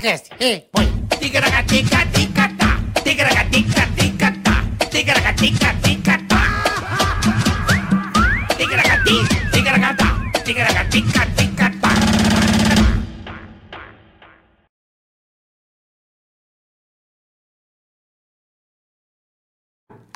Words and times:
Ticaracast. 0.00 0.32
Ei, 0.40 0.64
põe. 0.72 0.86
Ticaracatica-ticatá. 1.20 2.68
Ticaracatica-ticatá. 3.04 4.54
Ticaracatica-ticatá. 4.90 6.40
Ticaracati, 8.56 9.16
ticaracatá. 9.52 10.08
Ticaracatica-ticatá. 10.44 11.90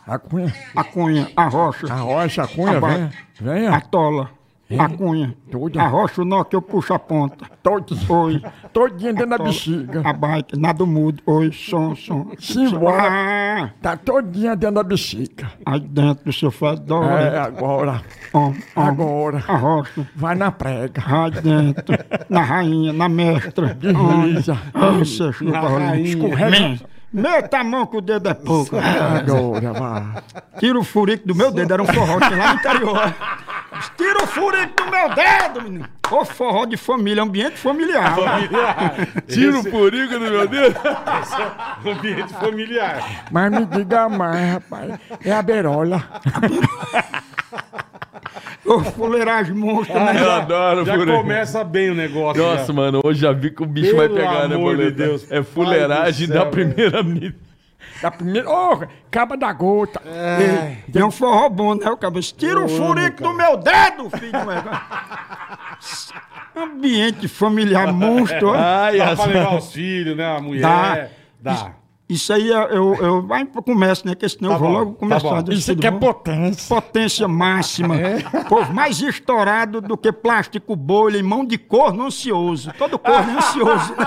A 0.07 0.19
cunha. 0.19 0.53
A 0.77 0.85
cunha, 0.85 1.33
a 1.37 1.45
rocha, 1.49 1.87
A 1.93 1.97
rocha, 1.97 2.43
a 2.45 2.49
cunha, 2.49 2.77
A 2.77 2.81
ba- 2.81 2.89
venha. 2.89 3.11
Venha. 3.41 3.75
a 3.75 3.81
tola, 3.81 4.31
a 4.79 4.89
cunha, 4.89 5.35
Tudo. 5.51 5.79
a 5.81 5.87
rocha, 5.87 6.23
o 6.23 6.25
nó 6.25 6.45
que 6.45 6.55
eu 6.57 6.63
puxo 6.63 6.93
a 6.95 6.99
ponta. 6.99 7.47
Todinho. 7.63 8.01
Oi. 8.09 8.43
Todinho 8.73 9.15
dentro 9.15 9.31
da 9.31 9.39
bexiga. 9.39 10.03
A 10.05 10.13
bike, 10.13 10.59
nada 10.59 10.85
mudo. 10.85 11.23
Oi, 11.27 11.53
som, 11.53 11.95
som. 11.97 12.27
Simbora. 12.39 13.03
Ah, 13.03 13.71
Tá 13.81 13.97
todinha 13.97 14.55
dentro 14.57 14.77
da 14.77 14.83
bexiga. 14.83 15.51
aí 15.65 15.81
dentro 15.81 16.25
do 16.25 16.33
sofá, 16.33 16.73
É, 16.73 16.77
dói. 16.77 17.39
agora. 17.39 18.03
Ó, 18.33 18.53
ó, 18.77 18.81
Agora. 18.83 19.43
A 19.49 19.57
rocha. 19.57 20.07
Vai 20.15 20.35
na 20.35 20.51
prega. 20.51 21.03
Aí 21.07 21.31
dentro, 21.31 21.97
na 22.29 22.43
rainha, 22.43 22.93
na 22.93 23.09
mestra. 23.09 23.75
Desliza. 23.75 24.59
Ai, 24.75 24.99
você 24.99 25.33
chupa, 25.33 25.61
rainha. 25.61 26.09
Escorrega. 26.09 26.81
Meta 27.13 27.59
a 27.61 27.65
mão 27.65 27.87
que 27.87 27.97
o 27.97 28.01
dedo 28.01 28.29
é 28.29 28.35
pouco. 28.35 28.75
Agora, 28.77 29.73
vai. 29.73 30.23
Tira 30.59 30.77
o 30.77 30.83
furico 30.83 31.29
do 31.29 31.35
meu 31.35 31.53
dedo, 31.53 31.73
era 31.73 31.81
um 31.81 31.87
tinha 31.87 32.05
lá 32.37 32.55
no 32.55 32.59
interior. 32.59 32.99
Tira 33.97 34.23
o 34.23 34.27
furico 34.27 34.75
do 34.85 34.91
meu 34.91 35.09
dedo, 35.15 35.63
menino. 35.63 35.89
Ô 36.11 36.25
forró 36.25 36.65
de 36.67 36.77
família, 36.77 37.23
ambiente 37.23 37.57
familiar. 37.57 38.15
Tira 39.29 39.59
o 39.59 39.63
furico 39.65 40.15
do 40.15 40.21
meu 40.21 40.47
dedo. 40.47 40.77
o 41.85 41.91
ambiente 41.91 42.33
familiar. 42.35 43.25
Mas 43.31 43.51
me 43.53 43.65
diga 43.67 44.09
mais, 44.09 44.53
rapaz. 44.55 44.99
É 45.25 45.33
a 45.33 45.43
berola. 45.43 46.03
Ô 48.65 48.81
fuleiragem 48.81 49.55
monstro, 49.55 49.95
né? 49.95 50.15
Eu 50.19 50.33
adoro 50.33 50.85
Já 50.87 50.95
furico. 50.97 51.19
começa 51.19 51.63
bem 51.63 51.91
o 51.91 51.95
negócio. 51.95 52.43
Nossa, 52.43 52.67
já. 52.67 52.73
mano, 52.73 53.01
hoje 53.05 53.21
já 53.21 53.31
vi 53.33 53.51
que 53.51 53.63
o 53.63 53.67
bicho 53.67 53.95
Pelo 53.95 53.99
vai 53.99 54.09
pegar, 54.09 54.49
né, 54.49 54.55
amor 54.55 54.77
de? 54.79 54.91
Deus. 54.91 55.31
É 55.31 55.43
fuleiragem 55.43 56.29
da 56.29 56.47
primeira 56.47 57.03
mídia. 57.03 57.35
Da 58.03 58.11
primeira. 58.11 58.49
Ô, 58.51 58.83
caba 59.11 59.37
da 59.37 59.53
gota. 59.53 60.01
Ei, 60.05 60.79
Tem 60.93 61.03
um 61.03 61.11
forró 61.11 61.49
bom, 61.49 61.75
né? 61.75 61.89
O 61.91 61.97
cabeça. 61.97 62.35
Tira 62.37 62.63
o 62.65 62.69
furico 62.69 63.23
do 63.23 63.33
meu 63.33 63.57
dedo, 63.57 64.11
filho. 64.11 64.33
meu- 64.45 64.63
Ambiente 66.57 67.27
familiar 67.29 67.93
monstro. 67.93 68.49
ó. 68.51 68.55
Ai, 68.57 68.99
Dá 68.99 69.11
as... 69.11 69.19
pra 69.21 69.27
levar 69.27 69.57
os 69.59 69.73
filhos, 69.73 70.17
né? 70.17 70.37
A 70.37 70.41
mulher. 70.41 71.11
Dá. 71.41 71.53
Dá. 71.53 71.73
Isso 72.07 72.35
aí 72.35 72.49
eu, 72.51 72.61
eu, 72.69 72.95
eu 72.97 73.27
vai 73.27 73.47
pro 73.47 73.63
comércio, 73.63 74.07
né? 74.07 74.15
Que 74.15 74.29
senão 74.29 74.51
Tá 74.51 74.57
eu 74.57 74.59
vou 74.61 74.69
bom, 74.69 74.75
logo 74.79 74.93
tá 74.93 74.99
começar. 74.99 75.43
Deixa 75.43 75.59
Isso 75.61 75.73
aqui 75.73 75.87
é 75.87 75.91
potência. 75.91 76.69
Potência 76.77 77.27
máxima. 77.27 77.97
Povo 78.47 78.73
mais 78.75 79.01
estourado 79.01 79.81
do 79.81 79.97
que 79.97 80.13
plástico 80.13 80.77
bolha 80.77 81.17
e 81.17 81.23
mão 81.23 81.45
de 81.47 81.57
corno 81.57 82.05
ansioso. 82.07 82.71
Todo 82.79 82.99
corno 82.99 83.33
é 83.33 83.37
ansioso. 83.39 83.95
né? 83.97 84.07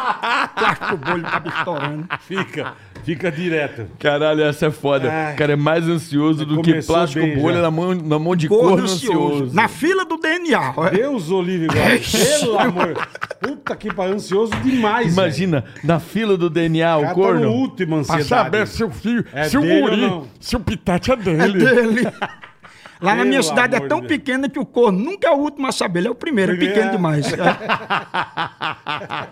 plástico 0.56 0.98
bolha 0.98 1.24
tava 1.24 1.50
estourando. 1.50 2.08
Fica. 2.20 2.74
Fica 3.08 3.32
direto. 3.32 3.86
Caralho, 3.98 4.44
essa 4.44 4.66
é 4.66 4.72
foda. 4.72 5.10
Ai. 5.10 5.34
O 5.34 5.38
cara 5.38 5.54
é 5.54 5.56
mais 5.56 5.88
ansioso 5.88 6.46
do 6.46 6.62
que 6.62 6.82
plástico 6.82 7.26
bem 7.26 7.38
bolha 7.40 7.56
já. 7.56 7.62
na 7.62 7.72
mão, 7.72 7.96
na 7.96 8.20
mão 8.20 8.36
de 8.36 8.50
Corno 8.50 8.70
corno 8.72 8.84
ansioso. 8.84 9.34
ansioso. 9.36 9.56
Na 9.56 9.70
fila 9.70 10.04
do 10.04 10.18
DNA. 10.18 10.74
Deus, 10.92 11.32
Olívio, 11.32 11.70
pelo 11.72 12.60
amor. 12.60 13.08
Puta 13.40 13.76
que 13.78 13.94
pariu, 13.94 14.16
ansioso 14.16 14.52
demais. 14.62 15.14
Imagina, 15.14 15.64
na 15.86 16.00
fila 16.02 16.36
do 16.36 16.50
DNA, 16.50 16.98
o 16.98 17.00
O 17.00 17.02
cara 17.04 17.14
tá 17.14 17.16
no 17.16 17.24
corno. 17.24 17.50
último 17.50 17.92
Pra 17.92 18.00
ansiedade. 18.16 18.28
saber 18.28 18.68
se 18.68 18.84
o 18.84 18.90
filho, 18.90 19.24
É 19.32 19.46
se 19.46 19.58
o 19.58 19.62
dele 19.62 19.82
guri, 19.82 20.22
se 20.42 20.56
o 20.58 20.60
pitete 20.60 21.10
é 21.12 21.14
É 21.14 21.18
dele. 21.18 22.08
Lá 23.02 23.16
na 23.16 23.24
minha 23.26 23.44
cidade 23.44 23.76
é 23.76 23.80
tão 23.82 24.00
Deus. 24.00 24.08
pequena 24.12 24.50
que 24.50 24.58
o 24.60 24.66
corno 24.66 24.98
nunca 25.00 25.28
é 25.28 25.32
o 25.32 25.36
último 25.38 25.68
a 25.68 25.72
saber. 25.72 26.00
Ele 26.00 26.08
é 26.08 26.12
o 26.12 26.16
primeiro, 26.16 26.54
é 26.54 26.56
Primeiro, 26.56 26.74
pequeno 26.76 26.92
é. 26.94 26.96
demais. 26.96 27.26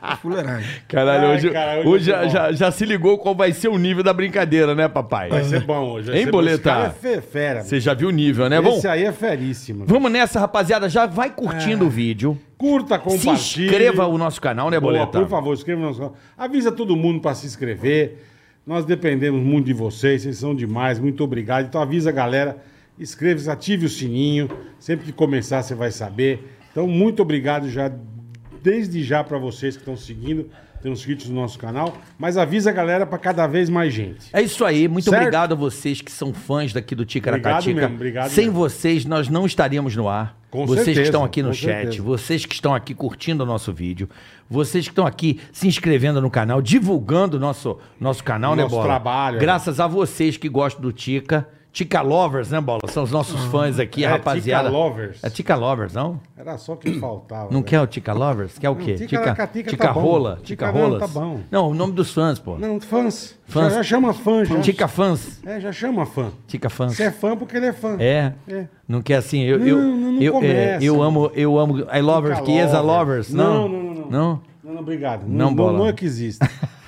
É. 0.05 0.15
Fuleiragem. 0.17 0.69
Caralho, 0.87 1.27
Ai, 1.27 1.35
hoje, 1.35 1.49
cara, 1.51 1.79
hoje 1.79 1.87
hoje 1.89 2.05
já, 2.05 2.23
bom. 2.23 2.29
já, 2.29 2.51
já 2.51 2.71
se 2.71 2.85
ligou 2.85 3.17
qual 3.17 3.33
vai 3.35 3.51
ser 3.53 3.67
o 3.69 3.77
nível 3.77 4.03
da 4.03 4.13
brincadeira, 4.13 4.75
né, 4.75 4.87
papai? 4.87 5.29
Vai 5.29 5.43
ser 5.43 5.61
bom 5.61 5.91
hoje. 5.91 6.09
vai 6.11 6.19
Hein, 6.19 6.23
bom. 6.25 6.27
Esse 6.27 6.31
Boleta? 6.31 6.63
cara 6.69 6.85
é 6.87 6.89
fe- 6.89 7.21
fera. 7.21 7.63
Você 7.63 7.79
já 7.79 7.93
viu 7.93 8.09
o 8.09 8.11
nível, 8.11 8.49
né? 8.49 8.61
Bom, 8.61 8.77
Esse 8.77 8.87
aí 8.87 9.03
é 9.03 9.11
feríssimo. 9.11 9.85
vamos 9.87 10.11
nessa, 10.11 10.39
rapaziada. 10.39 10.89
Já 10.89 11.05
vai 11.05 11.29
curtindo 11.29 11.85
o 11.85 11.89
vídeo. 11.89 12.37
Curta, 12.57 12.95
Se 12.97 13.01
compartilhe. 13.03 13.65
inscreva 13.67 14.05
o 14.07 14.17
nosso 14.17 14.39
canal, 14.41 14.69
né, 14.69 14.79
Boa, 14.79 14.93
Boleta? 14.93 15.19
por 15.19 15.27
favor, 15.29 15.53
inscreva 15.53 15.81
no 15.81 15.87
nosso 15.87 15.99
canal. 15.99 16.15
Avisa 16.37 16.71
todo 16.71 16.95
mundo 16.95 17.19
para 17.21 17.33
se 17.33 17.45
inscrever. 17.45 18.23
Nós 18.65 18.85
dependemos 18.85 19.41
muito 19.41 19.65
de 19.65 19.73
vocês, 19.73 20.21
vocês 20.23 20.37
são 20.37 20.55
demais. 20.55 20.99
Muito 20.99 21.23
obrigado. 21.23 21.65
Então 21.65 21.81
avisa 21.81 22.09
a 22.09 22.13
galera, 22.13 22.57
inscreva-se, 22.99 23.49
ative 23.49 23.85
o 23.85 23.89
sininho. 23.89 24.49
Sempre 24.79 25.05
que 25.05 25.11
começar 25.11 25.61
você 25.63 25.75
vai 25.75 25.91
saber. 25.91 26.57
Então, 26.71 26.87
muito 26.87 27.21
obrigado 27.21 27.69
já, 27.69 27.91
desde 28.61 29.03
já 29.03 29.23
para 29.23 29.37
vocês 29.37 29.75
que 29.75 29.81
estão 29.81 29.95
seguindo, 29.95 30.49
estão 30.75 30.91
inscritos 30.91 31.29
no 31.29 31.35
nosso 31.35 31.57
canal. 31.57 31.97
Mas 32.17 32.37
avisa 32.37 32.69
a 32.69 32.73
galera 32.73 33.05
para 33.05 33.17
cada 33.17 33.47
vez 33.47 33.69
mais 33.69 33.93
gente. 33.93 34.27
É 34.33 34.41
isso 34.41 34.63
aí, 34.65 34.87
muito 34.87 35.09
Certo? 35.09 35.21
obrigado 35.21 35.53
a 35.53 35.55
vocês 35.55 36.01
que 36.01 36.11
são 36.11 36.33
fãs 36.33 36.73
daqui 36.73 36.93
do 36.93 37.05
Ticaracatica. 37.05 37.57
Obrigado 37.59 37.75
mesmo, 37.81 37.95
obrigado 37.95 38.29
Sem 38.29 38.45
mesmo. 38.45 38.59
vocês, 38.59 39.05
nós 39.05 39.29
não 39.29 39.45
estaríamos 39.45 39.95
no 39.95 40.07
ar. 40.09 40.37
Com 40.51 40.65
vocês 40.65 40.79
que 40.79 40.85
certeza, 40.93 41.09
estão 41.09 41.23
aqui 41.25 41.43
no 41.43 41.53
chat, 41.53 41.81
certeza. 41.81 42.01
vocês 42.03 42.45
que 42.45 42.53
estão 42.53 42.73
aqui 42.73 42.93
curtindo 42.93 43.43
o 43.43 43.45
nosso 43.45 43.73
vídeo, 43.73 44.07
vocês 44.49 44.85
que 44.85 44.91
estão 44.91 45.05
aqui 45.05 45.39
se 45.51 45.67
inscrevendo 45.67 46.21
no 46.21 46.29
canal, 46.29 46.61
divulgando 46.61 47.35
o 47.35 47.39
nosso, 47.39 47.77
nosso 47.99 48.23
canal, 48.23 48.55
né, 48.55 48.63
Nosso 48.63 48.75
Bola? 48.75 48.87
trabalho, 48.87 49.35
é. 49.37 49.39
Graças 49.41 49.81
a 49.81 49.87
vocês 49.87 50.37
que 50.37 50.47
gostam 50.47 50.81
do 50.81 50.93
Tica. 50.93 51.45
Tica 51.75 52.01
Lovers, 52.01 52.51
né, 52.51 52.61
Bola? 52.61 52.79
São 52.87 53.03
os 53.03 53.11
nossos 53.11 53.43
fãs 53.51 53.79
aqui, 53.79 54.05
é, 54.05 54.07
rapaziada. 54.07 54.69
Tica 54.69 54.77
Lovers. 54.77 55.21
É 55.21 55.29
Tica 55.29 55.55
Lovers, 55.57 55.93
não? 55.93 56.21
Era 56.37 56.57
só 56.57 56.71
o 56.71 56.77
que 56.77 56.97
faltava. 57.01 57.47
Não 57.47 57.59
velho. 57.59 57.63
quer 57.65 57.81
o 57.81 57.87
Tica 57.87 58.13
Lovers? 58.13 58.57
Quer 58.57 58.69
o 58.69 58.77
quê? 58.77 58.95
Ticaracatica 58.95 59.69
tica 59.71 59.87
tá 59.87 59.93
bom. 59.93 59.99
Rola? 59.99 60.39
Tica 60.41 60.67
Tica 60.67 60.71
não, 60.71 60.87
Rolas? 60.87 60.99
tá 61.01 61.07
bom. 61.19 61.41
Não, 61.51 61.71
o 61.71 61.73
nome 61.73 61.91
dos 61.91 62.13
fãs, 62.13 62.39
pô. 62.39 62.57
Não, 62.57 62.79
fãs. 62.79 63.37
Fãs. 63.45 63.73
Já, 63.73 63.79
já 63.79 63.83
chama 63.83 64.13
fã, 64.13 64.45
já. 64.45 64.61
Tica 64.61 64.87
Fãs. 64.87 65.41
É, 65.45 65.59
já 65.59 65.73
chama 65.73 66.05
fã. 66.05 66.31
Tica 66.47 66.69
Fãs. 66.69 66.95
Você 66.95 67.03
é 67.03 67.11
fã 67.11 67.35
porque 67.35 67.57
ele 67.57 67.65
é 67.65 67.73
fã. 67.73 67.97
É. 67.99 68.31
É. 68.47 68.67
Não 68.87 69.01
quer 69.01 69.15
assim, 69.17 69.41
eu 69.41 69.59
Não, 69.59 69.67
eu 69.67 69.77
não, 69.77 69.97
não 70.13 70.21
eu, 70.21 70.31
é, 70.31 70.39
começa. 70.39 70.85
eu 70.85 71.03
amo, 71.03 71.31
eu 71.35 71.59
amo 71.59 71.79
I 71.93 72.01
lovers, 72.01 72.39
Fica 72.39 72.51
Chiesa 72.51 72.79
lovers. 72.79 73.33
Não. 73.33 73.67
Não, 73.67 73.67
não, 73.67 73.83
não, 73.83 73.93
não. 73.93 74.09
Não? 74.09 74.41
Não, 74.63 74.73
não, 74.75 74.81
obrigado. 74.81 75.23
Não, 75.23 75.27
Não, 75.27 75.45
não, 75.47 75.55
bola. 75.55 75.77
não 75.77 75.87
é 75.87 75.91
que 75.91 76.05
existe. 76.05 76.39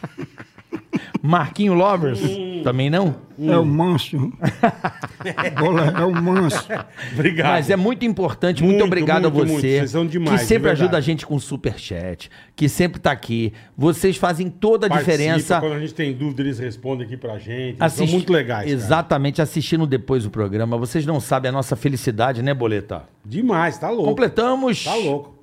Marquinho 1.21 1.73
lovers? 1.73 2.19
Também 2.63 2.89
não? 2.89 3.15
É 3.39 3.55
o 3.57 3.65
manso. 3.65 4.17
Bola, 5.59 5.93
é 5.97 6.03
o 6.03 6.11
manso. 6.21 6.67
obrigado. 7.13 7.47
Mas 7.51 7.69
é 7.69 7.75
muito 7.75 8.03
importante, 8.05 8.63
muito, 8.63 8.73
Muito, 8.79 8.85
obrigado 8.85 9.23
muito, 9.31 9.35
a 9.35 9.45
muito. 9.45 9.61
você. 9.61 9.77
Vocês 9.77 9.91
são 9.91 10.05
demais, 10.07 10.31
que 10.31 10.37
de 10.41 10.47
sempre 10.47 10.63
verdade. 10.63 10.81
ajuda 10.83 10.97
a 10.97 11.01
gente 11.01 11.25
com 11.25 11.39
superchat, 11.39 12.29
que 12.55 12.67
sempre 12.67 12.99
tá 12.99 13.11
aqui. 13.11 13.53
Vocês 13.77 14.17
fazem 14.17 14.49
toda 14.49 14.87
a 14.87 14.89
Participa, 14.89 15.17
diferença. 15.17 15.59
Quando 15.59 15.73
a 15.73 15.79
gente 15.79 15.93
tem 15.93 16.13
dúvida, 16.13 16.41
eles 16.41 16.57
respondem 16.59 17.05
aqui 17.05 17.15
pra 17.15 17.37
gente. 17.37 17.79
Eles 17.79 17.93
São 17.93 18.07
muito 18.07 18.33
legais. 18.33 18.65
cara. 18.65 18.69
Exatamente, 18.75 19.41
assistindo 19.41 19.85
depois 19.85 20.25
o 20.25 20.29
programa. 20.29 20.77
Vocês 20.77 21.05
não 21.05 21.19
sabem 21.19 21.49
a 21.49 21.51
nossa 21.51 21.75
felicidade, 21.75 22.41
né, 22.41 22.53
Boleta? 22.53 23.03
Demais, 23.23 23.77
tá 23.77 23.89
louco. 23.89 24.05
Completamos 24.09 24.83
Tá 24.83 24.95
louco. 24.95 25.36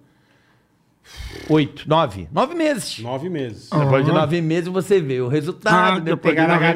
Oito, 1.49 1.89
nove, 1.89 2.29
nove 2.33 2.55
meses. 2.55 2.99
Nove 3.01 3.29
meses. 3.29 3.69
Depois 3.71 4.05
de 4.05 4.13
nove 4.13 4.41
meses 4.41 4.69
você 4.69 5.01
vê 5.01 5.21
o 5.21 5.29
resultado. 5.29 6.01
Depois 6.01 6.35
de 6.35 6.41
nove 6.47 6.65
Aí, 6.65 6.75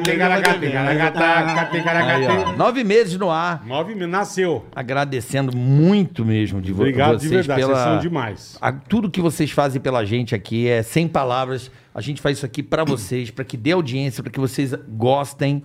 ó, 2.27 2.57
nove 2.57 2.83
meses 2.83 3.17
no 3.17 3.29
ar. 3.29 3.65
Nove 3.65 3.95
meses. 3.95 4.09
Nasceu. 4.09 4.65
Agradecendo 4.75 5.55
muito 5.55 6.25
mesmo 6.25 6.61
de 6.61 6.71
vo- 6.71 6.81
Obrigado 6.81 7.19
vocês 7.19 7.29
de 7.29 7.35
verdade. 7.35 7.61
pela. 7.61 7.73
Vocês 7.73 7.85
são 7.87 7.99
demais. 7.99 8.57
a- 8.61 8.71
tudo 8.71 9.09
que 9.09 9.21
vocês 9.21 9.51
fazem 9.51 9.81
pela 9.81 10.03
gente 10.05 10.35
aqui 10.35 10.67
é 10.67 10.81
sem 10.83 11.07
palavras. 11.07 11.71
A 11.93 12.01
gente 12.01 12.21
faz 12.21 12.37
isso 12.37 12.45
aqui 12.45 12.61
pra 12.63 12.83
vocês, 12.83 13.29
pra 13.31 13.43
que 13.43 13.57
dê 13.57 13.71
audiência, 13.71 14.23
pra 14.23 14.31
que 14.31 14.39
vocês 14.39 14.73
gostem. 14.87 15.63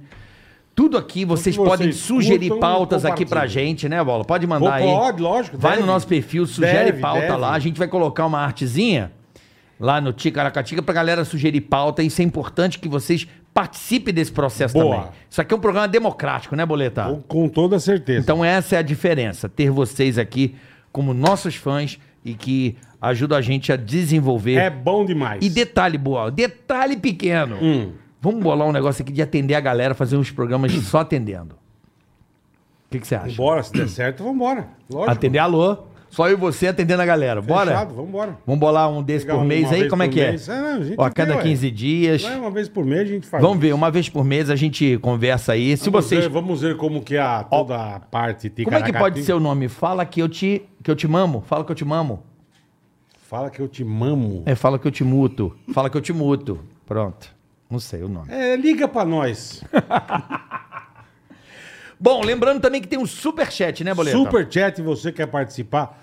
Tudo 0.75 0.99
aqui 0.99 1.25
vocês 1.25 1.57
que 1.57 1.63
podem 1.63 1.93
vocês 1.93 2.05
sugerir 2.05 2.49
curtam, 2.49 2.59
pautas 2.59 3.05
aqui 3.05 3.25
pra 3.25 3.47
gente, 3.47 3.89
né, 3.89 4.03
Bola? 4.03 4.25
Pode 4.25 4.47
mandar 4.47 4.75
aí. 4.75 4.85
Pode, 4.85 5.23
lógico. 5.23 5.57
Vai 5.57 5.73
deve. 5.73 5.83
no 5.83 5.93
nosso 5.93 6.07
perfil, 6.07 6.47
sugere 6.47 6.87
Deve, 6.87 7.01
pauta 7.01 7.21
deve. 7.21 7.37
lá. 7.37 7.53
A 7.53 7.59
gente 7.59 7.79
vai 7.79 7.87
colocar 7.87 8.27
uma 8.27 8.41
artezinha 8.41 9.13
lá 9.79 10.01
no 10.01 10.13
Ticaracatica 10.13 10.83
pra 10.83 10.93
galera 10.93 11.25
sugerir 11.25 11.61
pauta. 11.61 12.03
Isso 12.03 12.21
é 12.21 12.25
importante 12.25 12.79
que 12.81 12.89
vocês 12.89 13.27
participem 13.53 14.13
desse 14.13 14.33
processo 14.33 14.75
Boa. 14.75 14.97
também. 14.97 15.11
Isso 15.31 15.41
aqui 15.41 15.55
é 15.55 15.57
um 15.57 15.61
programa 15.61 15.87
democrático, 15.87 16.57
né, 16.57 16.67
Boleta? 16.67 17.05
Com, 17.05 17.23
com 17.23 17.49
toda 17.49 17.79
certeza. 17.79 18.19
Então 18.21 18.45
essa 18.45 18.75
é 18.75 18.79
a 18.79 18.83
diferença, 18.83 19.49
ter 19.49 19.71
vocês 19.71 20.19
aqui 20.19 20.57
como 20.91 21.15
nossos 21.15 21.55
fãs 21.55 21.99
e 22.25 22.35
que 22.35 22.77
ajudam 23.01 23.39
a 23.39 23.41
gente 23.41 23.73
a 23.73 23.77
desenvolver. 23.77 24.55
é 24.55 24.71
bom 24.71 25.05
demais. 25.05 25.45
E 25.45 25.49
detalhe, 25.49 25.99
boa, 25.99 26.31
detalhe 26.31 26.97
pequeno. 26.97 27.57
Hum. 27.63 27.93
Vamos 28.25 28.43
bolar 28.43 28.67
um 28.67 28.73
negócio 28.73 29.03
aqui 29.03 29.13
de 29.13 29.21
atender 29.21 29.55
a 29.55 29.61
galera, 29.61 29.95
fazer 29.95 30.17
uns 30.17 30.31
programas 30.31 30.73
só 30.73 31.01
atendendo. 31.01 31.57
O 32.87 32.91
que, 32.91 32.99
que 32.99 33.07
você 33.07 33.17
acha? 33.17 33.37
Bora, 33.37 33.63
se 33.63 33.71
der 33.71 33.87
certo, 33.87 34.25
vambora. 34.25 34.69
Lógico. 34.89 35.13
Atender 35.13 35.39
alô. 35.41 35.77
Só 36.09 36.29
eu 36.29 36.33
e 36.33 36.41
você 36.41 36.69
atendendo 36.69 37.03
a 37.03 37.05
galera. 37.05 37.43
Bora? 37.43 37.73
Fechado, 37.73 37.93
vambora. 37.93 38.39
Vamos 38.47 38.61
bolar 38.61 38.89
um 38.89 39.03
desse 39.03 39.27
Pegar 39.27 39.39
por 39.39 39.45
mês 39.45 39.71
aí? 39.71 39.89
Como 39.91 40.03
é 40.03 40.09
que 40.09 40.21
mês. 40.21 40.49
é? 40.49 40.53
É, 40.53 40.61
não, 40.61 41.05
a 41.05 41.07
Ó, 41.07 41.11
cada 41.11 41.37
ué. 41.37 41.43
15 41.43 41.71
dias. 41.71 42.23
Não 42.23 42.31
é 42.31 42.37
uma 42.37 42.51
vez 42.51 42.67
por 42.67 42.87
mês 42.87 43.03
a 43.03 43.05
gente 43.13 43.27
faz. 43.27 43.43
Vamos 43.43 43.59
ver, 43.59 43.75
uma 43.75 43.91
vez 43.91 44.09
por 44.09 44.25
mês 44.25 44.49
a 44.49 44.57
gente 44.57 44.97
conversa 44.99 45.53
aí. 45.53 45.77
Se 45.77 45.91
Vamos 45.91 46.07
vocês. 46.07 46.23
ver, 46.23 46.31
vamos 46.31 46.63
ver 46.63 46.79
como 46.79 47.03
que 47.03 47.17
é 47.17 47.21
a, 47.21 47.45
toda 47.45 47.97
a 47.97 48.01
parte 48.01 48.49
Como 48.49 48.75
é 48.75 48.83
que 48.83 48.93
pode 48.93 49.23
ser 49.23 49.35
o 49.35 49.41
nome? 49.41 49.69
Fala 49.69 50.07
que 50.07 50.23
eu 50.23 50.31
te, 50.31 50.63
que 50.83 50.91
eu 50.91 50.97
te 50.97 51.07
mamo. 51.07 51.43
Fala 51.47 51.63
que 51.63 51.73
eu 51.73 51.77
te 51.77 51.85
mamo. 51.85 52.23
Fala 53.29 53.51
que 53.51 53.61
eu 53.61 53.69
te 53.69 53.85
mamo. 53.85 54.45
É, 54.47 54.55
fala 54.55 54.79
que 54.79 54.87
eu 54.87 54.93
te 54.93 55.03
muto. 55.05 55.55
Fala 55.75 55.91
que 55.91 55.97
eu 55.97 56.01
te 56.01 56.13
muto. 56.13 56.61
Pronto. 56.87 57.34
Não 57.75 57.81
sei 57.81 58.05
o 58.05 58.09
nome. 58.09 58.33
É, 58.33 58.55
liga 58.55 58.87
pra 58.87 59.05
nós. 59.05 59.61
Bom, 61.99 62.23
lembrando 62.23 62.61
também 62.61 62.81
que 62.81 62.87
tem 62.87 63.01
um 63.01 63.07
superchat, 63.07 63.83
né, 63.83 63.93
Boleta? 63.93 64.17
Super 64.17 64.47
chat, 64.49 64.81
você 64.81 65.11
quer 65.11 65.27
participar, 65.27 66.01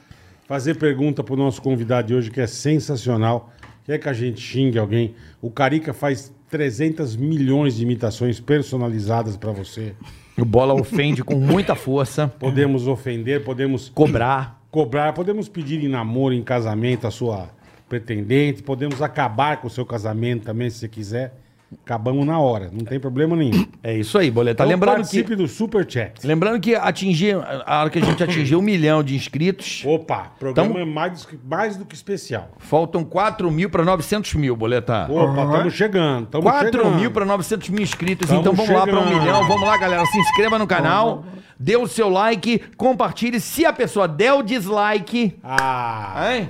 fazer 0.50 0.76
pergunta 0.76 1.24
pro 1.24 1.38
nosso 1.38 1.62
convidado 1.62 2.10
de 2.10 2.14
hoje, 2.14 2.30
que 2.30 2.42
é 2.42 2.48
sensacional. 2.48 3.54
Quer 3.86 4.00
que 4.00 4.10
a 4.10 4.12
gente 4.12 4.42
xingue 4.42 4.78
alguém? 4.78 5.16
O 5.42 5.50
Carica 5.50 5.94
faz 5.94 6.34
300 6.50 7.16
milhões 7.16 7.78
de 7.78 7.84
imitações 7.84 8.38
personalizadas 8.38 9.38
pra 9.38 9.54
você. 9.54 9.96
O 10.38 10.44
Bola 10.44 10.74
ofende 10.74 11.24
com 11.24 11.36
muita 11.36 11.74
força. 11.74 12.28
Podemos 12.38 12.86
ofender, 12.86 13.46
podemos 13.46 13.88
Cobrar. 13.88 14.62
cobrar, 14.70 15.14
podemos 15.14 15.48
pedir 15.48 15.82
em 15.82 15.88
namoro, 15.88 16.34
em 16.34 16.44
casamento 16.44 17.08
a 17.08 17.12
sua 17.12 17.50
pretendente, 17.88 18.62
podemos 18.62 19.02
acabar 19.02 19.62
com 19.62 19.68
o 19.68 19.70
seu 19.70 19.86
casamento 19.86 20.44
também, 20.44 20.70
se 20.70 20.80
você 20.80 20.90
quiser. 20.90 21.41
Acabamos 21.86 22.26
na 22.26 22.38
hora, 22.40 22.70
não 22.72 22.84
tem 22.86 23.00
problema 23.00 23.36
nenhum. 23.36 23.66
É 23.84 23.98
isso 23.98 24.18
aí, 24.18 24.30
Boleta. 24.30 24.64
Então 24.64 24.68
lembrando 24.68 24.96
participe 24.98 25.30
que. 25.30 25.36
do 25.36 25.48
Super 25.48 25.90
Chat. 25.90 26.26
Lembrando 26.28 26.60
que 26.60 26.76
atingir, 26.76 27.36
a 27.66 27.80
hora 27.82 27.90
que 27.90 27.98
a 27.98 28.04
gente 28.04 28.22
atingir 28.24 28.56
um 28.56 28.62
milhão 28.62 29.02
de 29.02 29.16
inscritos, 29.16 29.84
Opa, 29.86 30.34
programa 30.40 30.70
Então- 30.72 30.82
é 30.82 30.86
mais, 30.86 31.28
mais 31.44 31.78
do 31.78 31.86
que 31.86 31.96
especial. 31.96 32.50
faltam 32.60 33.04
4 33.04 33.50
mil 33.50 33.70
para 33.70 33.84
900 33.84 34.34
mil, 34.36 34.56
Boleta. 34.56 35.08
Opa, 35.10 35.44
estamos 35.46 35.74
chegando. 35.74 36.28
Tamo 36.28 36.44
4 36.44 36.72
chegando. 36.72 36.96
mil 36.96 37.12
para 37.12 37.26
900 37.26 37.70
mil 37.70 37.82
inscritos. 37.84 38.28
Tamo 38.28 38.42
então 38.42 38.54
vamos 38.54 38.72
lá 38.72 38.86
para 38.86 39.00
um 39.00 39.04
chegando. 39.08 39.20
milhão. 39.22 39.48
Vamos 39.48 39.68
lá, 39.68 39.78
galera. 39.78 40.06
Se 40.06 40.18
inscreva 40.20 40.60
no 40.60 40.68
canal, 40.68 41.24
dê 41.60 41.76
o 41.78 41.88
seu 41.88 42.10
like, 42.10 42.60
compartilhe. 42.78 43.40
Se 43.40 43.66
a 43.66 43.74
pessoa 43.74 44.08
der 44.08 44.34
o 44.34 44.44
dislike, 44.44 45.40
Ah, 45.44 46.30
hein? 46.34 46.50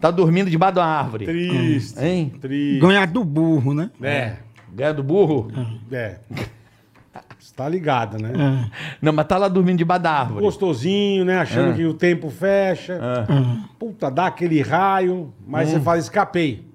Tá 0.00 0.10
dormindo 0.10 0.48
debaixo 0.50 0.76
da 0.76 0.84
árvore. 0.84 1.24
triste. 1.26 1.98
Hein? 2.00 2.32
Triste. 2.40 2.80
Ganhar 2.80 3.06
do 3.06 3.24
burro, 3.24 3.74
né? 3.74 3.90
É, 4.00 4.36
Ganha 4.72 4.94
do 4.94 5.02
burro? 5.02 5.50
é. 5.90 6.16
Você 7.38 7.54
tá 7.54 7.68
ligado, 7.68 8.18
né? 8.20 8.68
Não, 9.00 9.12
mas 9.12 9.26
tá 9.26 9.36
lá 9.38 9.48
dormindo 9.48 9.78
debaixo 9.78 10.02
da 10.02 10.12
árvore. 10.12 10.44
Gostosinho, 10.44 11.24
né? 11.24 11.38
Achando 11.38 11.70
É. 11.72 11.74
que 11.74 11.84
o 11.84 11.94
tempo 11.94 12.30
fecha. 12.30 12.98
Puta, 13.78 14.10
dá 14.10 14.26
aquele 14.26 14.60
raio, 14.60 15.32
mas 15.46 15.68
Hum. 15.68 15.72
você 15.72 15.80
fala, 15.80 15.98
escapei. 15.98 16.66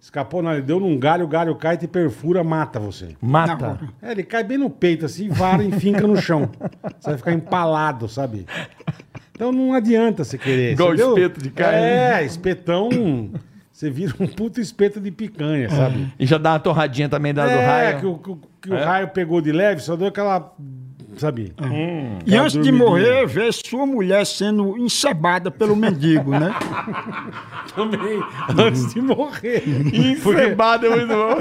Escapou, 0.00 0.40
não, 0.40 0.52
ele 0.52 0.62
deu 0.62 0.78
num 0.78 0.96
galho, 0.98 1.24
o 1.24 1.28
galho 1.28 1.54
cai, 1.56 1.76
te 1.76 1.88
perfura, 1.88 2.44
mata 2.44 2.78
você. 2.78 3.16
Mata. 3.20 3.80
É, 4.00 4.12
ele 4.12 4.22
cai 4.22 4.44
bem 4.44 4.56
no 4.58 4.70
peito, 4.70 5.04
assim, 5.04 5.28
vara 5.28 5.64
e 5.64 5.72
finca 5.80 6.06
no 6.06 6.16
chão. 6.16 6.48
Você 7.00 7.10
vai 7.10 7.16
ficar 7.18 7.32
empalado, 7.32 8.08
sabe? 8.08 8.46
Então 9.36 9.52
não 9.52 9.74
adianta 9.74 10.24
você 10.24 10.38
querer. 10.38 10.72
Igual 10.72 10.94
espeto 10.94 11.42
de 11.42 11.50
carne. 11.50 11.78
É, 11.78 12.24
espetão. 12.24 12.88
Você 13.70 13.90
vira 13.90 14.14
um 14.18 14.26
puto 14.26 14.58
espeto 14.58 14.98
de 14.98 15.10
picanha, 15.10 15.68
sabe? 15.68 16.10
E 16.18 16.24
já 16.24 16.38
dá 16.38 16.52
uma 16.54 16.58
torradinha 16.58 17.10
também 17.10 17.34
da, 17.34 17.44
do 17.44 17.50
é, 17.52 17.66
raio. 17.66 18.00
que 18.00 18.06
o, 18.06 18.18
que 18.18 18.30
o- 18.30 18.40
que 18.62 18.70
o 18.72 18.74
raio 18.74 19.08
pegou 19.08 19.42
de 19.42 19.52
leve, 19.52 19.82
só 19.82 19.94
deu 19.94 20.08
aquela. 20.08 20.54
Sabe? 21.18 21.52
E 22.26 22.30
Aquela 22.30 22.42
antes 22.44 22.62
de 22.62 22.72
morrer, 22.72 23.26
ver 23.26 23.52
sua 23.52 23.86
mulher 23.86 24.24
sendo 24.26 24.76
encebada 24.78 25.50
pelo 25.50 25.76
mendigo, 25.76 26.30
né? 26.32 26.54
Também, 27.76 28.20
antes 28.58 28.92
de 28.94 29.00
morrer. 29.02 29.62
Encebada 29.94 30.86
é 30.86 30.90
muito 30.90 31.08
bom. 31.08 31.36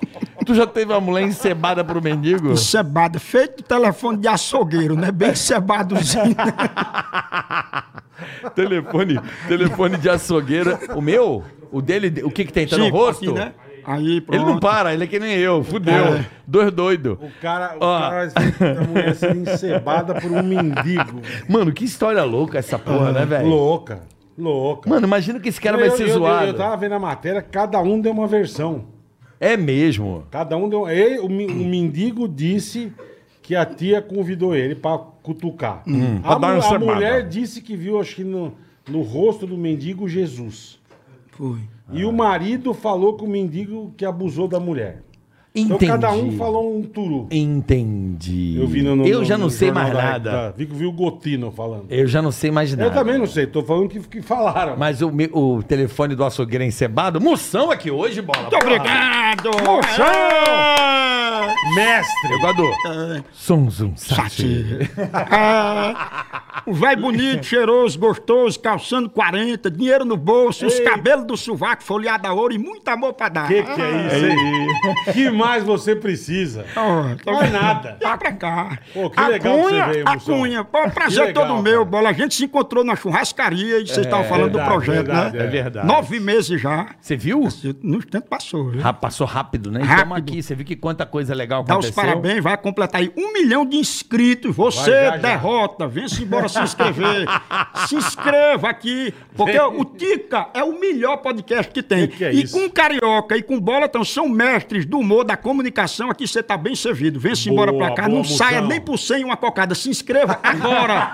tu 0.46 0.54
já 0.54 0.66
teve 0.66 0.92
uma 0.92 1.00
mulher 1.00 1.26
encebada 1.26 1.84
pro 1.84 2.02
mendigo? 2.02 2.52
Encebada, 2.52 3.18
feito 3.18 3.62
telefone 3.62 4.18
de 4.18 4.28
açougueiro, 4.28 4.96
né? 4.96 5.10
Bem 5.10 5.30
encebadozinho. 5.30 6.34
telefone, 8.54 9.20
telefone 9.48 9.96
de 9.96 10.08
açougueira. 10.08 10.78
O 10.94 11.00
meu? 11.00 11.44
O 11.70 11.82
dele, 11.82 12.22
o 12.22 12.30
que 12.30 12.44
que 12.44 12.52
tem? 12.52 12.66
Tá 12.66 12.76
no 12.78 12.84
Tipo, 12.86 12.96
rosto? 12.96 13.30
aqui, 13.30 13.38
né? 13.38 13.52
Aí, 13.84 14.20
pronto. 14.20 14.40
Ele 14.42 14.50
não 14.52 14.58
para, 14.58 14.92
ele 14.94 15.04
é 15.04 15.06
que 15.06 15.18
nem 15.18 15.36
eu. 15.36 15.62
Fudeu. 15.62 16.18
Dois 16.46 16.72
doido. 16.72 17.18
O 17.22 17.30
cara, 17.40 17.74
o 17.74 17.78
Ó. 17.84 18.00
cara 18.00 18.32
a 18.80 18.84
mulher 18.84 19.14
ser 19.14 19.36
encebada 19.36 20.14
por 20.14 20.30
um 20.30 20.42
mendigo. 20.42 21.20
Mano, 21.48 21.72
que 21.72 21.84
história 21.84 22.22
louca 22.24 22.58
essa 22.58 22.78
porra, 22.78 23.12
né, 23.12 23.24
velho? 23.24 23.46
Louca. 23.48 24.00
Louca. 24.36 24.90
Mano, 24.90 25.06
imagina 25.06 25.38
que 25.38 25.48
esse 25.48 25.60
cara 25.60 25.76
vai 25.78 25.88
Eu- 25.88 25.96
ser 25.96 26.08
eu, 26.08 26.14
zoado. 26.14 26.44
Eu, 26.44 26.48
eu 26.48 26.54
tava 26.54 26.76
vendo 26.76 26.94
a 26.94 26.98
matéria, 26.98 27.40
cada 27.40 27.80
um 27.80 28.00
deu 28.00 28.12
uma 28.12 28.26
versão. 28.26 28.84
É 29.40 29.56
mesmo. 29.56 30.24
Cada 30.30 30.56
um 30.56 30.68
deu. 30.68 30.88
Ele, 30.88 31.18
o, 31.18 31.26
o 31.26 31.68
mendigo 31.68 32.28
disse 32.28 32.92
que 33.42 33.54
a 33.54 33.64
tia 33.64 34.00
convidou 34.02 34.54
ele 34.54 34.74
pra 34.74 34.98
cutucar. 34.98 35.82
Hum, 35.86 36.20
pra 36.20 36.32
a, 36.32 36.36
uma 36.36 36.74
a 36.74 36.78
mulher 36.78 37.28
disse 37.28 37.60
que 37.60 37.76
viu, 37.76 38.00
acho 38.00 38.16
que 38.16 38.24
no, 38.24 38.54
no 38.88 39.02
rosto 39.02 39.46
do 39.46 39.56
mendigo, 39.56 40.08
Jesus. 40.08 40.80
Foi. 41.32 41.60
E 41.92 42.04
o 42.04 42.12
marido 42.12 42.74
falou 42.74 43.16
que 43.16 43.24
o 43.24 43.28
mendigo 43.28 43.92
que 43.96 44.04
abusou 44.04 44.48
da 44.48 44.58
mulher. 44.58 45.02
Entendi. 45.56 45.72
Então 45.84 45.88
cada 45.88 46.12
um 46.12 46.32
falou 46.32 46.76
um 46.78 46.82
turu. 46.82 47.26
Entendi. 47.30 48.56
Eu 48.58 48.66
vi 48.66 48.82
no, 48.82 48.94
no- 48.96 49.06
Eu 49.06 49.20
no- 49.20 49.24
já 49.24 49.38
não 49.38 49.46
no 49.46 49.50
sei 49.50 49.68
jornal 49.68 49.84
mais 49.84 49.94
da- 49.96 50.02
nada. 50.12 50.30
da- 50.30 50.50
vi, 50.50 50.64
vi 50.66 50.84
o 50.86 50.92
Gotino 50.92 51.50
falando. 51.50 51.86
Eu 51.90 52.06
já 52.06 52.20
não 52.20 52.30
sei 52.30 52.50
mais 52.50 52.70
nada. 52.76 52.84
Eu 52.90 52.92
também 52.92 53.18
não 53.18 53.26
sei, 53.26 53.46
tô 53.46 53.62
falando 53.62 53.88
que, 53.88 54.00
que 54.00 54.20
falaram. 54.22 54.76
Mas 54.76 55.00
o, 55.02 55.10
o 55.32 55.62
telefone 55.62 56.14
do 56.14 56.24
açougueiro 56.24 56.62
é 56.64 56.66
encebado. 56.66 57.20
Moção 57.20 57.70
aqui 57.70 57.90
hoje, 57.90 58.20
bola. 58.22 58.42
Muito 58.42 58.56
obrigado! 58.56 59.50
Ah, 59.98 61.15
Mestre! 61.74 62.28
Jogador. 62.30 62.74
Som, 63.32 63.70
zum, 63.70 63.96
sati. 63.96 64.16
Sati. 64.16 64.90
Ah, 65.38 66.62
o 66.66 66.72
velho 66.74 67.00
bonito, 67.00 67.44
cheiroso, 67.46 67.98
gostoso, 67.98 68.58
calçando 68.58 69.08
40, 69.10 69.70
dinheiro 69.70 70.04
no 70.04 70.16
bolso, 70.16 70.66
os 70.66 70.78
cabelos 70.80 71.24
do 71.26 71.36
sovaco 71.36 71.82
folheado 71.82 72.26
a 72.26 72.32
ouro 72.32 72.54
e 72.54 72.58
muito 72.58 72.86
amor 72.88 73.12
pra 73.12 73.28
dar. 73.28 73.48
Que 73.48 73.62
que 73.62 73.80
é 73.80 74.06
isso 74.06 75.04
aí? 75.06 75.12
que 75.12 75.30
mais 75.30 75.64
você 75.64 75.94
precisa? 75.94 76.64
Ah, 76.76 77.16
tá 77.22 77.32
Mais 77.32 77.52
nada. 77.52 77.98
Vem 78.00 78.18
pra 78.18 78.32
cá. 78.32 78.78
Pô, 78.92 79.10
que 79.10 79.20
legal 79.20 79.56
que 79.56 79.62
você 79.64 79.82
veio, 79.84 80.08
A 80.08 80.14
Moção. 80.14 80.38
Cunha, 80.38 80.64
pô, 80.64 80.90
prazer 80.90 81.26
legal, 81.26 81.46
todo 81.48 81.62
meu, 81.62 81.78
cara. 81.78 81.84
bola. 81.84 82.08
A 82.10 82.12
gente 82.12 82.34
se 82.34 82.44
encontrou 82.44 82.84
na 82.84 82.96
churrascaria 82.96 83.80
e 83.80 83.86
vocês 83.86 84.06
estavam 84.06 84.24
falando 84.24 84.52
verdade, 84.52 84.68
do 84.68 84.72
projeto, 84.72 85.06
verdade, 85.06 85.36
né? 85.36 85.44
é 85.44 85.46
verdade. 85.48 85.86
Nove 85.86 86.20
meses 86.20 86.60
já. 86.60 86.88
Você 87.00 87.16
viu? 87.16 87.46
No 87.82 88.02
tempo 88.02 88.28
passou, 88.28 88.70
viu? 88.70 88.80
Ah, 88.84 88.92
passou 88.92 89.26
rápido, 89.26 89.70
né? 89.70 89.80
Rápido. 89.80 89.94
Estamos 89.96 90.18
aqui. 90.18 90.42
Você 90.42 90.54
viu 90.54 90.64
que 90.66 90.76
quanta 90.76 91.04
coisa 91.06 91.34
legal 91.34 91.45
Dá 91.46 91.60
os 91.60 91.86
aconteceu? 91.86 91.94
parabéns, 91.94 92.42
vai 92.42 92.56
completar 92.56 93.00
aí 93.00 93.12
um 93.16 93.32
milhão 93.32 93.64
de 93.64 93.76
inscritos. 93.76 94.54
Você, 94.56 94.90
já, 94.90 95.10
já. 95.12 95.16
derrota, 95.16 95.86
vem-se 95.86 96.22
embora 96.22 96.48
se 96.48 96.60
inscrever. 96.60 97.26
se 97.88 97.94
inscreva 97.96 98.68
aqui, 98.68 99.12
porque 99.36 99.58
o 99.58 99.84
Tica 99.84 100.48
é 100.54 100.62
o 100.64 100.78
melhor 100.78 101.18
podcast 101.18 101.70
que 101.72 101.82
tem. 101.82 102.06
Que 102.08 102.16
que 102.16 102.24
é 102.24 102.32
e 102.32 102.42
isso? 102.44 102.58
com 102.58 102.68
Carioca 102.70 103.36
e 103.36 103.42
com 103.42 103.60
Bola, 103.60 103.86
então, 103.86 104.04
são 104.04 104.28
mestres 104.28 104.84
do 104.86 104.98
humor, 104.98 105.24
da 105.24 105.36
comunicação. 105.36 106.10
Aqui 106.10 106.26
você 106.26 106.42
tá 106.42 106.56
bem 106.56 106.74
servido. 106.74 107.18
Vem-se 107.20 107.48
embora 107.50 107.72
Boa, 107.72 107.86
pra 107.86 107.94
cá. 107.94 108.02
boa, 108.08 108.16
Não 108.16 108.24
saia 108.24 108.56
Moção. 108.56 108.68
nem 108.68 108.80
por 108.80 108.98
cem 108.98 109.24
uma 109.24 109.36
cocada. 109.36 109.74
Se 109.74 109.88
inscreva 109.88 110.38
agora. 110.42 111.12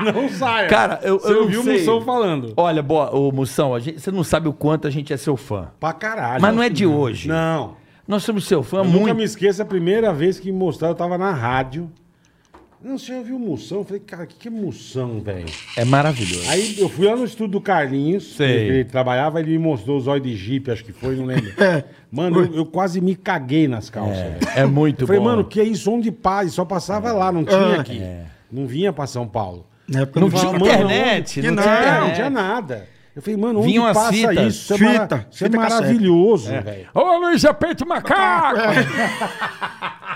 Não 0.14 0.28
saia. 0.28 0.68
Cara, 0.68 1.00
eu- 1.02 1.18
Você 1.18 1.32
eu 1.32 1.42
ouviu 1.42 1.60
o. 1.62 1.64
Moção 1.64 2.00
falando. 2.02 2.52
Olha, 2.56 2.82
boa, 2.82 3.14
ô 3.16 3.32
Moção, 3.32 3.74
a 3.74 3.80
gente- 3.80 4.00
você 4.00 4.10
não 4.10 4.22
sabe 4.22 4.48
o 4.48 4.52
quanto 4.52 4.86
a 4.86 4.90
gente 4.90 5.12
é 5.12 5.16
seu 5.16 5.36
fã. 5.36 5.68
Pra 5.80 5.92
caralho. 5.92 6.40
Mas 6.42 6.54
não 6.54 6.62
é 6.62 6.68
de 6.68 6.86
hoje. 6.86 7.28
Não. 7.28 7.76
Nós 8.06 8.22
somos 8.22 8.46
seu 8.46 8.62
fã 8.62 8.78
Eu 8.78 8.84
muito. 8.84 9.00
nunca 9.00 9.14
me 9.14 9.24
esqueço 9.24 9.60
a 9.60 9.64
primeira 9.64 10.12
vez 10.12 10.38
que 10.38 10.50
me 10.52 10.58
mostraram, 10.58 10.92
eu 10.92 10.96
tava 10.98 11.18
na 11.18 11.32
rádio. 11.32 11.90
Não 12.82 12.98
sei, 12.98 13.18
eu 13.18 13.24
vi 13.24 13.32
o 13.32 13.38
Moção. 13.38 13.78
Eu 13.78 13.84
falei, 13.84 14.00
cara, 14.00 14.24
o 14.24 14.26
que, 14.28 14.36
que 14.36 14.48
é 14.48 14.50
Moção, 14.50 15.18
velho? 15.20 15.46
É 15.76 15.84
maravilhoso. 15.84 16.48
Aí 16.48 16.78
eu 16.78 16.88
fui 16.88 17.06
lá 17.06 17.16
no 17.16 17.24
estúdio 17.24 17.52
do 17.52 17.60
Carlinhos, 17.60 18.34
Sei. 18.36 18.46
que 18.46 18.54
ele 18.74 18.84
trabalhava, 18.84 19.40
ele 19.40 19.50
me 19.52 19.58
mostrou 19.58 19.96
os 19.96 20.06
olhos 20.06 20.24
de 20.24 20.36
Jeep, 20.36 20.70
acho 20.70 20.84
que 20.84 20.92
foi, 20.92 21.16
não 21.16 21.24
lembro. 21.24 21.52
Mano, 22.12 22.44
eu, 22.44 22.54
eu 22.58 22.66
quase 22.66 23.00
me 23.00 23.16
caguei 23.16 23.66
nas 23.66 23.90
calças. 23.90 24.18
velho. 24.18 24.38
É 24.54 24.64
muito 24.66 25.02
Eu 25.02 25.06
falei, 25.08 25.20
bom. 25.20 25.26
mano, 25.28 25.44
que 25.44 25.58
é 25.60 25.64
isso? 25.64 25.90
Onde 25.90 26.12
paz? 26.12 26.52
Só 26.52 26.64
passava 26.64 27.12
lá, 27.12 27.32
não 27.32 27.44
tinha 27.44 27.58
É. 27.58 27.78
aqui. 27.80 28.00
Não 28.52 28.66
vinha 28.66 28.92
pra 28.92 29.06
São 29.08 29.26
Paulo. 29.26 29.66
Na 29.88 30.00
época 30.02 30.20
Não 30.20 30.28
não 30.28 30.38
tinha 30.38 30.52
Mano, 30.52 30.64
internet, 30.66 31.18
não 31.18 31.24
que 31.24 31.40
tinha 31.40 31.52
não, 31.52 31.62
É, 31.62 31.66
internet. 31.80 32.06
não 32.08 32.14
tinha 32.14 32.30
nada. 32.30 32.88
Eu 33.16 33.22
falei, 33.22 33.36
mano, 33.40 33.60
onde 33.60 33.68
Vinham 33.68 33.86
as 33.86 33.96
passa 33.96 34.12
fitas. 34.12 34.36
isso? 34.54 34.74
Isso 34.74 34.84
é, 34.84 34.86
mara- 34.86 35.00
Fita, 35.00 35.26
isso 35.30 35.44
é 35.44 35.46
fita 35.48 35.58
cassete. 35.58 35.80
maravilhoso, 35.82 36.50
velho. 36.50 36.88
Ô, 36.94 37.16
Luiz 37.18 37.42
é 37.44 37.52
peito 37.54 37.88
macaco! 37.88 38.60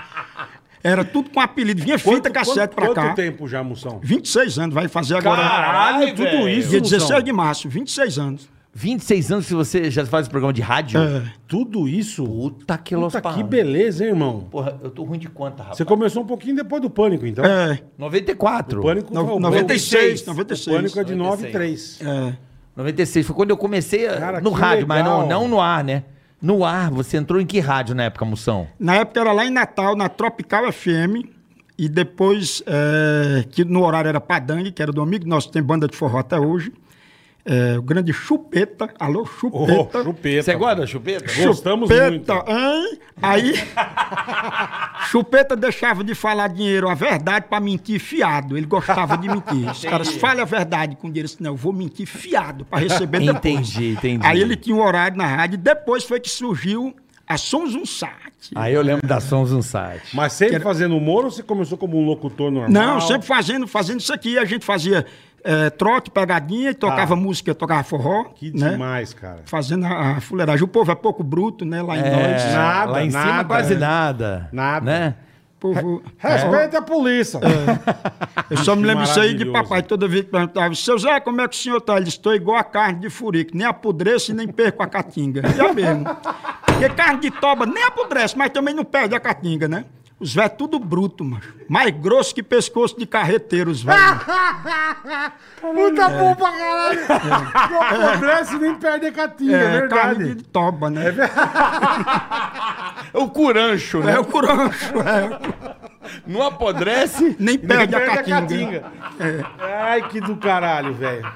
Era 0.83 1.03
tudo 1.03 1.29
com 1.29 1.39
apelido. 1.39 1.81
Vinha 1.83 1.99
fita 1.99 2.29
cassete 2.31 2.73
pra 2.73 2.87
quanto 2.87 2.95
cá. 2.95 3.13
tempo 3.13 3.47
já, 3.47 3.63
Moção? 3.63 3.99
26 4.03 4.57
anos, 4.57 4.73
vai 4.73 4.87
fazer 4.87 5.15
agora. 5.15 5.41
Caralho, 5.41 6.07
tudo 6.15 6.23
velho. 6.23 6.49
isso, 6.49 6.69
Dia 6.69 6.79
Moção. 6.79 6.97
16 6.99 7.23
de 7.23 7.31
março, 7.33 7.69
26 7.69 8.17
anos. 8.17 8.49
26 8.73 9.31
anos 9.31 9.45
que 9.47 9.53
você 9.53 9.91
já 9.91 10.05
faz 10.05 10.27
programa 10.27 10.53
de 10.53 10.61
rádio? 10.61 10.99
É. 10.99 11.23
Tudo 11.47 11.87
isso? 11.89 12.23
Puta 12.23 12.77
que 12.77 12.95
los 12.95 13.13
Puta, 13.13 13.33
que 13.33 13.43
beleza, 13.43 14.03
hein, 14.05 14.11
irmão? 14.11 14.47
Porra, 14.49 14.79
eu 14.81 14.89
tô 14.89 15.03
ruim 15.03 15.19
de 15.19 15.27
conta, 15.27 15.61
rapaz. 15.61 15.77
Você 15.77 15.83
começou 15.85 16.23
um 16.23 16.25
pouquinho 16.25 16.55
depois 16.55 16.81
do 16.81 16.89
Pânico, 16.89 17.25
então. 17.27 17.43
É, 17.45 17.79
94. 17.97 18.79
O 18.79 18.83
Pânico 18.83 19.13
No- 19.13 19.25
foi 19.25 19.35
o 19.35 19.39
96, 19.39 20.21
O 20.23 20.27
96. 20.27 20.75
Pânico 20.77 20.99
é 20.99 21.03
de 21.03 21.15
9 21.15 21.49
e 21.49 21.51
96. 21.51 21.97
3. 21.97 21.99
é. 22.01 22.50
96 22.75 23.25
foi 23.27 23.35
quando 23.35 23.49
eu 23.51 23.57
comecei 23.57 24.07
a- 24.07 24.17
Cara, 24.17 24.41
no 24.41 24.51
rádio, 24.51 24.87
mas 24.87 25.03
não, 25.03 25.21
legal. 25.23 25.41
não 25.41 25.47
no 25.47 25.59
ar, 25.61 25.83
né? 25.83 26.03
No 26.41 26.65
ar, 26.65 26.89
você 26.89 27.17
entrou 27.17 27.39
em 27.39 27.45
que 27.45 27.59
rádio 27.59 27.93
na 27.93 28.03
época, 28.05 28.25
Moção? 28.25 28.67
Na 28.79 28.95
época 28.95 29.19
era 29.19 29.31
lá 29.31 29.45
em 29.45 29.51
Natal, 29.51 29.95
na 29.95 30.09
Tropical 30.09 30.71
FM. 30.71 31.29
E 31.77 31.87
depois, 31.89 32.61
é, 32.67 33.43
que 33.49 33.63
no 33.65 33.83
horário 33.83 34.07
era 34.09 34.19
Padangue, 34.21 34.71
que 34.71 34.81
era 34.81 34.91
do 34.91 35.01
amigo 35.01 35.27
nosso, 35.27 35.49
tem 35.51 35.61
banda 35.63 35.87
de 35.87 35.95
forró 35.95 36.19
até 36.19 36.39
hoje. 36.39 36.71
É, 37.43 37.77
o 37.77 37.81
grande 37.81 38.13
Chupeta. 38.13 38.89
Alô, 38.99 39.21
Ô, 39.21 39.25
Chupeta. 39.25 40.03
chupeta. 40.03 40.43
Você 40.43 40.55
gosta 40.55 40.75
da 40.81 40.87
chupeta? 40.87 41.25
Gostamos 41.43 41.89
Chupeta, 41.89 42.35
muito. 42.35 42.51
hein? 42.51 42.99
Aí, 43.21 43.53
Chupeta 45.09 45.55
deixava 45.55 46.03
de 46.03 46.13
falar 46.15 46.47
dinheiro, 46.49 46.87
a 46.89 46.93
verdade, 46.93 47.47
pra 47.49 47.59
mentir 47.59 47.99
fiado. 47.99 48.57
Ele 48.57 48.65
gostava 48.65 49.17
de 49.17 49.27
mentir. 49.27 49.69
Os 49.69 49.83
caras 49.83 50.09
falam 50.15 50.41
a 50.41 50.45
verdade 50.45 50.95
com 50.95 51.07
dinheiro. 51.07 51.25
Assim, 51.25 51.37
não, 51.43 51.51
eu 51.51 51.57
vou 51.57 51.73
mentir 51.73 52.05
fiado 52.07 52.63
pra 52.65 52.79
receber 52.79 53.19
depois. 53.19 53.35
Entendi, 53.37 53.91
entendi. 53.93 54.25
Aí 54.25 54.39
ele 54.39 54.55
tinha 54.55 54.75
um 54.75 54.81
horário 54.83 55.17
na 55.17 55.25
rádio. 55.25 55.57
Depois 55.57 56.03
foi 56.03 56.19
que 56.19 56.29
surgiu 56.29 56.95
a 57.27 57.37
Sons 57.37 57.75
um 57.75 57.85
Sat. 57.85 58.11
Aí 58.55 58.73
eu 58.73 58.81
lembro 58.81 59.07
da 59.07 59.19
Sons 59.19 59.51
um 59.51 59.61
site. 59.61 60.15
Mas 60.15 60.33
sempre 60.33 60.59
fazendo 60.59 60.97
humor 60.97 61.25
ou 61.25 61.31
você 61.31 61.43
começou 61.43 61.77
como 61.77 61.97
um 61.99 62.05
locutor 62.05 62.51
normal? 62.51 62.71
Não, 62.71 62.99
sempre 63.01 63.27
fazendo, 63.27 63.67
fazendo 63.67 63.99
isso 63.99 64.11
aqui. 64.13 64.37
A 64.37 64.45
gente 64.45 64.65
fazia 64.65 65.05
é, 65.43 65.69
trote, 65.69 66.09
pegadinha, 66.09 66.71
e 66.71 66.73
tocava 66.73 67.15
música, 67.15 67.53
tocava 67.53 67.83
forró. 67.83 68.25
Ah. 68.27 68.33
Que 68.35 68.51
né? 68.57 68.71
demais, 68.71 69.13
cara. 69.13 69.41
Fazendo 69.45 69.85
a, 69.85 70.17
a 70.17 70.21
fuleiragem. 70.21 70.63
O 70.63 70.67
povo 70.67 70.91
é 70.91 70.95
pouco 70.95 71.23
bruto, 71.23 71.65
né? 71.65 71.81
Lá 71.81 71.97
em 71.97 72.01
nós. 72.01 72.41
É, 72.41 72.53
Nada, 72.53 72.91
lá 72.91 73.03
em 73.03 73.11
cima 73.11 73.25
nada. 73.25 73.43
quase 73.45 73.75
nada. 73.75 74.49
Nada. 74.51 74.85
Né? 74.85 75.15
Povo... 75.59 76.01
Respeita 76.17 76.79
a 76.79 76.81
polícia. 76.81 77.39
Eu 78.49 78.57
só 78.57 78.75
me 78.75 78.83
lembro 78.83 79.03
isso 79.03 79.19
aí 79.19 79.35
de 79.35 79.45
papai, 79.45 79.83
toda 79.83 80.07
vez 80.07 80.25
que 80.25 80.31
perguntava, 80.31 80.73
seu 80.73 80.97
Zé, 80.97 81.19
como 81.19 81.39
é 81.39 81.47
que 81.47 81.55
o 81.55 81.57
senhor 81.57 81.79
tá? 81.79 81.97
Ele 81.97 82.05
disse, 82.05 82.17
estou 82.17 82.33
igual 82.33 82.57
a 82.57 82.63
carne 82.63 83.01
de 83.01 83.11
furico, 83.11 83.51
nem 83.55 83.67
apodreço 83.67 84.31
e 84.31 84.33
nem 84.33 84.47
perco 84.47 84.81
a 84.81 84.87
catinga. 84.87 85.43
E 85.55 85.61
é 85.61 85.71
mesmo. 85.71 86.05
Porque 86.65 86.89
carne 86.89 87.19
de 87.19 87.31
toba 87.31 87.67
nem 87.67 87.83
apodrece, 87.83 88.35
mas 88.35 88.49
também 88.49 88.73
não 88.73 88.83
perde 88.83 89.13
a 89.13 89.19
catinga, 89.19 89.67
né? 89.67 89.85
Os 90.21 90.35
velhos 90.35 90.51
tudo 90.55 90.77
bruto, 90.77 91.23
macho. 91.25 91.51
Mais 91.67 91.89
grosso 91.89 92.35
que 92.35 92.43
pescoço 92.43 92.95
de 92.97 93.07
carreteiro, 93.07 93.71
os 93.71 93.81
velhos. 93.81 94.21
Puta 95.59 96.09
bom 96.09 96.35
pra 96.35 96.51
caralho. 96.51 96.99
Não 97.71 97.81
apodrece 97.81 98.55
nem 98.59 98.75
perde 98.75 99.07
a 99.07 99.11
catinha, 99.11 99.57
é, 99.57 99.77
É, 99.77 99.87
carne 99.87 100.17
verdade. 100.19 100.35
de 100.35 100.43
toba, 100.43 100.89
né? 100.91 101.05
O 103.13 103.27
curancho, 103.29 103.99
né? 103.99 104.13
É 104.13 104.19
o 104.19 104.25
curancho, 104.25 104.93
é. 104.99 105.39
Não 106.25 106.41
apodrece. 106.43 107.35
Nem 107.39 107.57
Nem 107.57 107.59
perde, 107.59 107.95
perde 107.95 108.31
a 108.31 108.41
catinga. 108.41 108.83
Ai, 109.59 110.07
que 110.07 110.21
do 110.21 110.35
caralho, 110.37 110.93
velho. 110.93 111.27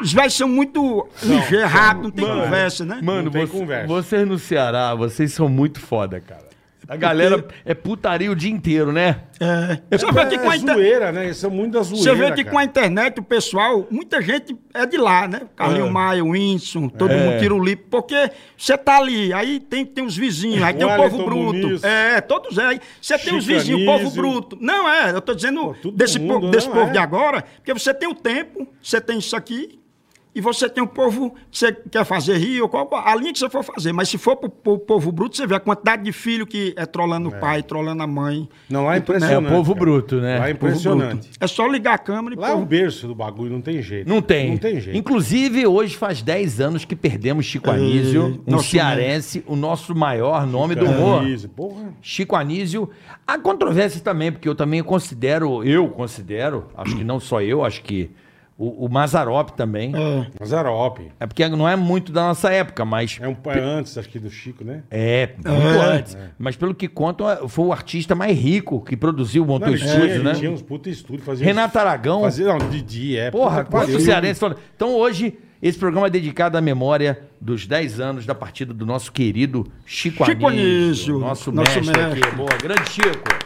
Os 0.00 0.12
velhos 0.12 0.34
são 0.36 0.48
muito 0.48 1.08
ligeiros, 1.22 1.72
não 2.02 2.10
tem 2.10 2.24
Mano, 2.26 2.42
conversa, 2.42 2.84
né? 2.84 3.00
Mano, 3.02 3.22
Não 3.24 3.30
tem 3.30 3.46
você- 3.46 3.58
conversa. 3.58 3.86
vocês 3.86 4.28
no 4.28 4.38
Ceará, 4.38 4.94
vocês 4.94 5.32
são 5.32 5.48
muito 5.48 5.80
foda, 5.80 6.20
cara. 6.20 6.45
A 6.88 6.96
galera 6.96 7.44
é 7.64 7.74
putaria 7.74 8.30
o 8.30 8.34
dia 8.36 8.50
inteiro, 8.50 8.92
né? 8.92 9.22
É. 9.40 9.96
Você 9.98 10.10
vê 10.12 10.26
que 10.26 10.38
com 10.38 10.48
a 10.50 10.54
É 10.54 10.56
inter- 10.58 10.74
zoeira, 10.74 11.12
né? 11.12 11.24
Eles 11.24 11.36
são 11.36 11.50
muito 11.50 11.72
da 11.72 11.82
zoeira, 11.82 12.02
Você 12.04 12.14
vê 12.14 12.30
que 12.32 12.44
cara. 12.44 12.50
com 12.50 12.58
a 12.58 12.64
internet 12.64 13.18
o 13.18 13.22
pessoal, 13.22 13.86
muita 13.90 14.22
gente 14.22 14.56
é 14.72 14.86
de 14.86 14.96
lá, 14.96 15.26
né? 15.26 15.42
Carlinho 15.56 15.86
É. 15.86 15.90
Maia, 15.90 16.24
o 16.24 16.30
Whindersson, 16.30 16.88
todo 16.88 17.10
mundo 17.12 17.38
tira 17.40 17.54
o 17.54 17.62
lipo, 17.62 17.84
porque 17.90 18.30
você 18.56 18.78
tá 18.78 18.98
ali, 18.98 19.32
aí 19.32 19.58
tem, 19.58 19.84
tem 19.84 20.04
os 20.04 20.16
vizinhos, 20.16 20.62
aí 20.62 20.74
O 20.74 20.78
tem 20.78 20.86
o 20.86 20.96
povo 20.96 21.24
bruto. 21.24 21.42
Muniz. 21.58 21.82
É, 21.84 22.20
todos 22.20 22.56
é. 22.56 22.64
Aí 22.66 22.80
você 23.00 23.18
tem 23.18 23.36
os 23.36 23.44
vizinhos, 23.44 23.82
o 23.82 23.84
povo 23.84 24.10
bruto. 24.12 24.56
Não, 24.60 24.88
é, 24.88 25.10
eu 25.10 25.20
tô 25.20 25.34
dizendo 25.34 25.74
Pô, 25.82 25.90
desse, 25.90 26.18
mundo, 26.20 26.40
po- 26.42 26.50
desse 26.50 26.68
não, 26.68 26.74
povo 26.74 26.88
é. 26.88 26.92
de 26.92 26.98
agora, 26.98 27.42
porque 27.56 27.74
você 27.74 27.92
tem 27.92 28.08
o 28.08 28.14
tempo, 28.14 28.66
você 28.82 29.00
tem 29.00 29.18
isso 29.18 29.34
aqui. 29.34 29.78
E 30.36 30.40
você 30.42 30.68
tem 30.68 30.84
o 30.84 30.86
povo 30.86 31.34
que 31.50 31.58
você 31.58 31.72
quer 31.72 32.04
fazer 32.04 32.36
rir, 32.36 32.60
ou 32.60 32.68
qual, 32.68 32.86
a 32.94 33.16
linha 33.16 33.32
que 33.32 33.38
você 33.38 33.48
for 33.48 33.62
fazer. 33.64 33.90
Mas 33.90 34.10
se 34.10 34.18
for 34.18 34.36
pro, 34.36 34.50
pro 34.50 34.78
povo 34.78 35.10
bruto, 35.10 35.34
você 35.34 35.46
vê 35.46 35.54
a 35.54 35.60
quantidade 35.60 36.04
de 36.04 36.12
filho 36.12 36.46
que 36.46 36.74
é 36.76 36.84
trolando 36.84 37.30
o 37.30 37.32
pai, 37.40 37.62
trolando 37.62 38.02
a 38.02 38.06
mãe. 38.06 38.46
Não, 38.68 38.84
lá 38.84 38.92
é 38.92 38.96
É 38.96 38.98
impressionante. 38.98 39.46
o 39.46 39.56
povo 39.56 39.72
cara. 39.72 39.84
bruto, 39.86 40.16
né? 40.20 40.38
Lá 40.38 40.48
é 40.48 40.50
impressionante. 40.52 41.30
É 41.40 41.46
só 41.46 41.66
ligar 41.66 41.94
a 41.94 41.98
câmera 41.98 42.34
e 42.34 42.38
Lá 42.38 42.48
é 42.48 42.52
o 42.52 42.56
povo... 42.56 42.66
berço 42.66 43.06
do 43.06 43.14
bagulho, 43.14 43.50
não 43.50 43.62
tem 43.62 43.80
jeito. 43.80 44.06
Não 44.06 44.20
tem. 44.20 44.50
Não 44.50 44.58
tem 44.58 44.78
jeito. 44.78 44.94
Inclusive, 44.98 45.66
hoje 45.66 45.96
faz 45.96 46.20
10 46.20 46.60
anos 46.60 46.84
que 46.84 46.94
perdemos 46.94 47.46
Chico 47.46 47.70
Anísio, 47.70 48.42
um 48.46 48.50
nosso 48.52 48.68
cearense, 48.68 49.42
o 49.46 49.56
nosso 49.56 49.94
maior 49.94 50.46
nome 50.46 50.74
do 50.74 50.84
humor. 50.84 51.22
Camisa, 51.22 51.48
Porra. 51.48 51.94
Chico 52.02 52.36
Anísio. 52.36 52.90
Há 53.26 53.38
controvérsias 53.38 54.02
também, 54.02 54.30
porque 54.30 54.46
eu 54.46 54.54
também 54.54 54.82
considero, 54.82 55.64
eu 55.64 55.88
considero, 55.88 56.66
acho 56.76 56.94
que 56.94 57.04
não 57.04 57.18
só 57.18 57.40
eu, 57.40 57.64
acho 57.64 57.82
que 57.82 58.10
o, 58.58 58.86
o 58.86 58.88
Mazarop 58.88 59.50
também. 59.50 59.92
É. 59.94 60.26
Mazarope. 60.40 61.12
porque 61.28 61.46
não 61.48 61.68
é 61.68 61.76
muito 61.76 62.10
da 62.10 62.22
nossa 62.28 62.50
época, 62.50 62.84
mas. 62.84 63.18
É 63.20 63.28
um 63.28 63.36
é 63.46 63.58
antes, 63.60 63.96
acho 63.98 64.08
que, 64.08 64.18
do 64.18 64.30
Chico, 64.30 64.64
né? 64.64 64.82
É, 64.90 65.30
muito 65.44 65.80
antes. 65.80 66.16
Mas 66.38 66.56
pelo 66.56 66.74
que 66.74 66.88
contam, 66.88 67.48
foi 67.48 67.66
o 67.66 67.72
artista 67.72 68.14
mais 68.14 68.36
rico 68.38 68.80
que 68.80 68.96
produziu, 68.96 69.44
montou 69.44 69.68
Não, 69.68 69.74
ele, 69.74 69.84
estúdio, 69.84 70.08
tinha, 70.08 70.22
né? 70.22 70.34
tinha 70.34 70.50
uns 70.50 70.62
puta 70.62 70.88
estúdio. 70.88 71.22
Fazia 71.24 71.44
Renato 71.44 71.76
uns- 71.76 71.80
Aragão. 71.80 72.20
Fazia, 72.22 72.46
não, 72.46 72.58
Didi, 72.70 73.16
é. 73.18 73.30
Porra, 73.30 73.64
quantos 73.64 74.02
cearenses 74.02 74.38
foram. 74.38 74.56
Então 74.74 74.94
hoje, 74.94 75.38
esse 75.60 75.78
programa 75.78 76.06
é 76.06 76.10
dedicado 76.10 76.56
à 76.56 76.60
memória 76.60 77.20
dos 77.40 77.66
10 77.66 78.00
anos 78.00 78.24
da 78.26 78.34
partida 78.34 78.72
do 78.72 78.86
nosso 78.86 79.12
querido 79.12 79.66
Chico, 79.84 80.24
Chico. 80.24 80.46
Anísio, 80.48 81.18
Nosso, 81.18 81.52
nosso 81.52 81.78
mestre, 81.80 81.96
mestre. 81.98 82.24
aqui. 82.24 82.36
Boa, 82.36 82.48
grande 82.62 82.90
Chico. 82.90 83.45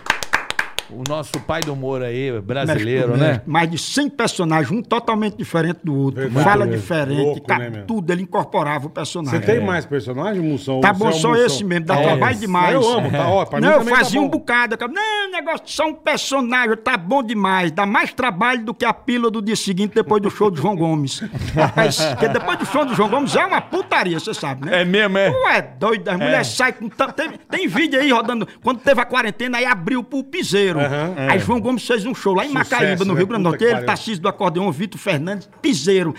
O 0.92 1.02
nosso 1.08 1.32
pai 1.40 1.60
do 1.60 1.72
humor 1.72 2.02
aí, 2.02 2.40
brasileiro, 2.40 3.10
Mestre, 3.10 3.26
né? 3.26 3.42
Mais 3.46 3.70
de 3.70 3.78
100 3.78 4.10
personagens, 4.10 4.70
um 4.70 4.82
totalmente 4.82 5.36
diferente 5.36 5.78
do 5.84 5.94
outro. 5.94 6.20
Verdade 6.22 6.44
Fala 6.44 6.64
mesmo. 6.66 6.80
diferente, 6.80 7.20
Louco, 7.22 7.40
ca- 7.46 7.58
né, 7.58 7.84
tudo, 7.86 8.10
ele 8.12 8.22
incorporava 8.22 8.86
o 8.86 8.90
personagem. 8.90 9.40
Você 9.40 9.46
tem 9.46 9.60
mais 9.64 9.86
personagem, 9.86 10.42
Moção? 10.42 10.80
Tá 10.80 10.92
bom, 10.92 11.08
é 11.08 11.12
só 11.12 11.28
Moção? 11.30 11.46
esse 11.46 11.64
mesmo, 11.64 11.86
dá 11.86 11.94
É 11.98 12.02
trabalho 12.02 12.32
esse. 12.32 12.40
demais. 12.40 12.74
Eu 12.74 12.88
amo, 12.92 13.10
tá 13.10 13.28
ó, 13.28 13.44
pra 13.44 13.60
mim 13.60 13.66
Não, 13.66 13.72
eu 13.74 13.84
tá 13.84 13.96
fazia 13.96 14.20
um 14.20 14.24
bom. 14.24 14.30
bocado. 14.38 14.76
eu- 14.80 14.88
Não, 14.88 15.30
negócio 15.30 15.62
só 15.66 15.86
um 15.86 15.94
personagem, 15.94 16.76
tá 16.76 16.96
bom 16.96 17.22
demais. 17.22 17.70
Dá 17.70 17.86
mais 17.86 18.12
trabalho 18.12 18.64
do 18.64 18.74
que 18.74 18.84
a 18.84 18.92
pílula 18.92 19.30
do 19.30 19.40
dia 19.40 19.56
seguinte 19.56 19.94
depois 19.94 20.20
do 20.22 20.30
show 20.30 20.50
do 20.50 20.56
João 20.60 20.74
Gomes. 20.76 21.20
Rapaz, 21.54 21.96
porque 22.04 22.28
depois 22.28 22.58
do 22.58 22.66
show 22.66 22.84
do 22.84 22.94
João 22.94 23.08
Gomes 23.08 23.34
é 23.36 23.44
uma 23.44 23.60
putaria, 23.60 24.18
você 24.18 24.34
sabe, 24.34 24.66
né? 24.66 24.82
É 24.82 24.84
mesmo, 24.84 25.16
é? 25.18 25.30
Tu 25.30 25.46
é 25.48 25.62
doido, 25.62 26.08
as 26.08 26.16
mulheres 26.18 26.46
saem 26.48 26.72
com 26.74 26.88
tanto. 26.88 27.14
Tem, 27.14 27.30
tem 27.50 27.68
vídeo 27.68 28.00
aí 28.00 28.10
rodando. 28.10 28.46
Quando 28.62 28.80
teve 28.80 29.00
a 29.00 29.04
quarentena, 29.04 29.58
aí 29.58 29.64
abriu 29.66 30.02
pro 30.02 30.24
piseiro. 30.24 30.79
Aham. 30.86 31.14
Aí 31.30 31.38
João 31.38 31.60
Gomes 31.60 31.86
fez 31.86 32.04
um 32.06 32.14
show 32.14 32.34
lá 32.34 32.44
em 32.44 32.48
Sucesso, 32.48 32.70
Macaíba, 32.72 33.04
no 33.04 33.12
né? 33.14 33.18
Rio 33.20 33.26
Grande 33.26 33.42
do 33.44 33.48
Norte. 33.50 33.64
Ele. 33.64 33.82
Tarcísio 33.82 34.22
do 34.22 34.28
acordeão, 34.28 34.70
Vitor 34.72 35.00
Fernandes, 35.00 35.48
piseiro. 35.60 36.14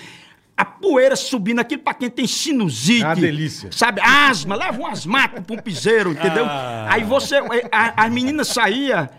A 0.55 0.63
poeira 0.65 1.15
subindo, 1.15 1.59
aquilo 1.59 1.81
pra 1.81 1.93
quem 1.93 2.09
tem 2.09 2.27
sinusite. 2.27 3.03
É 3.03 3.07
uma 3.07 3.15
delícia. 3.15 3.69
Sabe, 3.71 3.99
asma, 4.01 4.55
leva 4.55 4.79
um 4.79 4.85
asmático 4.85 5.41
pra 5.41 5.55
um 5.55 5.59
piseiro, 5.59 6.11
entendeu? 6.11 6.45
Ah. 6.45 6.87
Aí 6.89 7.03
você, 7.03 7.37
a, 7.71 8.05
as 8.05 8.11
meninas 8.11 8.49
saía 8.49 9.09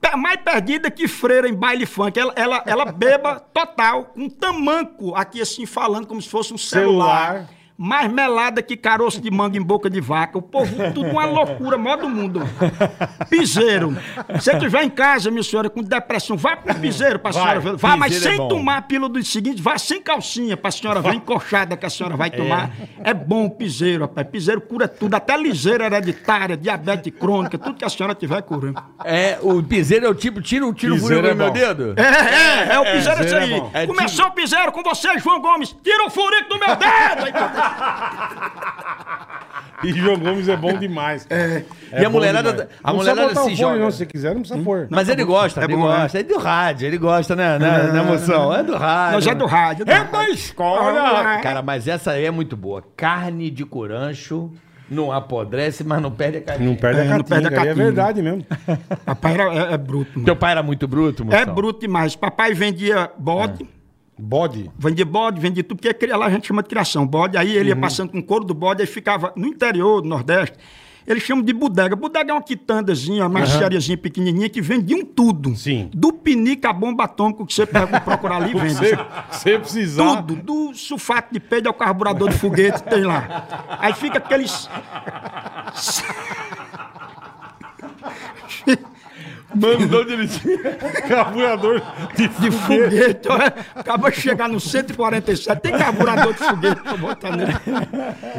pe- 0.00 0.16
mais 0.16 0.40
perdida 0.40 0.90
que 0.90 1.06
freira 1.06 1.46
em 1.48 1.52
baile 1.54 1.84
funk. 1.84 2.18
Ela, 2.18 2.32
ela, 2.36 2.62
ela 2.64 2.84
beba 2.86 3.38
total, 3.52 4.06
com 4.06 4.22
um 4.22 4.30
tamanco 4.30 5.14
aqui 5.14 5.42
assim, 5.42 5.66
falando 5.66 6.06
como 6.06 6.22
se 6.22 6.28
fosse 6.28 6.54
um 6.54 6.58
celular. 6.58 7.32
Celular. 7.32 7.48
Mais 7.80 8.10
melada 8.10 8.60
que 8.60 8.76
caroço 8.76 9.20
de 9.20 9.30
manga 9.30 9.56
em 9.56 9.62
boca 9.62 9.88
de 9.88 10.00
vaca. 10.00 10.36
O 10.36 10.42
povo, 10.42 10.74
tudo 10.92 11.08
uma 11.10 11.24
loucura, 11.24 11.78
mó 11.78 11.94
do 11.94 12.08
mundo. 12.08 12.40
Piseiro. 13.30 13.96
Se 14.40 14.40
você 14.40 14.52
estiver 14.54 14.82
em 14.82 14.90
casa, 14.90 15.30
minha 15.30 15.44
senhora, 15.44 15.70
com 15.70 15.80
depressão, 15.80 16.36
vá 16.36 16.56
pro 16.56 16.74
piseiro 16.74 17.20
pra 17.20 17.30
Vai. 17.30 17.42
senhora 17.42 17.60
ver. 17.60 17.76
Vá, 17.76 17.96
mas 17.96 18.16
é 18.16 18.30
sem 18.30 18.36
bom. 18.36 18.48
tomar 18.48 18.78
a 18.78 18.82
pílula 18.82 19.08
do 19.08 19.22
seguinte, 19.24 19.62
vá 19.62 19.78
sem 19.78 20.02
calcinha 20.02 20.56
pra 20.56 20.72
senhora 20.72 21.00
ver 21.00 21.14
encoxada 21.14 21.76
que 21.76 21.86
a 21.86 21.90
senhora 21.90 22.16
vai 22.16 22.30
tomar. 22.30 22.70
É, 23.04 23.14
bom 23.14 23.46
o 23.46 23.50
piseiro, 23.50 24.02
rapaz. 24.02 24.26
Piseiro 24.26 24.60
cura 24.60 24.88
tudo, 24.88 25.14
até 25.14 25.36
liseira 25.36 25.86
hereditária, 25.86 26.56
diabetes 26.56 27.12
crônica, 27.16 27.56
tudo 27.58 27.76
que 27.78 27.84
a 27.84 27.88
senhora 27.88 28.12
tiver 28.12 28.42
curando. 28.42 28.82
É, 29.04 29.38
o 29.40 29.62
piseiro 29.62 30.06
é 30.06 30.08
o 30.08 30.14
tipo, 30.16 30.42
tira 30.42 30.66
um 30.66 30.72
tiro 30.72 30.94
Piseiro 30.94 31.22
furico 31.22 31.32
é 31.32 31.44
meu 31.44 31.50
dedo? 31.52 31.94
É, 31.96 32.72
é, 32.72 32.74
é 32.74 32.78
o 32.80 32.84
piseiro 32.84 33.24
isso 33.24 33.34
é 33.36 33.38
aí. 33.38 33.50
bom. 33.60 33.70
É 33.72 33.86
Começou 33.86 34.26
o 34.26 34.32
piseiro 34.32 34.72
com 34.72 34.82
você, 34.82 35.16
João 35.20 35.40
Gomes. 35.40 35.76
Tira 35.84 36.06
o 36.06 36.10
furico 36.10 36.48
do 36.48 36.58
meu 36.58 36.74
dedo! 36.74 37.24
Aí, 37.24 37.32
E 39.84 39.92
João 39.92 40.18
Gomes 40.18 40.48
é 40.48 40.56
bom 40.56 40.76
demais. 40.76 41.24
É. 41.30 41.62
E 42.00 42.04
a 42.04 42.10
mulherada- 42.10 42.68
a 42.82 42.88
não 42.90 42.96
mulherada 42.98 43.28
se 43.28 43.34
fone, 43.34 43.54
joga. 43.54 43.78
não, 43.78 43.90
se 43.92 44.04
quiser, 44.06 44.34
não 44.34 44.40
precisa 44.40 44.60
pôr. 44.60 44.88
Mas 44.90 45.08
ele 45.08 45.22
gosta, 45.22 45.60
É 45.60 45.64
ele 45.64 45.76
bom, 45.76 45.82
gosta. 45.82 46.18
É 46.18 46.22
do 46.24 46.36
rádio, 46.36 46.86
ele 46.88 46.98
gosta, 46.98 47.36
né? 47.36 47.60
né, 47.60 47.84
né, 47.92 48.00
emoção? 48.00 48.52
É 48.52 48.64
do 48.64 48.76
rádio. 48.76 49.12
Nós 49.14 49.26
é 49.28 49.34
do 49.36 49.46
rádio. 49.46 49.84
É 49.88 50.02
do 50.04 50.10
da 50.10 50.28
escola. 50.30 51.00
Ah, 51.00 51.38
Cara, 51.40 51.62
mas 51.62 51.86
essa 51.86 52.10
aí 52.10 52.24
é 52.24 52.30
muito 52.32 52.56
boa. 52.56 52.82
Carne 52.96 53.50
de 53.50 53.64
curancho 53.64 54.50
não 54.90 55.12
apodrece, 55.12 55.84
mas 55.84 56.02
não 56.02 56.10
perde 56.10 56.38
a 56.38 56.40
carne. 56.42 56.66
Não 56.66 56.74
perde, 56.74 56.98
É, 56.98 57.02
a 57.02 57.04
não 57.04 57.18
catinga, 57.18 57.28
perde 57.28 57.46
a 57.46 57.48
aí 57.50 57.54
é 57.54 57.58
catinga. 57.68 57.84
verdade 57.84 58.20
mesmo. 58.22 58.46
Papai 59.06 59.34
era, 59.34 59.54
é, 59.54 59.74
é 59.74 59.78
bruto, 59.78 60.10
mano. 60.14 60.24
Teu 60.24 60.34
pai 60.34 60.50
era 60.50 60.62
muito 60.64 60.88
bruto, 60.88 61.24
moção? 61.24 61.38
É 61.38 61.46
bruto 61.46 61.78
demais. 61.82 62.16
Papai 62.16 62.52
vendia 62.52 63.12
bode, 63.16 63.64
Bode? 64.18 64.70
Vendia 64.78 65.04
bode, 65.04 65.40
vendia 65.40 65.62
tudo, 65.62 65.76
porque 65.78 65.92
cria- 65.94 66.16
lá 66.16 66.26
a 66.26 66.30
gente 66.30 66.46
chama 66.48 66.62
de 66.62 66.68
criação, 66.68 67.06
bode. 67.06 67.36
Aí 67.36 67.56
ele 67.56 67.68
ia 67.68 67.74
Uhum. 67.74 67.80
passando 67.80 68.10
com 68.10 68.22
couro 68.22 68.44
do 68.44 68.54
bode, 68.54 68.80
aí 68.82 68.86
ficava 68.86 69.32
no 69.36 69.46
interior 69.46 70.00
do 70.02 70.08
Nordeste. 70.08 70.56
Eles 71.06 71.22
chamam 71.22 71.42
de 71.42 71.54
bodega. 71.54 71.96
Bodega 71.96 72.32
é 72.32 72.34
uma 72.34 72.42
quitandazinha, 72.42 73.22
uma 73.22 73.30
merceariazinha 73.40 73.96
pequenininha 73.96 74.48
que 74.50 74.60
vendiam 74.60 75.02
tudo. 75.06 75.56
Sim. 75.56 75.88
Do 75.94 76.12
pinico 76.12 76.66
a 76.66 76.72
bomba 76.72 77.04
atômica 77.04 77.46
que 77.46 77.54
você 77.54 77.64
pega 77.64 77.98
procurar 78.00 78.36
ali 78.42 78.50
e 78.50 78.54
vende. 78.60 78.74
Se 78.74 78.94
você 79.30 79.58
precisar. 79.58 80.16
Tudo, 80.22 80.34
do 80.36 80.74
sulfato 80.74 81.32
de 81.32 81.40
peido 81.40 81.66
ao 81.68 81.72
carburador 81.72 82.28
de 82.28 82.36
foguete, 82.36 82.82
tem 82.82 83.04
lá. 83.04 83.46
Aí 83.80 83.94
fica 83.94 84.18
aqueles. 84.18 84.68
Mandou 89.54 90.04
dirigir. 90.04 90.60
Carburador 91.08 91.82
de, 92.14 92.28
De 92.28 92.50
foguete, 92.50 93.28
acaba 93.74 94.10
de 94.10 94.20
chegar 94.20 94.48
no 94.48 94.60
147, 94.60 95.60
tem 95.62 95.72
carburador 95.72 96.32
de 96.34 96.38
foguete 96.40 96.82
pra 96.82 96.96
botar 96.96 97.34
nele. 97.36 97.52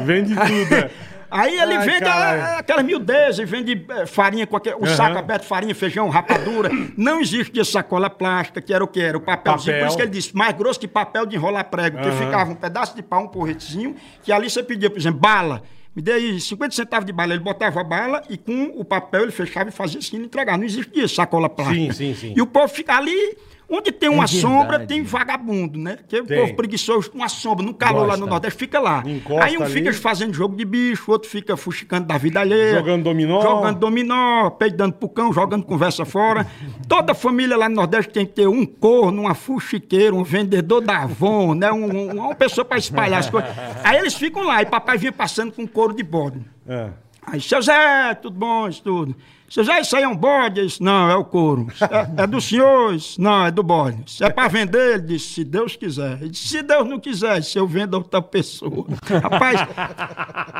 Vende 0.04 0.34
tudo. 0.34 0.74
é. 0.74 0.90
Aí 1.32 1.56
ele 1.60 1.74
Ai, 1.76 1.86
vende 1.86 2.00
caralho. 2.00 2.42
a- 2.42 2.58
aquelas 2.58 2.84
miudezas, 2.84 3.48
vende 3.48 3.86
eh, 3.88 4.04
farinha, 4.04 4.48
qualquer, 4.48 4.74
o 4.74 4.84
saco 4.84 5.16
aberto, 5.16 5.44
farinha, 5.44 5.72
feijão, 5.76 6.08
rapadura. 6.08 6.68
Não 6.96 7.20
existe 7.20 7.64
sacola 7.64 8.10
plástica, 8.10 8.60
que 8.60 8.74
era 8.74 8.82
o 8.82 8.88
que 8.88 9.00
era? 9.00 9.16
O 9.16 9.20
papelzinho. 9.20 9.66
Papel. 9.76 9.80
Por 9.80 9.86
isso 9.88 9.96
que 9.96 10.02
ele 10.02 10.10
disse, 10.10 10.34
mais 10.36 10.56
grosso 10.56 10.80
que 10.80 10.88
papel 10.88 11.26
de 11.26 11.36
enrolar 11.36 11.64
prego. 11.70 11.98
Porque 11.98 12.08
Aham. 12.10 12.18
ficava 12.26 12.50
um 12.50 12.56
pedaço 12.56 12.96
de 12.96 13.02
pau, 13.02 13.22
um 13.22 13.28
porretezinho, 13.28 13.94
que 14.24 14.32
ali 14.32 14.50
você 14.50 14.60
pedia, 14.60 14.90
por 14.90 14.98
exemplo, 14.98 15.20
bala. 15.20 15.62
Me 15.94 16.02
dê 16.02 16.12
aí 16.12 16.40
50 16.40 16.74
centavos 16.74 17.06
de 17.06 17.12
bala. 17.12 17.34
Ele 17.34 17.42
botava 17.42 17.80
a 17.80 17.84
bala 17.84 18.22
e 18.28 18.36
com 18.36 18.72
o 18.76 18.84
papel 18.84 19.22
ele 19.22 19.32
fechava 19.32 19.68
e 19.68 19.72
fazia 19.72 19.98
assim 19.98 20.18
e 20.18 20.24
entregava. 20.24 20.58
Não 20.58 20.64
existia 20.64 21.08
sacola 21.08 21.48
plástica. 21.48 21.92
Sim, 21.92 22.14
sim, 22.14 22.28
sim. 22.28 22.34
E 22.36 22.40
o 22.40 22.46
povo 22.46 22.68
fica 22.68 22.96
ali. 22.96 23.36
Onde 23.72 23.92
tem 23.92 24.08
uma 24.08 24.26
verdade. 24.26 24.40
sombra, 24.40 24.80
tem 24.86 25.02
vagabundo, 25.04 25.78
né? 25.78 25.96
Porque 25.96 26.20
Tem. 26.22 26.38
o 26.38 26.42
povo 26.42 26.56
preguiçoso 26.56 27.10
com 27.10 27.18
uma 27.18 27.28
sombra, 27.28 27.64
no 27.64 27.72
calor 27.72 28.00
lá 28.00 28.14
no 28.16 28.20
Gosta. 28.20 28.26
Nordeste, 28.30 28.58
fica 28.58 28.80
lá. 28.80 29.02
Encosta 29.06 29.44
Aí 29.44 29.56
um 29.56 29.62
ali. 29.62 29.72
fica 29.72 29.92
fazendo 29.92 30.34
jogo 30.34 30.56
de 30.56 30.64
bicho, 30.64 31.10
outro 31.12 31.28
fica 31.30 31.56
fuxicando 31.56 32.06
da 32.08 32.18
vida 32.18 32.40
alheia. 32.40 32.74
Jogando 32.78 33.04
dominó. 33.04 33.40
Jogando 33.40 33.78
dominó, 33.78 34.50
peidando 34.50 34.94
pro 34.94 35.08
cão, 35.08 35.32
jogando 35.32 35.64
conversa 35.64 36.04
fora. 36.04 36.46
Toda 36.88 37.14
família 37.14 37.56
lá 37.56 37.68
no 37.68 37.76
Nordeste 37.76 38.10
tem 38.12 38.26
que 38.26 38.32
ter 38.32 38.48
um 38.48 38.66
corno, 38.66 39.22
uma 39.22 39.34
fuxiqueira, 39.34 40.14
um 40.16 40.24
vendedor 40.24 40.80
da 40.80 41.02
Avon, 41.04 41.54
né? 41.54 41.70
Um- 41.70 41.84
um- 42.10 42.24
uma 42.24 42.34
pessoa 42.34 42.64
pra 42.64 42.76
espalhar 42.76 43.20
as 43.20 43.30
coisas. 43.30 43.50
Aí 43.84 43.98
eles 43.98 44.14
ficam 44.14 44.42
lá, 44.42 44.60
e 44.62 44.66
papai 44.66 44.98
vinha 44.98 45.12
passando 45.12 45.52
com 45.52 45.64
couro 45.66 45.94
de 45.94 46.02
bode. 46.02 46.40
É. 46.68 46.88
Aí, 47.22 47.40
seu 47.40 47.60
Zé, 47.62 48.14
tudo 48.14 48.36
bom, 48.36 48.66
isso 48.66 48.82
tudo. 48.82 49.14
Seu 49.50 49.64
Zé, 49.64 49.80
isso 49.80 49.96
aí 49.96 50.04
é 50.04 50.08
um 50.08 50.14
bode? 50.14 50.64
Isso, 50.64 50.80
não, 50.80 51.10
é 51.10 51.16
o 51.16 51.24
couro. 51.24 51.66
É, 51.80 52.22
é 52.22 52.26
do 52.26 52.40
senhor? 52.40 52.94
Isso, 52.94 53.20
não, 53.20 53.46
é 53.46 53.50
do 53.50 53.64
bode. 53.64 54.04
Isso 54.06 54.24
é 54.24 54.30
pra 54.30 54.46
vender? 54.46 54.94
Ele 54.94 55.02
disse, 55.02 55.34
se 55.34 55.44
Deus 55.44 55.74
quiser. 55.74 56.18
Ele 56.20 56.30
disse, 56.30 56.48
se 56.48 56.62
Deus 56.62 56.88
não 56.88 57.00
quiser, 57.00 57.42
se 57.42 57.58
eu 57.58 57.66
vendo 57.66 57.94
a 57.94 57.98
outra 57.98 58.22
pessoa. 58.22 58.86
Rapaz, 59.22 59.60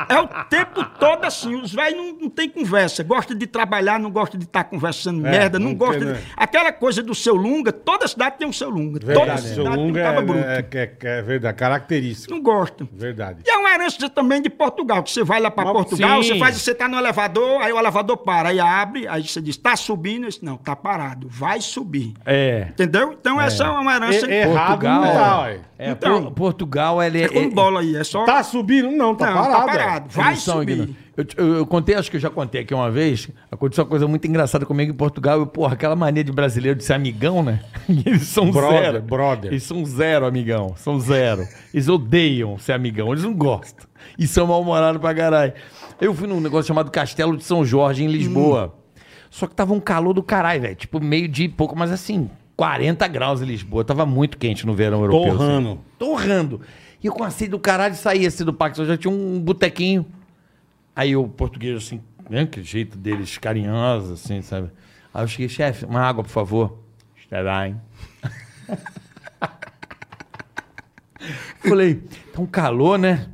é 0.09 0.19
o 0.19 0.27
tempo 0.49 0.83
todo 0.99 1.23
assim, 1.23 1.55
os 1.55 1.73
velhos 1.73 1.97
não, 1.97 2.13
não 2.23 2.29
tem 2.29 2.49
conversa. 2.49 3.01
Gosta 3.01 3.33
de 3.33 3.47
trabalhar, 3.47 3.97
não 3.97 4.11
gosta 4.11 4.37
de 4.37 4.43
estar 4.43 4.65
conversando 4.65 5.25
É, 5.25 5.31
merda, 5.31 5.57
não, 5.57 5.69
não 5.69 5.75
gosta 5.75 6.13
de... 6.13 6.19
Aquela 6.35 6.73
coisa 6.73 7.01
do 7.01 7.15
seu 7.15 7.35
lunga, 7.35 7.71
toda 7.71 8.05
cidade 8.09 8.37
tem 8.39 8.47
um 8.47 8.51
seu 8.53 8.69
lunga. 8.69 8.99
toda 8.99 9.13
Verdade. 9.13 9.41
cidade 9.41 9.55
Seu 9.55 9.63
tem 9.63 9.73
um 9.73 9.87
lunga 9.87 10.03
caba 10.03 10.21
bruto. 10.21 10.39
é, 10.39 10.67
é, 10.73 10.91
é, 11.01 11.19
é 11.19 11.21
verdade. 11.21 11.57
Característico. 11.57 12.33
Não 12.33 12.41
gosta. 12.41 12.85
Verdade. 12.91 13.39
E 13.45 13.49
é 13.49 13.57
uma 13.57 13.69
herança 13.73 14.09
também 14.09 14.41
de 14.41 14.49
Portugal, 14.49 15.01
que 15.01 15.11
você 15.11 15.23
vai 15.23 15.39
lá 15.39 15.49
para 15.49 15.71
Portugal, 15.71 16.21
sim. 16.21 16.33
você 16.33 16.39
faz, 16.39 16.57
você 16.57 16.75
tá 16.75 16.89
no 16.89 16.97
elevador, 16.97 17.61
aí 17.61 17.71
o 17.71 17.79
elevador 17.79 18.17
para, 18.17 18.49
aí 18.49 18.59
abre, 18.81 19.07
aí 19.07 19.27
você 19.27 19.41
diz, 19.41 19.57
tá 19.57 19.75
subindo? 19.75 20.23
Eu 20.23 20.29
disse, 20.29 20.43
não, 20.43 20.57
tá 20.57 20.75
parado, 20.75 21.27
vai 21.29 21.61
subir. 21.61 22.13
É. 22.25 22.67
Entendeu? 22.69 23.15
Então 23.19 23.39
essa 23.39 23.63
é 23.65 23.69
uma 23.69 23.95
herança. 23.95 24.25
É- 24.31 24.41
errado 24.41 24.67
Portugal, 24.67 25.01
não 25.01 25.13
tá, 25.13 25.41
ué. 25.43 25.59
É, 25.79 25.91
Então. 25.91 26.23
Por- 26.23 26.31
Portugal, 26.31 27.01
ele 27.01 27.23
É 27.23 27.29
como 27.29 27.51
bola 27.51 27.79
aí, 27.81 27.95
é 27.95 28.03
só. 28.03 28.23
Tá 28.25 28.43
subindo? 28.43 28.91
Não, 28.91 29.15
tá 29.15 29.31
não, 29.31 29.41
parado. 29.41 29.65
tá 29.67 29.73
é. 29.73 29.77
parado. 29.77 30.09
Vai 30.09 30.35
subir. 30.35 30.95
Eu, 31.17 31.25
eu- 31.37 31.55
eu 31.57 31.65
contei, 31.67 31.93
acho 31.95 32.09
que 32.09 32.15
eu 32.17 32.21
já 32.21 32.29
contei 32.29 32.61
aqui 32.61 32.73
uma 32.73 32.89
vez, 32.89 33.29
aconteceu 33.51 33.83
uma 33.83 33.89
coisa 33.89 34.07
muito 34.07 34.25
engraçada 34.27 34.65
comigo 34.65 34.91
em 34.91 34.95
Portugal. 34.95 35.39
Eu, 35.39 35.45
porra, 35.47 35.73
aquela 35.73 35.95
mania 35.95 36.23
de 36.23 36.31
brasileiro 36.31 36.77
de 36.77 36.83
ser 36.83 36.93
amigão, 36.93 37.43
né? 37.43 37.59
Eles 37.89 38.23
são 38.27 38.49
Brother, 38.49 38.81
zero. 38.81 39.01
brother. 39.01 39.51
Eles 39.51 39.63
são 39.63 39.85
zero 39.85 40.25
amigão, 40.25 40.73
são 40.77 40.99
zero. 40.99 41.45
Eles 41.73 41.87
odeiam 41.89 42.57
ser 42.57 42.73
amigão, 42.73 43.11
eles 43.11 43.23
não 43.23 43.33
gostam. 43.33 43.85
E 44.17 44.25
são 44.25 44.47
mal-humorados 44.47 44.99
pra 45.01 45.13
caralho. 45.13 45.53
Eu 46.01 46.15
fui 46.15 46.27
num 46.27 46.41
negócio 46.41 46.67
chamado 46.67 46.89
Castelo 46.89 47.37
de 47.37 47.43
São 47.43 47.63
Jorge, 47.63 48.03
em 48.03 48.07
Lisboa. 48.07 48.73
Só 49.29 49.45
que 49.45 49.53
tava 49.53 49.71
um 49.71 49.79
calor 49.79 50.13
do 50.13 50.23
caralho, 50.23 50.59
velho. 50.59 50.75
Tipo, 50.75 50.99
meio 50.99 51.27
de 51.27 51.47
pouco, 51.47 51.77
mas 51.77 51.91
assim, 51.91 52.27
40 52.57 53.07
graus 53.07 53.39
em 53.39 53.45
Lisboa. 53.45 53.85
Tava 53.85 54.03
muito 54.03 54.35
quente 54.39 54.65
no 54.65 54.73
verão 54.73 55.01
europeu. 55.01 55.27
assim. 55.27 55.37
Torrando. 55.37 55.79
Torrando. 55.99 56.61
E 57.03 57.05
eu 57.05 57.13
com 57.13 57.23
a 57.23 57.29
sede 57.29 57.51
do 57.51 57.59
caralho 57.59 57.93
saí 57.93 58.25
assim 58.25 58.43
do 58.43 58.51
parque, 58.51 58.79
eu 58.79 58.85
já 58.85 58.97
tinha 58.97 59.13
um 59.13 59.39
botequinho. 59.39 60.03
Aí 60.95 61.15
o 61.15 61.27
português, 61.27 61.77
assim, 61.77 62.01
né, 62.27 62.47
que 62.47 62.63
jeito 62.63 62.97
deles 62.97 63.37
carinhoso, 63.37 64.13
assim, 64.13 64.41
sabe? 64.41 64.71
Aí 65.13 65.23
eu 65.23 65.27
cheguei, 65.27 65.49
chefe, 65.49 65.85
uma 65.85 66.01
água, 66.01 66.23
por 66.23 66.31
favor. 66.31 66.79
Está 67.15 67.43
bem. 67.43 67.79
Falei, 71.59 72.01
tá 72.33 72.41
um 72.41 72.47
calor, 72.47 72.97
né? 72.97 73.27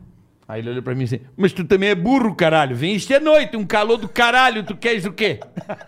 Aí 0.47 0.61
ele 0.61 0.69
olhou 0.69 0.83
pra 0.83 0.95
mim 0.95 1.03
assim, 1.03 1.19
mas 1.35 1.51
tu 1.51 1.63
também 1.65 1.89
é 1.89 1.95
burro, 1.95 2.33
caralho. 2.33 2.75
Vem 2.75 2.95
isto 2.95 3.11
é 3.13 3.19
noite, 3.19 3.57
um 3.57 3.65
calor 3.65 3.97
do 3.97 4.07
caralho, 4.07 4.63
tu 4.63 4.75
queres 4.77 5.03
o 5.05 5.11
quê? 5.11 5.39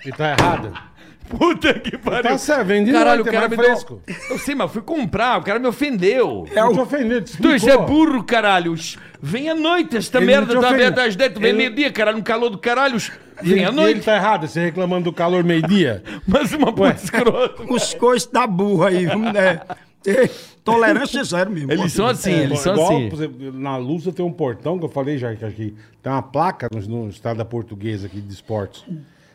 E 0.06 0.12
tá 0.12 0.32
errado. 0.38 0.74
Puta 1.30 1.76
que 1.76 1.96
pariu. 1.96 2.24
Tá 2.24 2.38
certo, 2.40 2.66
vem 2.66 2.84
de 2.84 2.92
Caralho, 2.92 3.24
noite, 3.24 3.30
o 3.30 3.32
cara 3.32 3.46
é 3.46 3.50
me 3.50 3.56
mais 3.56 3.68
deu... 3.68 3.78
fresco. 3.78 4.02
Eu 4.32 4.40
sei, 4.40 4.56
mas 4.56 4.72
fui 4.72 4.82
comprar, 4.82 5.40
o 5.40 5.44
cara 5.44 5.60
me 5.60 5.68
ofendeu. 5.68 6.48
É 6.56 6.64
o- 6.64 6.74
te 6.74 6.80
ofendendo, 6.80 7.22
te 7.22 7.38
Tu 7.38 7.70
é 7.70 7.78
burro, 7.78 8.24
caralho. 8.24 8.74
Vem 9.22 9.48
à 9.48 9.54
noite, 9.54 9.96
esta 9.96 10.18
Ele 10.18 10.26
merda 10.26 10.60
tá 10.60 10.70
aberta 10.70 11.04
às 11.04 11.16
10, 11.16 11.34
tu 11.34 11.40
vem 11.40 11.50
Ele- 11.50 11.58
meio-dia, 11.60 11.92
caralho, 11.92 12.18
um 12.18 12.22
calor 12.24 12.50
do 12.50 12.58
caralho. 12.58 12.98
Vem 13.44 13.64
à 13.64 13.70
e 13.70 13.72
noite. 13.72 13.92
ele 13.92 14.02
tá 14.02 14.16
errado, 14.16 14.48
você 14.48 14.60
reclamando 14.60 15.04
do 15.06 15.14
calor 15.14 15.44
meio-dia. 15.44 16.02
Mas 16.28 16.52
uma 16.52 16.74
puta 16.74 16.96
escroto. 16.96 17.72
Os 17.72 17.94
coices 17.94 18.28
da 18.30 18.48
burra 18.48 18.90
aí, 18.90 19.06
vamos, 19.06 19.32
né? 19.32 19.62
Tolerância 20.64 21.24
zero 21.24 21.52
mesmo. 21.52 21.72
Eles 21.72 21.92
são 21.94 22.08
assim, 22.08 22.32
É, 22.32 22.44
eles 22.44 22.60
são 22.60 22.74
igual, 22.74 22.90
assim. 22.90 23.10
por 23.10 23.16
exemplo, 23.16 23.52
na 23.60 23.78
Lusa 23.78 24.12
tem 24.12 24.26
um 24.26 24.32
portão 24.32 24.78
que 24.78 24.86
eu 24.86 24.90
falei 24.90 25.18
já 25.18 25.36
que 25.36 25.44
aqui 25.44 25.76
tem 26.02 26.12
uma 26.12 26.22
placa 26.22 26.70
no, 26.72 26.80
no 26.82 27.10
estado 27.10 27.38
da 27.38 27.46
portuguesa 27.46 28.08
aqui 28.08 28.22
de 28.22 28.34
esportes. 28.34 28.86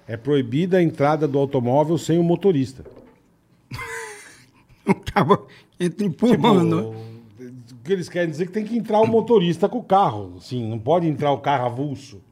É 0.06 0.16
proibida 0.16 0.78
a 0.78 0.82
entrada 0.82 1.26
do 1.26 1.38
automóvel 1.38 1.96
sem 1.98 2.18
o 2.18 2.22
motorista. 2.22 2.84
Acaba 4.86 5.42
entra 5.78 6.06
empurrando. 6.06 6.94
O 7.40 7.84
que 7.84 7.92
eles 7.92 8.08
querem 8.08 8.30
dizer 8.30 8.44
é 8.44 8.46
que 8.46 8.52
tem 8.52 8.64
que 8.64 8.76
entrar 8.76 9.00
o 9.00 9.06
motorista 9.06 9.68
com 9.68 9.78
o 9.78 9.82
carro. 9.82 10.34
Assim, 10.38 10.66
não 10.68 10.78
pode 10.78 11.06
entrar 11.06 11.32
o 11.32 11.38
carro 11.38 11.66
avulso. 11.66 12.22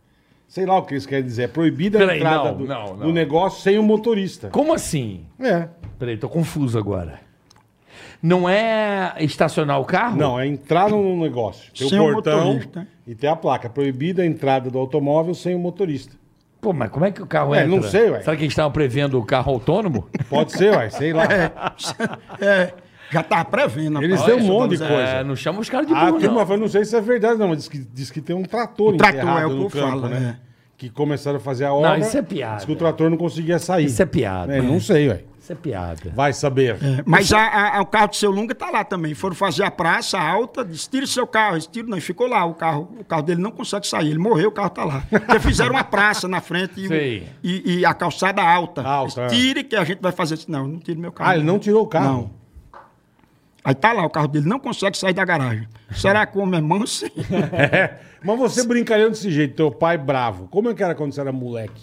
Sei 0.49 0.67
lá 0.67 0.77
o 0.79 0.83
que 0.83 0.95
eles 0.95 1.07
querem 1.07 1.25
dizer. 1.25 1.43
É 1.45 1.49
proibida 1.49 1.99
a 1.99 2.01
Peraí, 2.01 2.19
entrada 2.19 2.51
não, 2.53 2.59
do, 2.59 2.65
não, 2.67 2.87
não. 2.89 3.07
do 3.07 3.13
negócio 3.13 3.63
sem 3.63 3.79
o 3.79 3.83
motorista. 3.83 4.49
Como 4.51 4.73
assim? 4.73 5.25
É. 5.39 5.69
Peraí, 5.99 6.17
tô 6.17 6.29
confuso 6.29 6.79
agora. 6.79 7.21
Não 8.23 8.49
é 8.49 9.15
estacionar 9.19 9.81
o 9.81 9.85
carro? 9.85 10.17
Não, 10.17 10.39
é 10.39 10.47
entrar 10.47 10.89
no 10.89 11.21
negócio. 11.21 11.73
Tem 11.77 11.89
Sem 11.89 11.99
o 11.99 12.09
o 12.09 12.13
portão 12.13 12.45
motorista. 12.45 12.87
e 13.07 13.15
tem 13.17 13.29
a 13.29 13.35
placa. 13.35 13.69
Proibida 13.69 14.23
a 14.23 14.27
entrada 14.27 14.71
do 14.71 14.79
automóvel 14.79 15.35
sem 15.35 15.55
o 15.55 15.59
motorista. 15.59 16.15
Pô, 16.61 16.73
mas 16.73 16.89
como 16.91 17.05
é 17.05 17.11
que 17.11 17.21
o 17.21 17.27
carro 17.27 17.53
É, 17.55 17.65
entra? 17.65 17.69
não 17.77 17.83
sei, 17.83 18.09
ué. 18.11 18.21
Será 18.21 18.37
que 18.37 18.43
eles 18.45 18.53
estavam 18.53 18.71
prevendo 18.71 19.19
o 19.19 19.25
carro 19.25 19.53
autônomo? 19.53 20.07
Pode 20.31 20.53
ser, 20.53 20.73
ué, 20.73 20.89
sei 20.91 21.13
lá. 21.13 21.25
É, 22.41 22.73
já 23.11 23.23
tava 23.25 23.45
prevendo. 23.45 24.01
Eles 24.03 24.21
rapaz. 24.21 24.37
têm 24.37 24.45
um 24.45 24.47
monte 24.53 24.77
de 24.77 24.85
É, 24.85 24.89
coisa. 24.89 25.25
não 25.25 25.35
chama 25.37 25.59
os 25.61 25.69
caras 25.69 25.87
de 25.89 25.93
A 25.95 26.07
burro, 26.07 26.21
turma 26.21 26.39
não. 26.39 26.47
falou, 26.47 26.61
não 26.63 26.69
sei 26.69 26.85
se 26.85 26.95
é 26.97 27.01
verdade, 27.01 27.39
não, 27.41 27.49
mas 27.49 27.59
diz 27.59 27.69
que, 27.69 27.79
diz 27.79 28.11
que 28.11 28.21
tem 28.21 28.37
um 28.37 28.45
trator 28.45 28.95
O 28.95 28.97
trator, 28.97 29.19
enterrado 29.19 29.41
é 29.41 29.47
o 29.47 29.49
que 29.51 29.57
no 29.57 29.63
eu 29.65 29.69
campo, 29.71 29.89
falo, 30.01 30.09
né? 30.09 30.39
é. 30.49 30.52
Que 30.83 30.91
começaram 30.91 31.37
a 31.37 31.41
fazer 31.41 31.65
a 31.65 31.73
obra. 31.73 31.99
isso 32.01 32.19
é 32.19 32.23
piada. 32.23 32.57
Diz 32.57 32.65
que 32.65 32.73
o 32.73 32.77
trator 32.77 33.09
não 33.09 33.17
conseguia 33.17 33.59
sair. 33.61 33.85
Isso 33.87 34.03
é 34.03 34.07
piada. 34.07 34.53
É, 34.57 34.61
não 34.61 34.81
sei, 34.81 35.09
ué. 35.09 35.21
Isso 35.41 35.53
é 35.53 35.55
piada. 35.55 36.13
Vai 36.15 36.33
saber. 36.33 36.77
É, 36.83 37.03
Mas 37.07 37.33
a- 37.33 37.77
a- 37.77 37.81
o 37.83 37.87
carro 37.87 38.09
do 38.09 38.17
seu 38.17 38.31
Lunga 38.33 38.53
tá 38.55 38.69
lá 38.71 38.83
também. 38.85 39.13
Foram 39.15 39.35
fazer 39.37 39.63
a 39.65 39.71
praça 39.71 40.19
alta, 40.19 40.65
disse, 40.65 40.89
tira 40.91 41.07
seu 41.07 41.25
carro. 41.27 41.55
Eles 41.55 41.67
tiram, 41.67 41.89
não, 41.89 41.99
e 41.99 42.01
ficou 42.01 42.27
lá. 42.29 42.45
O 42.45 42.55
carro, 42.55 42.89
o 42.99 43.05
carro 43.05 43.23
dele 43.23 43.41
não 43.41 43.51
consegue 43.53 43.87
sair. 43.87 44.11
Ele 44.11 44.19
morreu, 44.19 44.49
o 44.49 44.53
carro 44.53 44.71
tá 44.71 44.85
lá. 44.85 45.03
Porque 45.11 45.39
fizeram 45.41 45.73
uma 45.73 45.85
praça 45.85 46.27
na 46.27 46.41
frente 46.41 46.81
e, 46.81 46.87
o- 46.89 46.91
e- 47.45 47.79
e 47.79 47.85
a 47.87 47.95
calçada 47.95 48.43
alta. 48.43 48.83
Alta, 48.83 49.23
Eles, 49.23 49.33
Tire 49.33 49.65
que 49.65 49.77
a 49.77 49.85
gente 49.85 50.01
vai 50.01 50.13
fazer 50.13 50.35
isso. 50.35 50.51
Não, 50.51 50.67
não 50.67 50.79
tire 50.79 50.99
meu 50.99 51.13
carro. 51.13 51.31
Ah, 51.31 51.35
ele 51.37 51.45
não 51.45 51.59
tirou 51.59 51.83
o 51.83 51.87
carro? 51.87 52.07
Não. 52.07 52.42
Aí 53.65 53.75
tá 53.75 53.93
lá, 53.93 54.05
o 54.05 54.11
carro 54.11 54.27
dele 54.29 54.49
não 54.49 54.59
consegue 54.59 54.97
sair 54.99 55.13
da 55.15 55.25
garagem. 55.25 55.69
Será 55.93 56.27
que 56.27 56.37
o 56.37 56.41
homem 56.41 56.59
é 56.59 56.63
manso? 56.63 57.07
É. 57.53 57.99
Mas 58.25 58.39
você 58.39 58.67
brincaria 58.67 59.09
desse 59.09 59.31
jeito, 59.31 59.55
teu 59.57 59.71
pai 59.71 59.97
bravo. 59.99 60.47
Como 60.49 60.69
é 60.71 60.75
que 60.75 60.83
era 60.83 60.95
quando 60.95 61.13
você 61.13 61.21
era 61.21 61.33
moleque? 61.33 61.81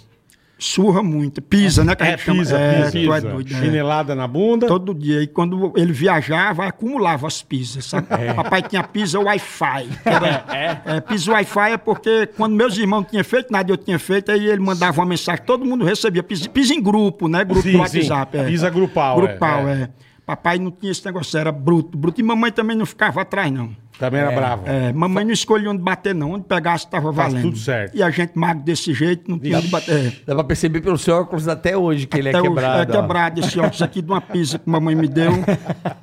Surra 0.62 1.02
muito. 1.02 1.42
Pisa, 1.42 1.86
né? 1.86 1.96
Que 1.96 2.04
a 2.04 2.08
É, 2.08 2.18
pisa, 2.18 2.58
é, 2.58 2.92
pisa. 2.92 3.18
é 3.18 3.22
doido, 3.22 3.54
é. 3.54 3.60
Chinelada 3.62 4.14
na 4.14 4.28
bunda. 4.28 4.68
Todo 4.68 4.94
dia. 4.94 5.22
E 5.24 5.28
quando 5.28 5.72
ele 5.78 5.94
viajava, 5.94 6.66
acumulava 6.66 7.28
as 7.28 7.42
pizzas, 7.42 7.86
sabe? 7.86 8.08
Papai 8.36 8.62
tinha 8.64 8.84
pizza 8.84 9.18
Wi-Fi. 9.22 9.88
que 10.04 10.10
Era, 10.10 10.46
é, 10.86 11.00
pizza 11.00 11.32
Wi-Fi 11.32 11.72
é 11.72 11.78
porque 11.78 12.28
quando 12.36 12.56
meus 12.58 12.78
irmãos 12.78 13.06
tinham 13.10 13.24
feito 13.24 13.52
nada, 13.52 13.72
eu 13.72 13.78
tinha 13.78 13.98
feito, 13.98 14.32
aí 14.34 14.48
ele 14.48 14.60
mandava 14.62 15.00
uma 15.00 15.06
mensagem, 15.08 15.42
todo 15.46 15.64
mundo 15.64 15.86
recebia. 15.86 16.22
Pizza, 16.22 16.50
pizza 16.50 16.74
em 16.74 16.82
grupo, 16.82 17.30
né? 17.30 17.46
Grupo 17.46 17.62
Sim, 17.62 17.72
do 17.74 17.78
WhatsApp. 17.80 18.38
sim. 18.38 18.44
É. 18.44 18.48
Pizza 18.48 18.70
grupal, 18.70 19.18
é, 19.24 19.28
Grupal, 19.28 19.68
é. 19.70 19.90
Papai 20.30 20.60
não 20.60 20.70
tinha 20.70 20.92
esse 20.92 21.04
negócio, 21.04 21.40
era 21.40 21.52
bruto, 21.52 21.98
bruto. 21.98 22.22
E 22.22 22.24
mamãe 22.24 22.52
também 22.52 22.78
não 22.78 22.86
ficava 22.86 23.20
atrás, 23.20 23.52
não. 23.52 23.76
Também 24.00 24.22
era 24.22 24.32
bravo. 24.32 24.64
É, 24.66 24.94
mamãe 24.94 25.26
não 25.26 25.32
escolhia 25.34 25.70
onde 25.70 25.82
bater, 25.82 26.16
não. 26.16 26.32
Onde 26.32 26.46
pegasse, 26.46 26.86
estava 26.86 27.12
valendo. 27.12 27.42
tudo 27.44 27.58
certo. 27.58 27.96
E 27.96 28.02
a 28.02 28.10
gente 28.10 28.32
magro 28.36 28.64
desse 28.64 28.94
jeito, 28.94 29.30
não 29.30 29.38
tinha 29.38 29.58
onde 29.58 29.68
bater. 29.68 29.94
É. 30.08 30.14
Dá 30.26 30.34
pra 30.36 30.44
perceber 30.46 30.82
pelo 30.82 30.98
seu 30.98 31.16
óculos 31.16 31.48
até 31.48 31.76
hoje 31.76 32.08
que 32.08 32.18
ele 32.18 32.30
é 32.30 32.32
Até 32.32 32.40
hoje, 32.42 32.50
quebrado. 32.50 32.94
É 32.94 32.98
ó. 32.98 33.02
quebrado 33.02 33.40
esse 33.42 33.60
óculos 33.60 33.82
aqui 33.82 34.02
de 34.02 34.10
uma 34.10 34.22
pizza 34.22 34.58
que 34.58 34.70
mamãe 34.70 34.96
me 34.96 35.08
deu. 35.08 35.32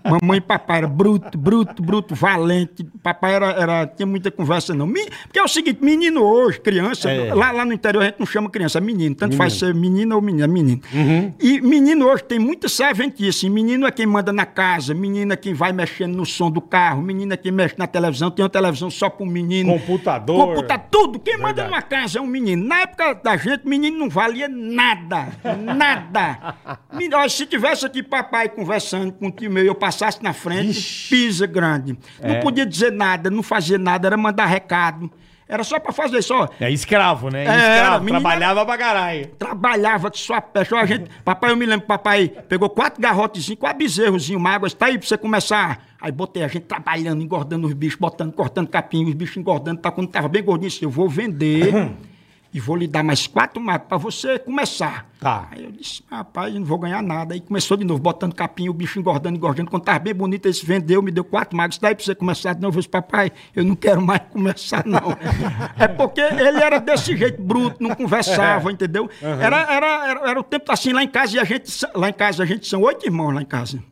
mamãe 0.04 0.38
e 0.38 0.40
papai 0.40 0.78
era 0.78 0.88
bruto, 0.88 1.38
bruto, 1.38 1.82
bruto, 1.82 2.14
valente. 2.14 2.84
Papai 3.02 3.34
era, 3.34 3.46
era, 3.52 3.86
tinha 3.86 4.06
muita 4.06 4.30
conversa, 4.30 4.74
não. 4.74 4.86
Me- 4.86 5.08
Porque 5.24 5.38
é 5.38 5.42
o 5.42 5.48
seguinte, 5.48 5.78
menino 5.82 6.22
hoje, 6.22 6.60
criança, 6.60 7.10
É. 7.10 7.32
lá, 7.34 7.50
lá 7.52 7.64
no 7.64 7.72
interior 7.72 8.02
a 8.02 8.06
gente 8.06 8.18
não 8.18 8.26
chama 8.26 8.50
criança, 8.50 8.78
é 8.78 8.80
menino. 8.80 9.14
Tanto 9.14 9.36
faz 9.36 9.54
ser 9.54 9.74
menina 9.74 10.14
ou 10.14 10.20
menina, 10.20 10.44
é 10.44 10.48
menino. 10.48 10.80
Uhum. 10.92 11.32
E 11.40 11.60
menino 11.60 12.06
hoje 12.06 12.24
tem 12.24 12.38
muita 12.38 12.68
serventice. 12.68 13.48
Menino 13.48 13.86
é 13.86 13.90
quem 13.90 14.06
manda 14.06 14.32
na 14.32 14.44
casa, 14.44 14.92
menino 14.94 15.32
é 15.32 15.36
quem 15.36 15.54
vai 15.54 15.72
mexendo 15.72 16.14
no 16.16 16.26
som 16.26 16.50
do 16.50 16.60
carro, 16.60 17.02
menino 17.02 17.32
é 17.32 17.36
quem 17.36 17.52
mexe 17.52 17.74
na 17.78 17.85
televisão, 17.86 18.30
tem 18.30 18.42
uma 18.42 18.48
televisão 18.48 18.90
só 18.90 19.08
para 19.10 19.24
um 19.24 19.28
menino. 19.28 19.72
Computador. 19.72 20.48
Computa 20.48 20.78
tudo. 20.78 21.18
Quem 21.18 21.34
manda 21.36 21.62
Verdade. 21.62 21.70
numa 21.70 21.82
casa 21.82 22.18
é 22.18 22.22
um 22.22 22.26
menino. 22.26 22.66
Na 22.66 22.80
época 22.82 23.14
da 23.14 23.36
gente, 23.36 23.66
menino 23.66 23.98
não 23.98 24.08
valia 24.08 24.48
nada. 24.48 25.28
Nada. 25.76 26.54
Me- 26.92 27.12
olha, 27.14 27.28
Se 27.28 27.46
tivesse 27.46 27.84
aqui 27.86 28.02
papai 28.02 28.48
conversando 28.48 29.12
com 29.12 29.28
o 29.28 29.30
tio 29.30 29.50
meu 29.50 29.64
e 29.64 29.66
eu 29.66 29.74
passasse 29.74 30.22
na 30.22 30.32
frente, 30.32 31.08
pisa 31.08 31.46
grande. 31.46 31.98
É. 32.20 32.34
Não 32.34 32.40
podia 32.40 32.64
dizer 32.66 32.92
nada, 32.92 33.30
não 33.30 33.42
fazia 33.42 33.78
nada, 33.78 34.06
era 34.08 34.16
mandar 34.16 34.46
recado. 34.46 35.10
Era 35.48 35.62
só 35.62 35.78
pra 35.78 35.92
fazer 35.92 36.22
só. 36.22 36.48
É 36.60 36.70
escravo, 36.70 37.30
né? 37.30 37.44
Era, 37.44 37.56
escravo. 37.56 38.04
menina- 38.04 38.20
Trabalhava 38.20 38.66
pra 38.66 38.76
caralho. 38.78 39.26
Trabalhava 39.38 40.10
que 40.10 40.18
só 40.18 40.40
peste. 40.40 40.74
A 40.74 40.84
gente, 40.86 41.08
papai, 41.24 41.52
eu 41.52 41.56
me 41.56 41.64
lembro, 41.64 41.86
papai 41.86 42.28
pegou 42.28 42.68
quatro 42.68 43.00
garrotezinhos, 43.00 43.60
quatro 43.60 43.78
bezerrozinhos 43.78 44.42
magos, 44.42 44.74
tá 44.74 44.86
aí 44.86 44.98
pra 44.98 45.06
você 45.06 45.16
começar. 45.16 45.86
Aí 46.00 46.10
botei 46.10 46.42
a 46.42 46.48
gente 46.48 46.64
trabalhando, 46.64 47.22
engordando 47.22 47.66
os 47.66 47.72
bichos, 47.74 47.98
botando, 47.98 48.32
cortando 48.32 48.68
capim, 48.68 49.04
os 49.06 49.14
bichos 49.14 49.36
engordando. 49.36 49.80
Tá, 49.80 49.90
quando 49.90 50.08
tava 50.08 50.28
bem 50.28 50.42
gordinho, 50.42 50.68
disse, 50.68 50.84
eu 50.84 50.90
vou 50.90 51.08
vender 51.08 51.72
e 52.52 52.60
vou 52.60 52.76
lhe 52.76 52.86
dar 52.86 53.02
mais 53.02 53.26
quatro 53.26 53.60
magos 53.60 53.86
pra 53.88 53.98
você 53.98 54.38
começar. 54.38 55.10
Tá. 55.20 55.48
Aí 55.50 55.64
eu 55.64 55.70
disse, 55.70 56.02
rapaz, 56.10 56.54
não 56.54 56.64
vou 56.64 56.78
ganhar 56.78 57.02
nada. 57.02 57.34
Aí 57.34 57.40
começou 57.40 57.76
de 57.76 57.84
novo, 57.84 58.00
botando 58.00 58.34
capim, 58.34 58.68
o 58.68 58.72
bicho 58.72 58.98
engordando, 58.98 59.36
engordando. 59.36 59.70
Quando 59.70 59.82
tava 59.82 59.98
bem 59.98 60.14
bonito, 60.14 60.46
ele 60.46 60.54
se 60.54 60.64
vendeu, 60.64 61.02
me 61.02 61.10
deu 61.10 61.24
quatro 61.24 61.56
magos. 61.56 61.78
Daí 61.78 61.94
pra 61.94 62.04
você 62.04 62.14
começar 62.14 62.54
de 62.54 62.60
novo. 62.60 62.76
Eu 62.76 62.80
disse, 62.80 62.88
papai, 62.88 63.32
eu 63.54 63.64
não 63.64 63.74
quero 63.74 64.00
mais 64.00 64.22
começar, 64.30 64.84
não. 64.86 65.16
é 65.78 65.88
porque 65.88 66.20
ele 66.20 66.62
era 66.62 66.78
desse 66.78 67.16
jeito, 67.16 67.42
bruto, 67.42 67.82
não 67.82 67.94
conversava, 67.94 68.70
entendeu? 68.70 69.08
Era, 69.20 69.60
era, 69.72 70.08
era, 70.08 70.30
era 70.30 70.40
o 70.40 70.42
tempo 70.42 70.70
assim 70.70 70.92
lá 70.92 71.02
em 71.02 71.08
casa, 71.08 71.36
e 71.36 71.38
a 71.38 71.44
gente, 71.44 71.70
lá 71.94 72.08
em 72.08 72.12
casa, 72.12 72.42
a 72.42 72.46
gente 72.46 72.66
são 72.66 72.82
oito 72.82 73.04
irmãos 73.06 73.32
lá 73.32 73.42
em 73.42 73.46
casa. 73.46 73.82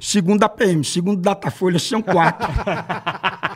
Segundo 0.00 0.42
a 0.42 0.48
PM, 0.48 0.84
segundo 0.84 1.20
Datafolha, 1.20 1.78
são 1.78 2.02
quatro. 2.02 2.46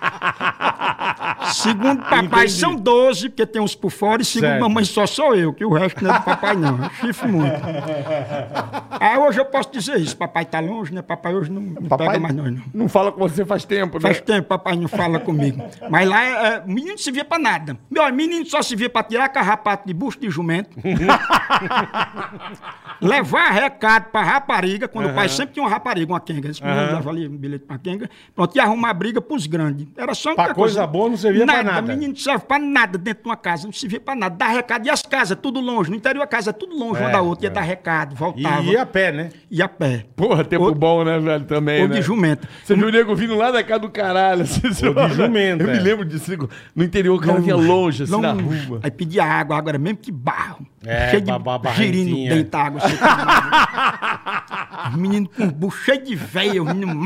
Segundo 1.53 2.03
papai, 2.03 2.45
Entendi. 2.45 2.51
são 2.53 2.75
12, 2.75 3.29
porque 3.31 3.47
tem 3.47 3.61
uns 3.61 3.75
por 3.75 3.91
fora, 3.91 4.23
e 4.23 4.25
segundo 4.25 4.51
Certo. 4.51 4.63
mamãe, 4.63 4.85
só 4.85 5.07
sou 5.07 5.35
eu, 5.35 5.53
que 5.53 5.65
o 5.65 5.73
resto 5.73 6.03
não 6.03 6.15
é 6.15 6.19
do 6.19 6.25
papai, 6.25 6.57
não. 6.57 6.91
Chifre 7.01 7.29
muito. 7.29 7.55
Aí 9.01 9.19
hoje 9.19 9.41
eu 9.41 9.45
posso 9.45 9.71
dizer 9.73 9.99
isso. 9.99 10.17
Papai 10.17 10.45
tá 10.45 10.61
longe, 10.61 10.93
né? 10.95 11.03
Papai 11.03 11.35
hoje 11.35 11.51
não, 11.51 11.61
não 11.61 11.97
pega 11.97 12.19
mais 12.19 12.35
nós, 12.35 12.53
não. 12.53 12.63
não 12.75 12.89
fala 12.89 13.13
com 13.13 13.21
você 13.21 13.45
faz 13.45 13.65
tempo, 13.65 13.97
né? 13.97 14.01
Faz 14.01 14.21
tempo 14.21 14.49
papai 14.49 14.77
não 14.77 14.89
fala 14.89 15.19
comigo. 15.21 15.63
Mas 15.91 16.09
lá, 16.09 16.25
é, 16.25 16.55
é, 16.55 16.59
o 16.61 16.69
menino 16.69 16.91
não 16.91 16.99
se 16.99 17.11
via 17.11 17.25
pra 17.25 17.39
nada. 17.39 17.77
Meu, 17.91 18.11
menino 18.13 18.45
só 18.47 18.63
se 18.63 18.75
via 18.75 18.89
pra 18.91 19.03
tirar 19.03 19.29
carrapato 19.29 19.87
de 19.87 19.95
busto 19.95 20.21
de 20.21 20.31
jumento. 20.31 20.77
levar 23.01 23.51
recado 23.51 24.11
pra 24.11 24.23
rapariga, 24.23 24.89
quando 24.89 25.11
o 25.11 25.15
pai 25.15 25.29
sempre 25.29 25.55
tinha 25.55 25.63
uma 25.65 25.71
rapariga, 25.71 26.13
uma 26.13 26.21
quenga. 26.21 26.51
Esse 26.51 26.63
menino 26.63 26.81
leva 26.93 27.11
ali 27.11 27.29
um 27.29 27.37
bilhete 27.37 27.65
pra 27.65 27.79
quenga. 27.79 28.09
Pronto, 28.35 28.57
e 28.57 28.61
arrumar 28.61 28.95
briga 28.95 29.21
pros 29.21 29.47
grandes. 29.47 29.87
Era 29.97 30.15
só 30.15 30.35
Pra 30.35 30.47
uma 30.47 30.55
coisa 30.55 30.87
boa 30.87 31.09
não 31.09 31.17
servia 31.17 31.38
pra 31.46 31.62
nada. 31.62 31.92
Menino 31.94 32.12
não 32.12 32.16
serve 32.18 32.44
pra 32.44 32.59
nada 32.59 32.98
dentro 32.98 33.22
de 33.24 33.29
uma 33.29 33.37
casa, 33.37 33.66
não 33.66 33.72
servia 33.72 34.01
pra 34.01 34.14
nada. 34.14 34.35
Dar 34.37 34.48
recado. 34.48 34.87
E 34.87 34.90
as 34.90 35.03
casas, 35.03 35.37
tudo 35.40 35.61
longe. 35.61 35.90
No 35.90 35.96
interior 35.96 36.22
a 36.22 36.27
casa 36.27 36.51
é 36.51 36.53
tudo 36.53 36.77
longe 36.77 37.01
uma 37.01 37.09
É, 37.09 37.12
da 37.12 37.20
outra. 37.20 37.46
Ia 37.46 37.51
é. 37.51 37.53
dar 37.53 37.61
recado, 37.62 38.14
E 38.14 38.16
voltava. 38.18 38.62
ia 38.62 38.83
a 38.83 38.87
pé, 38.87 39.12
né? 39.12 39.31
Ia 39.51 39.64
a 39.64 39.68
pé. 39.68 40.05
Porra, 40.16 40.44
tempo 40.44 40.64
Ou- 40.64 40.74
bom, 40.74 41.05
né, 41.05 41.18
velho? 41.18 41.44
Também, 41.44 41.83
Ou 41.83 41.88
né? 41.88 41.96
de 41.96 42.03
jumento. 42.03 42.46
Você 42.64 42.74
viu 42.74 42.88
o 42.88 42.90
nego 42.90 43.14
vindo 43.14 43.35
lá 43.37 43.51
da 43.51 43.62
casa 43.62 43.81
do 43.81 43.90
caralho. 43.90 44.42
assim, 44.42 44.62
Ou 44.87 45.09
de 45.09 45.14
jumento, 45.14 45.62
Eu 45.64 45.70
é. 45.70 45.72
me 45.74 45.81
lembro 45.81 46.05
disso. 46.05 46.29
No 46.74 46.85
interior, 46.85 47.16
o 47.16 47.20
cara 47.20 47.40
vinha 47.40 47.57
longe, 47.57 48.03
assim, 48.05 48.20
na 48.20 48.33
longe. 48.33 48.66
rua. 48.66 48.81
Aí 48.83 48.90
pedia 48.90 49.24
água, 49.24 49.57
água 49.59 49.70
era 49.70 49.79
mesmo 49.79 49.98
que 49.98 50.12
barro. 50.12 50.66
É, 50.85 51.11
cheio 51.11 51.22
de 51.22 51.33
girino 51.74 52.29
dentro 52.29 52.51
da 52.53 52.59
água. 52.62 52.81
Os 54.90 54.96
meninos 54.96 55.31
com 55.37 55.48
bucho 55.48 55.85
cheio 55.85 56.03
de 56.05 56.14
veia, 56.14 56.62
os 56.62 56.68
meninos 56.72 56.96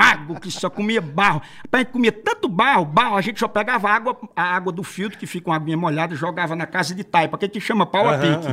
que 0.41 0.51
só 0.51 0.69
comia 0.69 1.01
barro. 1.01 1.41
A 1.73 1.79
gente 1.79 1.91
comia 1.91 2.13
tanto 2.13 2.49
barro, 2.49 2.85
barro, 2.85 3.17
a 3.17 3.21
gente 3.21 3.41
só 3.41 3.49
pegava 3.49 3.89
água, 3.89 4.17
a 4.37 4.43
água 4.43 4.73
do 4.73 4.83
filtro, 4.83 5.19
que 5.19 5.27
fica 5.27 5.51
uma 5.51 5.57
aguinha 5.57 5.77
molhada, 5.77 6.15
jogava 6.15 6.55
na 6.57 6.67
casa 6.67 6.95
de 6.95 7.05
taipa, 7.05 7.37
que 7.39 7.45
a 7.45 7.49
gente 7.49 7.61
chama 7.61 7.85
pau 7.87 8.09
a 8.09 8.19
pique. 8.19 8.47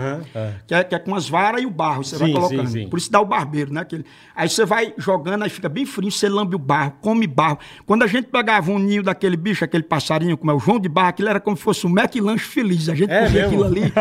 Que, 0.67 0.73
é, 0.73 0.83
que 0.83 0.95
é 0.95 0.99
com 0.99 1.15
as 1.15 1.27
varas 1.29 1.61
e 1.61 1.65
o 1.65 1.69
barro, 1.71 2.03
você 2.03 2.17
vai 2.17 2.27
Sim, 2.27 2.33
colocando. 2.33 2.67
sim, 2.67 2.83
sim. 2.83 2.89
Por 2.89 2.97
isso 2.97 3.11
dá 3.11 3.19
o 3.21 3.25
barbeiro, 3.25 3.73
né? 3.73 3.81
Aquele. 3.81 4.05
Aí 4.35 4.49
você 4.49 4.65
vai 4.65 4.93
jogando, 4.97 5.43
aí 5.43 5.49
fica 5.49 5.69
bem 5.69 5.85
frio, 5.85 6.11
você 6.11 6.27
lambe 6.29 6.55
o 6.55 6.59
barro, 6.59 6.93
come 7.01 7.27
barro. 7.27 7.59
Quando 7.85 8.03
a 8.03 8.07
gente 8.07 8.27
pegava 8.27 8.71
um 8.71 8.79
ninho 8.79 9.03
daquele 9.03 9.37
bicho, 9.37 9.63
aquele 9.63 9.83
passarinho, 9.83 10.37
como 10.37 10.51
é 10.51 10.53
o 10.53 10.59
João 10.59 10.79
de 10.79 10.89
Barro, 10.89 11.09
aquilo 11.09 11.29
era 11.29 11.39
como 11.39 11.55
se 11.57 11.63
fosse 11.63 11.85
um 11.87 11.89
McLanche 11.89 12.45
feliz. 12.45 12.89
A 12.89 12.95
gente 12.95 13.11
É 13.11 13.25
comia 13.25 13.47
mesmo? 13.47 13.47
aquilo 13.47 13.63
ali. 13.65 13.93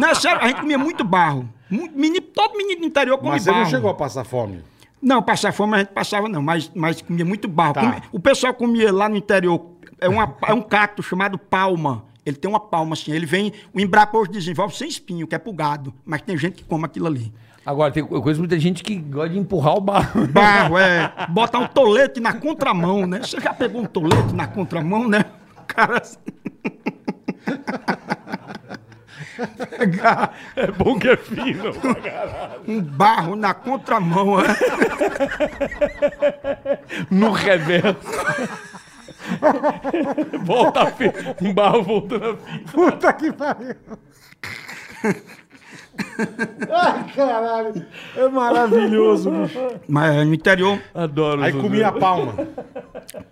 Não, 0.00 0.08
é 0.08 0.14
sério, 0.14 0.40
a 0.42 0.46
gente 0.48 0.60
comia 0.60 0.78
muito 0.78 1.04
barro. 1.04 1.48
Muito- 1.70 1.98
menino- 1.98 2.20
todo 2.34 2.56
menino 2.56 2.80
do 2.82 2.86
interior 2.86 3.16
come 3.18 3.30
Mas 3.30 3.42
você 3.44 3.50
barro. 3.50 3.62
não 3.62 3.70
chegou 3.70 3.90
a 3.90 3.94
passar 3.94 4.24
fome. 4.24 4.60
Não, 5.02 5.20
passar 5.20 5.52
fome 5.52 5.74
a 5.74 5.78
gente 5.80 5.88
passava 5.88 6.28
não, 6.28 6.40
mas, 6.40 6.70
mas 6.74 7.02
comia 7.02 7.24
muito 7.24 7.48
barro. 7.48 7.74
Tá. 7.74 7.80
Comia- 7.80 8.02
o 8.12 8.20
pessoal 8.20 8.54
comia 8.54 8.92
lá 8.92 9.08
no 9.08 9.16
interior, 9.16 9.60
é, 10.00 10.08
uma, 10.08 10.36
é 10.46 10.54
um 10.54 10.62
cacto 10.62 11.02
chamado 11.02 11.36
palma. 11.36 12.04
Ele 12.24 12.36
tem 12.36 12.48
uma 12.48 12.60
palma 12.60 12.92
assim, 12.92 13.10
ele 13.10 13.26
vem, 13.26 13.52
o 13.74 13.80
embrapa 13.80 14.16
hoje 14.16 14.30
desenvolve 14.30 14.76
sem 14.76 14.88
espinho, 14.88 15.26
que 15.26 15.34
é 15.34 15.38
pro 15.38 15.52
gado, 15.52 15.92
mas 16.04 16.22
tem 16.22 16.38
gente 16.38 16.54
que 16.54 16.64
come 16.64 16.84
aquilo 16.84 17.08
ali. 17.08 17.34
Agora, 17.66 17.92
tem 17.92 18.06
eu 18.08 18.22
conheço 18.22 18.40
muita 18.40 18.58
gente 18.60 18.82
que 18.82 18.96
gosta 18.96 19.30
de 19.30 19.38
empurrar 19.38 19.76
o 19.76 19.80
barro. 19.80 20.26
Barro, 20.28 20.78
é, 20.78 21.12
botar 21.28 21.58
um 21.58 21.66
tolete 21.66 22.20
na 22.20 22.32
contramão, 22.32 23.06
né? 23.06 23.20
Você 23.22 23.40
já 23.40 23.52
pegou 23.52 23.82
um 23.82 23.86
tolete 23.86 24.32
na 24.34 24.46
contramão, 24.46 25.08
né? 25.08 25.24
O 25.58 25.64
cara... 25.64 26.00
assim, 26.00 26.18
Pegar 29.78 30.34
É 30.56 30.66
bom 30.66 30.98
que 30.98 31.08
é 31.08 31.16
fino. 31.16 31.72
um 32.66 32.80
barro 32.82 33.36
na 33.36 33.54
contramão, 33.54 34.38
né? 34.38 34.56
No 37.10 37.32
reverso. 37.32 37.96
Volta 40.44 40.82
a. 40.82 40.92
Um 41.44 41.54
barro 41.54 41.82
voltando 41.82 42.30
a 42.30 42.36
fita. 42.36 42.72
Puta 42.72 43.12
que 43.12 43.32
pariu. 43.32 43.74
Ai, 46.70 47.12
caralho. 47.14 47.86
É 48.16 48.28
maravilhoso, 48.28 49.30
bicho. 49.30 49.58
Mas 49.88 50.26
no 50.26 50.34
interior, 50.34 50.80
Adoro. 50.94 51.42
Aí 51.42 51.52
comia 51.52 51.88
a 51.88 51.92
palma. 51.92 52.34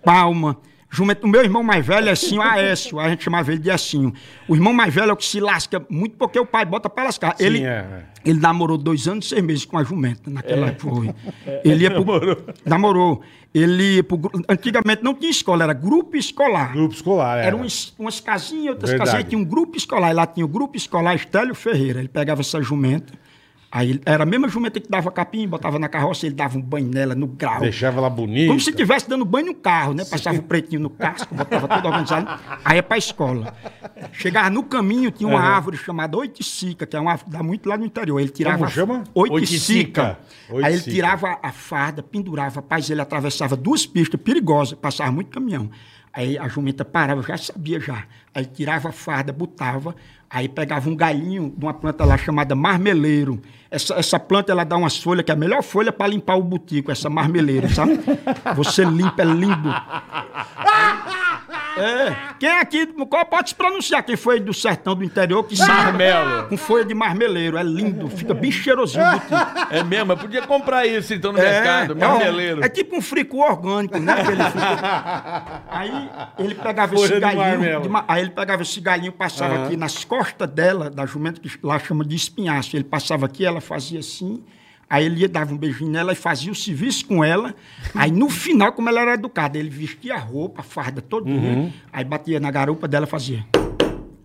Palma. 0.03 0.57
Jumento, 0.93 1.25
o 1.25 1.29
meu 1.29 1.41
irmão 1.41 1.63
mais 1.63 1.85
velho 1.85 2.09
é 2.09 2.11
assim, 2.11 2.37
o 2.37 2.41
Aécio, 2.41 2.99
a 2.99 3.09
gente 3.09 3.23
chamava 3.23 3.49
ele 3.49 3.61
de 3.61 3.71
Aécio. 3.71 4.13
O 4.45 4.53
irmão 4.53 4.73
mais 4.73 4.93
velho 4.93 5.09
é 5.09 5.13
o 5.13 5.15
que 5.15 5.25
se 5.25 5.39
lasca 5.39 5.81
muito 5.89 6.17
porque 6.17 6.37
o 6.37 6.45
pai 6.45 6.65
bota 6.65 6.89
pra 6.89 7.05
lascar. 7.05 7.33
Sim, 7.37 7.45
ele, 7.45 7.63
é, 7.63 7.69
é. 7.69 8.03
ele 8.25 8.41
namorou 8.41 8.77
dois 8.77 9.07
anos 9.07 9.25
e 9.25 9.29
seis 9.29 9.41
meses 9.41 9.63
com 9.63 9.77
a 9.77 9.85
jumenta, 9.85 10.29
naquela 10.29 10.67
época. 10.67 10.93
Foi. 10.93 11.15
Ele 11.63 11.83
ia 11.83 11.91
pro, 11.91 12.03
namorou. 12.65 13.21
Ele 13.53 13.95
ia 13.95 14.03
pro, 14.03 14.19
antigamente 14.49 15.01
não 15.01 15.13
tinha 15.13 15.31
escola, 15.31 15.63
era 15.63 15.73
grupo 15.73 16.17
escolar. 16.17 16.73
Grupo 16.73 16.93
escolar, 16.93 17.37
era. 17.37 17.47
Era 17.47 17.55
umas, 17.55 17.93
umas 17.97 18.19
casinhas, 18.19 18.73
outras 18.73 18.89
Verdade. 18.89 19.11
casinhas, 19.11 19.29
tinha 19.29 19.39
um 19.39 19.45
grupo 19.45 19.77
escolar. 19.77 20.11
E 20.11 20.13
lá 20.13 20.27
tinha 20.27 20.45
o 20.45 20.49
grupo 20.49 20.75
escolar 20.75 21.15
Estélio 21.15 21.55
Ferreira. 21.55 21.99
Ele 21.99 22.09
pegava 22.09 22.41
essa 22.41 22.61
jumenta, 22.61 23.13
aí 23.71 24.01
era 24.05 24.23
a 24.23 24.25
mesma 24.25 24.49
jumenta 24.49 24.79
que 24.79 24.89
dava 24.89 25.09
capim, 25.09 25.47
botava 25.47 25.79
na 25.79 25.87
carroça, 25.87 26.25
ele 26.25 26.35
dava 26.35 26.57
um 26.57 26.61
banho 26.61 26.89
nela 26.89 27.15
no 27.15 27.25
grau. 27.25 27.61
Deixava 27.61 27.99
ela 27.99 28.09
bonita. 28.09 28.47
Como 28.47 28.59
se 28.59 28.69
estivesse 28.69 29.09
dando 29.09 29.23
banho 29.23 29.47
no 29.47 29.55
carro, 29.55 29.93
né? 29.93 30.03
Passava 30.03 30.37
o 30.37 30.43
pretinho 30.43 30.81
no 30.81 30.89
casco, 30.89 31.33
botava 31.33 31.67
tudo 31.67 31.87
organizado. 31.87 32.27
Aí 32.65 32.77
é 32.77 32.81
pra 32.81 32.97
escola. 32.97 33.53
Chegava 34.11 34.49
no 34.49 34.63
caminho, 34.63 35.09
tinha 35.09 35.29
uma 35.29 35.41
árvore 35.41 35.77
chamada 35.77 36.17
oiticica, 36.17 36.85
que 36.85 36.95
é 36.95 36.99
uma 36.99 37.11
árvore 37.11 37.31
que 37.31 37.37
dá 37.37 37.43
muito 37.43 37.69
lá 37.69 37.77
no 37.77 37.85
interior. 37.85 38.19
Ele 38.19 38.29
tirava. 38.29 38.57
Como 38.57 38.69
chama? 38.69 39.03
Oiticica. 39.13 40.17
Oiticica. 40.49 40.67
Aí 40.67 40.73
ele 40.73 40.83
tirava 40.83 41.39
a 41.41 41.51
farda, 41.51 42.03
pendurava. 42.03 42.55
Rapaz, 42.55 42.89
ele 42.89 43.01
atravessava 43.01 43.55
duas 43.55 43.85
pistas 43.85 44.19
perigosas, 44.21 44.77
passava 44.77 45.11
muito 45.11 45.29
caminhão. 45.29 45.69
Aí 46.13 46.37
a 46.37 46.47
jumenta 46.47 46.83
parava, 46.83 47.21
já 47.23 47.37
sabia 47.37 47.79
já. 47.79 48.03
Aí 48.35 48.45
tirava 48.45 48.89
a 48.89 48.91
farda, 48.91 49.31
botava, 49.31 49.95
aí 50.31 50.47
pegava 50.47 50.89
um 50.89 50.95
galinho 50.95 51.53
de 51.55 51.65
uma 51.65 51.73
planta 51.73 52.05
lá 52.05 52.17
chamada 52.17 52.55
marmeleiro. 52.55 53.41
Essa, 53.69 53.95
essa 53.95 54.19
planta 54.19 54.51
ela 54.51 54.63
dá 54.63 54.77
umas 54.77 54.97
folhas, 54.97 55.25
que 55.25 55.31
é 55.31 55.33
a 55.33 55.37
melhor 55.37 55.61
folha 55.61 55.91
para 55.91 56.07
limpar 56.07 56.37
o 56.37 56.43
butico, 56.43 56.91
essa 56.91 57.09
marmeleiro, 57.09 57.69
sabe? 57.73 57.99
Você 58.55 58.85
limpa, 58.85 59.21
é 59.21 59.25
lindo. 59.25 59.69
É. 61.77 62.15
Quem 62.39 62.49
aqui, 62.49 62.85
qual 62.87 63.25
pode 63.25 63.49
se 63.49 63.55
pronunciar 63.55 64.03
quem 64.03 64.15
foi 64.15 64.39
do 64.39 64.53
sertão 64.53 64.95
do 64.95 65.03
interior 65.03 65.43
que 65.43 65.55
sabe? 65.55 65.71
Marmelo. 65.71 66.47
Com 66.47 66.57
folha 66.57 66.85
de 66.85 66.93
marmeleiro, 66.93 67.57
é 67.57 67.63
lindo, 67.63 68.09
fica 68.09 68.33
bem 68.33 68.51
cheirosinho. 68.51 69.03
tipo. 69.19 69.35
É 69.71 69.83
mesmo, 69.83 70.11
eu 70.11 70.17
podia 70.17 70.41
comprar 70.41 70.85
isso 70.85 71.13
então 71.13 71.31
no 71.31 71.39
mercado, 71.39 71.93
é, 71.93 71.95
marmeleiro. 71.95 72.63
é 72.63 72.69
tipo 72.69 72.97
um 72.97 73.01
frico 73.01 73.37
orgânico, 73.37 73.97
né? 73.99 74.13
Aquele 74.13 74.43
frico. 74.43 75.61
Aí 75.69 76.09
ele 76.39 76.55
pegava 76.55 76.95
Folha 76.95 77.11
esse 77.11 77.19
galinho. 77.19 78.05
aí 78.07 78.21
ele 78.21 78.31
pegava 78.31 78.61
esse 78.61 78.79
galinho, 78.81 79.11
passava 79.11 79.65
aqui 79.65 79.77
nas 79.77 80.03
costas 80.03 80.49
dela, 80.49 80.89
da 80.89 81.05
jumenta, 81.05 81.39
que 81.39 81.49
lá 81.63 81.79
chama 81.79 82.03
de 82.03 82.15
espinhaço. 82.15 82.75
Ele 82.75 82.83
passava 82.83 83.25
aqui, 83.25 83.45
ela 83.45 83.61
fazia 83.61 83.99
assim. 83.99 84.43
Aí 84.91 85.05
ele 85.05 85.21
ia, 85.21 85.29
dava 85.29 85.53
um 85.53 85.57
beijinho 85.57 85.89
nela 85.89 86.11
e 86.11 86.15
fazia 86.15 86.51
o 86.51 86.55
serviço 86.55 87.05
com 87.05 87.23
ela. 87.23 87.55
Aí 87.95 88.11
no 88.11 88.29
final, 88.29 88.73
como 88.73 88.89
ela 88.89 88.99
era 88.99 89.13
educada, 89.13 89.57
ele 89.57 89.69
vestia 89.69 90.15
a 90.15 90.19
roupa, 90.19 90.59
a 90.59 90.63
farda 90.65 91.01
todinha. 91.01 91.59
Uhum. 91.59 91.71
Aí 91.93 92.03
batia 92.03 92.41
na 92.41 92.51
garupa 92.51 92.89
dela 92.89 93.05
e 93.05 93.09
fazia. 93.09 93.45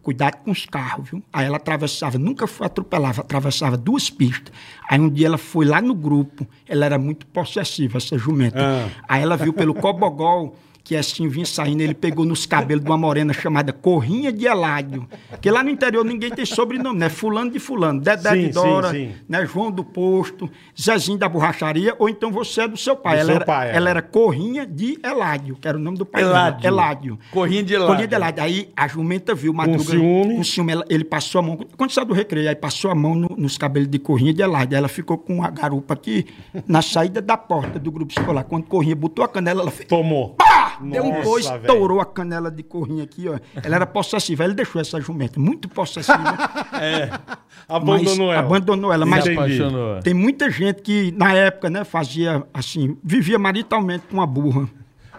Cuidado 0.02 0.38
com 0.38 0.50
os 0.50 0.66
carros, 0.66 1.09
viu? 1.09 1.22
Aí 1.33 1.46
ela 1.46 1.59
atravessava, 1.59 2.18
nunca 2.18 2.48
foi 2.48 2.66
atropelava, 2.66 3.20
atravessava 3.20 3.76
duas 3.76 4.11
pistas. 4.11 4.52
Aí 4.90 4.98
um 4.98 5.09
dia 5.09 5.29
ela 5.29 5.38
foi 5.38 5.64
lá 5.64 5.81
no 5.81 5.94
grupo, 5.94 6.44
ela 6.68 6.85
era 6.85 6.98
muito 6.98 7.29
possessiva, 7.29 7.98
essa 7.98 8.18
jumenta. 8.18 8.59
Ah. 8.61 8.88
Aí 9.09 9.22
ela 9.22 9.37
viu 9.37 9.52
pelo 9.52 9.72
cobogol 9.72 10.57
que 10.87 10.94
assim 10.94 11.27
vinha 11.27 11.44
saindo, 11.44 11.81
ele 11.81 11.94
pegou 11.94 12.25
nos 12.25 12.46
cabelos 12.46 12.85
de 12.85 12.88
uma 12.88 12.96
morena 12.96 13.33
chamada 13.33 13.72
Corrinha 13.72 14.31
de 14.33 14.46
Eládio. 14.46 15.05
Porque 15.29 15.51
lá 15.51 15.61
no 15.64 15.68
interior 15.68 16.05
ninguém 16.05 16.31
tem 16.31 16.46
sobrenome, 16.46 16.96
né? 16.96 17.09
Fulano 17.09 17.51
de 17.51 17.59
fulano, 17.59 18.01
Dedé 18.01 18.31
Sim, 18.31 18.40
de 18.42 18.49
Dora, 18.51 18.90
sim, 18.90 19.09
sim. 19.09 19.14
né? 19.29 19.44
João 19.46 19.72
do 19.72 19.83
Posto, 19.83 20.49
Zezinho 20.81 21.18
da 21.18 21.29
Borracharia, 21.29 21.92
ou 21.99 22.09
então 22.09 22.31
você 22.31 22.61
é 22.61 22.68
do 22.68 22.77
seu 22.77 22.94
pai. 22.94 23.16
Do 23.16 23.18
ela, 23.22 23.27
seu 23.27 23.35
era, 23.37 23.44
pai, 23.44 23.70
é. 23.72 23.75
ela 23.77 23.90
era 23.90 24.01
Corrinha 24.01 24.64
de 24.64 24.96
Eládio, 25.03 25.57
que 25.61 25.66
era 25.66 25.77
o 25.77 25.81
nome 25.81 25.99
do 25.99 26.07
pai 26.07 26.22
dela. 26.22 26.37
Eládio. 26.38 26.66
Eládio. 26.68 27.18
Corrinha 27.33 27.62
de 27.64 27.75
Eládio. 27.75 27.88
Corrinha 27.92 28.07
de 28.09 28.14
Eládio. 28.14 28.42
Aí 28.44 28.68
a 28.77 28.87
jumenta 28.87 29.35
viu 29.35 29.51
o 29.51 29.57
Madruga. 29.57 29.81
ciúme. 29.90 30.37
Com 30.37 30.44
ciúme, 30.44 30.70
ela- 30.72 30.85
ele 30.88 31.03
passou 31.05 31.40
a 31.40 31.42
mão. 31.42 31.59
Quando 31.77 31.90
saiu 31.90 32.07
do 32.07 32.14
recreio, 32.14 32.49
aí 32.49 32.55
passou 32.55 32.92
a 32.92 32.94
mão 32.94 33.16
no- 33.16 33.35
nos 33.37 33.59
cabelos 33.59 33.88
de 33.88 33.99
Corrinha 33.99 34.33
de 34.33 34.40
Eládio. 34.40 34.77
Aí 34.77 34.79
Ela 34.79 34.88
ficou 34.88 35.18
com 35.18 35.42
a 35.42 35.51
garupa 35.51 35.94
aqui 35.94 36.27
na 36.68 36.81
saída 36.81 37.20
da 37.20 37.37
porta 37.37 37.77
do 37.77 37.90
grupo 37.90 38.12
escolar. 38.16 38.44
Quando 38.44 38.66
Corrinha 38.66 38.94
botou 38.94 39.25
a 39.25 39.29
canela, 39.29 39.62
ela 39.62 39.70
fez. 39.72 39.88
Tomou. 39.88 40.35
Pá! 40.35 40.75
Deu 40.80 41.04
um 41.04 41.22
coice, 41.22 41.52
estourou 41.54 42.00
a 42.00 42.06
canela 42.06 42.50
de 42.50 42.62
Corrinha 42.62 43.04
aqui, 43.04 43.28
ó. 43.28 43.38
Ela 43.62 43.76
era 43.76 43.86
possessiva. 43.86 44.42
Aí 44.42 44.48
Ele 44.48 44.54
deixou 44.54 44.80
essa 44.80 45.00
jumenta, 45.00 45.38
muito 45.40 45.68
possessiva. 45.68 46.18
Abandonou 47.68 48.28
mas 48.28 48.36
ela. 48.36 48.38
Abandonou 48.38 48.92
ela. 48.92 49.06
Mas 49.06 49.26
apaixonou. 49.26 50.00
tem 50.00 50.14
muita 50.14 50.50
gente 50.50 50.82
que, 50.82 51.12
na 51.12 51.32
época, 51.32 51.68
né, 51.70 51.84
fazia 51.84 52.44
assim, 52.52 52.96
vivia 53.02 53.38
maritalmente 53.38 54.06
com 54.06 54.14
uma 54.14 54.26
burra. 54.26 54.68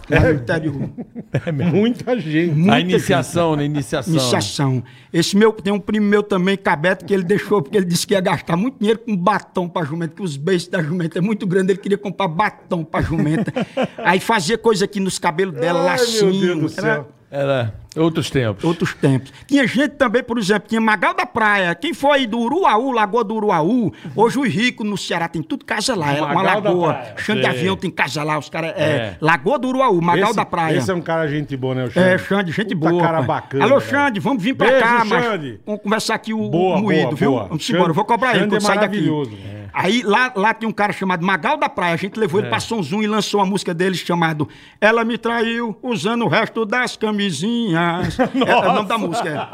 Lá 0.09 0.19
no 0.21 0.31
interior. 0.31 0.89
Muita 1.71 2.19
gente. 2.19 2.51
A 2.51 2.55
Muita 2.55 2.79
iniciação, 2.79 3.55
né? 3.55 3.65
Iniciação. 3.65 4.13
Iniciação. 4.13 4.83
Esse 5.11 5.35
meu, 5.35 5.51
tem 5.51 5.73
um 5.73 5.79
primo 5.79 6.05
meu 6.05 6.23
também, 6.23 6.55
Cabeto, 6.57 7.05
que 7.05 7.13
ele 7.13 7.23
deixou, 7.23 7.61
porque 7.61 7.77
ele 7.77 7.85
disse 7.85 8.07
que 8.07 8.13
ia 8.13 8.21
gastar 8.21 8.55
muito 8.55 8.77
dinheiro 8.79 8.99
com 8.99 9.15
batom 9.15 9.67
pra 9.67 9.83
jumenta, 9.83 10.15
que 10.15 10.21
os 10.21 10.37
beijos 10.37 10.67
da 10.67 10.81
jumenta 10.81 11.17
é 11.17 11.21
muito 11.21 11.45
grande, 11.45 11.71
ele 11.73 11.79
queria 11.79 11.97
comprar 11.97 12.27
batom 12.27 12.83
pra 12.83 13.01
jumenta. 13.01 13.51
Aí 13.99 14.19
fazia 14.19 14.57
coisa 14.57 14.85
aqui 14.85 14.99
nos 14.99 15.19
cabelos 15.19 15.55
dela, 15.55 15.79
Ai, 15.79 15.85
lacinho. 15.85 16.33
meu 16.33 16.55
Deus 16.59 16.75
do 16.75 16.79
era 16.79 16.93
céu. 16.95 17.07
Era 17.29 17.73
outros 17.99 18.29
tempos. 18.29 18.63
Outros 18.63 18.93
tempos. 18.93 19.31
Tinha 19.47 19.65
gente 19.67 19.89
também, 19.95 20.23
por 20.23 20.37
exemplo, 20.37 20.67
tinha 20.69 20.79
Magal 20.81 21.13
da 21.13 21.25
Praia. 21.25 21.73
Quem 21.75 21.93
foi 21.93 22.19
aí 22.19 22.27
do 22.27 22.39
Uruaú, 22.39 22.91
Lagoa 22.91 23.23
do 23.23 23.35
Uruaú? 23.35 23.91
Hoje 24.15 24.39
os 24.39 24.47
ricos 24.47 24.87
no 24.87 24.97
Ceará 24.97 25.27
tem 25.27 25.41
tudo 25.41 25.65
casa 25.65 25.95
lá. 25.95 26.13
É 26.13 26.21
uma 26.21 26.41
lagoa. 26.41 26.97
Chão 27.17 27.35
de 27.35 27.45
avião 27.45 27.75
tem 27.75 27.89
casa 27.91 28.23
lá. 28.23 28.37
Os 28.37 28.49
caras. 28.49 28.73
É. 28.75 28.83
É. 28.83 29.17
Lagoa 29.21 29.57
do 29.59 29.67
Uruaú, 29.69 30.01
Magal 30.01 30.27
Esse- 30.29 30.35
da 30.35 30.45
Praia. 30.45 30.77
Esse 30.77 30.91
é 30.91 30.93
um 30.93 31.01
cara 31.01 31.27
gente 31.27 31.55
boa, 31.57 31.75
né, 31.75 31.85
o 31.85 31.91
Xande? 31.91 32.07
É, 32.07 32.17
Xande, 32.17 32.51
gente 32.51 32.75
Puta 32.75 32.89
boa. 32.89 33.01
cara 33.03 33.17
pai. 33.17 33.27
bacana. 33.27 33.63
Alô. 33.65 33.79
Xande, 33.79 34.19
vamos 34.19 34.41
vir 34.43 34.53
pra 34.55 34.67
Beijo, 34.67 34.83
cá, 34.83 35.05
mas 35.05 35.23
Xande. 35.25 35.59
vamos 35.65 35.81
conversar 35.81 36.15
aqui 36.15 36.33
o, 36.33 36.49
Boa, 36.49 36.77
o 36.77 36.81
moído, 36.81 37.03
boa, 37.03 37.15
viu? 37.15 37.31
boa. 37.31 37.43
Vamos 37.45 37.63
Xande- 37.63 37.77
embora, 37.77 37.91
eu 37.91 37.95
vou 37.95 38.05
cobrar 38.05 38.29
ele 38.31 38.39
Xande 38.39 38.49
quando 38.51 38.61
é 38.61 38.65
sair 38.65 38.79
daqui. 38.79 38.95
maravilhoso. 38.95 39.31
É. 39.77 39.85
Aí 39.85 40.01
lá, 40.03 40.31
lá 40.35 40.53
tem 40.53 40.67
um 40.67 40.71
cara 40.71 40.91
chamado 40.93 41.25
Magal 41.25 41.57
da 41.57 41.69
Praia, 41.69 41.93
a 41.93 41.97
gente 41.97 42.19
levou 42.19 42.39
É. 42.39 42.43
ele 42.43 42.49
pra 42.49 42.59
São 42.59 42.81
Zoom 42.81 43.01
e 43.03 43.07
lançou 43.07 43.39
uma 43.39 43.45
música 43.45 43.73
dele 43.73 43.95
chamado 43.95 44.47
Ela 44.81 45.03
Me 45.03 45.17
Traiu 45.17 45.77
Usando 45.83 46.25
o 46.25 46.27
Resto 46.27 46.65
das 46.65 46.95
Camisinhas. 46.97 48.17
é, 48.19 48.55
o 48.55 48.73
nome 48.73 48.87
da 48.87 48.97
música. 48.97 49.49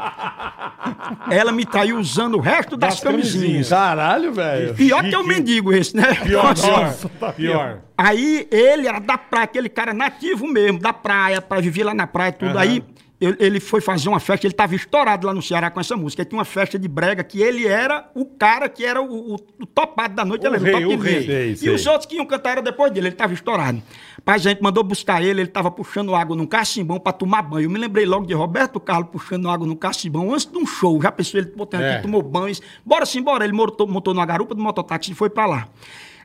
É. 1.30 1.36
Ela 1.38 1.52
me 1.52 1.64
traiu 1.64 1.98
usando 1.98 2.36
o 2.36 2.40
resto 2.40 2.76
das, 2.76 2.94
Das 2.94 3.00
camisinhas. 3.02 3.34
camisinhas. 3.34 3.68
Caralho, 3.70 4.32
velho. 4.32 4.74
Pior 4.74 5.02
que 5.02 5.14
é 5.14 5.18
o 5.18 5.22
Chique. 5.22 5.34
mendigo 5.34 5.72
esse, 5.72 5.96
né? 5.96 6.14
Pior, 6.14 6.44
Nossa. 6.56 7.08
pior. 7.08 7.10
tá 7.20 7.32
pior. 7.32 7.78
Aí 7.96 8.46
ele 8.50 8.86
era 8.88 8.98
da 8.98 9.16
praia, 9.16 9.44
aquele 9.44 9.68
cara 9.68 9.92
nativo 9.94 10.46
mesmo, 10.46 10.78
da 10.78 10.92
praia, 10.92 11.40
pra 11.40 11.60
viver 11.60 11.84
lá 11.84 11.94
na 11.94 12.06
praia 12.06 12.30
e 12.30 12.32
tudo. 12.32 12.50
Aham. 12.50 12.60
Aí 12.60 12.84
ele, 13.20 13.36
ele 13.38 13.60
foi 13.60 13.80
fazer 13.80 14.08
uma 14.08 14.18
festa, 14.20 14.46
ele 14.46 14.54
tava 14.54 14.74
estourado 14.74 15.26
lá 15.26 15.32
no 15.32 15.40
Ceará 15.40 15.70
com 15.70 15.80
essa 15.80 15.96
música. 15.96 16.22
Aí 16.22 16.26
tinha 16.26 16.38
uma 16.38 16.44
festa 16.44 16.78
de 16.78 16.88
brega 16.88 17.22
que 17.24 17.40
ele 17.40 17.66
era 17.66 18.10
o 18.14 18.24
cara 18.24 18.68
que 18.68 18.84
era 18.84 19.00
o, 19.00 19.34
o- 19.34 19.38
o 19.60 19.66
topado 19.66 20.14
da 20.14 20.24
noite, 20.24 20.42
O 20.42 20.46
ele 20.48 20.56
era 20.56 20.64
rei, 20.64 20.72
top 20.72 20.84
o 20.94 20.98
de 20.98 21.08
rei. 21.26 21.50
E 21.52 21.56
sei. 21.56 21.70
os 21.74 21.86
outros 21.86 22.06
que 22.06 22.16
iam 22.16 22.26
cantar 22.26 22.50
era 22.52 22.62
depois 22.62 22.90
dele, 22.92 23.08
ele 23.08 23.14
tava 23.14 23.32
estourado. 23.32 23.80
Mas 24.26 24.46
a 24.46 24.50
gente 24.50 24.62
mandou 24.62 24.82
buscar 24.82 25.22
ele, 25.22 25.40
ele 25.42 25.48
tava 25.50 25.70
puxando 25.70 26.14
água 26.14 26.34
num 26.36 26.46
cacimbão 26.46 26.98
pra 26.98 27.12
tomar 27.12 27.42
banho. 27.42 27.66
Eu 27.66 27.70
me 27.70 27.78
lembrei 27.78 28.04
logo 28.06 28.26
de 28.26 28.34
Roberto 28.34 28.80
Carlos 28.80 29.08
puxando 29.10 29.48
água 29.48 29.66
num 29.66 29.76
cacimbão 29.76 30.32
antes 30.32 30.46
de 30.46 30.56
um 30.58 30.66
show. 30.66 31.00
Já 31.00 31.12
pensou 31.12 31.38
ele 31.40 31.52
botando 31.54 31.82
É. 31.82 31.94
aqui, 31.94 32.02
tomou 32.02 32.22
banho. 32.22 32.54
Bora 32.84 33.06
sim, 33.06 33.22
bora. 33.22 33.44
Ele 33.44 33.52
montou, 33.52 33.86
montou 33.86 34.12
numa 34.14 34.26
garupa 34.26 34.54
do 34.54 34.62
mototáxi 34.62 35.12
e 35.12 35.14
foi 35.14 35.30
pra 35.30 35.46
lá. 35.46 35.68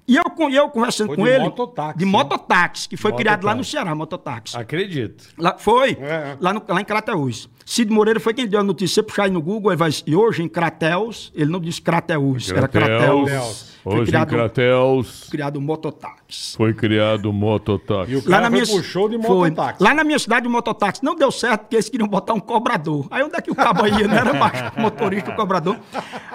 E 0.07 0.15
eu, 0.17 0.23
com- 0.25 0.49
eu 0.49 0.69
conversando 0.69 1.07
Foi 1.07 1.15
com 1.17 1.23
de 1.23 1.29
ele. 1.29 1.43
mototáxi, 1.43 1.97
De 1.99 2.05
né? 2.05 2.11
mototáxi, 2.11 2.89
que 2.89 2.97
foi 2.97 3.11
criado 3.13 3.43
lá 3.43 3.51
no 3.51 3.57
Mototáxi. 3.59 3.71
Ceará, 3.71 3.95
mototáxi. 3.95 4.57
Acredito. 4.57 5.23
Lá, 5.37 5.55
foi, 5.57 5.91
É, 6.01 6.05
é. 6.05 6.37
Lá, 6.39 6.53
no, 6.53 6.63
lá 6.67 6.81
em 6.81 6.85
Crateús. 6.85 7.47
Cid 7.65 7.91
Moreira 7.91 8.19
foi 8.19 8.33
quem 8.33 8.47
deu 8.47 8.59
a 8.59 8.63
notícia. 8.63 8.95
Você 8.95 9.03
puxar 9.03 9.25
aí 9.25 9.29
no 9.31 9.41
Google, 9.41 9.71
ele 9.71 9.77
vai 9.77 9.91
e 10.07 10.15
hoje 10.15 10.41
em 10.41 10.49
Crateus, 10.49 11.31
ele 11.35 11.51
não 11.51 11.59
disse 11.59 11.79
Crateús, 11.79 12.49
era 12.51 12.67
Crateus. 12.67 13.29
Crateus. 13.29 13.69
Foi 13.83 13.93
Hoje 13.93 14.01
em 14.01 14.05
criado, 14.07 14.29
Crateus 14.29 15.27
criado 15.31 15.61
mototáxi. 15.61 16.57
foi 16.57 16.73
criado 16.73 17.27
o 17.29 17.33
mototáxi. 17.33 18.11
E 18.11 18.15
o 18.17 18.23
cara 18.23 18.49
foi 18.51 18.65
pro 18.65 18.83
show 18.83 19.07
de 19.07 19.17
foi. 19.21 19.49
mototáxi. 19.51 19.81
Lá 19.83 19.93
na 19.93 20.03
minha 20.03 20.19
cidade, 20.19 20.47
o 20.47 20.49
mototáxi 20.51 21.01
não 21.03 21.15
deu 21.15 21.31
certo, 21.31 21.61
porque 21.61 21.75
eles 21.77 21.87
queriam 21.87 22.07
botar 22.07 22.33
um 22.33 22.39
cobrador. 22.41 23.07
Aí 23.09 23.23
onde 23.23 23.35
é 23.37 23.41
que 23.41 23.51
o 23.51 23.55
cabo 23.55 23.85
ia? 23.87 24.05
Não 24.07 24.15
era 24.17 24.33
mais 24.33 24.75
motorista, 24.75 25.31
o 25.31 25.35
cobrador. 25.35 25.77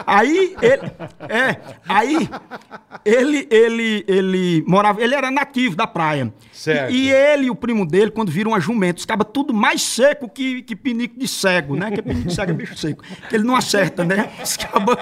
Aí, 0.07 0.57
ele... 0.63 0.83
É, 1.29 1.61
aí... 1.89 2.29
Ele, 3.05 3.47
ele, 3.55 4.05
ele 4.09 4.65
morava... 4.67 5.03
Ele 5.03 5.15
era 5.15 5.31
nativo 5.31 5.77
da 5.77 5.87
praia. 5.87 6.33
Certo. 6.53 6.93
E, 6.93 7.07
e 7.07 7.13
ele 7.13 7.47
e 7.47 7.51
o 7.51 7.55
primo 7.55 7.87
dele, 7.87 8.11
quando 8.11 8.31
viram 8.31 8.51
uma 8.53 8.61
jumenta, 8.61 9.01
ficava 9.01 9.25
tudo 9.25 9.53
mais 9.55 9.83
seco 9.83 10.29
que, 10.29 10.63
que 10.63 10.75
pinico 10.75 11.19
de 11.19 11.29
cego, 11.29 11.77
né? 11.77 11.91
Que 11.91 12.03
pinico 12.03 12.29
de 12.29 12.35
cego 12.35 12.51
é 12.51 12.55
bicho 12.55 12.77
seco. 12.77 13.05
Que 13.29 13.37
ele 13.37 13.45
não 13.45 13.55
acerta, 13.55 14.05
né? 14.05 14.29
Ficava... 14.45 14.97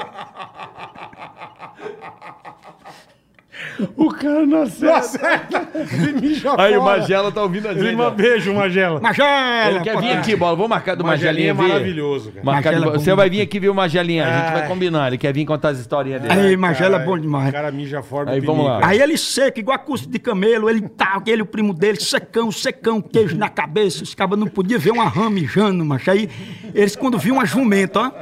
O 3.97 4.11
cara 4.11 4.47
não 4.47 4.63
acerta. 4.63 5.69
Ele 5.75 6.21
mija 6.21 6.55
Aí 6.59 6.77
o 6.77 6.81
fora. 6.81 6.99
Magela 6.99 7.33
tá 7.33 7.43
ouvindo 7.43 7.69
a 7.69 7.75
gente. 7.75 7.87
Ele, 7.87 8.01
ó. 8.01 8.11
beijo, 8.11 8.55
Magela. 8.55 9.01
Magela! 9.01 9.71
Ele 9.71 9.81
quer 9.81 9.99
vir 9.99 10.13
aqui, 10.13 10.37
bola. 10.37 10.55
Vamos 10.55 10.71
marcar 10.71 10.95
do 10.95 11.05
Magelinha 11.05 11.33
Magelinha. 11.33 11.51
é 11.51 11.55
vir. 11.55 11.73
maravilhoso, 11.75 12.33
cara. 12.33 12.45
Marcar 12.45 12.71
Magela 12.73 12.87
é 12.87 12.91
bom 12.91 12.99
Você 12.99 13.15
vai 13.15 13.31
vir 13.31 13.41
aqui 13.41 13.59
ver 13.59 13.69
o 13.69 13.75
Magelinha. 13.75 14.27
A 14.27 14.33
gente 14.33 14.47
Ai. 14.47 14.53
vai 14.61 14.69
combinar. 14.69 15.07
Ele 15.09 15.19
quer 15.19 15.33
vir 15.33 15.45
contar 15.45 15.71
as 15.71 15.79
historinhas 15.79 16.23
dele. 16.23 16.35
Aí, 16.35 16.57
Magela 16.57 17.01
é 17.01 17.05
bom 17.05 17.19
demais. 17.19 17.49
O 17.49 17.53
cara 17.53 17.73
mija 17.73 18.03
fora 18.03 18.27
do 18.27 18.33
Aí, 18.33 18.41
vamos 18.41 18.67
lá. 18.67 18.81
Aí 18.83 19.01
ele 19.01 19.17
seco, 19.17 19.59
igual 19.59 19.77
a 19.77 19.79
cuspe 19.79 20.09
de 20.09 20.19
camelo, 20.19 20.69
ele 20.69 20.83
tá, 20.89 21.21
ele, 21.27 21.43
o 21.43 21.47
primo 21.47 21.73
dele, 21.73 22.01
secão, 22.01 22.51
secão, 22.53 23.01
queijo 23.01 23.37
na 23.37 23.49
cabeça, 23.49 24.03
os 24.03 24.15
cabas 24.15 24.39
não 24.39 24.47
podiam 24.47 24.79
ver 24.79 24.91
uma 24.91 25.09
rã 25.09 25.31
mijando, 25.31 25.85
macho. 25.85 26.11
Aí 26.11 26.29
eles, 26.75 26.97
quando 26.97 27.19
viam 27.19 27.37
uma 27.37 27.47
jumenta, 27.47 28.01
ó, 28.01 28.13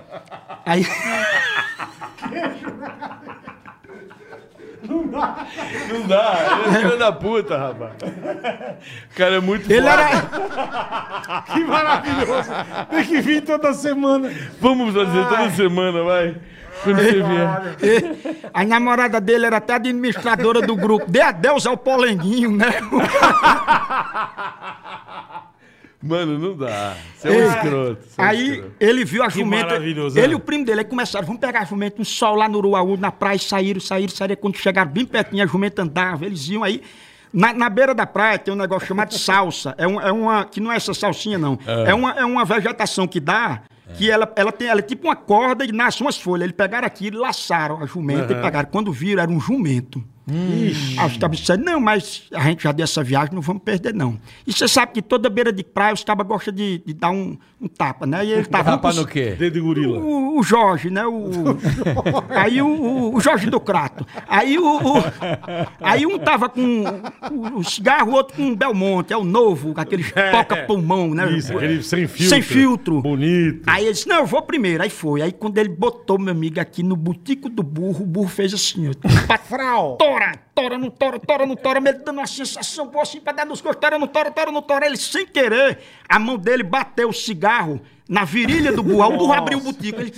aí... 0.65 0.87
Não 4.91 5.07
dá. 5.07 5.47
Ele 6.67 6.77
é 6.77 6.81
filho 6.81 6.99
da 6.99 7.13
puta, 7.13 7.57
rapaz. 7.57 7.93
O 8.03 9.17
cara 9.17 9.37
é 9.37 9.41
muito 9.41 9.71
Ele 9.71 9.89
foda. 9.89 10.03
era... 10.03 11.43
Que 11.53 11.65
maravilhoso. 11.65 12.51
Tem 12.91 13.05
que 13.05 13.21
vir 13.21 13.43
toda 13.43 13.73
semana. 13.73 14.33
Vamos 14.61 14.93
fazer 14.95 15.29
toda 15.29 15.51
semana, 15.51 16.03
vai. 16.03 16.35
Quando 16.83 16.97
você 16.97 17.23
vier. 17.23 18.17
A 18.55 18.65
namorada 18.65 19.21
dele 19.21 19.47
era 19.47 19.59
até 19.59 19.75
administradora 19.75 20.63
do 20.63 20.75
grupo. 20.75 21.05
Dê 21.09 21.21
adeus 21.21 21.67
ao 21.67 21.77
polenguinho, 21.77 22.51
né? 22.57 22.71
Mano, 26.03 26.39
não 26.39 26.57
dá. 26.57 26.97
Você 27.17 27.29
é 27.29 27.31
um 27.31 27.49
escroto. 27.51 27.99
você 28.09 28.21
é 28.21 28.25
um 28.25 28.27
Aí 28.27 28.51
escroto. 28.53 28.73
ele 28.81 29.05
viu 29.05 29.23
a 29.23 29.29
jumenta. 29.29 29.67
maravilhoso, 29.67 30.19
Ele 30.19 30.29
é. 30.29 30.31
e 30.31 30.35
o 30.35 30.41
primo 30.41 30.65
dele 30.65 30.81
aí 30.81 30.85
começaram, 30.87 31.27
vamos 31.27 31.41
pegar 31.41 31.61
a 31.61 31.65
jumenta, 31.65 32.01
um 32.01 32.05
sol 32.05 32.35
lá 32.37 32.49
no 32.49 32.57
Uruaú, 32.59 32.97
na 32.97 33.13
praia, 33.13 33.39
saíram, 33.39 33.81
saíram, 33.81 34.09
saíram. 34.15 34.37
Quando 34.37 34.57
chegaram 34.57 34.91
bem 34.91 35.05
pertinho, 35.05 35.45
a 35.45 35.47
jumenta 35.47 35.83
andava, 35.83 36.25
eles 36.25 36.49
iam 36.49 36.65
aí. 36.65 36.81
Na, 37.33 37.53
na 37.53 37.69
beira 37.69 37.95
da 37.95 38.07
praia 38.07 38.39
tem 38.39 38.53
um 38.53 38.57
negócio 38.57 38.89
chamado 38.89 39.13
salsa. 39.19 39.75
É, 39.79 39.87
um- 39.87 40.01
é 40.01 40.11
uma. 40.11 40.45
Que 40.47 40.59
não 40.61 40.73
é 40.73 40.77
essa 40.77 40.95
salsinha, 40.95 41.39
não. 41.39 41.59
É, 41.87 41.93
uma, 41.95 42.13
é 42.13 42.25
uma 42.25 42.45
vegetação 42.45 43.07
que 43.07 43.21
dá. 43.21 43.63
Que 43.99 44.09
ela, 44.11 44.33
ela 44.37 44.53
tem 44.53 44.69
ela 44.69 44.79
é 44.79 44.83
tipo 44.83 45.09
uma 45.09 45.17
corda 45.17 45.65
e 45.65 45.73
nasce 45.73 46.01
umas 46.01 46.17
folhas. 46.17 46.45
Eles 46.45 46.57
pegaram 46.57 46.87
aqui 46.87 47.09
e 47.09 47.11
laçaram 47.11 47.83
a 47.83 47.87
jumenta 47.87 48.33
e 48.33 48.41
pegaram. 48.41 48.69
Quando 48.71 48.93
viram, 48.93 49.21
era 49.23 49.31
um 49.31 49.41
jumento. 49.41 50.03
Ixi. 50.31 50.99
Aí 50.99 51.07
os 51.07 51.17
cabos 51.17 51.39
disseram, 51.39 51.63
não, 51.65 51.81
mas 51.81 52.23
a 52.33 52.41
gente 52.43 52.63
já 52.63 52.73
deu 52.73 52.85
essa 52.85 53.03
viagem, 53.03 53.35
não 53.35 53.43
vamos 53.43 53.63
perder, 53.63 53.95
não. 53.95 54.19
E 54.47 54.53
você 54.53 54.67
sabe 54.69 54.93
que 54.93 55.03
toda 55.03 55.29
beira 55.29 55.53
de 55.53 55.63
praia 55.65 55.95
os 55.95 56.05
cabas 56.05 56.27
gostam 56.27 56.53
de, 56.55 56.83
de 56.85 56.93
dar 56.95 57.11
um, 57.11 57.37
um 57.61 57.69
tapa, 57.69 58.07
né? 58.07 58.25
E 58.25 58.33
ele 58.33 58.45
tava 58.45 58.73
Tapa 58.73 58.91
com- 58.93 59.01
no 59.01 59.07
quê? 59.07 59.35
Dedo 59.39 59.55
de 59.55 59.61
gorila. 59.61 59.99
o, 59.99 60.39
o 60.39 60.43
Jorge, 60.43 60.91
né? 60.91 61.07
O, 61.07 61.21
aí 62.31 62.63
o, 62.63 63.15
o- 63.15 63.21
Jorge 63.21 63.49
do 63.51 63.61
Crato. 63.61 64.07
Aí 64.29 64.59
o, 64.59 64.77
o- 64.77 65.03
aí 65.81 66.07
um 66.07 66.19
tava 66.19 66.49
com 66.49 66.85
o, 67.57 67.63
cigarro, 67.65 68.13
o 68.13 68.15
outro 68.15 68.37
com 68.37 68.43
um 68.43 68.57
Belmonte, 68.57 69.13
é 69.13 69.17
o 69.17 69.25
novo, 69.25 69.75
com 69.75 69.81
aquele 69.81 70.05
toca-pulmão, 70.05 71.15
né? 71.15 71.31
Isso, 71.33 71.53
aquele 71.57 71.83
sem 71.83 72.07
filtro. 72.07 72.29
Sem 72.29 72.43
filtro. 72.43 73.01
Bonito. 73.03 73.63
Aí 73.67 73.85
ele 73.85 73.93
disse, 73.93 74.09
não, 74.09 74.19
eu 74.19 74.27
vou 74.27 74.43
primeiro. 74.43 74.83
Aí 74.83 74.91
foi. 74.91 75.23
Aí 75.23 75.33
quando 75.33 75.59
ele 75.59 75.69
botou, 75.69 76.19
meu 76.19 76.33
amigo, 76.33 76.61
aqui 76.61 76.83
no 76.83 76.97
butico 76.97 77.49
do 77.49 77.63
burro, 77.63 78.03
o 78.03 78.07
burro 78.07 78.29
fez 78.29 78.55
assim, 78.55 78.89
ó. 78.89 78.93
Frau. 79.51 79.97
Tora, 80.21 80.39
tora, 80.55 80.79
não 80.79 80.91
tora, 80.91 81.19
tora, 81.19 81.47
não 81.47 81.57
tora, 81.57 81.79
ele 81.79 81.93
dando 81.95 82.19
uma 82.19 82.27
sensação 82.27 82.87
boa 82.89 83.03
assim 83.03 83.21
pra 83.21 83.33
dar 83.33 83.47
nos 83.47 83.63
gostos, 83.63 83.81
tora, 83.81 83.99
não 83.99 84.07
tora, 84.07 84.31
tora, 84.31 84.53
não 84.53 84.61
tora. 84.61 84.85
Ele, 84.85 84.99
sem 84.99 85.27
querer, 85.27 85.79
a 86.07 86.19
mão 86.19 86.37
dele 86.37 86.63
bateu 86.63 87.09
o 87.09 87.13
cigarro 87.13 87.81
na 88.07 88.25
virilha 88.25 88.71
do. 88.71 88.83
Aí 88.83 89.15
o 89.15 89.17
burro 89.17 89.33
abriu 89.33 89.59
o 89.59 89.63
butico. 89.63 90.01
Ele, 90.01 90.13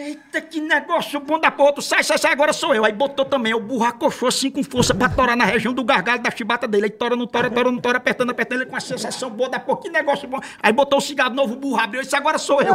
eita, 0.00 0.40
que 0.40 0.60
negócio 0.60 1.20
bom 1.20 1.38
da 1.38 1.50
porra, 1.50 1.74
tu 1.74 1.82
sai, 1.82 2.02
sai, 2.02 2.18
sai, 2.18 2.32
agora 2.32 2.52
sou 2.52 2.74
eu. 2.74 2.84
Aí 2.84 2.92
botou 2.92 3.24
também, 3.24 3.54
o 3.54 3.60
burro 3.60 3.84
acochou 3.84 4.28
assim 4.28 4.50
com 4.50 4.62
força 4.62 4.94
pra 4.94 5.08
torar 5.08 5.36
na 5.36 5.44
região 5.44 5.72
do 5.72 5.84
gargalo 5.84 6.20
da 6.20 6.30
chibata 6.30 6.66
dele. 6.66 6.84
Aí 6.84 6.90
tora, 6.90 7.16
não 7.16 7.26
tora, 7.26 7.50
tora, 7.50 7.70
não 7.70 7.78
tora, 7.78 7.98
apertando, 7.98 8.30
apertando, 8.30 8.60
ele 8.62 8.66
com 8.66 8.74
uma 8.74 8.80
sensação 8.80 9.30
boa 9.30 9.48
da 9.48 9.60
porra, 9.60 9.80
que 9.82 9.90
negócio 9.90 10.28
bom. 10.28 10.40
Aí 10.62 10.72
botou 10.72 10.98
o 10.98 11.02
cigarro 11.02 11.34
novo, 11.34 11.54
o 11.54 11.56
burro 11.56 11.78
abriu, 11.80 12.00
e 12.00 12.04
disse, 12.04 12.16
agora 12.16 12.38
sou 12.38 12.60
eu. 12.62 12.74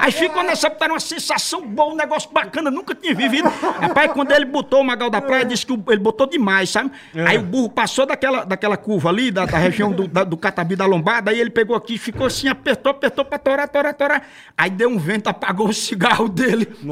Aí 0.00 0.12
ficou 0.12 0.42
nessa, 0.42 0.66
era 0.80 0.92
uma 0.92 1.00
sensação 1.00 1.66
boa, 1.66 1.92
um 1.92 1.96
negócio 1.96 2.30
bacana, 2.30 2.70
nunca 2.70 2.94
tinha 2.94 3.14
vivido. 3.14 3.48
Rapaz, 3.48 4.12
quando 4.12 4.32
ele 4.32 4.44
botou 4.44 4.80
o 4.80 4.84
Magal 4.84 5.10
da 5.10 5.20
Praia, 5.20 5.44
disse 5.44 5.64
que 5.66 5.72
ele 5.88 5.98
botou 6.00 6.26
demais, 6.26 6.70
sabe? 6.70 6.90
Aí 7.26 7.38
o 7.38 7.42
burro 7.42 7.68
passou 7.70 8.06
daquela, 8.06 8.44
daquela 8.44 8.76
curva 8.76 9.08
ali, 9.08 9.30
da, 9.30 9.46
da 9.46 9.58
região 9.58 9.92
do, 9.92 10.06
da- 10.06 10.24
do 10.24 10.36
catabi 10.36 10.76
da 10.76 10.86
lombada, 10.86 11.30
aí 11.30 11.40
ele 11.40 11.50
pegou 11.50 11.76
aqui, 11.76 11.96
ficou 11.98 12.26
assim, 12.26 12.48
apertou, 12.48 12.90
apertou 12.90 13.24
pra 13.24 13.38
torar, 13.38 13.68
torar, 13.68 13.94
torar. 13.94 14.22
Aí 14.56 14.70
deu 14.70 14.88
um 14.88 14.98
vento, 14.98 15.28
apagou 15.28 15.68
o 15.68 15.72
cigarro 15.72 16.28
dele. 16.28 16.49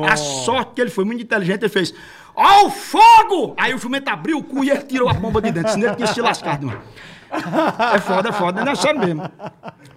A 0.09 0.17
sorte 0.17 0.73
que 0.75 0.81
ele 0.81 0.91
foi 0.91 1.05
muito 1.05 1.23
inteligente, 1.23 1.63
ele 1.63 1.69
fez. 1.69 1.95
Ó 2.35 2.67
o 2.67 2.71
fogo! 2.71 3.55
Aí 3.57 3.75
o 3.75 3.79
jumento 3.79 4.09
abriu 4.09 4.39
o 4.39 4.43
cu 4.43 4.63
e 4.65 4.71
ele 4.71 4.83
tirou 4.83 5.09
a 5.09 5.15
bomba 5.15 5.41
de 5.41 5.51
dentro, 5.51 5.73
senão 5.73 5.89
ele 5.89 5.97
tinha 5.97 6.07
se 6.09 6.21
lascado, 6.21 6.67
mano. 6.67 6.81
É 7.95 7.99
foda, 7.99 8.29
é 8.29 8.33
foda, 8.33 8.65
não 8.65 8.73
é 8.73 8.75
sério 8.75 9.01
mesmo. 9.01 9.23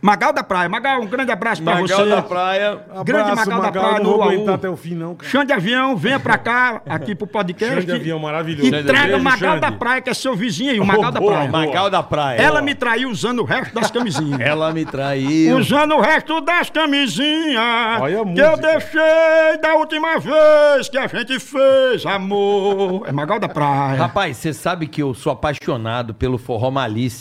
Magal 0.01 0.33
da 0.33 0.43
Praia, 0.43 0.67
Magal, 0.67 0.99
um 1.01 1.05
grande 1.05 1.31
abraço 1.31 1.61
pra 1.61 1.75
Magal 1.75 1.99
você. 1.99 2.09
da 2.09 2.21
praia. 2.23 2.79
Grande 3.05 3.31
Abraço, 3.31 3.49
Magal 3.49 3.61
da 3.61 3.71
Praia, 3.71 3.99
não 3.99 4.03
no 4.03 4.11
vou 4.17 4.23
aguentar 4.23 4.55
até 4.55 4.67
o 4.69 4.75
fim, 4.75 4.95
não, 4.95 5.13
cara. 5.15 5.29
Chão 5.29 5.45
de 5.45 5.53
avião, 5.53 5.95
venha 5.95 6.19
pra 6.19 6.37
cá, 6.39 6.81
aqui 6.89 7.13
pro 7.13 7.27
podcast. 7.27 7.75
Chão 7.75 7.85
de 7.85 7.91
avião 7.91 8.17
maravilhoso. 8.19 8.75
E 8.75 8.83
traga 8.83 9.15
o 9.17 9.23
Magal 9.23 9.51
Xande. 9.51 9.61
da 9.61 9.71
Praia, 9.71 10.01
que 10.01 10.09
é 10.09 10.13
seu 10.13 10.35
vizinho 10.35 10.71
aí, 10.71 10.79
o 10.79 10.85
Magal 10.85 11.11
da 11.11 11.19
boa, 11.19 11.33
Praia. 11.33 11.49
boa. 11.51 11.65
Magal 11.65 11.89
da 11.89 12.01
praia. 12.01 12.41
Ela 12.41 12.61
me 12.63 12.73
traiu 12.73 13.09
usando 13.11 13.39
o 13.39 13.45
resto 13.45 13.75
das 13.75 13.91
camisinhas. 13.91 14.39
Ela 14.39 14.73
me 14.73 14.85
traiu. 14.85 15.57
Usando 15.57 15.93
o 15.95 16.01
resto 16.01 16.41
das 16.41 16.69
camisinhas 16.71 18.01
Olha 18.01 18.21
a 18.21 18.25
que 18.25 18.39
eu 18.41 18.57
deixei 18.57 19.57
da 19.61 19.75
última 19.75 20.17
vez 20.17 20.89
que 20.89 20.97
a 20.97 21.05
gente 21.07 21.39
fez 21.39 22.05
amor. 22.05 23.03
É 23.07 23.11
Magal 23.11 23.39
da 23.39 23.47
Praia. 23.47 23.97
Rapaz, 23.99 24.37
você 24.37 24.51
sabe 24.51 24.87
que 24.87 25.01
eu 25.01 25.13
sou 25.13 25.31
apaixonado 25.31 26.13
pelo 26.15 26.39
forró 26.39 26.71
malícia. 26.71 27.20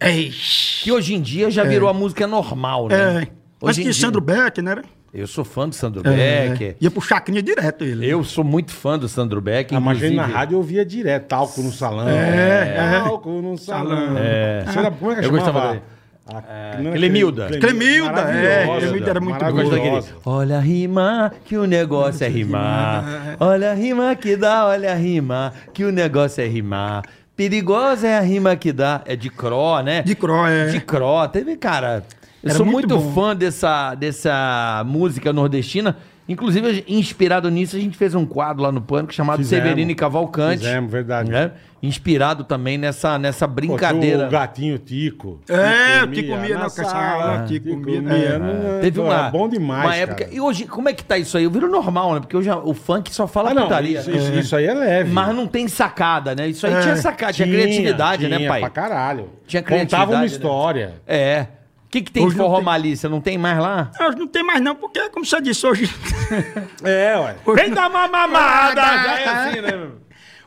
Eixe. 0.00 0.84
Que 0.84 0.92
hoje 0.92 1.14
em 1.14 1.20
dia 1.20 1.50
já 1.50 1.64
virou 1.64 1.88
a 1.88 1.94
música 1.94 2.26
normal, 2.26 2.88
né? 2.88 2.96
É. 2.96 3.16
Antes 3.18 3.30
Hoje 3.60 3.80
em 3.80 3.82
tinha 3.84 3.92
dia- 3.92 4.00
Sandro 4.06 4.20
Beck, 4.20 4.62
né? 4.62 4.76
Eu 5.12 5.26
sou 5.26 5.44
fã 5.44 5.68
do 5.68 5.74
Sandro 5.74 6.02
É. 6.06 6.48
Becker. 6.50 6.76
Ia 6.80 6.90
pro 6.90 7.00
Chacrinha 7.00 7.42
direto 7.42 7.82
ele. 7.82 8.06
Eu 8.06 8.22
sou 8.22 8.44
muito 8.44 8.72
fã 8.72 8.98
do 8.98 9.08
Sandro 9.08 9.40
Becker. 9.40 9.76
Ah, 9.76 9.80
mas 9.80 10.02
aí 10.02 10.10
na 10.10 10.14
inclusive- 10.16 10.32
rádio 10.38 10.54
eu 10.54 10.58
ouvia 10.58 10.84
direto, 10.84 11.26
talco 11.26 11.62
no 11.62 11.72
salão. 11.72 12.08
É, 12.08 12.74
é. 12.76 13.00
Talco 13.02 13.30
no 13.42 13.56
salão. 13.58 14.16
É. 14.18 14.64
Era, 14.76 14.90
como 14.90 15.10
é 15.12 15.14
que 15.16 15.20
Eu 15.24 15.30
chamava? 15.30 15.50
gostava 15.50 15.68
dele. 15.70 15.82
A- 16.30 16.42
era 16.46 16.92
Clemilda. 16.92 17.48
Clemilda, 17.58 18.20
é, 18.20 18.66
Clemilda 18.80 19.10
era 19.10 19.20
muito 19.20 19.42
Eu 19.42 19.52
gosto 19.52 19.70
daquele. 19.70 19.90
maravilhosa. 19.90 20.08
Olha 20.26 20.58
a 20.58 20.60
rima, 20.60 21.32
que 21.46 21.56
o 21.56 21.64
negócio 21.66 22.22
é 22.24 22.28
rimar. 22.28 23.36
Olha 23.40 23.70
a 23.70 23.74
rima 23.74 24.14
que 24.14 24.36
dá, 24.36 24.66
olha 24.66 24.92
a 24.92 24.94
rima, 24.94 25.54
que 25.72 25.84
o 25.84 25.90
negócio 25.90 26.42
é 26.42 26.46
rimar. 26.46 27.02
Perigosa 27.38 28.08
é 28.08 28.18
a 28.18 28.20
rima 28.20 28.56
que 28.56 28.72
dá. 28.72 29.00
É 29.06 29.14
de 29.14 29.30
Cro, 29.30 29.80
né? 29.80 30.02
De 30.02 30.16
Cro, 30.16 30.44
é. 30.44 30.66
De 30.70 30.80
Cro. 30.80 31.28
Teve, 31.28 31.56
cara. 31.56 32.02
Eu 32.42 32.48
Era 32.50 32.56
sou 32.56 32.66
muito 32.66 32.98
muito, 32.98 33.14
fã 33.14 33.36
dessa, 33.36 33.94
dessa 33.94 34.82
música 34.84 35.32
nordestina. 35.32 35.96
Inclusive, 36.28 36.84
inspirado 36.86 37.50
nisso, 37.50 37.74
a 37.76 37.80
gente 37.80 37.96
fez 37.96 38.14
um 38.14 38.26
quadro 38.26 38.62
lá 38.62 38.70
no 38.70 38.82
Pânico 38.82 39.14
chamado 39.14 39.38
Fizemos. 39.38 39.64
Severino 39.64 39.90
e 39.90 39.94
Cavalcante. 39.94 40.58
Fizemos, 40.58 40.92
verdade. 40.92 41.30
né? 41.30 41.52
Inspirado 41.82 42.42
também 42.44 42.76
nessa, 42.76 43.18
nessa 43.18 43.46
Pô, 43.48 43.54
tinha 43.60 43.68
brincadeira. 43.68 44.26
O 44.26 44.30
gatinho 44.30 44.78
Tico. 44.78 45.40
É, 45.48 46.02
o 46.02 46.08
Tico 46.08 46.28
comia 46.34 46.58
na 46.58 46.68
sala, 46.68 47.44
Tico 47.46 47.70
comia. 47.70 47.98
é. 47.98 48.38
não- 48.38 48.80
Teve 48.80 49.00
pô, 49.00 49.06
uma, 49.06 49.30
bom 49.30 49.48
demais, 49.48 49.84
uma 49.86 49.96
época. 49.96 50.24
cara. 50.24 50.34
E 50.36 50.40
hoje, 50.40 50.66
como 50.66 50.88
é 50.88 50.92
que 50.92 51.02
tá 51.04 51.16
isso 51.16 51.38
aí? 51.38 51.44
Eu 51.44 51.50
viro 51.50 51.70
normal, 51.70 52.14
né? 52.14 52.20
Porque 52.20 52.36
hoje 52.36 52.50
o 52.50 52.74
funk 52.74 53.14
só 53.14 53.26
fala 53.26 53.52
Ah, 53.52 53.54
não, 53.54 53.62
putaria. 53.62 54.00
isso, 54.00 54.10
isso- 54.10 54.32
isso 54.34 54.56
aí 54.56 54.66
é 54.66 54.74
leve. 54.74 55.10
Mas 55.12 55.34
não 55.34 55.46
tem 55.46 55.66
sacada, 55.68 56.34
né? 56.34 56.48
Isso 56.48 56.66
aí 56.66 56.82
tinha 56.82 56.96
sacada, 56.96 57.32
tinha, 57.32 57.48
criatividade, 57.48 58.26
tinha 58.26 58.38
né, 58.38 58.48
pai? 58.48 58.60
pra 58.60 58.70
caralho. 58.70 59.30
Tinha 59.46 59.62
Contava 59.62 59.78
criatividade, 59.86 60.12
uma 60.12 60.20
né? 60.20 60.26
história. 60.26 60.94
É. 61.06 61.46
O 61.88 61.90
que, 61.90 62.02
que 62.02 62.12
tem 62.12 62.22
Hoje 62.22 62.34
de 62.34 62.38
não 62.38 62.44
forró 62.44 62.56
tem. 62.56 62.64
malícia? 62.66 63.08
Não 63.08 63.18
tem 63.20 63.38
mais 63.38 63.58
lá? 63.58 63.90
Hoje 63.98 64.18
não 64.18 64.26
tem 64.26 64.42
mais 64.44 64.60
não, 64.60 64.74
porque, 64.74 65.08
como 65.08 65.24
você 65.24 65.40
disse, 65.40 65.66
hoje... 65.66 65.90
É, 66.84 67.16
ué. 67.18 67.36
hoje 67.46 67.62
Vem 67.62 67.72
dar 67.72 67.88
uma 67.88 68.06
mamada! 68.06 68.82
Já 68.82 69.18
é 69.20 69.28
assim, 69.28 69.60
né? 69.62 69.88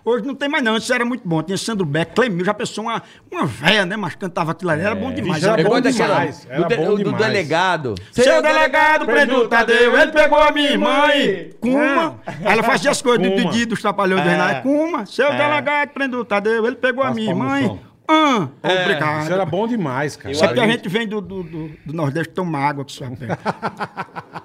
Hoje 0.06 0.26
não 0.26 0.34
tem 0.34 0.50
mais 0.50 0.64
não, 0.64 0.76
antes 0.76 0.90
era 0.90 1.04
muito 1.06 1.28
bom. 1.28 1.44
Tinha 1.44 1.58
Sandro 1.58 1.86
Beck, 1.86 2.14
Clemil, 2.16 2.44
já 2.44 2.54
pensou 2.56 2.84
uma, 2.86 3.04
uma 3.32 3.46
véia, 3.46 3.86
né? 3.86 3.96
Mas 3.96 4.16
cantava 4.16 4.52
aquilo 4.52 4.72
ali, 4.72 4.82
era 4.82 4.96
bom 4.96 5.12
demais. 5.12 5.44
Era 5.44 5.54
Era 5.60 5.70
bom 5.70 5.80
demais, 5.80 6.48
era 6.50 6.64
do, 6.68 6.76
bom 6.76 6.96
do 6.96 7.04
demais. 7.04 7.24
delegado. 7.26 7.96
Seu 8.12 8.42
delegado 8.42 9.06
prendeu 9.06 9.38
o 9.40 9.48
Tadeu, 9.48 9.96
ele 9.98 10.12
pegou 10.12 10.40
a 10.40 10.52
minha 10.52 10.78
mãe, 10.78 11.52
Cuma. 11.60 12.20
Ah. 12.26 12.34
Ela 12.44 12.64
fazia 12.64 12.90
as 12.92 13.00
coisas 13.02 13.28
do. 13.28 13.36
Didi, 13.36 13.66
dos 13.66 13.80
trapalhões 13.82 14.24
do 14.24 14.28
É. 14.30 14.32
Renato. 14.32 14.62
Cuma, 14.64 15.06
seu 15.06 15.30
delegado 15.32 15.90
prendeu 15.90 16.20
o 16.20 16.26
Tadeu, 16.26 16.66
ele 16.66 16.76
pegou 16.78 17.04
a 17.04 17.12
minha 17.12 17.36
mãe. 17.36 17.80
Som. 18.12 18.52
Ah, 18.64 18.82
obrigado. 18.82 19.24
Isso 19.24 19.34
era 19.34 19.46
bom 19.46 19.68
demais, 19.68 20.16
cara. 20.16 20.34
Só 20.36 20.48
que 20.48 20.60
a 20.60 20.68
gente 20.68 20.88
vem 20.90 21.08
do, 21.08 21.22
do, 21.22 21.44
do, 21.44 21.72
do 21.86 21.94
Nordeste 21.94 22.34
toma 22.34 22.60
água 22.60 22.86
que 22.86 22.92
só 22.92 23.10
pega. 23.10 23.38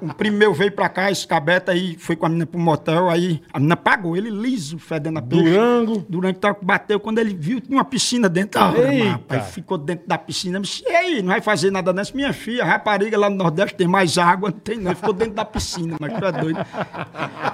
Um 0.01 0.09
primo 0.09 0.37
meu 0.37 0.53
veio 0.53 0.73
pra 0.73 0.89
cá, 0.89 1.11
esse 1.11 1.27
cabeta 1.27 1.73
aí, 1.73 1.97
foi 1.99 2.17
com 2.17 2.27
a 2.27 2.29
menina 2.29 2.47
pro 2.47 2.59
motel, 2.59 3.09
aí 3.09 3.41
a 3.53 3.59
menina 3.59 3.77
pagou, 3.77 4.17
ele 4.17 4.31
liso, 4.31 4.79
fedendo 4.79 5.19
a 5.19 5.23
peixe. 5.23 5.45
Durango. 5.45 6.05
Durante 6.09 6.39
que 6.39 6.65
bateu, 6.65 7.01
quando 7.01 7.19
ele 7.19 7.35
viu, 7.35 7.61
tinha 7.61 7.77
uma 7.77 7.85
piscina 7.85 8.29
dentro 8.29 8.61
da 8.61 8.69
hora, 8.69 9.11
rapaz. 9.11 9.51
Ficou 9.51 9.79
dentro 9.79 10.07
da 10.07 10.19
piscina. 10.19 10.61
Disse, 10.61 10.85
e 10.87 10.91
aí, 10.91 11.23
não 11.23 11.29
vai 11.29 11.41
fazer 11.41 11.71
nada 11.71 11.93
nessa? 11.93 12.15
Minha 12.15 12.33
filha, 12.33 12.65
rapariga 12.65 13.19
lá 13.19 13.31
no 13.31 13.37
Nordeste 13.37 13.75
tem 13.75 13.87
mais 13.87 14.19
água, 14.19 14.51
não 14.51 14.59
tem 14.59 14.79
não. 14.79 14.95
Ficou 14.95 15.13
dentro 15.13 15.35
da 15.35 15.45
piscina, 15.45 15.97
mas 16.01 16.13
tu 16.13 16.25
é 16.25 16.33
doido. 16.33 16.67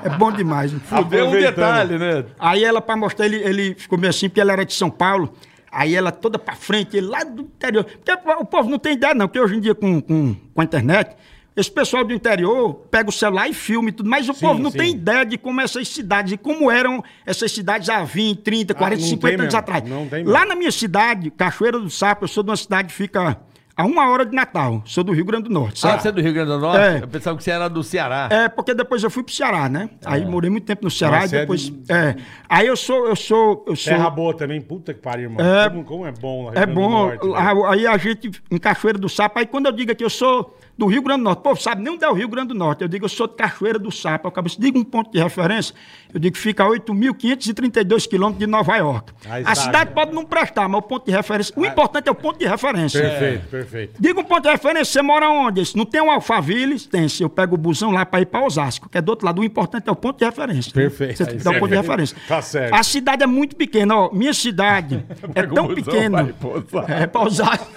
É 0.04 0.08
bom 0.10 0.32
demais. 0.32 0.72
Não 0.72 1.02
Deu 1.04 1.28
um 1.28 1.32
detalhe, 1.32 1.98
né? 1.98 2.24
Aí 2.38 2.64
ela, 2.64 2.80
pra 2.80 2.96
mostrar, 2.96 3.26
ele, 3.26 3.36
ele 3.36 3.74
ficou 3.74 3.98
meio 3.98 4.10
assim, 4.10 4.28
porque 4.28 4.40
ela 4.40 4.52
era 4.52 4.64
de 4.64 4.74
São 4.74 4.90
Paulo. 4.90 5.32
Aí 5.72 5.94
ela 5.96 6.12
toda 6.12 6.38
pra 6.38 6.54
frente, 6.54 6.96
ele 6.98 7.06
lá 7.06 7.24
do 7.24 7.42
interior. 7.42 7.84
Porque 7.84 8.12
o 8.38 8.44
povo 8.44 8.68
não 8.68 8.78
tem 8.78 8.92
ideia, 8.92 9.14
não, 9.14 9.26
porque 9.26 9.40
hoje 9.40 9.56
em 9.56 9.60
dia 9.60 9.74
com, 9.74 10.02
com, 10.02 10.34
com 10.54 10.60
a 10.60 10.64
internet, 10.64 11.16
esse 11.56 11.70
pessoal 11.70 12.04
do 12.04 12.12
interior 12.12 12.74
pega 12.90 13.08
o 13.08 13.12
celular 13.12 13.48
e 13.48 13.54
filma 13.54 13.88
e 13.88 13.92
tudo, 13.92 14.08
mas 14.08 14.28
o 14.28 14.34
Sim, 14.34 14.40
povo 14.40 14.62
não 14.62 14.70
sim. 14.70 14.78
tem 14.78 14.90
ideia 14.92 15.24
de 15.24 15.38
como 15.38 15.60
essas 15.62 15.88
cidades, 15.88 16.32
e 16.32 16.36
como 16.36 16.70
eram 16.70 17.02
essas 17.24 17.50
cidades 17.52 17.88
há 17.88 18.04
20, 18.04 18.40
30, 18.42 18.74
40, 18.74 18.96
Ah, 18.96 19.00
não 19.02 19.08
50 19.08 19.20
tem 19.26 19.34
anos 19.34 19.54
mesmo, 19.54 19.58
atrás. 19.58 20.26
Lá 20.26 20.44
na 20.46 20.54
minha 20.54 20.72
cidade, 20.72 21.30
Cachoeira 21.30 21.78
do 21.78 21.88
Sapo, 21.90 22.24
eu 22.24 22.28
sou 22.28 22.42
de 22.42 22.50
uma 22.50 22.56
cidade 22.56 22.88
que 22.88 22.94
fica 22.94 23.38
a 23.82 23.86
uma 23.86 24.08
hora 24.10 24.24
de 24.24 24.34
Natal. 24.34 24.82
Sou 24.84 25.02
do 25.02 25.12
Rio 25.12 25.24
Grande 25.24 25.48
do 25.48 25.50
Norte, 25.54 25.78
Ah, 25.84 25.90
sabe? 25.90 26.02
você 26.02 26.08
é 26.08 26.12
do 26.12 26.20
Rio 26.20 26.32
Grande 26.32 26.50
do 26.50 26.58
Norte? 26.58 26.80
É. 26.80 27.02
Eu 27.02 27.08
pensava 27.08 27.36
que 27.36 27.42
você 27.44 27.50
era 27.50 27.68
do 27.68 27.82
Ceará. 27.82 28.28
É, 28.30 28.48
porque 28.48 28.74
depois 28.74 29.02
eu 29.02 29.10
fui 29.10 29.22
pro 29.22 29.32
Ceará, 29.34 29.68
né? 29.68 29.90
Aí 30.04 30.24
morei 30.24 30.50
muito 30.50 30.64
tempo 30.64 30.84
no 30.84 30.90
Ceará 30.90 31.20
Mas 31.20 31.32
e 31.32 31.36
é 31.36 31.40
depois. 31.40 31.60
de- 31.62 31.82
É. 31.92 32.16
Aí 32.48 32.66
eu 32.66 32.76
sou, 32.76 33.06
eu 33.06 33.16
sou, 33.16 33.64
eu 33.66 33.74
sou. 33.76 33.92
Terra 33.92 34.08
boa 34.10 34.34
também, 34.36 34.60
puta 34.60 34.94
que 34.94 35.00
pariu, 35.00 35.30
irmão. 35.30 35.44
É. 35.44 35.68
como, 35.68 35.84
como 35.84 36.06
é 36.06 36.12
bom 36.12 36.44
lá 36.44 36.50
Rio 36.52 36.58
É 36.58 36.66
Grande 36.66 36.72
do 36.74 36.80
bom. 36.80 36.90
Norte, 36.90 37.28
a- 37.34 37.70
aí 37.72 37.86
a 37.86 37.96
gente, 37.96 38.30
em 38.50 38.58
Cachoeira 38.58 38.98
do 38.98 39.08
Sapo, 39.08 39.38
aí 39.38 39.46
quando 39.46 39.66
eu 39.66 39.72
digo 39.72 39.94
que 39.94 40.04
eu 40.04 40.10
sou 40.10 40.56
do 40.76 40.86
Rio 40.86 41.02
Grande 41.02 41.20
do 41.20 41.24
Norte, 41.24 41.42
pô, 41.42 41.54
sabe 41.54 41.82
nem 41.82 41.92
onde 41.92 42.04
é 42.04 42.08
o 42.08 42.14
Rio 42.14 42.28
Grande 42.28 42.48
do 42.48 42.54
Norte. 42.54 42.82
Eu 42.82 42.88
digo, 42.88 43.04
eu 43.04 43.08
sou 43.08 43.26
de 43.26 43.34
Cachoeira 43.34 43.78
do 43.78 43.90
Sapo. 43.90 44.26
Eu 44.26 44.30
acabo, 44.30 44.48
digo 44.58 44.78
um 44.78 44.84
ponto 44.84 45.10
de 45.12 45.18
referência, 45.18 45.74
eu 46.12 46.18
digo 46.18 46.34
que 46.34 46.40
fica 46.40 46.64
a 46.64 46.68
8.532 46.68 48.08
quilômetros 48.08 48.38
de 48.38 48.46
Nova 48.46 48.76
York. 48.76 49.12
Aí 49.28 49.44
a 49.46 49.54
cidade 49.54 49.92
pode 49.92 50.12
não 50.12 50.24
prestar, 50.24 50.68
mas 50.68 50.78
o 50.78 50.82
ponto 50.82 51.06
de 51.06 51.12
referência. 51.12 51.54
O 51.56 51.64
importante 51.64 52.08
é 52.08 52.10
o 52.10 52.14
ponto 52.14 52.38
de 52.38 52.46
referência. 52.46 53.00
Perfeito, 53.00 53.48
perfeito. 53.48 53.94
Diga 53.98 54.20
um 54.20 54.24
ponto 54.24 54.42
de 54.42 54.50
referência, 54.50 54.92
você 54.92 55.02
mora 55.02 55.28
onde? 55.28 55.62
Não 55.76 55.84
tem 55.84 56.00
um 56.00 56.10
Alphaville? 56.10 56.80
Tem. 56.80 57.08
Se 57.08 57.22
eu 57.22 57.28
pego 57.28 57.54
o 57.54 57.58
busão 57.58 57.90
lá 57.90 58.06
para 58.06 58.20
ir 58.20 58.26
para 58.26 58.44
Osasco, 58.44 58.88
que 58.88 58.98
é 58.98 59.02
do 59.02 59.10
outro 59.10 59.26
lado. 59.26 59.40
O 59.40 59.44
importante 59.44 59.88
é 59.88 59.92
o 59.92 59.96
ponto 59.96 60.18
de 60.18 60.24
referência. 60.24 60.72
Perfeito. 60.72 61.16
Você 61.16 61.26
tem 61.26 61.38
que 61.38 61.44
dar 61.44 61.56
o 61.56 61.58
ponto 61.58 61.70
de 61.70 61.76
referência. 61.76 62.16
Tá 62.26 62.40
certo. 62.40 62.74
A 62.74 62.82
cidade 62.82 63.22
é 63.22 63.26
muito 63.26 63.56
pequena. 63.56 63.96
Ó, 63.96 64.10
minha 64.12 64.32
cidade 64.32 65.04
é 65.34 65.42
o 65.42 65.54
tão 65.54 65.74
pequena. 65.74 66.34
É 66.88 67.06
para 67.06 67.22
Osasco. 67.22 67.70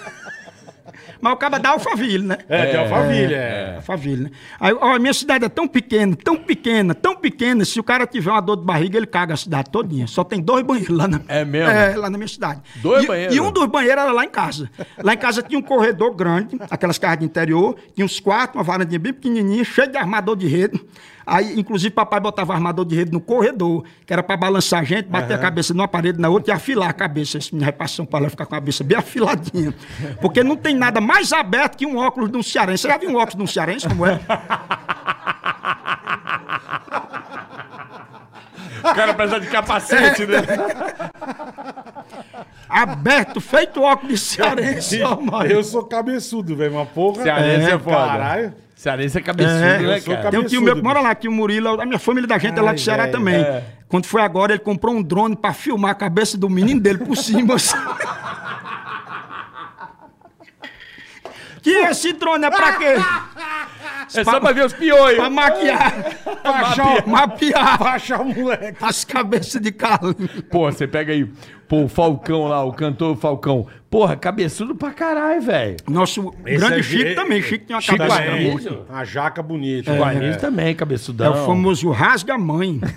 Mas 1.20 1.32
o 1.32 1.36
cara 1.36 1.58
dá 1.58 1.70
Alphaville, 1.70 2.26
né? 2.26 2.38
É, 2.48 2.70
de 2.70 2.76
Alphaville, 2.76 3.34
é. 3.34 3.74
Alphaville, 3.76 4.24
né? 4.24 4.30
Aí, 4.60 4.72
ó, 4.74 4.94
a 4.94 4.98
minha 4.98 5.14
cidade 5.14 5.44
é 5.44 5.48
tão 5.48 5.66
pequena, 5.66 6.16
tão 6.16 6.36
pequena, 6.36 6.94
tão 6.94 7.16
pequena, 7.16 7.64
se 7.64 7.78
o 7.80 7.82
cara 7.82 8.06
tiver 8.06 8.30
uma 8.30 8.40
dor 8.40 8.56
de 8.56 8.64
barriga, 8.64 8.96
ele 8.96 9.06
caga 9.06 9.34
a 9.34 9.36
cidade 9.36 9.70
todinha. 9.70 10.06
Só 10.06 10.24
tem 10.24 10.40
dois 10.40 10.64
banheiros 10.64 10.96
lá 10.96 11.08
na, 11.08 11.20
É 11.28 11.44
mesmo? 11.44 11.70
É, 11.70 11.96
lá 11.96 12.10
na 12.10 12.18
minha 12.18 12.28
cidade. 12.28 12.60
Dois 12.76 13.04
e, 13.04 13.06
banheiros? 13.06 13.36
E 13.36 13.40
um 13.40 13.50
dos 13.50 13.66
banheiros 13.66 14.02
era 14.02 14.12
lá 14.12 14.24
em 14.24 14.30
casa. 14.30 14.70
Lá 15.02 15.14
em 15.14 15.18
casa 15.18 15.42
tinha 15.42 15.58
um 15.58 15.62
corredor 15.62 16.14
grande, 16.14 16.58
aquelas 16.70 16.98
casas 16.98 17.18
de 17.18 17.24
interior, 17.24 17.76
tinha 17.94 18.04
uns 18.04 18.20
quartos, 18.20 18.56
uma 18.56 18.64
varandinha 18.64 18.98
bem 18.98 19.12
pequenininha, 19.12 19.64
cheia 19.64 19.88
de 19.88 19.96
armador 19.96 20.36
de 20.36 20.46
rede. 20.46 20.80
Aí, 21.26 21.58
inclusive, 21.58 21.92
papai 21.92 22.20
botava 22.20 22.54
armador 22.54 22.84
de 22.84 22.94
rede 22.94 23.10
no 23.10 23.20
corredor, 23.20 23.84
que 24.06 24.12
era 24.12 24.22
pra 24.22 24.36
balançar 24.36 24.80
a 24.80 24.84
gente, 24.84 25.08
bater 25.08 25.34
a 25.34 25.38
cabeça 25.38 25.74
numa 25.74 25.88
parede 25.88 26.20
na 26.20 26.28
outra 26.28 26.52
e 26.52 26.54
afilar 26.54 26.88
a 26.88 26.92
cabeça. 26.92 27.38
Esse 27.38 27.52
menino 27.52 27.64
vai 27.64 27.72
pra 27.72 27.88
São 27.88 28.06
Paulo 28.06 28.26
vai 28.26 28.30
ficar 28.30 28.46
com 28.46 28.54
a 28.54 28.58
cabeça 28.58 28.84
bem 28.84 28.96
afiladinha. 28.96 29.74
Porque 30.20 30.44
não 30.44 30.56
tem 30.56 30.74
nada 30.76 31.00
mais 31.00 31.32
aberto 31.32 31.76
que 31.76 31.84
um 31.84 31.96
óculos 31.96 32.30
de 32.30 32.36
um 32.36 32.42
cearense. 32.44 32.82
Você 32.82 32.88
já 32.88 32.96
viu 32.96 33.10
um 33.10 33.16
óculos 33.16 33.34
de 33.34 33.42
um 33.42 33.46
cearense 33.46 33.88
como 33.88 34.06
é? 34.06 34.20
O 38.78 38.94
cara 38.94 39.14
precisa 39.14 39.40
de 39.40 39.46
capacete, 39.48 40.26
né? 40.26 40.38
Aberto, 42.68 43.40
feito 43.40 43.80
óculos 43.82 44.12
de 44.12 44.18
cearense. 44.18 45.02
ó, 45.04 45.20
mano. 45.20 45.50
Eu 45.50 45.64
sou 45.64 45.84
cabeçudo, 45.84 46.54
velho. 46.56 46.74
Uma 46.74 46.86
porra. 46.86 47.22
Cearense 47.22 47.70
é 47.70 47.78
foda. 47.78 47.96
Caralho. 47.96 48.65
Cearense 48.86 49.18
é 49.18 49.20
cabeçudo, 49.20 49.54
É, 49.64 49.78
né, 49.78 50.00
cara? 50.00 50.30
Tem 50.30 50.38
um 50.38 50.44
tio 50.44 50.62
meu 50.62 50.76
que 50.76 50.82
mora 50.82 51.00
lá, 51.00 51.12
que 51.12 51.26
o 51.26 51.32
Murilo, 51.32 51.80
a 51.80 51.84
minha 51.84 51.98
família 51.98 52.28
da 52.28 52.38
gente 52.38 52.56
é 52.56 52.62
lá 52.62 52.68
Ai, 52.70 52.74
do 52.76 52.80
Ceará 52.80 53.02
velho, 53.02 53.12
também. 53.18 53.34
é. 53.34 53.64
Quando 53.88 54.06
foi 54.06 54.22
agora, 54.22 54.52
ele 54.52 54.60
comprou 54.60 54.94
um 54.94 55.02
drone 55.02 55.34
pra 55.34 55.52
filmar 55.52 55.90
a 55.90 55.94
cabeça 55.94 56.38
do 56.38 56.48
menino 56.48 56.80
dele 56.80 56.98
por 56.98 57.16
cima. 57.16 57.54
assim. 57.56 57.76
Que 61.66 61.76
esse 61.90 62.12
drone 62.12 62.44
é 62.44 62.50
pra 62.50 62.72
quê? 62.74 62.94
É 64.14 64.22
só 64.22 64.38
pra 64.38 64.52
ver 64.52 64.64
os 64.64 64.72
piolhos. 64.72 65.16
Pra 65.18 65.28
maquiar, 65.28 65.92
Mapear. 66.44 67.08
mapear 67.08 67.76
Pra 67.78 67.90
achar 67.94 68.20
o 68.20 68.24
moleque. 68.32 68.76
as 68.80 69.04
cabeças 69.04 69.60
de 69.60 69.72
Carlinhos. 69.72 70.42
Pô, 70.48 70.70
você 70.70 70.86
pega 70.86 71.12
aí, 71.12 71.24
pô, 71.66 71.82
o 71.82 71.88
Falcão 71.88 72.46
lá, 72.46 72.62
o 72.62 72.72
cantor 72.72 73.16
Falcão. 73.16 73.66
Porra, 73.90 74.14
cabeçudo 74.16 74.76
pra 74.76 74.92
caralho, 74.92 75.42
velho. 75.42 75.76
Nosso 75.88 76.32
Esse 76.46 76.56
grande 76.56 76.78
é- 76.80 76.82
Chico 76.84 77.08
é- 77.08 77.14
também. 77.14 77.42
Chico 77.42 77.66
tem 77.66 77.74
uma 77.74 77.80
Chico 77.82 77.98
cabeça 77.98 78.22
Anísio. 78.22 78.58
Isso. 78.58 78.86
Uma 78.88 79.04
jaca 79.04 79.42
bonita. 79.42 79.92
O 79.92 79.96
É. 79.96 80.02
Anísio 80.04 80.40
também, 80.40 80.76
É 80.78 81.28
o 81.28 81.44
famoso 81.44 81.90
rasga-mãe. 81.90 82.80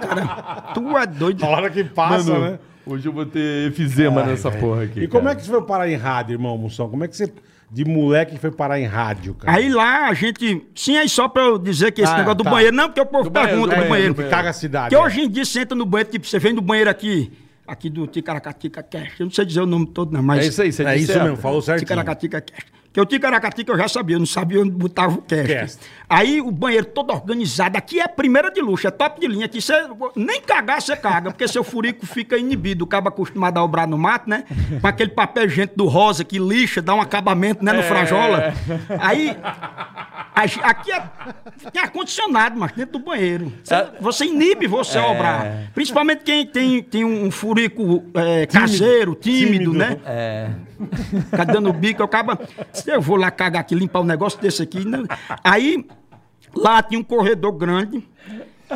Cara, 0.00 0.72
tu 0.74 0.96
é 0.98 1.06
doido. 1.06 1.44
A 1.44 1.48
hora 1.48 1.68
que 1.70 1.82
passa, 1.82 2.30
Mano, 2.32 2.44
né? 2.52 2.58
hoje 2.86 3.06
eu 3.08 3.12
vou 3.12 3.26
ter 3.26 3.68
efizema 3.68 4.22
nessa 4.22 4.52
porra 4.52 4.84
aqui. 4.84 5.00
E 5.00 5.08
como 5.08 5.28
é 5.28 5.34
que 5.34 5.42
você 5.42 5.50
foi 5.50 5.62
parar 5.62 5.88
em 5.88 5.96
rádio, 5.96 6.34
irmão 6.34 6.56
Moção? 6.56 6.88
Como 6.88 7.02
é 7.04 7.08
que 7.08 7.16
você, 7.16 7.32
de 7.72 7.84
moleque, 7.86 8.36
foi 8.38 8.50
parar 8.50 8.78
em 8.78 8.84
rádio, 8.84 9.32
cara? 9.34 9.56
Aí 9.56 9.70
lá 9.72 10.08
a 10.08 10.14
gente. 10.14 10.66
Sim, 10.74 10.98
aí 10.98 11.08
só 11.08 11.26
pra 11.26 11.42
eu 11.44 11.58
dizer 11.58 11.90
que 11.92 12.02
esse 12.02 12.12
Ah, 12.12 12.18
negócio 12.18 12.36
do 12.38 12.44
tá. 12.44 12.50
banheiro. 12.50 12.76
Não, 12.76 12.84
porque 12.88 13.00
o 13.00 13.06
povo 13.06 13.24
Do 13.24 13.30
pergunta 13.30 13.54
do 13.54 13.60
do 13.60 13.68
banheiro, 13.88 13.88
banheiro. 13.88 14.14
do 14.14 14.28
Caga 14.28 14.50
a 14.50 14.52
cidade. 14.52 14.90
Porque 14.90 15.02
é. 15.02 15.06
hoje 15.06 15.20
em 15.22 15.30
dia 15.30 15.44
você 15.44 15.60
entra 15.60 15.74
no 15.74 15.86
banheiro, 15.86 16.10
tipo, 16.10 16.26
você 16.26 16.38
vem 16.38 16.54
do 16.54 16.60
banheiro 16.60 16.90
aqui, 16.90 17.32
aqui 17.66 17.88
do 17.88 18.06
Ticaracatica 18.06 18.82
Cash. 18.82 19.18
Eu 19.20 19.26
não 19.26 19.32
sei 19.32 19.44
dizer 19.46 19.60
o 19.62 19.66
nome 19.66 19.86
todo, 19.86 20.12
não, 20.12 20.22
mas. 20.22 20.44
É 20.44 20.48
isso 20.48 20.60
aí, 20.62 20.70
você 20.72 20.82
É 20.82 20.86
disse 20.92 21.04
isso 21.04 21.12
certo. 21.14 21.24
mesmo, 21.24 21.36
falou 21.38 21.62
certinho. 21.62 21.86
Ticaracatica 21.86 22.40
Cash. 22.42 22.64
Porque 22.92 23.00
o 23.00 23.06
Ticaracatica 23.06 23.72
eu 23.72 23.78
já 23.78 23.88
sabia, 23.88 24.16
eu 24.16 24.20
não 24.20 24.26
sabia 24.26 24.60
onde 24.60 24.70
botava 24.70 25.14
o 25.14 25.22
cast. 25.22 25.46
Cast. 25.48 25.80
Aí 26.10 26.42
o 26.42 26.50
banheiro 26.50 26.84
todo 26.84 27.10
organizado. 27.10 27.78
Aqui 27.78 27.98
é 27.98 28.06
primeira 28.06 28.50
de 28.50 28.60
luxo, 28.60 28.86
é 28.86 28.90
top 28.90 29.18
de 29.18 29.26
linha. 29.26 29.46
Aqui 29.46 29.62
você 29.62 29.72
nem 30.14 30.42
cagar, 30.42 30.82
você 30.82 30.94
caga, 30.94 31.30
porque 31.30 31.48
seu 31.48 31.64
furico 31.64 32.04
fica 32.04 32.36
inibido. 32.36 32.84
O 32.84 32.86
cabo 32.86 33.08
acostumado 33.08 33.56
a 33.56 33.64
obrar 33.64 33.88
no 33.88 33.96
mato, 33.96 34.28
né? 34.28 34.44
Com 34.78 34.86
aquele 34.86 35.08
papel 35.08 35.48
gente 35.48 35.72
do 35.74 35.86
rosa 35.86 36.22
que 36.22 36.38
lixa, 36.38 36.82
dá 36.82 36.94
um 36.94 37.00
acabamento, 37.00 37.64
né? 37.64 37.72
No 37.72 37.82
frajola. 37.82 38.52
Aí. 39.00 39.34
Aqui 40.62 40.90
é, 40.92 41.02
tem 41.72 41.82
ar-condicionado, 41.82 42.58
mas 42.58 42.72
dentro 42.72 42.98
do 42.98 43.04
banheiro. 43.04 43.52
Você, 43.62 43.74
É. 43.74 43.90
você 44.00 44.24
inibe 44.24 44.66
você 44.66 44.98
a 44.98 45.06
obrar. 45.06 45.70
Principalmente 45.74 46.22
quem 46.24 46.46
tem, 46.46 46.82
tem 46.82 47.04
um 47.04 47.30
furico 47.30 48.02
é, 48.14 48.46
caseiro, 48.46 49.14
tímido, 49.14 49.72
Tímido. 49.72 49.72
né? 49.74 49.98
É. 50.06 50.50
Fica 51.30 51.44
dando 51.44 51.72
bico, 51.72 52.02
eu 52.02 52.06
acaba. 52.06 52.38
Eu 52.86 53.00
vou 53.00 53.16
lá 53.16 53.30
cagar 53.30 53.60
aqui, 53.60 53.74
limpar 53.74 54.00
um 54.00 54.04
negócio 54.04 54.40
desse 54.40 54.62
aqui. 54.62 54.84
Né? 54.84 55.04
Aí, 55.42 55.86
lá 56.54 56.82
tinha 56.82 57.00
um 57.00 57.04
corredor 57.04 57.52
grande. 57.52 58.06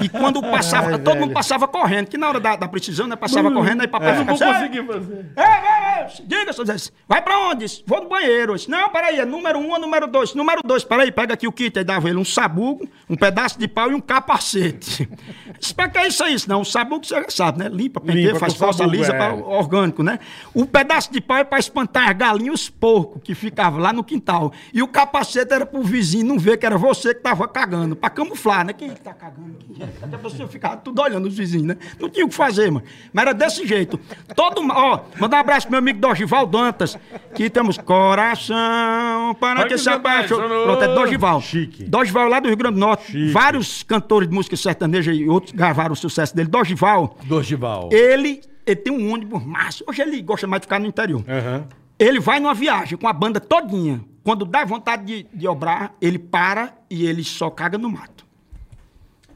E 0.01 0.09
quando 0.09 0.41
passava, 0.43 0.89
Ai, 0.89 0.99
todo 0.99 1.07
velho. 1.15 1.21
mundo 1.21 1.33
passava 1.35 1.67
correndo, 1.69 2.07
que 2.09 2.19
na 2.19 2.29
hora 2.29 2.41
da, 2.41 2.57
da 2.57 2.69
precisão, 2.69 3.07
né? 3.07 3.17
Passava 3.17 3.51
correndo, 3.51 3.81
aí 3.83 3.89
papai 3.89 4.11
Eu 4.11 4.25
não 4.25 4.37
vou 4.37 4.39
conseguir 4.39 4.87
fazer. 4.87 5.33
Ei, 5.37 5.45
ei, 5.45 6.05
ei, 6.21 6.27
diga, 6.27 6.53
seu 6.53 6.65
Zé, 6.67 6.77
vai 7.09 7.23
pra 7.23 7.39
onde? 7.39 7.67
Vou 7.87 8.03
no 8.03 8.09
banheiro. 8.09 8.55
Disse, 8.55 8.71
não, 8.71 8.89
peraí, 8.91 9.19
é 9.19 9.25
número 9.25 9.59
um 9.59 9.71
ou 9.71 9.79
número 9.81 10.07
dois? 10.07 10.35
Número 10.35 10.61
dois, 10.65 10.85
peraí, 10.85 11.11
pega 11.13 11.35
aqui 11.35 11.47
o 11.49 11.53
kit. 11.53 11.79
Aí 11.79 11.85
dava 11.85 12.09
ele 12.09 12.19
um 12.19 12.25
sabugo, 12.25 12.89
um 13.09 13.17
pedaço 13.17 13.59
de 13.59 13.67
pau 13.69 13.91
e 13.91 13.95
um 13.95 14.01
capacete. 14.01 15.09
Disse, 15.59 15.75
pra 15.75 15.89
que 15.89 15.99
é 15.99 16.07
isso 16.09 16.23
aí? 16.23 16.37
Não, 16.47 16.61
o 16.61 16.65
sabugo 16.65 17.05
você 17.05 17.15
já 17.15 17.31
sabe, 17.31 17.59
né? 17.61 17.69
Limpa, 17.69 18.01
penteia, 18.01 18.35
faz 18.37 18.53
sabugo, 18.55 18.85
lisa, 18.91 19.13
é. 19.13 19.17
pra- 19.17 19.35
orgânico, 19.35 20.03
né? 20.03 20.19
O 20.55 20.67
pedaço 20.67 21.11
de 21.13 21.21
pau 21.21 21.39
é 21.39 21.45
pra 21.45 21.59
espantar 21.59 22.11
as 22.11 22.17
galinhas 22.17 22.47
e 22.47 22.51
os 22.51 22.69
porcos 22.71 23.23
que 23.23 23.35
ficavam 23.35 23.81
lá 23.81 23.93
no 23.93 24.05
quintal. 24.05 24.53
E 24.73 24.83
o 24.83 24.89
capacete 24.89 25.53
era 25.53 25.65
pro 25.65 25.83
vizinho 25.83 26.27
não 26.27 26.39
ver 26.39 26.57
que 26.59 26.67
era 26.67 26.77
você 26.77 27.15
que 27.15 27.21
tava 27.21 27.49
cagando, 27.49 27.97
pra 27.97 28.11
camuflar, 28.11 28.65
né? 28.67 28.73
Quem 28.73 28.91
é 28.91 28.95
que 28.95 29.01
tá 29.01 29.15
cagando 29.15 29.57
aqui? 29.61 29.83
Até 30.03 30.17
pessoa 30.17 30.49
ficava 30.49 30.77
tudo 30.77 31.01
olhando 31.03 31.27
os 31.27 31.37
vizinhos, 31.37 31.67
né? 31.67 31.77
Não 32.01 32.09
tinha 32.09 32.25
o 32.25 32.29
que 32.29 32.35
fazer, 32.35 32.71
mano. 32.71 32.85
Mas 33.13 33.23
era 33.23 33.35
desse 33.35 33.67
jeito. 33.67 33.99
Todo, 34.35 34.61
ó, 34.71 35.01
mandar 35.19 35.39
um 35.39 35.41
abraço 35.41 35.67
pro 35.67 35.73
meu 35.73 35.79
amigo 35.79 35.99
Dorival 35.99 36.47
Dantas, 36.47 36.99
que 37.35 37.49
temos 37.51 37.79
coração 37.79 39.35
para 39.39 39.61
Ai, 39.61 39.69
que 39.69 39.79
se 39.79 39.89
apaixonou. 39.89 40.65
Pronto, 40.65 40.85
é 40.85 40.95
Dorival. 40.95 41.41
Chique. 41.41 41.85
Dorival 41.85 42.29
lá 42.29 42.41
do 42.41 42.49
Rio 42.49 42.57
Grande 42.57 42.75
do 42.75 42.81
Norte. 42.81 43.07
Chique. 43.07 43.31
Vários 43.33 43.83
cantores 43.83 44.29
de 44.29 44.35
música 44.35 44.57
sertaneja 44.57 45.13
e 45.13 45.29
outros 45.29 45.53
gravaram 45.53 45.93
o 45.93 45.97
sucesso 45.97 46.35
dele. 46.35 46.49
Dorival, 46.49 47.17
Dorival. 47.25 47.89
ele, 47.93 48.41
ele 48.67 48.77
tem 48.77 48.93
um 48.93 49.13
ônibus 49.13 49.45
massa. 49.45 49.85
Hoje 49.87 50.03
ele 50.03 50.21
gosta 50.23 50.47
mais 50.47 50.61
de 50.61 50.67
ficar 50.67 50.79
no 50.79 50.87
interior. 50.87 51.25
Aham. 51.29 51.67
Ele 51.99 52.21
vai 52.21 52.39
numa 52.39 52.53
viagem 52.53 52.99
com 52.99 53.09
a 53.09 53.13
banda 53.13 53.41
todinha. 53.41 54.03
Quando 54.23 54.45
dá 54.45 54.65
vontade 54.65 55.05
de, 55.05 55.27
de 55.33 55.49
obrar, 55.49 55.95
ele 56.01 56.19
para 56.19 56.75
e 56.91 57.07
ele 57.07 57.23
só 57.25 57.49
caga 57.49 57.79
no 57.79 57.89
mato. 57.89 58.16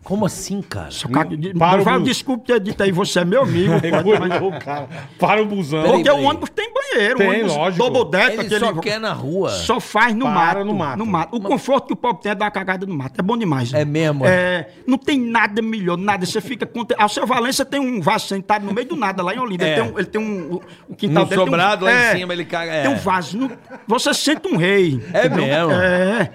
Como 0.02 0.24
assim, 0.24 0.62
cara? 0.62 0.90
Só 0.90 1.08
caga, 1.08 1.36
de, 1.36 1.52
Para 1.52 1.82
o 1.82 1.84
bus. 1.84 2.04
desculpe 2.04 2.46
ter 2.46 2.58
dito 2.58 2.82
aí, 2.82 2.90
você 2.90 3.20
é 3.20 3.24
meu 3.24 3.42
amigo. 3.42 3.78
Pegou 3.80 4.48
o 4.48 4.58
cara. 4.58 4.88
Para 5.18 5.42
o 5.42 5.44
busão. 5.46 5.82
Porque 5.84 6.04
peraí. 6.04 6.20
o 6.20 6.26
ônibus 6.26 6.48
tem 6.50 6.72
banheiro. 6.72 7.18
Tem, 7.18 7.26
o 7.26 7.30
ônibus 7.30 7.54
lógico. 7.54 7.90
double 7.90 8.10
deck, 8.10 8.32
Ele 8.32 8.40
aquele... 8.40 8.60
só 8.60 8.72
quer 8.76 8.98
na 8.98 9.12
rua. 9.12 9.50
Só 9.50 9.78
faz 9.78 10.14
no 10.14 10.24
Para 10.24 10.64
mato, 10.64 10.96
no 10.98 11.06
mato. 11.06 11.36
O 11.36 11.40
conforto 11.40 11.88
que 11.88 11.92
o 11.92 11.96
pobre 11.96 12.22
tem 12.22 12.32
é 12.32 12.34
dar 12.34 12.46
uma 12.46 12.50
cagada 12.50 12.86
no 12.86 12.94
mato. 12.94 13.20
É 13.20 13.22
bom 13.22 13.36
demais. 13.36 13.72
né? 13.72 13.82
É 13.82 13.84
mesmo? 13.84 14.24
É, 14.26 14.70
não 14.86 14.96
tem 14.96 15.20
nada 15.20 15.60
melhor, 15.60 15.98
nada. 15.98 16.24
Você 16.24 16.40
fica. 16.40 16.68
Ah, 16.98 17.04
o 17.04 17.08
seu 17.08 17.26
Valência 17.26 17.64
tem 17.66 17.78
um 17.78 18.00
vaso 18.00 18.26
sentado 18.26 18.64
no 18.64 18.72
meio 18.72 18.88
do 18.88 18.96
nada 18.96 19.22
lá 19.22 19.34
em 19.34 19.38
Olinda. 19.38 19.66
É. 19.68 19.68
Ele 19.68 19.76
tem 19.76 19.92
um. 19.92 19.98
Ele 19.98 20.06
tem 20.06 20.20
um 20.20 20.54
o- 20.88 20.96
quintal 20.96 21.24
Um 21.24 21.26
dele 21.26 21.36
tem 21.40 21.44
sobrado 21.46 21.84
lá 21.84 21.92
em 21.92 21.94
é, 21.94 22.16
cima, 22.16 22.32
ele 22.32 22.44
caga- 22.46 22.72
é. 22.72 22.82
Tem 22.82 22.90
um 22.90 22.96
vaso. 22.96 23.36
no- 23.36 23.50
você 23.86 24.14
sente 24.14 24.48
um 24.48 24.56
rei. 24.56 24.98
É 25.12 25.26
entendeu? 25.26 25.68
mesmo? 25.68 25.72
É. 25.72 26.30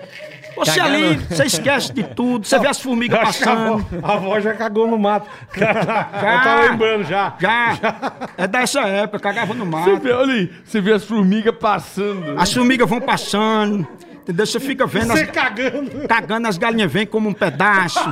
Você 0.55 0.79
Cagando. 0.79 0.95
ali, 0.95 1.15
você 1.17 1.45
esquece 1.45 1.91
de 1.93 2.03
tudo. 2.03 2.45
Você 2.47 2.57
vê 2.59 2.67
as 2.67 2.79
formigas 2.79 3.19
passando. 3.19 3.85
a 4.01 4.13
avó 4.13 4.39
já 4.39 4.53
cagou 4.53 4.87
no 4.87 4.97
mato. 4.97 5.27
Já, 5.55 5.73
já 5.73 6.39
tá 6.43 6.61
lembrando 6.69 7.03
já. 7.05 7.33
Já. 7.39 7.77
É 8.37 8.47
dessa 8.47 8.81
época, 8.81 9.19
cagava 9.19 9.53
no 9.53 9.65
Você 9.65 9.91
mato. 9.91 10.01
vê, 10.01 10.11
olha 10.11 10.33
aí, 10.33 10.53
você 10.63 10.79
vê 10.81 10.93
as 10.93 11.03
formigas 11.03 11.55
passando. 11.55 12.39
As 12.39 12.51
formigas 12.53 12.87
vão 12.89 13.01
passando. 13.01 13.87
Entendeu? 14.13 14.45
Você 14.45 14.59
fica 14.59 14.87
vendo 14.87 15.11
as, 15.13 15.19
Você 15.19 15.25
cagando. 15.27 16.07
cagando, 16.07 16.47
as 16.47 16.57
galinhas 16.57 16.91
vêm 16.91 17.05
como 17.05 17.29
um 17.29 17.33
pedaço. 17.33 17.99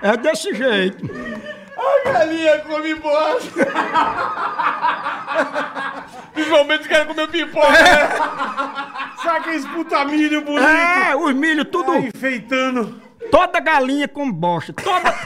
É 0.00 0.16
desse 0.16 0.54
jeito. 0.54 1.08
A 1.78 2.10
galinha 2.12 2.58
come 2.60 2.94
bosta. 2.96 3.66
Principalmente 6.34 6.80
os 6.82 6.86
caras 6.86 7.06
comem 7.06 7.28
pipoca. 7.28 7.70
né? 7.70 7.78
Saca 9.22 9.54
esse 9.54 9.66
puta 9.68 10.04
milho 10.04 10.42
bonito. 10.42 10.66
É, 10.66 11.16
os 11.16 11.34
milho, 11.34 11.64
tudo. 11.64 11.92
Tá 11.92 11.98
enfeitando. 11.98 13.00
Toda 13.30 13.60
galinha 13.60 14.08
com 14.08 14.30
bosta. 14.30 14.72
Toda. 14.72 15.12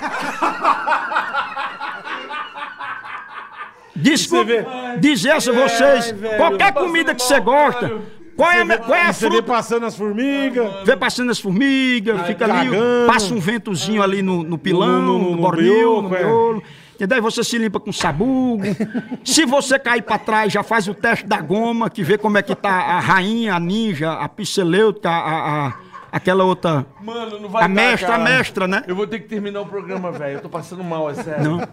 Desculpa 3.95 4.47
Você 4.51 4.63
vê? 4.63 4.97
dizer 4.99 5.31
a 5.33 5.39
vocês, 5.39 6.07
Ai, 6.07 6.13
velho. 6.15 6.37
qualquer 6.39 6.73
comida 6.73 7.15
que 7.15 7.23
você 7.23 7.39
gosta, 7.41 8.01
qual 8.37 8.51
é 8.51 8.77
qual 8.79 8.95
é 8.95 9.03
a 9.07 9.13
Você 9.13 9.27
vê 9.29 9.37
fruta? 9.37 9.53
passando 9.53 9.87
as 9.87 9.97
formigas. 9.97 10.71
Vê 10.85 10.97
passando 10.97 11.31
as 11.31 11.39
formigas, 11.39 12.27
fica 12.27 12.45
ali, 12.45 12.71
cagando. 12.71 13.07
passa 13.07 13.35
um 13.35 13.39
ventozinho 13.41 14.03
ali 14.03 14.23
no, 14.23 14.43
no 14.43 14.59
pilão, 14.59 15.03
No- 15.03 15.19
no, 15.19 15.25
no- 15.25 15.31
no- 15.37 15.43
bornil, 15.43 16.03
no 16.03 16.15
é. 16.17 16.23
miolo. 16.25 16.63
Entendeu? 16.95 17.17
Aí 17.17 17.21
você 17.23 17.43
se 17.43 17.59
limpa 17.59 17.81
com 17.81 17.93
sabugo. 17.93 18.63
se 19.25 19.45
você 19.45 19.79
cair 19.79 20.03
pra 20.03 20.19
trás, 20.19 20.53
já 20.53 20.63
faz 20.63 20.87
o 20.87 20.95
teste 20.95 21.27
da 21.27 21.41
goma, 21.41 21.91
que 21.91 22.03
vê 22.03 22.17
como 22.17 22.39
é 22.39 22.43
que 22.43 22.55
tá 22.55 22.71
a 22.71 23.01
rainha, 23.01 23.55
a 23.55 23.61
ninja, 23.61 24.13
a 24.13 24.29
pselêutica, 24.29 25.11
a, 25.11 25.67
a, 25.69 25.73
aquela 26.13 26.45
outra. 26.45 26.87
Mano, 27.03 27.41
não 27.41 27.49
vai 27.49 27.65
A 27.65 27.69
mestra, 27.69 28.15
a 28.15 28.19
mestra, 28.19 28.69
né? 28.69 28.85
Eu 28.87 28.95
vou 28.95 29.07
ter 29.07 29.19
que 29.21 29.29
terminar 29.29 29.63
o 29.63 29.67
programa, 29.67 30.13
velho. 30.13 30.35
Eu 30.35 30.41
tô 30.43 30.49
passando 30.49 30.85
mal, 30.85 31.11
é 31.11 31.15
sério. 31.15 31.43
Não. 31.43 31.69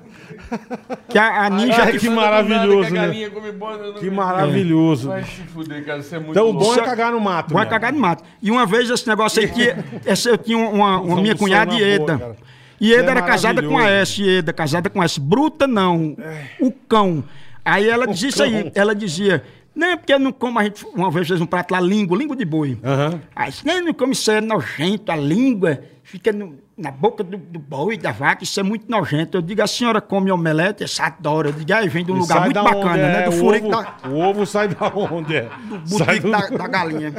Que 1.09 1.17
a, 1.19 1.45
a 1.45 1.49
ninja. 1.49 1.83
Ai, 1.83 1.97
que 1.97 2.09
maravilhoso, 2.09 2.89
que 2.89 2.97
a 2.97 3.01
né? 3.01 3.07
galinha 3.07 3.29
come 3.29 3.51
bosta, 3.51 3.83
eu 3.83 3.93
não 3.93 3.99
Que 3.99 4.09
me- 4.09 4.15
maravilhoso. 4.15 5.09
Vai 5.09 5.23
se 5.23 5.41
fuder, 5.43 5.85
cara. 5.85 5.99
Isso 5.99 6.15
é 6.15 6.19
muito 6.19 6.31
Então 6.31 6.47
o 6.47 6.51
louco. 6.51 6.65
bom 6.65 6.81
é 6.81 6.85
cagar 6.85 7.11
no 7.11 7.19
mato. 7.19 7.53
Vai 7.53 7.63
mesmo. 7.65 7.69
cagar 7.71 7.93
no 7.93 7.99
mato. 7.99 8.23
E 8.41 8.49
uma 8.49 8.65
vez 8.65 8.89
esse 8.89 9.07
negócio 9.07 9.41
aí 9.41 9.47
que. 9.49 9.75
essa, 10.09 10.29
eu 10.29 10.37
tinha 10.37 10.57
uma, 10.57 10.99
uma 10.99 11.21
minha 11.21 11.35
cunhada, 11.35 11.71
na 11.73 11.77
Ieda. 11.79 12.17
boa, 12.17 12.19
cara. 12.19 12.35
E 12.79 12.89
Ieda 12.91 13.07
é 13.07 13.11
era 13.11 13.21
casada 13.21 13.61
com 13.61 13.69
a 13.77 13.81
maravilhoso. 13.81 14.01
S, 14.13 14.23
Ieda, 14.23 14.53
casada 14.53 14.89
com 14.89 15.01
a 15.01 15.05
S. 15.05 15.19
Bruta 15.19 15.67
não. 15.67 16.15
O 16.61 16.71
cão. 16.71 17.23
Aí 17.65 17.87
ela 17.89 18.07
dizia 18.07 18.29
isso 18.29 18.41
aí. 18.41 18.71
Ela 18.73 18.95
dizia. 18.95 19.43
Não, 19.75 19.97
porque 19.97 20.13
eu 20.13 20.19
não 20.19 20.31
como, 20.31 20.59
a 20.59 20.63
gente 20.63 20.85
uma 20.93 21.09
vez 21.11 21.27
fez 21.27 21.39
um 21.39 21.45
prato 21.45 21.71
lá, 21.71 21.79
língua, 21.79 22.17
língua 22.17 22.35
de 22.35 22.43
boi. 22.45 22.77
Aham. 22.83 23.21
Aí 23.35 23.49
disse, 23.51 23.65
não, 23.65 23.81
não 23.85 23.93
come 23.93 24.11
isso, 24.13 24.29
é 24.31 24.41
nojento, 24.41 25.11
a 25.11 25.15
língua 25.15 25.81
fica 26.03 26.31
no- 26.33 26.57
na 26.79 26.91
boca 26.91 27.23
do, 27.23 27.37
do 27.37 27.59
boi, 27.59 27.97
da 27.97 28.11
vaca, 28.11 28.43
isso 28.43 28.59
é 28.59 28.63
muito 28.63 28.89
nojento. 28.89 29.37
Eu 29.37 29.41
digo, 29.41 29.61
a 29.61 29.67
senhora 29.67 29.99
come 30.01 30.31
omelete? 30.31 30.83
Essa 30.83 31.05
adora. 31.07 31.49
Eu 31.49 31.53
digo, 31.53 31.73
aí 31.73 31.87
vem 31.89 32.05
de 32.05 32.11
um 32.11 32.17
E 32.17 32.19
lugar 32.19 32.41
muito 32.41 32.61
bacana, 32.63 32.89
onde, 32.91 32.97
né? 33.01 33.21
é? 33.23 33.25
Do 33.25 33.31
furico 33.33 33.67
ovo, 33.67 33.75
da, 33.83 34.09
o 34.09 34.19
ovo 34.19 34.45
sai 34.45 34.67
da 34.69 34.87
onde? 34.87 35.35
É? 35.35 35.47
Sai 35.85 36.19
botico 36.19 36.27
do... 36.27 36.31
da, 36.31 36.57
da 36.63 36.67
galinha. 36.67 37.13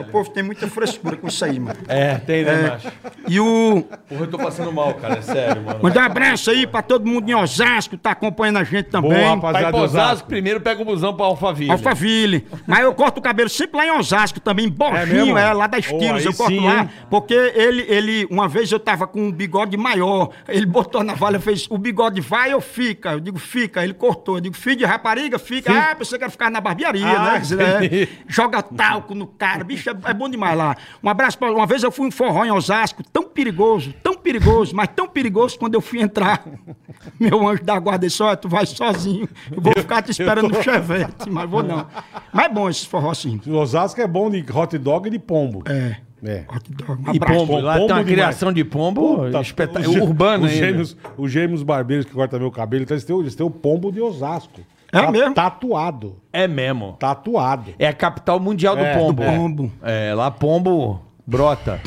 O 0.00 0.04
povo 0.04 0.30
tem 0.30 0.42
muita 0.42 0.66
frescura 0.68 1.16
com 1.16 1.28
isso 1.28 1.44
aí, 1.44 1.58
mano. 1.58 1.78
É, 1.88 2.16
tem, 2.16 2.44
né, 2.44 2.70
macho? 2.70 2.92
E 3.28 3.38
o. 3.40 3.82
Porra, 4.08 4.20
eu 4.22 4.26
tô 4.30 4.38
passando 4.38 4.72
mal, 4.72 4.94
cara. 4.94 5.18
É 5.18 5.22
sério, 5.22 5.62
mano. 5.62 5.80
Mandar 5.82 6.02
um 6.02 6.04
abraço 6.06 6.50
aí 6.50 6.66
pra 6.66 6.82
todo 6.82 7.06
mundo 7.06 7.28
em 7.28 7.34
Osasco, 7.34 7.96
tá 7.96 8.10
acompanhando 8.12 8.58
a 8.58 8.64
gente 8.64 8.86
também. 8.90 9.10
Boa, 9.10 9.20
Vai 9.22 9.34
rapaziada. 9.36 9.70
pra 9.70 9.78
de 9.78 9.84
Osasco, 9.84 10.06
Osasco. 10.08 10.28
primeiro 10.28 10.60
pega 10.60 10.82
o 10.82 10.84
busão 10.84 11.14
pra 11.14 11.26
Alphaville. 11.26 11.70
Alphaville. 11.70 12.46
Mas 12.66 12.80
eu 12.80 12.94
corto 12.94 13.18
o 13.18 13.22
cabelo 13.22 13.48
sempre 13.48 13.76
lá 13.78 13.86
em 13.86 13.90
Osasco 13.98 14.40
também, 14.40 14.68
Borginho, 14.68 15.26
mesmo? 15.26 15.38
é, 15.38 15.52
lá 15.52 15.66
da 15.66 15.76
Oh, 15.76 15.80
Estilos, 15.80 16.20
aí 16.20 16.24
eu 16.26 16.34
corto 16.34 16.52
sim, 16.52 16.60
lá. 16.64 16.80
hein? 16.82 16.90
Porque 17.10 17.34
ele, 17.34 17.82
ele, 17.88 18.26
uma 18.30 18.43
vez 18.48 18.70
eu 18.70 18.78
tava 18.80 19.06
com 19.06 19.20
um 19.20 19.32
bigode 19.32 19.76
maior, 19.76 20.30
ele 20.48 20.66
botou 20.66 21.02
na 21.02 21.14
valha, 21.14 21.40
fez, 21.40 21.66
o 21.70 21.78
bigode 21.78 22.20
vai 22.20 22.54
ou 22.54 22.60
fica? 22.60 23.12
Eu 23.12 23.20
digo, 23.20 23.38
fica. 23.38 23.82
Ele 23.84 23.94
cortou, 23.94 24.36
eu 24.36 24.40
digo, 24.40 24.54
filho 24.56 24.76
de 24.76 24.84
rapariga, 24.84 25.38
fica. 25.38 25.72
Ah, 25.72 25.94
pensei 25.94 26.18
que 26.18 26.24
era 26.24 26.30
ficar 26.30 26.50
na 26.50 26.60
barbearia, 26.60 27.06
Ah, 27.06 27.32
né? 27.32 27.38
Dizer, 27.38 27.60
é, 27.60 27.76
entendi. 27.84 28.08
joga 28.28 28.62
talco 28.62 29.14
no 29.14 29.26
cara, 29.26 29.64
bicho, 29.64 29.88
é, 29.90 29.94
é 30.06 30.14
bom 30.14 30.28
demais 30.28 30.56
lá. 30.56 30.76
Um 31.02 31.08
abraço 31.08 31.38
pra, 31.38 31.52
uma 31.52 31.66
vez 31.66 31.82
eu 31.82 31.90
fui 31.92 32.08
em 32.08 32.10
forró 32.10 32.44
em 32.44 32.50
Osasco, 32.50 33.02
tão 33.12 33.24
perigoso, 33.24 33.92
tão 34.02 34.14
perigoso, 34.14 34.74
mas 34.74 34.88
tão 34.94 35.08
perigoso 35.08 35.58
quando 35.58 35.74
eu 35.74 35.80
fui 35.80 36.00
entrar, 36.00 36.44
meu 37.18 37.46
anjo 37.48 37.62
da 37.64 37.78
guarda 37.78 38.06
disse, 38.06 38.22
olha, 38.22 38.36
tu 38.36 38.48
vai 38.48 38.66
sozinho, 38.66 39.28
eu 39.50 39.60
vou 39.60 39.72
ficar 39.76 40.02
te 40.02 40.10
esperando 40.12 40.48
no 40.48 40.62
chevette, 40.62 41.28
mas 41.30 41.48
vou 41.48 41.62
não. 41.62 41.86
Mas 42.32 42.46
é 42.46 42.48
bom 42.48 42.68
esse 42.68 42.86
forró 42.86 43.12
sim. 43.14 43.40
Osasco 43.46 44.00
é 44.00 44.06
bom 44.06 44.30
de 44.30 44.44
hot 44.52 44.76
dog 44.78 45.08
e 45.08 45.10
de 45.10 45.18
pombo. 45.18 45.62
É. 45.66 45.96
É. 46.24 46.44
Hot 46.48 46.72
dog. 46.72 47.02
Um 47.10 47.12
E 47.14 47.20
pombo, 47.20 47.58
lá 47.60 47.74
Pombo 47.74 47.86
tem 47.86 47.96
uma 47.96 48.04
demais. 48.04 48.06
criação 48.06 48.52
de 48.52 48.64
pombo 48.64 49.16
Puta, 49.24 49.40
espetacular. 49.40 50.38
os 50.38 50.44
ainda. 50.44 50.48
gêmeos, 50.48 50.96
os 51.18 51.30
gêmeos 51.30 51.62
barbeiros 51.62 52.06
que 52.06 52.12
cortam 52.12 52.40
meu 52.40 52.50
cabelo, 52.50 52.82
então 52.82 52.94
eles 52.94 53.04
têm, 53.04 53.14
o- 53.14 53.20
eles 53.20 53.34
têm 53.34 53.44
o 53.46 53.50
pombo 53.50 53.92
de 53.92 54.00
Osasco. 54.00 54.60
É 54.92 55.00
Tá- 55.00 55.10
mesmo? 55.10 55.34
Tatuado. 55.34 56.16
É 56.32 56.46
mesmo. 56.48 56.96
Tatuado. 56.98 57.72
É 57.78 57.88
a 57.88 57.92
capital 57.92 58.38
mundial 58.40 58.78
É, 58.78 58.92
do 58.94 58.98
pombo. 58.98 59.22
do 59.22 59.28
pombo. 59.28 59.72
É, 59.82 60.14
lá 60.14 60.30
pombo 60.30 61.02
brota. 61.26 61.80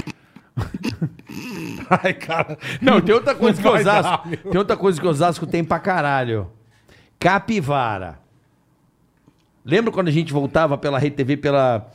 Ai, 2.04 2.14
cara. 2.14 2.58
Não, 2.82 3.00
tem 3.02 3.16
outra 3.16 3.34
coisa 3.36 3.58
que 3.62 3.64
dar, 3.64 3.74
Osasco. 3.80 4.28
meu. 4.28 4.38
tem 4.38 4.58
outra 4.58 4.76
coisa 4.78 5.00
que 5.00 5.08
Osasco 5.08 5.46
tem 5.48 5.64
pra 5.64 5.80
caralho. 5.80 6.48
Capivara. 7.20 8.20
Lembra 9.64 9.92
quando 9.92 10.08
a 10.08 10.12
gente 10.12 10.32
voltava 10.32 10.78
pela 10.78 10.98
Rede 11.00 11.16
TV 11.16 11.38
pela 11.38 11.88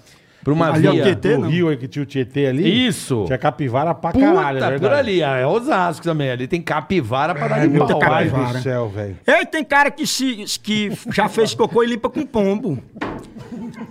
por 0.44 0.52
uma 0.52 0.72
Ali 0.72 0.86
é 0.86 0.90
o 0.90 0.92
via? 0.94 1.02
Tietê, 1.04 1.34
No 1.36 1.42
não? 1.42 1.50
Rio 1.50 1.68
aí 1.68 1.76
que 1.76 1.86
tinha 1.88 2.02
o 2.02 2.06
Tietê 2.06 2.46
ali. 2.46 2.86
Isso. 2.86 3.24
Tinha 3.26 3.38
capivara 3.38 3.94
pra 3.94 4.10
Puta, 4.12 4.24
caralho, 4.24 4.58
é 4.58 4.60
verdade. 4.60 4.80
por 4.80 4.92
ali, 4.92 5.22
é 5.22 5.46
Osasco 5.46 6.02
também. 6.04 6.30
Ali 6.30 6.46
tem 6.48 6.60
capivara 6.60 7.34
pra 7.34 7.48
dar 7.48 7.54
Ai, 7.60 7.68
de 7.68 7.78
pau. 7.78 7.98
pai 7.98 8.28
capivara. 8.28 8.58
do 8.58 8.62
céu, 8.62 8.88
velho. 8.88 9.18
Ei, 9.26 9.46
tem 9.46 9.64
cara 9.64 9.90
que, 9.90 10.06
se, 10.06 10.44
que 10.62 10.90
já 11.12 11.28
fez 11.28 11.54
cocô 11.54 11.82
e 11.82 11.86
limpa 11.86 12.08
com 12.10 12.26
pombo. 12.26 12.82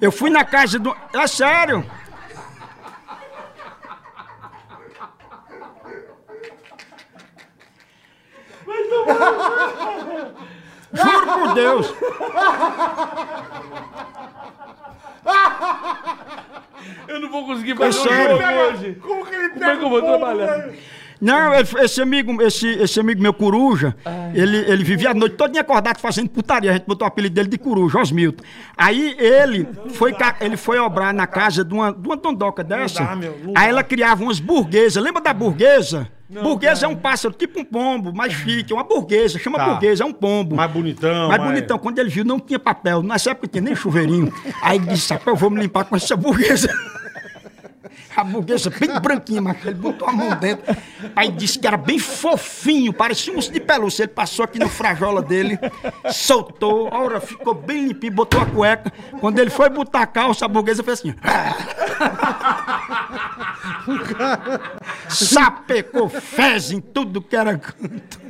Eu 0.02 0.12
fui 0.12 0.30
na 0.30 0.43
casa 0.43 0.78
do. 0.80 0.95
É 1.14 1.28
sério? 1.28 1.86
Juro 10.93 11.26
por 11.34 11.54
Deus. 11.54 11.93
Eu 17.08 17.20
não 17.20 17.30
vou 17.30 17.46
conseguir 17.46 17.76
fazer 17.76 18.10
sério? 18.10 18.38
jogo 18.38 18.54
hoje. 18.60 18.96
Como 18.96 19.26
que 19.26 19.36
ele 19.36 19.50
Como 19.50 19.66
é 19.66 19.78
que 19.78 19.84
eu 19.84 19.90
vou 19.90 20.02
trabalhar? 20.02 20.72
Não, 21.22 21.54
esse 21.54 22.02
amigo, 22.02 22.42
esse, 22.42 22.68
esse 22.68 23.00
amigo 23.00 23.22
meu, 23.22 23.32
Coruja, 23.32 23.96
ele, 24.34 24.58
ele 24.58 24.84
vivia 24.84 25.12
a 25.12 25.14
noite 25.14 25.36
toda 25.36 25.60
acordado 25.60 26.00
fazendo 26.00 26.30
putaria. 26.30 26.72
A 26.72 26.74
gente 26.74 26.88
botou 26.88 27.06
o 27.06 27.08
apelido 27.08 27.36
dele 27.36 27.48
de 27.48 27.60
Coruja, 27.60 28.00
Osmilton. 28.00 28.44
Aí 28.76 29.16
ele 29.20 29.68
foi, 29.94 30.16
ele 30.40 30.58
foi 30.58 30.80
obrar 30.80 31.14
na 31.14 31.28
casa 31.28 31.64
de 31.64 31.76
uma, 31.76 31.94
de 31.94 32.08
uma 32.08 32.18
dondoca 32.18 32.64
dessa. 32.64 33.04
dá, 33.04 33.16
meu, 33.16 33.38
aí 33.56 33.70
ela 33.70 33.84
criava 33.84 34.24
umas 34.24 34.40
burguesas. 34.40 35.02
Lembra 35.02 35.22
da 35.22 35.32
burguesa? 35.32 36.10
Burguesa 36.42 36.86
é 36.86 36.90
um 36.90 36.96
pássaro, 36.96 37.34
tipo 37.34 37.60
um 37.60 37.66
pombo, 37.66 38.14
mais 38.14 38.32
chique. 38.34 38.72
É 38.72 38.76
uma 38.76 38.84
burguesa, 38.84 39.38
chama 39.40 39.58
Tá. 39.58 39.66
burguesa, 39.66 40.04
é 40.04 40.06
um 40.08 40.14
pombo. 40.14 40.56
Mais 40.56 40.72
bonitão. 40.72 41.28
Mais 41.28 41.44
bonitão. 41.44 41.78
Quando 41.78 42.00
ele 42.00 42.10
viu, 42.10 42.24
não 42.24 42.40
tinha 42.40 42.60
papel. 42.60 43.04
Nessa 43.04 43.32
época 43.32 43.48
não 43.48 43.52
tinha 43.52 43.62
nem 43.64 43.76
chuveirinho. 43.76 44.32
Aí 44.62 44.80
disse, 44.80 45.12
rapaz, 45.14 45.38
vou 45.40 45.50
me 45.50 45.60
limpar 45.62 45.84
com 45.86 45.96
essa 45.96 46.16
burguesa. 46.16 46.70
A 48.16 48.24
burguesa 48.24 48.70
bem 48.70 49.00
branquinha, 49.00 49.42
mas 49.42 49.66
ele 49.66 49.76
botou 49.76 50.08
a 50.08 50.12
mão 50.12 50.30
dentro. 50.38 50.76
Aí 51.16 51.32
disse 51.32 51.58
que 51.58 51.68
era 51.68 51.78
bem 51.78 51.98
fofinho, 51.98 52.94
parecia 52.94 53.34
um 53.34 53.38
urso 53.38 53.52
de 53.52 53.60
pelúcia. 53.60 54.04
Ele 54.04 54.12
passou 54.12 54.46
aqui 54.46 54.60
no 54.60 54.70
frajola 54.70 55.22
dele, 55.22 55.58
soltou, 56.12 56.88
a 56.90 57.00
hora 57.00 57.22
ficou 57.22 57.54
bem 57.54 57.88
limpinho, 57.88 58.14
botou 58.14 58.42
a 58.42 58.46
cueca. 58.46 58.92
Quando 59.20 59.40
ele 59.40 59.50
foi 59.50 59.70
botar 59.70 60.02
a 60.02 60.08
calça, 60.08 60.46
a 60.46 60.48
burguesa 60.48 60.84
fez 60.84 61.00
assim. 61.00 61.16
Sapecou 65.10 66.10
fez 66.10 66.72
em 66.72 66.80
tudo 66.80 67.22
que 67.22 67.36
era 67.36 67.58
canto. 67.58 68.22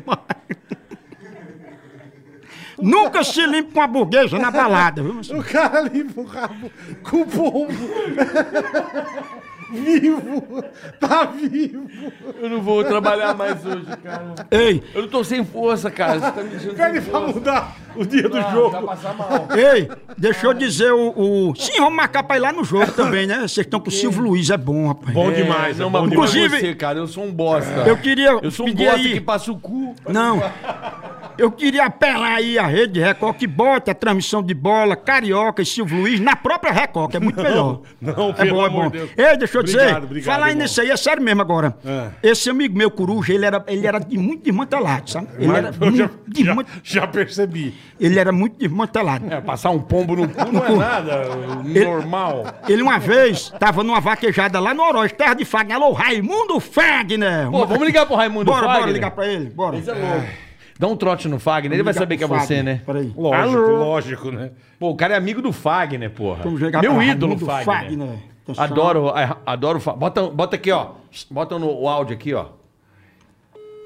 Nunca 2.81 3.23
se 3.23 3.45
limpa 3.45 3.71
com 3.73 3.81
a 3.81 3.87
burguesa 3.87 4.37
na 4.39 4.51
balada, 4.51 5.01
viu? 5.03 5.13
meu 5.13 5.23
senhor? 5.23 5.39
O 5.41 5.43
cara 5.43 5.81
limpa 5.81 6.21
o 6.21 6.25
rabo 6.25 6.71
com 7.03 7.21
o 7.21 7.25
pombo. 7.25 7.73
vivo. 9.71 10.63
Tá 10.99 11.25
vivo. 11.25 11.87
Eu 12.41 12.49
não 12.49 12.61
vou 12.61 12.83
trabalhar 12.83 13.33
mais 13.33 13.65
hoje, 13.65 13.85
cara. 14.03 14.33
Ei, 14.51 14.83
Eu 14.93 15.03
não 15.03 15.09
tô 15.09 15.23
sem 15.23 15.45
força, 15.45 15.89
cara. 15.89 16.19
Você 16.19 16.31
tá 16.31 16.43
me 16.43 16.49
deixando 16.49 16.75
sem 16.75 17.01
pra 17.01 17.01
força. 17.19 17.33
mudar 17.33 17.75
o 17.95 18.05
dia 18.05 18.27
do 18.27 18.37
Ah, 18.37 18.41
Vai 18.41 18.51
jogo. 18.53 18.85
passar 18.85 19.13
mal. 19.15 19.47
Ei, 19.55 19.89
deixa 20.17 20.47
eu 20.47 20.53
dizer 20.53 20.91
o, 20.91 21.49
o- 21.49 21.55
Sim, 21.55 21.77
vamos 21.79 21.95
marcar 21.95 22.23
pra 22.23 22.35
ir 22.37 22.39
lá 22.41 22.51
no 22.51 22.63
jogo 22.63 22.91
também, 22.91 23.25
né? 23.25 23.35
Vocês 23.39 23.59
estão 23.65 23.79
com 23.79 23.87
o 23.89 23.91
Silvio 23.91 24.23
Luiz, 24.23 24.49
é 24.49 24.57
bom, 24.57 24.89
rapaz. 24.89 25.13
Bom 25.13 25.31
demais, 25.31 25.77
não, 25.77 25.87
é 25.87 25.89
mas 25.89 26.01
bom 26.01 26.07
inclusive, 26.07 26.39
demais. 26.43 26.53
Inclusive- 26.63 26.67
você, 26.73 26.75
cara, 26.75 26.97
eu 26.99 27.07
sou 27.07 27.23
um 27.23 27.31
bosta. 27.31 27.71
Eu 27.87 27.97
queria 27.97 28.31
Eu 28.41 28.51
sou 28.51 28.65
um 28.65 28.69
pedir 28.69 28.85
bosta 28.85 28.99
aí- 28.99 29.13
que 29.13 29.21
passa 29.21 29.51
o 29.51 29.57
cu. 29.59 29.95
Não. 30.09 30.41
Eu 31.41 31.51
queria 31.51 31.85
apelar 31.85 32.35
aí 32.35 32.59
a 32.59 32.67
Rede 32.67 32.99
Record 32.99 33.35
que 33.37 33.47
bote 33.47 33.89
a 33.89 33.95
transmissão 33.95 34.43
de 34.43 34.53
bola, 34.53 34.95
Carioca 34.95 35.61
e 35.61 35.65
Silvio 35.65 36.01
Luiz 36.01 36.19
na 36.19 36.35
própria 36.35 36.71
Record, 36.71 37.09
que 37.09 37.17
é 37.17 37.19
muito 37.19 37.41
melhor. 37.41 37.81
não, 37.99 38.29
é 38.29 38.33
pelo 38.33 38.55
bom, 38.57 38.65
é 38.65 38.69
bom. 38.69 38.83
de 38.89 38.97
Deus. 38.99 39.09
Ei, 39.17 39.37
deixa 39.37 39.57
eu 39.57 39.63
dizer, 39.63 39.79
Obrigado, 39.81 40.03
obrigado, 40.03 40.33
falar 40.35 40.45
aí 40.45 40.51
irmão. 40.51 40.63
nisso 40.63 40.81
aí, 40.81 40.91
é 40.91 40.97
sério 40.97 41.23
mesmo 41.23 41.41
agora. 41.41 41.75
É. 41.83 42.09
Esse 42.29 42.49
amigo 42.49 42.77
meu, 42.77 42.91
Coruja, 42.91 43.33
ele 43.33 43.45
era, 43.45 43.63
ele 43.67 43.87
era 43.87 43.97
de 43.99 44.17
muito 44.17 44.43
desmantelado, 44.43 45.09
sabe? 45.09 45.29
Ele 45.37 45.47
Mas 45.47 45.57
era 45.57 45.67
eu 45.69 45.73
já, 45.95 46.07
muito, 46.07 46.19
desman- 46.27 46.65
já, 46.83 47.01
já 47.01 47.07
percebi. 47.07 47.73
ele 47.99 48.19
era 48.19 48.31
muito 48.31 48.57
desmantelado. 48.59 49.25
É, 49.33 49.41
passar 49.41 49.71
um 49.71 49.79
pombo 49.79 50.15
no 50.15 50.29
cu 50.29 50.51
não 50.51 50.63
é 50.65 50.75
nada 50.75 51.23
normal. 51.65 52.45
Ele 52.69 52.81
uma 52.83 52.99
vez 52.99 53.49
tava 53.59 53.83
numa 53.83 53.99
vaquejada 53.99 54.59
lá 54.59 54.73
no 54.73 54.83
Oroz, 54.83 55.11
terra 55.11 55.33
de 55.33 55.43
Fagner. 55.45 55.75
Alô, 55.77 55.91
Raimundo 55.91 56.59
Fagner! 56.59 57.49
Pô, 57.49 57.65
vamos 57.65 57.85
ligar 57.85 58.05
pro 58.05 58.15
Raimundo 58.15 58.45
Bora, 58.45 58.61
Fagner? 58.67 58.79
bora 58.81 58.91
ligar 58.91 59.11
pra 59.11 59.27
ele, 59.27 59.49
bora. 59.49 59.77
Esse 59.77 59.89
é 59.89 59.93
louco. 59.93 60.27
Dá 60.81 60.87
um 60.87 60.95
trote 60.97 61.27
no 61.27 61.37
Fagner, 61.39 61.73
ele 61.73 61.83
vai 61.83 61.93
saber 61.93 62.17
que 62.17 62.23
é 62.23 62.27
pro 62.27 62.39
você, 62.39 62.55
Fagner. 62.55 62.63
né? 62.63 62.81
Peraí. 62.83 63.13
Lógico, 63.15 63.59
Alô? 63.59 63.77
lógico, 63.77 64.31
né? 64.31 64.49
Pô, 64.79 64.89
o 64.89 64.95
cara 64.95 65.13
é 65.13 65.17
amigo 65.17 65.39
do 65.39 65.53
Fagner, 65.53 66.09
porra. 66.09 66.43
Meu 66.43 66.99
ídolo, 67.03 67.35
Raimundo 67.35 67.45
Fagner. 67.45 68.09
Atenção. 68.43 68.63
Adoro, 68.63 69.09
a- 69.09 69.37
adoro 69.45 69.77
o 69.77 69.79
Fagner. 69.79 69.99
Bota, 69.99 70.23
bota 70.29 70.55
aqui, 70.55 70.71
ó. 70.71 70.93
Bota 71.29 71.59
no 71.59 71.69
o 71.71 71.87
áudio 71.87 72.15
aqui, 72.15 72.33
ó. 72.33 72.45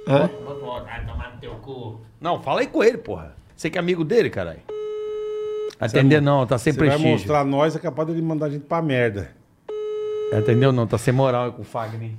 É? 0.07 0.19
Bota 0.19 0.63
o 0.65 0.69
áudio, 0.69 0.85
vai 0.85 1.05
tomar 1.05 1.33
no 1.33 1.39
teu 1.41 1.51
cu. 1.55 1.99
Não, 2.21 2.41
fala 2.41 2.61
aí 2.61 2.67
com 2.67 2.81
ele, 2.81 2.97
porra. 2.97 3.35
Você 3.57 3.69
que 3.69 3.77
é 3.77 3.81
amigo 3.81 4.05
dele, 4.05 4.29
caralho. 4.29 4.59
Atender 5.77 6.21
não, 6.21 6.45
tá 6.45 6.57
sem 6.57 6.71
Você 6.71 6.79
vai 6.79 6.87
prestígio. 6.87 7.11
mostrar 7.11 7.43
nós, 7.43 7.75
é 7.75 7.79
capaz 7.79 8.07
dele 8.07 8.21
mandar 8.21 8.45
a 8.45 8.49
gente 8.49 8.63
pra 8.63 8.81
merda. 8.81 9.31
Atendeu 10.31 10.71
não, 10.71 10.87
tá 10.87 10.97
sem 10.97 11.13
moral 11.13 11.51
com 11.51 11.61
o 11.61 11.65
Fagner. 11.65 12.11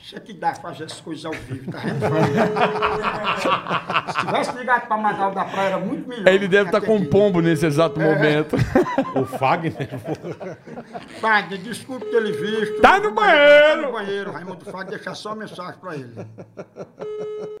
Isso 0.00 0.16
é 0.16 0.20
que 0.20 0.32
dá 0.32 0.54
fazer 0.54 0.84
as 0.84 1.00
coisas 1.00 1.24
ao 1.24 1.32
vivo, 1.32 1.70
tá? 1.70 1.80
Se 4.12 4.26
tivesse 4.26 4.56
ligado 4.56 4.86
pra 4.86 4.96
Magal 4.96 5.32
da 5.32 5.44
Praia, 5.44 5.66
era 5.68 5.78
muito 5.78 6.08
melhor. 6.08 6.28
Ele 6.28 6.48
deve 6.48 6.68
estar 6.68 6.80
com 6.80 6.96
um 6.96 7.04
pombo 7.04 7.40
nesse 7.40 7.64
É. 7.64 7.68
exato 7.68 8.00
momento. 8.00 8.56
O 9.14 9.24
Fagner. 9.26 9.74
Fagner, 11.20 11.58
desculpe 11.60 12.06
ter 12.06 12.16
ele 12.16 12.32
visto. 12.32 12.80
Tá 12.80 12.98
no 13.00 13.12
banheiro. 13.12 13.82
Tá 13.82 13.86
no 13.86 13.92
banheiro. 13.92 14.32
Raimundo 14.32 14.64
Fagner, 14.64 14.96
deixa 14.96 15.14
só 15.14 15.30
uma 15.30 15.36
mensagem 15.36 15.74
pra 15.80 15.94
ele. 15.94 16.14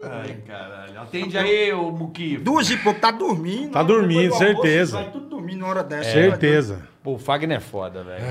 Ai, 0.02 0.34
caralho. 0.46 1.00
Atende 1.00 1.36
aí, 1.36 1.72
ô 1.72 1.90
Muquifo. 1.90 2.42
Duas 2.44 2.70
e 2.70 2.76
pouco, 2.76 3.00
tá 3.00 3.10
dormindo. 3.10 3.72
Tá 3.72 3.82
dormindo, 3.82 4.28
do 4.28 4.34
almoço, 4.34 4.38
certeza. 4.62 4.96
Vai 4.98 5.10
tudo 5.10 5.26
dormindo 5.28 5.60
na 5.60 5.66
hora 5.66 5.82
dessa. 5.82 6.10
Certeza. 6.12 6.82
Pô, 7.02 7.14
o 7.14 7.18
Fagner 7.18 7.56
é 7.58 7.60
foda, 7.60 8.04
velho. 8.04 8.24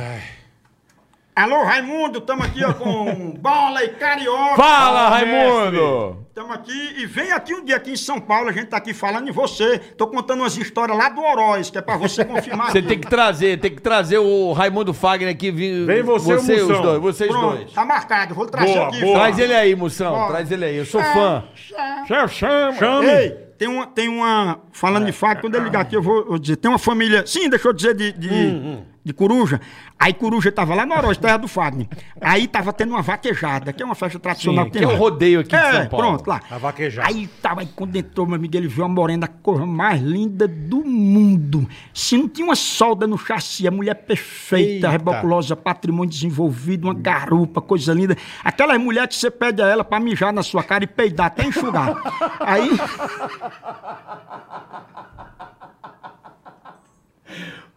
Alô, 1.38 1.64
Raimundo, 1.64 2.18
estamos 2.18 2.48
aqui 2.48 2.66
ó, 2.66 2.74
com 2.74 3.30
bola 3.40 3.84
e 3.84 3.90
carioca. 3.90 4.56
Fala, 4.56 4.56
Fala, 4.56 5.10
Raimundo! 5.10 6.26
Estamos 6.30 6.52
aqui 6.52 6.96
e 6.98 7.06
vem 7.06 7.32
aqui 7.32 7.54
um 7.54 7.64
dia 7.64 7.76
aqui 7.76 7.92
em 7.92 7.96
São 7.96 8.20
Paulo, 8.20 8.50
a 8.50 8.52
gente 8.52 8.66
tá 8.66 8.78
aqui 8.78 8.92
falando 8.92 9.30
em 9.30 9.32
você. 9.32 9.78
Tô 9.78 10.08
contando 10.08 10.40
umas 10.40 10.58
histórias 10.58 10.98
lá 10.98 11.10
do 11.10 11.22
Oroz, 11.22 11.70
que 11.70 11.78
é 11.78 11.82
pra 11.82 11.96
você 11.96 12.26
confirmar. 12.26 12.72
Você 12.74 12.82
tem 12.82 12.98
que 12.98 13.08
trazer, 13.08 13.60
tem 13.60 13.70
que 13.70 13.80
trazer 13.80 14.18
o 14.18 14.52
Raimundo 14.52 14.96
Fagner 14.96 15.30
aqui. 15.32 15.52
Vem 15.52 16.02
você 16.02 16.32
e 16.32 16.62
o 16.62 16.72
os 16.72 16.82
dois, 16.82 17.02
vocês 17.02 17.30
Pronto, 17.30 17.58
dois. 17.58 17.72
tá 17.72 17.86
marcado, 17.86 18.34
vou 18.34 18.48
trazer 18.48 18.74
Boa, 18.74 18.88
aqui. 18.88 19.02
boa. 19.02 19.14
fala. 19.14 19.26
Traz 19.26 19.40
ele 19.40 19.54
aí, 19.54 19.76
Moção. 19.76 20.16
Bora. 20.16 20.28
Traz 20.30 20.52
ele 20.52 20.66
aí. 20.66 20.76
Eu 20.76 20.86
sou 20.88 21.04
fã. 21.04 21.44
Você 21.56 22.28
chama. 22.30 22.74
Chame. 22.74 23.08
Ei, 23.08 23.30
tem 23.60 23.68
uma, 23.68 23.86
tem 23.86 24.08
uma. 24.10 24.60
Falando 24.72 25.06
de 25.06 25.12
fato, 25.12 25.42
quando 25.42 25.54
ele 25.54 25.66
ligar 25.66 25.82
aqui, 25.82 25.96
eu 25.96 26.02
vou, 26.02 26.26
vou 26.26 26.40
dizer. 26.40 26.56
Tem 26.56 26.70
uma 26.70 26.80
família. 26.80 27.26
Sim, 27.28 27.48
deixa 27.48 27.68
eu 27.68 27.74
dizer 27.74 27.94
de. 27.96 28.12
de 28.12 28.30
Hum, 28.30 28.84
De 29.08 29.14
coruja. 29.14 29.62
Aí 29.98 30.14
coruja 30.14 30.52
tava 30.52 30.76
lá 30.76 30.86
no 30.86 30.94
Oroz, 30.94 31.18
terra 31.18 31.38
do 31.38 31.48
Fagner. 31.48 31.88
Aí 32.20 32.46
tava 32.46 32.74
tendo 32.74 32.90
uma 32.90 33.02
vaquejada, 33.02 33.72
que 33.72 33.82
é 33.82 33.86
uma 33.86 33.96
festa 33.96 34.20
tradicional 34.20 34.66
Sim, 34.66 34.72
que 34.72 34.84
é 34.84 34.88
um 34.88 34.98
rodeio 34.98 35.40
aqui 35.40 35.50
de 35.52 35.56
É, 35.56 35.72
São 35.72 35.88
Paulo. 35.88 36.06
pronto, 36.08 36.28
lá. 36.28 36.42
A 36.52 36.58
vaquejada. 36.58 37.08
Aí 37.08 37.26
tava, 37.42 37.62
aí 37.62 37.70
quando 37.74 37.96
entrou, 37.96 38.26
meu 38.28 38.36
amigo, 38.36 38.58
ele 38.58 38.68
viu 38.68 38.84
a 38.84 38.90
morena, 38.90 39.26
a 39.26 39.30
coisa 39.30 39.66
mais 39.66 40.02
linda 40.02 40.46
do 40.46 40.84
mundo. 40.84 41.66
Se 41.94 42.18
não 42.18 42.28
tinha 42.28 42.46
uma 42.46 42.56
solda 42.58 43.08
no 43.08 43.18
chassi, 43.18 43.66
a 43.66 43.72
mulher 43.72 43.96
perfeita, 43.96 44.74
Eita. 44.74 44.90
reboculosa, 44.90 45.56
patrimônio 45.56 46.10
desenvolvido, 46.12 46.84
uma 46.88 46.94
garupa, 46.94 47.62
coisa 47.62 47.94
linda. 47.94 48.18
Aquelas 48.44 48.78
mulheres 48.78 49.16
que 49.16 49.22
você 49.22 49.32
pede 49.32 49.62
a 49.62 49.68
ela 49.68 49.86
pra 49.86 50.02
mijar 50.02 50.34
na 50.34 50.44
sua 50.44 50.64
cara 50.64 50.84
e 50.84 50.88
peidar, 50.88 51.28
até 51.28 51.46
enxugar. 51.46 51.96
Aí, 52.42 52.70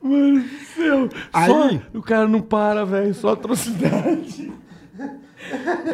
Mano 0.02 0.40
do 0.40 0.48
céu. 0.74 1.08
Aí- 1.32 1.46
Só- 1.50 1.98
o 1.98 2.02
cara 2.02 2.26
não 2.26 2.40
para, 2.40 2.84
velho. 2.84 3.12
Só 3.14 3.30
atrocidade. 3.32 4.52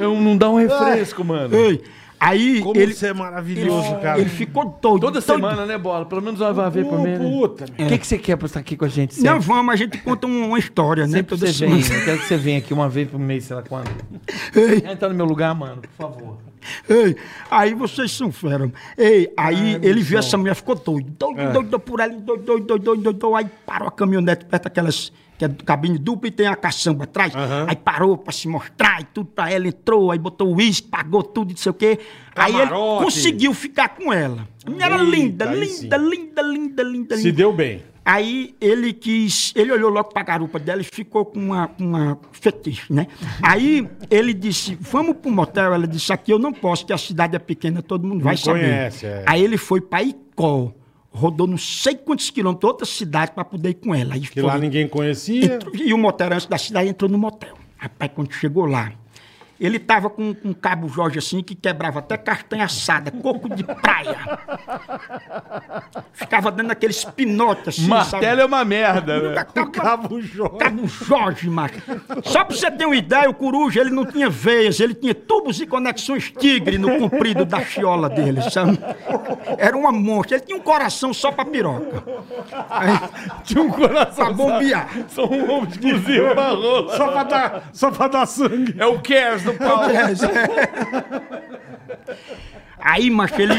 É 0.00 0.06
um- 0.06 0.20
não 0.22 0.36
dá 0.36 0.48
um 0.50 0.56
refresco, 0.56 1.24
mano. 1.24 1.54
ei, 1.54 1.82
aí 2.18 2.60
Como 2.60 2.78
ele, 2.80 2.92
você 2.94 3.08
é 3.08 3.12
maravilhoso, 3.14 3.92
ele, 3.92 4.00
cara. 4.00 4.18
ele 4.20 4.28
ficou 4.28 4.64
doido. 4.64 5.00
Toda 5.00 5.12
doido. 5.12 5.22
semana, 5.22 5.64
né, 5.66 5.78
Bola? 5.78 6.04
Pelo 6.04 6.20
menos 6.22 6.40
uma 6.40 6.70
vez 6.70 6.86
pra 6.86 6.98
mim. 6.98 7.04
né? 7.10 7.18
puta. 7.18 7.64
O 7.64 7.86
que, 7.86 7.98
que 7.98 8.06
você 8.06 8.18
quer 8.18 8.36
pra 8.36 8.46
estar 8.46 8.60
aqui 8.60 8.76
com 8.76 8.84
a 8.84 8.88
gente 8.88 9.20
Não, 9.22 9.34
sempre? 9.40 9.46
vamos, 9.46 9.72
a 9.72 9.76
gente 9.76 9.98
conta 9.98 10.26
um- 10.26 10.48
uma 10.48 10.58
história, 10.58 11.04
né? 11.06 11.18
Sempre 11.18 11.36
Toda 11.38 11.46
você 11.52 11.66
vem. 11.66 11.82
semana. 11.82 12.00
Eu 12.00 12.04
quero 12.04 12.18
que 12.20 12.26
você 12.26 12.36
venha 12.36 12.58
aqui 12.58 12.72
uma 12.74 12.88
vez 12.88 13.08
por 13.08 13.18
mês, 13.20 13.44
sei 13.44 13.56
lá 13.56 13.62
quando. 13.62 13.88
Ei, 14.54 14.90
Entra 14.90 15.08
no 15.08 15.14
meu 15.14 15.26
lugar, 15.26 15.54
mano, 15.54 15.80
por 15.82 15.90
favor. 15.90 16.38
Ei, 16.88 17.16
aí 17.50 17.74
vocês 17.74 18.10
são 18.12 18.30
fera. 18.32 18.70
Ei, 18.96 19.32
aí 19.36 19.78
ele 19.82 20.02
viu 20.02 20.18
essa 20.18 20.36
mulher, 20.36 20.54
ficou 20.54 20.74
doido. 20.74 21.10
Doido, 21.18 21.40
É. 21.40 21.52
doido, 21.52 21.78
por 21.80 22.00
ali, 22.00 22.16
doido, 22.20 22.42
doido, 22.44 22.78
doido, 22.78 23.02
doido. 23.02 23.34
Aí 23.34 23.46
parou 23.64 23.88
a 23.88 23.92
caminhonete 23.92 24.44
perto 24.44 24.64
daquelas. 24.64 25.12
Que 25.38 25.44
é 25.44 25.48
cabine 25.50 25.98
dupla 25.98 26.28
e 26.28 26.30
tem 26.30 26.46
a 26.46 26.56
caçamba 26.56 27.04
atrás. 27.04 27.30
Aí 27.68 27.76
parou 27.76 28.16
pra 28.16 28.32
se 28.32 28.48
mostrar 28.48 29.02
e 29.02 29.04
tudo 29.04 29.26
pra 29.34 29.50
ela, 29.50 29.68
entrou, 29.68 30.10
aí 30.10 30.18
botou 30.18 30.48
o 30.50 30.56
uísque, 30.56 30.88
pagou 30.88 31.22
tudo, 31.22 31.50
não 31.50 31.56
sei 31.58 31.68
o 31.70 31.74
quê. 31.74 31.98
Aí 32.34 32.52
ele 32.54 32.62
Camarote. 32.62 33.04
conseguiu 33.04 33.52
ficar 33.52 33.90
com 33.90 34.10
ela. 34.10 34.48
A 34.64 34.70
mulher 34.70 34.86
era 34.90 34.96
linda, 35.02 35.44
linda, 35.44 35.66
sim. 35.98 36.08
linda, 36.08 36.42
linda, 36.42 36.82
linda, 36.82 37.16
Se 37.18 37.24
linda. 37.24 37.36
deu 37.36 37.52
bem. 37.52 37.82
Aí 38.08 38.54
ele 38.60 38.92
quis, 38.92 39.52
ele 39.56 39.72
olhou 39.72 39.90
logo 39.90 40.10
pra 40.10 40.22
garupa 40.22 40.60
dela 40.60 40.80
e 40.80 40.84
ficou 40.84 41.24
com 41.24 41.40
uma, 41.40 41.68
uma 41.76 42.16
fetiche, 42.30 42.92
né? 42.92 43.08
Aí 43.42 43.88
ele 44.08 44.32
disse, 44.32 44.78
vamos 44.80 45.16
pro 45.16 45.28
motel. 45.28 45.74
Ela 45.74 45.88
disse, 45.88 46.12
aqui 46.12 46.32
eu 46.32 46.38
não 46.38 46.52
posso, 46.52 46.86
que 46.86 46.92
a 46.92 46.98
cidade 46.98 47.34
é 47.34 47.38
pequena, 47.40 47.82
todo 47.82 48.06
mundo 48.06 48.22
vai 48.22 48.36
saber. 48.36 48.60
conhece, 48.60 49.06
é. 49.06 49.24
Aí 49.26 49.42
ele 49.42 49.56
foi 49.56 49.80
pra 49.80 50.04
Icó, 50.04 50.72
rodou 51.10 51.48
não 51.48 51.58
sei 51.58 51.96
quantos 51.96 52.30
quilômetros, 52.30 52.70
outra 52.70 52.86
cidade, 52.86 53.32
pra 53.32 53.44
poder 53.44 53.70
ir 53.70 53.74
com 53.74 53.92
ela. 53.92 54.14
Aí 54.14 54.20
Que 54.20 54.34
foi, 54.34 54.42
lá 54.44 54.56
ninguém 54.56 54.86
conhecia. 54.86 55.54
entrou- 55.56 55.74
e 55.74 55.92
o 55.92 55.98
motel 55.98 56.32
antes 56.32 56.46
da 56.46 56.58
cidade 56.58 56.88
entrou 56.88 57.10
no 57.10 57.18
motel. 57.18 57.56
Rapaz, 57.76 58.12
quando 58.14 58.32
chegou 58.32 58.66
lá, 58.66 58.92
ele 59.60 59.78
tava 59.78 60.10
com 60.10 60.34
com 60.34 60.48
um 60.48 60.52
cabo 60.54 60.88
Jorge 60.88 61.18
assim 61.18 61.42
que 61.42 61.54
quebrava 61.54 62.00
até 62.00 62.16
castanha 62.16 62.64
assada, 62.64 63.10
coco 63.10 63.48
de 63.48 63.62
praia. 63.64 64.16
Ficava 66.12 66.50
dando 66.50 66.70
aqueles 66.70 67.04
pinotes 67.04 67.68
assim, 67.78 67.88
Martelo 67.88 68.40
é 68.40 68.44
uma 68.44 68.64
merda, 68.64 69.20
né? 69.20 69.44
Cabo, 69.54 69.70
Cabo 69.70 70.20
Jorge. 70.20 70.58
Cabo 70.58 70.86
Jorge, 70.86 71.50
macho. 71.50 71.74
Só 72.24 72.44
pra 72.44 72.56
você 72.56 72.70
ter 72.70 72.86
uma 72.86 72.96
ideia, 72.96 73.28
o 73.28 73.34
coruja, 73.34 73.80
ele 73.80 73.90
não 73.90 74.04
tinha 74.04 74.28
veias, 74.28 74.80
ele 74.80 74.94
tinha 74.94 75.14
tubos 75.14 75.60
e 75.60 75.66
conexões 75.66 76.30
tigre 76.30 76.78
no 76.78 76.98
comprido 76.98 77.44
da 77.44 77.60
chiola 77.64 78.08
dele, 78.08 78.42
sabe? 78.50 78.78
Era 79.58 79.76
uma 79.76 79.92
monstro. 79.92 80.34
Ele 80.36 80.44
tinha 80.44 80.58
um 80.58 80.62
coração 80.62 81.12
só 81.14 81.30
pra 81.30 81.44
piroca. 81.44 82.02
Aí, 82.70 82.98
Tinha 83.44 83.62
um 83.62 83.70
coração. 83.70 84.24
pra 84.26 84.34
bombear. 84.34 84.88
Só 85.08 85.26
um 85.26 85.50
homem 85.50 85.68
exclusivo 85.70 86.34
pra 86.34 86.48
rola. 86.50 86.96
Só 86.96 87.08
pra 87.08 87.22
dar, 87.24 87.62
só 87.72 87.90
pra 87.90 88.08
dar 88.08 88.26
sangue. 88.26 88.74
É 88.78 88.86
o 88.86 88.98
Cares 89.00 89.45
do 89.46 89.54
Paulo. 89.54 89.84
Aí, 92.78 93.10
macho, 93.10 93.40
ele 93.40 93.54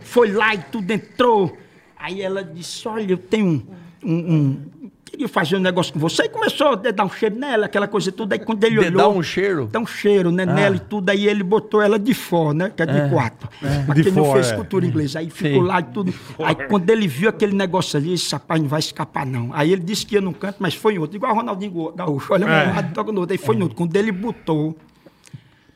foi 0.00 0.30
lá 0.32 0.54
e 0.54 0.58
tudo 0.58 0.90
entrou. 0.90 1.56
Aí 1.98 2.20
ela 2.20 2.42
disse: 2.44 2.86
Olha, 2.88 3.12
eu 3.12 3.18
tenho 3.18 3.46
um. 3.46 3.62
um- 4.04 4.34
um- 4.34 4.72
queria 5.04 5.28
fazer 5.28 5.56
um 5.56 5.60
negócio 5.60 5.92
com 5.92 5.98
você. 5.98 6.22
E 6.24 6.28
começou 6.30 6.68
a 6.68 6.74
dar 6.74 7.04
um 7.04 7.10
cheiro 7.10 7.36
nela, 7.38 7.66
aquela 7.66 7.86
coisa 7.86 8.10
toda. 8.10 8.34
Aí 8.34 8.38
quando 8.38 8.64
ele 8.64 8.80
Dedar 8.80 9.08
olhou. 9.08 9.18
um 9.18 9.22
cheiro? 9.22 9.68
Dá 9.70 9.78
um 9.78 9.86
cheiro, 9.86 10.30
né, 10.32 10.46
nela 10.46 10.76
e 10.76 10.80
tudo. 10.80 11.10
Aí 11.10 11.28
ele 11.28 11.42
botou 11.42 11.82
ela 11.82 11.98
de 11.98 12.14
fora, 12.14 12.54
né? 12.54 12.72
Que 12.74 12.82
é 12.82 12.86
de 12.86 13.10
quatro. 13.10 13.46
Pra 13.84 13.94
De 13.94 14.04
quem 14.04 14.12
não 14.12 14.32
fez 14.32 14.50
é. 14.50 14.56
cultura 14.56 14.86
inglesa. 14.86 15.18
Aí 15.18 15.28
ficou 15.28 15.60
Sim. 15.62 15.68
lá 15.68 15.80
e 15.80 15.82
tudo. 15.84 16.14
Aí 16.42 16.54
quando 16.54 16.88
ele 16.88 17.06
viu 17.06 17.28
aquele 17.28 17.54
negócio 17.54 17.98
ali, 17.98 18.14
esse 18.14 18.32
rapaz 18.32 18.58
não 18.60 18.68
vai 18.68 18.80
escapar, 18.80 19.26
não. 19.26 19.50
Aí 19.52 19.70
ele 19.70 19.82
disse 19.82 20.06
que 20.06 20.14
ia 20.14 20.20
num 20.22 20.32
canto, 20.32 20.56
mas 20.60 20.74
foi 20.74 20.94
em 20.94 20.98
outro. 20.98 21.14
Igual 21.16 21.32
o 21.32 21.36
Ronaldinho 21.36 21.92
Gaúcho. 21.94 22.32
Olha, 22.32 22.46
É. 22.46 22.68
um 22.70 22.74
lado, 22.74 22.94
toca 22.94 23.12
no 23.12 23.20
outro. 23.20 23.34
Aí 23.34 23.38
foi 23.38 23.54
em 23.54 23.62
outro. 23.62 23.76
Quando 23.76 23.94
ele 23.94 24.10
botou. 24.12 24.74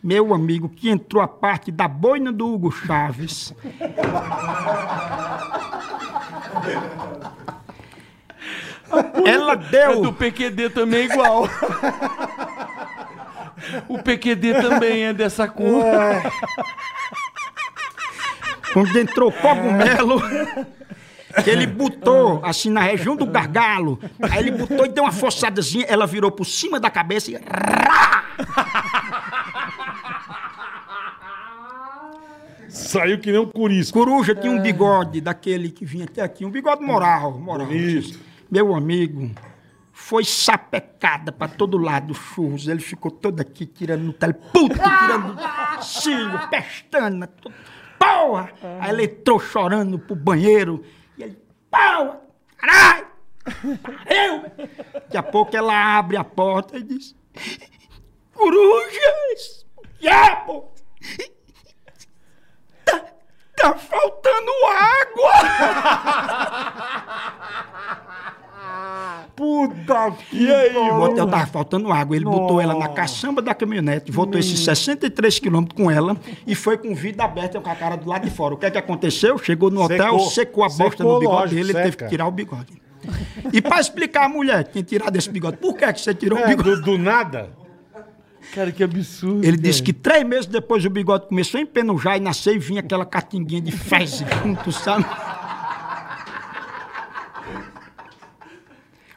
Meu 0.06 0.32
amigo, 0.32 0.68
que 0.68 0.88
entrou 0.88 1.20
a 1.20 1.26
parte 1.26 1.72
da 1.72 1.88
boina 1.88 2.30
do 2.30 2.46
Hugo 2.46 2.70
Chaves. 2.70 3.52
Ela 9.24 9.54
É 9.54 9.56
deu. 9.56 10.02
do 10.02 10.12
PQD 10.12 10.70
também 10.70 11.00
é 11.00 11.04
igual. 11.06 11.48
O 13.88 13.98
PQD 14.00 14.54
também 14.62 15.06
é 15.06 15.12
dessa 15.12 15.48
cor. 15.48 15.82
Quando 18.72 18.96
entrou 18.96 19.32
cogumelo, 19.32 20.22
que 21.42 21.50
ele 21.50 21.66
botou 21.66 22.40
assim 22.44 22.70
na 22.70 22.82
região 22.82 23.16
do 23.16 23.26
gargalo, 23.26 23.98
aí 24.22 24.38
ele 24.38 24.52
botou 24.52 24.86
e 24.86 24.88
deu 24.88 25.02
uma 25.02 25.12
forçadazinha, 25.12 25.84
ela 25.88 26.06
virou 26.06 26.30
por 26.30 26.44
cima 26.44 26.78
da 26.78 26.90
cabeça 26.90 27.32
e. 27.32 27.40
Saiu 32.76 33.18
que 33.18 33.32
nem 33.32 33.40
um 33.40 33.46
curisco. 33.46 33.98
Coruja 33.98 34.34
tinha 34.34 34.52
um 34.52 34.60
bigode 34.60 35.20
daquele 35.20 35.70
que 35.70 35.84
vinha 35.84 36.04
até 36.04 36.22
aqui, 36.22 36.44
um 36.44 36.50
bigode 36.50 36.82
moral. 36.82 37.32
moral. 37.38 37.66
Bonito. 37.66 38.20
Meu 38.50 38.74
amigo, 38.74 39.30
foi 39.92 40.24
sapecada 40.24 41.32
pra 41.32 41.48
todo 41.48 41.78
lado, 41.78 42.14
churros. 42.14 42.68
Ele 42.68 42.80
ficou 42.80 43.10
todo 43.10 43.40
aqui 43.40 43.64
tirando 43.64 44.02
no 44.02 44.12
tele, 44.12 44.34
puta, 44.34 44.74
tirando 44.74 45.82
cílio, 45.82 46.48
pestana, 46.50 47.26
tudo. 47.26 47.54
Porra! 47.98 48.52
Aí 48.80 48.90
ele 48.90 49.04
entrou 49.04 49.40
chorando 49.40 49.98
pro 49.98 50.14
banheiro. 50.14 50.84
E 51.16 51.22
ele, 51.22 51.38
porra! 51.70 52.20
Caralho! 52.58 53.06
Pariu! 53.82 54.68
Daqui 54.92 55.16
a 55.16 55.22
pouco 55.22 55.56
ela 55.56 55.98
abre 55.98 56.18
a 56.18 56.24
porta 56.24 56.76
e 56.76 56.82
diz: 56.82 57.16
Corujas! 58.34 59.66
Diabo! 59.98 60.60
Tá, 60.60 61.35
tá 63.56 63.74
faltando 63.74 64.50
água! 64.70 65.32
Puta 69.34 70.12
que 70.30 70.50
aí, 70.52 70.74
O 70.76 70.94
motel 70.96 71.26
tava 71.28 71.46
faltando 71.46 71.92
água. 71.92 72.16
Ele 72.16 72.24
botou 72.24 72.58
ela 72.60 72.74
na 72.74 72.88
caçamba 72.88 73.42
da 73.42 73.54
caminhonete, 73.54 74.10
voltou 74.10 74.40
esses 74.40 74.60
63 74.64 75.38
quilômetros 75.38 75.76
com 75.80 75.90
ela 75.90 76.16
e 76.46 76.54
foi 76.54 76.78
com 76.78 76.94
vida 76.94 77.22
aberta 77.24 77.60
com 77.60 77.68
a 77.70 77.74
cara 77.74 77.96
do 77.96 78.08
lado 78.08 78.24
de 78.24 78.30
fora. 78.30 78.54
O 78.54 78.56
que 78.56 78.64
é 78.66 78.70
que 78.70 78.78
aconteceu? 78.78 79.36
Chegou 79.38 79.70
no 79.70 79.82
hotel, 79.82 80.18
Secou. 80.18 80.30
secou, 80.30 80.64
a 80.64 80.68
bosta 80.68 80.84
Secou, 80.96 81.12
no 81.14 81.18
bigode 81.20 81.36
lógico, 81.36 81.54
dele, 81.56 81.72
ele 81.72 81.82
teve 81.82 81.96
que 81.98 82.08
tirar 82.08 82.26
o 82.26 82.30
bigode. 82.30 82.80
E 83.52 83.60
pra 83.60 83.78
explicar 83.78 84.24
a 84.24 84.28
mulher 84.28 84.64
que 84.64 84.72
tinha 84.72 84.84
tirado 84.84 85.16
esse 85.16 85.28
bigode, 85.30 85.58
por 85.58 85.74
que, 85.76 85.92
que 85.92 86.00
você 86.00 86.14
tirou 86.14 86.38
o 86.38 86.42
É, 86.42 86.46
bigode? 86.48 86.70
do, 86.76 86.82
do 86.82 86.98
nada. 86.98 87.50
Cara, 88.54 88.72
que 88.72 88.82
absurdo. 88.82 89.44
Ele 89.44 89.56
disse 89.56 89.82
que 89.82 89.92
três 89.92 90.24
meses 90.24 90.46
depois 90.46 90.84
o 90.84 90.90
bigode 90.90 91.28
começou 91.28 91.58
a 91.58 91.62
empenujar 91.62 92.16
e 92.16 92.20
nasceu 92.20 92.54
e 92.54 92.58
vinha 92.58 92.80
aquela 92.80 93.04
catinguinha 93.04 93.60
de 93.60 93.72
fezes 93.72 94.24
junto, 94.42 94.72
sabe? 94.72 95.04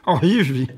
Horrível. 0.06 0.68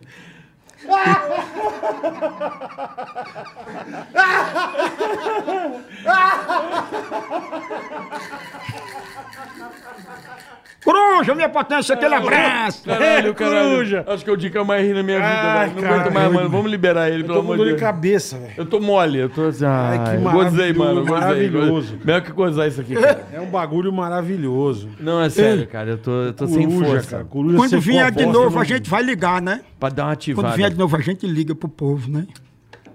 Coruja, 10.85 11.33
minha 11.37 11.49
potência, 11.49 11.95
aquele 11.95 12.13
abraço. 12.13 12.83
Caralho, 12.85 13.33
caralho. 13.35 13.71
coruja. 13.71 14.05
Acho 14.09 14.25
que 14.25 14.31
é 14.31 14.33
o 14.33 14.37
dia 14.37 14.51
que 14.51 14.59
eu 14.59 14.65
mais 14.65 14.85
ri 14.85 14.93
na 14.93 15.01
minha 15.05 15.19
vida, 15.19 15.29
Ai, 15.31 15.69
velho. 15.69 15.81
Não 15.81 15.95
aguento 15.95 16.13
mais, 16.13 16.27
eu- 16.27 16.33
mano. 16.33 16.49
Vamos 16.49 16.71
liberar 16.73 17.09
ele, 17.09 17.23
pelo 17.23 17.35
Tô 17.35 17.41
amor 17.41 17.47
com 17.47 17.53
de 17.53 17.59
dor 17.59 17.65
de 17.67 17.71
Deus. 17.71 17.81
cabeça, 17.81 18.37
velho. 18.39 18.53
Eu 18.57 18.67
tô 18.67 18.81
mole, 18.81 19.19
eu 19.21 19.29
tô 19.29 19.43
assim. 19.47 19.65
Ai, 19.65 20.17
que 20.17 20.23
gozei, 20.23 20.73
mano. 20.73 21.01
Gozei. 21.07 21.15
maravilhoso. 21.21 21.71
gozei. 21.71 21.99
Melhor 22.05 22.21
que 22.23 22.33
gozar 22.33 22.67
isso 22.67 22.81
aqui, 22.81 22.95
cara. 22.97 23.25
É 23.33 23.41
um 23.41 23.47
bagulho 23.47 23.93
maravilhoso. 23.93 24.89
Não, 24.99 25.21
é 25.23 25.31
sério, 25.31 25.69
cara. 25.69 25.91
Eu 25.91 25.99
tô, 25.99 26.11
eu 26.11 26.33
tô 26.33 26.49
sem 26.49 26.67
Coruja, 26.69 26.85
força. 26.91 27.11
cara. 27.13 27.25
Coruja 27.27 27.57
Quando 27.59 27.71
você 27.71 27.79
vier 27.79 28.11
de 28.11 28.27
novo, 28.27 28.59
a 28.59 28.65
gente 28.65 28.91
vai 28.91 29.03
ligar, 29.05 29.41
né? 29.41 29.61
Pra 29.83 29.89
dar 29.89 30.03
uma 30.05 30.11
Quando 30.11 30.13
ativada. 30.13 30.57
vier 30.57 30.71
de 30.71 30.79
novo, 30.79 30.95
a 30.97 31.01
gente 31.01 31.27
liga 31.27 31.57
pro 31.57 31.69
povo, 31.69 32.09
né? 32.09 32.25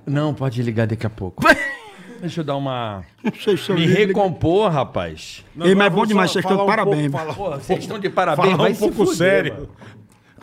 Não, 0.05 0.33
pode 0.33 0.63
ligar 0.63 0.87
daqui 0.87 1.05
a 1.05 1.09
pouco. 1.09 1.43
Deixa 2.21 2.39
eu 2.39 2.45
dar 2.45 2.55
uma. 2.55 3.03
Não 3.21 3.33
sei 3.33 3.57
se 3.57 3.69
eu 3.69 3.75
Me 3.75 3.85
ligo. 3.85 4.07
recompor, 4.07 4.71
rapaz. 4.71 5.43
Não, 5.53 5.65
Ei, 5.67 5.75
mas 5.75 5.87
é 5.87 5.89
bom 5.89 6.05
demais, 6.05 6.31
vocês 6.31 6.45
estão 6.45 6.55
de 6.55 6.63
um 6.63 6.65
parabéns, 6.65 7.11
pouco, 7.11 7.17
falar- 7.33 7.33
Pô, 7.35 7.49
vocês 7.61 7.79
estão 7.79 7.99
de 7.99 8.09
parabéns. 8.09 8.45
Falar 8.51 8.57
vai 8.57 8.71
um 8.71 8.75
pouco 8.75 8.95
fuder, 9.05 9.15
sério. 9.17 9.53
mano. 9.53 9.69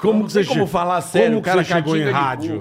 Como 0.05 0.19
Não 0.21 0.27
que 0.27 0.33
você 0.33 0.45
como 0.45 0.67
falar 0.67 1.01
sério, 1.01 1.29
Como 1.31 1.39
o 1.41 1.43
cara 1.43 1.65
chegou 1.65 1.97
em 1.97 2.05
de 2.05 2.11
rádio? 2.11 2.61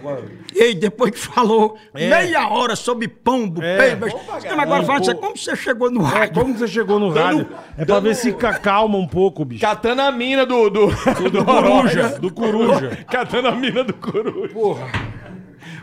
cu. 0.00 0.18
Ei, 0.54 0.74
depois 0.74 1.10
que 1.10 1.18
falou 1.18 1.76
meia 1.92 2.48
hora 2.48 2.76
sobre 2.76 3.08
pombo, 3.08 3.60
É. 3.62 3.96
peixe, 3.96 4.16
mas 4.26 4.44
agora 4.58 4.82
fala, 4.84 4.98
você, 5.02 5.14
como 5.14 5.36
você 5.36 5.56
chegou 5.56 5.90
no 5.90 6.00
É, 6.02 6.04
rádio? 6.08 6.34
como 6.34 6.52
que 6.54 6.60
você 6.60 6.68
chegou 6.68 7.00
no 7.00 7.10
rádio? 7.10 7.48
É 7.76 7.84
pra 7.84 7.98
ver 8.00 8.14
se 8.14 8.32
ca- 8.32 8.54
calma 8.58 8.96
um 8.98 9.06
pouco, 9.06 9.44
bicho. 9.44 9.60
Catando 9.62 10.00
a 10.02 10.12
mina 10.12 10.46
do. 10.46 10.70
Do, 10.70 10.86
do, 11.30 11.44
Coruja, 11.44 12.08
do 12.20 12.32
coruja. 12.32 12.98
Catando 13.10 13.48
a 13.48 13.52
mina 13.52 13.82
do 13.82 13.92
coruja. 13.94 14.52
Porra. 14.54 14.86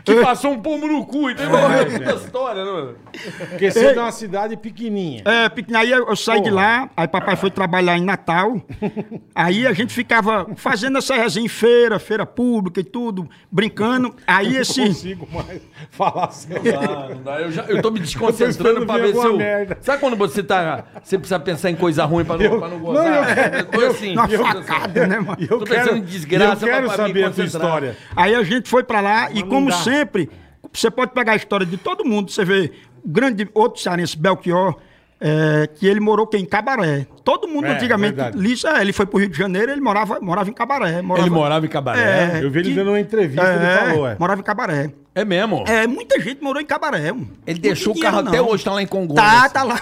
Que 0.04 0.14
passou 0.16 0.52
um 0.52 0.60
pombo 0.60 0.86
no 0.86 1.04
cu, 1.06 1.30
entendeu? 1.30 1.56
É, 1.58 1.88
muita 1.88 2.12
história, 2.14 2.64
né, 2.64 2.70
mano? 2.70 2.94
Porque 3.50 3.70
você 3.70 3.86
é 3.86 3.92
de 3.94 3.98
uma 3.98 4.12
cidade 4.12 4.56
pequenininha. 4.56 5.22
É, 5.24 5.48
pequeno, 5.48 5.78
aí 5.78 5.90
eu, 5.90 6.06
eu 6.08 6.14
saí 6.16 6.42
de 6.42 6.50
lá, 6.50 6.90
aí 6.96 7.08
papai 7.08 7.36
foi 7.36 7.50
trabalhar 7.50 7.96
em 7.96 8.04
Natal, 8.04 8.60
aí 9.34 9.66
a 9.66 9.72
gente 9.72 9.94
ficava 9.94 10.46
fazendo 10.56 10.98
essa 10.98 11.14
resenha 11.14 11.46
em 11.46 11.48
feira, 11.48 11.98
feira 11.98 12.26
pública 12.26 12.80
e 12.80 12.84
tudo, 12.84 13.28
brincando, 13.50 14.14
aí 14.26 14.52
Não 14.52 14.60
esse... 14.60 14.86
consigo 14.86 15.28
mais 15.32 15.62
falar 15.90 16.30
sério. 16.32 16.62
Ah, 16.78 17.08
não 17.14 17.22
dá. 17.22 17.40
Eu, 17.40 17.50
já, 17.50 17.62
eu 17.64 17.80
tô 17.80 17.90
me 17.90 17.98
Eu 17.98 18.04
desconcentrando 18.04 18.80
tô 18.80 18.86
pra 18.86 18.98
ver 18.98 19.14
se 19.14 19.24
eu. 19.26 19.36
merda. 19.36 19.78
Sabe 19.80 20.00
quando 20.00 20.16
você 20.16 20.42
tá. 20.42 20.84
Você 21.02 21.16
precisa 21.18 21.38
pensar 21.40 21.70
em 21.70 21.76
coisa 21.76 22.04
ruim 22.04 22.24
pra 22.24 22.36
não, 22.36 22.58
pra 22.58 22.68
não 22.68 22.78
gozar? 22.78 23.04
não, 23.04 23.14
eu 23.14 23.58
eu, 23.58 23.66
tô 23.66 23.80
assim. 23.86 24.12
Uma 24.12 24.26
eu- 24.30 24.44
facada, 24.44 25.06
né, 25.06 25.18
mano? 25.18 25.36
E 25.38 25.44
eu 25.44 25.58
Tô 25.58 25.64
pensando 25.64 25.96
em 25.96 26.02
desgraça 26.02 26.64
eu 26.66 26.70
quero 26.70 26.86
pra- 26.88 26.96
saber 26.96 27.24
a 27.24 27.28
concentrar. 27.28 27.46
história. 27.62 27.96
Aí 28.14 28.34
a 28.34 28.42
gente 28.42 28.68
foi 28.68 28.82
pra 28.84 29.00
lá 29.00 29.30
e 29.30 29.40
não 29.40 29.48
como 29.48 29.70
dá. 29.70 29.76
Sempre, 29.94 30.30
você 30.72 30.90
pode 30.90 31.12
pegar 31.12 31.32
a 31.32 31.36
história 31.36 31.64
de 31.66 31.76
todo 31.76 32.04
mundo, 32.04 32.30
você 32.30 32.44
vê 32.44 32.72
o 33.04 33.08
grande 33.08 33.48
outro 33.54 33.80
cearense, 33.80 34.16
Belchior, 34.18 34.76
é, 35.20 35.68
que 35.74 35.86
ele 35.86 36.00
morou 36.00 36.26
aqui 36.26 36.36
em 36.36 36.44
Cabaré. 36.44 37.06
Todo 37.22 37.46
mundo 37.48 37.66
É, 37.66 37.70
antigamente. 37.72 38.16
Lisa, 38.34 38.78
é, 38.78 38.80
ele 38.82 38.92
foi 38.92 39.06
pro 39.06 39.18
Rio 39.18 39.28
de 39.28 39.38
Janeiro, 39.38 39.70
ele 39.72 39.80
morava, 39.80 40.18
morava 40.20 40.50
em 40.50 40.52
Cabaré. 40.52 41.00
Morava, 41.00 41.26
Ele 41.26 41.34
morava 41.34 41.64
em 41.64 41.68
Cabaré. 41.68 42.40
Eu 42.42 42.50
vi 42.50 42.58
ele 42.60 42.70
que- 42.70 42.74
dando 42.74 42.88
uma 42.90 43.00
entrevista, 43.00 43.42
ele 43.46 43.90
falou, 43.90 44.08
é. 44.08 44.16
Morava 44.18 44.40
em 44.40 44.44
Cabaré. 44.44 44.90
É 45.14 45.24
mesmo? 45.24 45.64
É, 45.68 45.86
muita 45.86 46.20
gente 46.20 46.42
morou 46.42 46.60
em 46.60 46.66
Cabaré. 46.66 47.08
Ele 47.08 47.14
Não 47.14 47.54
deixou 47.60 47.94
o 47.94 48.00
carro 48.00 48.16
dinheiro, 48.16 48.28
até 48.28 48.38
não. 48.38 48.48
hoje, 48.52 48.64
tá 48.64 48.72
lá 48.72 48.82
em 48.82 48.86
Congonhas. 48.86 49.22
Tá, 49.24 49.48
tá 49.48 49.62
lá. 49.62 49.80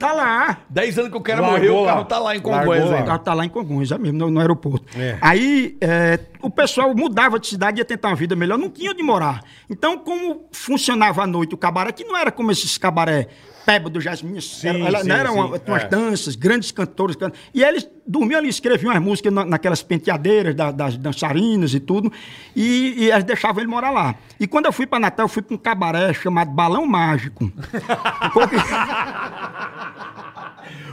Tá 0.00 0.12
lá. 0.14 0.58
10 0.70 0.98
anos 0.98 1.10
que 1.10 1.18
o 1.18 1.20
cara 1.20 1.42
morreu, 1.42 1.82
o 1.82 1.84
carro 1.84 2.04
tá 2.06 2.18
lá 2.18 2.34
em 2.34 2.40
Largou 2.40 2.74
Congonhas. 2.74 3.00
O 3.02 3.04
carro 3.04 3.18
tá 3.18 3.34
lá 3.34 3.44
em 3.44 3.48
Congonhas, 3.50 3.92
é 3.92 3.98
mesmo, 3.98 4.18
no, 4.18 4.30
no 4.30 4.40
aeroporto. 4.40 4.86
É. 4.98 5.18
Aí 5.20 5.76
é, 5.78 6.18
o 6.40 6.48
pessoal 6.48 6.94
mudava 6.94 7.38
de 7.38 7.46
cidade 7.46 7.78
e 7.78 7.80
ia 7.80 7.84
tentar 7.84 8.08
uma 8.08 8.16
vida 8.16 8.34
melhor, 8.34 8.58
não 8.58 8.70
tinha 8.70 8.92
onde 8.92 9.02
morar. 9.02 9.44
Então, 9.68 9.98
como 9.98 10.46
funcionava 10.52 11.22
à 11.22 11.26
noite 11.26 11.54
o 11.54 11.58
cabaré, 11.58 11.92
que 11.92 12.02
não 12.02 12.16
era 12.16 12.32
como 12.32 12.50
esses 12.50 12.78
cabaré 12.78 13.28
peba 13.66 13.88
do 13.90 14.00
Jasmine, 14.00 14.38
era, 14.64 14.78
ela- 14.78 15.00
sim, 15.02 15.08
não 15.08 15.16
era 15.16 15.32
uma, 15.32 15.56
sim, 15.56 15.62
umas 15.66 15.82
é. 15.84 15.88
danças, 15.88 16.34
grandes 16.36 16.70
cantores. 16.72 17.16
can- 17.16 17.30
E 17.54 17.62
eles 17.62 17.88
dormiam 18.06 18.38
ali, 18.38 18.48
escreviam 18.48 18.92
as 18.92 19.00
músicas 19.00 19.32
na- 19.32 19.44
naquelas 19.44 19.82
penteadeiras 19.82 20.54
da- 20.54 20.70
das 20.72 20.96
dançarinas 20.96 21.72
e 21.74 21.80
tudo, 21.80 22.12
e, 22.56 22.94
e 23.04 23.10
eles 23.10 23.24
deixavam 23.24 23.60
ele 23.62 23.70
morar 23.70 23.90
lá. 23.90 24.14
E 24.38 24.46
quando 24.46 24.66
eu 24.66 24.72
fui 24.72 24.86
para 24.86 24.98
Natal, 24.98 25.24
eu 25.24 25.28
fui 25.28 25.42
para 25.42 25.54
um 25.54 25.58
cabaré 25.58 26.12
chamado 26.12 26.50
Balão 26.50 26.86
Mágico. 26.86 27.50
Porque- 28.32 28.56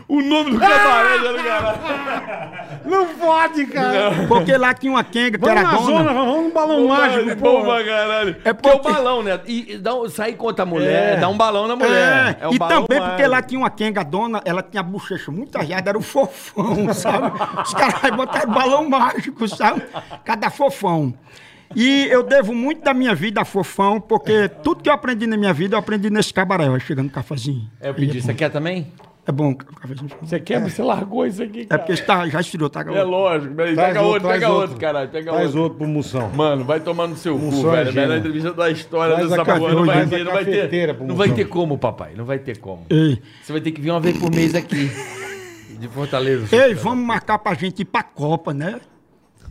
O 0.09 0.22
nome 0.22 0.51
do 0.51 0.59
cabaré, 0.59 1.20
já 1.20 1.43
cara. 1.43 2.57
Não 2.86 3.05
pode, 3.15 3.65
cara. 3.65 4.11
Porque 4.28 4.55
lá 4.55 4.74
tinha 4.74 4.89
uma 4.91 5.03
quenga 5.03 5.32
que 5.38 5.43
Vamos 5.43 5.57
era 5.61 5.63
na 5.70 5.76
dona. 5.78 5.86
zona, 5.97 6.13
vamos 6.13 6.36
num 6.45 6.51
balão 6.51 6.88
mágico, 6.88 7.36
Bom 7.36 7.65
pra 7.65 7.84
caralho. 7.84 8.36
É 8.45 8.49
É 8.49 8.53
porque 8.53 8.70
é 8.70 8.74
o 8.74 8.80
porque- 8.80 8.93
balão, 8.97 9.22
né? 9.24 9.39
E, 9.45 9.74
e 9.74 9.78
dá, 9.78 9.93
um- 9.95 10.07
sair 10.09 10.34
contra 10.36 10.63
a 10.63 10.65
mulher, 10.65 11.18
É. 11.18 11.20
dá 11.20 11.28
um 11.28 11.36
balão 11.36 11.68
na 11.68 11.76
mulher. 11.76 12.38
É, 12.39 12.47
o 12.47 12.57
e 12.58 12.68
também 12.70 12.86
porque 12.86 12.99
mágico. 12.99 13.30
lá 13.30 13.41
tinha 13.41 13.60
uma 13.60 13.70
quenga 13.70 14.03
dona, 14.03 14.41
ela 14.45 14.62
tinha 14.62 14.82
a 14.82 14.84
bochecha 14.84 15.32
muito 15.32 15.58
arriada, 15.58 15.89
era 15.89 15.97
o 15.97 16.01
fofão, 16.01 16.91
sabe? 16.93 17.32
Os 17.62 17.74
caras 17.74 18.16
botaram 18.16 18.53
balão 18.53 18.89
mágico, 18.89 19.47
sabe? 19.47 19.84
Cada 20.26 20.49
fofão. 20.49 21.14
E 21.76 22.08
eu 22.10 22.24
devo 22.24 22.53
muito 22.53 22.82
da 22.82 22.93
minha 22.93 23.14
vida 23.14 23.41
a 23.41 23.45
fofão, 23.45 23.99
porque 23.99 24.47
tudo 24.47 24.82
que 24.82 24.89
eu 24.89 24.93
aprendi 24.93 25.28
na 25.28 25.36
minha 25.38 25.53
vida, 25.53 25.76
eu 25.76 25.80
aprendi 25.80 26.10
nesse 26.10 26.34
cabaré, 26.34 26.70
ó, 26.70 26.80
chegando 26.80 27.08
no 27.08 27.12
cafezinho. 27.12 27.70
É, 27.82 27.89
eu 27.89 27.93
pedi. 27.93 28.22
Você 28.22 28.34
quer 28.34 28.49
também? 28.49 28.88
É 29.28 29.32
bom. 29.32 29.53
Você 30.21 30.39
quer? 30.39 30.61
Você 30.61 30.82
largou 30.82 31.25
isso 31.25 31.43
aqui, 31.43 31.61
É 31.61 31.65
cara. 31.65 31.80
porque 31.82 31.93
está, 31.93 32.30
já 32.30 32.39
esfriou, 32.39 32.69
tá? 32.69 32.80
É 32.82 33.03
lógico. 33.03 33.53
Peraí, 33.55 33.75
pega 33.75 34.01
outro, 34.01 34.28
pega 34.30 34.49
outro, 34.49 34.78
caralho. 34.78 35.09
Pega 35.09 35.32
Traz 35.32 35.45
outro. 35.47 35.61
outro 35.63 35.78
pro 35.80 35.88
Moção. 35.88 36.30
Mano, 36.34 36.63
vai 36.63 36.80
tomar 36.80 37.07
no 37.07 37.17
seu 37.17 37.38
cu, 37.38 37.45
Moção 37.45 37.75
é 37.75 37.84
velho. 37.84 37.95
Melhor 37.95 38.17
entrevista 38.19 38.53
da 38.53 38.71
história 38.71 39.15
Traz 39.15 39.30
dessa 39.30 39.43
porra. 39.43 39.73
Não 39.73 39.86
vai 39.86 40.05
ter, 40.07 40.23
não 40.23 40.32
vai 40.32 40.45
ter. 40.45 40.97
Não 41.03 41.15
vai 41.15 41.30
ter 41.34 41.45
como, 41.45 41.78
papai. 41.78 42.13
Não 42.15 42.23
vai 42.23 42.39
ter 42.39 42.57
como. 42.57 42.86
Ei, 42.89 43.21
Você 43.43 43.51
vai 43.51 43.61
ter 43.61 43.71
que 43.71 43.82
vir 43.82 43.91
uma 43.91 43.99
vez 43.99 44.17
por 44.17 44.32
mês 44.32 44.55
aqui. 44.55 44.89
De 45.78 45.88
Fortaleza. 45.89 46.55
ei, 46.55 46.73
vamos 46.73 47.05
marcar 47.05 47.38
pra 47.38 47.53
gente 47.53 47.82
ir 47.82 47.86
pra 47.86 48.01
Copa, 48.01 48.53
né? 48.53 48.80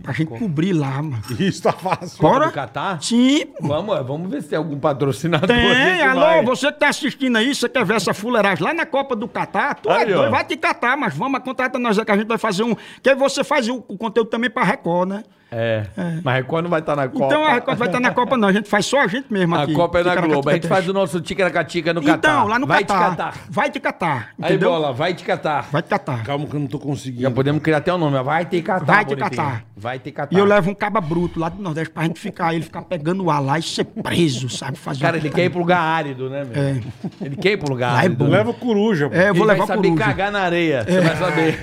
Pra 0.03 0.13
gente 0.13 0.29
cobrir 0.29 0.73
lá, 0.73 1.03
mano. 1.03 1.23
Isso 1.39 1.63
tá 1.63 1.73
fácil. 1.73 2.21
Bora? 2.21 2.47
do 2.47 2.53
Catar? 2.53 3.03
Sim. 3.03 3.47
Vamos, 3.61 3.97
vamos 4.07 4.31
ver 4.31 4.43
se 4.43 4.49
tem 4.49 4.59
algum 4.59 4.79
patrocinador. 4.79 5.49
Tem, 5.49 6.03
alô, 6.03 6.21
vai. 6.21 6.45
você 6.45 6.73
que 6.73 6.79
tá 6.79 6.89
assistindo 6.89 7.37
aí, 7.37 7.55
você 7.55 7.69
quer 7.69 7.85
ver 7.85 7.97
essa 7.97 8.15
fuleiragem 8.15 8.65
lá 8.65 8.73
na 8.73 8.87
Copa 8.87 9.17
do 9.17 9.27
Catar? 9.27 9.75
Tu 9.77 9.91
Aí, 9.91 10.13
é 10.13 10.29
vai 10.29 10.45
te 10.45 10.57
catar, 10.57 10.97
mas 10.97 11.15
vamos, 11.15 11.41
contrata 11.41 11.79
nós 11.79 11.99
aí 11.99 12.05
que 12.05 12.13
a 12.13 12.17
gente 12.17 12.29
vai 12.29 12.39
fazer 12.39 12.63
um. 12.63 12.77
Que 13.03 13.11
aí 13.11 13.17
você 13.17 13.43
faz 13.43 13.69
o, 13.69 13.85
o 13.89 13.97
conteúdo 13.97 14.31
também 14.31 14.51
pra 14.51 14.63
Record, 14.63 15.09
né? 15.09 15.25
É, 15.51 15.85
mas 16.25 16.35
a 16.35 16.37
Record 16.39 16.65
não 16.65 16.71
vai 16.71 16.81
estar 16.81 16.97
na 16.97 17.07
Copa. 17.09 17.25
Então 17.27 17.45
a 17.45 17.53
Record 17.55 17.79
vai 17.79 17.89
estar 17.89 18.01
na 18.01 18.11
Copa, 18.11 18.37
não. 18.37 18.49
A 18.49 18.53
gente 18.53 18.69
faz 18.69 18.85
só 18.87 19.01
a 19.01 19.07
gente 19.07 19.33
mesmo 19.33 19.55
A 19.55 19.63
aqui. 19.63 19.75
Copa 19.75 20.01
é 20.01 20.05
na 20.05 20.17
Globo. 20.17 20.51
A 20.51 20.55
gente 20.55 20.67
faz 20.67 20.89
o 20.89 20.93
nosso 20.93 21.21
Ticaracatica 21.21 21.95
no 21.95 22.03
Catar. 22.03 22.17
Então, 22.19 22.49
lá 22.49 22.59
no 22.59 22.67
vai 22.67 22.85
Catar. 22.85 23.11
te 23.11 23.17
catar. 23.17 23.35
Vai 23.49 23.71
te 23.71 23.81
catar. 23.81 24.29
Aí, 24.41 24.51
Entendeu? 24.51 24.71
bola, 24.71 24.93
vai 24.93 25.15
te 25.15 25.25
catar. 25.25 25.69
Vai 25.71 25.83
te 25.83 25.89
catar. 25.89 26.25
Calma 26.25 26.47
que 26.47 26.55
eu 26.55 26.61
não 26.61 26.67
tô 26.67 26.79
conseguindo. 26.79 27.23
Já 27.23 27.31
podemos 27.31 27.63
criar 27.63 27.77
até 27.79 27.93
o 27.95 27.99
nome. 27.99 28.21
Vai 28.23 28.45
te 28.45 28.61
catar. 28.61 28.85
Vai 28.85 29.05
te 29.05 29.09
bonitinho. 29.15 29.31
catar. 29.31 29.65
Vai 29.77 29.99
te 29.99 30.11
catar. 30.11 30.35
E 30.35 30.39
eu 30.39 30.45
levo 30.45 30.71
um 30.71 30.75
caba 30.75 31.01
bruto 31.01 31.39
lá 31.39 31.49
do 31.49 31.63
Nordeste 31.63 31.91
pra 31.93 32.03
gente 32.05 32.19
ficar, 32.19 32.53
ele 32.55 32.65
ficar 32.65 32.83
pegando 32.83 33.25
o 33.25 33.31
ar 33.31 33.41
lá 33.41 33.59
e 33.59 33.63
ser 33.63 33.85
preso, 33.85 34.49
sabe? 34.49 34.77
Fazer 34.79 35.01
Cara, 35.01 35.17
ele 35.17 35.31
quer 35.31 35.45
ir 35.45 35.51
pro 35.51 35.61
lugar 35.61 35.79
árido, 35.81 36.29
né, 36.29 36.45
meu? 36.45 36.61
É. 36.63 36.81
Ele 37.21 37.37
quer 37.37 37.53
ir 37.53 37.57
pro 37.57 37.71
lugar 37.71 37.93
Lá 37.93 37.99
é 38.03 38.05
árido. 38.07 38.25
bom. 38.25 38.31
Leva 38.31 38.51
o 38.51 38.55
coruja. 38.55 39.09
pô. 39.09 39.15
É, 39.15 39.29
eu 39.31 39.35
vou 39.35 39.45
ele 39.45 39.53
levar 39.53 39.67
vai 39.67 39.77
saber 39.77 39.89
coruja. 39.91 40.05
cagar 40.07 40.33
na 40.33 40.41
areia. 40.41 40.85
Você 40.85 41.01
vai 41.01 41.17
saber. 41.17 41.59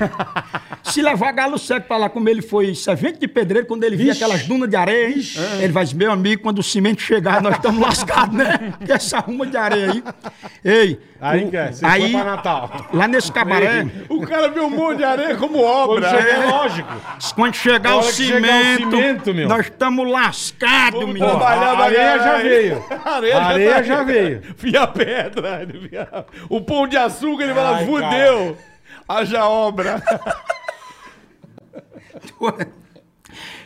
Se 0.83 1.01
levar 1.01 1.31
galo 1.31 1.57
seco 1.57 1.87
pra 1.87 1.97
lá, 1.97 2.09
como 2.09 2.27
ele 2.29 2.41
foi 2.41 2.73
servente 2.75 3.19
de 3.19 3.27
pedreiro, 3.27 3.65
quando 3.73 3.83
ele 3.85 3.95
via 3.95 4.13
Vixe. 4.13 4.23
aquelas 4.23 4.45
dunas 4.45 4.69
de 4.69 4.75
areia, 4.75 5.07
hein? 5.09 5.15
ele 5.59 5.73
vai 5.73 5.83
dizer, 5.83 5.95
meu 5.97 6.11
amigo, 6.11 6.43
quando 6.43 6.59
o 6.59 6.63
cimento 6.63 7.01
chegar, 7.01 7.41
nós 7.41 7.55
estamos 7.55 7.81
lascados, 7.81 8.35
né? 8.35 8.73
Que 8.85 8.91
essa 8.91 9.17
ruma 9.19 9.47
de 9.47 9.57
areia 9.57 9.91
aí. 9.91 10.03
Ei, 10.63 10.99
Aí, 11.19 11.45
o- 11.45 11.49
quer, 11.51 11.73
você 11.73 11.83
aí 11.85 12.11
foi 12.11 12.21
pra 12.21 12.35
Natal. 12.35 12.87
lá 12.93 13.07
nesse 13.07 13.31
cabaré, 13.31 13.87
o 14.09 14.21
cara 14.21 14.49
vê 14.49 14.59
um 14.59 14.69
monte 14.69 14.97
de 14.97 15.03
areia 15.05 15.35
como 15.37 15.53
Quando 15.59 15.65
obra. 15.65 16.09
chegar, 16.09 16.43
é 16.43 16.49
lógico. 16.51 16.89
quando 17.35 17.55
chegar 17.55 17.95
o 17.95 17.99
que 18.01 18.11
chegar 18.13 18.37
o 18.37 18.41
cimento, 18.41 18.91
cimento, 18.91 19.33
meu. 19.33 19.47
nós 19.47 19.65
estamos 19.65 20.11
lascados, 20.11 20.99
Vamos 20.99 21.13
menino. 21.15 21.31
trabalhar. 21.31 21.73
A 21.73 21.83
areia 21.85 22.19
já 22.19 22.37
veio. 22.37 22.85
Areia, 23.05 23.37
A 23.37 23.45
areia 23.45 23.73
tá- 23.75 23.83
já 23.83 24.03
veio. 24.03 24.41
Fia 24.57 24.85
pedra. 24.87 25.61
ele 25.63 25.87
via- 25.87 26.25
O 26.49 26.61
pão 26.61 26.85
de 26.87 26.97
açúcar, 26.97 27.43
ele 27.45 27.53
fala, 27.55 27.79
fudeu. 27.79 28.55
Haja 29.07 29.45
obra. 29.47 30.01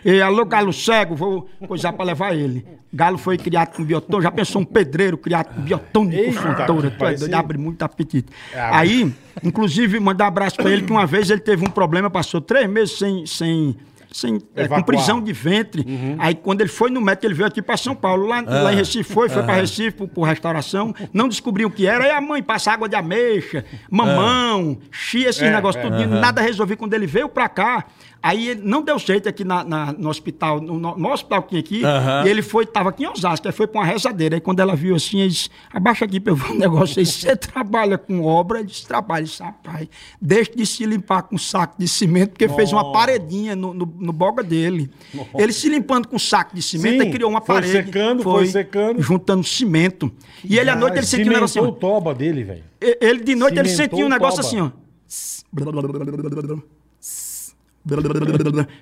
E 0.05 0.21
alô, 0.21 0.45
galo 0.45 0.71
cego, 0.73 1.15
vou 1.15 1.49
coisar 1.67 1.93
pra 1.93 2.05
levar 2.05 2.35
ele. 2.35 2.65
Galo 2.93 3.17
foi 3.17 3.37
criado 3.37 3.75
com 3.75 3.83
biotônico, 3.83 4.21
já 4.23 4.31
pensou 4.31 4.61
um 4.61 4.65
pedreiro 4.65 5.17
criado 5.17 5.53
com 5.53 5.61
biotônico, 5.61 6.31
fontoura, 6.33 6.89
tu 6.89 6.95
é 6.95 6.97
parece- 6.97 7.19
doido, 7.21 7.33
abre 7.35 7.57
muito 7.57 7.81
apetite. 7.83 8.29
Ah, 8.55 8.79
Aí, 8.79 9.13
inclusive, 9.43 9.99
mandar 9.99 10.25
um 10.25 10.27
abraço 10.27 10.55
pra 10.55 10.71
ele, 10.71 10.83
que 10.83 10.91
uma 10.91 11.05
vez 11.05 11.29
ele 11.29 11.41
teve 11.41 11.65
um 11.67 11.69
problema, 11.69 12.09
passou 12.09 12.39
três 12.39 12.67
meses 12.69 12.97
sem, 12.97 13.25
sem, 13.25 13.75
sem, 14.09 14.41
é, 14.55 14.67
com 14.69 14.81
prisão 14.83 15.21
de 15.21 15.33
ventre. 15.33 15.85
Aí 16.17 16.33
quando 16.33 16.61
ele 16.61 16.69
foi 16.69 16.89
no 16.89 17.01
médico, 17.01 17.25
ele 17.27 17.33
veio 17.33 17.47
aqui 17.47 17.61
para 17.61 17.75
São 17.75 17.93
Paulo. 17.93 18.25
Lá, 18.25 18.39
lá 18.41 18.71
em 18.71 18.77
Recife 18.77 19.13
foi, 19.13 19.27
foi 19.27 19.43
para 19.43 19.55
Recife 19.55 19.91
por, 19.91 20.07
por 20.07 20.23
restauração. 20.23 20.95
Não 21.13 21.27
descobriu 21.27 21.67
o 21.67 21.71
que 21.71 21.85
era. 21.85 22.05
Aí 22.05 22.11
a 22.11 22.21
mãe 22.21 22.41
passa 22.41 22.71
água 22.71 22.87
de 22.87 22.95
ameixa, 22.95 23.65
mamão, 23.91 24.77
chia, 24.91 25.29
esses 25.29 25.41
É, 25.41 25.51
negócios 25.53 25.83
é. 25.83 25.87
tudinho. 25.89 26.09
Nada 26.09 26.41
resolvi. 26.41 26.75
Quando 26.77 26.93
ele 26.93 27.05
veio 27.05 27.27
para 27.27 27.49
cá, 27.49 27.85
aí 28.21 28.49
ele 28.49 28.61
não 28.63 28.81
deu 28.81 28.97
jeito 28.99 29.27
aqui 29.29 29.43
na, 29.43 29.63
na- 29.63 29.93
no 29.93 30.09
hospital, 30.09 30.59
no, 30.61 30.77
no- 30.97 31.11
hospital 31.11 31.43
que 31.43 31.49
tinha 31.49 31.59
aqui. 31.61 31.83
Aham. 31.85 32.23
E 32.25 32.29
ele 32.29 32.41
foi, 32.41 32.65
tava 32.65 32.89
aqui 32.89 33.03
em 33.03 33.07
Osasco, 33.07 33.47
aí 33.47 33.53
foi 33.53 33.67
para 33.67 33.79
uma 33.81 33.85
rezadeira. 33.87 34.35
Aí 34.35 34.41
quando 34.41 34.59
ela 34.59 34.75
viu 34.75 34.95
assim, 34.95 35.19
ele 35.19 35.29
disse, 35.29 35.49
abaixa 35.71 36.05
aqui 36.05 36.19
para 36.19 36.31
eu 36.31 36.35
ver 36.35 36.51
um 36.51 36.55
negócio 36.59 36.99
aí. 36.99 37.05
Você 37.05 37.35
trabalha 37.35 37.97
com 37.97 38.21
obra? 38.23 38.59
Ele 38.59 38.67
disse, 38.67 38.85
trabalho. 38.87 39.21
Ele 39.21 39.27
disse, 39.29 39.41
rapaz, 39.43 39.87
deixa 40.21 40.51
de 40.55 40.65
se 40.65 40.85
limpar 40.85 41.23
com 41.23 41.37
saco 41.37 41.75
de 41.77 41.87
cimento, 41.87 42.31
porque 42.31 42.47
fez 42.49 42.71
uma 42.73 42.91
paredinha 42.91 43.55
no, 43.55 43.73
no, 43.73 43.85
no 43.99 44.13
boga 44.13 44.43
dele. 44.43 44.89
Ele 45.37 45.53
se 45.53 45.69
limpando 45.69 46.07
com 46.07 46.17
saco 46.19 46.55
de 46.55 46.61
cimento, 46.61 47.03
Sim, 47.03 47.11
criou 47.11 47.29
uma 47.29 47.41
foi 47.41 47.55
parede. 47.55 47.71
secando, 47.71 48.23
foi 48.23 48.47
secando. 48.47 49.01
Juntando 49.01 49.43
cimento. 49.43 50.11
E 50.43 50.57
ele 50.57 50.69
à 50.69 50.75
noite, 50.75 50.97
ele 50.97 51.05
sentiu 51.05 51.27
um 51.31 51.33
negócio 51.35 51.61
assim, 51.61 51.69
o 51.69 51.73
toba 51.73 52.13
dele, 52.13 52.43
velho. 52.43 52.63
Ele 52.79 53.23
de 53.23 53.35
noite, 53.35 53.57
ele 53.57 53.69
Cimentou 53.69 53.97
sentiu 53.97 54.05
um 54.05 54.09
negócio 54.09 54.41
toba. 54.43 54.47
assim, 54.47 54.61
ó. 54.61 54.87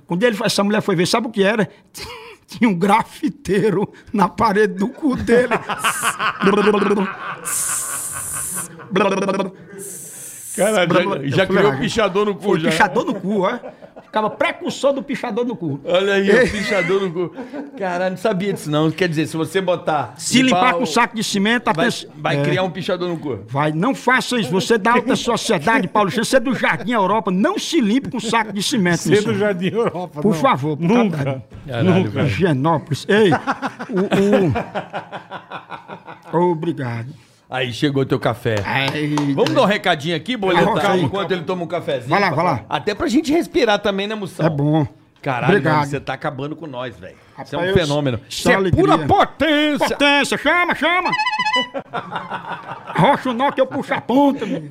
Quando 0.06 0.24
ele, 0.24 0.38
essa 0.44 0.64
mulher 0.64 0.82
foi 0.82 0.96
ver, 0.96 1.08
sabe 1.08 1.28
o 1.28 1.32
que 1.32 1.44
era? 1.44 1.70
Tinha 2.48 2.70
um 2.70 2.76
grafiteiro 2.76 3.92
na 4.14 4.30
parede 4.30 4.76
do 4.76 4.88
cu 4.88 5.16
dele. 5.16 5.54
Cara, 10.56 10.88
já, 10.88 11.38
já 11.38 11.46
criou 11.46 11.72
ah, 11.72 11.76
pichador 11.78 12.26
no 12.26 12.36
cu, 12.36 12.60
já. 12.60 12.70
pichador 12.70 13.06
no 13.06 13.16
cu, 13.16 13.42
ó. 13.42 13.60
Ficava 14.04 14.30
precursor 14.30 14.94
do 14.94 15.04
pichador 15.04 15.44
no 15.46 15.58
cu. 15.58 15.80
Olha 15.84 16.14
aí, 16.14 16.30
o 16.46 16.50
pichador 16.52 17.02
no 17.02 17.12
cu. 17.12 17.36
Caralho, 17.78 18.12
não 18.12 18.18
sabia 18.18 18.54
disso 18.54 18.72
não. 18.72 18.90
Quer 18.90 19.10
dizer, 19.10 19.28
se 19.28 19.36
você 19.36 19.60
botar... 19.60 20.14
Se 20.18 20.42
limpar 20.42 20.76
o- 20.76 20.80
com 20.80 20.86
saco 20.86 21.14
de 21.18 21.24
cimento, 21.24 21.68
a 21.68 21.74
Vai, 21.74 21.86
pessoa- 21.88 22.14
vai 22.18 22.38
É. 22.40 22.42
criar 22.42 22.64
um 22.64 22.70
pichador 22.72 23.10
no 23.10 23.18
cu. 23.18 23.40
Vai, 23.50 23.74
não 23.74 23.94
faça 23.94 24.40
isso. 24.40 24.50
Você 24.52 24.76
é 24.76 24.78
da 24.78 24.94
alta 24.94 25.18
sociedade, 25.18 25.90
Paulo 25.90 26.10
Chão, 26.10 26.24
você 26.24 26.38
é 26.38 26.40
do 26.40 26.56
Jardim 26.56 26.94
Europa, 26.94 27.30
não 27.30 27.60
se 27.60 27.82
limpe 27.82 28.10
com 28.10 28.20
saco 28.22 28.54
de 28.54 28.64
cimento. 28.64 29.00
Ser 29.00 29.16
isso. 29.16 29.26
do 29.26 29.38
Jardim 29.38 29.68
Europa. 29.74 30.22
Por 30.22 30.32
não. 30.34 30.40
favor, 30.40 30.78
por 30.78 30.88
Nunca. 30.88 31.18
caralho. 31.18 32.10
Velho. 32.10 32.26
Higienópolis. 32.28 33.06
Ei, 33.10 33.32
o, 33.90 34.00
o... 36.38 36.52
Obrigado. 36.52 37.08
Aí 37.50 37.72
chegou 37.74 38.06
teu 38.06 38.20
café. 38.20 38.56
Ai, 38.66 39.16
Vamos 39.36 39.54
dar 39.54 39.62
um 39.62 39.66
recadinho 39.66 40.16
aqui, 40.16 40.36
Boleta, 40.36 40.70
ok. 40.70 41.02
enquanto 41.02 41.32
ele 41.32 41.44
toma 41.44 41.64
um 41.64 41.68
cafezinho. 41.68 42.10
Vai 42.10 42.20
lá, 42.20 42.32
vai 42.32 42.44
lá. 42.46 42.66
Até 42.68 42.96
pra 42.96 43.08
gente 43.08 43.32
respirar 43.32 43.80
também, 43.80 44.08
né, 44.08 44.16
Moção? 44.16 44.46
É 44.46 44.50
bom. 44.50 44.88
Caralho, 45.22 45.54
Obrigado. 45.54 45.76
mano, 45.78 45.86
você 45.88 46.00
tá 46.00 46.14
acabando 46.14 46.56
com 46.56 46.68
nós, 46.68 46.98
velho. 46.98 47.16
Você 47.44 47.56
é 47.56 47.60
um 47.60 47.62
Rapaz, 47.68 47.82
fenômeno. 47.88 48.20
Você 48.30 48.52
é 48.52 48.56
alegria. 48.56 48.82
pura 48.84 48.98
potência. 49.06 49.90
Potência, 49.90 50.38
chama, 50.38 50.74
chama. 50.76 51.10
Rocha 52.98 53.30
o 53.30 53.34
nó 53.34 53.52
que 53.52 53.60
eu 53.60 53.68
puxo 53.68 53.94
a 53.94 54.00
ponta, 54.02 54.46
menino. 54.46 54.70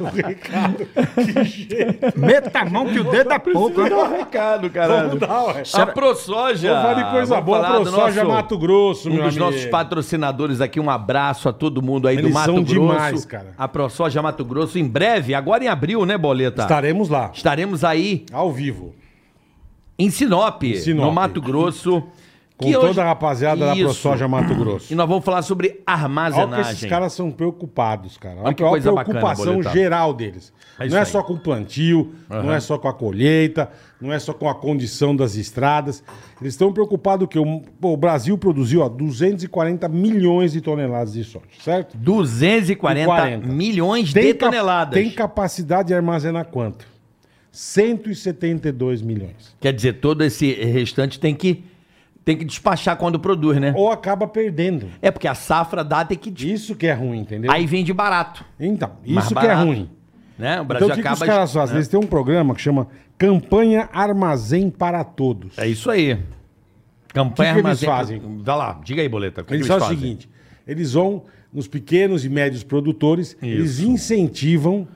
O 0.00 0.04
recado. 0.04 0.86
Que 1.20 1.44
jeito. 1.44 2.18
Meta 2.18 2.60
a 2.60 2.64
mão 2.64 2.86
que 2.86 2.98
o 3.00 3.04
dedo 3.04 3.32
é 3.32 3.38
pouco. 3.38 3.82
Dá 3.82 3.88
hein? 3.88 3.94
um 3.94 4.16
recado, 4.18 4.70
caralho. 4.70 5.08
Vamos 5.10 5.20
dar, 5.20 5.42
ué. 5.46 5.62
A 5.74 5.86
ProSoja. 5.86 6.68
Vamos 6.70 6.82
falar 6.82 6.94
de 7.04 7.10
coisa 7.10 7.34
Vamos 7.34 7.44
boa. 7.46 7.58
do 7.60 7.66
ProSoja 7.90 8.24
nosso- 8.24 8.36
Mato 8.36 8.58
Grosso, 8.58 9.08
Um 9.08 9.14
meu 9.14 9.24
dos 9.24 9.36
amigo. 9.36 9.44
nossos 9.52 9.66
patrocinadores 9.66 10.60
aqui, 10.60 10.78
um 10.80 10.90
abraço 10.90 11.48
a 11.48 11.52
todo 11.52 11.82
mundo 11.82 12.06
aí 12.08 12.16
do 12.16 12.22
Eles 12.22 12.32
Mato 12.34 12.46
são 12.46 12.62
Grosso. 12.62 12.72
demais, 12.92 13.24
cara. 13.24 13.52
A 13.58 13.66
ProSoja 13.68 14.22
Mato 14.22 14.44
Grosso, 14.44 14.78
em 14.78 14.86
breve, 14.86 15.34
agora 15.34 15.64
em 15.64 15.68
abril, 15.68 16.04
né, 16.06 16.16
Boleta? 16.16 16.62
Estaremos 16.62 17.08
lá, 17.08 17.30
Estaremos 17.34 17.84
aí 17.84 18.24
ao 18.32 18.50
vivo. 18.52 18.94
Em 20.04 20.10
Sinop, 20.10 20.62
Sinop. 20.62 21.06
no 21.06 21.12
Mato 21.12 21.40
Grosso. 21.40 22.02
Com 22.56 22.70
toda 22.72 23.00
a 23.00 23.06
rapaziada 23.06 23.64
da 23.68 23.72
Isso. 23.74 23.84
ProSoja 23.84 24.28
Mato 24.28 24.54
Grosso. 24.54 24.92
E 24.92 24.94
nós 24.94 25.08
vamos 25.08 25.24
falar 25.24 25.40
sobre 25.40 25.68
Olha 25.68 25.76
que 25.76 25.82
armazenagem. 25.86 26.72
esses 26.72 26.90
caras 26.90 27.14
são 27.14 27.30
preocupados, 27.30 28.18
cara. 28.18 28.34
Olha, 28.36 28.44
Olha 28.48 28.54
que 28.54 28.62
coisa 28.62 28.90
a 28.90 28.92
bacana, 28.92 29.18
preocupação 29.18 29.52
Boletar. 29.54 29.72
geral 29.72 30.12
deles. 30.12 30.52
É 30.78 30.86
não 30.86 30.96
é 30.98 31.00
aí. 31.00 31.06
só 31.06 31.22
com 31.22 31.32
o 31.32 31.38
plantio, 31.38 32.12
não 32.28 32.52
é 32.52 32.60
só 32.60 32.76
com 32.76 32.86
a 32.86 32.92
colheita, 32.92 33.70
não 33.98 34.12
é 34.12 34.18
só 34.18 34.34
com 34.34 34.46
a 34.46 34.54
condição 34.54 35.16
das 35.16 35.36
estradas. 35.36 36.04
Eles 36.38 36.52
estão 36.52 36.70
preocupados 36.70 37.26
que 37.28 37.38
o, 37.38 37.60
pô, 37.80 37.94
o 37.94 37.96
Brasil 37.96 38.36
produziu 38.36 38.82
ó, 38.82 38.90
240 38.90 39.88
milhões 39.88 40.52
de 40.52 40.60
toneladas 40.60 41.14
de 41.14 41.24
soja, 41.24 41.46
certo? 41.64 41.96
240 41.96 43.06
40. 43.06 43.46
milhões 43.46 44.12
Tem 44.12 44.24
de 44.24 44.34
toneladas. 44.34 44.92
Tem 44.92 45.10
capacidade 45.10 45.88
de 45.88 45.94
armazenar 45.94 46.44
quanto? 46.44 46.86
172 47.52 49.02
milhões. 49.02 49.54
Quer 49.60 49.72
dizer, 49.72 49.94
todo 49.94 50.22
esse 50.22 50.52
restante 50.52 51.18
tem 51.18 51.34
que, 51.34 51.64
tem 52.24 52.36
que 52.36 52.44
despachar 52.44 52.96
quando 52.96 53.18
produz, 53.18 53.58
né? 53.58 53.72
Ou 53.76 53.90
acaba 53.90 54.26
perdendo. 54.26 54.86
É 55.02 55.10
porque 55.10 55.28
a 55.28 55.34
safra 55.34 55.82
dá 55.84 56.04
tem 56.04 56.16
que. 56.16 56.32
Isso 56.50 56.74
que 56.74 56.86
é 56.86 56.92
ruim, 56.92 57.20
entendeu? 57.20 57.50
Aí 57.50 57.66
vende 57.66 57.92
barato. 57.92 58.44
Então, 58.58 58.92
isso 59.04 59.28
que 59.28 59.38
é 59.38 59.48
barato. 59.48 59.66
ruim. 59.66 59.90
Né? 60.38 60.60
O 60.60 60.64
Brasil 60.64 60.86
Então, 60.86 60.94
o 60.94 60.96
que, 60.96 61.02
que 61.02 61.08
acaba. 61.08 61.20
os 61.22 61.28
caras 61.28 61.52
fazem? 61.52 61.76
Eles 61.76 61.88
têm 61.88 62.00
um 62.00 62.06
programa 62.06 62.54
que 62.54 62.60
chama 62.62 62.88
Campanha 63.18 63.88
Armazém 63.92 64.70
para 64.70 65.04
Todos. 65.04 65.58
É 65.58 65.66
isso 65.68 65.90
aí. 65.90 66.18
Campanha 67.12 67.52
O 67.52 67.56
que 67.56 67.62
que 67.62 67.68
eles 67.68 67.82
armazém- 67.84 68.20
fazem? 68.20 68.42
Vai 68.42 68.56
lá, 68.56 68.80
diga 68.84 69.02
aí, 69.02 69.08
boleta. 69.08 69.42
Que 69.42 69.54
Eles 69.54 69.66
que 69.66 69.72
eles 69.72 69.82
fazem 69.82 69.96
o 69.96 70.00
seguinte: 70.00 70.30
eles 70.66 70.92
vão 70.92 71.24
nos 71.52 71.66
pequenos 71.66 72.24
e 72.24 72.28
médios 72.28 72.62
produtores, 72.62 73.36
eles 73.42 73.80
incentivam 73.80 74.86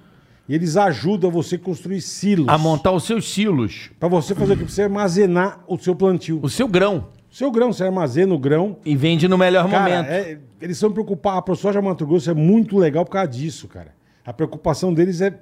e 0.48 0.54
eles 0.54 0.76
ajudam 0.76 1.30
você 1.30 1.56
a 1.56 1.58
construir 1.58 2.00
silos. 2.00 2.48
A 2.48 2.58
montar 2.58 2.92
os 2.92 3.04
seus 3.04 3.32
silos, 3.32 3.90
Para 3.98 4.08
você 4.08 4.34
fazer 4.34 4.52
o 4.54 4.56
que? 4.56 4.64
Pra 4.64 4.72
você 4.72 4.82
armazenar 4.82 5.60
o 5.66 5.78
seu 5.78 5.94
plantio. 5.94 6.38
o 6.42 6.48
seu 6.48 6.68
grão. 6.68 7.08
O 7.30 7.34
seu 7.34 7.50
grão, 7.50 7.72
você 7.72 7.82
armazena 7.84 8.32
o 8.32 8.38
grão. 8.38 8.76
E 8.84 8.94
vende 8.94 9.26
no 9.26 9.36
melhor 9.36 9.68
Cara, 9.68 9.90
momento. 9.96 10.08
é- 10.08 10.38
eles 10.60 10.78
são 10.78 10.92
preocupados. 10.92 11.38
A 11.38 11.42
ProSoja 11.42 11.82
Mato 11.82 12.06
Grosso 12.06 12.30
é 12.30 12.34
muito 12.34 12.78
legal 12.78 13.04
por 13.04 13.10
causa 13.12 13.28
disso, 13.28 13.66
cara. 13.66 13.92
A 14.24 14.32
preocupação 14.32 14.94
deles 14.94 15.20
é, 15.20 15.36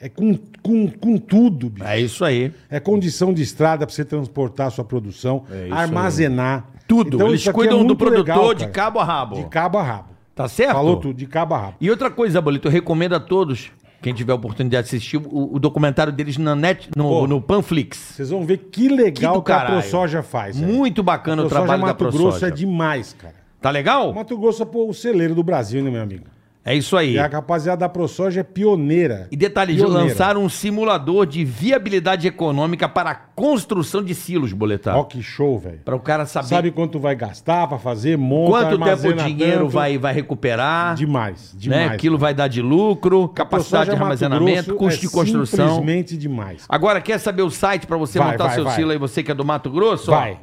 é 0.00 0.08
com, 0.08 0.36
com, 0.60 0.88
com 0.90 1.16
tudo, 1.18 1.70
bicho. 1.70 1.86
É 1.86 2.00
isso 2.00 2.24
aí. 2.24 2.52
É 2.68 2.80
condição 2.80 3.32
de 3.32 3.42
estrada 3.42 3.86
para 3.86 3.94
você 3.94 4.04
transportar 4.04 4.66
a 4.66 4.70
sua 4.70 4.84
produção, 4.84 5.44
É 5.50 5.68
armazenar. 5.70 6.66
Tudo. 6.88 7.14
Então, 7.16 7.28
Eles 7.28 7.46
aqui 7.46 7.54
cuidam 7.54 7.82
é 7.82 7.84
do 7.84 7.94
produtor 7.94 8.36
legal, 8.36 8.54
de 8.54 8.66
cabo 8.68 8.98
a 8.98 9.04
rabo. 9.04 9.36
De 9.36 9.44
cabo 9.44 9.78
a 9.78 9.82
rabo. 9.84 10.10
Tá 10.34 10.48
certo? 10.48 10.72
Falou 10.72 10.96
tudo, 10.96 11.14
de 11.14 11.26
cabo 11.26 11.54
a 11.54 11.58
rabo. 11.58 11.74
E 11.80 11.90
outra 11.90 12.10
coisa, 12.10 12.40
Bolito, 12.40 12.66
eu 12.66 12.72
recomendo 12.72 13.14
a 13.14 13.20
todos, 13.20 13.70
quem 14.02 14.14
tiver 14.14 14.32
a 14.32 14.34
oportunidade 14.34 14.88
de 14.88 14.96
assistir, 14.96 15.16
o, 15.16 15.54
o 15.54 15.58
documentário 15.58 16.12
deles 16.12 16.36
na 16.38 16.54
net, 16.56 16.88
no, 16.96 17.04
Pô. 17.04 17.26
no 17.26 17.40
Panflix. 17.40 17.98
Vocês 18.16 18.30
vão 18.30 18.44
ver 18.44 18.58
que 18.72 18.88
legal 18.88 19.40
Que 19.42 19.46
que, 19.46 19.52
a. 19.52 19.64
ProSoja 19.66 20.22
faz. 20.22 20.58
velho. 20.58 20.72
Muito 20.72 21.02
bacana 21.02 21.42
o 21.42 21.46
ProSoja 21.46 21.60
trabalho 21.66 21.80
da 21.82 21.86
Mato 21.88 22.04
Grosso 22.04 22.18
ProSoja. 22.18 22.46
é 22.48 22.50
demais, 22.50 23.12
cara. 23.12 23.34
Tá 23.60 23.70
legal? 23.70 24.12
Mato 24.14 24.38
Grosso 24.38 24.62
é 24.62 24.66
pô, 24.66 24.88
o 24.88 24.94
celeiro 24.94 25.34
do 25.34 25.42
Brasil, 25.42 25.82
né, 25.82 25.90
meu 25.90 26.02
amigo? 26.02 26.24
É 26.62 26.74
isso 26.74 26.94
aí. 26.94 27.14
E 27.14 27.18
a 27.18 27.26
rapaziada 27.26 27.80
da 27.80 27.88
ProSoja 27.88 28.40
é 28.40 28.44
pioneira. 28.44 29.26
E 29.32 29.36
detalhe, 29.36 29.74
Pioneira. 29.74 30.02
lançaram 30.04 30.44
um 30.44 30.48
simulador 30.50 31.24
de 31.24 31.42
viabilidade 31.42 32.28
econômica 32.28 32.86
para 32.86 33.10
a 33.10 33.14
construção 33.14 34.04
de 34.04 34.14
silos, 34.14 34.52
boletar. 34.52 34.94
Ó, 34.94 35.04
que 35.04 35.22
show, 35.22 35.58
velho. 35.58 35.80
Para 35.86 35.96
o 35.96 36.00
cara 36.00 36.26
saber 36.26 36.48
Sabe 36.48 36.70
quanto 36.70 37.00
vai 37.00 37.16
gastar 37.16 37.66
pra 37.66 37.78
fazer, 37.78 38.18
monta, 38.18 38.76
quanto 38.76 38.84
tempo 38.84 39.08
o 39.08 39.12
dinheiro 39.14 39.60
tanto. 39.60 39.70
vai, 39.70 39.96
vai 39.96 40.12
recuperar, 40.12 40.96
Demais, 40.96 41.54
né? 41.54 41.60
demais. 41.60 41.92
Aquilo 41.92 42.18
vai 42.18 42.34
dar 42.34 42.48
de 42.48 42.60
lucro, 42.60 43.26
capacidade 43.28 43.86
de 43.86 43.92
Mato 43.92 44.02
armazenamento, 44.02 44.64
Grosso 44.66 44.76
custo 44.76 44.98
é 44.98 45.00
de 45.08 45.14
construção. 45.14 45.68
Simplesmente 45.76 46.14
demais. 46.18 46.66
Agora, 46.68 47.00
quer 47.00 47.16
saber 47.18 47.40
o 47.42 47.48
site 47.50 47.86
para 47.86 47.96
você 47.96 48.18
Vai, 48.18 48.32
montar 48.32 48.44
vai, 48.48 48.54
seu 48.54 48.64
vai. 48.64 48.74
silo 48.76 48.90
aí, 48.90 48.98
você 48.98 49.22
que 49.22 49.30
é 49.30 49.34
do 49.34 49.46
Mato 49.46 49.70
Grosso? 49.70 50.10
Vai. 50.10 50.38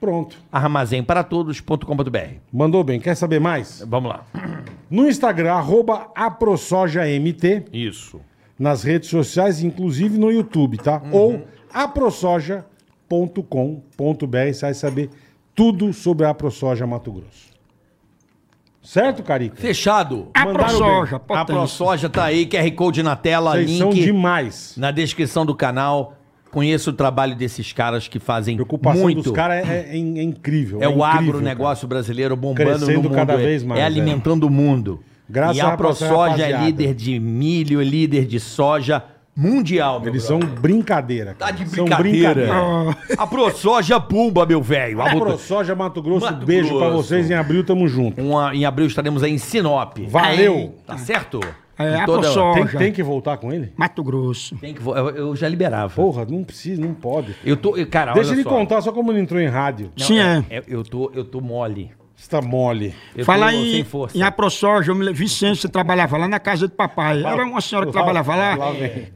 Pronto. 0.00 0.36
armazenparatodos.com.br 0.50 2.34
Mandou 2.52 2.84
bem. 2.84 3.00
Quer 3.00 3.14
saber 3.14 3.40
mais? 3.40 3.84
Vamos 3.86 4.10
lá. 4.10 4.24
No 4.90 5.08
Instagram, 5.08 5.52
arroba 5.52 6.10
aprosojamt, 6.14 7.64
Isso. 7.72 8.20
nas 8.58 8.82
redes 8.82 9.08
sociais, 9.08 9.62
inclusive 9.62 10.18
no 10.18 10.30
YouTube, 10.30 10.76
tá? 10.78 11.00
Uhum. 11.04 11.10
Ou 11.12 11.44
aprosoja.com.br, 11.72 14.52
você 14.52 14.60
vai 14.60 14.74
saber 14.74 15.10
tudo 15.54 15.92
sobre 15.92 16.26
a 16.26 16.30
AproSoja 16.30 16.86
Mato 16.86 17.12
Grosso. 17.12 17.50
Certo, 18.82 19.22
Carica? 19.22 19.56
Fechado. 19.56 20.28
A 20.32 20.46
Mandaram 20.46 20.78
ProSoja, 20.78 21.20
A. 21.28 21.44
ProSoja 21.44 22.08
tá 22.08 22.24
aí, 22.24 22.46
QR 22.46 22.70
Code 22.72 23.02
na 23.02 23.14
tela, 23.14 23.52
Vocês 23.52 23.76
são 23.76 23.90
link 23.90 24.02
demais. 24.02 24.74
na 24.76 24.90
descrição 24.90 25.44
do 25.44 25.54
canal. 25.54 26.16
Conheça 26.50 26.90
o 26.90 26.92
trabalho 26.92 27.36
desses 27.36 27.72
caras 27.72 28.08
que 28.08 28.18
fazem 28.18 28.54
A 28.54 28.56
preocupação 28.56 29.02
muito. 29.02 29.22
dos 29.22 29.32
caras 29.32 29.68
é, 29.68 29.86
é- 29.90 29.94
é 29.94 30.22
incrível. 30.22 30.82
É, 30.82 30.88
o 30.88 30.92
incrível, 30.92 31.04
agronegócio 31.34 31.86
brasileiro 31.86 32.34
bombando 32.36 32.70
Crescendo 32.70 32.92
no 32.96 33.02
mundo. 33.04 33.14
cada 33.14 33.34
é- 33.34 33.36
vez 33.36 33.62
mais, 33.62 33.80
É 33.80 33.84
é. 33.84 33.86
alimentando 33.86 34.44
o 34.46 34.50
mundo. 34.50 35.00
Graças 35.28 35.56
e 35.58 35.60
à 35.60 35.68
a 35.68 35.76
ProSoja 35.76 36.44
é 36.44 36.64
líder 36.64 36.92
de 36.94 37.20
milho, 37.20 37.80
é 37.80 37.84
líder 37.84 38.26
de 38.26 38.40
soja 38.40 39.02
Mundial, 39.36 40.00
meu 40.00 40.10
Eles 40.10 40.26
brother. 40.26 40.48
são 40.48 40.60
brincadeira. 40.60 41.34
Tá 41.38 41.46
cara. 41.46 41.56
de 41.64 41.70
São 41.70 41.84
brincadeira. 41.84 42.48
A 43.16 43.26
ProSoja 43.28 43.98
Pumba, 44.00 44.44
meu 44.44 44.60
velho. 44.60 45.00
A 45.00 45.06
A 45.12 45.16
ProSoja 45.16 45.74
Mato 45.74 46.02
Grosso, 46.02 46.26
Mato 46.26 46.44
beijo 46.44 46.76
pra 46.76 46.88
Grosso. 46.90 47.04
vocês. 47.08 47.30
Em 47.30 47.34
abril 47.34 47.62
tamo 47.64 47.86
junto. 47.86 48.20
Uma- 48.20 48.54
em 48.54 48.64
abril 48.66 48.88
estaremos 48.88 49.22
aí 49.22 49.32
em 49.32 49.38
Sinop. 49.38 49.96
Valeu. 50.08 50.74
Tá 50.84 50.98
certo? 50.98 51.40
É, 51.82 52.00
a 52.00 52.06
toda-. 52.06 52.28
Tem, 52.54 52.66
tem 52.78 52.92
que 52.92 53.02
voltar 53.02 53.36
com 53.38 53.52
ele? 53.52 53.72
Mato 53.76 54.02
Grosso. 54.02 54.56
Tem 54.56 54.74
que 54.74 54.80
eu, 54.86 55.08
eu 55.10 55.36
já 55.36 55.48
liberava. 55.48 55.94
Porra, 55.94 56.24
não 56.28 56.44
precisa, 56.44 56.80
não 56.80 56.94
pode. 56.94 57.34
Eu 57.44 57.56
tô, 57.56 57.76
eu- 57.76 57.86
cara, 57.86 58.12
Deixa 58.12 58.30
olha 58.30 58.36
ele 58.36 58.42
só. 58.42 58.50
contar 58.50 58.80
só 58.82 58.92
como 58.92 59.10
ele 59.12 59.20
entrou 59.20 59.40
em 59.40 59.46
rádio. 59.48 59.90
Não, 59.98 60.06
Sim, 60.06 60.18
é. 60.18 60.62
Eu 60.68 60.82
tô, 60.82 61.10
eu 61.14 61.24
tô 61.24 61.40
mole. 61.40 61.90
Você 62.20 62.28
tá 62.28 62.42
mole. 62.42 62.94
Eu 63.16 63.24
Falar 63.24 63.50
tô 63.50 63.56
em, 63.56 63.70
sem 63.72 63.84
força. 63.84 64.18
em 64.18 64.20
AproSoja, 64.22 64.90
eu 64.92 64.94
me 64.94 65.10
Vicência 65.10 65.70
trabalhava 65.70 66.18
lá 66.18 66.28
na 66.28 66.38
casa 66.38 66.68
do 66.68 66.74
papai. 66.74 67.24
Era 67.24 67.42
uma 67.46 67.62
senhora 67.62 67.86
que 67.86 67.92
trabalhava 67.92 68.36
lá. 68.36 68.56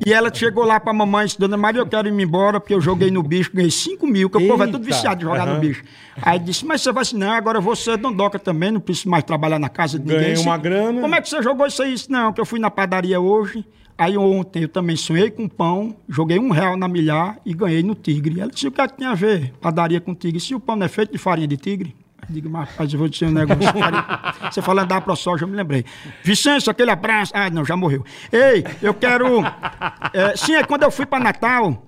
E 0.06 0.10
ela 0.10 0.32
chegou 0.32 0.64
lá 0.64 0.80
pra 0.80 0.90
mamãe 0.90 1.24
e 1.24 1.26
disse, 1.26 1.38
Dona 1.38 1.58
Maria, 1.58 1.82
eu 1.82 1.86
quero 1.86 2.08
ir 2.08 2.22
embora, 2.22 2.58
porque 2.58 2.72
eu 2.72 2.80
joguei 2.80 3.10
no 3.10 3.22
bicho, 3.22 3.50
ganhei 3.52 3.70
5 3.70 4.06
mil, 4.06 4.30
que 4.30 4.38
o 4.38 4.48
povo 4.48 4.62
é 4.64 4.66
tudo 4.68 4.82
viciado 4.82 5.16
de 5.18 5.24
jogar 5.24 5.46
aham. 5.46 5.54
no 5.56 5.60
bicho. 5.60 5.84
Aí 6.22 6.38
disse, 6.38 6.64
mas 6.64 6.80
você 6.80 6.92
vai 6.92 7.02
assim, 7.02 7.18
não, 7.18 7.30
agora 7.32 7.60
você 7.60 7.90
é 7.90 7.96
dondoca 7.98 8.38
também, 8.38 8.70
não 8.70 8.80
preciso 8.80 9.10
mais 9.10 9.22
trabalhar 9.22 9.58
na 9.58 9.68
casa 9.68 9.98
de 9.98 10.06
Ganhei 10.06 10.28
ninguém. 10.30 10.42
uma 10.42 10.56
Disse, 10.56 10.70
grana. 10.70 11.00
Como 11.02 11.14
é 11.14 11.20
que 11.20 11.28
você 11.28 11.42
jogou 11.42 11.66
isso 11.66 11.82
aí? 11.82 11.94
Não, 12.08 12.32
que 12.32 12.40
eu 12.40 12.46
fui 12.46 12.58
na 12.58 12.70
padaria 12.70 13.20
hoje. 13.20 13.62
Aí 13.98 14.16
ontem 14.16 14.62
eu 14.62 14.68
também 14.68 14.96
sonhei 14.96 15.30
com 15.30 15.46
pão, 15.46 15.94
joguei 16.08 16.38
um 16.38 16.50
real 16.50 16.74
na 16.74 16.88
milhar 16.88 17.36
e 17.44 17.52
ganhei 17.52 17.82
no 17.82 17.94
tigre. 17.94 18.40
Ela 18.40 18.50
disse, 18.50 18.66
o 18.66 18.72
que 18.72 18.80
é 18.80 18.88
que 18.88 18.96
tem 18.96 19.06
a 19.06 19.14
ver 19.14 19.52
padaria 19.60 20.00
com 20.00 20.14
tigre? 20.14 20.40
Se 20.40 20.54
o 20.54 20.58
pão 20.58 20.74
não 20.74 20.86
é 20.86 20.88
feito 20.88 21.12
de 21.12 21.18
farinha 21.18 21.46
de 21.46 21.58
tigre? 21.58 21.94
Digo, 22.28 22.48
mas 22.48 22.68
rapaz, 22.70 22.92
eu 22.92 22.98
vou 22.98 23.08
dizer 23.08 23.26
um 23.26 23.32
negócio. 23.32 23.62
Você 24.50 24.62
falando 24.62 24.88
da 24.88 25.00
ProSoja, 25.00 25.44
eu 25.44 25.48
me 25.48 25.56
lembrei. 25.56 25.84
Vicêncio, 26.22 26.70
aquele 26.70 26.90
abraço. 26.90 27.32
Ah, 27.34 27.50
não, 27.50 27.64
já 27.64 27.76
morreu. 27.76 28.04
Ei, 28.32 28.64
eu 28.82 28.94
quero. 28.94 29.42
é, 30.12 30.36
sim, 30.36 30.54
é 30.54 30.64
quando 30.64 30.82
eu 30.82 30.90
fui 30.90 31.06
para 31.06 31.22
Natal. 31.22 31.86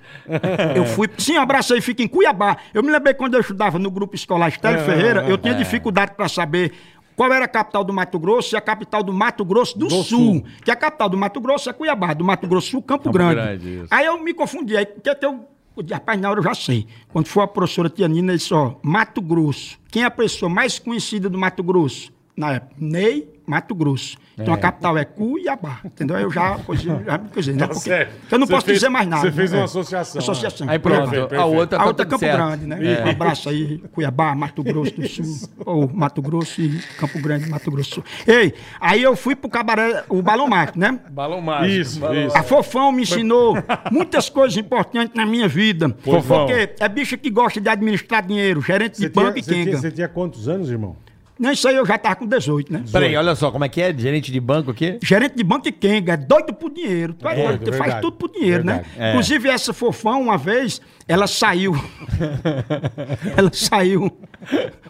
Eu 0.74 0.84
fui. 0.87 1.09
Sim, 1.18 1.39
um 1.39 1.43
abraço 1.43 1.74
aí, 1.74 1.80
fica 1.80 2.03
em 2.03 2.09
Cuiabá. 2.09 2.57
Eu 2.72 2.82
me 2.82 2.91
lembrei 2.91 3.14
quando 3.14 3.34
eu 3.34 3.41
estudava 3.41 3.78
no 3.78 3.91
grupo 3.91 4.14
escolar 4.14 4.49
Estélio 4.49 4.84
Ferreira, 4.84 5.24
eu 5.28 5.39
tinha 5.39 5.55
dificuldade 5.55 6.12
para 6.14 6.28
saber. 6.28 6.72
Qual 7.16 7.32
era 7.32 7.47
a 7.47 7.49
capital 7.49 7.82
do 7.82 7.95
Mato 7.95 8.18
Grosso 8.18 8.55
e 8.55 8.59
a 8.59 8.61
capital 8.61 9.03
do 9.03 9.11
Mato 9.11 9.43
Grosso 9.43 9.78
do, 9.78 9.87
Do 9.87 10.03
Sul, 10.03 10.05
Sul. 10.05 10.45
Que 10.62 10.70
a 10.70 10.76
capital 10.76 11.09
do 11.09 11.16
Mato 11.16 11.41
Grosso 11.41 11.70
é 11.70 11.72
Cuiabá, 11.72 12.12
do 12.12 12.22
Mato 12.22 12.47
Grosso 12.47 12.66
do 12.66 12.70
Sul, 12.72 12.82
Campo, 12.82 13.05
Campo 13.05 13.16
Grande. 13.16 13.34
Grande. 13.37 13.87
Aí 13.91 14.05
eu 14.05 14.22
me 14.22 14.34
confundi. 14.34 14.76
Aí 14.76 14.84
o 14.84 15.01
que 15.01 15.09
é 15.09 15.14
que 15.14 15.24
eu. 15.24 15.49
Rapaz, 15.91 16.20
na 16.20 16.31
hora 16.31 16.41
eu 16.41 16.45
já 16.45 16.55
sei. 16.55 16.87
Quando 17.09 17.27
for 17.27 17.43
a 17.43 17.47
professora 17.47 17.91
Tia 17.91 18.09
Nina, 18.09 18.33
ele 18.33 18.39
disse: 18.39 18.55
ó, 18.55 18.77
Mato 18.83 19.20
Grosso. 19.20 19.79
Quem 19.91 20.03
é 20.03 20.07
a 20.07 20.11
pessoa 20.11 20.49
mais 20.49 20.79
conhecida 20.79 21.29
do 21.29 21.39
Mato 21.39 21.62
Grosso? 21.62 22.12
Na 22.37 22.55
época, 22.55 22.74
Ney 22.79 23.36
Mato 23.47 23.74
Grosso. 23.74 24.16
Então 24.38 24.53
a 24.53 24.59
capital 24.59 24.99
é 24.99 25.05
Cuiabá. 25.05 25.80
Entendeu? 25.84 26.18
Eu 26.18 26.30
já, 26.30 26.59
pois, 26.66 26.84
eu 26.84 27.03
já 27.05 27.16
me 27.16 27.28
coisei, 27.30 27.55
né? 27.55 27.61
Tá 27.61 27.68
Porque, 27.68 27.80
certo. 27.88 28.12
eu 28.30 28.38
não 28.38 28.47
Você 28.47 28.53
posso 28.53 28.66
fez- 28.66 28.78
dizer 28.78 28.88
mais 28.90 29.09
nada. 29.09 29.22
você 29.22 29.32
fez 29.32 29.51
né? 29.53 29.57
uma 29.59 29.62
É. 29.62 29.64
associação, 29.64 30.20
Associação. 30.20 30.68
Aí 30.68 30.78
pronto. 30.78 30.99
Perfeito, 31.11 31.24
A 31.24 31.28
perfeito. 31.28 31.57
outra 31.57 31.76
A 31.78 31.80
tá 31.80 31.86
outra 31.86 32.03
é 32.03 32.07
tudo 32.07 32.11
Campo 32.11 32.20
certo. 32.26 32.36
Grande, 32.36 32.66
né? 32.66 33.05
Um 33.07 33.11
abraço 33.11 33.49
aí, 33.49 33.78
Cuiabá, 33.92 34.34
Mato 34.34 34.62
Grosso 34.62 34.92
do 34.94 35.09
Sul. 35.09 35.49
Ou 35.64 35.88
Mato 35.92 36.20
Grosso 36.20 36.61
e 36.61 36.78
Campo 36.99 37.18
Grande, 37.20 37.49
Mato 37.49 37.70
Grosso 37.70 37.88
do 37.90 37.94
Sul. 37.94 38.05
Ei, 38.26 38.53
aí 38.80 39.03
eu 39.03 39.16
fui 39.16 39.34
pro 39.34 39.49
cabaré, 39.49 40.05
o 40.09 40.20
Balão 40.20 40.47
Mágico, 40.49 40.78
né? 40.78 40.99
Balão 41.11 41.40
mágico. 41.40 41.72
Isso, 41.80 42.01
balão- 42.01 42.26
isso. 42.26 42.36
A 42.36 42.42
Fofão 42.42 42.92
me 42.92 43.03
ensinou 43.03 43.57
muitas 43.90 44.28
coisas 44.28 44.57
importantes 44.59 45.14
na 45.14 45.24
minha 45.24 45.49
vida. 45.49 45.97
Fofão. 46.03 46.47
Porque 46.47 46.74
é 46.78 46.88
bicha 46.88 47.16
que 47.16 47.30
gosta 47.30 47.61
de 47.61 47.68
administrar 47.68 48.24
dinheiro, 48.26 48.61
gerente 48.61 48.97
Você 48.99 49.07
de 49.07 49.12
tinha, 49.12 49.24
banco 49.24 49.38
e 49.38 49.42
quenga. 49.42 49.78
você 49.78 49.90
tinha 49.90 50.09
quantos 50.09 50.47
anos, 50.49 50.68
irmão? 50.70 50.97
Não, 51.39 51.53
isso 51.53 51.68
aí 51.68 51.76
eu 51.76 51.84
já 51.84 51.99
tava 51.99 52.16
com 52.16 52.26
18, 52.26 52.72
né? 52.72 52.84
Peraí, 52.91 53.14
olha 53.14 53.34
só, 53.34 53.51
como 53.51 53.64
é 53.64 53.68
que 53.68 53.80
é? 53.82 53.93
Gerente 53.97 54.32
de 54.32 54.41
banco 54.41 54.70
aqui? 54.70 54.99
Gerente 55.03 55.34
de 55.37 55.45
banco 55.45 55.68
e 55.68 55.72
quenga, 55.72 56.14
é 56.14 56.16
doido 56.16 56.55
por 56.55 56.70
dinheiro. 56.70 57.12
Tu 57.14 57.28
é 57.28 57.34
Doido, 57.34 57.49
doido, 57.59 57.72
faz 57.72 57.80
verdade. 57.93 58.01
tudo 58.03 58.16
por 58.16 58.30
dinheiro, 58.30 58.64
Verdade. 58.64 58.89
né? 58.97 59.11
Inclusive, 59.11 59.49
essa 59.51 59.72
fofão, 59.74 60.22
uma 60.22 60.39
vez, 60.39 60.80
ela 61.09 61.26
saiu. 61.26 61.72
ela 63.36 63.50
saiu 63.52 64.11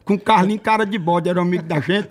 com 0.05 0.15
o 0.15 0.19
Carlinho 0.19 0.61
cara 0.61 0.85
de 0.87 0.99
bode, 0.99 1.29
era 1.29 1.39
um 1.39 1.43
amigo 1.43 1.65
da 1.65 1.81
gente. 1.81 2.09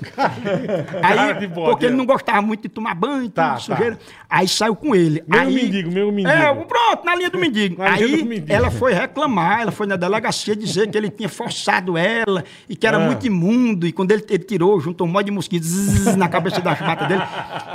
Aí, 1.02 1.16
Cara 1.16 1.32
de 1.34 1.48
bode, 1.48 1.70
porque 1.72 1.86
ele 1.86 1.94
é. 1.94 1.98
não 1.98 2.06
gostava 2.06 2.42
muito 2.42 2.64
de 2.64 2.70
tomar 2.70 2.94
banho, 2.94 3.30
Tá, 3.30 3.54
tudo, 3.56 3.62
sujeira. 3.64 3.98
Aí 4.30 4.48
saiu 4.48 4.76
com 4.76 4.96
ele. 4.96 5.24
Meu 5.28 5.40
aí, 5.40 5.54
mendigo, 5.56 5.92
meu 5.92 6.12
mendigo. 6.12 6.30
É, 6.30 6.54
pronto, 6.54 7.06
na 7.06 7.16
linha 7.16 7.30
do 7.30 7.38
mendigo. 7.40 7.78
Na 7.82 7.94
aí 7.94 8.18
do 8.18 8.26
mendigo. 8.26 8.52
ela 8.52 8.70
foi 8.70 8.94
reclamar, 8.94 9.62
ela 9.62 9.72
foi 9.72 9.88
na 9.88 9.96
delegacia 9.96 10.56
dizer 10.56 10.90
que 10.90 10.98
ele 10.98 11.10
tinha 11.10 11.30
forçado 11.30 11.98
ela 11.98 12.44
e 12.70 12.76
que 12.76 12.86
era 12.86 12.98
Ah. 12.98 13.00
muito 13.06 13.26
imundo. 13.26 13.88
E 13.88 13.92
quando 13.92 14.12
ele, 14.12 14.24
ele 14.30 14.44
tirou, 14.44 14.80
juntou 14.80 15.08
um 15.08 15.12
monte 15.12 15.26
de 15.26 15.32
mosquito 15.32 15.64
zzz, 15.64 16.16
na 16.16 16.28
cabeça 16.28 16.62
das 16.62 16.80
matas 16.82 17.08
dele. 17.08 17.22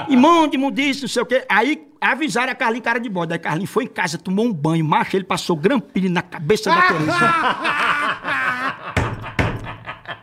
Imundo, 0.09 0.55
imundice, 0.55 1.03
não 1.03 1.09
sei 1.09 1.23
o 1.23 1.27
quê. 1.27 1.45
Aí 1.49 1.90
avisaram 2.01 2.53
a 2.53 2.55
Carlinhos 2.55 2.85
cara 2.85 2.99
de 2.99 3.09
bode. 3.09 3.33
Aí 3.33 3.39
Carlinhos 3.39 3.71
foi 3.71 3.85
em 3.85 3.89
casa, 3.89 4.17
tomou 4.17 4.47
um 4.47 4.53
banho, 4.53 4.85
macho, 4.85 5.17
ele 5.17 5.25
passou 5.25 5.57
grampilho 5.57 6.11
na 6.11 6.23
cabeça 6.23 6.71
da 6.71 6.83
Teresa. 6.89 7.13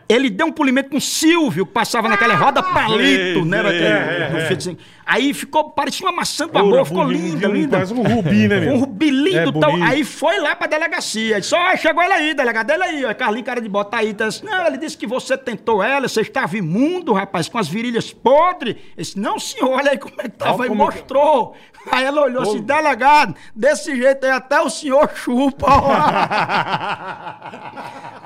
Ele 0.09 0.29
deu 0.29 0.47
um 0.47 0.51
polimento 0.51 0.89
com 0.89 0.97
o 0.97 1.01
Silvio, 1.01 1.65
que 1.65 1.73
passava 1.73 2.07
naquela 2.07 2.35
roda 2.35 2.63
palito, 2.63 3.43
né? 3.43 3.61
no 3.61 4.39
feito 4.47 4.59
assim. 4.59 4.77
Aí 5.05 5.33
ficou, 5.33 5.69
parecia 5.69 6.05
uma 6.05 6.11
maçã 6.11 6.47
do 6.47 6.57
amor, 6.57 6.85
ficou 6.85 7.03
linda, 7.05 7.47
linda. 7.47 7.77
Parece 7.77 7.93
um 7.93 8.03
rubi, 8.03 8.47
né, 8.47 8.59
meu? 8.61 8.73
Um 8.73 8.79
rubi 8.79 9.09
lindo, 9.09 9.57
É 9.57 9.59
tal. 9.59 9.75
Aí 9.81 10.03
foi 10.03 10.37
lá 10.39 10.55
pra 10.55 10.67
delegacia. 10.67 11.39
Disse, 11.39 11.55
ó, 11.55 11.75
chegou 11.77 12.03
ele 12.03 12.13
aí, 12.13 12.33
delegado, 12.33 12.71
ele 12.71 12.83
aí, 12.83 13.05
ó. 13.05 13.13
Carlinhos, 13.13 13.45
cara 13.45 13.61
de 13.61 13.69
bota 13.69 13.97
aí. 13.97 14.13
Tá, 14.13 14.27
disse, 14.27 14.43
não, 14.43 14.67
ele 14.67 14.77
disse 14.77 14.97
que 14.97 15.07
você 15.07 15.37
tentou 15.37 15.81
ela, 15.81 16.07
você 16.07 16.21
estava 16.21 16.57
imundo, 16.57 17.13
rapaz, 17.13 17.47
com 17.47 17.57
as 17.57 17.69
virilhas 17.69 18.11
podres. 18.11 18.75
Ele 18.75 18.83
disse, 18.97 19.17
não, 19.17 19.39
senhor, 19.39 19.69
olha 19.71 19.91
aí 19.91 19.97
como 19.97 20.15
é 20.19 20.23
que 20.23 20.31
tava. 20.31 20.63
Aí 20.65 20.69
mostrou. 20.69 21.55
Aí 21.91 22.05
ela 22.05 22.21
olhou 22.21 22.43
assim, 22.43 22.61
delegado, 22.61 23.35
desse 23.55 23.95
jeito 23.95 24.25
aí 24.25 24.31
até 24.31 24.59
o 24.61 24.69
senhor 24.69 25.09
chupa. 25.15 25.65
ó." 25.67 25.91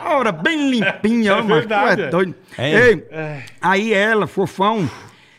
A 0.03 0.17
hora 0.17 0.31
bem 0.31 0.69
limpinha, 0.69 1.31
É 1.31 1.33
ó, 1.33 1.35
mas 1.37 1.45
tu 1.45 1.53
verdade, 1.53 2.01
é 2.01 2.05
é. 2.05 2.09
doido. 2.09 2.35
É. 2.57 2.71
Ei, 2.89 3.07
aí 3.61 3.93
ela, 3.93 4.25
fofão, 4.27 4.89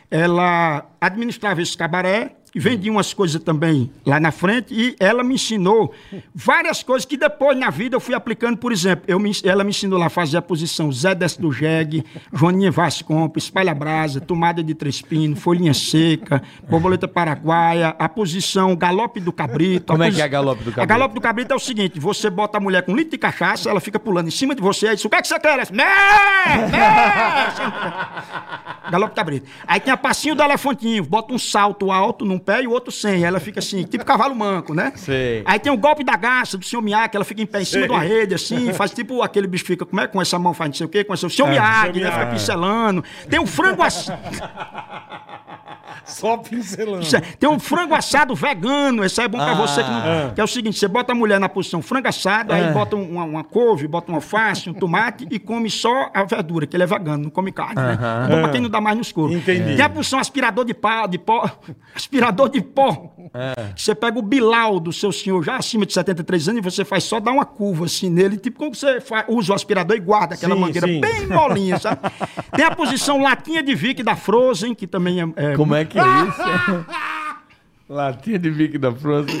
ela 0.09 0.85
administrava 1.01 1.61
esse 1.61 1.77
cabaré 1.77 2.31
e 2.55 2.59
vendia 2.59 2.91
umas 2.91 3.13
coisas 3.13 3.41
também 3.41 3.89
lá 4.05 4.19
na 4.19 4.31
frente 4.31 4.73
e 4.73 4.95
ela 4.99 5.23
me 5.23 5.35
ensinou 5.35 5.93
várias 6.35 6.83
coisas 6.83 7.05
que 7.05 7.17
depois 7.17 7.57
na 7.57 7.69
vida 7.69 7.95
eu 7.95 7.99
fui 7.99 8.13
aplicando, 8.13 8.57
por 8.57 8.71
exemplo, 8.71 9.03
eu 9.07 9.19
me- 9.19 9.31
ela 9.43 9.63
me 9.63 9.71
ensinou 9.71 9.97
lá 9.97 10.05
a 10.05 10.09
fazer 10.09 10.37
a 10.37 10.41
posição 10.41 10.91
Zé 10.91 11.15
Desce 11.15 11.41
do 11.41 11.51
Jegue, 11.51 12.03
Joaninha 12.31 12.71
Vasconpa, 12.71 13.39
Espalha 13.39 13.73
Brasa, 13.73 14.21
Tomada 14.21 14.63
de 14.63 14.73
Três 14.75 15.01
Pinos, 15.01 15.39
Folhinha 15.39 15.73
Seca, 15.73 16.41
Borboleta 16.69 17.07
Paraguaia, 17.07 17.95
a 17.97 18.07
posição 18.07 18.75
Galope 18.75 19.19
do 19.19 19.31
Cabrito. 19.33 19.91
Como 19.93 20.03
é 20.03 20.11
que 20.11 20.21
é 20.21 20.23
a 20.23 20.27
Galope 20.27 20.63
do 20.63 20.69
A 20.69 20.73
Cabrito? 20.73 20.87
Galope 20.89 21.15
do 21.15 21.21
Cabrito 21.21 21.53
é 21.53 21.55
o 21.55 21.59
seguinte, 21.59 21.99
você 21.99 22.29
bota 22.29 22.57
a 22.57 22.61
mulher 22.61 22.83
com 22.83 22.91
um 22.91 22.95
litro 22.95 23.11
de 23.11 23.17
cachaça, 23.17 23.69
ela 23.69 23.79
fica 23.79 23.99
pulando 23.99 24.27
em 24.27 24.31
cima 24.31 24.53
de 24.53 24.61
você, 24.61 24.89
aí 24.89 24.95
diz, 24.95 25.03
o 25.05 25.09
que 25.09 25.15
é 25.15 25.21
que 25.21 25.27
você 25.27 25.39
quer? 25.39 25.53
Mé! 25.71 25.83
Mé! 26.71 27.53
Galope 28.91 29.15
Cabrito. 29.15 29.47
Aí 29.67 29.79
tem 29.79 29.93
a 29.93 29.97
passinho 29.97 30.35
do 30.35 30.43
elefantinho, 30.43 31.03
bota 31.03 31.33
um 31.33 31.39
salto 31.39 31.91
alto 31.91 32.25
num 32.25 32.37
pé 32.43 32.61
e 32.63 32.67
o 32.67 32.71
outro 32.71 32.91
sem. 32.91 33.23
Ela 33.23 33.39
fica 33.39 33.59
assim, 33.59 33.83
tipo 33.83 34.03
cavalo 34.05 34.35
manco, 34.35 34.73
né? 34.73 34.91
Sei. 34.95 35.41
Aí 35.45 35.59
tem 35.59 35.71
o 35.71 35.77
golpe 35.77 36.03
da 36.03 36.15
garça 36.15 36.57
do 36.57 36.65
senhor 36.65 36.81
Miyagi, 36.81 37.15
ela 37.15 37.25
fica 37.25 37.41
em 37.41 37.45
pé 37.45 37.61
em 37.61 37.65
cima 37.65 37.85
de 37.87 37.91
uma 37.91 38.01
rede, 38.01 38.35
assim, 38.35 38.71
faz 38.73 38.91
tipo 38.91 39.21
aquele 39.21 39.47
bicho 39.47 39.65
fica, 39.65 39.85
como 39.85 40.01
é? 40.01 40.07
Com 40.07 40.21
essa 40.21 40.37
mão 40.37 40.53
faz 40.53 40.69
não 40.69 40.75
sei 40.75 40.85
o 40.85 40.89
quê, 40.89 41.03
com 41.03 41.13
esse... 41.13 41.25
O 41.25 41.29
senhor 41.29 41.47
Miyagi, 41.49 41.99
né? 42.01 42.11
Fica 42.11 42.25
pincelando. 42.27 43.03
Tem 43.29 43.39
o 43.39 43.45
frango 43.47 43.81
assado. 43.81 44.21
Só 46.05 46.35
pincelando. 46.37 47.05
Tem 47.39 47.49
um 47.49 47.59
frango 47.59 47.93
assado 47.95 48.35
vegano, 48.35 49.05
esse 49.05 49.21
aí 49.21 49.25
é 49.25 49.27
bom 49.29 49.37
pra 49.37 49.53
você 49.53 49.81
que 49.83 49.89
não. 49.89 50.33
Que 50.33 50.41
é 50.41 50.43
o 50.43 50.47
seguinte: 50.47 50.77
você 50.77 50.87
bota 50.87 51.13
a 51.13 51.15
mulher 51.15 51.39
na 51.39 51.47
posição 51.47 51.81
frango 51.81 52.07
assado, 52.09 52.51
aí 52.51 52.71
bota 52.73 52.95
um- 52.95 53.11
uma, 53.13 53.23
uma 53.23 53.43
couve, 53.43 53.87
bota 53.87 54.11
uma 54.11 54.17
alface, 54.17 54.69
um 54.69 54.73
tomate 54.73 55.25
e 55.31 55.39
come 55.39 55.69
só 55.69 56.09
a 56.13 56.23
verdura, 56.23 56.67
que 56.67 56.75
ele 56.75 56.83
é 56.83 56.85
vegano, 56.85 57.23
não 57.25 57.29
come 57.29 57.51
carne. 57.53 57.75
Né? 57.75 57.97
É 58.25 58.35
bom 58.35 58.41
pra 58.41 58.49
quem 58.51 58.59
não 58.59 58.69
dá 58.69 58.81
mais 58.81 58.95
no 58.97 59.01
escuro. 59.01 59.31
Entendi. 59.31 59.75
Tem 59.77 59.85
a 59.85 59.89
posição 59.89 60.19
aspirador 60.19 60.65
de 60.65 60.73
pá, 60.73 61.07
de 61.07 61.17
pó. 61.17 61.49
Aspirador 61.95 62.32
de 62.49 62.61
pó. 62.61 63.11
Que 63.75 63.81
Você 63.81 63.95
pega 63.95 64.19
o 64.19 64.21
bilau 64.21 64.79
do 64.79 64.91
seu 64.93 65.11
senhor 65.11 65.41
já 65.43 65.55
acima 65.57 65.85
de 65.85 65.93
73 65.93 66.49
anos 66.49 66.59
e 66.59 66.63
você 66.63 66.85
faz 66.85 67.03
só 67.03 67.19
dar 67.19 67.31
uma 67.31 67.45
curva 67.45 67.85
assim 67.85 68.09
nele, 68.09 68.37
tipo 68.37 68.59
como 68.59 68.75
você 68.75 68.99
fa- 69.01 69.25
usa 69.27 69.53
o 69.53 69.55
aspirador 69.55 69.95
e 69.97 69.99
guarda 69.99 70.35
aquela 70.35 70.53
Sim, 70.55 70.61
mangueira 70.61 70.87
sim. 70.87 71.01
bem 71.01 71.27
molinha, 71.27 71.79
sabe? 71.79 71.99
Tem 72.55 72.65
a 72.65 72.75
posição 72.75 73.21
latinha 73.21 73.63
de 73.63 73.73
Vic 73.73 74.03
da 74.03 74.15
Frozen, 74.15 74.75
que 74.75 74.85
também 74.85 75.21
é, 75.21 75.25
é 75.35 75.55
Como 75.55 75.73
é 75.75 75.83
que 75.85 75.97
é 75.97 76.03
isso? 76.03 76.85
Latinha 77.89 78.39
de 78.39 78.49
Vic 78.49 78.77
da 78.77 78.91
Frozen. 78.93 79.35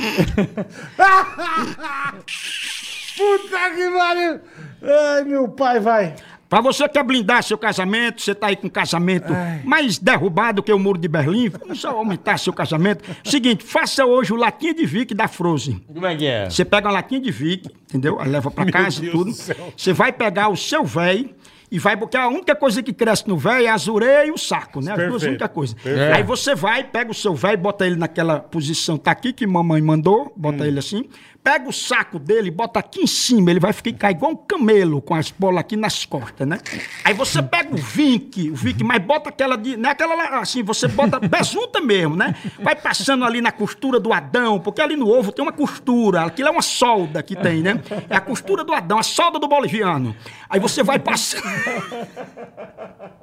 Puta 3.17 3.69
que 3.75 3.89
pariu! 3.91 4.39
Ai, 4.81 5.23
meu 5.23 5.47
pai, 5.49 5.79
vai. 5.79 6.15
Pra 6.53 6.61
você 6.61 6.83
que 6.83 6.89
quer 6.89 7.03
blindar 7.03 7.41
seu 7.41 7.57
casamento, 7.57 8.21
você 8.21 8.35
tá 8.35 8.45
aí 8.45 8.55
com 8.55 8.67
um 8.67 8.69
casamento 8.69 9.33
mais 9.63 9.97
derrubado 9.97 10.61
que 10.61 10.71
o 10.71 10.77
muro 10.77 10.99
de 10.99 11.07
Berlim, 11.07 11.49
vamos 11.49 11.81
só 11.81 11.89
aumentar 11.89 12.37
seu 12.37 12.53
casamento. 12.53 13.03
Seguinte, 13.23 13.63
faça 13.63 14.05
hoje 14.05 14.31
o 14.31 14.35
latinha 14.35 14.71
de 14.71 14.85
Vic 14.85 15.15
da 15.15 15.27
Frozen. 15.27 15.83
Como 15.91 16.05
é 16.05 16.15
que 16.15 16.27
é? 16.27 16.47
Você 16.47 16.63
pega 16.63 16.89
uma 16.89 16.93
latinha 16.93 17.21
de 17.21 17.31
Vic, 17.31 17.67
entendeu? 17.89 18.19
Aí 18.19 18.29
leva 18.29 18.51
pra 18.51 18.67
casa 18.71 19.03
e 19.03 19.09
tudo. 19.09 19.31
Você 19.31 19.93
vai 19.93 20.13
pegar 20.13 20.49
o 20.49 20.55
seu 20.55 20.83
véi 20.85 21.33
e 21.71 21.79
vai, 21.79 21.97
porque 21.97 22.15
a 22.15 22.27
única 22.27 22.55
coisa 22.55 22.83
que 22.83 22.93
cresce 22.93 23.27
no 23.27 23.35
velho 23.35 23.65
é 23.65 23.69
a 23.69 23.73
azureia 23.73 24.27
e 24.27 24.31
o 24.31 24.37
saco, 24.37 24.79
né? 24.79 24.91
As 24.91 24.97
duas 24.97 25.09
Perfeito. 25.09 25.29
únicas 25.29 25.49
coisas. 25.49 25.73
Perfeito. 25.73 26.13
Aí 26.13 26.21
você 26.21 26.53
vai, 26.53 26.83
pega 26.83 27.09
o 27.09 27.15
seu 27.15 27.33
velho, 27.33 27.57
bota 27.57 27.83
ele 27.83 27.95
naquela 27.95 28.39
posição, 28.39 28.95
tá 28.95 29.09
aqui 29.09 29.33
que 29.33 29.47
mamãe 29.47 29.81
mandou, 29.81 30.31
bota 30.37 30.67
ele 30.67 30.77
assim. 30.77 31.09
Pega 31.43 31.67
o 31.67 31.73
saco 31.73 32.17
dele, 32.17 32.49
bota 32.49 32.79
aqui 32.79 33.01
em 33.01 33.07
cima, 33.07 33.51
ele 33.51 33.59
vai 33.59 33.73
ficar 33.73 34.11
igual 34.11 34.31
um 34.31 34.35
camelo 34.35 35.01
com 35.01 35.13
as 35.13 35.29
bolas 35.29 35.59
aqui 35.59 35.75
nas 35.75 36.05
costas, 36.05 36.47
né? 36.47 36.57
Aí 37.03 37.13
você 37.13 37.43
pega 37.43 37.73
o 37.75 37.77
vinque, 37.77 38.49
o 38.49 38.55
vinque, 38.55 38.81
mas 38.81 39.03
bota 39.03 39.27
aquela 39.27 39.57
de. 39.57 39.75
Não 39.75 39.89
é 39.89 39.91
aquela 39.91 40.15
lá, 40.15 40.39
assim, 40.39 40.63
você 40.63 40.87
bota 40.87 41.19
besunta 41.27 41.81
mesmo, 41.81 42.15
né? 42.15 42.33
Vai 42.59 42.77
passando 42.77 43.25
ali 43.25 43.41
na 43.41 43.51
costura 43.51 43.99
do 43.99 44.13
Adão, 44.13 44.57
porque 44.57 44.81
ali 44.81 44.95
no 44.95 45.09
ovo 45.09 45.33
tem 45.33 45.43
uma 45.43 45.51
costura, 45.51 46.23
aquilo 46.23 46.47
é 46.47 46.51
uma 46.51 46.61
solda 46.61 47.21
que 47.21 47.35
tem, 47.35 47.61
né? 47.61 47.81
É 48.09 48.15
a 48.15 48.21
costura 48.21 48.63
do 48.63 48.73
Adão, 48.73 48.97
a 48.97 49.03
solda 49.03 49.37
do 49.37 49.47
boliviano. 49.47 50.15
Aí 50.49 50.61
você 50.61 50.81
vai 50.81 50.97
passando. 50.97 51.43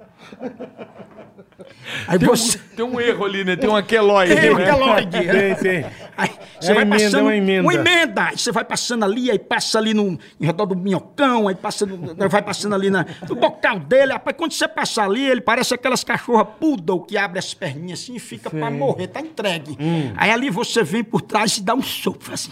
Aí 2.07 2.19
Tem 2.19 2.29
um, 2.29 2.33
você. 2.37 2.59
tem 2.59 2.85
um 2.85 3.01
erro 3.01 3.25
ali, 3.25 3.45
né? 3.45 3.57
Tem 3.57 3.69
um 3.69 3.77
aqueloide, 3.77 4.35
Tem 4.35 4.55
né? 4.55 4.63
aquela 4.63 4.87
hora 4.87 5.05
de- 5.07 5.19
Tem, 5.27 5.55
tem. 5.57 5.87
Aí 6.17 6.31
É 6.31 6.61
você 6.61 6.75
vai 6.75 6.83
emenda, 6.83 7.05
passando. 7.05 7.19
é 7.21 7.23
uma 7.23 7.37
emenda. 7.37 7.63
Uma 7.63 7.75
emenda. 7.75 8.23
Aí 8.25 8.39
você 8.39 8.53
vai 8.53 8.65
passando 8.65 9.05
ali, 9.05 9.31
aí 9.31 9.39
passa 9.39 9.79
ali 9.79 9.95
no, 9.95 10.19
em 10.41 10.47
redor 10.47 10.67
do 10.67 10.77
minhocão, 10.77 11.49
aí 11.49 11.55
passa 11.55 11.87
no- 11.87 12.15
vai 12.29 12.43
passando 12.43 12.75
ali 12.75 12.91
na, 12.91 13.07
no 13.29 13.35
bocal 13.35 13.79
dele. 13.79 14.13
Rapaz, 14.13 14.37
quando 14.37 14.53
você 14.53 14.67
passar 14.69 15.05
ali, 15.05 15.25
ele 15.29 15.41
parece 15.41 15.75
aquelas 15.75 16.03
cachorras 16.05 16.47
poodle 16.59 17.03
que 17.05 17.17
abre 17.19 17.39
as 17.39 17.53
perninhas 17.55 18.01
assim 18.01 18.15
e 18.17 18.21
fica 18.21 18.51
pra 18.51 18.71
morrer, 18.71 19.09
tá 19.09 19.21
entregue. 19.21 19.77
Hum. 19.81 20.13
Aí 20.17 20.31
ali 20.31 20.51
você 20.51 20.83
vem 20.83 21.05
por 21.05 21.21
trás 21.23 21.57
e 21.59 21.63
dá 21.63 21.75
um 21.75 21.83
sopro 21.83 22.33
assim. 22.35 22.51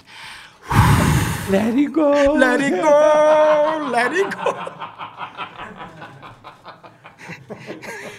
Let 1.51 1.75
it 1.75 1.87
go. 1.89 2.11
Let 2.37 2.61
it 2.61 2.77
go! 2.77 3.89
Let 3.91 4.13
it 4.13 4.37
go! 4.37 4.55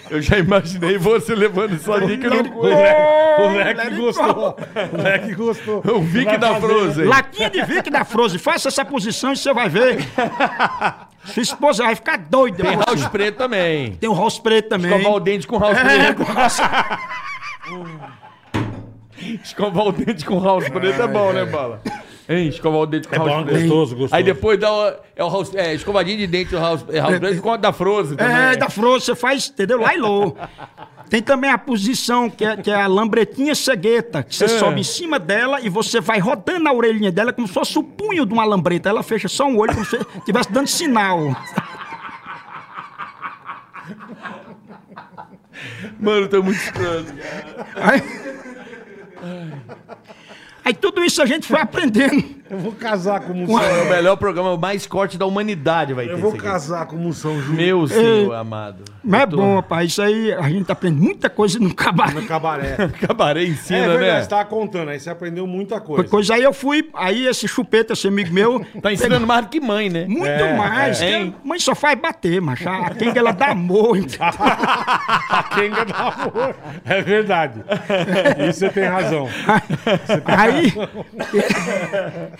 Eu 0.09 0.21
já 0.21 0.37
imaginei 0.37 0.97
você 0.97 1.35
levando 1.35 1.73
it 1.73 1.83
cu. 1.83 1.91
go! 2.61 2.67
O 2.67 3.47
Leque 3.53 3.95
gostou. 3.95 4.57
O 4.93 5.01
Leque 5.01 5.35
gostou. 5.35 5.83
O 5.95 6.01
Vic 6.01 6.25
Vai 6.25 6.37
da 6.37 6.53
fazer- 6.55 6.67
Frozen. 6.67 7.05
Latinha 7.05 7.49
de 7.49 7.61
Vic 7.63 7.89
da 7.89 8.03
Frozen, 8.03 8.39
faça 8.39 8.67
essa 8.69 8.83
posição 8.83 9.31
e 9.33 9.37
você 9.37 9.53
vai 9.53 9.69
ver. 9.69 9.99
Sua 11.25 11.43
esposa 11.43 11.83
vai 11.83 11.95
ficar 11.95 12.17
doida. 12.17 12.63
Tem 12.63 12.75
house 12.77 13.05
preto 13.07 13.37
também. 13.37 13.91
Tem 13.93 14.09
o 14.09 14.13
house 14.15 14.39
preto 14.39 14.69
também. 14.69 14.91
Escovar 14.91 15.13
o 15.13 15.19
dente 15.19 15.47
com 15.47 15.59
house 15.59 15.77
É, 15.77 16.13
preto. 16.13 16.25
Escovar 19.43 19.87
o 19.87 19.91
dente 19.91 20.25
com 20.25 20.39
house 20.41 20.69
preto 20.69 21.01
é 21.01 21.07
bom, 21.07 21.31
né, 21.33 21.45
Bala? 21.45 21.81
Hein? 22.29 22.49
Escovar 22.49 22.81
o 22.81 22.85
dente 22.85 23.07
com 23.07 23.15
É 23.15 23.17
house 23.17 23.31
bom, 23.31 23.43
gostoso, 23.43 23.95
gostoso. 23.95 24.15
Aí 24.15 24.23
depois 24.23 24.59
dá 24.59 24.71
o, 24.71 24.93
é 25.15 25.23
o 25.23 25.29
house, 25.29 25.51
é, 25.55 25.73
escovadinho 25.73 26.19
de 26.19 26.27
dente 26.27 26.51
do 26.51 26.59
house, 26.59 26.85
é, 26.89 26.99
house 26.99 27.17
preto 27.17 27.41
com 27.41 27.53
a 27.53 27.57
da 27.57 27.73
Frozen 27.73 28.17
também. 28.17 28.35
É, 28.35 28.55
da 28.55 28.69
Frozen, 28.69 28.99
você 28.99 29.15
faz, 29.15 29.49
entendeu? 29.49 29.81
Lá 29.81 29.95
e 29.95 29.97
low. 29.97 30.37
Tem 31.09 31.23
também 31.23 31.49
a 31.49 31.57
posição, 31.57 32.29
que 32.29 32.45
é, 32.45 32.55
que 32.55 32.69
é 32.69 32.75
a 32.75 32.85
lambretinha 32.85 33.55
cegueta, 33.55 34.21
que 34.21 34.35
você 34.35 34.47
sobe 34.47 34.81
em 34.81 34.83
cima 34.83 35.17
dela 35.17 35.59
e 35.59 35.69
você 35.69 35.99
vai 35.99 36.19
rodando 36.19 36.69
a 36.69 36.71
orelhinha 36.71 37.11
dela 37.11 37.33
como 37.33 37.47
se 37.47 37.53
fosse 37.53 37.79
o 37.79 37.83
punho 37.83 38.27
de 38.27 38.31
uma 38.31 38.45
lambreta. 38.45 38.89
Ela 38.89 39.01
fecha 39.01 39.27
só 39.27 39.47
um 39.47 39.57
olho 39.57 39.73
como 39.73 39.85
se 39.85 39.97
estivesse 40.19 40.51
dando 40.51 40.67
sinal. 40.67 41.35
Mano, 45.99 46.27
tá 46.27 46.39
muito 46.39 46.59
estranho. 46.59 47.07
Aí, 47.75 48.03
aí 50.69 50.73
tudo 50.73 51.03
isso 51.03 51.21
a 51.21 51.25
gente 51.25 51.47
foi 51.47 51.59
aprendendo. 51.59 52.37
Eu 52.49 52.57
vou 52.57 52.71
casar 52.71 53.19
com 53.19 53.33
Moção. 53.33 53.61
É 53.61 53.83
o 53.83 53.89
melhor 53.89 54.15
programa, 54.17 54.51
o 54.53 54.57
mais 54.57 54.87
corte 54.87 55.19
da 55.19 55.25
humanidade 55.27 55.93
vai 55.93 56.07
ter 56.07 56.13
Eu 56.13 56.17
vou 56.17 56.33
casar 56.33 56.87
com 56.87 56.95
Moção 56.95 57.39
Júnior. 57.39 57.55
Meu 57.55 57.87
senhor 57.87 58.33
amado. 58.33 58.83
Mas 59.03 59.21
é 59.21 59.27
tô- 59.27 59.37
bom, 59.37 59.55
rapaz. 59.57 59.91
Isso 59.91 60.01
aí 60.01 60.33
a 60.33 60.49
gente 60.49 60.71
aprende 60.71 60.99
muita 60.99 61.29
coisa 61.29 61.59
no 61.59 61.73
cabaré. 61.75 62.13
No 62.13 62.25
cabaré. 62.25 62.75
Cabaré 63.07 63.43
É 63.43 63.47
ensina, 63.47 63.87
verdade, 63.89 64.03
né? 64.05 64.21
você 64.23 64.29
tava 64.29 64.45
contando, 64.45 64.89
aí 64.89 64.99
você 64.99 65.09
aprendeu 65.11 65.45
muita 65.45 65.79
coisa. 65.79 66.03
coisa 66.09 66.33
aí 66.33 66.41
eu 66.43 66.51
fui, 66.51 66.89
aí 66.95 67.27
esse 67.27 67.47
chupeta, 67.47 67.93
esse 67.93 68.07
amigo 68.07 68.33
meu. 68.33 68.65
Tá 68.81 68.91
ensinando 68.91 69.27
mais 69.27 69.43
do 69.45 69.49
que 69.49 69.59
mãe, 69.59 69.89
né? 69.89 70.05
Muito 70.07 70.25
É, 70.25 70.53
mais. 70.57 71.01
é. 71.01 71.05
que 71.05 71.13
Hein? 71.13 71.35
a 71.43 71.47
mãe 71.47 71.59
só 71.59 71.75
faz 71.75 71.99
bater, 71.99 72.41
macho. 72.41 72.67
A 72.67 72.89
Kenga, 72.91 73.19
ela 73.19 73.31
dá 73.31 73.47
amor. 73.51 73.97
A 75.29 75.43
quenga 75.53 75.85
do 75.85 75.93
amor. 75.95 76.55
É 76.85 77.01
verdade. 77.01 77.61
Isso 78.49 78.59
você 78.59 78.69
tem 78.69 78.85
razão. 78.85 79.27
Aí 80.25 80.58
ele, 80.59 80.73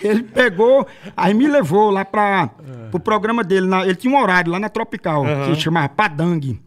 ele 0.02 0.22
pegou, 0.22 0.86
aí 1.16 1.34
me 1.34 1.46
levou 1.46 1.90
lá 1.90 2.04
para 2.04 2.50
o 2.92 3.00
programa 3.00 3.42
dele. 3.44 3.66
na- 3.66 3.84
ele 3.84 3.94
tinha 3.96 4.14
um 4.14 4.20
horário 4.20 4.50
lá 4.52 4.58
na 4.58 4.68
Tropical, 4.68 5.24
que 5.46 5.54
se 5.54 5.60
chamava 5.62 5.88
Padangue. 5.88 6.60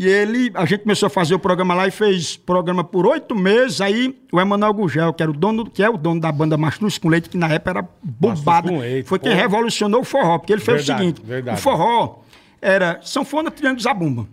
E 0.00 0.06
ele, 0.06 0.52
a 0.54 0.64
gente 0.64 0.82
começou 0.84 1.08
a 1.08 1.10
fazer 1.10 1.34
o 1.34 1.40
programa 1.40 1.74
lá 1.74 1.88
e 1.88 1.90
fez 1.90 2.36
programa 2.36 2.84
por 2.84 3.04
oito 3.04 3.34
meses. 3.34 3.80
Aí 3.80 4.16
o 4.32 4.40
Emanuel 4.40 4.72
Gugel, 4.72 5.12
que, 5.12 5.24
era 5.24 5.30
o 5.32 5.34
dono, 5.34 5.68
que 5.68 5.82
é 5.82 5.90
o 5.90 5.96
dono 5.96 6.20
da 6.20 6.30
banda 6.30 6.56
Mastruz 6.56 6.98
com 6.98 7.08
Leite, 7.08 7.28
que 7.28 7.36
na 7.36 7.48
época 7.48 7.70
era 7.70 7.88
bombada, 8.00 8.70
Leite, 8.70 9.08
foi 9.08 9.18
quem 9.18 9.34
revolucionou 9.34 10.02
o 10.02 10.04
forró. 10.04 10.38
Porque 10.38 10.52
ele 10.52 10.60
fez 10.62 10.86
Verdade, 10.86 11.02
o 11.02 11.04
seguinte: 11.04 11.26
verdade. 11.26 11.58
o 11.58 11.60
forró 11.60 12.18
era 12.60 12.98
sanfona, 13.02 13.50
triângulo 13.50 13.80
zabumba. 13.82 14.26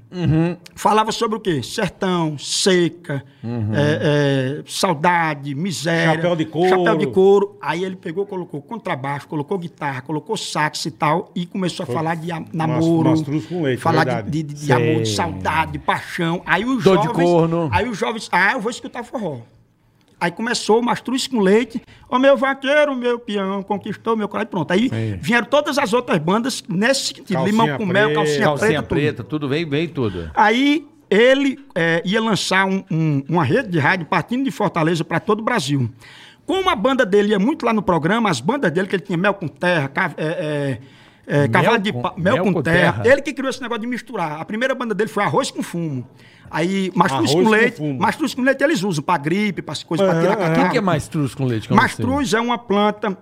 Falava 0.75 1.11
sobre 1.11 1.37
o 1.37 1.39
quê? 1.39 1.61
Sertão, 1.61 2.37
seca, 2.37 3.23
é, 3.43 4.59
é, 4.61 4.63
saudade, 4.67 5.53
miséria. 5.53 6.15
Chapéu 6.15 6.35
de 6.35 6.45
couro. 6.45 6.69
Chapéu 6.69 6.97
de 6.97 7.07
couro. 7.07 7.57
Aí 7.61 7.83
ele 7.83 7.95
pegou, 7.95 8.25
colocou 8.25 8.61
contrabaixo, 8.61 9.27
colocou 9.27 9.57
guitarra, 9.57 10.01
colocou 10.01 10.35
sax 10.35 10.85
e 10.85 10.91
tal, 10.91 11.31
e 11.35 11.45
começou 11.45 11.83
a 11.83 11.87
falar 11.87 12.15
de 12.15 12.29
namoro. 12.53 13.09
mastruz 13.11 13.45
com 13.45 13.61
leite, 13.61 13.79
falar 13.81 14.03
de, 14.03 14.11
verdade. 14.11 14.31
de, 14.31 14.43
de- 14.43 14.65
de 14.65 14.71
amor, 14.73 15.01
de 15.03 15.09
saudade, 15.09 15.71
de 15.73 15.79
paixão. 15.79 16.41
Aí 16.45 16.65
os 16.65 16.83
Dor 16.83 16.97
de 16.97 17.05
jovens. 17.05 17.25
corno. 17.29 17.69
Aí 17.71 17.87
os 17.87 17.97
jovens. 17.97 18.27
Ah, 18.31 18.53
eu 18.53 18.59
vou 18.61 18.71
escutar 18.71 19.03
forró. 19.03 19.39
Aí 20.25 20.31
começou 20.31 20.79
o 20.79 20.83
Mastruz 20.83 21.27
com 21.27 21.39
Leite. 21.39 21.81
Ó, 22.09 22.17
meu 22.17 22.35
vaqueiro, 22.35 22.95
meu 22.95 23.19
peão, 23.19 23.61
conquistou 23.63 24.17
meu 24.17 24.27
coração. 24.27 24.49
Pronto. 24.49 24.71
Aí 24.71 24.89
vieram 25.21 25.45
todas 25.45 25.77
as 25.77 25.93
outras 25.93 26.17
bandas 26.19 26.63
nesse 26.67 27.07
sentido. 27.07 27.33
Calcinha 27.33 27.51
Limão 27.63 27.77
com 27.77 27.85
mel, 27.85 28.13
calcinha, 28.13 28.43
Calcinha 28.45 28.67
preta, 28.69 28.83
tudo. 28.83 28.87
preta, 28.97 29.23
tudo 29.23 29.47
vem, 29.49 29.69
vem 29.69 29.87
tudo. 29.87 30.31
Aí 30.33 30.87
ele 31.09 31.59
é, 31.75 32.01
ia 32.03 32.19
lançar 32.19 32.65
um- 32.65 32.83
um- 32.89 33.23
uma 33.29 33.43
rede 33.43 33.69
de 33.69 33.77
rádio 33.79 34.05
partindo 34.07 34.43
de 34.43 34.49
Fortaleza 34.51 35.03
para 35.03 35.19
todo 35.19 35.41
o 35.41 35.43
Brasil. 35.43 35.89
Como 36.45 36.69
a 36.69 36.75
banda 36.75 37.05
dele 37.05 37.29
ia 37.29 37.39
muito 37.39 37.65
lá 37.65 37.73
no 37.73 37.81
programa, 37.81 38.29
as 38.29 38.39
bandas 38.39 38.71
dele, 38.71 38.87
que 38.87 38.95
ele 38.95 39.03
tinha 39.03 39.17
Mel 39.17 39.33
com 39.35 39.47
Terra, 39.47 39.91
é, 40.17 40.23
é, 40.25 40.79
é, 41.27 41.47
Cavalo 41.47 41.77
de 41.79 41.91
Mel, 42.17 42.43
com, 42.43 42.61
terra. 42.61 42.93
Terra. 43.01 43.03
ele 43.13 43.21
que 43.21 43.33
criou 43.33 43.49
esse 43.49 43.61
negócio 43.61 43.81
de 43.81 43.87
misturar. 43.87 44.39
A 44.39 44.45
primeira 44.45 44.73
banda 44.75 44.93
dele 44.93 45.09
foi 45.09 45.23
Arroz 45.23 45.49
com 45.51 45.61
Fumo. 45.63 46.07
Aí, 46.49 46.91
Mastruz 46.95 47.31
com 47.33 47.43
com 47.43 47.49
leite. 47.49 47.77
fumo. 47.77 47.99
Mastruz 47.99 48.33
com 48.35 48.41
leite 48.43 48.63
eles 48.63 48.83
usam 48.83 49.03
para 49.03 49.17
gripe, 49.17 49.61
para 49.63 49.73
as 49.73 49.83
coisas, 49.83 50.07
para 50.07 50.19
tirar 50.21 50.33
O 50.33 50.37
que, 50.37 50.43
catarro. 50.43 50.71
que 50.71 50.77
é 50.77 50.81
mastruz 50.81 51.33
com 51.33 51.43
leite? 51.45 51.67
sei? 51.67 51.75
Mastruz 51.75 52.33
é 52.33 52.39
uma 52.39 52.57
planta, 52.57 53.17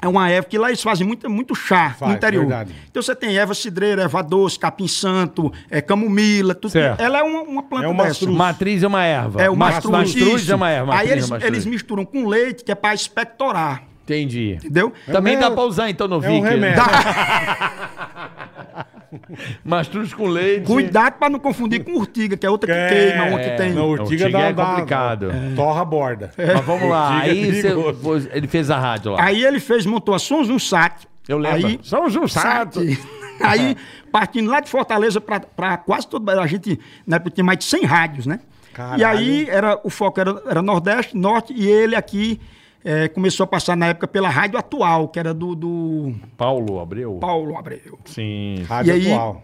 é 0.00 0.06
uma 0.06 0.28
erva 0.28 0.46
que 0.46 0.58
lá 0.58 0.68
eles 0.68 0.82
fazem 0.82 1.06
muito, 1.06 1.28
muito 1.30 1.54
chá 1.54 1.94
Faz, 1.98 2.10
no 2.12 2.16
interior. 2.18 2.46
verdade. 2.46 2.74
Então 2.90 3.02
você 3.02 3.16
tem 3.16 3.36
erva 3.38 3.54
cidreira, 3.54 4.02
erva 4.02 4.22
doce, 4.22 4.58
capim 4.58 4.86
santo, 4.86 5.50
é, 5.70 5.80
camomila, 5.80 6.54
tudo. 6.54 6.72
Certo. 6.72 7.00
Ela 7.00 7.20
é 7.20 7.22
uma, 7.22 7.40
uma 7.42 7.62
planta 7.62 7.86
É 7.86 7.88
o 7.88 7.92
dessa. 7.92 8.04
mastruz. 8.08 8.36
Matriz 8.36 8.82
é 8.82 8.86
uma 8.86 9.02
erva. 9.02 9.42
É 9.42 9.50
o 9.50 9.56
Mas- 9.56 9.74
mastruz. 9.76 9.96
Mastruz 9.98 10.48
é 10.50 10.54
uma 10.54 10.70
erva. 10.70 10.94
Aí 10.94 11.10
eles, 11.10 11.30
é 11.32 11.46
eles 11.46 11.64
misturam 11.64 12.04
com 12.04 12.26
leite, 12.28 12.62
que 12.62 12.70
é 12.70 12.74
para 12.74 12.94
expectorar. 12.94 13.84
Entendi. 14.04 14.54
Entendeu? 14.54 14.92
Também 15.06 15.36
É- 15.36 15.38
dá 15.38 15.50
pra 15.50 15.62
usar 15.62 15.88
então 15.90 16.08
no 16.08 16.16
É 16.16 16.18
um 16.18 16.20
Vic. 16.20 16.42
né? 16.42 16.50
remédio. 16.50 16.82
Mastruz 19.64 20.14
com 20.14 20.26
leite. 20.26 20.66
Cuidado 20.66 21.14
para 21.18 21.28
não 21.28 21.38
confundir 21.38 21.84
com 21.84 21.92
urtiga, 21.98 22.36
que 22.36 22.46
é 22.46 22.50
outra 22.50 22.72
que 22.72 22.78
É, 22.78 22.88
queima, 23.10 23.24
uma 23.26 23.38
que 23.38 23.50
tem. 23.50 23.72
Não, 23.72 23.90
urtiga, 23.90 24.24
Urtiga 24.24 24.30
dá, 24.30 24.40
é 24.40 24.52
dá- 24.52 24.64
complicado. 24.66 25.28
Torra 25.54 25.82
a 25.82 25.84
borda. 25.84 26.30
Mas 26.36 26.64
vamos 26.64 26.88
lá. 26.88 27.16
Urtiga 27.16 27.26
é 27.26 27.30
Aí 27.30 27.52
você- 27.52 27.62
perigoso. 27.74 28.28
ele 28.32 28.48
fez 28.48 28.70
a 28.70 28.78
rádio 28.78 29.12
lá. 29.12 29.22
Aí 29.22 29.44
ele 29.44 29.60
fez, 29.60 29.84
montou 29.86 30.14
a 30.14 30.18
Sons 30.18 30.48
um. 30.48 30.56
Eu 31.28 31.38
lembro. 31.38 31.66
Aí, 31.66 31.78
Somos 31.82 32.16
um 32.16 32.26
sato. 32.26 32.80
Aí, 33.42 33.76
partindo 34.10 34.50
lá 34.50 34.60
de 34.60 34.70
Fortaleza 34.70 35.20
para 35.20 35.76
quase 35.78 36.06
todo 36.08 36.28
a 36.30 36.46
gente, 36.46 36.78
na 37.06 37.16
época 37.16 37.30
tinha 37.32 37.44
mais 37.44 37.58
de 37.58 37.64
100 37.64 37.84
rádios, 37.84 38.26
né? 38.26 38.40
Caralho. 38.72 39.00
E 39.00 39.04
aí 39.04 39.46
era, 39.50 39.78
o 39.84 39.90
foco 39.90 40.18
era, 40.20 40.42
era 40.48 40.62
Nordeste, 40.62 41.16
Norte, 41.16 41.52
e 41.54 41.66
ele 41.68 41.94
aqui 41.94 42.40
eh, 42.84 43.08
começou 43.08 43.44
a 43.44 43.46
passar 43.46 43.76
na 43.76 43.86
época 43.88 44.06
pela 44.08 44.28
Rádio 44.28 44.58
Atual, 44.58 45.08
que 45.08 45.18
era 45.18 45.32
do, 45.34 45.54
do 45.54 46.14
Paulo 46.36 46.80
Abreu. 46.80 47.14
Paulo 47.20 47.56
Abreu. 47.56 47.98
Sim. 48.04 48.62
Rádio 48.68 48.90
E 48.90 49.06
aí- 49.08 49.42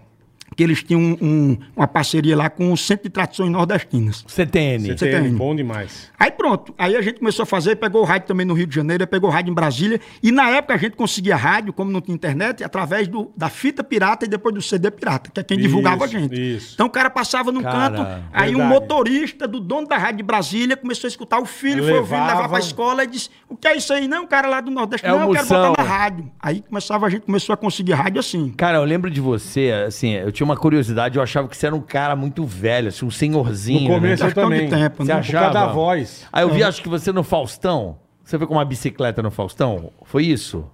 que 0.58 0.64
eles 0.64 0.82
tinham 0.82 1.00
um- 1.00 1.16
um- 1.22 1.58
uma 1.76 1.86
parceria 1.86 2.36
lá 2.36 2.50
com 2.50 2.72
o 2.72 2.76
Centro 2.76 3.04
de 3.04 3.10
Tradições 3.10 3.48
Nordestinas. 3.48 4.24
CTN. 4.26 4.92
Tem, 4.96 5.22
tem. 5.22 5.32
bom 5.32 5.54
demais. 5.54 6.10
Aí 6.18 6.32
pronto, 6.32 6.74
aí 6.76 6.96
a 6.96 7.00
gente 7.00 7.20
começou 7.20 7.44
a 7.44 7.46
fazer, 7.46 7.76
pegou 7.76 8.02
o 8.02 8.04
rádio 8.04 8.26
também 8.26 8.44
no 8.44 8.54
Rio 8.54 8.66
de 8.66 8.74
Janeiro, 8.74 9.06
pegou 9.06 9.30
o 9.30 9.32
rádio 9.32 9.52
em 9.52 9.54
Brasília, 9.54 10.00
e 10.20 10.32
na 10.32 10.50
época 10.50 10.74
a 10.74 10.76
gente 10.76 10.96
conseguia 10.96 11.36
rádio, 11.36 11.72
como 11.72 11.92
não 11.92 12.00
tinha 12.00 12.12
internet, 12.12 12.64
através 12.64 13.06
do, 13.06 13.30
da 13.36 13.48
fita 13.48 13.84
pirata 13.84 14.24
e 14.24 14.28
depois 14.28 14.52
do 14.52 14.60
CD 14.60 14.90
pirata, 14.90 15.30
que 15.32 15.38
é 15.38 15.44
quem 15.44 15.56
divulgava 15.58 16.02
a 16.04 16.08
Isso, 16.08 16.18
gente. 16.18 16.56
isso. 16.56 16.74
Então 16.74 16.88
o 16.88 16.90
cara 16.90 17.08
passava 17.08 17.52
num 17.52 17.62
Cara, 17.62 17.96
canto, 17.96 18.24
aí 18.32 18.56
um 18.56 18.64
motorista 18.64 19.46
do 19.46 19.60
dono 19.60 19.86
da 19.86 19.96
rádio 19.96 20.16
de 20.16 20.22
Brasília 20.24 20.76
começou 20.76 21.06
a 21.06 21.10
escutar 21.10 21.38
o 21.38 21.46
filho, 21.46 21.84
foi 21.84 21.92
ouvindo, 21.92 22.14
Levava. 22.18 22.34
levar 22.34 22.48
pra 22.48 22.58
escola 22.58 23.04
e 23.04 23.06
disse, 23.06 23.30
o 23.48 23.56
que 23.56 23.68
é 23.68 23.76
isso 23.76 23.92
aí? 23.92 24.08
Não, 24.08 24.24
o 24.24 24.26
cara 24.26 24.48
lá 24.48 24.60
do 24.60 24.72
Nordeste, 24.72 25.06
É 25.06 25.10
não, 25.10 25.20
eu 25.22 25.30
quero 25.30 25.46
botar 25.46 25.84
na 25.84 25.88
rádio. 25.88 26.28
Aí 26.42 26.62
começava, 26.62 27.06
a 27.06 27.10
gente 27.10 27.22
começou 27.22 27.52
a 27.52 27.56
conseguir 27.56 27.92
rádio 27.92 28.18
assim. 28.18 28.52
Cara, 28.56 28.78
eu 28.78 28.84
lembro 28.84 29.08
de 29.08 29.20
você, 29.20 29.70
assim, 29.86 30.14
eu 30.14 30.32
tinha 30.32 30.47
uma 30.48 30.56
curiosidade, 30.56 31.16
eu 31.16 31.22
achava 31.22 31.46
que 31.48 31.56
você 31.56 31.66
era 31.66 31.74
um 31.76 31.80
cara 31.80 32.14
muito 32.16 32.44
velho, 32.44 32.88
assim, 32.88 33.04
um 33.06 33.10
senhorzinho. 33.10 33.88
No 33.88 33.94
começo 33.94 34.22
né? 34.24 34.30
eu 34.30 34.34
também. 34.34 34.68
tempo, 34.68 35.04
Você 35.04 35.12
né? 35.14 35.20
Por 35.22 35.32
causa 35.32 35.50
da 35.52 35.60
achava? 35.60 35.72
voz. 35.72 36.26
Aí 36.32 36.42
eu 36.42 36.50
vi, 36.50 36.62
acho 36.62 36.82
que 36.82 36.88
você 36.88 37.12
no 37.12 37.22
Faustão. 37.22 37.96
Você 38.24 38.36
foi 38.38 38.46
com 38.46 38.54
uma 38.54 38.64
bicicleta 38.64 39.22
no 39.22 39.30
Faustão? 39.30 39.90
Foi 40.04 40.24
isso? 40.24 40.64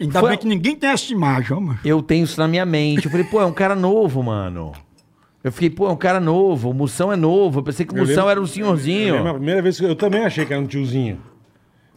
Ainda 0.00 0.20
Foi- 0.20 0.30
bem 0.30 0.38
que 0.38 0.46
ninguém 0.46 0.76
tem 0.76 0.90
essa 0.90 1.12
imagem, 1.12 1.58
mano. 1.60 1.78
Eu 1.84 2.02
tenho 2.02 2.24
isso 2.24 2.38
na 2.40 2.46
minha 2.48 2.64
mente. 2.64 3.04
Eu 3.06 3.10
falei, 3.10 3.24
pô, 3.26 3.40
é 3.40 3.46
um 3.46 3.52
cara 3.52 3.74
novo, 3.74 4.22
mano. 4.22 4.72
Eu 5.42 5.52
fiquei, 5.52 5.68
pô, 5.68 5.86
é 5.88 5.90
um 5.90 5.96
cara 5.96 6.20
novo. 6.20 6.70
O 6.70 6.74
Moção 6.74 7.12
é 7.12 7.16
novo. 7.16 7.58
Eu 7.58 7.62
pensei 7.62 7.84
que 7.84 7.92
o 7.92 7.96
Eu 7.96 8.00
Moção 8.00 8.16
lembro- 8.16 8.30
era 8.30 8.40
um 8.40 8.44
Eu 8.44 8.46
senhorzinho. 8.46 9.14
lembro 9.14 9.30
a 9.30 9.34
primeira 9.34 9.60
vez 9.62 9.78
que 9.78 9.84
eu, 9.84 9.88
eu 9.90 9.96
também 9.96 10.24
achei 10.24 10.46
que 10.46 10.52
era 10.52 10.62
um 10.62 10.66
tiozinho. 10.66 11.18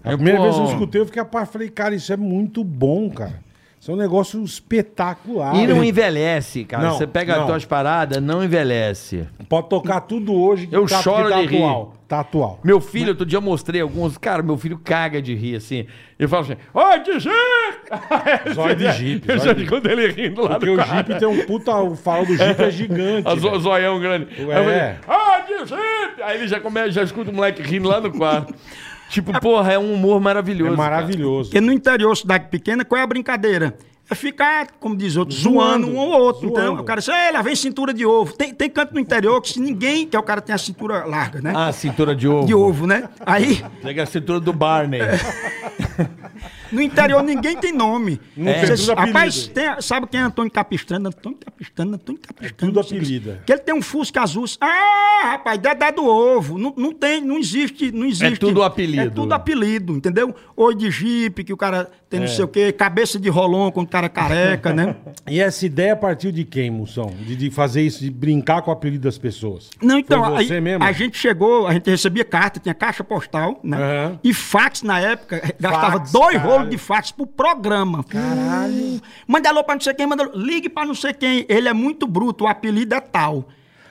A 0.04 0.12
Eu, 0.12 0.18
primeira 0.18 0.40
pô, 0.40 0.44
vez 0.46 0.56
que 0.56 0.62
eu 0.62 0.68
escutei, 0.68 1.02
eu 1.02 1.06
fiquei 1.06 1.22
apaixonado. 1.22 1.52
Falei, 1.54 1.70
cara, 1.70 1.96
isso 1.96 2.12
é 2.12 2.18
muito 2.18 2.64
bom, 2.64 3.10
cara. 3.10 3.40
Isso 3.80 3.91
é 3.91 3.94
um 3.94 3.98
negócio 3.98 4.44
espetacular. 4.44 5.56
E 5.56 5.68
não 5.68 5.84
envelhece, 5.84 6.64
cara. 6.66 6.84
Não, 6.88 6.98
você 6.98 7.06
pega 7.08 7.36
não. 7.36 7.41
as 7.41 7.48
tuas 7.48 7.66
paradas, 7.66 8.22
não 8.22 8.44
envelhece. 8.44 9.26
Pode 9.48 9.70
tocar 9.70 10.02
tudo 10.02 10.34
hoje. 10.34 10.68
que 10.68 10.76
Eu 10.76 10.86
tá, 10.88 11.02
choro 11.02 11.30
tá 11.30 11.41
de 11.41 11.48
rir. 11.48 11.58
atual. 11.58 11.94
Tá 12.08 12.20
atual. 12.22 12.60
Meu 12.64 12.80
filho, 12.80 13.10
outro 13.10 13.26
dia 13.26 13.38
eu 13.38 13.41
mostrei 13.41 13.82
alguns. 13.82 14.18
Cara, 14.18 14.41
meu 14.41 14.58
filho 14.58 14.78
caga 14.82 15.22
de 15.22 15.36
rir, 15.36 15.58
assim. 15.58 15.86
Ele 16.18 16.28
fala 16.28 16.44
assim: 16.44 16.56
Ô, 16.74 16.98
de 17.04 17.20
Jeep! 17.20 17.36
Zóio 18.56 18.76
de 18.78 18.91
Jeep, 18.94 19.30
Eu 19.30 19.40
já 19.40 19.54
de- 19.54 19.66
quando 19.68 19.88
ele 19.88 20.08
rindo 20.12 20.41
lá 20.41 20.52
Porque 20.52 20.66
do 20.68 20.74
o 20.74 20.78
carro. 20.78 20.95
Jeep 20.95 21.20
tem 21.20 21.28
um 21.28 21.45
puta. 21.45 21.76
O 21.76 21.95
farol 21.95 22.26
do 22.26 22.36
Jeep 22.36 22.62
é 22.64 22.72
gigante. 22.72 23.24
Velho. 23.40 23.60
zoião 23.60 23.99
grande. 23.99 24.28
Eu 24.38 24.52
É. 24.54 24.98
ah, 25.08 25.40
de 25.45 25.66
Jeep! 25.68 26.22
Aí 26.24 26.38
ele 26.38 26.48
já 26.48 26.60
começa, 26.62 26.91
já 26.91 27.04
escuta 27.04 27.30
o 27.30 27.34
moleque 27.34 27.62
rindo 27.62 27.88
lá 27.90 27.99
no 28.02 28.12
quarto. 28.12 28.54
Tipo, 29.10 29.40
porra, 29.40 29.74
é 29.74 29.80
um 29.80 29.94
humor 29.94 30.20
maravilhoso. 30.20 30.74
É 30.74 30.78
cara. 30.78 30.90
maravilhoso. 30.90 31.50
Porque 31.50 31.62
no 31.62 31.72
interior, 31.72 32.16
cidade 32.16 32.48
pequena, 32.50 32.84
qual 32.86 33.00
é 33.00 33.04
a 33.04 33.08
brincadeira? 33.08 33.78
É 34.10 34.16
ficar, 34.16 34.68
como 34.80 34.96
diz 34.96 35.18
outro, 35.18 35.36
Zoando, 35.36 35.86
zoando, 35.86 35.88
um 35.88 35.98
ou 35.98 36.22
outro. 36.22 36.48
zoando. 36.48 36.62
Então, 36.62 36.76
o 36.76 36.84
cara 36.86 37.02
diz, 37.02 37.10
ei, 37.10 37.32
lá 37.34 37.42
vem 37.42 37.56
cintura 37.58 37.94
de 37.94 38.06
ovo. 38.06 38.32
Tem, 38.32 38.54
tem 38.54 38.70
canto 38.70 38.94
no 38.94 39.02
interior 39.02 39.42
que 39.42 39.50
se 39.50 39.60
ninguém, 39.60 40.08
que 40.08 40.16
é 40.16 40.20
o 40.20 40.24
cara 40.24 40.40
tem 40.40 40.56
a 40.56 40.58
cintura 40.58 41.04
larga, 41.06 41.42
né? 41.42 41.52
Ah, 41.54 41.74
cintura 41.74 42.16
de 42.16 42.26
ovo. 42.26 42.48
De 42.48 42.56
ovo, 42.56 42.88
né? 42.88 43.10
Aí, 43.26 43.62
Pega 43.82 44.04
a 44.04 44.06
cintura 44.06 44.40
do 44.40 44.54
Barney. 44.54 45.02
no 46.72 46.81
interior 46.81 47.23
ninguém 47.23 47.56
tem 47.57 47.72
nome. 47.72 48.19
Não 48.35 48.52
tem 48.53 48.65
Vocês- 48.65 48.88
rapaz, 48.88 49.48
tem- 49.48 49.81
sabe 49.81 50.07
quem 50.07 50.19
é 50.19 50.23
Antônio 50.23 50.52
Capistrano? 50.52 51.07
Antônio 51.10 51.38
Capistrano, 51.44 51.95
Antônio 51.95 52.22
Capistrano. 52.22 52.52
É 52.52 52.65
tudo 52.68 52.80
apelida. 52.80 53.41
Que 53.45 53.53
ele 53.53 53.61
tem 53.61 53.76
um 53.76 53.81
Fusca 53.81 54.22
azul. 54.22 54.45
Ah, 54.61 55.22
rapaz, 55.31 55.57
Dedé 55.60 55.91
do 55.91 56.06
ovo. 56.06 56.57
Não, 56.57 56.73
não 56.77 56.91
tem, 56.94 57.22
não 57.22 57.38
existe, 57.38 57.91
não 57.91 58.06
existe. 58.06 58.39
tudo 58.39 58.64
apelido. 58.64 59.02
É 59.02 59.10
tudo 59.10 59.34
apelido, 59.34 59.94
entendeu? 59.95 60.34
Oi 60.56 60.76
de 60.76 60.89
jipe, 60.91 61.44
que 61.44 61.53
o 61.53 61.57
cara 61.57 61.89
tem 62.10 62.19
É. 62.19 62.22
não 62.22 62.30
sei 62.30 62.45
o 62.45 62.48
quê, 62.48 62.72
cabeça 62.72 63.19
de 63.19 63.30
rolon 63.30 63.72
quando 63.72 63.88
o 63.88 63.89
cara 63.89 64.06
é 64.06 64.10
careca, 64.10 64.73
né? 64.73 64.95
E 65.30 65.41
essa 65.41 65.65
ideia 65.65 65.95
partiu 65.95 66.31
de 66.31 66.45
quem, 66.45 66.72
Moção? 66.72 67.07
De, 67.26 67.35
de 67.35 67.52
fazer 67.52 67.81
isso, 67.81 67.99
de 67.99 68.10
brincar 68.10 68.61
com 68.61 68.72
o 68.72 68.73
apelido 68.73 69.03
das 69.03 69.18
pessoas? 69.18 69.69
Não, 69.81 69.99
então, 69.99 70.23
aí, 70.35 70.48
a 70.80 70.91
gente 70.94 71.18
chegou, 71.18 71.68
a 71.68 71.73
gente 71.73 71.89
recebia 71.89 72.23
carta, 72.23 72.60
tinha 72.61 72.73
caixa 72.73 73.03
postal, 73.03 73.60
né? 73.64 73.77
Aham. 73.77 74.19
E 74.23 74.34
fax 74.34 74.84
na 74.84 74.99
época, 74.99 75.53
gastava 75.60 75.91
Fax, 75.99 76.11
dois 76.11 76.38
caralho. 76.38 76.49
Rolos 76.58 76.70
de 76.72 76.78
fax 76.78 77.12
por 77.12 77.28
programa. 77.28 78.04
Caralho. 78.04 79.02
Manda 79.28 79.50
alô 79.50 79.64
pra 79.64 79.76
não 79.76 79.82
sei 79.82 79.94
quem, 79.94 80.08
manda 80.08 80.24
alô. 80.24 80.32
Ligue 80.36 80.70
pra 80.70 80.86
não 80.86 80.96
sei 80.96 81.14
quem. 81.14 81.46
Ele 81.48 81.68
é 81.68 81.74
muito 81.74 82.06
bruto, 82.08 82.44
o 82.44 82.48
apelido 82.48 82.94
é 82.96 83.00
tal. 83.00 83.48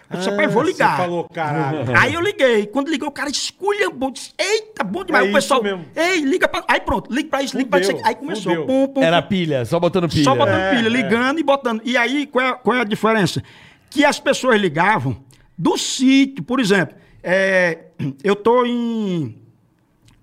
Eu 0.09 0.19
disse, 0.19 0.31
rapaz, 0.31 0.53
vou 0.53 0.63
ligar. 0.63 0.87
Ah, 0.93 0.97
Você 0.97 1.03
falou, 1.03 1.29
caralho. 1.29 1.79
Aí 1.99 2.15
eu 2.15 2.21
liguei. 2.21 2.67
Quando 2.67 2.89
ligou, 2.89 3.09
o 3.09 3.13
cara 3.13 3.29
esculhambou. 3.29 4.13
Disse, 4.13 4.33
eita, 4.39 4.85
bom 4.85 5.03
demais. 5.05 5.27
É 5.27 5.31
o 5.31 5.33
pessoal, 5.33 5.61
isso 5.65 5.77
mesmo. 5.77 5.85
ei, 5.97 6.21
liga 6.21 6.47
pra... 6.47 6.63
Aí 6.69 6.81
pronto, 6.81 7.13
liga 7.13 7.29
pra 7.29 7.43
isso, 7.43 7.57
liga 7.57 7.69
pra 7.71 7.81
isso. 7.81 7.91
Fudeu, 7.91 8.07
Aí 8.07 8.15
começou. 8.15 8.53
fudeu. 8.53 8.67
Pum, 8.67 8.87
pum, 8.87 9.03
Era 9.03 9.21
pilha, 9.21 9.65
só 9.65 9.81
botando 9.81 10.09
pilha. 10.09 10.23
Só 10.23 10.37
botando 10.37 10.55
É, 10.61 10.71
pilha, 10.77 10.87
é. 10.87 10.91
ligando 10.91 11.41
e 11.41 11.43
botando. 11.43 11.83
E 11.85 11.97
aí, 11.97 12.25
qual 12.27 12.47
é, 12.47 12.53
qual 12.55 12.77
é 12.77 12.81
a 12.83 12.85
diferença? 12.85 13.43
Que 13.91 14.05
as 14.05 14.21
pessoas 14.21 14.61
ligavam 14.61 15.17
do 15.59 15.77
sítio, 15.77 16.45
por 16.45 16.61
exemplo, 16.61 16.95
é, 17.21 17.87
eu 18.23 18.37
tô 18.37 18.65
em, 18.65 19.37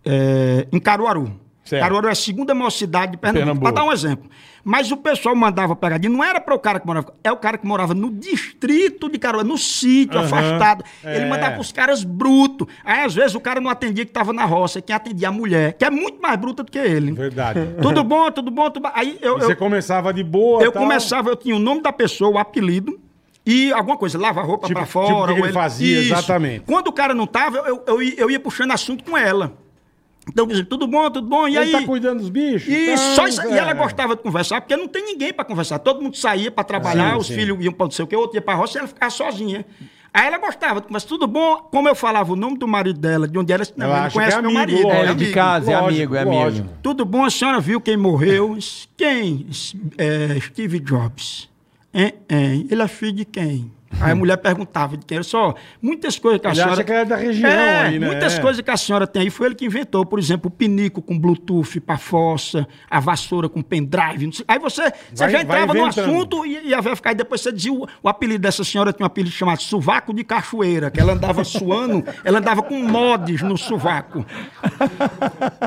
é, 0.06 0.66
em 0.72 0.80
Caruaru. 0.80 1.42
Certo. 1.64 1.82
Caruaru 1.82 2.08
é 2.10 2.12
a 2.12 2.16
segunda 2.16 2.54
maior 2.54 2.70
cidade 2.72 3.14
de 3.14 3.18
Pernambuco, 3.18 3.46
Pernambuco. 3.62 3.74
para 3.74 3.84
dar 3.84 3.90
um 3.90 3.94
exemplo. 3.94 4.30
Mas 4.66 4.92
o 4.92 4.98
pessoal 4.98 5.34
mandava 5.36 5.76
pegadinha, 5.76 6.12
não 6.12 6.22
era 6.24 6.40
para 6.42 6.54
o 6.54 6.60
cara 6.60 6.78
que 6.80 6.86
morava, 6.86 7.14
é 7.24 7.32
o 7.32 7.38
cara 7.38 7.58
que 7.58 7.66
morava 7.66 7.94
no 7.94 8.12
distrito 8.12 9.10
de 9.10 9.18
Caruaru, 9.18 9.48
no 9.48 9.58
sítio, 9.58 10.18
Aham, 10.20 10.26
afastado. 10.28 10.84
é. 11.04 11.16
Ele 11.18 11.26
mandava 11.26 11.60
os 11.62 11.72
caras 11.72 12.04
brutos. 12.04 12.68
Aí, 12.84 13.02
às 13.06 13.14
vezes, 13.16 13.34
o 13.36 13.40
cara 13.40 13.62
não 13.62 13.70
atendia 13.70 14.04
que 14.06 14.12
estava 14.12 14.34
na 14.34 14.44
roça, 14.46 14.82
quem 14.82 14.96
atendia 14.96 15.30
a 15.30 15.32
mulher, 15.32 15.74
que 15.74 15.86
é 15.86 15.90
muito 15.90 16.22
mais 16.22 16.38
bruta 16.38 16.64
do 16.64 16.72
que 16.72 16.78
ele. 16.80 17.12
Verdade. 17.14 17.60
Tudo 17.82 18.04
bom, 18.04 18.30
tudo 18.32 18.52
bom, 18.52 18.70
tudo 18.70 18.84
bom. 18.84 18.92
Aí 18.94 19.18
eu, 19.22 19.40
você 19.40 19.52
eu, 19.54 19.56
começava 19.58 20.14
de 20.14 20.24
boa. 20.24 20.62
eu 20.64 20.72
tal. 20.72 20.82
começava, 20.82 21.30
eu 21.30 21.36
tinha 21.36 21.56
o 21.56 21.60
nome 21.60 21.82
da 21.82 21.92
pessoa, 21.94 22.30
o 22.32 22.38
apelido. 22.38 23.00
E 23.46 23.74
alguma 23.74 23.98
coisa, 23.98 24.18
lava 24.18 24.40
a 24.40 24.44
roupa 24.44 24.68
Tipo- 24.68 24.80
pra 24.80 24.86
tipo 24.86 24.94
fora. 24.94 25.34
que 25.34 25.40
ou 25.40 25.46
ele 25.46 25.54
fazia, 25.54 26.00
exatamente. 26.00 26.62
Quando 26.66 26.88
o 26.88 26.94
cara 26.94 27.14
não 27.14 27.28
tava, 27.28 27.58
eu, 27.60 27.84
eu, 27.88 28.02
eu 28.02 28.32
ia 28.32 28.40
puxando 28.40 28.72
assunto 28.72 29.04
com 29.04 29.18
ela. 29.18 29.54
Então, 30.30 30.48
dizia, 30.48 30.64
tudo 30.66 30.88
bom, 30.88 31.10
tudo 31.12 31.28
bom? 31.28 31.48
E 31.48 31.58
Ele 31.58 31.66
aí? 31.66 31.72
tá 31.72 31.82
cuidando 31.86 32.20
dos 32.20 32.30
bichos? 32.30 32.68
E, 32.74 32.92
Tá, 32.92 32.98
só 32.98 33.28
isso- 33.28 33.42
e 33.48 33.58
ela 33.58 33.72
é. 33.72 33.74
gostava 33.74 34.16
de 34.16 34.22
conversar, 34.22 34.62
porque 34.62 34.76
não 34.78 34.88
tem 34.88 35.04
ninguém 35.06 35.34
pra 35.34 35.44
conversar. 35.44 35.80
Todo 35.80 36.02
mundo 36.02 36.16
saía 36.16 36.50
pra 36.50 36.64
trabalhar, 36.64 37.12
Sim, 37.14 37.18
os 37.20 37.28
sim. 37.28 37.36
filhos 37.36 37.58
iam 37.64 37.74
pra 37.74 37.86
não 37.88 37.92
sei 37.92 38.06
o 38.06 38.08
que, 38.08 38.16
outro 38.16 38.38
ia 38.38 38.42
pra 38.42 38.54
roça 38.56 38.78
e 38.78 38.80
ela 38.80 38.88
ficava 38.88 39.10
sozinha. 39.10 39.66
Aí 40.14 40.28
ela 40.28 40.38
gostava 40.38 40.80
de 40.80 40.88
conversar, 40.88 41.08
tudo 41.10 41.26
bom? 41.28 41.58
Como 41.72 41.90
eu 41.90 41.96
falava 41.96 42.32
o 42.32 42.36
nome 42.36 42.58
do 42.58 42.68
marido 42.68 43.00
dela, 43.00 43.28
de 43.28 43.38
onde 43.38 43.52
era, 43.52 43.64
não, 43.76 43.88
Ela 43.88 43.96
ele 43.98 44.06
acha 44.06 44.14
conhece 44.14 44.38
é 44.38 44.42
meu 44.42 44.50
amigo, 44.52 44.60
marido. 44.60 44.84
lógico. 44.84 44.96
É, 44.96 45.08
amigo. 45.10 45.20
de 45.26 45.32
casa, 45.32 45.72
é 45.72 45.76
amigo, 45.76 46.16
é 46.16 46.20
amigo. 46.22 46.36
lógico. 46.38 46.70
Tudo 46.84 47.04
bom? 47.04 47.26
A 47.26 47.30
senhora 47.30 47.60
viu 47.60 47.82
quem 47.82 47.98
morreu? 47.98 48.58
É, 49.02 50.36
é, 50.36 50.40
Steve 50.40 50.80
Jobs. 50.80 51.50
Hein, 51.94 52.14
hein? 52.30 52.68
Ele 52.72 52.82
é 52.82 52.88
filho 52.88 53.12
de 53.14 53.26
quem? 53.26 53.72
Aí 54.02 54.12
a 54.12 54.16
mulher 54.16 54.38
perguntava 54.38 54.98
de 54.98 55.06
quem 55.06 55.16
era. 55.16 55.24
Só 55.24 55.54
muitas 55.82 56.18
coisas 56.20 56.42
que 56.42 56.48
a 56.48 56.50
Ele 56.50 56.56
senhora... 56.58 56.74
acha 56.74 56.84
que 56.84 56.92
era 56.92 57.06
da 57.06 57.16
região 57.16 57.50
É, 57.50 57.80
ali, 57.88 58.00
né? 58.00 58.08
Muitas 58.08 58.34
É. 58.38 58.42
coisas 58.42 58.62
que 58.62 58.72
a 58.72 58.78
senhora 58.78 59.08
tem 59.08 59.22
aí 59.24 59.30
foi 59.30 59.48
ele 59.48 59.56
que 59.56 59.66
inventou. 59.66 60.06
Por 60.06 60.20
exemplo, 60.20 60.48
o 60.48 60.52
pinico 60.52 61.02
com 61.02 61.18
Bluetooth 61.18 61.80
pra 61.80 61.98
fossa, 61.98 62.68
a 62.90 63.00
vassoura 63.00 63.48
com 63.48 63.62
pendrive. 63.62 64.30
Aí 64.48 64.60
você, 64.60 64.84
você 64.84 64.92
Vai- 65.16 65.30
já 65.32 65.38
vai 65.38 65.42
entrava 65.42 65.74
no 65.74 65.86
assunto 65.86 66.46
e, 66.46 66.68
e 66.70 66.74
a 66.74 66.82
ficava. 66.82 67.00
Aí 67.06 67.16
depois 67.16 67.42
você 67.42 67.52
dizia 67.52 67.74
o, 67.74 67.88
o 68.02 68.10
apelido 68.10 68.40
dessa 68.40 68.64
senhora 68.64 68.92
tinha 68.92 69.04
um 69.06 69.08
apelido 69.08 69.34
chamado 69.34 69.62
Sovaco 69.62 70.14
de 70.14 70.24
Cachoeira, 70.24 70.90
que 70.92 71.00
ela 71.00 71.14
andava 71.14 71.44
suando, 71.44 72.04
ela 72.26 72.40
andava 72.40 72.62
com 72.64 72.78
mods 72.82 73.42
no 73.42 73.58
sovaco. 73.58 74.26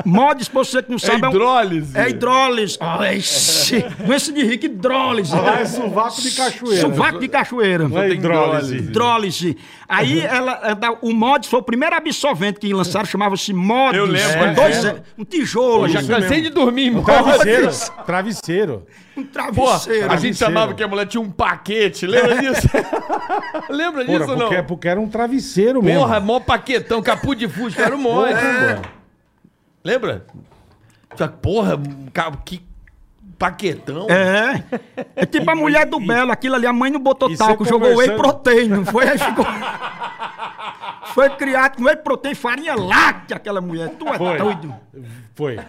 mods, 0.05 0.47
pra 0.47 0.59
você 0.63 0.81
que 0.83 0.91
não 0.91 0.99
sabe, 0.99 1.23
é, 1.23 1.27
um- 1.27 1.31
hidrólise. 1.31 1.97
é 1.97 2.09
hidrólise. 2.09 2.77
Ai, 2.79 3.19
xi. 3.21 3.79
Doença 4.05 4.31
de 4.31 4.43
rico, 4.43 4.65
hidrólise. 4.65 5.35
Lá 5.35 5.59
é 5.61 5.65
sovaco 5.65 6.21
de 6.21 6.31
cachoeira. 6.31 6.81
Sovaco 6.81 7.19
de 7.19 7.27
cachoeira. 7.27 7.83
É 7.85 8.09
hidrólise. 8.17 8.75
Hidrólise. 8.77 9.57
Aí 9.87 10.19
ela, 10.21 10.77
o 11.01 11.13
Mods 11.13 11.49
foi 11.49 11.59
o 11.59 11.63
primeiro 11.63 11.95
absorvente 11.95 12.59
que 12.59 12.73
lançaram, 12.73 13.05
chamava-se 13.05 13.53
Mods. 13.53 13.97
Eu 13.97 14.05
lembro, 14.05 14.45
É, 14.45 14.49
é. 14.49 14.53
dois, 14.53 14.85
é, 14.85 15.03
um 15.17 15.23
tijolo. 15.23 15.85
Eu 15.85 15.89
já 15.89 16.03
cansei 16.03 16.41
de 16.41 16.49
dormir 16.49 16.87
em 16.87 17.01
Travesseiro. 17.03 17.63
Mods. 17.65 17.91
Travesseiro. 18.05 18.85
Um 19.15 19.23
Pô, 19.23 19.29
travesseiro. 19.31 19.71
a 19.71 19.71
gente 19.71 20.07
Travesseiro. 20.07 20.35
chamava 20.35 20.73
que 20.75 20.83
a 20.83 20.87
mulher 20.87 21.07
tinha 21.07 21.21
um 21.21 21.31
paquete, 21.31 22.05
lembra 22.05 22.37
disso? 22.39 22.67
lembra 23.69 24.05
disso 24.05 24.29
ou 24.31 24.37
não? 24.37 24.47
porque, 24.47 24.63
porque 24.63 24.87
era 24.87 24.99
um 24.99 25.09
travesseiro 25.09 25.81
mesmo. 25.81 26.01
Porra, 26.01 26.19
mó 26.19 26.39
paquetão, 26.39 27.01
capu 27.01 27.33
de 27.33 27.47
fusca, 27.47 27.81
era 27.83 27.95
o 27.95 27.99
monte, 27.99 28.33
É. 28.33 28.75
pô. 28.75 28.81
Lembra? 29.83 30.25
Porra, 31.41 31.79
que 32.45 32.61
paquetão. 33.37 34.07
É. 34.09 34.63
É 35.15 35.25
tipo 35.25 35.49
a 35.49 35.55
mulher 35.55 35.85
do 35.85 35.99
Belo, 35.99 36.31
aquilo 36.31 36.55
ali, 36.55 36.65
a 36.65 36.73
mãe 36.73 36.91
não 36.91 36.99
botou 36.99 37.29
e 37.29 37.37
talco, 37.37 37.65
jogou 37.65 37.95
whey 37.95 38.11
protein, 38.15 38.67
não 38.69 38.85
foi? 38.85 39.07
Aí 39.07 39.17
ficou. 39.17 39.45
Foi 41.13 41.29
criado 41.31 41.77
com 41.77 41.83
whey 41.83 41.95
protein, 41.95 42.35
farinha 42.35 42.75
láctea, 42.75 43.37
aquela 43.37 43.61
mulher. 43.61 43.89
Tu 43.97 44.07
é 44.07 44.17
Foi. 44.17 44.37
doido. 44.37 44.75
Foi. 45.33 45.59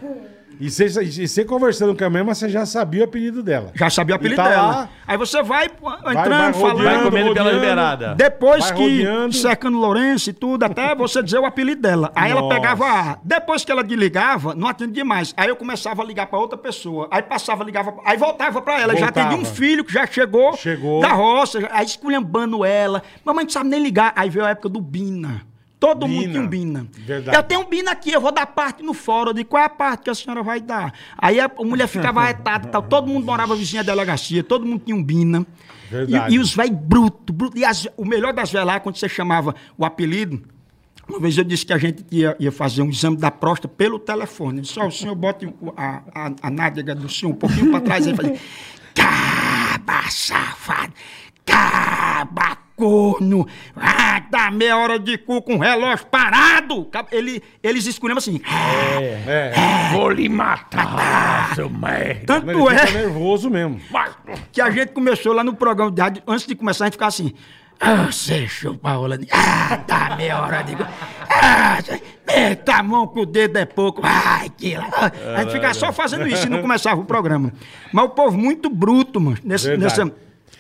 E 0.61 0.71
você, 0.71 0.87
e 1.03 1.29
você 1.29 1.45
conversando 1.45 1.95
com 1.97 2.05
a 2.05 2.11
mesma, 2.11 2.35
você 2.35 2.49
já 2.49 2.67
sabia 2.67 3.03
o 3.03 3.05
apelido 3.05 3.43
dela. 3.43 3.71
Já 3.75 3.89
sabia 3.89 4.15
o 4.15 4.17
apelido 4.17 4.43
tá 4.43 4.49
dela. 4.49 4.63
lá. 4.67 4.89
Aí 5.07 5.17
você 5.17 5.43
vai 5.43 5.69
pô, 5.69 5.89
vai 5.89 5.99
entrando, 5.99 6.25
rodeando, 6.55 6.59
falando. 6.59 6.85
Vai 6.85 7.03
comendo 7.05 7.35
pela 7.35 7.53
liberada. 7.53 8.15
Depois 8.17 8.65
Vai 8.65 8.75
que 8.75 8.83
rodeando. 8.83 9.35
cercando 9.35 9.79
Lourenço 9.79 10.31
e 10.31 10.33
tudo, 10.33 10.65
até 10.65 10.95
você 10.95 11.23
dizer 11.23 11.39
o 11.39 11.45
apelido 11.45 11.83
dela. 11.83 12.11
Aí 12.15 12.31
ela 12.31 12.41
Nossa. 12.43 12.55
pegava 12.57 12.85
a. 12.87 13.19
Depois 13.23 13.65
que 13.65 13.71
ela 13.71 13.85
desligava, 13.85 14.55
não 14.55 14.67
atendia 14.67 15.05
mais. 15.05 15.33
Aí 15.37 15.49
eu 15.49 15.57
começava 15.57 16.03
a 16.03 16.05
ligar 16.05 16.27
pra 16.27 16.39
outra 16.39 16.59
pessoa. 16.59 17.07
Aí 17.11 17.23
passava, 17.23 17.63
ligava. 17.63 17.95
Aí 18.05 18.17
voltava 18.17 18.61
pra 18.61 18.81
ela. 18.81 18.95
Já 18.97 19.07
Voltava. 19.07 19.29
atendia 19.29 19.43
um 19.43 19.55
filho 19.55 19.85
que 19.85 19.93
já 19.93 20.07
chegou, 20.07 20.57
Chegou. 20.57 21.01
da 21.01 21.13
roça, 21.13 21.61
já- 21.61 21.69
aí 21.73 21.87
esculhambando 21.87 22.65
ela. 22.65 23.03
Mamãe 23.25 23.45
não 23.45 23.51
sabe 23.51 23.69
nem 23.71 23.81
ligar. 23.81 24.13
Aí 24.17 24.29
veio 24.29 24.45
a 24.45 24.51
época 24.51 24.69
do 24.69 24.81
Bina. 24.81 25.43
Todo 25.81 26.09
mundo 26.09 26.21
Bina. 26.21 26.33
tinha 26.33 26.43
um 26.43 26.49
Bina. 26.49 26.87
Verdade. 26.93 27.37
Eu 27.37 27.43
tenho 27.45 27.61
um 27.61 27.65
Bina 27.69 27.93
aqui, 27.93 28.11
eu 28.11 28.21
vou 28.21 28.33
dar 28.33 28.47
parte 28.47 28.83
no 28.83 28.93
fórum. 28.93 29.31
Eu 29.31 29.35
digo, 29.35 29.49
qual 29.51 29.63
é 29.63 29.67
a 29.67 29.69
parte 29.69 30.03
que 30.03 30.11
a 30.11 30.15
senhora 30.15 30.43
vai 30.43 30.61
dar? 30.61 30.93
Aí 31.17 31.39
a 31.39 31.49
mulher 31.61 31.87
ficava 31.87 32.23
retada 32.27 32.67
e 32.69 32.71
tal. 32.71 32.83
Todo 32.83 33.07
mundo 33.07 33.25
morava 33.25 33.55
vizinha 33.55 33.85
da 33.85 33.93
delegacia, 33.93 34.43
todo 34.43 34.67
mundo 34.67 34.83
tinha 34.85 34.97
um 34.97 35.03
Bina. 35.03 35.47
Verdade. 35.91 36.35
E, 36.35 36.37
e 36.37 36.39
os 36.41 36.53
velhos 36.55 36.77
brutos, 36.79 37.35
bruto. 37.35 37.57
E 37.57 37.65
as- 37.65 37.87
o 37.97 38.05
melhor 38.05 38.33
das 38.33 38.51
velhas 38.51 38.67
lá, 38.67 38.81
quando 38.81 38.97
você 38.97 39.09
chamava 39.09 39.55
o 39.77 39.85
apelido, 39.85 40.43
uma 41.09 41.21
vez 41.21 41.39
eu 41.39 41.45
disse 41.45 41.65
que 41.65 41.73
a 41.73 41.79
gente 41.79 42.05
ia, 42.11 42.37
ia 42.41 42.53
fazer 42.53 42.83
um 42.83 42.91
exame 42.91 43.17
da 43.17 43.31
próstata 43.31 43.73
pelo 43.75 43.99
telefone. 43.99 44.65
Só 44.65 44.87
o 44.87 44.91
senhor 44.91 45.15
bote 45.15 45.47
o- 45.47 45.73
a, 45.77 46.03
a, 46.13 46.33
a 46.43 46.51
nádega 46.51 46.95
do 46.95 47.09
senhor 47.09 47.31
um 47.33 47.37
pouquinho 47.37 47.71
para 47.71 47.81
trás 47.81 48.07
e 48.07 48.15
fazia. 48.15 48.37
Caba 48.95 50.11
safado! 50.11 50.93
Caba 51.47 52.59
corno! 52.79 53.47
Ah, 53.77 54.23
dá 54.31 54.51
meia 54.51 54.79
hora 54.79 54.99
de 54.99 55.19
cu 55.19 55.43
com 55.43 55.57
o 55.57 55.59
relógio 55.59 56.07
parado! 56.07 56.89
Ele, 57.11 57.43
eles 57.63 57.87
escolheram 57.87 58.19
assim. 58.19 58.41
É. 59.27 59.53
Vou 59.93 60.11
lhe 60.11 60.29
matar, 60.29 61.55
seu 61.57 61.69
merda. 61.69 62.01
Ele 62.11 62.25
Tanto 62.25 62.69
fica 62.69 62.89
é 62.89 62.91
nervoso 62.93 63.51
mesmo. 63.51 63.81
que 64.53 64.61
a 64.61 64.71
gente 64.71 64.93
começou 64.93 65.33
lá 65.33 65.43
no 65.43 65.55
programa 65.55 65.91
de 65.91 66.01
rádio, 66.01 66.23
antes 66.27 66.47
de 66.47 66.55
começar, 66.55 66.85
a 66.85 66.87
gente 66.87 66.95
ficava 66.95 67.09
assim. 67.09 67.35
Ah, 67.81 68.07
você 68.11 68.47
chupa 68.49 68.93
rola. 68.93 69.17
Ah, 69.31 69.77
dá 69.87 70.17
meia 70.17 70.41
hora 70.41 70.63
de... 70.63 70.77
Ah, 71.31 71.79
meta 72.27 72.75
a 72.75 72.83
mão 72.83 73.07
que 73.07 73.21
o 73.21 73.27
dedo 73.27 73.57
é 73.57 73.65
pouco. 73.65 74.01
Ai, 74.03 74.51
que... 74.57 74.77
lá. 74.77 75.13
A 75.37 75.43
gente 75.43 75.53
ficava 75.53 75.75
só 75.75 75.93
fazendo 75.93 76.27
isso 76.27 76.47
e 76.47 76.51
não 76.51 76.61
começava 76.61 77.01
o 77.01 77.05
programa. 77.05 77.53
Mas 77.93 78.05
o 78.05 78.09
povo 78.09 78.37
muito 78.37 78.69
bruto, 78.69 79.21
mano. 79.21 79.39
Nesse, 79.45 79.69
Verdade. 79.69 80.13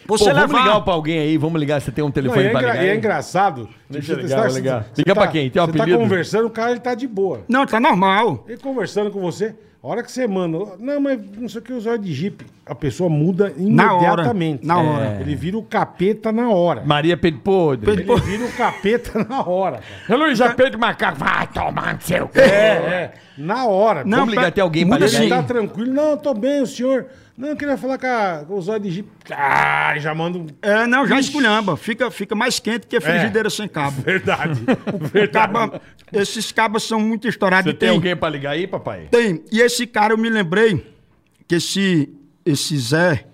Nessa... 0.09 0.25
Pô, 0.25 0.25
Você 0.25 0.33
vamos 0.33 0.51
levar... 0.53 0.65
ligar 0.65 0.81
pra 0.81 0.95
alguém 0.95 1.19
aí, 1.19 1.37
vamos 1.37 1.61
ligar. 1.61 1.81
Você 1.81 1.91
tem 1.93 2.03
um 2.03 2.09
Não, 2.09 2.13
telefone 2.13 2.43
e 2.45 2.47
é, 2.47 2.51
pra 2.51 2.61
engra- 2.61 2.73
ligar? 2.73 2.85
e 2.85 2.89
é 2.89 2.97
engraçado. 2.97 3.69
Deixa 3.91 4.13
eu 4.13 4.17
Você 4.17 4.23
ligar, 4.23 4.43
tá- 4.43 4.49
ligar. 4.49 4.83
você 4.85 5.03
Liga 5.03 5.15
tá- 5.15 5.21
pra 5.21 5.31
quem? 5.31 5.51
Tem 5.51 5.63
um 5.63 5.67
Você 5.67 5.73
tá 5.73 5.83
apelido? 5.83 5.99
conversando, 6.03 6.47
o 6.47 6.51
cara 6.51 6.71
ele 6.71 6.81
tá 6.81 6.95
de 6.95 7.07
boa. 7.07 7.43
Não, 7.49 7.67
tá 7.67 7.79
normal. 7.79 8.45
Ele 8.49 8.59
conversando 8.59 9.11
com 9.11 9.21
você, 9.21 9.55
a 9.83 9.87
hora 9.87 10.03
que 10.03 10.11
você 10.11 10.27
manda, 10.27 10.59
não, 10.79 11.01
mas 11.01 11.21
não 11.37 11.49
sei 11.49 11.61
o 11.61 11.65
que, 11.65 11.73
o 11.73 11.81
zóio 11.81 11.99
de 11.99 12.13
jipe, 12.13 12.45
a 12.67 12.75
pessoa 12.75 13.09
muda 13.09 13.53
Na 13.57 13.93
hora, 13.95 14.05
imediatamente. 14.07 14.67
na 14.67 14.79
hora. 14.81 15.19
Ele 15.21 15.35
vira 15.37 15.57
o 15.57 15.63
capeta 15.63 16.33
na 16.33 16.51
hora. 16.51 16.83
Maria 16.85 17.17
Pedro 17.17 17.41
Podre. 17.41 17.87
Pedro- 17.97 18.15
Ele 18.15 18.21
vira 18.23 18.45
o 18.47 18.53
capeta 18.53 19.25
na 19.29 19.47
hora. 19.47 19.81
cara. 20.07 20.19
Luísa 20.19 20.51
Pedro 20.55 20.79
Macaco. 20.81 21.19
Vai 21.19 21.47
tomar 21.47 21.95
no 21.95 22.01
seu. 22.03 22.29
É, 22.35 22.41
é. 22.49 23.13
Na 23.39 23.67
hora. 23.67 24.05
Não, 24.05 24.19
Vamos 24.21 24.35
ligar 24.35 24.49
até 24.49 24.61
alguém 24.61 24.85
pra 24.87 24.97
muda 24.97 25.07
Ele 25.07 25.17
assim. 25.17 25.29
tá 25.29 25.43
tranquilo. 25.45 25.93
Não, 25.93 26.17
tô 26.17 26.35
bem, 26.35 26.61
o 26.63 26.67
senhor. 26.67 27.07
Não, 27.39 27.51
eu 27.51 27.57
queria 27.57 27.77
falar 27.79 27.99
com, 27.99 28.07
a, 28.09 28.45
com 28.45 28.55
o 28.55 28.61
zóio 28.61 28.81
de 28.81 28.91
jipe. 28.91 29.09
Ah, 29.31 29.95
já 29.97 30.13
manda 30.13 30.39
um... 30.39 30.47
É, 30.61 30.89
não, 30.89 31.07
já 31.07 31.21
esculhamba. 31.21 31.77
Fica, 31.77 32.11
fica 32.11 32.35
mais 32.35 32.59
quente 32.59 32.89
que 32.89 33.01
frigideira 33.01 33.49
sem 33.49 33.69
cabo. 33.69 34.03
Verdade. 34.03 34.61
Verdade. 35.13 35.31
Caba- 35.53 35.81
esses 36.13 36.51
cabos 36.51 36.83
são 36.83 36.99
muito 36.99 37.29
estourados. 37.29 37.71
Você 37.71 37.77
e 37.77 37.79
tem 37.79 37.91
alguém 37.91 38.17
pra 38.17 38.29
ligar 38.29 38.51
aí, 38.55 38.67
papai? 38.67 39.07
Tem. 39.09 39.45
E 39.53 39.61
esse 39.61 39.87
cara, 39.87 40.13
eu 40.15 40.19
me 40.19 40.29
lembrei 40.29 40.85
que 41.47 41.55
esse, 41.55 42.13
esse 42.45 42.77
Zé, 42.77 43.25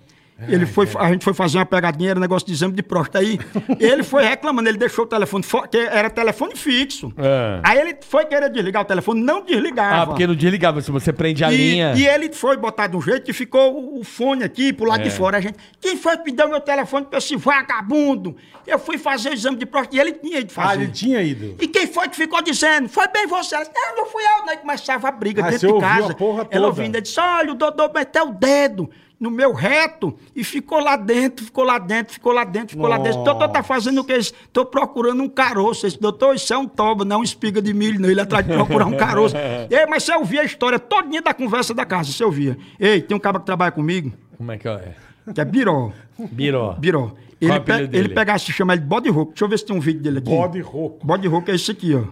ele 0.49 0.65
foi, 0.65 0.85
a 0.99 1.11
gente 1.11 1.23
foi 1.23 1.33
fazer 1.33 1.57
uma 1.57 1.65
pegadinha, 1.65 2.09
era 2.09 2.19
um 2.19 2.21
negócio 2.21 2.45
de 2.45 2.53
exame 2.53 2.73
de 2.73 2.83
próstata. 2.83 3.19
Aí 3.19 3.39
ele 3.79 4.03
foi 4.03 4.23
reclamando, 4.25 4.67
ele 4.67 4.77
deixou 4.77 5.05
o 5.05 5.07
telefone 5.07 5.43
que 5.71 5.77
era 5.77 6.09
telefone 6.09 6.55
fixo. 6.55 7.13
É. 7.17 7.61
Aí 7.63 7.79
ele 7.79 7.97
foi 8.01 8.25
querer 8.25 8.49
desligar 8.49 8.81
o 8.81 8.85
telefone, 8.85 9.21
não 9.21 9.43
desligava. 9.45 10.01
Ah, 10.03 10.05
porque 10.07 10.27
não 10.27 10.35
desligava. 10.35 10.81
Se 10.81 10.91
você 10.91 11.13
prende 11.13 11.43
a 11.43 11.51
e, 11.53 11.57
linha. 11.57 11.93
e 11.95 12.05
ele 12.05 12.33
foi 12.33 12.57
botar 12.57 12.87
de 12.87 12.97
um 12.97 13.01
jeito 13.01 13.31
e 13.31 13.33
ficou 13.33 13.97
o- 13.99 14.03
fone 14.03 14.43
aqui 14.43 14.73
pro 14.73 14.85
lado 14.85 15.01
É. 15.01 15.03
de 15.03 15.09
fora. 15.11 15.37
A 15.37 15.41
gente, 15.41 15.57
quem 15.79 15.95
foi 15.95 16.17
que 16.17 16.31
deu 16.31 16.49
meu 16.49 16.59
telefone 16.59 17.05
pra 17.05 17.17
esse 17.19 17.35
vagabundo? 17.37 18.35
Eu 18.67 18.79
fui 18.79 18.97
fazer 18.97 19.29
o 19.29 19.33
exame 19.33 19.57
de 19.57 19.65
próstata 19.65 19.95
e 19.95 19.99
ele 19.99 20.11
tinha 20.13 20.39
ido 20.39 20.51
fazer. 20.51 20.79
Ah, 20.79 20.83
ele 20.83 20.91
tinha 20.91 21.21
ido. 21.21 21.55
E 21.61 21.67
quem 21.67 21.87
foi 21.87 22.09
que 22.09 22.15
ficou 22.15 22.41
dizendo? 22.41 22.89
Foi 22.89 23.07
bem 23.07 23.27
você. 23.27 23.55
Ela 23.55 23.63
disse, 23.63 23.75
não, 23.75 23.97
não 23.97 24.05
fui 24.07 24.23
eu. 24.23 24.45
Né? 24.45 24.55
Começava 24.57 25.07
a 25.07 25.11
briga 25.11 25.45
Ah, 25.45 25.49
dentro 25.51 25.73
de 25.73 25.79
casa. 25.79 26.15
Ela 26.51 26.67
ouvindo, 26.67 26.95
ela 26.95 27.01
disse, 27.01 27.19
olha, 27.19 27.51
o 27.51 27.55
Dodô 27.55 27.89
meteu 27.93 28.29
o 28.29 28.33
dedo 28.33 28.89
no 29.19 29.31
meu 29.31 29.53
reto 29.53 30.13
e 30.35 30.43
ficou 30.43 30.79
lá 30.79 30.95
dentro, 30.95 31.45
ficou 31.45 31.63
lá 31.63 31.77
dentro, 31.77 32.13
ficou 32.13 32.31
lá 32.33 32.43
dentro, 32.43 32.69
ficou 32.71 32.87
lá 32.87 32.97
dentro. 32.97 33.23
Doutor 33.23 33.47
tá 33.49 33.63
fazendo 33.63 34.01
o 34.01 34.03
quê? 34.03 34.13
Estou 34.13 34.65
procurando 34.65 35.23
um 35.23 35.29
caroço. 35.29 35.87
Esse 35.87 35.99
doutor, 35.99 36.35
isso 36.35 36.53
é 36.53 36.57
um 36.57 36.67
toba, 36.67 37.05
não 37.05 37.17
é 37.17 37.19
um 37.19 37.23
espiga 37.23 37.61
de 37.61 37.73
milho, 37.73 37.99
não. 37.99 38.09
Ele 38.09 38.19
atrás 38.21 38.45
de 38.45 38.53
procurar 38.53 38.85
um 38.85 38.97
caroço. 38.97 39.35
Ei, 39.69 39.85
mas 39.87 40.03
você 40.03 40.13
ouvia 40.15 40.41
a 40.41 40.43
história 40.43 40.77
todinha 40.77 41.21
da 41.21 41.33
conversa 41.33 41.73
da 41.73 41.85
casa, 41.85 42.11
você 42.11 42.23
ouvia. 42.23 42.57
Ei, 42.79 43.01
tem 43.01 43.15
um 43.15 43.19
cara 43.19 43.39
que 43.39 43.45
trabalha 43.45 43.71
comigo, 43.71 44.11
Como 44.37 44.51
é 44.51 44.57
que 44.57 44.67
é? 44.67 44.93
que 45.33 45.41
é 45.41 45.45
Biró. 45.45 45.91
Biró. 46.31 46.73
Biró. 46.73 47.11
Ele, 47.41 47.51
é 47.51 47.55
apelido 47.55 47.83
pe- 47.85 47.91
dele? 47.91 48.05
ele 48.07 48.13
pega, 48.13 48.37
se 48.37 48.51
chama 48.51 48.73
ele 48.73 48.81
de 48.81 48.87
bode 48.87 49.09
rouco. 49.09 49.31
Deixa 49.31 49.43
eu 49.45 49.49
ver 49.49 49.59
se 49.59 49.65
tem 49.65 49.75
um 49.75 49.79
vídeo 49.79 50.01
dele 50.01 50.19
aqui. 50.19 50.29
Bode 50.29 50.59
rouco. 50.61 51.05
Bode 51.05 51.27
rouco 51.27 51.51
é 51.51 51.55
esse 51.55 51.71
aqui, 51.71 51.93
ó. 51.95 52.03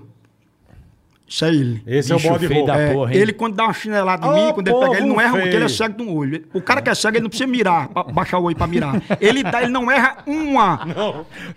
Isso 1.34 1.45
é 1.45 1.49
ele. 1.49 1.81
Esse 1.88 2.11
é 2.11 2.15
o 2.15 2.18
Bicho 2.19 2.30
bode 2.30 2.47
feio 2.47 2.64
da 2.64 2.77
É, 2.77 2.93
porra, 2.93 3.11
hein? 3.11 3.19
ele, 3.19 3.34
quando 3.34 3.55
dá 3.55 3.64
uma 3.64 3.73
chinelada 3.73 4.27
em 4.27 4.30
Ô, 4.30 4.34
mim, 4.35 4.53
quando 4.53 4.68
ele 4.68 4.77
pega, 4.77 4.97
ele 4.97 5.07
não 5.07 5.19
erra 5.19 5.30
um, 5.30 5.39
porque 5.41 5.47
ele 5.47 5.55
é 5.55 5.60
feio. 5.68 5.69
cego 5.69 5.97
de 5.97 6.03
um 6.03 6.15
olho. 6.15 6.45
O 6.53 6.61
cara 6.61 6.80
que 6.80 6.89
é 6.91 6.93
cego, 6.93 7.15
ele 7.18 7.23
não 7.23 7.30
precisa 7.30 7.49
mirar, 7.49 7.88
pra 7.88 8.03
baixar 8.03 8.38
o 8.38 8.43
olho 8.43 8.55
pra 8.55 8.68
mirar. 8.68 9.01
Ele, 9.19 9.41
dá, 9.41 9.64
ele 9.64 9.72
não 9.72 9.89
erra 9.91 10.18
uma. 10.27 10.88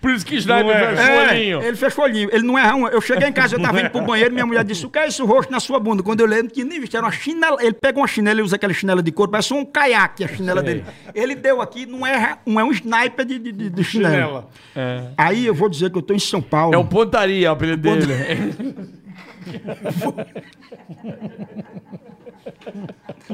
Por 0.01 0.11
isso 0.13 0.25
que 0.25 0.37
Sniper 0.37 0.65
Não 0.65 0.73
é. 0.73 0.97
fecha 0.97 1.03
o 1.03 1.05
É, 1.15 1.29
olhinho. 1.31 1.63
ele 1.63 1.77
fechou 1.77 2.05
o 2.05 2.07
olhinho, 2.09 2.29
ele 2.33 2.43
não 2.47 2.59
erra 2.59 2.75
uma. 2.75 2.89
Eu 2.89 3.03
cheguei 3.03 3.29
em 3.29 3.33
casa, 3.33 3.55
eu 3.57 3.61
tava 3.61 3.79
indo 3.83 3.91
pro 3.91 4.01
banheiro, 4.01 4.33
minha 4.33 4.47
mulher 4.47 4.65
disse: 4.65 4.87
O 4.87 4.89
que 4.89 4.99
é 4.99 5.09
isso 5.09 5.27
roxo 5.27 5.51
na 5.53 5.61
sua 5.61 5.79
bunda? 5.79 6.03
Quando 6.03 6.21
eu 6.21 6.27
olhei, 6.27 6.41
não 6.43 6.49
tinha 6.49 6.65
nem 6.65 6.81
visto, 6.81 6.97
era 6.97 7.05
uma 7.05 7.13
chinela. 7.13 7.63
Ele 7.63 7.75
pega 7.75 7.99
uma 7.99 8.07
chinela, 8.07 8.37
ele 8.37 8.47
usa 8.47 8.57
aquela 8.57 8.73
chinela 8.73 9.03
de 9.03 9.13
couro, 9.13 9.31
parece 9.31 9.53
um 9.53 9.63
caiaque 9.63 10.25
a 10.25 10.29
chinela 10.29 10.63
dele. 10.63 10.85
Ele 11.15 11.35
deu 11.35 11.61
aqui, 11.61 11.85
não 11.85 12.07
erra 12.07 12.39
um, 12.47 12.59
é 12.59 12.65
um 12.65 12.71
sniper 12.73 13.27
de, 13.27 13.39
de, 13.39 13.53
de, 13.53 13.69
de 13.69 13.85
chinela. 13.85 14.49
Chinela. 14.73 15.13
Aí 15.19 15.45
eu 15.45 15.55
vou 15.55 15.69
dizer 15.69 15.91
que 15.91 15.99
eu 15.99 16.03
tô 16.03 16.15
em 16.15 16.19
São 16.19 16.41
Paulo. 16.41 16.75
É 16.75 16.79
um 16.79 16.87
pontaria 16.87 17.51
o 17.51 17.53
apelido 17.53 17.83
dele. 17.83 18.95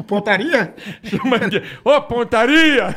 Pontaria? 0.06 0.74
Chama 1.02 1.38
de- 1.48 1.62
Ô, 1.84 2.00
pontaria! 2.02 2.94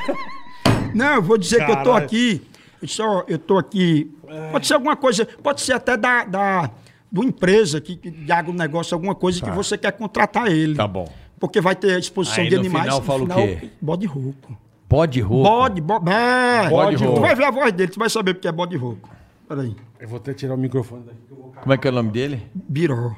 Não, 0.94 1.16
eu 1.16 1.22
vou 1.22 1.38
dizer 1.38 1.66
que 1.66 1.72
eu 1.72 1.76
tô 1.78 1.84
Caralho. 1.92 2.06
aqui. 2.06 2.42
Eu, 2.82 2.88
só, 2.88 3.24
eu 3.28 3.38
tô 3.40 3.58
aqui. 3.58 4.12
Pode 4.52 4.68
ser 4.68 4.74
alguma 4.76 4.96
coisa, 4.96 5.26
pode 5.44 5.62
ser 5.62 5.74
até 5.74 5.98
da, 5.98 6.24
da, 6.24 6.70
uma 7.12 7.26
empresa 7.26 7.82
que, 7.82 7.96
que 7.96 8.10
de 8.12 8.32
agronegócio, 8.32 8.94
alguma 8.96 9.16
coisa 9.16 9.42
que 9.44 9.50
você 9.52 9.78
quer 9.78 9.92
contratar 9.94 10.48
ele. 10.48 10.76
Tá 10.76 10.88
bom. 10.88 11.08
Porque 11.40 11.60
vai 11.60 11.76
ter 11.76 12.00
exposição 12.00 12.44
Aí 12.44 12.50
de 12.50 12.56
animais. 12.56 12.84
final 12.86 13.00
no 13.00 13.06
fala 13.06 13.24
o 13.24 13.28
quê? 13.28 13.70
Bode 13.82 14.06
rouco. 14.06 14.58
Bode 14.88 15.20
rouco. 15.20 15.44
Bode, 15.50 15.82
bode. 15.82 16.10
É, 16.10 16.70
Bode 16.70 16.98
Tu 16.98 17.04
rouco. 17.04 17.20
vai 17.20 17.36
ver 17.36 17.44
a 17.46 17.52
voz 17.52 17.74
dele, 17.74 17.92
tu 17.92 18.00
vai 18.00 18.10
saber 18.10 18.36
porque 18.36 18.48
é 18.48 18.52
bode 18.52 18.78
rouco. 18.78 19.10
Peraí. 19.48 19.76
Eu 20.00 20.08
vou 20.08 20.18
até 20.18 20.34
tirar 20.34 20.56
o 20.56 20.58
microfone 20.58 21.04
daqui. 21.06 21.20
que 21.28 21.32
eu 21.32 21.38
vou- 21.38 21.52
Como 21.54 21.74
é 21.74 21.78
que 21.78 21.88
é 21.88 21.92
o 21.92 21.94
nome 21.94 22.12
dele? 22.12 22.48
Biró. 22.54 23.16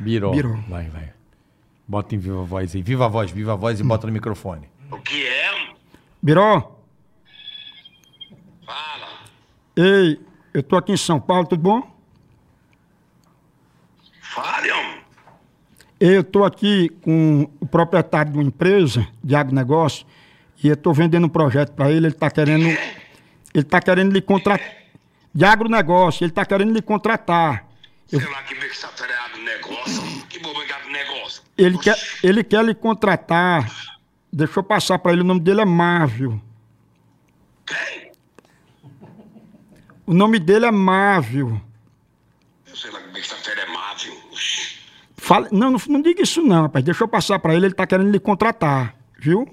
Biró. 0.00 0.32
Vai, 0.68 0.88
vai. 0.88 1.12
Bota 1.86 2.14
em 2.14 2.18
viva 2.18 2.42
voz 2.44 2.74
aí. 2.74 2.82
Viva 2.82 3.08
voz, 3.08 3.30
viva 3.30 3.56
voz 3.56 3.80
e 3.80 3.82
bota 3.82 4.06
no 4.06 4.12
microfone. 4.12 4.68
O 4.90 4.98
que 4.98 5.26
é? 5.26 5.72
Biró, 6.22 6.76
Fala. 8.66 9.08
ei, 9.76 10.20
eu 10.52 10.62
tô 10.62 10.76
aqui 10.76 10.92
em 10.92 10.96
São 10.96 11.20
Paulo, 11.20 11.46
tudo 11.46 11.62
bom? 11.62 11.96
Fale, 14.20 14.70
homem. 14.72 14.98
Eu 16.00 16.20
estou 16.20 16.44
aqui 16.44 16.88
com 17.02 17.48
o 17.60 17.66
proprietário 17.66 18.32
de 18.32 18.38
uma 18.38 18.44
empresa 18.44 19.06
de 19.22 19.34
agronegócio 19.34 20.06
e 20.62 20.68
eu 20.68 20.74
estou 20.74 20.92
vendendo 20.92 21.26
um 21.26 21.30
projeto 21.30 21.72
para 21.72 21.88
ele. 21.90 22.06
Ele 22.06 22.14
está 22.14 22.30
querendo, 22.30 22.66
ele 22.68 22.78
está 23.54 23.80
querendo 23.80 24.12
lhe 24.12 24.20
contratar 24.20 24.77
de 25.38 25.44
agronegócio. 25.44 26.24
Ele 26.24 26.32
está 26.32 26.44
querendo 26.44 26.72
lhe 26.72 26.82
contratar. 26.82 27.64
Sei 28.08 28.18
lá 28.18 28.42
que 28.42 28.56
que 28.56 28.66
está 28.66 28.88
do 28.88 29.40
negócio. 29.40 30.26
Que 30.28 30.40
bobo 30.40 30.58
do 30.58 30.90
negócio. 30.90 31.42
Ele 31.56 31.78
quer, 31.78 31.96
ele 32.24 32.42
quer 32.42 32.64
lhe 32.64 32.74
contratar. 32.74 33.70
Deixa 34.32 34.58
eu 34.58 34.64
passar 34.64 34.98
para 34.98 35.12
ele. 35.12 35.20
O 35.20 35.24
nome 35.24 35.40
dele 35.40 35.60
é 35.60 35.64
Mávio. 35.64 36.42
Quem? 37.64 38.10
O 40.04 40.12
nome 40.12 40.40
dele 40.40 40.66
é 40.66 40.72
Mávio. 40.72 41.62
Eu 42.66 42.74
sei 42.74 42.90
lá 42.90 43.00
que 43.00 43.12
que 43.12 43.20
está 43.20 43.36
é. 43.36 44.32
Oxi. 44.32 44.78
Fala, 45.16 45.48
não, 45.52 45.70
não, 45.70 45.80
não 45.88 46.02
diga 46.02 46.22
isso 46.22 46.42
não, 46.42 46.62
rapaz. 46.62 46.84
Deixa 46.84 47.04
eu 47.04 47.08
passar 47.08 47.38
para 47.38 47.54
ele. 47.54 47.66
Ele 47.66 47.74
está 47.74 47.86
querendo 47.86 48.10
lhe 48.10 48.18
contratar, 48.18 48.96
viu? 49.16 49.46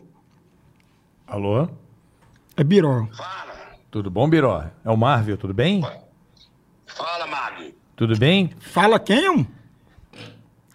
Alô? 1.28 1.70
É 2.57 2.64
Biró. 2.64 3.07
Fala. 3.16 3.45
Tudo 3.96 4.10
bom, 4.12 4.28
Biró? 4.30 4.62
É 4.84 4.92
o 4.92 4.98
Marvel, 4.98 5.38
tudo 5.38 5.54
bem? 5.54 5.82
Fala, 6.86 7.26
Mago. 7.28 7.72
Tudo 7.96 8.18
bem? 8.18 8.50
Fala 8.60 9.00
quem? 9.00 9.48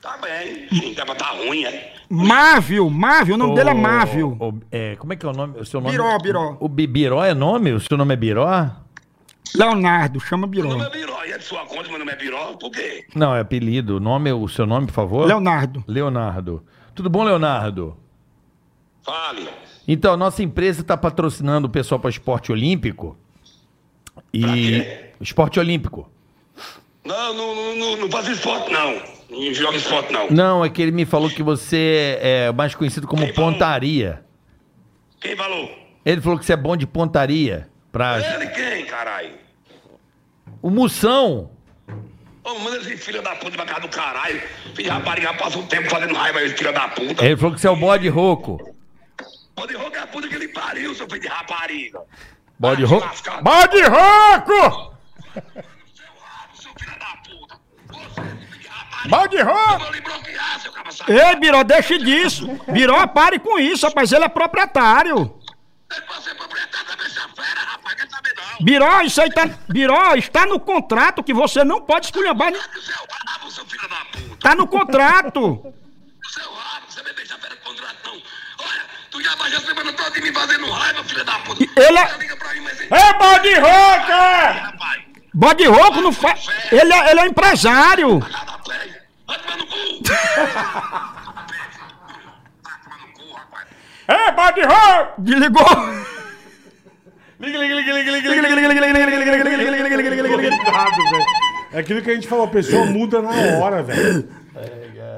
Tá 0.01 0.17
bem. 0.17 0.67
Sim, 0.71 0.95
dá 0.95 1.05
pra 1.05 1.15
tá 1.15 1.27
ruim, 1.33 1.65
é? 1.67 1.97
Mávio, 2.09 2.89
Mávio, 2.89 3.35
o 3.35 3.37
nome 3.37 3.55
dele 3.57 3.69
é 3.69 3.75
Mávio. 3.75 4.39
ô, 4.41 4.55
é, 4.73 4.97
como 4.97 5.13
é 5.13 5.17
que 5.17 5.27
é 5.27 5.29
o 5.29 5.35
nome? 5.35 5.61
O 5.61 5.67
seu 5.67 5.83
nome? 5.83 5.93
Biró, 5.93 6.19
Biró. 6.19 6.57
O 6.61 6.67
Bi- 6.67 6.87
Biró 6.87 7.23
é 7.23 7.35
nome? 7.35 7.73
O 7.73 7.79
seu 7.81 7.99
nome 7.99 8.15
é 8.15 8.17
Biró? 8.17 8.71
Leonardo, 9.55 10.19
chama 10.19 10.47
Meu 10.47 10.65
nome 10.65 10.77
Biró. 10.79 10.87
é 10.87 10.91
Biró. 10.91 11.25
E 11.27 11.33
é 11.33 11.37
de 11.37 11.45
sua 11.45 11.67
conta, 11.67 11.91
meu 11.91 11.99
nome 11.99 12.13
é 12.13 12.17
Biró. 12.17 12.55
Por 12.55 12.71
quê? 12.71 13.07
Não, 13.15 13.37
é 13.37 13.41
apelido. 13.41 13.99
O 13.99 14.01
nome 14.01 14.31
é 14.31 14.35
o 14.35 14.49
seu 14.49 14.65
nome, 14.65 14.87
por 14.87 14.95
favor? 14.95 15.27
Leonardo. 15.27 15.85
Leonardo. 15.87 16.65
Tudo 16.95 17.11
bom, 17.11 17.23
Leonardo? 17.23 17.99
Fale. 19.03 19.47
Então, 19.93 20.17
nossa 20.17 20.41
empresa 20.41 20.83
está 20.83 20.97
patrocinando 20.97 21.67
o 21.67 21.71
pessoal 21.71 21.99
para 21.99 22.11
esporte 22.11 22.53
olímpico. 22.53 23.19
E. 24.33 24.87
Esporte 25.21 25.59
olímpico. 25.59 26.09
Não, 27.05 27.35
não, 27.35 27.57
não, 27.57 27.77
não, 27.77 27.97
não 27.97 28.09
faço 28.09 28.31
esporte, 28.31 28.71
não. 28.71 29.03
Não 29.29 29.53
joga 29.53 29.77
esporte, 29.77 30.12
não. 30.12 30.31
Não, 30.31 30.65
é 30.65 30.71
que 30.71 30.81
ele 30.81 30.93
me 30.93 31.05
falou 31.05 31.29
que 31.29 31.43
você 31.43 32.17
é 32.21 32.53
mais 32.53 32.73
conhecido 32.73 33.09
como 33.09 33.25
Quem 33.25 33.35
falou? 33.35 33.51
pontaria. 33.51 34.25
Quem 35.21 35.35
falou? 35.35 35.69
Ele 36.07 36.21
falou 36.21 36.39
que 36.39 36.45
você 36.45 36.53
é 36.53 36.57
bom 36.57 36.77
de 36.77 36.87
pontaria. 36.87 37.69
Pra... 37.91 38.21
Ele 38.37 38.47
quem, 38.47 38.87
caralho? 38.87 39.33
O 40.62 40.71
Moção. 40.71 41.51
Ô, 42.45 42.59
manda 42.61 42.77
esse 42.77 42.97
filho 42.97 43.21
da 43.23 43.35
puta 43.35 43.57
pra 43.57 43.67
casa 43.67 43.81
do 43.81 43.89
caralho. 43.89 44.41
De 44.73 44.85
rapariga 44.85 45.35
passa 45.35 45.59
um 45.59 45.67
tempo 45.67 45.91
fazendo 45.91 46.15
raiva, 46.15 46.41
esse 46.43 46.55
filho 46.55 46.73
da 46.73 46.87
puta. 46.87 47.25
Ele 47.25 47.37
falou 47.37 47.55
que 47.57 47.61
você 47.61 47.67
é 47.67 47.71
o 47.71 47.77
bode 47.77 48.09
rouco. 48.09 48.79
Pode 49.61 49.77
rogar 49.77 50.05
a 50.05 50.07
puta 50.07 50.27
que 50.27 50.35
ele 50.35 50.49
pariu, 50.49 50.95
seu 50.95 51.07
filho 51.07 51.20
de 51.20 51.28
rapariga. 51.28 52.01
Bode 52.59 52.82
rouco? 52.82 53.07
lascar. 53.07 53.43
Bode 53.43 53.82
rouco! 53.82 54.97
Seu 56.55 56.73
filho 56.78 56.99
da 56.99 57.19
puta. 57.28 57.61
Rapariga. 58.70 59.09
Bode 59.11 59.43
rouco! 59.43 60.73
cabeça. 60.73 61.05
Ei, 61.12 61.37
Biró, 61.37 61.62
deixe 61.62 61.99
disso. 61.99 62.47
Biró, 62.69 63.07
pare 63.09 63.39
com 63.39 63.59
isso, 63.59 63.87
rapaz. 63.87 64.11
Ele 64.12 64.24
é 64.24 64.28
proprietário. 64.28 65.39
É? 68.59 68.65
Biró, 68.65 69.03
isso 69.03 69.20
aí 69.20 69.31
tá. 69.31 69.47
Biró, 69.69 70.15
está 70.15 70.47
no 70.47 70.59
contrato 70.59 71.23
que 71.23 71.35
você 71.35 71.62
não 71.62 71.82
pode 71.82 72.07
esculhambar. 72.07 72.55
Tá 74.41 74.55
no 74.55 74.66
contrato. 74.66 75.74
Seu 76.31 76.51
Semana 79.31 79.93
toda 79.93 80.11
de 80.11 80.20
me 80.23 80.32
fazendo 80.32 80.69
raiva, 80.70 81.05
filho 81.05 81.24
da 81.24 81.39
puta. 81.40 81.62
Ele 81.62 81.98
é- 81.98 82.19
liga. 82.19 82.36
É 82.90 83.12
bode! 83.15 83.55
Rapaz, 83.55 85.02
Bode 85.32 85.65
rouco 85.66 86.01
não 86.01 86.12
faz. 86.12 86.48
Ele 86.73 86.93
é, 86.93 87.11
ele 87.12 87.20
é 87.20 87.27
empresário. 87.27 88.20
É 94.09 94.32
bode 94.32 94.61
rouco! 94.62 95.23
Desligou. 95.23 95.65
Liga, 97.39 97.59
liga, 97.59 97.74
liga, 97.74 97.93
liga, 97.93 98.11
liga, 98.11 98.31
liga. 98.31 98.51
Cuidado, 100.59 100.97
velho. 101.11 101.24
É 101.73 101.78
aquilo 101.78 102.02
que 102.02 102.11
a 102.11 102.15
gente 102.15 102.27
falou, 102.27 102.44
a 102.47 102.48
pessoa 102.48 102.85
muda 102.86 103.23
na 103.23 103.31
hora, 103.31 103.82
velho. 103.82 104.28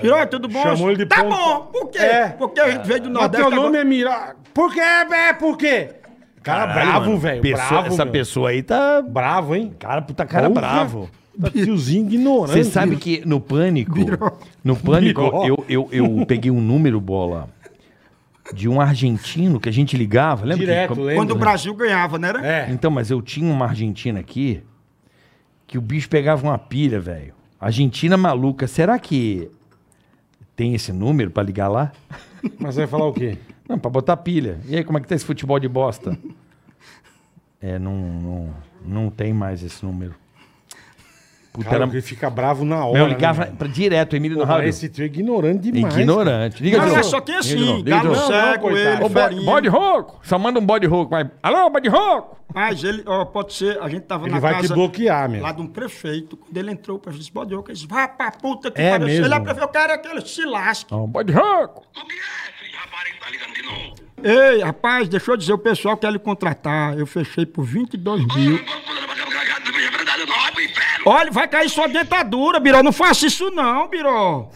Piró, 0.01 0.27
tudo 0.27 0.49
bom? 0.49 0.63
Chamou 0.63 0.91
ele 0.91 0.99
de 0.99 1.07
Tá 1.07 1.23
ponta. 1.23 1.37
bom. 1.37 1.61
Por 1.73 1.91
quê? 1.91 1.99
É. 1.99 2.29
Porque 2.31 2.61
a 2.61 2.71
gente 2.71 2.87
veio 2.87 3.01
do 3.03 3.11
Mas 3.11 3.23
Nordeste. 3.23 3.43
teu 3.47 3.51
nome 3.51 3.67
agora- 3.69 3.81
é 3.81 3.85
Mira. 3.85 4.37
Por 4.53 4.73
quê? 4.73 4.81
É, 4.81 5.33
por 5.33 5.57
quê? 5.57 5.89
Cara 6.43 6.67
Caralho, 6.67 6.91
bravo, 6.91 7.19
velho. 7.19 7.55
Essa 7.87 8.05
meu. 8.05 8.13
pessoa 8.13 8.51
aí 8.51 8.63
tá. 8.63 9.01
Bravo, 9.01 9.55
hein? 9.55 9.73
Cara, 9.79 10.03
puta 10.03 10.27
cara 10.27 10.49
Porra. 10.49 10.61
bravo. 10.61 11.11
Tá 11.41 11.49
tiozinho 11.51 12.05
ignorante. 12.07 12.53
Você 12.53 12.65
sabe 12.65 12.97
que 12.97 13.23
no 13.25 13.41
pânico. 13.41 13.95
No 14.63 14.77
pânico, 14.77 15.23
Biró. 15.23 15.47
eu, 15.47 15.65
eu, 15.69 15.89
eu 15.91 16.27
peguei 16.27 16.51
um 16.51 16.61
número, 16.61 17.01
bola, 17.01 17.49
de 18.53 18.69
um 18.69 18.81
argentino 18.81 19.59
que 19.61 19.69
a 19.69 19.73
gente 19.73 19.97
ligava. 19.97 20.45
Lembra? 20.45 20.59
Direto, 20.67 20.95
que, 20.95 21.01
lembra? 21.01 21.15
Quando 21.15 21.31
o 21.31 21.37
Brasil 21.37 21.73
ganhava, 21.75 22.19
né? 22.19 22.29
era? 22.29 22.47
É. 22.47 22.67
Então, 22.71 22.91
mas 22.91 23.11
eu 23.11 23.23
tinha 23.23 23.51
uma 23.51 23.67
argentina 23.67 24.21
aqui 24.21 24.63
que 25.67 25.79
o 25.79 25.81
bicho 25.81 26.09
pegava 26.09 26.43
uma 26.47 26.59
pilha, 26.59 27.01
velho. 27.01 27.33
Argentina 27.63 28.17
maluca. 28.17 28.67
Será 28.67 28.99
que 28.99 29.49
tem 30.57 30.75
esse 30.75 30.93
número 30.93 31.31
pra 31.31 31.45
ligar 31.45 31.69
lá? 31.69 31.93
Mas 32.59 32.75
vai 32.75 32.89
falar 32.89 33.07
o 33.07 33.13
quê? 33.13 33.39
Não, 33.69 33.79
pra 33.79 33.89
botar 33.89 34.17
pilha. 34.17 34.59
E 34.67 34.77
aí, 34.77 34.83
como 34.83 34.99
é 34.99 35.01
que 35.01 35.07
tá 35.07 35.15
esse 35.15 35.25
futebol 35.25 35.61
de 35.61 35.69
bosta? 35.69 36.19
É, 37.61 37.79
não, 37.79 37.97
não, 37.97 38.55
não 38.85 39.11
tem 39.11 39.33
mais 39.33 39.63
esse 39.63 39.85
número. 39.85 40.17
Puta, 41.53 41.69
Cara, 41.69 41.83
era... 41.85 41.93
ele 41.93 42.01
fica 42.01 42.31
bravo 42.31 42.65
na 42.65 42.83
hora. 42.85 42.95
Meu, 42.95 43.03
eu 43.03 43.09
ligava 43.09 43.45
né, 43.45 43.53
pra, 43.59 43.69
direto, 43.69 44.17
Emílio 44.17 44.39
no 44.39 44.43
Porra, 44.45 44.55
rádio. 44.55 44.71
esse 44.71 44.89
tio 44.89 45.03
é 45.03 45.07
ignorante 45.07 45.71
demais. 45.71 45.95
Ignorante. 45.97 46.63
Liga 46.63 46.79
Não, 46.79 46.89
de 46.89 46.95
é 46.95 47.03
só 47.03 47.19
novo, 47.19 47.33
assim, 47.39 47.85
galo 47.85 48.15
cego, 48.15 48.71
ele, 48.71 49.09
farinha. 49.11 49.43
bode 49.45 49.69
rouco. 49.69 50.19
Só 50.23 50.39
manda 50.39 50.59
um 50.59 50.65
bode 50.65 50.87
rouco. 50.87 51.11
Vai. 51.11 51.31
Alô, 51.43 51.69
bode 51.69 51.89
rouco. 51.91 52.39
Mas 52.55 52.83
ele, 52.83 53.03
ó, 53.07 53.25
pode 53.27 53.53
ser, 53.53 53.79
a 53.83 53.89
gente 53.89 54.03
tava 54.03 54.25
Ele 54.27 54.35
na 54.35 54.41
vai 54.41 54.55
casa 54.55 54.69
te 54.69 54.73
bloquear, 54.75 55.29
meu. 55.29 55.43
lá 55.43 55.53
de 55.53 55.61
um 55.61 55.67
prefeito. 55.67 56.37
Quando 56.39 56.57
ele 56.57 56.71
entrou 56.71 56.99
pra 56.99 57.13
gente, 57.13 57.31
bode 57.33 57.53
rouco, 57.55 57.69
ele 57.71 57.75
disse, 57.75 57.87
vai 57.87 58.09
pra 58.09 58.31
puta 58.31 58.71
que 58.71 58.81
É 58.81 58.91
pariu. 58.93 59.07
mesmo? 59.07 59.27
Ele 59.27 59.35
é 59.35 59.41
prefeito, 59.41 59.63
eu 59.65 59.69
quero 59.69 59.93
é 59.93 59.99
que 59.99 60.09
ele 60.09 60.21
se 60.27 60.45
lasque. 60.47 60.95
Bode 60.95 61.33
rouco. 61.33 61.83
O 61.97 62.07
que 62.07 62.13
é, 62.15 62.71
de 62.71 62.77
rapariga? 62.77 63.17
Tá 63.23 63.31
ligando 63.31 63.55
de 63.55 63.63
novo? 63.63 63.95
Ei, 64.25 64.63
rapaz, 64.63 65.09
deixa 65.09 65.31
eu 65.33 65.37
dizer, 65.37 65.53
o 65.53 65.59
pessoal 65.59 65.97
quer 65.99 66.11
lhe 66.13 66.19
contratar. 66.19 66.99
Eu 66.99 67.07
fechei 67.07 67.45
por 67.45 67.63
22 67.65 68.21
mil. 68.37 68.53
Não 68.53 68.57
vou 68.59 68.67
fazer 68.87 69.07
pra 69.07 69.15
cá, 69.17 69.61
pra 69.61 69.73
cá, 69.73 69.79
é 69.79 69.91
verdade, 69.91 70.27
não, 70.27 70.37
vai 70.41 70.53
pro 70.53 70.63
inferno. 70.63 70.92
Olha, 71.05 71.31
vai 71.31 71.49
cair 71.49 71.69
sua 71.69 71.89
dentadura, 71.89 72.61
Biró. 72.61 72.83
Não 72.83 72.93
faça 72.93 73.27
isso 73.27 73.51
não, 73.51 73.89
Biró. 73.89 74.51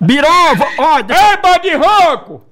Biró, 0.00 0.54
deixa- 1.04 1.22
É 1.32 1.36
bode 1.36 1.74
rouco! 1.74 2.46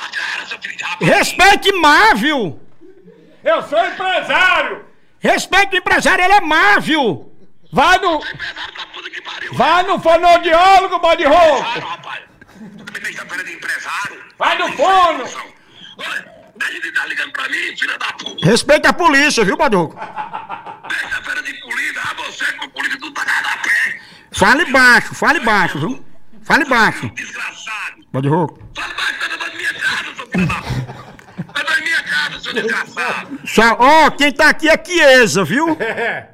Rapariga. 0.00 1.14
respeite 1.16 1.72
Mávio. 1.72 2.60
Eu 3.42 3.62
sou 3.62 3.86
empresário! 3.86 4.84
Respeite 5.20 5.74
o 5.74 5.78
empresário, 5.78 6.24
ele 6.24 6.34
é 6.34 6.40
Mávio. 6.40 7.30
Vai 7.72 7.98
no. 7.98 8.20
Vai 9.52 9.82
no 9.84 9.98
fonoaudiólogo, 9.98 10.98
bode 10.98 11.24
rouco! 11.24 11.64
Empresário. 13.52 14.24
Vai 14.38 14.58
no 14.58 14.72
fono! 14.72 15.24
De 16.56 16.88
estar 16.88 17.06
ligando 17.06 17.32
pra 17.32 17.48
mim, 17.48 17.76
filha 17.76 17.98
da 17.98 18.12
puta. 18.12 18.46
Respeite 18.46 18.86
a 18.86 18.92
polícia, 18.92 19.44
viu, 19.44 19.56
rouco? 19.56 19.96
Deixa 20.88 21.22
feira 21.22 21.42
de 21.42 21.54
polícia, 21.60 22.00
a 22.02 22.14
você 22.14 22.52
com 22.52 22.68
polícia 22.68 22.98
tudo 22.98 23.12
tá 23.12 23.22
a 23.22 23.56
pé. 23.58 24.00
Fale 24.32 24.64
baixo, 24.66 25.14
fale 25.14 25.40
baixo, 25.40 25.78
viu? 25.78 26.04
Fale 26.42 26.64
baixo, 26.66 27.08
Desgraçado. 27.10 28.06
bode 28.12 28.28
rouco. 28.28 28.60
Fala 28.76 28.94
baixo, 28.94 29.14
tá 29.18 29.26
dentro 29.28 29.38
da 29.50 29.54
minha 29.56 29.74
casa, 29.74 30.04
seu 30.14 30.26
filho 30.26 30.46
da 30.46 30.54
puta. 30.54 31.52
Tá 31.54 31.62
da 31.62 31.76
minha 31.80 32.02
casa, 32.02 32.40
seu 32.40 32.52
desgraçado. 32.52 33.38
Ó, 33.80 34.10
quem 34.10 34.32
tá 34.32 34.48
aqui 34.50 34.68
é 34.68 34.84
Chiesa, 34.84 35.44
viu? 35.44 35.76
É. 35.80 36.28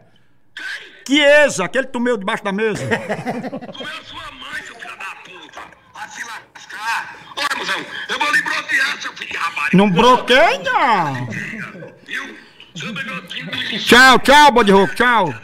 Chiesa, 1.07 1.65
aquele 1.65 1.87
que 1.87 1.93
tu 1.93 2.01
meio 2.01 2.19
debaixo 2.19 2.45
da 2.45 2.53
mesa. 2.53 2.85
Comeu 2.87 4.05
sua 4.05 4.31
mãe, 4.33 4.63
seu 4.67 4.75
filho 4.77 4.97
da 4.97 5.15
puta. 5.25 5.61
Vai 5.95 6.09
se 6.09 6.23
lascar. 6.25 7.17
Olha, 7.41 7.59
mozão, 7.59 7.87
eu 8.09 8.19
vou 8.19 8.33
lhe 8.33 8.43
bloquear, 8.43 9.01
seu 9.01 9.13
filho 9.15 9.31
de 9.31 9.37
rapariga. 9.37 9.77
Não 9.77 9.91
bloqueia, 9.91 10.59
não. 10.59 11.27
Viu? 12.07 12.37
Seu 12.75 12.95
Tchau, 13.79 14.19
tchau, 14.19 14.53
bode 14.53 14.71
rouco, 14.73 14.95
tchau. 14.95 15.35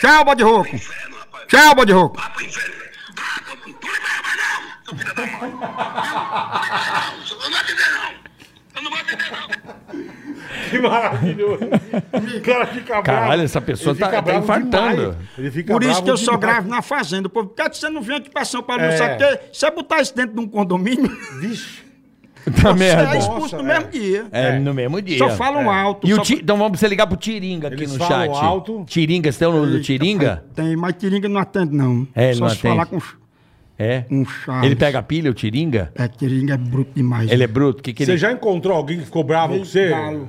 Tchau, 0.00 0.24
bode 0.24 0.42
rouco. 0.42 0.74
Inferno, 0.74 1.16
rapaz. 1.16 1.46
Tchau, 1.48 1.74
bode 1.74 1.92
rouco. 1.92 2.16
Vai 2.16 2.30
pro 2.30 2.44
inferno. 2.44 2.74
Não 3.78 3.88
vai 3.90 4.00
mais 4.22 4.36
não, 4.36 4.84
seu 4.84 4.96
filho 4.96 5.14
da 5.14 5.26
mãe. 5.26 5.50
Não 5.50 5.60
vai 5.60 6.70
não, 7.40 7.50
não 7.50 7.58
atender 7.58 7.90
não. 7.92 8.31
Eu 8.74 8.82
não 8.82 8.90
vou 8.90 8.98
atender 9.00 9.30
não. 9.30 10.02
Que 10.70 10.78
maravilhoso. 10.80 11.64
O 11.64 12.40
cara 12.42 12.66
fica 12.66 13.02
bravo. 13.02 13.04
Caralho, 13.04 13.42
essa 13.42 13.60
pessoa 13.60 13.94
tá- 13.94 14.22
tá 14.22 14.34
infartando. 14.36 14.96
demais. 15.12 15.16
Ele 15.38 15.50
fica 15.50 15.72
Por 15.72 15.82
isso 15.82 15.90
bravo 15.92 16.04
que 16.04 16.10
eu 16.10 16.16
só 16.16 16.36
gravo 16.36 16.68
na 16.68 16.80
fazenda. 16.82 17.28
Por 17.28 17.48
que 17.48 17.68
que 17.70 17.76
você 17.76 17.88
não 17.90 18.00
vem 18.02 18.16
aqui 18.16 18.30
pra 18.30 18.44
São 18.44 18.62
Paulo? 18.62 18.82
É. 18.82 18.90
Não 18.90 18.96
sabe 18.98 19.16
porque 19.18 19.40
você 19.52 19.70
botar 19.70 20.00
isso 20.00 20.14
dentro 20.14 20.34
de 20.34 20.40
um 20.40 20.48
condomínio, 20.48 21.08
Vixe. 21.40 21.82
Tá 22.44 22.72
você 22.72 22.78
merda. 22.78 23.14
é 23.14 23.18
expulso 23.18 23.56
no 23.56 23.62
Nossa, 23.62 23.78
mesmo 23.80 23.90
dia. 23.92 24.26
É, 24.32 24.58
no 24.58 24.74
mesmo 24.74 25.00
dia. 25.00 25.18
Só 25.18 25.30
falam 25.30 25.70
alto. 25.70 26.06
E 26.08 26.12
o 26.14 26.18
ti... 26.20 26.34
Então 26.42 26.56
vamos 26.58 26.78
você 26.78 26.88
ligar 26.88 27.06
pro 27.06 27.16
Tiringa 27.16 27.68
aqui 27.68 27.76
Eles 27.76 27.92
no 27.92 27.98
falam 28.04 28.34
chat. 28.34 28.44
alto. 28.44 28.84
Tiringa, 28.86 29.30
você 29.30 29.38
tem 29.38 29.48
o 29.48 29.52
número 29.52 29.72
do 29.72 29.80
Tiringa? 29.80 30.44
Tem, 30.54 30.74
mas 30.76 30.94
Tiringa 30.98 31.28
não 31.28 31.40
atende, 31.40 31.74
não. 31.74 32.06
É, 32.14 32.26
ele 32.30 32.34
Só 32.34 32.44
não 32.44 32.50
se 32.50 32.58
atende. 32.58 32.74
falar 32.74 32.86
com, 32.86 33.00
É. 33.78 34.02
com 34.02 34.24
Charles. 34.24 34.66
Ele 34.66 34.76
pega 34.76 34.98
a 34.98 35.02
pilha, 35.02 35.30
o 35.30 35.34
Tiringa? 35.34 35.90
É, 35.94 36.06
Tiringa 36.06 36.54
é 36.54 36.56
bruto 36.56 36.92
demais. 36.94 37.30
Ele 37.30 37.42
é 37.42 37.46
bruto? 37.46 37.80
O 37.80 37.82
que, 37.82 37.92
que 37.92 38.04
Você 38.04 38.12
ele... 38.12 38.18
já 38.18 38.30
encontrou 38.32 38.76
alguém 38.76 38.98
que 38.98 39.04
ficou 39.04 39.24
bravo 39.24 39.58
com 39.58 39.64
você? 39.64 39.88
Galo. 39.88 40.28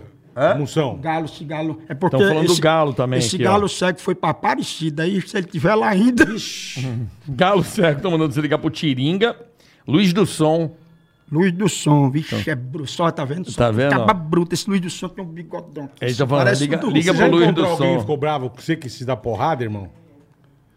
Moção. 0.58 0.98
Galo, 1.00 1.26
esse 1.26 1.44
galo. 1.44 1.80
É 1.88 1.94
porque. 1.94 2.18
Tão 2.18 2.28
falando 2.28 2.48
do 2.48 2.52
esse, 2.54 2.62
galo 2.62 2.94
também 2.94 3.20
Esse 3.20 3.36
aqui, 3.36 3.46
ó. 3.46 3.52
galo 3.52 3.70
cego 3.70 4.00
foi 4.00 4.16
pra 4.16 4.30
Aparecida. 4.32 5.04
Aí, 5.04 5.22
se 5.22 5.38
ele 5.38 5.46
tiver 5.46 5.76
lá 5.76 5.90
ainda. 5.90 6.26
Galo 7.30 7.64
Certo, 7.64 8.02
tô 8.02 8.10
mandando 8.12 8.34
você 8.34 8.42
ligar 8.42 8.58
pro 8.58 8.70
Tiringa. 8.72 9.36
Luiz 9.88 10.12
do 10.14 10.26
Som. 10.26 10.72
Luz 11.32 11.52
do 11.52 11.68
som, 11.68 12.12
vixe, 12.12 12.48
é 12.48 12.54
bruto. 12.54 12.92
Só 12.92 13.10
tá 13.10 13.26
vendo? 13.26 13.50
Só 13.50 13.58
Tá 13.58 13.72
vendo? 13.72 13.94
Acaba 13.94 14.14
bruto. 14.14 14.54
Esse 14.54 14.70
Luz 14.70 14.80
do 14.80 14.90
som 14.90 15.10
tem 15.10 15.24
um 15.24 15.28
bigodão. 15.28 15.90
Eles 16.00 16.16
tão 16.16 16.28
falando, 16.28 16.46
Parece 16.46 16.62
liga- 16.62 16.86
um 16.86 16.92
liga 16.92 17.12
do- 17.12 17.18
Você 17.18 17.24
já 17.24 17.28
pro 17.28 17.36
Luiz 17.38 17.44
encontrou 17.48 17.66
do 17.66 17.72
alguém 17.72 17.88
som. 17.90 17.96
que 17.96 18.02
ficou 18.02 18.18
bravo 18.18 18.50
com 18.52 18.62
você 18.62 18.76
que 18.76 18.88
se 18.90 19.04
dá 19.04 19.16
porrada, 19.16 19.64
irmão? 19.64 19.90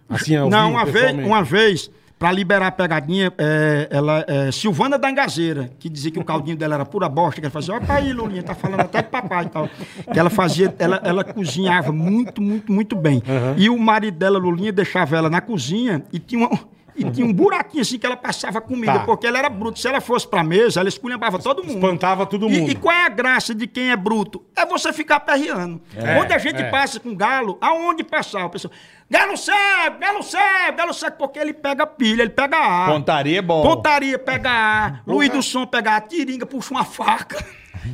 Assim, 0.08 0.34
ao 0.36 0.48
Não, 0.48 0.68
vivo, 0.68 0.78
uma 0.78 0.84
vez, 0.86 1.26
uma 1.26 1.42
vez, 1.42 1.90
pra 2.18 2.32
liberar 2.32 2.68
a 2.68 2.70
pegadinha, 2.70 3.30
é, 3.36 3.88
ela, 3.90 4.24
é, 4.26 4.50
Silvana 4.50 4.98
da 4.98 5.10
Engazeira, 5.10 5.70
que 5.78 5.88
dizia 5.88 6.10
que 6.10 6.18
o 6.18 6.24
caldinho 6.24 6.56
dela 6.56 6.74
era 6.76 6.84
pura 6.86 7.08
bosta, 7.08 7.40
que 7.40 7.46
ela 7.46 7.52
fazia, 7.52 7.74
olha 7.74 7.84
aí, 7.88 8.12
Lulinha, 8.12 8.42
tá 8.42 8.54
falando 8.54 8.80
até 8.80 9.02
de 9.02 9.08
papai 9.08 9.44
e 9.44 9.48
tal. 9.48 9.68
Que 10.12 10.18
ela 10.18 10.30
fazia, 10.30 10.74
ela, 10.78 11.00
ela 11.04 11.22
cozinhava 11.24 11.92
muito, 11.92 12.40
muito, 12.40 12.72
muito 12.72 12.96
bem. 12.96 13.22
E 13.56 13.68
o 13.68 13.78
marido 13.78 14.16
dela, 14.16 14.38
Lulinha, 14.38 14.72
deixava 14.72 15.16
ela 15.16 15.28
na 15.28 15.40
cozinha 15.42 16.02
e 16.12 16.18
tinha 16.18 16.46
uma- 16.46 16.58
E 16.96 17.10
tinha 17.10 17.26
um 17.26 17.32
buraquinho 17.32 17.82
assim 17.82 17.98
que 17.98 18.06
ela 18.06 18.16
passava 18.16 18.60
comida, 18.60 18.94
Tá. 18.94 18.98
porque 19.00 19.26
ela 19.26 19.38
era 19.38 19.48
bruta. 19.48 19.78
Se 19.78 19.86
ela 19.86 20.00
fosse 20.00 20.26
pra 20.26 20.42
mesa, 20.42 20.80
ela 20.80 20.88
esculhambava 20.88 21.38
todo 21.38 21.62
mundo. 21.62 21.74
Espantava 21.76 22.24
todo 22.26 22.48
E- 22.48 22.58
mundo. 22.58 22.70
E, 22.70 22.74
qual 22.74 22.94
é 22.94 23.04
a 23.04 23.08
graça 23.08 23.54
de 23.54 23.66
quem 23.66 23.90
é 23.90 23.96
bruto? 23.96 24.42
É 24.56 24.64
você 24.64 24.92
ficar 24.92 25.20
perreando. 25.20 25.80
É, 25.94 26.18
Onde 26.18 26.32
a 26.32 26.38
gente 26.38 26.60
é. 26.62 26.70
passa 26.70 26.98
com 26.98 27.14
galo, 27.14 27.58
aonde 27.60 28.02
passar? 28.02 28.46
O 28.46 28.50
pessoal, 28.50 28.72
galo 29.10 29.36
cego, 29.36 29.98
galo 30.00 30.22
cego, 30.22 30.76
galo 30.76 30.94
cego, 30.94 31.16
porque 31.18 31.38
ele 31.38 31.52
pega 31.52 31.86
pilha, 31.86 32.22
ele 32.22 32.30
pega 32.30 32.56
ar. 32.56 32.88
Pontaria 32.90 33.38
é 33.38 33.42
bom. 33.42 33.62
Pontaria 33.62 34.18
pega 34.18 34.50
ar, 34.50 35.02
Luiz 35.06 35.28
do 35.30 35.42
Som 35.42 35.66
pega 35.66 35.96
a 35.96 36.00
tiringa, 36.00 36.46
puxa 36.46 36.72
uma 36.72 36.84
faca. 36.84 37.44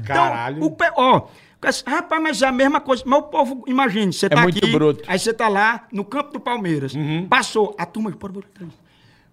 Caralho. 0.06 0.56
Então, 0.56 0.68
o 0.68 0.70
pe... 0.70 0.84
ó, 0.96 1.22
rapaz, 1.86 2.22
mas 2.22 2.42
é 2.42 2.46
a 2.46 2.52
mesma 2.52 2.80
coisa. 2.80 3.02
Mas 3.06 3.18
o 3.18 3.22
povo, 3.24 3.64
imagine, 3.66 4.12
você 4.12 4.28
tá 4.28 4.38
É 4.40 4.42
muito 4.42 4.58
aqui, 4.58 4.72
bruto. 4.72 5.02
aí 5.06 5.18
você 5.18 5.32
tá 5.32 5.48
lá 5.48 5.84
no 5.92 6.04
campo 6.04 6.32
do 6.32 6.40
Palmeiras, 6.40 6.94
Uhum. 6.94 7.26
passou, 7.28 7.74
a 7.78 7.84
turma... 7.84 8.10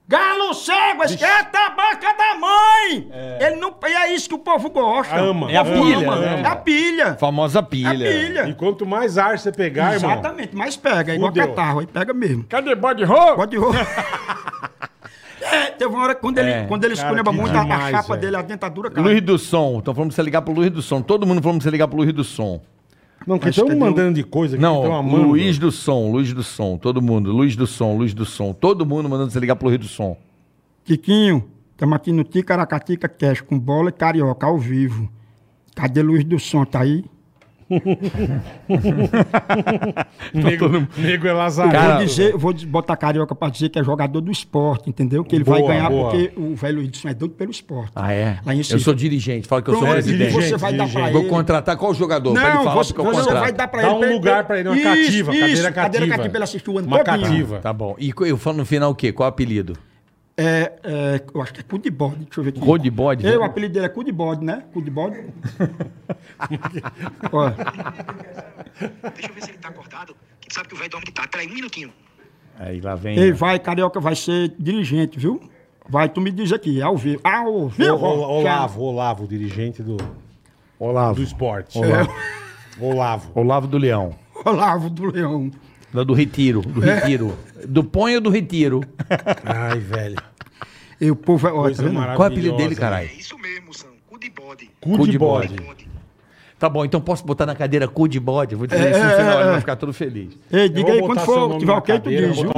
Galo 0.10 0.56
cego, 0.56 1.04
esquenta 1.04 1.60
a 1.68 1.70
banca 1.70 2.12
da 2.18 2.34
mãe! 2.40 3.12
Ele 3.40 3.58
não... 3.58 3.76
E 3.88 3.94
é 3.94 4.16
isso 4.16 4.28
que 4.28 4.34
o 4.34 4.40
povo 4.40 4.68
gosta. 4.72 5.16
Ama, 5.16 5.52
É 5.52 5.58
a 5.58 5.64
povo 5.64 5.84
pilha, 5.84 6.08
ama. 6.12 6.16
né? 6.16 6.42
É 6.44 6.48
a 6.48 6.56
pilha. 6.56 7.14
Famosa 7.20 7.60
É 7.60 7.62
a 7.62 7.64
pilha. 7.64 8.12
pilha. 8.12 8.50
E 8.50 8.56
quanto 8.56 8.88
mais 8.88 9.20
ar 9.20 9.38
você 9.38 9.52
pegar, 9.52 9.94
irmão. 9.94 10.10
Exatamente, 10.12 10.56
mas 10.56 10.76
pega, 10.76 11.12
é 11.12 11.16
igual 11.16 11.32
catarro, 11.32 11.80
aí 11.82 11.86
pega 11.86 12.12
mesmo. 12.12 12.44
Cadê 12.46 12.74
bode 12.74 13.04
roubo? 13.04 13.36
Pode 13.36 13.56
roubar. 13.56 13.86
É, 15.42 15.68
teve 15.72 15.90
uma 15.92 16.04
hora 16.04 16.14
que 16.14 16.22
quando 16.22 16.38
ele, 16.38 16.52
É. 16.52 16.66
quando 16.68 16.84
ele 16.84 16.96
que 17.32 17.32
muito, 17.32 17.56
a- 17.56 17.62
a, 17.62 17.64
demais, 17.64 17.92
chapa 17.92 18.08
velho. 18.10 18.22
dele, 18.22 18.36
a 18.36 18.42
dentadura 18.42 18.92
cai. 18.92 19.02
Luiz 19.04 19.22
do 19.22 19.38
Som. 19.40 19.80
Estão 19.80 19.96
falando 19.96 20.10
pra 20.10 20.16
você 20.16 20.22
ligar 20.22 20.42
pro 20.44 20.54
Luiz 20.54 20.70
do 20.70 20.82
Som. 20.82 21.02
Todo 21.02 21.26
mundo 21.26 21.42
falando 21.42 21.58
pra 21.60 21.64
você 21.64 21.72
ligar 21.72 21.88
pro 21.88 21.98
Luiz 21.98 22.14
do 22.14 22.24
Som. 22.24 22.62
Não, 23.28 23.38
que 23.38 23.50
estão 23.50 23.68
que 23.68 23.76
mandando 23.76 24.16
de 24.16 24.24
coisa 24.24 24.58
que 24.58 24.64
estão 24.64 24.84
Não, 24.84 24.96
amando. 24.96 25.28
Luiz 25.28 25.58
do 25.58 25.72
Som, 25.72 26.12
Luiz 26.12 26.34
do 26.34 26.44
Som. 26.44 26.78
Todo 26.78 27.02
mundo. 27.02 27.32
Luiz 27.32 27.56
do 27.56 27.68
Som, 27.68 27.98
Luiz 27.98 28.14
do 28.14 28.26
Som. 28.26 28.54
Todo 28.54 28.86
mundo 28.86 29.10
mandando 29.10 29.32
você 29.32 29.40
ligar 29.40 29.56
pro 29.56 29.68
Luiz 29.68 29.80
do 29.80 29.88
Som. 29.88 30.18
Tiquinho, 30.86 31.48
estamos 31.72 31.96
aqui 31.96 32.12
no 32.12 32.24
Ticaracatica 32.24 33.08
Cash 33.08 33.42
com 33.42 33.60
bola 33.60 33.90
e 33.90 33.94
carioca 33.94 34.48
ao 34.48 34.58
vivo. 34.58 35.10
Cadê 35.76 36.02
Luiz 36.02 36.24
do 36.24 36.40
Som? 36.40 36.66
Tá 36.66 36.82
aí? 36.82 37.06
Nego, 40.34 40.88
nego 40.98 41.28
é 41.28 41.34
Lazarento. 41.34 41.76
Cara, 41.76 41.96
vou 41.98 42.06
dizer, 42.06 42.36
vou 42.38 42.54
botar 42.68 42.96
carioca 42.98 43.36
pra 43.36 43.50
dizer 43.50 43.70
que 43.70 43.80
é 43.80 43.84
jogador 43.84 44.22
do 44.22 44.32
esporte, 44.32 44.90
entendeu? 44.90 45.24
Que 45.24 45.36
ele 45.36 45.44
Boa, 45.44 45.60
vai 45.60 45.68
ganhar 45.68 45.90
boa. 45.90 46.10
porque 46.12 46.32
o 46.36 46.56
velho 46.56 46.90
Som 46.96 47.10
é 47.10 47.14
doido 47.14 47.36
pelo 47.36 47.52
esporte. 47.52 47.92
Ah, 47.96 48.12
é? 48.12 48.40
Lá 48.46 48.54
em 48.56 48.62
Eu 48.70 48.80
sou 48.80 48.94
dirigente. 48.94 49.48
Fala 49.48 49.62
que 49.62 49.70
eu 49.70 49.74
sou 49.76 49.84
Pronto, 49.84 49.94
presidente. 49.94 50.34
você 50.34 50.58
vai 50.58 50.72
dar 50.74 50.78
pra 50.78 50.86
dirigente. 50.88 51.12
Vou 51.14 51.22
ele. 51.22 51.30
contratar 51.30 51.78
qual 51.78 51.94
jogador? 51.94 52.34
pra 52.34 52.48
ele 52.48 52.58
Não, 52.58 52.64
falar 52.64 52.76
você, 52.76 52.94
porque 52.94 53.08
eu 53.08 53.14
você 53.14 53.22
contrato. 53.22 53.42
vai 53.42 53.52
dar 53.54 53.68
pra 53.68 53.82
Dá 53.82 53.88
ele. 53.88 53.96
um 53.96 54.00
pra 54.00 54.10
lugar 54.10 54.44
pra 54.46 54.60
ele, 54.60 54.70
uma 54.70 54.78
Isso, 54.78 54.86
cativa, 54.86 55.32
isso, 55.32 55.42
cadeira 55.42 55.72
Cadeira 55.72 56.06
cativa. 56.08 56.18
cativa, 56.18 56.38
ele 56.38 56.44
assistiu 56.44 56.74
o 56.74 56.78
ano 56.80 56.88
Uma 56.88 57.04
cativa. 57.04 57.60
Tá 57.60 57.74
bom. 57.74 57.96
E 58.00 58.12
eu 58.28 58.38
falo 58.38 58.58
no 58.58 58.66
final 58.66 58.92
o 58.92 58.96
quê? 58.96 59.12
Qual 59.12 59.28
o 59.28 59.30
apelido? 59.30 59.74
É, 60.42 60.72
é, 60.84 61.22
eu 61.34 61.42
acho 61.42 61.54
que 61.54 61.60
é 61.60 61.64
cu 61.64 61.78
de 61.78 61.92
bode, 61.92 62.16
deixa 62.24 62.40
eu 62.40 62.44
ver 62.46 62.52
aqui. 62.52 62.62
Cu 62.62 62.78
de 62.78 62.90
bode, 62.90 63.28
É, 63.28 63.32
né? 63.32 63.38
o 63.38 63.44
apelido 63.44 63.74
dele 63.74 63.88
é 63.88 63.90
cu 63.90 64.06
de 64.06 64.12
bode, 64.12 64.46
né? 64.46 64.64
Cu 64.72 64.82
de 64.82 64.90
bode. 64.90 65.18
Ó, 67.32 67.50
Deixa 69.14 69.30
eu 69.30 69.34
ver 69.34 69.44
se 69.44 69.52
ele 69.52 69.58
tá 69.58 69.70
acordado. 69.70 70.16
Que 70.40 70.54
sabe 70.54 70.70
que 70.70 70.76
o 70.76 70.78
velho 70.78 70.90
dorme 70.90 71.06
de 71.08 71.12
tarde. 71.12 71.30
Peraí, 71.32 71.48
um 71.48 71.54
minutinho. 71.54 71.92
Aí 72.58 72.80
lá 72.82 72.96
vem. 72.96 73.18
Ei, 73.18 73.32
vai, 73.32 73.60
Carioca 73.60 74.00
vai 74.00 74.16
ser 74.16 74.54
dirigente, 74.58 75.20
viu? 75.20 75.42
Vai, 75.88 76.08
tu 76.08 76.22
me 76.22 76.32
diz 76.32 76.54
aqui, 76.54 76.82
ao 76.82 76.96
vivo. 76.96 77.20
Ao 77.24 77.68
vivo. 77.68 77.96
O- 77.96 77.98
o- 77.98 78.40
Olavo, 78.40 78.82
Olavo, 78.82 79.28
dirigente 79.28 79.82
do, 79.84 79.98
Olavo. 80.80 81.16
do 81.16 81.24
esporte. 81.24 81.78
Olavo. 81.78 82.14
Olavo. 82.80 83.32
Olavo 83.36 83.68
do 83.68 83.78
Leão. 83.78 84.16
Olavo 84.46 84.90
do 84.90 85.06
Leão. 85.06 85.52
Da 85.94 86.04
do 86.04 86.14
Retiro. 86.14 86.62
Do 86.62 86.80
Retiro. 86.80 87.38
Do 87.68 87.84
Põe 87.84 88.16
ou 88.16 88.22
do 88.22 88.30
Retiro? 88.30 88.82
Ai, 89.46 89.80
velho. 89.80 90.16
E 91.02 91.10
o 91.10 91.16
povo 91.16 91.48
é. 91.48 91.52
Ó, 91.52 91.62
Coisa 91.64 91.82
vendo? 91.84 91.94
maravilhosa. 91.94 92.16
Qual 92.18 92.26
é 92.28 92.30
o 92.30 92.34
apelido 92.34 92.58
dele, 92.58 92.74
É 92.74 92.78
caralho? 92.78 93.10
isso 93.18 93.38
mesmo, 93.40 93.74
São. 93.74 93.90
Cu 94.08 94.20
de 94.20 94.30
bode. 94.30 94.70
Cu, 94.82 95.06
de 95.06 95.12
de 95.12 95.18
bode. 95.18 95.56
Tá 96.60 96.68
bom, 96.68 96.84
então 96.84 97.00
posso 97.00 97.26
botar 97.26 97.46
na 97.46 97.56
cadeira 97.56 97.88
cu 97.88 98.06
de 98.08 98.20
bode? 98.20 98.54
Vou 98.54 98.68
dizer 98.68 98.92
isso 98.92 99.02
no 99.04 99.12
final, 99.12 99.40
ele 99.40 99.50
vai 99.52 99.60
ficar 99.62 99.78
todo 99.78 99.94
feliz. 99.94 100.38
Ei, 100.52 100.68
diga 100.68 100.92
aí, 100.92 101.00
quando 101.00 101.22
for, 101.22 101.58
tiver 101.58 101.72
ok, 101.72 102.00
tu 102.02 102.10
diz, 102.10 102.38
viu? 102.38 102.52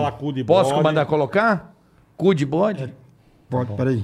Posso 0.46 0.82
mandar 0.82 1.06
colocar? 1.06 1.72
Cu 2.18 2.34
de 2.34 2.44
bode? 2.46 2.92
Pode, 3.48 3.74
peraí. 3.74 4.04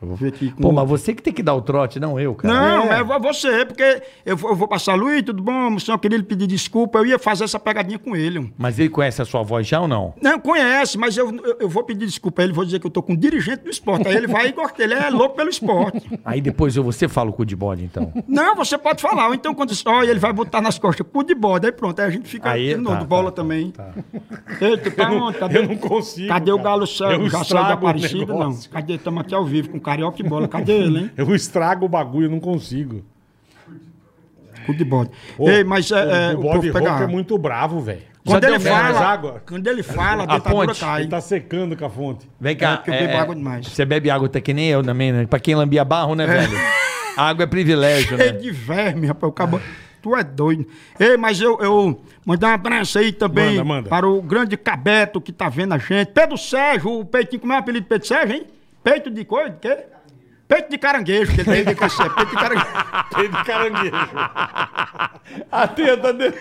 Tá. 0.00 0.06
Eu 0.06 0.16
vou... 0.16 0.28
Aqui. 0.28 0.50
com- 0.50 0.62
Pô, 0.62 0.72
mas 0.72 0.88
você 0.88 1.14
que 1.14 1.22
tem 1.22 1.32
que 1.32 1.42
dar 1.42 1.54
o 1.54 1.60
trote, 1.62 2.00
não 2.00 2.18
eu, 2.18 2.34
cara. 2.34 2.52
Não, 2.54 2.92
É. 2.92 3.00
é 3.00 3.04
vo- 3.04 3.20
você, 3.20 3.64
porque 3.66 4.02
eu 4.24 4.36
vou, 4.36 4.50
eu 4.50 4.56
vou 4.56 4.66
passar, 4.66 4.94
Luiz, 4.94 5.22
tudo 5.22 5.42
bom? 5.42 5.78
Só 5.78 5.96
queria 5.98 6.16
lhe 6.18 6.24
pedir 6.24 6.46
desculpa, 6.46 6.98
eu 6.98 7.06
ia 7.06 7.18
fazer 7.18 7.44
essa 7.44 7.58
pegadinha 7.58 7.98
com 7.98 8.16
ele. 8.16 8.52
Mas 8.56 8.78
ele 8.78 8.88
conhece 8.88 9.20
a 9.20 9.24
sua 9.24 9.42
voz 9.42 9.66
já 9.66 9.80
ou 9.80 9.88
não? 9.88 10.14
Não, 10.20 10.38
conhece, 10.40 10.96
mas 10.96 11.16
eu, 11.16 11.30
eu, 11.44 11.56
eu 11.60 11.68
vou 11.68 11.84
pedir 11.84 12.06
desculpa 12.06 12.40
a 12.40 12.44
ele, 12.44 12.52
vou 12.52 12.64
dizer 12.64 12.78
que 12.80 12.86
eu 12.86 12.90
tô 12.90 13.02
com 13.02 13.12
um 13.12 13.16
dirigente 13.16 13.62
do 13.64 13.70
esporte. 13.70 14.08
Aí 14.08 14.16
ele 14.16 14.26
vai 14.26 14.48
e 14.48 14.52
gosta, 14.52 14.82
ele 14.82 14.94
é 14.94 15.10
louco 15.10 15.36
pelo 15.36 15.50
esporte. 15.50 16.08
Aí 16.24 16.40
depois 16.40 16.76
eu, 16.76 16.82
você 16.84 17.06
fala 17.08 17.30
o 17.30 17.32
cu 17.32 17.44
de 17.44 17.54
bode, 17.56 17.84
então. 17.84 18.12
Não, 18.26 18.54
você 18.56 18.78
pode 18.78 19.02
falar. 19.02 19.28
Ou 19.28 19.34
então, 19.34 19.54
quando 19.54 19.72
olha, 19.86 20.10
ele 20.10 20.18
vai 20.20 20.32
botar 20.32 20.60
nas 20.60 20.78
costas, 20.78 21.06
cu 21.06 21.22
de 21.22 21.34
bode. 21.34 21.66
Aí 21.66 21.72
pronto, 21.72 22.00
aí 22.00 22.06
a 22.06 22.10
gente 22.10 22.28
fica 22.28 22.50
Aí, 22.50 22.68
de 22.68 22.74
tá, 22.74 22.80
novo, 22.80 23.04
bola 23.04 23.30
tá, 23.30 23.36
também. 23.42 23.72
Ei, 24.60 24.76
tu 24.78 24.90
tá 24.92 25.10
onde? 25.10 25.38
Cadê, 25.38 25.58
Eu 25.58 25.68
não 25.68 25.76
consigo. 25.76 26.28
cadê 26.28 26.52
o 26.52 26.56
cara. 26.56 26.68
galo 26.70 26.86
cego? 26.86 27.24
Eu 27.24 27.28
Já 27.30 27.44
saiu 27.44 27.62
o 27.64 27.72
Aparecida? 27.72 28.32
Não. 28.34 28.58
Cadê? 28.70 28.94
Estamos 28.94 29.20
aqui 29.22 29.34
ao 29.34 29.44
vivo 29.44 29.70
com 29.70 29.80
carioca 29.90 30.20
e 30.20 30.24
bola. 30.24 30.46
Cadê 30.46 30.72
ele, 30.72 30.98
hein? 30.98 31.10
Eu 31.16 31.34
estrago 31.34 31.86
o 31.86 31.88
bagulho, 31.88 32.26
eu 32.26 32.30
não 32.30 32.40
consigo. 32.40 33.04
Cu 34.66 34.74
de 34.74 34.84
bode. 34.84 35.10
Ô, 35.38 35.48
Ei, 35.48 35.64
mas 35.64 35.90
é, 35.90 36.30
é, 36.30 36.34
o, 36.34 36.38
o, 36.38 36.42
bode 36.42 36.70
pega... 36.70 36.90
é 37.02 37.06
muito 37.06 37.36
bravo, 37.38 37.80
velho. 37.80 38.02
Quando 38.24 38.42
Já 38.42 38.50
ele 38.50 38.60
fala, 38.60 39.00
água? 39.00 39.42
quando 39.48 39.66
ele 39.66 39.82
fala, 39.82 40.22
a 40.22 40.34
A 40.34 40.38
dentadura 40.38 40.66
ponte. 40.68 40.80
cai. 40.80 41.00
Ele 41.02 41.10
tá 41.10 41.20
secando 41.20 41.74
com 41.76 41.84
a 41.84 41.90
fonte. 41.90 42.28
Vem 42.38 42.54
cá. 42.54 42.72
É, 42.72 42.76
porque 42.76 42.90
eu 42.90 42.98
bebo 42.98 43.16
água 43.16 43.34
demais. 43.34 43.66
Você 43.66 43.84
bebe 43.84 44.10
água 44.10 44.26
até 44.26 44.40
que 44.40 44.52
nem 44.52 44.68
eu 44.68 44.82
também, 44.82 45.10
né? 45.10 45.26
Pra 45.26 45.40
quem 45.40 45.54
lambia 45.54 45.84
barro, 45.84 46.14
né, 46.14 46.26
velho? 46.26 46.52
Água 47.16 47.42
é 47.42 47.46
privilégio, 47.46 48.16
Cheio 48.16 48.32
né? 48.32 48.38
de 48.38 48.50
verme, 48.50 49.06
rapaz. 49.06 49.28
O 49.28 49.32
cabo... 49.32 49.60
Tu 50.00 50.16
é 50.16 50.22
doido. 50.24 50.66
Ei, 50.98 51.16
mas 51.16 51.40
eu, 51.40 51.58
eu 51.60 52.00
mandar 52.24 52.48
um 52.48 52.54
abraço 52.54 52.98
aí 52.98 53.12
também 53.12 53.56
Manda, 53.56 53.64
manda. 53.64 53.88
para 53.88 54.08
o 54.08 54.22
grande 54.22 54.56
Cabeto 54.56 55.20
que 55.20 55.32
tá 55.32 55.48
vendo 55.48 55.74
a 55.74 55.78
gente. 55.78 56.12
Pedro 56.12 56.38
Sérgio, 56.38 57.00
o 57.00 57.04
peitinho, 57.04 57.40
como 57.40 57.52
é 57.52 57.56
o 57.56 57.58
apelido 57.58 57.82
de 57.82 57.88
Pedro 57.88 58.06
Sérgio, 58.06 58.36
hein? 58.36 58.46
Peito 58.82 59.10
de 59.10 59.24
coisa, 59.24 59.50
de 59.50 59.56
quê? 59.58 59.78
Peito 60.48 60.68
de 60.70 60.78
caranguejo, 60.78 61.32
que 61.32 61.40
ele 61.48 61.64
tem 61.64 61.74
que 61.76 61.88
ser. 61.90 62.10
Peito 62.14 62.30
de 62.30 62.36
caranguejo. 62.36 62.66
Peito 63.14 63.36
de 63.36 63.44
caranguejo. 63.44 63.96
A 65.52 65.68
teta 65.68 66.12
dele. 66.12 66.34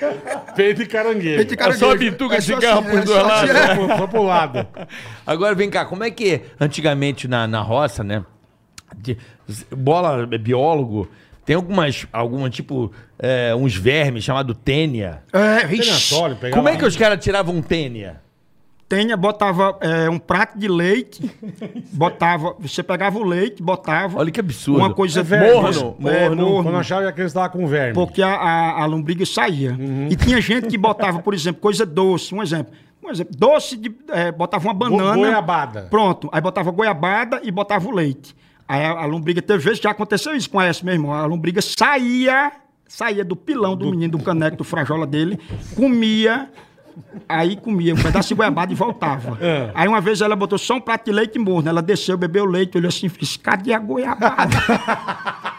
Peito 0.55 0.77
de 0.79 0.85
caranguejo. 0.87 1.35
Peito 1.35 1.47
de 1.49 1.53
É 1.53 1.57
caranguejo. 1.57 1.85
só 1.85 1.95
bituca 1.95 2.39
de 2.39 2.41
só 2.45 2.55
cigarro 2.55 2.79
assim, 2.79 2.89
por 2.89 2.99
é 2.99 3.03
dois 3.03 3.19
só 3.21 3.25
assim, 3.27 3.47
lados. 3.53 3.89
é. 3.91 3.97
Só 3.97 4.07
pro- 4.07 4.23
lado. 4.23 4.67
Agora 5.27 5.53
vem 5.53 5.69
cá, 5.69 5.85
como 5.85 6.03
é 6.03 6.09
que 6.09 6.41
antigamente 6.59 7.27
na, 7.27 7.45
na 7.47 7.61
roça, 7.61 8.03
né? 8.03 8.23
de- 8.97 9.17
bola 9.71 10.27
é 10.31 10.37
biólogo, 10.37 11.07
tem 11.45 11.55
algumas, 11.55 12.07
alguma 12.11 12.49
tipo, 12.49 12.91
é, 13.19 13.53
uns 13.55 13.75
vermes 13.75 14.23
chamado 14.23 14.53
tênia. 14.55 15.21
É, 15.31 16.49
Como 16.51 16.67
é 16.69 16.75
que 16.77 16.85
os 16.85 16.95
caras 16.97 17.23
tiravam 17.23 17.61
tênia? 17.61 18.21
Tenha, 18.89 19.15
botava 19.15 19.77
é, 19.81 20.09
um 20.09 20.17
prato 20.17 20.57
de 20.57 20.67
leite, 20.67 21.21
botava, 21.93 22.55
você 22.59 22.81
pegava 22.81 23.19
o 23.19 23.23
leite, 23.23 23.61
botava. 23.61 24.17
Olha 24.17 24.31
que 24.31 24.39
absurdo. 24.39 24.79
Uma 24.79 24.91
coisa 24.91 25.19
É 25.19 25.23
verme. 25.23 25.53
Morno, 25.53 25.95
É, 26.09 26.27
morno. 26.27 26.41
morno. 26.47 26.63
Quando 26.63 26.77
achava 26.79 27.11
que 27.11 27.21
eles 27.21 27.29
estavam 27.29 27.51
com 27.51 27.67
verme. 27.67 27.93
Porque 27.93 28.19
a, 28.19 28.33
a, 28.33 28.81
a 28.81 28.85
lombriga 28.87 29.23
saía. 29.27 29.77
E 30.09 30.15
tinha 30.15 30.41
gente 30.41 30.67
que 30.67 30.77
botava, 30.77 31.19
por 31.19 31.35
exemplo, 31.35 31.61
coisa 31.61 31.85
doce. 31.85 32.33
Um 32.33 32.41
exemplo. 32.41 32.73
Um 33.03 33.11
exemplo. 33.11 33.35
Doce 33.37 33.77
de. 33.77 33.95
é, 34.09 34.31
botava 34.31 34.67
uma 34.67 34.73
banana. 34.73 35.15
goiabada. 35.15 35.81
Pronto. 35.83 36.27
Aí 36.31 36.41
botava 36.41 36.71
goiabada 36.71 37.39
e 37.43 37.51
botava 37.51 37.87
o 37.87 37.91
leite. 37.91 38.35
Aí 38.67 38.83
a, 38.83 38.91
a 39.01 39.05
lombriga, 39.05 39.39
teve 39.39 39.63
vezes 39.63 39.77
que 39.79 39.83
já 39.83 39.91
aconteceu 39.91 40.35
isso 40.35 40.49
com 40.49 40.59
essa, 40.59 40.83
meu 40.83 40.95
irmão. 40.95 41.13
A 41.13 41.27
lombriga 41.27 41.61
saía, 41.61 42.51
saía 42.87 43.23
do 43.23 43.35
pilão 43.35 43.75
do, 43.75 43.91
menino, 43.91 44.17
do 44.17 44.23
caneco, 44.23 44.57
do 44.57 44.63
frajola 44.63 45.05
dele, 45.05 45.39
comia. 45.75 46.49
Aí 47.27 47.55
comia 47.55 47.93
um 47.93 47.97
pedaço 47.97 48.29
de 48.29 48.35
goiabada 48.35 48.71
e 48.71 48.75
voltava. 48.75 49.37
É. 49.41 49.71
Aí 49.73 49.87
uma 49.87 50.01
vez 50.01 50.21
ela 50.21 50.35
botou 50.35 50.57
só 50.57 50.75
um 50.75 50.81
prato 50.81 51.05
de 51.05 51.11
leite 51.11 51.37
morno. 51.39 51.69
Ela 51.69 51.81
desceu, 51.81 52.17
bebeu 52.17 52.43
o 52.43 52.47
leite, 52.47 52.77
olhou 52.77 52.89
assim 52.89 53.05
e 53.07 53.09
fez: 53.09 53.37
cadê 53.37 53.73
a 53.73 53.79
goiabada? 53.79 54.57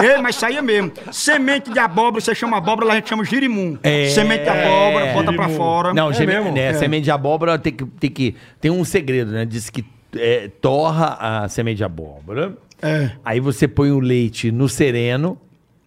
Ei, 0.00 0.20
mas 0.20 0.36
saía 0.36 0.62
mesmo. 0.62 0.92
Semente 1.12 1.70
de 1.72 1.78
abóbora, 1.78 2.20
você 2.20 2.34
chama 2.34 2.56
abóbora, 2.58 2.86
lá 2.86 2.92
a 2.92 2.96
gente 2.96 3.08
chama 3.08 3.24
girimum. 3.24 3.76
É. 3.82 4.08
Semente 4.08 4.44
de 4.44 4.48
abóbora, 4.50 5.12
bota 5.12 5.32
pra 5.32 5.44
Girimum. 5.44 5.56
fora. 5.56 5.94
Não, 5.94 6.10
É 6.10 6.14
geme- 6.14 6.32
mesmo? 6.34 6.52
né, 6.52 6.66
É. 6.66 6.74
semente 6.74 7.04
de 7.04 7.10
abóbora 7.10 7.58
tem 7.58 7.72
que, 7.72 7.84
tem 7.84 8.10
que. 8.10 8.34
Tem 8.60 8.70
um 8.70 8.84
segredo, 8.84 9.32
né? 9.32 9.44
Diz 9.44 9.70
que 9.70 9.84
é, 10.16 10.48
torra 10.60 11.16
a 11.44 11.48
semente 11.48 11.78
de 11.78 11.84
abóbora. 11.84 12.56
É, 12.82 13.10
Aí 13.24 13.40
você 13.40 13.66
põe 13.66 13.90
o 13.90 13.98
leite 13.98 14.52
no 14.52 14.68
sereno, 14.68 15.38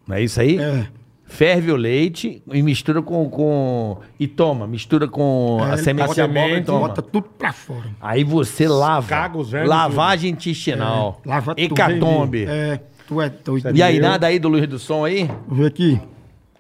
não 0.08 0.16
é 0.16 0.22
isso 0.24 0.40
aí? 0.42 0.58
é. 0.58 0.86
Ferve 1.28 1.72
o 1.72 1.76
leite 1.76 2.42
e 2.52 2.64
mistura 2.64 3.02
com. 3.02 3.30
com 3.30 3.98
e 4.18 4.28
toma, 4.28 4.66
mistura 4.66 5.08
com 5.08 5.60
a 5.62 5.74
ele 5.74 5.78
semente 5.78 6.22
abóbora 6.22 6.58
e 6.58 6.64
toma. 6.64 6.88
Bota 6.88 7.02
tudo 7.02 7.28
pra 7.38 7.52
fora. 7.52 7.86
Aí 8.00 8.24
você 8.24 8.68
lava. 8.68 9.08
Caga 9.08 9.38
os 9.38 9.52
vermes 9.52 9.70
lavagem 9.70 10.32
intestinal. 10.32 11.22
É, 11.26 11.30
lava 11.30 11.54
tudo. 11.54 11.74
Hecatombe. 11.74 12.46
É, 12.48 12.80
tu 13.06 13.22
é 13.22 13.30
doido. 13.30 13.76
E 13.76 13.84
aí, 13.84 14.00
nada 14.00 14.28
aí 14.28 14.40
do 14.40 14.48
Luiz 14.48 14.68
do 14.68 14.80
Som 14.80 15.04
aí? 15.04 15.30
Vou 15.48 15.58
ver 15.60 15.68
aqui. 15.68 16.00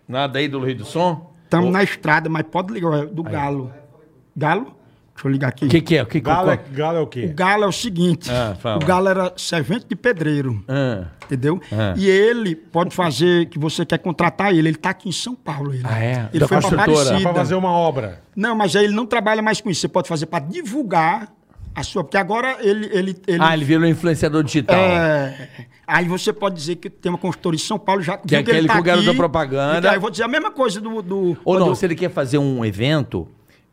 Nada 0.07 0.39
aí 0.39 0.47
do 0.47 0.59
Luiz 0.59 0.77
do 0.77 0.85
Som? 0.85 1.33
Estamos 1.45 1.71
na 1.71 1.81
estrada, 1.81 2.29
mas 2.29 2.43
pode 2.43 2.73
ligar, 2.73 3.03
é 3.03 3.05
do 3.05 3.23
Galo. 3.23 3.71
Galo? 4.35 4.76
Deixa 5.17 5.27
eu 5.27 5.31
ligar 5.31 5.47
aqui. 5.47 5.65
O 5.65 5.67
que, 5.67 5.81
que 5.81 5.97
é? 5.97 6.03
O 6.03 6.05
que, 6.05 6.19
Galo 6.19 6.51
é, 6.51 6.59
galo 6.71 6.97
é 6.97 7.01
o 7.01 7.03
O 7.03 7.07
quê? 7.07 7.25
Galo 7.35 7.63
é 7.63 7.67
o 7.67 7.71
seguinte: 7.71 8.29
Ah, 8.31 8.55
o 8.75 8.85
Galo 8.85 9.09
era 9.09 9.33
servente 9.35 9.87
de 9.89 9.95
pedreiro, 9.95 10.63
Ah, 10.67 11.05
entendeu? 11.25 11.59
Ah. 11.71 11.95
E 11.97 12.07
ele 12.07 12.55
pode 12.55 12.93
fazer 12.95 13.47
que 13.47 13.57
você 13.57 13.83
quer 13.83 13.97
contratar 13.97 14.51
ele. 14.51 14.59
Ele 14.59 14.69
está 14.77 14.91
aqui 14.91 15.09
em 15.09 15.11
São 15.11 15.33
Paulo. 15.33 15.73
Ele, 15.73 15.81
Ah, 15.83 15.99
é? 15.99 16.29
ele 16.31 16.39
Da 16.39 16.47
foi. 16.47 16.59
Pra 16.61 16.83
Aparecida. 16.83 17.33
fazer 17.33 17.55
uma 17.55 17.71
obra. 17.71 18.21
Não, 18.35 18.55
mas 18.55 18.75
aí 18.75 18.85
ele 18.85 18.93
não 18.93 19.07
trabalha 19.07 19.41
mais 19.41 19.59
com 19.59 19.71
isso. 19.71 19.81
Você 19.81 19.87
pode 19.87 20.07
fazer 20.07 20.27
para 20.27 20.45
divulgar 20.45 21.27
a 21.73 21.81
sua. 21.81 22.03
Porque 22.03 22.17
agora 22.17 22.57
ele. 22.61 22.85
ele, 22.93 23.15
ele 23.25 23.39
Ah, 23.41 23.55
ele 23.55 23.65
virou 23.65 23.87
influenciador 23.87 24.43
digital. 24.43 24.75
é, 24.77 25.49
aí 25.87 26.05
você 26.07 26.31
pode 26.31 26.53
dizer 26.55 26.75
que 26.75 26.91
tem 26.91 27.11
uma 27.11 27.17
consultora 27.17 27.55
em 27.55 27.59
São 27.59 27.79
Paulo 27.79 28.03
já 28.03 28.17
Que 28.19 28.35
é 28.35 28.39
aquele 28.39 28.67
que 28.69 28.77
o 28.77 28.83
garoto 28.83 29.05
da 29.07 29.13
propaganda- 29.15 29.87
E 29.87 29.89
aí 29.89 29.95
eu 29.95 30.01
vou 30.01 30.11
dizer 30.11 30.23
a 30.25 30.27
mesma 30.27 30.51
coisa 30.51 30.79
do. 30.79 31.01
do 31.01 31.35
Ou 31.43 31.59
não, 31.59 31.73
se 31.73 31.83
ele 31.87 31.95
quer 31.95 32.11
fazer 32.11 32.37
um 32.37 32.63
evento, 32.63 33.27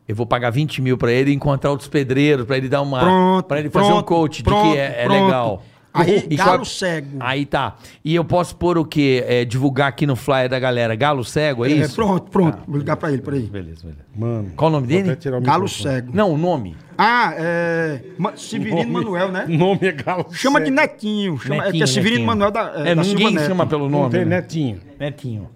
eu 0.07 0.15
vou 0.15 0.25
pagar 0.25 0.49
20 0.51 0.81
mil 0.81 0.97
pra 0.97 1.11
ele 1.11 1.31
e 1.31 1.33
encontrar 1.33 1.71
outros 1.71 1.89
pedreiros, 1.89 2.45
pra 2.45 2.57
ele 2.57 2.69
dar 2.69 2.81
uma. 2.81 2.99
Pronto, 2.99 3.45
pra 3.45 3.59
ele 3.59 3.69
fazer 3.69 3.87
um 3.87 3.89
pronto, 3.93 4.05
coach 4.05 4.37
de 4.37 4.43
pronto, 4.43 4.71
que 4.71 4.77
é, 4.77 5.03
é 5.03 5.07
legal. 5.07 5.63
Aí, 5.97 6.27
E 6.29 6.35
galo 6.35 6.49
qual- 6.57 6.65
cego. 6.65 7.07
Aí 7.21 7.45
tá. 7.45 7.77
E 8.03 8.13
eu 8.13 8.25
posso 8.25 8.53
pôr 8.57 8.77
o 8.77 8.83
quê? 8.83 9.23
É, 9.25 9.45
divulgar 9.45 9.87
aqui 9.87 10.05
no 10.05 10.17
flyer 10.17 10.49
da 10.49 10.59
galera. 10.59 10.93
Galo 10.93 11.23
cego, 11.23 11.65
é, 11.65 11.71
É, 11.71 11.75
isso? 11.75 11.95
pronto, 11.95 12.29
pronto. 12.29 12.57
Vou 12.67 12.77
ligar 12.77 12.97
para 12.97 13.13
ele, 13.13 13.21
por 13.21 13.33
aí. 13.33 13.43
Beleza, 13.43 13.83
beleza. 13.87 14.05
Mano. 14.13 14.51
Qual 14.57 14.69
o 14.69 14.73
nome 14.73 14.87
dele? 14.87 15.11
o 15.13 15.15
Galo 15.41 15.63
microfone. 15.63 15.69
cego. 15.69 16.11
Não, 16.13 16.33
o 16.33 16.37
nome. 16.37 16.75
Ah, 16.97 17.33
é. 17.37 18.01
Severino 18.35 18.75
Nome- 18.79 18.91
Manuel, 18.91 19.31
né? 19.31 19.45
O 19.47 19.51
nome 19.57 19.79
é 19.83 19.91
Galo 19.93 20.25
Chama 20.33 20.59
de 20.59 20.65
Cego. 20.65 20.75
Netinho. 20.81 21.37
Chama, 21.39 21.55
é 21.55 21.57
que 21.59 21.63
Netinho, 21.67 21.83
é 21.83 21.87
Severino 21.87 22.11
Netinho. 22.11 22.27
Manuel 22.27 22.51
da. 22.51 22.61
É, 22.61 22.93
da 22.93 23.01
ninguém 23.01 23.17
Silva 23.17 23.31
Neto. 23.31 23.47
chama 23.47 23.65
pelo 23.65 23.89
Não 23.89 23.99
nome. 23.99 24.11
tem 24.11 24.25
né? 24.25 24.35
netinho. 24.41 24.81
Netinho. 24.99 25.49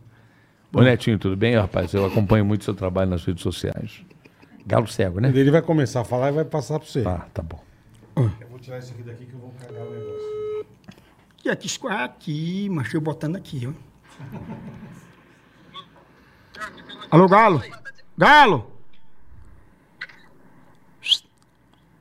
Ô, 0.73 0.81
Netinho, 0.81 1.19
tudo 1.19 1.35
bem, 1.35 1.53
rapaz? 1.57 1.93
Eu 1.93 2.05
acompanho 2.05 2.45
muito 2.45 2.63
seu 2.63 2.73
trabalho 2.73 3.09
nas 3.09 3.26
redes 3.26 3.43
sociais. 3.43 4.01
Galo 4.65 4.88
cego, 4.88 5.19
né? 5.19 5.30
Ele 5.30 5.52
vai 5.52 5.61
começar 5.61 6.02
a 6.02 6.06
falar 6.06 6.30
e 6.30 6.31
vai 6.34 6.45
passar 6.45 6.80
pra 6.80 6.88
você. 6.88 7.02
Tá, 7.02 7.27
tá 7.34 7.41
bom. 7.41 7.64
Eu 8.15 8.48
vou 8.49 8.60
tirar 8.60 8.80
isso 8.80 8.91
aqui 8.94 9.03
daqui 9.03 9.26
que 9.26 9.34
eu 9.34 9.40
vou 9.40 9.53
cagar 9.60 9.81
o 9.81 9.91
negócio. 9.91 10.65
E 11.44 11.49
aqui, 11.49 11.68
escorre 11.68 12.03
aqui, 12.03 12.69
mas 12.69 12.94
eu 12.94 13.02
botando 13.02 13.36
aqui, 13.36 13.68
ó. 13.68 13.73
Alô, 17.10 17.27
Galo? 17.27 17.64
Galo? 18.18 18.72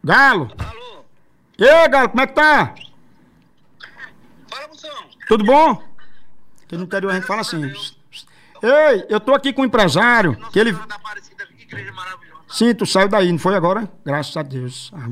Galo? 0.03 0.51
Alô? 0.59 1.05
E 1.59 1.69
aí, 1.69 1.89
Galo, 1.89 2.09
como 2.09 2.21
é 2.21 2.27
que 2.27 2.35
tá? 2.35 2.75
Fala, 4.49 4.69
moção. 4.69 4.91
Tudo 5.29 5.45
bom? 5.45 5.83
Porque 6.61 6.77
no 6.77 6.85
interior 6.85 7.11
a 7.13 7.15
gente 7.15 7.27
fala 7.27 7.41
assim. 7.41 7.63
Ei, 8.61 9.07
eu 9.09 9.21
tô 9.21 9.35
aqui 9.35 9.53
com 9.53 9.63
um 9.63 9.65
empresário, 9.65 10.37
que 10.51 10.59
ele... 10.59 10.73
Sim, 12.51 12.75
tu 12.75 12.87
saiu 12.87 13.09
daí, 13.09 13.31
não 13.31 13.39
foi 13.39 13.55
agora? 13.55 13.89
Graças 14.05 14.37
a 14.37 14.43
Deus. 14.43 14.91
Ah. 14.95 15.07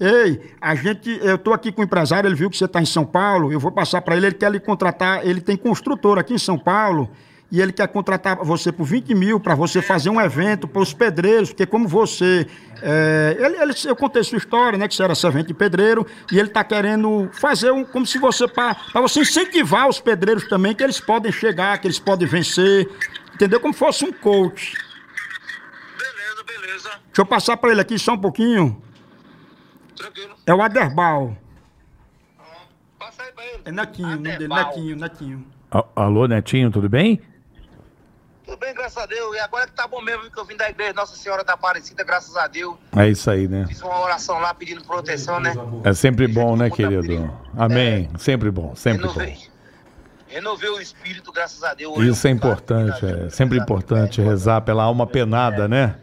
Ei, 0.00 0.40
a 0.60 0.74
gente, 0.74 1.10
eu 1.22 1.36
tô 1.36 1.52
aqui 1.52 1.70
com 1.70 1.82
o 1.82 1.84
empresário, 1.84 2.26
ele 2.26 2.34
viu 2.34 2.48
que 2.48 2.56
você 2.56 2.66
tá 2.66 2.80
em 2.80 2.86
São 2.86 3.04
Paulo, 3.04 3.52
eu 3.52 3.60
vou 3.60 3.70
passar 3.70 4.00
para 4.00 4.16
ele, 4.16 4.26
ele 4.28 4.34
quer 4.34 4.50
lhe 4.50 4.58
contratar, 4.60 5.26
ele 5.26 5.40
tem 5.42 5.56
construtor 5.56 6.18
aqui 6.18 6.32
em 6.34 6.38
São 6.38 6.58
Paulo, 6.58 7.10
e 7.52 7.60
ele 7.60 7.72
quer 7.72 7.86
contratar 7.88 8.36
você 8.36 8.70
por 8.72 8.84
20 8.84 9.14
mil 9.14 9.38
para 9.40 9.54
você 9.54 9.82
fazer 9.82 10.08
um 10.08 10.18
evento 10.20 10.66
para 10.66 10.80
os 10.80 10.94
pedreiros, 10.94 11.50
porque 11.50 11.66
como 11.66 11.86
você, 11.86 12.46
é, 12.80 13.36
ele, 13.38 13.56
ele- 13.60 13.74
eu 13.84 13.96
contei 13.96 14.22
sua 14.24 14.38
história, 14.38 14.78
né, 14.78 14.88
que 14.88 14.94
você 14.94 15.02
era 15.02 15.14
servente 15.14 15.48
de 15.48 15.54
pedreiro, 15.54 16.06
e 16.32 16.38
ele 16.38 16.48
tá 16.48 16.64
querendo 16.64 17.28
fazer 17.32 17.72
um, 17.72 17.84
como 17.84 18.06
se 18.06 18.18
você, 18.18 18.48
para 18.48 18.76
você 19.02 19.20
incentivar 19.20 19.86
os 19.88 20.00
pedreiros 20.00 20.48
também, 20.48 20.74
que 20.74 20.82
eles 20.82 20.98
podem 21.00 21.30
chegar, 21.30 21.76
que 21.78 21.86
eles 21.88 21.98
podem 21.98 22.26
vencer, 22.26 22.88
entendeu? 23.34 23.60
Como 23.60 23.74
fosse 23.74 24.04
um 24.04 24.12
coach. 24.12 24.74
Beleza. 26.70 26.90
Deixa 27.06 27.20
eu 27.20 27.26
passar 27.26 27.56
para 27.56 27.72
ele 27.72 27.80
aqui 27.80 27.98
só 27.98 28.12
um 28.12 28.18
pouquinho. 28.18 28.80
Tranquilo. 29.96 30.34
É 30.46 30.54
o 30.54 30.62
Aderbal. 30.62 31.36
Passa 32.98 33.22
aí 33.24 33.32
pra 33.32 33.44
ele. 33.44 33.62
É 33.64 33.72
Netinho, 33.72 34.08
nome 34.08 34.36
dele. 34.36 34.48
Netinho, 34.48 34.96
Netinho. 34.96 35.46
Alô, 35.96 36.26
Netinho, 36.26 36.70
tudo 36.70 36.88
bem? 36.88 37.20
Tudo 38.44 38.56
bem, 38.56 38.74
graças 38.74 38.96
a 38.96 39.06
Deus. 39.06 39.36
E 39.36 39.38
agora 39.40 39.66
que 39.66 39.72
tá 39.72 39.86
bom 39.86 40.00
mesmo, 40.00 40.30
que 40.30 40.38
eu 40.38 40.44
vim 40.44 40.56
da 40.56 40.68
igreja 40.68 40.92
Nossa 40.92 41.16
Senhora 41.16 41.44
da 41.44 41.54
Aparecida, 41.54 42.04
graças 42.04 42.36
a 42.36 42.46
Deus. 42.46 42.76
É 42.96 43.08
isso 43.08 43.30
aí, 43.30 43.48
né? 43.48 43.66
Fiz 43.66 43.82
uma 43.82 44.00
oração 44.00 44.38
lá 44.38 44.54
pedindo 44.54 44.84
proteção, 44.84 45.40
né? 45.40 45.52
É 45.84 45.92
sempre 45.92 46.26
bom, 46.28 46.56
né, 46.56 46.70
querido? 46.70 47.32
Amém. 47.56 48.10
Sempre 48.18 48.50
bom, 48.50 48.74
sempre 48.76 49.06
bom. 49.06 49.12
Renovei. 49.12 49.50
Renovei 50.26 50.70
o 50.70 50.80
espírito, 50.80 51.32
graças 51.32 51.62
a 51.64 51.74
Deus. 51.74 51.98
Isso 52.04 52.26
é 52.28 52.30
importante, 52.30 53.04
é 53.04 53.28
sempre 53.30 53.58
importante 53.58 54.20
rezar 54.20 54.60
pela 54.60 54.84
alma 54.84 55.04
penada, 55.04 55.66
né? 55.66 55.96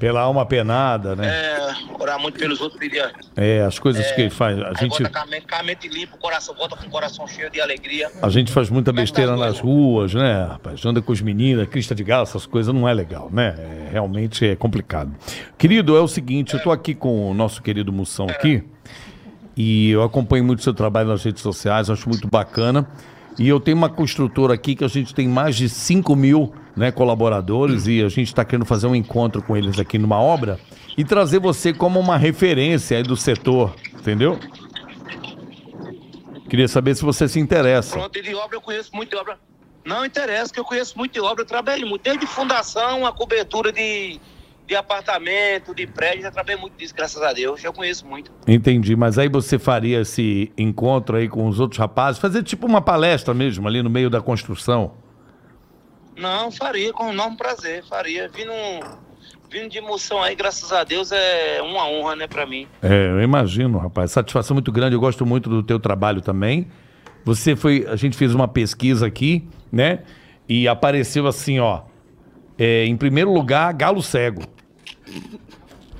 Pela 0.00 0.22
alma 0.22 0.46
penada, 0.46 1.14
né? 1.14 1.28
É, 1.28 1.74
orar 1.98 2.18
muito 2.18 2.38
pelos 2.38 2.60
outros, 2.60 2.80
pedir. 2.80 3.08
É, 3.36 3.60
as 3.60 3.78
coisas 3.78 4.10
que 4.12 4.30
faz. 4.30 4.58
A 4.58 4.68
Aí 4.68 4.74
gente, 4.80 5.02
volta 5.02 5.10
com 5.10 5.18
a 5.18 5.26
mente, 5.26 5.46
com 5.46 5.54
a 5.54 5.62
mente 5.62 5.88
limpa, 5.88 6.16
o 6.16 6.18
coração 6.18 6.54
volta 6.54 6.74
com 6.74 6.86
o 6.86 6.90
coração 6.90 7.26
cheio 7.28 7.50
de 7.50 7.60
alegria. 7.60 8.10
a 8.22 8.30
gente 8.30 8.50
faz 8.50 8.70
muita 8.70 8.92
besteira 8.92 9.36
nas 9.36 9.60
ruas, 9.60 10.14
né, 10.14 10.44
rapaz? 10.44 10.84
Anda 10.84 11.02
com 11.02 11.12
os 11.12 11.20
meninos, 11.20 11.68
crista 11.68 11.94
de 11.94 12.02
galo, 12.02 12.22
essas 12.22 12.46
coisas 12.46 12.74
não 12.74 12.88
é 12.88 12.94
legal, 12.94 13.28
né? 13.30 13.54
É, 13.58 13.88
realmente 13.92 14.46
é 14.46 14.56
complicado. 14.56 15.14
Querido, 15.58 15.96
é 15.96 16.00
o 16.00 16.08
seguinte, 16.08 16.54
eu 16.54 16.62
tô 16.62 16.72
aqui 16.72 16.94
com 16.94 17.30
o 17.30 17.34
nosso 17.34 17.62
querido 17.62 17.92
Moção 17.92 18.26
aqui. 18.26 18.64
E 19.56 19.90
eu 19.90 20.02
acompanho 20.02 20.42
muito 20.42 20.60
o 20.60 20.62
seu 20.62 20.72
trabalho 20.72 21.08
nas 21.08 21.22
redes 21.22 21.42
sociais, 21.42 21.90
acho 21.90 22.08
muito 22.08 22.26
bacana. 22.26 22.88
E 23.40 23.48
eu 23.48 23.58
tenho 23.58 23.78
uma 23.78 23.88
construtora 23.88 24.52
aqui 24.52 24.76
que 24.76 24.84
a 24.84 24.88
gente 24.88 25.14
tem 25.14 25.26
mais 25.26 25.56
de 25.56 25.66
5 25.66 26.14
mil 26.14 26.52
né, 26.76 26.92
colaboradores 26.92 27.86
e 27.86 28.02
a 28.02 28.08
gente 28.10 28.28
está 28.28 28.44
querendo 28.44 28.66
fazer 28.66 28.86
um 28.86 28.94
encontro 28.94 29.40
com 29.40 29.56
eles 29.56 29.78
aqui 29.78 29.96
numa 29.96 30.20
obra 30.20 30.60
e 30.94 31.02
trazer 31.02 31.38
você 31.38 31.72
como 31.72 31.98
uma 31.98 32.18
referência 32.18 32.98
aí 32.98 33.02
do 33.02 33.16
setor, 33.16 33.74
entendeu? 33.98 34.38
Queria 36.50 36.68
saber 36.68 36.94
se 36.94 37.02
você 37.02 37.26
se 37.26 37.40
interessa. 37.40 37.96
Pronto, 37.96 38.20
de 38.20 38.34
obra 38.34 38.58
eu 38.58 38.60
conheço 38.60 38.90
muito 38.92 39.08
de 39.08 39.16
obra. 39.16 39.38
Não 39.86 40.04
interessa, 40.04 40.52
que 40.52 40.60
eu 40.60 40.64
conheço 40.64 40.98
muito 40.98 41.12
de 41.14 41.20
obra, 41.20 41.42
eu 41.42 41.46
trabalhei 41.46 41.86
muito. 41.86 42.02
Desde 42.02 42.26
fundação, 42.26 43.06
a 43.06 43.12
cobertura 43.12 43.72
de, 43.72 44.20
de 44.70 44.76
apartamento, 44.76 45.74
de 45.74 45.84
prédio, 45.84 46.22
já 46.22 46.30
trabalhei 46.30 46.60
muito 46.60 46.78
disso, 46.78 46.94
graças 46.94 47.20
a 47.20 47.32
Deus. 47.32 47.62
Eu 47.64 47.72
conheço 47.72 48.06
muito. 48.06 48.30
Entendi, 48.46 48.94
mas 48.94 49.18
aí 49.18 49.28
você 49.28 49.58
faria 49.58 50.02
esse 50.02 50.52
encontro 50.56 51.16
aí 51.16 51.28
com 51.28 51.48
os 51.48 51.58
outros 51.58 51.76
rapazes, 51.76 52.20
fazer 52.20 52.44
tipo 52.44 52.68
uma 52.68 52.80
palestra 52.80 53.34
mesmo 53.34 53.66
ali 53.66 53.82
no 53.82 53.90
meio 53.90 54.08
da 54.08 54.20
construção. 54.20 54.92
Não, 56.16 56.52
faria, 56.52 56.92
com 56.92 57.10
enorme 57.10 57.36
prazer, 57.36 57.84
faria. 57.84 58.28
Vindo, 58.28 58.52
vindo 59.50 59.68
de 59.68 59.78
emoção 59.78 60.22
aí, 60.22 60.36
graças 60.36 60.70
a 60.70 60.84
Deus, 60.84 61.10
é 61.10 61.60
uma 61.62 61.88
honra, 61.88 62.14
né, 62.14 62.28
pra 62.28 62.46
mim. 62.46 62.68
É, 62.80 63.10
eu 63.10 63.20
imagino, 63.20 63.76
rapaz. 63.76 64.12
Satisfação 64.12 64.54
muito 64.54 64.70
grande. 64.70 64.94
Eu 64.94 65.00
gosto 65.00 65.26
muito 65.26 65.50
do 65.50 65.64
teu 65.64 65.80
trabalho 65.80 66.20
também. 66.20 66.68
Você 67.24 67.56
foi. 67.56 67.86
A 67.88 67.96
gente 67.96 68.16
fez 68.16 68.32
uma 68.36 68.46
pesquisa 68.46 69.04
aqui, 69.04 69.48
né? 69.72 70.04
E 70.48 70.68
apareceu 70.68 71.26
assim, 71.26 71.58
ó. 71.58 71.82
é, 72.56 72.84
em 72.84 72.96
primeiro 72.96 73.32
lugar, 73.32 73.72
galo 73.74 74.00
cego. 74.00 74.42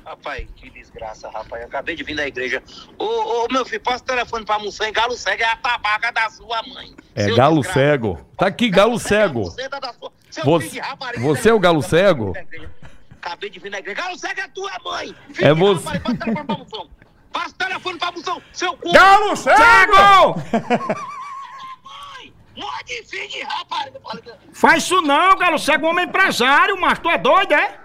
Rapaz, 0.05 0.47
que 0.55 0.69
desgraça, 0.71 1.29
rapaz. 1.29 1.61
Eu 1.61 1.67
acabei 1.67 1.95
de 1.95 2.03
vir 2.03 2.15
da 2.15 2.27
igreja. 2.27 2.61
Ô, 2.97 3.05
ô, 3.05 3.47
meu 3.51 3.63
filho, 3.63 3.81
passa 3.81 4.03
o 4.03 4.07
telefone 4.07 4.43
pra 4.45 4.57
moção, 4.57 4.85
hein? 4.85 4.91
Galo 4.91 5.15
cego 5.15 5.43
é 5.43 5.45
a 5.45 5.55
tabaca 5.55 6.11
da 6.11 6.29
sua 6.29 6.61
mãe. 6.63 6.95
É 7.15 7.25
Seu 7.25 7.35
galo 7.35 7.57
desgraça. 7.61 7.79
cego. 7.79 8.25
Tá 8.35 8.47
aqui, 8.47 8.69
galo 8.69 8.93
é 8.93 8.95
a 8.95 8.99
cego. 8.99 9.51
seu 10.31 10.43
Você- 10.43 10.79
rapariga, 10.79 11.21
você 11.23 11.49
é 11.49 11.53
o 11.53 11.59
galo 11.59 11.81
cego? 11.83 12.33
Acabei 13.21 13.49
de 13.51 13.59
vir 13.59 13.69
da 13.69 13.77
igreja. 13.77 14.01
Galo 14.01 14.17
cego 14.17 14.41
é 14.41 14.47
tua 14.47 14.71
mãe. 14.83 15.15
Filho 15.33 15.47
É 15.47 15.53
você. 15.53 15.87
rapariga, 15.87 16.03
Passa 16.03 16.15
o 16.15 16.17
telefone 16.17 16.45
pra 16.45 16.57
moção. 16.57 16.89
Passa 17.31 17.49
o 17.49 17.53
telefone 17.53 17.99
pra 17.99 18.11
moção. 18.11 18.41
Seu 18.51 18.73
cu. 18.77 18.91
Galo 18.91 19.35
cego! 19.35 20.35
Mãe, 21.83 22.33
morre 22.57 22.83
de 22.85 23.03
filho 23.03 23.29
de 23.29 23.41
rapariga. 23.43 23.99
Fala 24.01 24.21
que- 24.21 24.31
Faz 24.53 24.83
isso 24.83 25.01
não, 25.01 25.37
Galo 25.37 25.57
Cego, 25.59 25.87
homem 25.87 26.05
empresário, 26.05 26.79
mas 26.81 26.99
tu 26.99 27.09
é 27.09 27.17
doido, 27.17 27.53
é? 27.53 27.79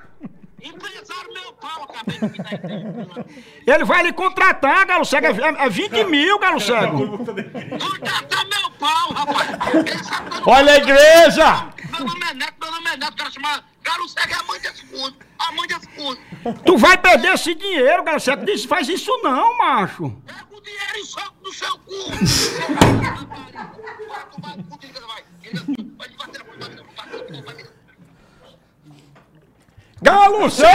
Empresário 0.67 1.33
meu 1.33 1.53
pau, 1.53 1.85
acabei 1.85 2.19
de 2.19 2.29
vir 2.29 2.43
da 2.43 2.53
igreja. 2.53 3.27
Ele 3.67 3.85
vai 3.85 4.03
lhe 4.03 4.13
contratar, 4.13 4.85
Galo 4.85 5.05
Cego, 5.05 5.27
é, 5.27 5.65
é 5.67 5.69
20 5.69 6.05
mil, 6.05 6.39
Galo 6.41 6.61
Cego. 6.61 7.19
Contratar 7.19 8.45
meu 8.47 8.71
pau, 8.73 9.13
rapaz. 9.13 9.49
Olha 10.45 10.73
a 10.73 10.77
igreja! 10.77 11.69
Meu 11.91 12.05
nome 12.05 12.27
é 12.31 12.35
Neto, 12.35 12.55
meu 12.61 12.73
nome 12.73 12.91
é 12.91 12.97
Neto, 12.97 13.17
quero 13.17 13.33
chamar, 13.33 13.65
Galo 13.83 14.09
cego 14.09 14.33
é 14.33 14.35
a 14.35 14.43
mãe 14.43 14.61
das 14.61 14.81
putas. 14.83 15.27
A 15.39 15.53
mãe 15.53 15.69
das 15.69 15.87
putas. 15.87 16.63
Tu 16.65 16.77
vai 16.77 16.99
perder 16.99 17.35
esse 17.35 17.55
dinheiro, 17.55 18.03
Galo 18.03 18.19
Cego. 18.19 18.45
Diz, 18.45 18.65
faz 18.65 18.89
isso 18.89 19.17
não, 19.23 19.57
macho. 19.59 20.11
Pega 20.27 20.47
o 20.51 20.61
dinheiro 20.61 20.97
e 20.97 21.05
soca 21.05 21.33
no 21.45 21.53
seu 21.53 21.79
cu. 21.79 22.11
Vai 24.41 24.57
vai. 25.07 25.25
Vai 25.97 26.09
na 26.09 26.15
porta, 26.15 26.45
vai, 26.45 26.59
vai, 26.59 27.43
vai, 27.43 27.55
vai. 27.55 27.76
Galo 30.03 30.51
cego! 30.51 30.69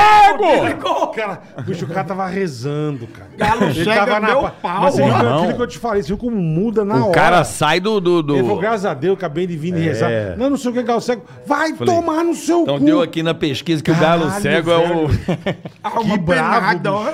O 1.03 1.07
cara, 1.10 1.41
bicho, 1.64 1.85
o 1.85 1.88
cara 1.88 2.03
tava 2.03 2.26
rezando, 2.26 3.06
cara. 3.06 3.30
Galo 3.38 3.65
Ele 3.65 3.73
cego 3.84 3.89
tava 3.95 4.15
é 4.18 4.19
meu 4.19 4.41
pa- 4.41 4.49
pau, 4.49 4.81
Mas 4.81 4.95
você 4.95 5.03
viu 5.03 5.15
irmão. 5.15 5.38
aquilo 5.43 5.56
que 5.57 5.61
eu 5.61 5.68
te 5.68 5.77
falei, 5.77 6.02
você 6.02 6.07
viu 6.07 6.18
como 6.18 6.38
muda 6.38 6.84
na 6.84 6.95
O 6.95 7.03
hora. 7.03 7.11
cara 7.11 7.43
sai 7.43 7.80
do. 7.80 7.99
do, 8.02 8.23
do- 8.23 8.34
Ele 8.38 8.41
falou, 8.43 8.57
graças 8.60 8.84
a 8.85 8.95
Deus, 8.95 9.15
acabei 9.15 9.45
de 9.45 9.56
vir 9.56 9.76
e 9.77 9.80
rezar. 9.80 10.10
Não, 10.38 10.49
não 10.49 10.57
sei 10.57 10.72
o 10.72 10.73
que, 10.73 10.81
Galo 10.81 11.02
Cego. 11.02 11.23
Vai 11.45 11.72
tomar 11.73 12.23
no 12.23 12.34
seu 12.34 12.64
Então 12.64 12.80
cu. 12.80 12.84
deu 12.85 12.99
aqui 12.99 13.22
na 13.22 13.35
pesquisa 13.35 13.84
que 13.84 13.91
o 13.91 13.95
galo 13.95 14.23
Caralho, 14.26 14.41
cego 14.41 14.72
é 14.72 14.77
o. 14.77 15.07
Bravo, 16.18 16.26
penada, 16.26 16.91
ó. 16.91 17.06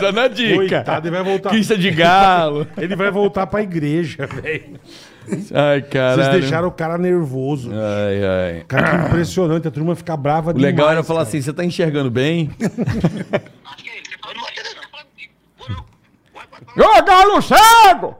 Tá 0.00 0.10
na 0.12 0.26
dica. 0.26 0.56
Coitado, 0.56 1.06
ele 1.08 1.14
vai 1.16 1.24
voltar. 1.24 1.50
Quista 1.50 1.76
de 1.78 1.90
galo. 1.92 2.66
Ele 2.76 2.96
vai 2.96 3.10
voltar 3.12 3.46
pra 3.46 3.62
igreja, 3.62 4.26
velho. 4.26 4.80
Ai, 5.54 5.82
caralho. 5.82 6.22
Vocês 6.22 6.40
deixaram 6.40 6.68
o 6.68 6.72
cara 6.72 6.98
nervoso. 6.98 7.70
Ai, 7.72 8.24
ai. 8.24 8.64
Cara, 8.66 8.98
que 9.00 9.06
impressionante. 9.06 9.68
A 9.68 9.70
turma 9.70 9.94
fica 9.94 10.16
brava 10.16 10.50
O 10.50 10.54
legal 10.54 10.86
demais, 10.86 10.92
era 10.98 11.02
falar 11.04 11.20
cara. 11.20 11.28
assim: 11.28 11.42
você 11.42 11.52
tá 11.52 11.64
enxergando 11.64 12.10
bem? 12.10 12.50
Ô, 16.76 17.02
galo 17.02 17.42
cego! 17.42 18.16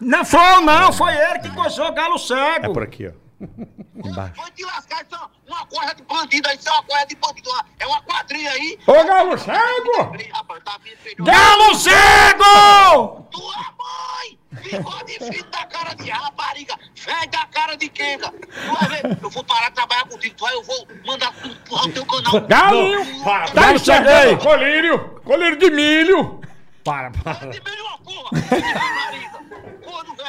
Não 0.00 0.24
foi 0.24 0.60
não, 0.62 0.92
foi 0.92 1.14
ele 1.14 1.38
que 1.40 1.50
coisou 1.54 1.88
o 1.88 1.92
Galo 1.92 2.18
Cego. 2.18 2.66
É 2.66 2.72
por 2.72 2.82
aqui, 2.82 3.08
ó. 3.08 3.25
Vai 3.38 4.50
te 4.54 4.64
lascar, 4.64 5.04
isso 5.04 5.14
é 5.14 5.50
uma 5.50 5.66
corda 5.66 5.94
de 5.94 6.02
bandido 6.02 6.48
aí, 6.48 6.56
isso 6.56 6.68
é 6.68 6.72
uma 6.72 6.82
corda 6.84 7.06
de 7.06 7.16
bandido. 7.16 7.50
É 7.78 7.86
uma 7.86 8.02
quadrilha 8.02 8.50
aí. 8.50 8.78
Ô, 8.86 8.92
galo 9.04 9.38
cego! 9.38 10.32
Rapaz, 10.32 10.64
tá 10.64 10.78
feijão. 11.02 11.24
Galo 11.26 11.74
Cego! 11.74 13.28
Tua 13.30 13.56
mãe! 13.78 14.38
Bigode 14.62 15.12
filho 15.18 15.44
da 15.50 15.66
cara 15.66 15.94
de 15.94 16.08
rapariga, 16.10 16.78
velho 16.94 17.30
da 17.30 17.46
cara 17.46 17.76
de 17.76 17.88
quenga. 17.90 18.30
Tu 18.30 18.72
vai 18.72 18.88
ver, 18.88 19.18
eu 19.22 19.30
vou 19.30 19.44
parar 19.44 19.68
de 19.68 19.74
trabalhar 19.74 20.08
contigo, 20.08 20.34
tu 20.34 20.40
vai, 20.44 20.54
eu 20.54 20.62
vou 20.62 20.88
mandar 21.04 21.32
tu 21.34 21.48
empurrar 21.48 21.84
o 21.84 21.92
teu 21.92 22.06
canal. 22.06 22.40
Galinho! 22.40 23.24
Para, 23.24 23.50
Tá 23.50 23.72
enxergando 23.74 24.38
colírio! 24.38 25.20
Colírio 25.24 25.58
de 25.58 25.70
milho! 25.70 26.40
para, 26.82 27.10
para. 27.10 27.48
De 27.50 27.60
milho 27.60 27.84
uma 27.84 27.98
porra, 27.98 28.30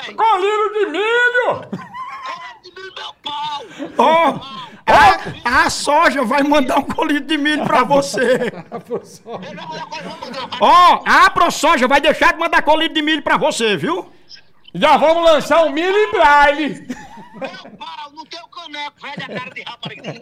de. 0.05 0.13
Colírio 0.13 0.73
de 0.73 0.85
milho! 0.87 1.96
Ó, 3.97 4.39
a, 4.85 5.63
a 5.65 5.69
soja 5.69 6.23
vai 6.23 6.43
mandar 6.43 6.79
um 6.79 6.83
colírio 6.83 7.25
de 7.25 7.37
milho 7.37 7.65
pra 7.65 7.83
você. 7.83 8.51
Ó, 10.59 11.03
a 11.05 11.29
ProSoja 11.29 11.87
vai 11.87 11.99
deixar 12.01 12.33
de 12.33 12.39
mandar 12.39 12.61
colírio 12.61 12.93
de 12.93 13.01
milho 13.01 13.21
pra 13.21 13.37
você, 13.37 13.75
viu? 13.75 14.09
Já 14.73 14.97
vamos 14.97 15.23
lançar 15.23 15.63
um 15.63 15.71
milho 15.71 15.95
em 15.95 16.11
braille! 16.11 16.87
Meu 17.39 17.77
pau 17.77 18.11
no 18.13 18.25
teu 18.25 18.47
caneco, 18.47 18.99
velho 19.01 19.17
da 19.17 19.27
cara 19.27 19.51
de 19.53 19.61
rapariga. 19.61 20.13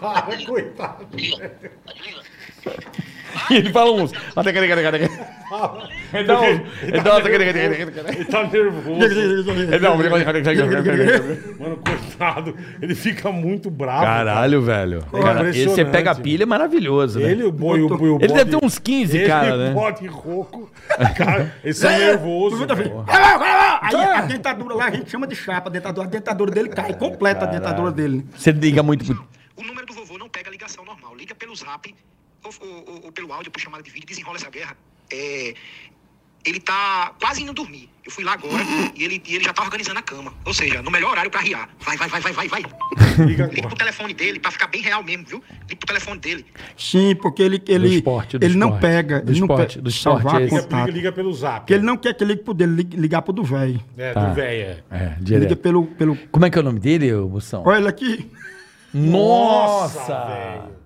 Para, 0.00 0.46
coitado. 0.46 1.06
E 3.50 3.54
ele 3.56 3.70
fala 3.70 3.90
uns. 3.92 4.12
Ele 6.12 6.24
dá 6.24 6.40
um. 6.40 6.44
Ele 6.82 7.00
dá 7.00 7.16
um. 7.16 7.22
Cadê? 7.22 7.44
Ele 7.44 8.24
tá 8.24 8.46
nervoso. 8.46 9.04
Ele 9.04 9.78
dá 9.78 9.92
um. 9.92 9.98
cadê? 9.98 11.56
Mano, 11.58 11.76
coitado. 11.76 12.56
Ele 12.80 12.94
fica 12.94 13.30
muito 13.30 13.70
bravo. 13.70 14.04
Caralho, 14.04 14.62
velho. 14.62 15.02
Cara, 15.12 15.48
esse 15.50 15.64
você 15.64 15.84
pega 15.84 16.12
a 16.12 16.14
pilha 16.14 16.42
é 16.42 16.46
maravilhoso, 16.46 17.20
né? 17.20 17.30
Ele, 17.30 17.44
o 17.44 17.52
boi, 17.52 17.80
o, 17.80 17.88
o 17.88 18.18
Ele 18.20 18.32
deve 18.32 18.50
ter 18.50 18.64
uns 18.64 18.78
15, 18.78 19.16
ele, 19.16 19.26
cara, 19.26 19.56
né? 19.56 19.70
bode 19.72 20.06
rouco. 20.06 20.70
Cara, 21.16 21.54
eles 21.62 21.76
são 21.78 21.90
nervosos. 21.90 22.66
velho. 22.66 23.04
Aí 23.08 23.94
a 23.94 24.20
dentadura 24.22 24.74
lá 24.74 24.86
a 24.86 24.90
gente 24.90 25.10
chama 25.10 25.26
de 25.26 25.34
chapa, 25.36 25.68
a 25.68 25.72
dentadura, 25.72 26.06
a 26.06 26.10
dentadura 26.10 26.50
dele 26.50 26.68
cai, 26.68 26.94
completa 26.94 27.44
a 27.44 27.48
dentadura 27.48 27.90
dele. 27.92 28.24
Você 28.36 28.50
liga 28.52 28.82
muito. 28.82 29.04
O 29.56 29.62
número 29.62 29.86
do 29.86 29.94
vovô 29.94 30.18
não 30.18 30.28
pega 30.28 30.50
ligação 30.50 30.84
normal. 30.84 31.14
Liga 31.16 31.34
pelo 31.34 31.54
zap 31.54 31.94
ou, 32.46 32.84
ou- 32.86 33.04
ou- 33.04 33.12
pelo 33.12 33.32
áudio, 33.32 33.50
por 33.50 33.60
chamada 33.60 33.82
de 33.82 33.90
vídeo, 33.90 34.06
desenrola 34.06 34.36
essa 34.36 34.50
guerra. 34.50 34.76
É, 35.12 35.54
ele 36.44 36.60
tá 36.60 37.12
quase 37.20 37.42
indo 37.42 37.52
dormir. 37.52 37.88
Eu 38.04 38.10
fui 38.12 38.22
lá 38.22 38.34
agora 38.34 38.62
e 38.94 39.02
ele, 39.02 39.20
e 39.26 39.34
ele 39.34 39.42
já 39.44 39.52
tá 39.52 39.62
organizando 39.64 39.98
a 39.98 40.02
cama. 40.02 40.32
Ou 40.44 40.54
seja, 40.54 40.80
no 40.80 40.92
melhor 40.92 41.10
horário 41.10 41.28
pra 41.28 41.40
riar. 41.40 41.68
Vai, 41.80 41.96
vai, 41.96 42.08
vai, 42.08 42.20
vai, 42.20 42.32
vai, 42.32 42.48
vai. 42.48 42.62
Liga 43.26 43.46
Liga 43.46 43.66
pro 43.66 43.76
telefone 43.76 44.14
dele 44.14 44.38
pra 44.38 44.52
ficar 44.52 44.68
bem 44.68 44.80
real 44.80 45.02
mesmo, 45.02 45.24
viu? 45.26 45.42
Liga 45.68 45.76
pro 45.76 45.86
telefone 45.88 46.20
dele. 46.20 46.46
Sim, 46.76 47.16
porque 47.16 47.42
ele, 47.42 47.60
ele, 47.66 47.96
esporte, 47.96 48.38
do 48.38 48.44
ele 48.46 48.54
não 48.56 48.68
esporte. 48.68 48.80
pega. 48.82 49.20
Do 49.22 49.32
ele 49.32 49.40
não 49.40 49.46
esporte, 49.46 49.68
pega 49.70 49.82
do 49.82 49.90
esporte 49.90 50.22
salvar 50.22 50.40
é 50.40 50.44
esse. 50.44 50.54
Liga, 50.54 50.76
liga, 50.76 50.90
liga 50.92 51.12
pelo 51.12 51.32
zap. 51.34 51.60
Porque 51.60 51.74
ele 51.74 51.82
não 51.84 51.96
quer 51.96 52.14
que 52.14 52.24
ligue 52.24 52.42
pro 52.44 52.54
dele, 52.54 52.82
ligar 52.92 53.22
pro 53.22 53.32
do 53.32 53.42
velho. 53.42 53.82
É, 53.98 54.12
Tá. 54.12 54.26
do 54.28 54.34
velho. 54.36 54.60
é. 54.62 54.82
É, 54.90 55.04
Liga 55.18 55.20
direto. 55.24 55.56
pelo, 55.56 55.86
pelo. 55.86 56.16
Como 56.30 56.46
é 56.46 56.50
que 56.50 56.56
é 56.58 56.60
o 56.60 56.64
nome 56.64 56.78
dele, 56.78 57.12
Moção? 57.12 57.64
Olha 57.66 57.78
ele 57.78 57.88
aqui. 57.88 58.30
Nossa! 58.94 60.26
velho. 60.26 60.76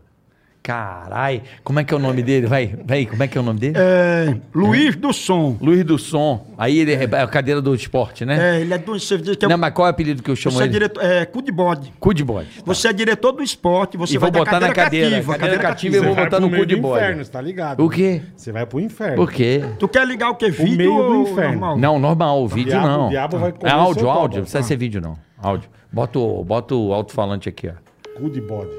Carai, 0.71 1.43
como 1.65 1.81
é 1.81 1.85
que 1.85 1.93
é 1.93 1.97
o 1.97 2.01
nome 2.01 2.23
dele? 2.23 2.47
Vai, 2.47 2.73
vai, 2.87 3.05
como 3.05 3.21
é 3.23 3.27
que 3.27 3.37
é 3.37 3.41
o 3.41 3.45
nome 3.45 3.59
dele? 3.59 3.75
É, 3.77 4.37
Luiz 4.55 4.95
do 4.95 5.13
Som. 5.13 5.57
Luiz 5.61 5.83
do 5.85 5.99
Som. 5.99 6.47
Aí 6.57 6.79
ele 6.79 6.93
é 6.95 7.05
a 7.21 7.27
cadeira 7.27 7.61
do 7.61 7.75
esporte, 7.75 8.25
né? 8.25 8.57
É, 8.57 8.61
ele 8.61 8.73
é 8.73 8.79
do. 8.79 8.97
Você 8.99 9.19
diz 9.19 9.35
que 9.35 9.45
é, 9.45 9.49
Não, 9.49 9.59
mas 9.59 9.75
qual 9.75 9.89
é 9.89 9.91
o 9.91 9.93
apelido 9.93 10.23
que 10.23 10.31
eu 10.31 10.37
chamo 10.37 10.55
você 10.57 10.63
é 10.63 10.67
ele? 10.67 10.73
diretor. 10.73 11.05
É, 11.05 11.25
cu 11.25 11.43
de 11.43 11.51
bode. 11.51 11.93
Cu 11.99 12.15
de 12.15 12.23
bode. 12.23 12.49
Você 12.65 12.87
é 12.87 12.93
diretor 12.93 13.33
do 13.33 13.43
esporte, 13.43 13.97
você 13.97 14.15
E 14.15 14.19
vai 14.19 14.31
vou 14.31 14.45
botar 14.45 14.61
na 14.61 14.73
cadeira. 14.73 15.11
cativa, 15.11 15.37
Cadeira 15.39 15.59
cativa 15.63 15.97
eu 15.97 16.05
vou 16.05 16.15
botar 16.15 16.39
no 16.39 16.49
cu 16.49 16.65
de 16.65 16.77
bode. 16.77 17.03
inferno, 17.03 17.25
você 17.25 17.31
tá 17.33 17.41
ligado? 17.41 17.85
O 17.85 17.91
quê? 17.91 18.23
Você 18.37 18.53
vai 18.53 18.65
pro 18.65 18.79
inferno. 18.79 19.17
Por 19.17 19.33
quê? 19.33 19.65
Tu 19.77 19.89
quer 19.89 20.07
ligar 20.07 20.31
o 20.31 20.37
quê? 20.37 20.51
Vídeo 20.51 20.77
meio 20.77 21.03
do 21.09 21.17
inferno. 21.23 21.51
normal? 21.59 21.79
Não, 21.79 21.99
normal, 21.99 22.47
vídeo 22.47 22.71
diabo- 22.71 22.87
não. 22.87 23.07
o 23.07 23.11
diabo 23.11 23.39
vai 23.39 23.51
comer 23.53 23.71
é 23.71 23.73
áudio, 23.75 24.09
áudio. 24.09 24.37
Não 24.39 24.43
precisa 24.45 24.63
ser 24.63 24.77
vídeo, 24.77 25.01
não. 25.01 25.17
Áudio. 25.43 25.69
Bota 25.93 26.17
o, 26.19 26.45
bota 26.45 26.75
o 26.77 26.93
alto-falante 26.93 27.49
aqui, 27.49 27.69
ó. 27.69 27.73
Cu 28.21 28.31
de 28.31 28.41
bode. 28.41 28.71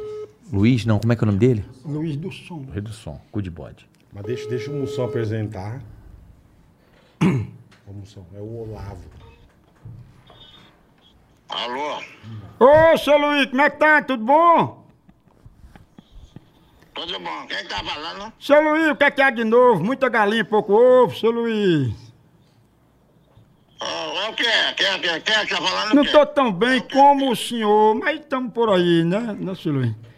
Luiz, 0.52 0.86
não, 0.86 1.00
como 1.00 1.14
é 1.14 1.16
que 1.16 1.24
é 1.24 1.26
o 1.26 1.28
nome 1.28 1.40
dele? 1.40 1.66
Luiz 1.86 2.18
do 2.18 2.30
Som. 2.30 2.66
Rei 2.74 2.82
do 2.82 2.92
som, 2.92 3.22
cu 3.32 3.42
de 3.42 3.50
bode. 3.50 3.88
Mas 4.12 4.26
deixa, 4.26 4.50
deixa 4.50 4.70
o 4.70 4.74
Mussão 4.74 5.06
apresentar. 5.06 5.82
o 7.24 7.94
Mussão, 7.94 8.26
é 8.36 8.40
o 8.40 8.70
Olavo. 8.70 9.10
Alô? 11.48 12.02
Ô, 12.60 12.98
seu 12.98 13.18
Luiz, 13.18 13.50
como 13.50 13.62
é 13.62 13.70
que 13.70 13.78
tá? 13.78 14.02
Tudo 14.02 14.26
bom? 14.26 14.86
Tudo 16.94 17.20
bom? 17.20 17.48
Quem 17.48 17.66
tá 17.68 17.82
falando? 17.82 18.34
Seu 18.38 18.62
Luiz, 18.62 18.92
o 18.92 18.96
que 18.96 19.04
é 19.06 19.12
que 19.12 19.22
há 19.22 19.30
de 19.30 19.46
novo? 19.46 19.82
Muita 19.82 20.10
galinha, 20.10 20.44
pouco 20.44 20.74
ovo, 20.74 21.16
seu 21.16 21.32
Luiz. 21.32 21.94
Ô, 23.80 24.30
o 24.30 24.34
que 24.34 24.46
é? 24.46 24.74
Quem 24.74 24.86
é, 24.86 25.00
quem 25.00 25.10
é, 25.12 25.20
quem 25.22 25.34
é 25.34 25.46
que 25.46 25.56
tá 25.56 25.62
falando? 25.62 25.94
Não 25.94 26.04
o 26.04 26.06
quê? 26.06 26.12
tô 26.12 26.26
tão 26.26 26.52
bem 26.52 26.82
como 26.92 27.32
o 27.32 27.36
senhor, 27.38 27.96
mas 27.96 28.20
estamos 28.20 28.54
por 28.54 28.70
aí, 28.70 29.06
né, 29.06 29.34
né, 29.40 29.56
seu 29.56 29.72
Luiz? 29.72 30.11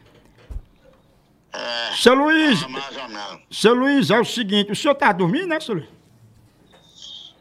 É, 1.54 1.96
Seu 1.96 2.16
Luiz, 2.16 2.66
mais 2.68 2.98
ou 2.98 3.10
menos. 3.10 3.40
seu 3.52 3.74
Luiz, 3.74 4.10
é 4.10 4.20
o 4.20 4.26
seguinte, 4.26 4.72
o 4.72 4.76
senhor 4.76 4.96
tá 4.96 5.12
dormindo, 5.12 5.48
né, 5.48 5.60
seu 5.60 5.76
Luiz? 5.76 5.88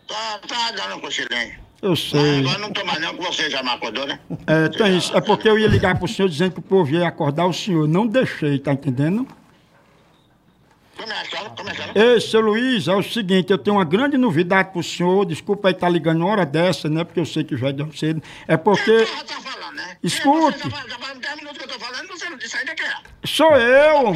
Tá, 0.07 0.39
tá 0.47 0.71
dando 0.73 0.97
um 0.97 1.01
cochilinho. 1.01 1.63
Eu 1.81 1.97
sei. 1.97 2.41
agora 2.41 2.59
não 2.59 2.73
tô 2.73 2.85
mais 2.85 3.01
não, 3.01 3.17
que 3.17 3.25
você 3.25 3.51
já 3.51 3.61
me 3.63 3.71
acordou, 3.71 4.07
né? 4.07 4.21
É, 4.47 4.69
tem 4.69 4.97
isso. 4.97 5.17
É 5.17 5.21
porque 5.21 5.49
eu 5.49 5.59
ia 5.59 5.67
ligar 5.67 5.99
pro 5.99 6.07
senhor 6.07 6.29
dizendo 6.29 6.53
que 6.53 6.59
o 6.61 6.63
povo 6.63 6.95
ia 6.95 7.09
acordar 7.09 7.47
o 7.47 7.53
senhor. 7.53 7.89
Não 7.89 8.07
deixei, 8.07 8.59
tá 8.59 8.73
entendendo? 8.73 9.27
Começa, 11.03 11.51
começa. 11.57 11.83
Ei, 11.99 12.21
seu 12.21 12.41
Luiz, 12.41 12.87
é 12.89 12.95
o 12.95 13.03
seguinte, 13.03 13.51
eu 13.51 13.59
tenho 13.59 13.77
uma 13.77 13.85
grande 13.85 14.17
novidade 14.17 14.71
pro 14.73 14.83
senhor. 14.83 15.25
Desculpa 15.27 15.69
aí 15.69 15.75
estar 15.75 15.89
ligando 15.89 16.19
uma 16.21 16.29
hora 16.31 16.47
dessa, 16.47 16.89
né? 16.89 17.03
Porque 17.05 17.19
eu 17.21 17.27
sei 17.27 17.43
que 17.45 17.57
já 17.57 17.69
é 17.69 17.73
de 17.73 17.99
cedo. 17.99 18.23
É 18.47 18.57
porque. 18.57 19.05
Tá 19.27 19.41
falando, 19.41 19.75
né? 19.77 19.97
Escute. 20.03 20.59
Você 20.59 20.71
já, 20.71 20.77
faz- 20.77 20.91
já 20.93 20.99
faz 20.99 21.19
10 21.19 21.37
minutos 21.37 21.59
que 21.59 21.65
eu 21.65 21.69
tô 21.69 21.79
falando, 21.85 22.09
você 22.09 22.29
não 22.31 22.37
disse 22.39 22.57
ainda 22.57 22.75
que. 22.75 22.83
Sou 23.25 23.57
eu! 23.57 24.15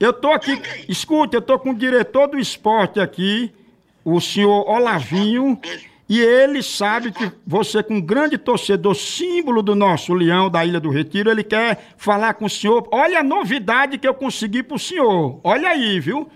Eu 0.00 0.12
tô 0.12 0.30
aqui. 0.32 0.60
Escute, 0.88 1.34
eu 1.34 1.42
tô 1.42 1.58
com 1.58 1.70
o 1.70 1.74
diretor 1.74 2.26
do 2.28 2.38
esporte 2.38 2.98
aqui, 3.00 3.52
o 4.04 4.20
senhor 4.20 4.68
Olavinho. 4.68 5.60
E 6.12 6.20
ele 6.20 6.62
sabe 6.62 7.10
que 7.10 7.32
você, 7.46 7.82
com 7.82 7.94
um 7.94 8.00
grande 8.02 8.36
torcedor, 8.36 8.94
símbolo 8.94 9.62
do 9.62 9.74
nosso 9.74 10.12
leão 10.12 10.50
da 10.50 10.62
Ilha 10.62 10.78
do 10.78 10.90
Retiro, 10.90 11.30
ele 11.30 11.42
quer 11.42 11.94
falar 11.96 12.34
com 12.34 12.44
o 12.44 12.50
senhor. 12.50 12.86
Olha 12.92 13.20
a 13.20 13.22
novidade 13.22 13.96
que 13.96 14.06
eu 14.06 14.12
consegui 14.12 14.62
pro 14.62 14.78
senhor. 14.78 15.40
Olha 15.42 15.70
aí, 15.70 15.98
viu? 15.98 16.28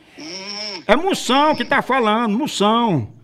É 0.86 0.96
Moção 0.96 1.54
que 1.54 1.62
tá 1.62 1.82
falando, 1.82 2.38
Moção. 2.38 3.15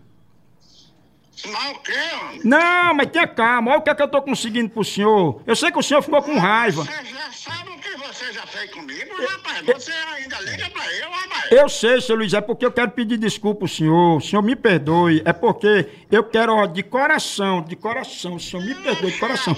Mas 1.45 1.71
o 1.71 1.79
quê, 1.79 1.93
homem? 2.21 2.41
Não, 2.43 2.93
mas 2.93 3.07
tenha 3.07 3.27
calma. 3.27 3.71
Olha 3.71 3.79
o 3.79 3.83
que 3.83 3.89
é 3.89 3.95
que 3.95 4.01
eu 4.01 4.07
tô 4.07 4.21
conseguindo 4.21 4.69
pro 4.69 4.83
senhor. 4.83 5.41
Eu 5.45 5.55
sei 5.55 5.71
que 5.71 5.79
o 5.79 5.83
senhor 5.83 6.01
ficou 6.01 6.21
com 6.21 6.37
raiva. 6.37 6.83
Você 6.83 7.05
já 7.05 7.31
sabe 7.31 7.69
o 7.69 7.77
que 7.77 7.97
você 7.97 8.31
já 8.31 8.45
fez 8.47 8.71
comigo, 8.71 9.11
rapaz? 9.27 9.65
Você 9.65 9.91
ainda 9.91 10.39
liga 10.41 10.69
pra 10.69 10.93
eu, 10.93 11.09
rapaz? 11.11 11.51
Eu 11.51 11.67
sei, 11.67 11.99
seu 12.01 12.15
Luiz, 12.15 12.33
é 12.33 12.39
porque 12.39 12.65
eu 12.65 12.71
quero 12.71 12.91
pedir 12.91 13.17
desculpa 13.17 13.65
ao 13.65 13.67
senhor. 13.67 14.17
O 14.17 14.21
senhor 14.21 14.41
me 14.41 14.55
perdoe. 14.55 15.21
É 15.25 15.33
porque 15.33 15.89
eu 16.09 16.23
quero, 16.23 16.53
ó, 16.53 16.65
de 16.65 16.81
coração, 16.81 17.61
de 17.61 17.75
coração. 17.75 18.35
O 18.35 18.39
senhor 18.39 18.65
me 18.65 18.75
perdoe, 18.75 19.11
de 19.11 19.19
coração. 19.19 19.55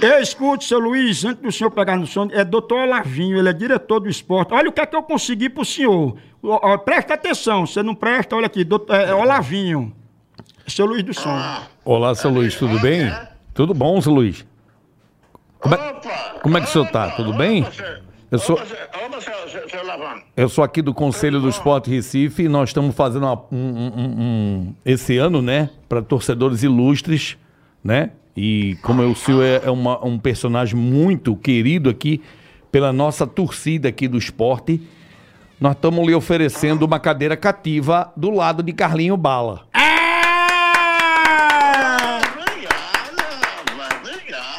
Eu 0.00 0.20
escute, 0.20 0.64
seu 0.64 0.80
Luiz, 0.80 1.24
antes 1.24 1.42
do 1.42 1.52
senhor 1.52 1.70
pegar 1.70 1.96
no 1.96 2.06
sono, 2.06 2.32
é 2.34 2.44
doutor 2.44 2.80
Olavinho, 2.80 3.38
ele 3.38 3.48
é 3.48 3.52
diretor 3.52 4.00
do 4.00 4.08
esporte. 4.08 4.52
Olha 4.52 4.68
o 4.68 4.72
que 4.72 4.80
é 4.80 4.86
que 4.86 4.96
eu 4.96 5.02
consegui 5.02 5.48
pro 5.48 5.64
senhor. 5.64 6.16
Ó, 6.42 6.60
ó, 6.62 6.78
presta 6.78 7.14
atenção, 7.14 7.66
você 7.66 7.82
não 7.82 7.94
presta, 7.94 8.36
olha 8.36 8.46
aqui, 8.46 8.64
doutor, 8.64 8.94
é, 8.94 9.10
é 9.10 9.14
Olavinho. 9.14 9.94
Seu 10.66 10.86
Luiz 10.86 11.02
do 11.02 11.14
Som. 11.14 11.38
Olá, 11.84 12.14
seu 12.14 12.30
Luiz, 12.30 12.54
tudo 12.56 12.78
bem? 12.80 13.10
Tudo 13.54 13.72
bom, 13.72 14.00
seu 14.00 14.12
Luiz? 14.12 14.44
Como 15.60 15.74
é, 15.74 15.90
Opa! 15.90 16.08
como 16.42 16.58
é 16.58 16.60
que 16.60 16.68
o 16.68 16.70
senhor 16.70 16.88
tá? 16.88 17.10
Tudo 17.10 17.30
opa, 17.30 17.38
bem? 17.38 17.62
você- 17.62 18.00
Eu 18.30 18.38
sou- 18.38 18.58
Lavando. 19.84 20.22
Eu 20.36 20.48
sou 20.48 20.64
aqui 20.64 20.82
do 20.82 20.92
Conselho 20.92 21.40
do 21.40 21.48
Esporte 21.48 21.88
Recife 21.90 22.42
e 22.44 22.48
nós 22.48 22.70
estamos 22.70 22.94
fazendo 22.94 23.22
uma- 23.24 23.40
um, 23.52 23.56
um- 23.56 24.20
um- 24.20 24.74
esse 24.84 25.16
ano, 25.16 25.40
né, 25.40 25.70
para 25.88 26.02
torcedores 26.02 26.62
ilustres, 26.64 27.36
né? 27.84 28.10
E 28.36 28.76
como 28.82 29.02
o 29.04 29.14
senhor 29.14 29.42
é, 29.44 29.62
é 29.64 29.70
uma- 29.70 30.04
um 30.04 30.18
personagem 30.18 30.74
muito 30.78 31.36
querido 31.36 31.88
aqui 31.88 32.20
pela 32.72 32.92
nossa 32.92 33.26
torcida 33.26 33.88
aqui 33.88 34.08
do 34.08 34.18
esporte, 34.18 34.82
nós 35.60 35.72
estamos 35.76 36.04
lhe 36.06 36.14
oferecendo 36.14 36.82
uma 36.84 36.98
cadeira 36.98 37.36
cativa 37.36 38.12
do 38.16 38.30
lado 38.30 38.62
de 38.62 38.72
Carlinho 38.72 39.16
Bala. 39.16 39.62
Obrigado, 39.72 39.95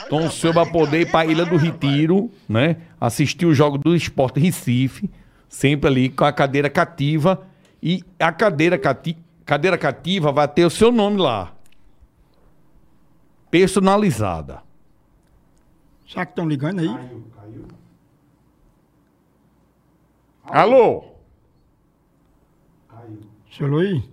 Então 0.08 0.32
senhor 0.32 0.54
vai 0.54 0.66
poder 0.66 1.02
ir 1.02 1.12
para 1.12 1.28
a 1.28 1.32
Ilha 1.32 1.46
do 1.46 1.58
Retiro, 1.58 2.32
né? 2.48 2.78
Assistir 3.00 3.46
o 3.46 3.54
jogo 3.54 3.78
do 3.78 3.94
Esporte 3.94 4.40
Recife, 4.40 5.10
sempre 5.50 5.90
ali 5.90 6.10
com 6.10 6.24
a 6.24 6.32
cadeira 6.32 6.70
cativa. 6.70 7.46
E 7.84 8.02
a 8.18 8.32
cadeira, 8.32 8.78
cati 8.78 9.18
cadeira 9.46 9.78
cativa 9.78 10.32
vai 10.32 10.48
ter 10.48 10.66
o 10.66 10.70
seu 10.70 10.94
nome 10.94 11.18
lá. 11.18 11.54
Personalizada. 13.52 14.64
Será 16.08 16.26
que 16.26 16.32
estão 16.32 16.48
ligando 16.48 16.80
aí? 16.80 17.22
Alô? 20.46 21.04
Seu 23.52 23.68
Luiz? 23.68 24.04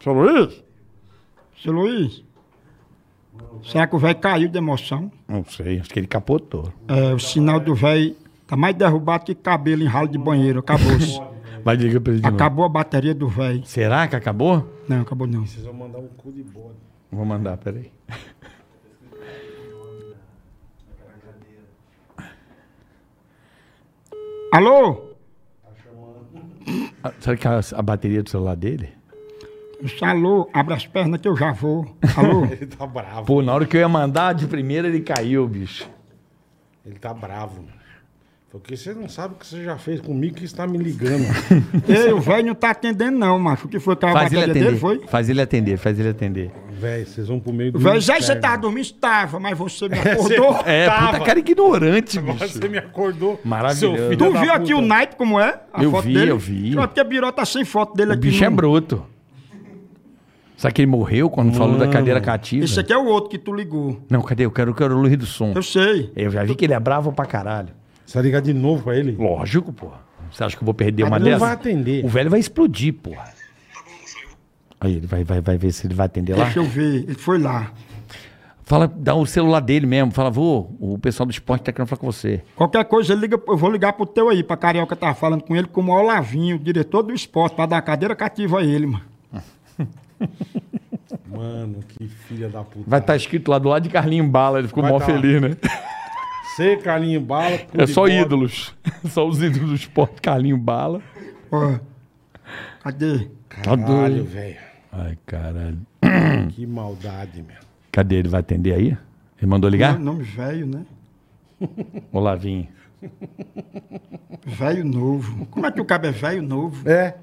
Seu 0.00 0.12
Luiz? 0.12 0.64
Seu 1.60 1.72
Luiz? 1.72 2.22
Será 3.64 3.86
que 3.86 3.96
o 3.96 3.98
velho 3.98 4.18
caiu 4.20 4.48
de 4.48 4.58
emoção? 4.58 5.10
Não 5.26 5.44
sei, 5.44 5.78
acho 5.80 5.88
que 5.90 5.98
ele 5.98 6.06
capotou. 6.06 6.72
É, 6.86 7.12
o 7.14 7.18
sinal 7.18 7.58
do 7.58 7.74
velho 7.74 8.14
tá 8.46 8.56
mais 8.56 8.74
derrubado 8.74 9.24
que 9.24 9.34
cabelo 9.34 9.82
em 9.82 9.86
ralo 9.86 10.08
de 10.08 10.18
banheiro. 10.18 10.60
Acabou-se. 10.60 11.20
Vai 11.64 11.78
diga 11.78 11.98
pra 11.98 12.12
ele 12.12 12.20
de 12.20 12.26
novo. 12.26 12.36
Acabou 12.36 12.64
a 12.66 12.68
bateria 12.68 13.14
do 13.14 13.26
velho. 13.26 13.64
Será 13.64 14.06
que 14.06 14.14
acabou? 14.14 14.70
Não, 14.86 15.00
acabou 15.00 15.26
não. 15.26 15.46
Vocês 15.46 15.64
vão 15.64 15.72
mandar 15.72 15.98
um 15.98 16.08
cu 16.08 16.30
de 16.30 16.42
bode. 16.42 16.76
Vou 17.10 17.24
mandar, 17.24 17.56
peraí. 17.56 17.90
Alô? 24.52 25.14
Ah, 27.02 27.12
Será 27.18 27.36
que 27.36 27.48
a, 27.48 27.60
a 27.76 27.82
bateria 27.82 28.22
do 28.22 28.30
celular 28.30 28.56
dele? 28.56 28.90
Disse, 29.84 30.04
Alô, 30.04 30.48
abre 30.52 30.74
as 30.74 30.86
pernas 30.86 31.20
que 31.20 31.28
eu 31.28 31.36
já 31.36 31.52
vou. 31.52 31.84
Alô? 32.16 32.44
Ele 32.50 32.66
tá 32.66 32.86
bravo. 32.86 33.26
Pô, 33.26 33.42
na 33.42 33.52
hora 33.52 33.66
que 33.66 33.76
eu 33.76 33.80
ia 33.82 33.88
mandar 33.88 34.32
de 34.32 34.46
primeira, 34.46 34.88
ele 34.88 35.00
caiu, 35.00 35.46
bicho. 35.46 35.86
Ele 36.86 36.98
tá 36.98 37.12
bravo. 37.12 37.56
mano. 37.56 37.74
Porque 38.50 38.76
você 38.76 38.94
não 38.94 39.08
sabe 39.08 39.34
o 39.34 39.36
que 39.36 39.46
você 39.46 39.64
já 39.64 39.76
fez 39.76 40.00
comigo 40.00 40.36
que 40.36 40.44
está 40.44 40.64
me 40.66 40.78
ligando. 40.78 41.24
Ei, 41.88 42.12
o 42.12 42.20
velho 42.20 42.46
não 42.46 42.54
tá 42.54 42.70
atendendo 42.70 43.18
não, 43.18 43.36
macho. 43.38 43.66
O 43.66 43.68
que 43.68 43.80
foi 43.80 43.96
Faz 43.96 44.14
ele 44.14 44.14
bateria 44.40 44.46
dele 44.54 44.66
atender. 44.66 44.80
foi? 44.80 45.06
Faz 45.08 45.28
ele 45.28 45.42
atender, 45.42 45.76
faz 45.76 45.98
ele 45.98 46.08
atender. 46.10 46.52
Velho, 46.70 47.04
vocês 47.06 47.26
vão 47.26 47.40
pro 47.40 47.52
meio 47.52 47.72
do. 47.72 47.78
O 47.78 47.80
velho, 47.80 48.00
já 48.00 48.18
você 48.20 48.36
tava 48.36 48.58
dormindo? 48.58 48.84
Estava, 48.84 49.40
mas 49.40 49.58
você 49.58 49.88
me 49.88 49.98
acordou. 49.98 50.60
É, 50.64 50.86
Tava. 50.86 51.12
puta 51.14 51.24
cara 51.24 51.38
ignorante, 51.40 52.18
Agora 52.18 52.34
bicho. 52.38 52.58
você 52.60 52.68
me 52.68 52.78
acordou. 52.78 53.40
Maravilhoso. 53.44 53.96
seu 53.98 54.08
filho 54.10 54.18
Tu 54.18 54.32
da 54.32 54.40
viu 54.40 54.52
aqui 54.52 54.72
o 54.74 54.80
naipe 54.80 55.16
como 55.16 55.40
é? 55.40 55.60
A 55.72 55.82
Eu 55.82 55.90
foto 55.90 56.04
vi, 56.06 56.14
dele? 56.14 56.30
eu 56.30 56.38
vi. 56.38 56.74
Porque 56.76 57.00
a 57.00 57.04
Biró 57.04 57.32
tá 57.32 57.44
sem 57.44 57.64
foto 57.64 57.94
dele 57.96 58.10
O 58.10 58.14
aqui. 58.14 58.20
bicho 58.22 58.44
é 58.44 58.48
no- 58.48 58.56
Sabe 60.56 60.72
que 60.74 60.82
ele 60.82 60.90
morreu 60.90 61.28
quando 61.28 61.52
falou 61.52 61.76
da 61.76 61.88
cadeira 61.88 62.20
cativa? 62.20 62.64
Esse 62.64 62.78
aqui 62.78 62.92
é 62.92 62.96
o 62.96 63.06
outro 63.06 63.28
que 63.30 63.38
tu 63.38 63.52
ligou. 63.52 64.00
Não, 64.08 64.22
cadê? 64.22 64.44
Eu 64.44 64.50
quero, 64.50 64.70
eu 64.70 64.74
quero 64.74 64.96
o 64.96 65.00
Luiz 65.00 65.16
do 65.16 65.26
Som. 65.26 65.52
Eu 65.54 65.62
sei. 65.62 66.12
Eu 66.14 66.30
já 66.30 66.44
vi 66.44 66.54
que 66.54 66.64
ele 66.64 66.74
é 66.74 66.80
bravo 66.80 67.12
pra 67.12 67.26
caralho. 67.26 67.68
Você 68.06 68.14
vai 68.14 68.22
ligar 68.24 68.40
de 68.40 68.54
novo 68.54 68.84
pra 68.84 68.96
ele? 68.96 69.12
Lógico, 69.12 69.72
pô. 69.72 69.88
Você 70.30 70.44
acha 70.44 70.56
que 70.56 70.62
eu 70.62 70.66
vou 70.66 70.74
perder 70.74 71.02
uma 71.04 71.16
Ele 71.16 71.24
não 71.24 71.30
dessas? 71.32 71.40
vai 71.40 71.52
atender. 71.52 72.04
O 72.04 72.08
velho 72.08 72.30
vai 72.30 72.40
explodir, 72.40 72.92
porra. 72.94 73.24
Aí 74.80 74.96
ele 74.96 75.06
vai, 75.06 75.24
vai, 75.24 75.40
vai 75.40 75.56
ver 75.56 75.72
se 75.72 75.86
ele 75.86 75.94
vai 75.94 76.06
atender 76.06 76.36
lá. 76.36 76.44
Deixa 76.44 76.58
eu 76.60 76.64
ver. 76.64 77.04
Ele 77.04 77.14
foi 77.14 77.38
lá. 77.38 77.72
Fala, 78.64 78.86
dá 78.94 79.14
o 79.14 79.26
celular 79.26 79.60
dele 79.60 79.86
mesmo. 79.86 80.10
Fala, 80.12 80.30
vô, 80.30 80.68
o 80.80 80.98
pessoal 80.98 81.26
do 81.26 81.30
esporte 81.30 81.62
tá 81.62 81.72
querendo 81.72 81.88
falar 81.88 82.00
com 82.00 82.10
você. 82.10 82.42
Qualquer 82.56 82.84
coisa, 82.84 83.12
ele 83.12 83.22
liga, 83.22 83.40
eu 83.46 83.56
vou 83.56 83.70
ligar 83.70 83.92
pro 83.92 84.06
teu 84.06 84.28
aí, 84.28 84.42
pra 84.42 84.56
Carioca 84.56 84.96
tava 84.96 85.14
falando 85.14 85.42
com 85.42 85.54
ele, 85.54 85.66
como 85.66 85.92
o 85.92 85.96
Olavinho, 85.96 86.58
diretor 86.58 87.02
do 87.02 87.12
esporte, 87.12 87.54
pra 87.54 87.66
dar 87.66 87.82
cadeira 87.82 88.16
cativa 88.16 88.60
a 88.60 88.64
ele, 88.64 88.86
mano. 88.86 89.04
Mano, 91.26 91.80
que 91.88 92.06
filha 92.06 92.48
da 92.48 92.62
puta. 92.62 92.84
Vai 92.88 93.00
estar 93.00 93.16
escrito 93.16 93.50
lá 93.50 93.58
do 93.58 93.68
lado 93.68 93.82
de 93.82 93.90
Carlinho 93.90 94.26
Bala. 94.26 94.58
Ele 94.58 94.68
ficou 94.68 94.82
Vai 94.82 94.92
mó 94.92 94.98
tá. 94.98 95.06
feliz, 95.06 95.40
né? 95.40 95.56
Você, 96.54 96.76
Carlinho 96.76 97.20
Bala. 97.20 97.58
É 97.76 97.86
só 97.86 98.02
bode. 98.02 98.14
ídolos. 98.14 98.74
Só 99.10 99.26
os 99.26 99.42
ídolos 99.42 99.70
do 99.70 99.74
esporte. 99.74 100.20
Carlinho 100.22 100.56
Bala. 100.56 101.00
Ó. 101.50 101.78
Cadê? 102.82 103.28
Caralho, 103.48 104.24
velho. 104.24 104.56
Ai, 104.92 105.18
caralho. 105.26 105.78
Que 106.50 106.66
maldade, 106.66 107.42
meu. 107.42 107.56
Cadê? 107.90 108.16
Ele 108.16 108.28
vai 108.28 108.40
atender 108.40 108.74
aí? 108.74 108.96
Ele 109.38 109.46
mandou 109.46 109.68
ligar? 109.68 109.98
Nome 109.98 110.22
velho, 110.22 110.66
né? 110.66 110.84
Olavinho. 112.12 112.68
Velho 114.46 114.84
novo. 114.84 115.46
Como 115.46 115.66
é 115.66 115.70
que 115.72 115.80
o 115.80 115.84
cabo 115.84 116.06
é 116.06 116.10
velho 116.10 116.42
novo? 116.42 116.88
É. 116.88 117.14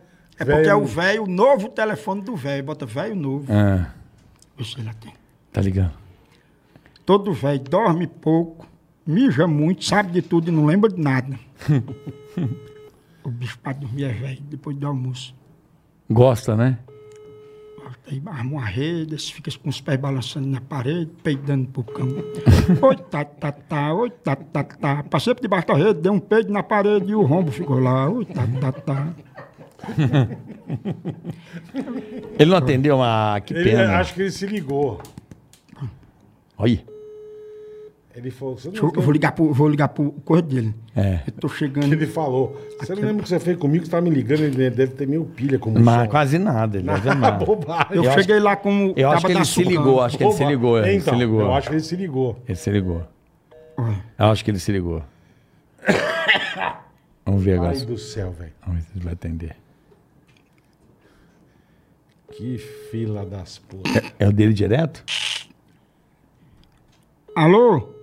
É 0.41 0.45
porque 0.45 0.69
é 0.69 0.75
o 0.75 0.85
velho, 0.85 1.27
novo 1.27 1.69
telefone 1.69 2.21
do 2.21 2.35
velho. 2.35 2.63
Bota 2.63 2.85
velho 2.85 3.15
novo. 3.15 3.45
Ah, 3.51 3.91
Vê 4.57 4.63
se 4.63 4.79
ele 4.79 4.89
atende. 4.89 5.15
tá 5.51 5.61
ligando. 5.61 5.93
Todo 7.05 7.33
velho 7.33 7.59
dorme 7.59 8.07
pouco, 8.07 8.67
mija 9.05 9.47
muito, 9.47 9.83
sabe 9.83 10.11
de 10.11 10.21
tudo 10.21 10.49
e 10.49 10.51
não 10.51 10.65
lembra 10.65 10.89
de 10.89 11.01
nada. 11.01 11.37
o 13.23 13.29
bicho 13.29 13.57
pra 13.59 13.73
dormir 13.73 14.05
é 14.05 14.13
velho, 14.13 14.41
depois 14.43 14.75
do 14.77 14.87
almoço. 14.87 15.35
Gosta, 16.09 16.55
né? 16.55 16.77
Aí 18.09 18.21
arma 18.25 18.51
uma 18.51 18.65
rede, 18.65 19.15
fica 19.17 19.49
com 19.59 19.69
os 19.69 19.79
pés 19.79 19.97
balançando 19.99 20.47
na 20.47 20.59
parede, 20.59 21.11
peidando 21.23 21.67
pro 21.69 21.83
cão. 21.83 22.07
oi, 22.81 22.95
tá, 22.97 23.23
tá, 23.23 23.51
tá, 23.51 23.93
oi, 23.93 24.09
tá, 24.09 24.35
tá, 24.35 24.63
tá. 24.63 25.03
Passei 25.03 25.33
por 25.33 25.41
debaixo 25.41 25.67
da 25.67 25.75
rede, 25.75 26.01
dei 26.01 26.11
um 26.11 26.19
peido 26.19 26.51
na 26.51 26.61
parede 26.63 27.11
e 27.11 27.15
o 27.15 27.21
rombo 27.21 27.51
ficou 27.51 27.79
lá. 27.79 28.09
Oi, 28.09 28.25
tá, 28.25 28.45
tá, 28.59 28.71
tá. 28.71 29.07
Ele 32.39 32.49
não 32.49 32.57
atendeu, 32.57 33.01
ah, 33.01 33.39
que 33.43 33.53
Ele, 33.53 33.71
pena. 33.71 33.97
acho 33.97 34.13
que 34.13 34.21
ele 34.21 34.31
se 34.31 34.45
ligou. 34.45 35.01
Olha. 36.57 36.83
Ele 38.15 38.29
falou. 38.29 38.57
Você 38.57 38.69
Deixa 38.69 38.83
não 38.83 38.89
Eu, 38.89 38.95
eu 38.97 39.01
vou 39.01 39.13
ligar 39.13 39.31
pro, 39.31 39.53
vou 39.53 39.69
ligar 39.69 39.87
pro 39.87 40.11
corpo 40.25 40.47
dele. 40.49 40.75
É. 40.95 41.21
Eu 41.25 41.33
tô 41.33 41.47
chegando. 41.47 41.91
ele 41.93 42.05
falou. 42.05 42.59
Você 42.79 42.93
não 42.93 43.01
lembra 43.03 43.21
o 43.21 43.23
que 43.23 43.29
você 43.29 43.39
fez 43.39 43.57
comigo? 43.57 43.85
Você 43.85 43.91
tá 43.91 44.01
me 44.01 44.09
ligando, 44.09 44.41
ele 44.41 44.69
deve 44.69 44.93
ter 44.93 45.07
meio 45.07 45.23
pilha 45.25 45.57
como 45.57 45.79
Mas 45.79 46.09
quase 46.09 46.37
nada, 46.37 46.77
ele 46.77 46.87
deve 46.87 47.07
nada. 47.15 47.45
Bobagem. 47.45 47.87
Eu, 47.91 48.03
eu 48.03 48.09
acho- 48.11 48.19
cheguei 48.21 48.39
lá 48.39 48.55
com 48.57 48.87
o 48.87 48.93
Eu 48.97 49.11
acho 49.11 49.25
que 49.25 49.31
ele 49.31 49.45
se 49.45 49.63
ligou, 49.63 50.01
acho 50.01 50.17
que 50.17 50.23
ele 50.23 50.33
se 50.33 50.45
ligou. 50.45 50.77
Ele 50.79 50.97
Então, 50.97 51.13
se 51.13 51.19
ligou. 51.19 51.41
eu 51.41 51.53
acho 51.53 51.67
que 51.69 51.73
ele 51.75 51.83
se 51.83 51.95
ligou. 51.95 52.37
Ele 52.47 52.55
se 52.57 52.69
ligou. 52.69 53.03
Eu 54.19 54.25
acho 54.25 54.43
que 54.43 54.51
ele 54.51 54.59
se 54.59 54.71
ligou. 54.71 55.01
Vamos 57.25 57.43
ver 57.43 57.53
agora. 57.55 57.71
Ai 57.71 57.85
do 57.85 57.97
céu, 57.97 58.31
velho. 58.31 58.51
Vamos 58.65 58.81
ver 58.81 58.85
se 58.87 58.91
ele 58.97 59.03
vai 59.05 59.13
atender. 59.13 59.55
Que 62.41 62.57
fila 62.57 63.23
das 63.23 63.59
putas. 63.59 64.01
É 64.17 64.27
o 64.27 64.31
dele 64.33 64.51
direto? 64.51 65.03
Alô? 67.35 67.93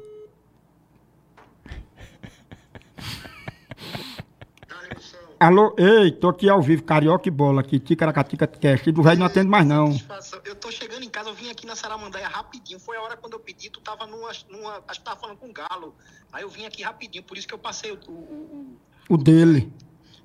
Alô, 5.40 5.74
ei, 5.76 6.10
tô 6.12 6.28
aqui 6.28 6.48
ao 6.48 6.60
vivo, 6.62 6.82
Carioca 6.84 7.28
e 7.28 7.30
Bola 7.30 7.60
aqui, 7.62 7.78
Ticaracatica 7.80 8.46
Cast, 8.46 8.90
do 8.92 9.02
velho 9.02 9.18
não 9.20 9.26
atende 9.26 9.48
mais 9.48 9.66
não. 9.66 9.96
Eu 10.44 10.54
tô 10.54 10.70
chegando 10.70 11.04
em 11.04 11.08
casa, 11.08 11.30
eu 11.30 11.34
vim 11.34 11.48
aqui 11.50 11.64
na 11.66 11.74
Saramandaia 11.74 12.28
rapidinho. 12.28 12.78
Foi 12.78 12.96
a 12.96 13.02
hora 13.02 13.16
quando 13.16 13.32
eu 13.34 13.40
pedi, 13.40 13.70
tu 13.70 13.80
tava 13.80 14.06
numa. 14.06 14.30
numa 14.48 14.82
acho 14.88 15.00
que 15.00 15.04
tava 15.04 15.18
falando 15.20 15.36
com 15.38 15.48
o 15.48 15.52
Galo. 15.52 15.94
Aí 16.32 16.42
eu 16.42 16.48
vim 16.48 16.64
aqui 16.64 16.82
rapidinho, 16.84 17.24
por 17.24 17.36
isso 17.36 17.46
que 17.48 17.54
eu 17.54 17.58
passei 17.58 17.90
o. 17.92 17.98
o- 18.08 18.12
o- 18.12 18.76
O 19.10 19.16
dele. 19.16 19.72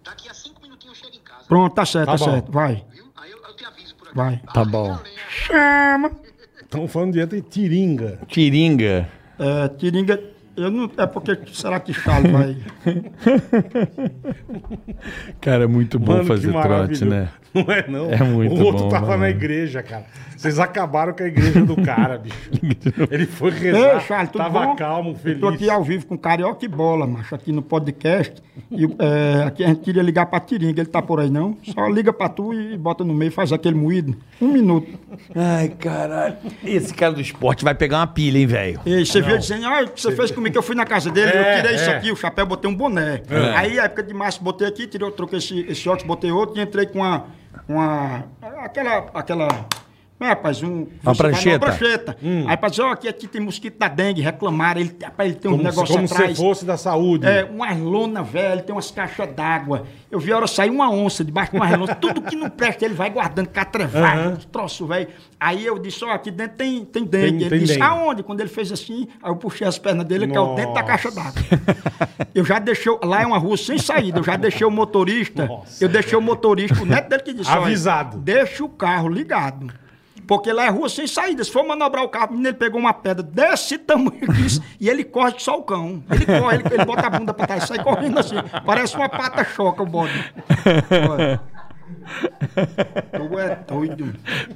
daqui 0.03 0.27
a 0.29 0.33
cinco 0.35 0.61
minutinhos 0.61 0.97
eu 0.99 1.05
chego 1.05 1.15
em 1.17 1.23
casa. 1.23 1.45
Pronto, 1.47 1.73
tá 1.75 1.85
certo, 1.85 2.05
Tá 2.07 2.17
tá, 2.17 2.25
certo, 2.25 2.51
vai. 2.51 2.83
Viu? 2.91 3.05
Aí 3.15 3.29
eu, 3.31 3.37
eu 3.41 3.55
te 3.55 3.65
aviso 3.65 3.95
por 3.95 4.02
aqui. 4.02 4.02
Vai. 4.13 4.39
Tá 4.53 4.63
bom. 4.63 4.97
Chama. 5.29 6.11
Estão 6.61 6.87
falando 6.87 7.13
de 7.13 7.41
tiringa. 7.41 8.19
Tiringa. 8.27 9.09
É, 9.37 9.67
Tiringa, 9.69 10.19
Eu 10.55 10.69
não. 10.69 10.89
É 10.97 11.07
porque 11.07 11.37
será 11.51 11.79
que 11.79 11.91
Charles 11.93 12.31
vai. 12.31 12.57
Cara, 15.41 15.63
é 15.63 15.67
muito 15.67 15.99
bom 15.99 16.13
Mano, 16.13 16.25
fazer 16.25 16.51
trote, 16.51 17.05
né? 17.05 17.29
Não 17.53 17.61
é, 17.71 17.85
não. 17.87 18.11
É 18.11 18.23
muito 18.23 18.55
O 18.55 18.65
outro 18.65 18.83
bom, 18.85 18.89
tava 18.89 19.07
mano. 19.07 19.21
na 19.23 19.29
igreja, 19.29 19.83
cara. 19.83 20.05
Vocês 20.35 20.59
acabaram 20.59 21.13
com 21.13 21.23
a 21.23 21.27
igreja 21.27 21.63
do 21.63 21.75
cara, 21.83 22.17
bicho. 22.17 22.35
Ele 23.11 23.25
foi 23.27 23.51
Ei, 23.51 23.59
rezar. 23.59 23.99
Charles, 24.01 24.29
tudo 24.31 24.41
tava 24.41 24.65
bom? 24.65 24.75
calmo, 24.75 25.11
Eu 25.11 25.15
feliz. 25.15 25.39
tô 25.39 25.47
aqui 25.47 25.69
ao 25.69 25.83
vivo 25.83 26.05
com 26.07 26.17
Carioca 26.17 26.65
e 26.65 26.67
Bola, 26.67 27.05
macho, 27.07 27.33
aqui 27.35 27.51
no 27.51 27.61
podcast. 27.61 28.41
E 28.71 28.85
é, 28.99 29.43
aqui 29.45 29.63
a 29.63 29.67
gente 29.67 29.81
queria 29.81 30.01
ligar 30.01 30.25
pra 30.25 30.39
Tiringa, 30.39 30.81
ele 30.81 30.89
tá 30.89 31.01
por 31.01 31.19
aí 31.19 31.29
não? 31.29 31.55
Só 31.63 31.87
liga 31.87 32.11
pra 32.11 32.27
tu 32.27 32.53
e 32.53 32.75
bota 32.77 33.03
no 33.03 33.13
meio, 33.13 33.31
faz 33.31 33.53
aquele 33.53 33.75
moído. 33.75 34.15
Um 34.41 34.47
minuto. 34.51 34.87
Ai, 35.35 35.69
caralho. 35.69 36.35
Esse 36.63 36.93
cara 36.93 37.13
do 37.13 37.21
esporte 37.21 37.63
vai 37.63 37.75
pegar 37.75 37.99
uma 37.99 38.07
pilha, 38.07 38.39
hein, 38.39 38.47
velho? 38.47 38.79
E 38.85 39.05
você 39.05 39.21
veio 39.21 39.37
dizendo, 39.39 39.65
ah, 39.67 39.83
o 39.83 39.87
que 39.89 40.01
você 40.01 40.11
fez 40.13 40.31
comigo 40.43 40.53
que 40.53 40.57
eu 40.57 40.63
fui 40.63 40.75
na 40.75 40.85
casa 40.85 41.09
dele, 41.09 41.31
É, 41.31 41.53
eu 41.53 41.61
tirei 41.61 41.75
isso 41.75 41.89
é. 41.89 41.95
aqui, 41.95 42.11
o 42.11 42.15
chapéu, 42.15 42.45
botei 42.45 42.69
um 42.69 42.75
boné. 42.75 43.21
Aí, 43.55 43.79
época 43.79 44.03
de 44.03 44.13
março, 44.13 44.43
botei 44.43 44.67
aqui, 44.67 44.85
tirei, 44.85 45.09
troquei 45.11 45.39
esse, 45.39 45.61
esse 45.61 45.87
óculos, 45.87 46.05
botei 46.05 46.31
outro 46.31 46.59
e 46.59 46.61
entrei 46.61 46.85
com 46.85 46.99
uma. 46.99 47.25
uma 47.67 48.25
aquela. 48.63 49.09
aquela 49.13 49.47
é, 50.19 50.27
rapaz, 50.29 50.63
um. 50.63 50.67
Uma 50.67 50.85
vai 50.85 50.87
numa 51.03 51.15
prancheta. 51.15 51.59
prancheta. 51.65 52.17
Aí, 52.21 52.43
rapaz, 52.45 52.79
ó, 52.79 52.91
aqui, 52.91 53.07
aqui 53.09 53.27
tem 53.27 53.41
mosquito 53.41 53.77
da 53.77 53.87
dengue, 53.89 54.21
reclamaram, 54.21 54.79
ele, 54.79 54.95
rapaz, 55.03 55.29
ele 55.31 55.39
tem 55.39 55.51
um 55.51 55.57
Como, 55.57 55.63
se, 55.69 55.75
negócio 55.75 55.95
como 55.95 56.07
se 56.07 56.13
atrás. 56.13 56.37
fosse 56.37 56.65
da 56.65 56.77
saúde. 56.77 57.25
É, 57.27 57.43
umas 57.43 57.77
lona 57.77 58.23
velha, 58.23 58.61
tem 58.61 58.73
umas 58.73 58.89
caixas 58.89 59.27
d'água. 59.33 59.85
Eu 60.09 60.19
vi 60.19 60.31
a 60.31 60.37
hora 60.37 60.47
sair 60.47 60.69
uma 60.69 60.89
onça 60.89 61.23
debaixo 61.25 61.51
de 61.51 61.57
uma 61.57 61.65
relógio. 61.65 61.95
Tudo 61.99 62.21
que 62.21 62.35
não 62.35 62.49
presta, 62.49 62.85
ele 62.85 62.93
vai 62.93 63.09
guardando 63.09 63.47
catrevado, 63.47 64.19
Aham. 64.21 64.29
uns 64.37 64.45
troços, 64.45 64.87
velho. 64.87 65.07
Aí 65.39 65.65
eu 65.65 65.77
disse, 65.77 66.05
ó, 66.05 66.11
aqui 66.11 66.31
dentro 66.31 66.55
tem, 66.57 66.85
tem 66.85 67.03
dengue. 67.03 67.27
Tem- 67.27 67.41
ele 67.41 67.49
tem 67.49 67.59
disse, 67.59 67.73
dengue. 67.73 67.85
aonde? 67.85 68.23
Quando 68.23 68.39
ele 68.39 68.49
fez 68.49 68.71
assim, 68.71 69.07
aí 69.21 69.29
eu 69.29 69.35
puxei 69.35 69.67
as 69.67 69.77
pernas 69.77 70.05
dele, 70.05 70.27
que 70.27 70.37
é 70.37 70.39
o 70.39 70.55
dentro 70.55 70.73
da 70.73 70.81
Nossa. 70.81 70.83
caixa 70.83 71.11
d'água. 71.11 71.41
Eu 72.33 72.45
já 72.45 72.59
deixei, 72.59 72.95
lá 73.03 73.21
é 73.23 73.25
uma 73.25 73.37
rua 73.37 73.57
sem 73.57 73.77
saída, 73.77 74.19
eu 74.19 74.23
já 74.23 74.37
deixei 74.37 74.65
o 74.65 74.71
motorista, 74.71 75.45
Nossa. 75.47 75.83
eu 75.83 75.89
deixei 75.89 76.17
o 76.17 76.21
motorista, 76.21 76.81
o 76.81 76.85
neto 76.85 77.09
dele 77.09 77.23
que 77.23 77.33
disse, 77.33 77.49
Avisado. 77.51 78.17
deixa 78.19 78.63
o 78.63 78.69
carro 78.69 79.09
ligado. 79.09 79.67
Porque 80.27 80.51
lá 80.51 80.65
é 80.65 80.69
rua 80.69 80.89
sem 80.89 81.07
saída. 81.07 81.43
Se 81.43 81.51
for 81.51 81.65
manobrar 81.65 82.03
o 82.03 82.09
carro, 82.09 82.35
ele 82.35 82.53
pegou 82.53 82.79
uma 82.79 82.93
pedra 82.93 83.23
desse 83.23 83.77
tamanho 83.77 84.23
aqui 84.23 84.59
e 84.79 84.89
ele 84.89 85.03
corre 85.03 85.35
só 85.37 85.57
o 85.57 85.63
cão. 85.63 86.03
Ele 86.09 86.25
corre, 86.25 86.57
ele, 86.57 86.63
ele 86.71 86.85
bota 86.85 87.07
a 87.07 87.09
bunda 87.09 87.33
pra 87.33 87.47
trás 87.47 87.63
e 87.63 87.67
sai 87.67 87.83
correndo 87.83 88.19
assim. 88.19 88.35
Parece 88.65 88.95
uma 88.95 89.09
pata 89.09 89.43
choca 89.43 89.83
o 89.83 89.85
bode. 89.85 90.33
Olha. 91.09 91.41
Tu 93.15 93.39
é 93.39 93.55
doido. 93.67 94.13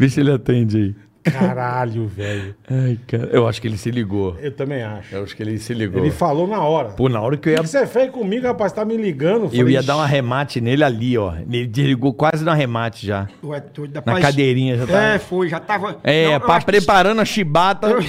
Se 0.10 0.19
ele 0.19 0.31
atende 0.31 0.77
aí. 0.77 1.07
Caralho, 1.23 2.07
velho. 2.07 2.56
Ai, 2.69 2.98
cara. 3.06 3.30
Eu 3.34 3.48
acho 3.48 3.61
que 3.61 3.68
ele 3.68 3.77
se 3.77 3.91
ligou. 3.91 4.35
Eu 4.39 4.52
também 4.52 4.81
acho. 4.84 5.14
Eu 5.15 5.23
acho 5.23 5.35
que 5.35 5.44
ele 5.44 5.57
se 5.57 5.73
ligou. 5.73 6.02
Ele 6.02 6.11
falou 6.11 6.48
na 6.48 6.61
hora. 6.61 6.89
Pô, 6.89 7.10
na 7.10 7.19
hora 7.19 7.35
que 7.38 7.49
eu 7.49 7.53
O 7.53 7.56
ia. 7.57 7.61
que 7.61 7.68
você 7.68 7.85
fez 7.85 8.10
comigo, 8.11 8.45
rapaz? 8.48 8.72
Tá 8.72 8.85
me 8.85 8.95
ligando. 8.95 9.45
Eu 9.45 9.49
Falei, 9.49 9.73
ia 9.73 9.84
dar 9.84 9.98
um 9.98 10.02
arremate 10.02 10.61
nele 10.61 10.84
ali, 10.84 11.18
ó. 11.18 11.34
Ele 11.35 11.68
desligou 11.68 12.14
quase 12.14 12.44
no 12.45 12.52
arremate 12.52 13.06
já. 13.06 13.27
Tu 13.41 13.53
é 13.53 13.60
doido. 13.60 13.94
Na 13.94 13.99
rapaz. 13.99 14.26
cadeirinha 14.26 14.77
já 14.77 14.88
tá. 14.88 15.02
É, 15.02 15.19
foi, 15.19 15.49
já 15.49 15.60
tava. 15.60 15.99
É, 16.03 16.26
Não, 16.27 16.34
eu 16.34 16.41
pra 16.41 16.60
que- 16.60 16.65
preparando 16.65 17.19
a 17.22 17.26
chibata. 17.26 17.88
Eu- 17.88 17.99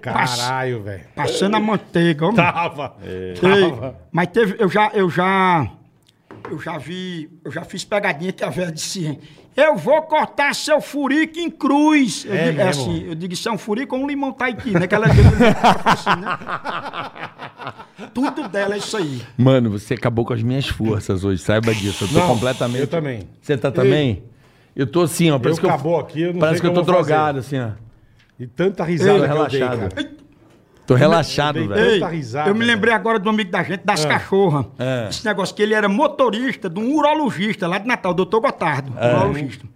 Caralho, 0.00 0.82
velho. 0.82 1.02
Passando 1.14 1.56
a 1.56 1.60
manteiga, 1.60 2.24
homem. 2.24 2.36
Tava. 2.36 2.96
Ei, 3.04 3.34
Tava. 3.34 3.98
mas 4.12 4.28
teve, 4.28 4.56
eu 4.58 4.68
já, 4.68 4.90
eu 4.94 5.10
já, 5.10 5.68
eu 6.50 6.58
já 6.60 6.78
vi, 6.78 7.28
eu 7.44 7.50
já 7.50 7.64
fiz 7.64 7.84
pegadinha 7.84 8.32
que 8.32 8.44
a 8.44 8.48
velha 8.48 8.70
disse, 8.72 9.18
eu 9.56 9.76
vou 9.76 10.02
cortar 10.02 10.54
seu 10.54 10.80
furico 10.80 11.38
em 11.38 11.50
cruz. 11.50 12.24
Eu 12.24 12.34
É 12.34 12.50
digo, 12.50 12.60
é 12.60 12.68
assim, 12.68 13.04
eu 13.08 13.14
digo, 13.14 13.32
isso 13.32 13.48
é 13.48 13.52
um 13.52 13.58
furico 13.58 13.96
ou 13.96 14.02
um 14.02 14.06
limão 14.06 14.32
taiti, 14.32 14.70
né? 14.70 14.86
Que 14.86 14.94
ela 14.94 15.06
assim, 15.06 16.20
né? 16.20 16.36
Tudo 18.12 18.48
dela 18.48 18.74
é 18.74 18.78
isso 18.78 18.96
aí. 18.96 19.22
Mano, 19.36 19.70
você 19.70 19.94
acabou 19.94 20.24
com 20.24 20.32
as 20.32 20.42
minhas 20.42 20.66
forças 20.68 21.24
hoje, 21.24 21.40
saiba 21.42 21.74
disso. 21.74 22.04
Eu 22.04 22.08
tô 22.08 22.14
Não, 22.18 22.28
completamente. 22.28 22.80
eu 22.80 22.86
também. 22.86 23.28
Você 23.40 23.56
tá 23.56 23.70
também? 23.70 24.22
Eu 24.74 24.86
tô 24.86 25.02
assim, 25.02 25.30
ó. 25.30 25.38
Parece 25.38 25.58
Eu 25.58 25.62
que 25.62 25.66
eu, 25.66 25.70
acabou 25.74 25.98
aqui, 26.00 26.20
eu 26.22 26.32
não 26.34 26.40
parece 26.40 26.60
sei 26.60 26.60
que 26.60 26.66
eu 26.66 26.74
tô 26.74 26.80
eu 26.80 26.84
vou 26.84 26.94
fazer. 26.94 27.08
drogado, 27.08 27.38
assim, 27.38 27.58
ó. 27.58 27.70
E 28.38 28.46
tanta 28.46 28.84
risada 28.84 29.26
que 29.26 29.34
eu 29.34 29.46
dei, 29.48 29.58
relaxado. 29.60 29.94
cara. 29.94 30.08
Tô 30.86 30.94
relaxado, 30.94 31.58
eu 31.58 31.68
dei- 31.68 31.98
velho. 32.00 32.06
Risada, 32.06 32.48
eu 32.50 32.54
me 32.54 32.64
lembrei 32.64 32.94
agora 32.94 33.18
do 33.18 33.28
amigo 33.28 33.50
da 33.50 33.62
gente, 33.62 33.84
das 33.84 34.04
cachorras. 34.04 34.66
É. 34.78 35.08
Esse 35.10 35.24
negócio 35.24 35.54
que 35.54 35.62
ele 35.62 35.74
era 35.74 35.88
motorista 35.88 36.68
de 36.70 36.78
um 36.78 36.94
urologista 36.94 37.66
lá 37.66 37.78
de 37.78 37.86
Natal, 37.86 38.14
doutor 38.14 38.40
Gotardo, 38.40 38.92
urologista. 39.18 39.66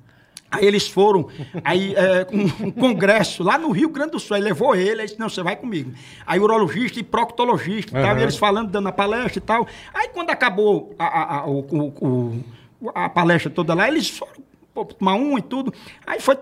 Aí 0.53 0.65
eles 0.67 0.89
foram, 0.89 1.29
aí 1.65 1.95
é, 1.95 2.27
um, 2.33 2.67
um 2.67 2.71
congresso 2.73 3.43
lá 3.45 3.57
no 3.57 3.71
Rio 3.71 3.89
Grande 3.89 4.11
do 4.13 4.19
Sul, 4.19 4.35
aí 4.37 4.43
levou 4.43 4.75
ele, 4.75 5.01
aí 5.01 5.07
disse, 5.07 5.19
não, 5.19 5.29
você 5.29 5.45
vai 5.45 5.55
comigo. 5.55 5.93
Aí 6.27 6.41
urologista 6.41 6.99
e 6.99 7.05
proctologista 7.05 7.97
e 7.97 8.03
tal, 8.03 8.19
e 8.19 8.23
eles 8.23 8.37
falando, 8.37 8.69
dando 8.69 8.89
a 8.89 8.93
palestra 8.93 9.39
e 9.39 9.41
tal. 9.41 9.67
Aí 9.95 10.09
quando 10.09 10.31
acabou 10.31 10.93
a, 10.99 11.05
a, 11.07 11.39
a, 11.39 11.47
o- 11.47 11.61
o- 11.71 12.45
o- 12.83 12.91
a 12.93 13.09
palestra 13.09 13.49
toda 13.49 13.75
lá, 13.75 13.87
eles 13.87 14.09
foram 14.11 14.43
pô, 14.75 14.85
tomar 14.85 15.15
um 15.15 15.37
e 15.39 15.43
tudo. 15.43 15.73
Aí 16.07 16.21
foi 16.21 16.37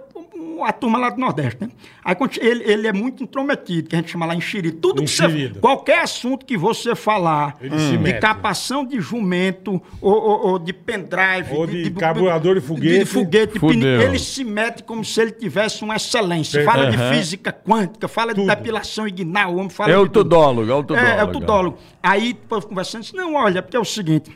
a 0.65 0.73
turma 0.73 0.99
lá 0.99 1.11
do 1.11 1.21
Nordeste, 1.21 1.59
né? 1.61 1.71
Aí 2.05 2.17
ele, 2.41 2.65
ele 2.65 2.87
é 2.87 2.93
muito 2.93 3.23
intrometido, 3.23 3.89
que 3.89 3.97
a 3.97 3.99
gente 3.99 4.11
chama 4.11 4.27
lá 4.27 4.35
enxerido. 4.35 4.79
Tudo 4.79 5.03
que 5.03 5.09
você, 5.09 5.51
qualquer 5.61 6.01
assunto 6.01 6.45
que 6.47 6.57
você 6.57 6.95
falar 6.95 7.57
se 7.61 7.97
de 7.97 8.13
capação 8.21 8.85
de 8.85 9.01
jumento 9.01 9.81
ou, 10.01 10.13
ou- 10.15 10.47
ou 10.49 10.59
de 10.59 10.73
pendrive, 10.73 11.53
Ou 11.55 11.67
de 11.67 11.91
carburador 11.91 12.55
de 12.55 12.61
foguete. 12.61 12.99
de 13.01 13.05
foguete, 13.05 13.53
de 13.55 13.59
Fudeu. 13.61 13.79
pneu, 13.79 14.03
ele 14.03 14.19
se 14.19 14.43
mete 14.45 14.83
como 14.83 15.05
se 15.05 15.21
ele 15.21 15.33
tivesse 15.33 15.83
uma 15.85 15.97
excelência. 15.97 16.63
Perfeito. 16.63 16.79
Fala 16.79 16.91
de 16.91 16.97
Aham. 16.97 17.13
física 17.15 17.53
quântica, 17.53 18.09
fala 18.09 18.35
Tudo. 18.35 18.49
de 18.49 18.55
depilação 18.57 19.07
ignal, 19.09 19.53
o 19.55 19.57
homem 19.59 19.71
fala 19.71 19.91
É 19.91 19.95
de 19.95 20.01
o 20.01 20.09
tudólogo, 20.09 20.71
é 20.71 20.75
o 20.75 20.83
tudólogo. 20.85 21.11
É, 21.17 21.19
é 21.21 21.25
o 21.25 21.29
tudólogo. 21.33 21.79
Aí, 22.03 22.33
depois 22.33 22.65
conversando, 22.65 23.03
disse, 23.03 23.15
não, 23.17 23.35
olha, 23.35 23.63
porque 23.63 23.77
é 23.77 23.81
o 23.81 23.85
seguinte, 23.85 24.31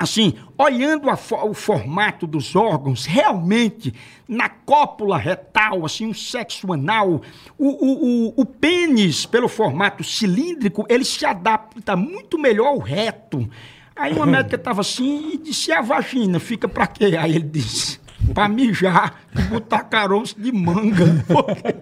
assim, 0.00 0.32
olhando 0.56 1.14
fo- 1.14 1.46
o 1.50 1.52
formato 1.52 2.26
dos 2.26 2.56
órgãos, 2.56 3.04
realmente, 3.04 3.92
na 4.26 4.48
cópula 4.48 5.18
retal, 5.18 5.84
assim, 5.84 6.06
um 6.06 6.14
sexo 6.14 6.72
anal, 6.72 7.20
o, 7.58 7.68
o, 7.68 8.28
o, 8.28 8.34
o 8.40 8.46
pênis, 8.46 9.26
pelo 9.26 9.46
formato 9.46 10.02
cilíndrico, 10.02 10.86
ele 10.88 11.04
se 11.04 11.26
adapta 11.26 11.94
muito 11.94 12.38
melhor 12.38 12.68
ao 12.68 12.78
reto. 12.78 13.46
Aí 13.94 14.14
uma 14.14 14.24
médica 14.26 14.56
estava 14.56 14.80
assim 14.80 15.32
e 15.34 15.36
disse, 15.36 15.70
e 15.70 15.74
a 15.74 15.82
vagina 15.82 16.40
fica 16.40 16.66
pra 16.66 16.86
quê? 16.86 17.14
Aí 17.20 17.34
ele 17.34 17.44
disse, 17.44 18.00
pra 18.32 18.48
mijar 18.48 19.20
e 19.38 19.42
botar 19.42 19.80
caroço 19.84 20.40
de 20.40 20.50
manga. 20.50 21.24
Porque 21.28 21.74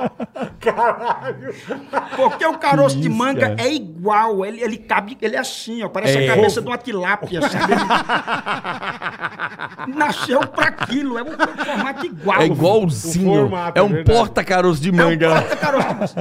o 2.48 2.58
caroço 2.58 2.96
de 2.98 3.08
isso, 3.08 3.16
manga 3.16 3.50
cara? 3.50 3.56
é 3.62 3.72
igual, 3.74 4.44
ele, 4.44 4.60
ele 4.62 4.76
cabe, 4.78 5.16
ele 5.20 5.36
é 5.36 5.38
assim, 5.38 5.82
ó, 5.82 5.88
parece 5.88 6.18
É. 6.18 6.28
a 6.30 6.34
cabeça 6.34 6.60
de 6.60 6.66
uma 6.68 6.78
tilápia, 6.78 7.40
sabe? 7.42 7.72
Ele 9.86 9.96
Nasceu 9.96 10.40
pra 10.40 10.66
aquilo, 10.66 11.18
é 11.18 11.22
um 11.22 11.26
formato 11.64 12.06
igual. 12.06 12.40
É 12.42 12.46
igualzinho. 12.46 13.34
Formato, 13.34 13.78
é 13.78 13.80
é 13.80 13.82
um 13.82 13.88
verdade. 13.88 14.18
porta-caroço 14.18 14.80
de 14.80 14.88
É 14.88 14.92
um 14.92 14.96
manga. 14.96 15.28
porta-caroço. 15.30 16.14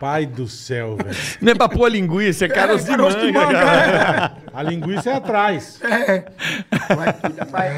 Pai 0.00 0.26
do 0.26 0.48
céu, 0.48 0.96
velho. 0.96 1.16
Não 1.40 1.52
é 1.52 1.54
pra 1.54 1.68
pôr 1.68 1.88
linguiça, 1.88 2.46
é 2.46 2.48
caroço 2.48 2.84
de 2.84 2.90
caroço 2.90 3.18
de 3.20 3.32
manga. 3.32 3.46
manga, 3.46 3.60
cara. 3.64 4.36
A 4.52 4.62
linguiça 4.62 5.10
é 5.10 5.14
atrás. 5.14 5.80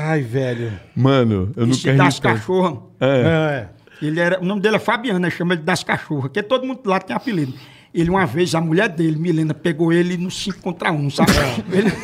Ai, 0.08 0.22
velho. 0.22 0.72
Mano, 0.94 1.52
eu 1.56 1.68
Esse 1.68 1.86
nunca 1.88 1.92
ri 1.92 1.98
das 1.98 2.20
tanto. 2.20 2.34
cachorras, 2.34 2.78
É. 3.00 3.66
ele 4.02 4.20
era, 4.20 4.38
o 4.40 4.44
nome 4.44 4.60
dele 4.60 4.76
é 4.76 4.78
Fabiana, 4.78 5.30
chama 5.30 5.54
ele 5.54 5.62
das 5.62 5.82
cachorras, 5.82 6.24
porque 6.24 6.42
todo 6.42 6.66
mundo 6.66 6.80
lá 6.84 7.00
tem 7.00 7.16
apelido. 7.16 7.54
Ele, 7.94 8.10
uma 8.10 8.26
vez, 8.26 8.54
a 8.54 8.60
mulher 8.60 8.88
dele, 8.90 9.18
Milena, 9.18 9.54
pegou 9.54 9.90
ele 9.92 10.18
no 10.18 10.30
5 10.30 10.60
contra 10.60 10.92
1, 10.92 11.10
sabe? 11.10 11.32
Ele- 11.72 11.90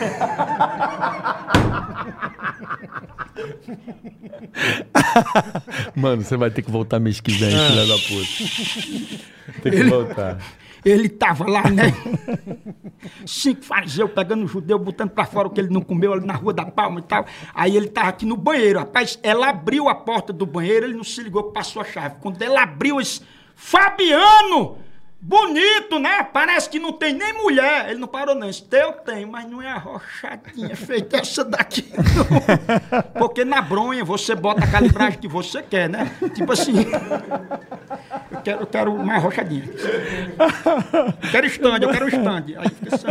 Mano, 5.95 6.23
você 6.23 6.37
vai 6.37 6.51
ter 6.51 6.63
que 6.63 6.71
voltar 6.71 6.99
mês 6.99 7.21
que 7.21 7.33
vem, 7.33 7.51
filha 7.51 7.87
da 7.87 7.99
puta. 7.99 9.61
Tem 9.63 9.73
que 9.73 9.85
voltar. 9.85 10.39
Ele 10.85 11.09
tava 11.09 11.49
lá, 11.49 11.69
né? 11.71 11.93
Cinco 13.27 13.65
fariseus 13.65 14.11
pegando 14.11 14.45
o 14.45 14.49
judeu, 14.49 14.79
botando 14.79 15.11
pra 15.11 15.25
fora 15.25 15.49
o 15.49 15.51
que 15.51 15.61
ele 15.61 15.73
não 15.73 15.81
comeu 15.81 16.13
ali 16.13 16.27
na 16.27 16.35
Rua 16.35 16.53
da 16.53 16.65
Palma 16.65 17.01
e 17.01 17.03
tal. 17.03 17.25
Aí 17.55 17.77
ele 17.77 17.89
tava 17.89 18.09
aqui 18.09 18.27
no 18.27 18.37
banheiro. 18.37 18.81
Rapaz, 18.81 19.19
ela 19.23 19.49
abriu 19.49 19.89
a 19.89 19.95
porta 19.95 20.33
do 20.33 20.45
banheiro, 20.45 20.87
ele 20.87 20.95
não 20.95 21.05
se 21.05 21.23
ligou 21.23 21.53
passou 21.53 21.83
a 21.83 21.85
chave. 21.85 22.17
Quando 22.21 22.41
ela 22.43 22.63
abriu, 22.63 23.01
esse 23.01 23.23
Fabiano! 23.55 24.79
Bonito, 25.25 26.01
né? 26.01 26.25
Parece 26.25 26.69
que 26.69 26.81
não 26.81 26.93
tem 26.93 27.13
nem 27.13 27.33
mulher. 27.35 27.89
Ele 27.89 28.01
não 28.01 28.09
parou, 28.09 28.35
não. 28.35 28.49
Esse 28.49 28.65
teu 28.65 28.91
tem, 28.93 29.25
mas 29.25 29.49
não 29.49 29.63
é 29.63 29.71
arrochadinha 29.71 30.75
feita 30.75 31.19
essa 31.19 31.45
daqui, 31.45 31.93
não. 31.93 33.03
Porque 33.23 33.45
na 33.45 33.63
bronha 33.63 34.05
você 34.05 34.35
bota 34.35 34.65
a 34.65 34.67
calibragem 34.67 35.21
que 35.21 35.29
você 35.29 35.63
quer, 35.63 35.89
né? 35.89 36.11
Tipo 36.35 36.53
assim. 36.53 36.75
Eu 38.33 38.41
quero, 38.43 38.63
eu 38.63 38.67
quero 38.67 38.99
mais 38.99 39.23
arrochadinha. 39.23 39.63
Eu 41.23 41.31
quero 41.31 41.47
stand, 41.47 41.79
eu 41.83 41.91
quero 41.91 42.09
stand. 42.09 42.45
Aí 42.59 42.69
fica 42.69 42.97
assim. 42.97 43.07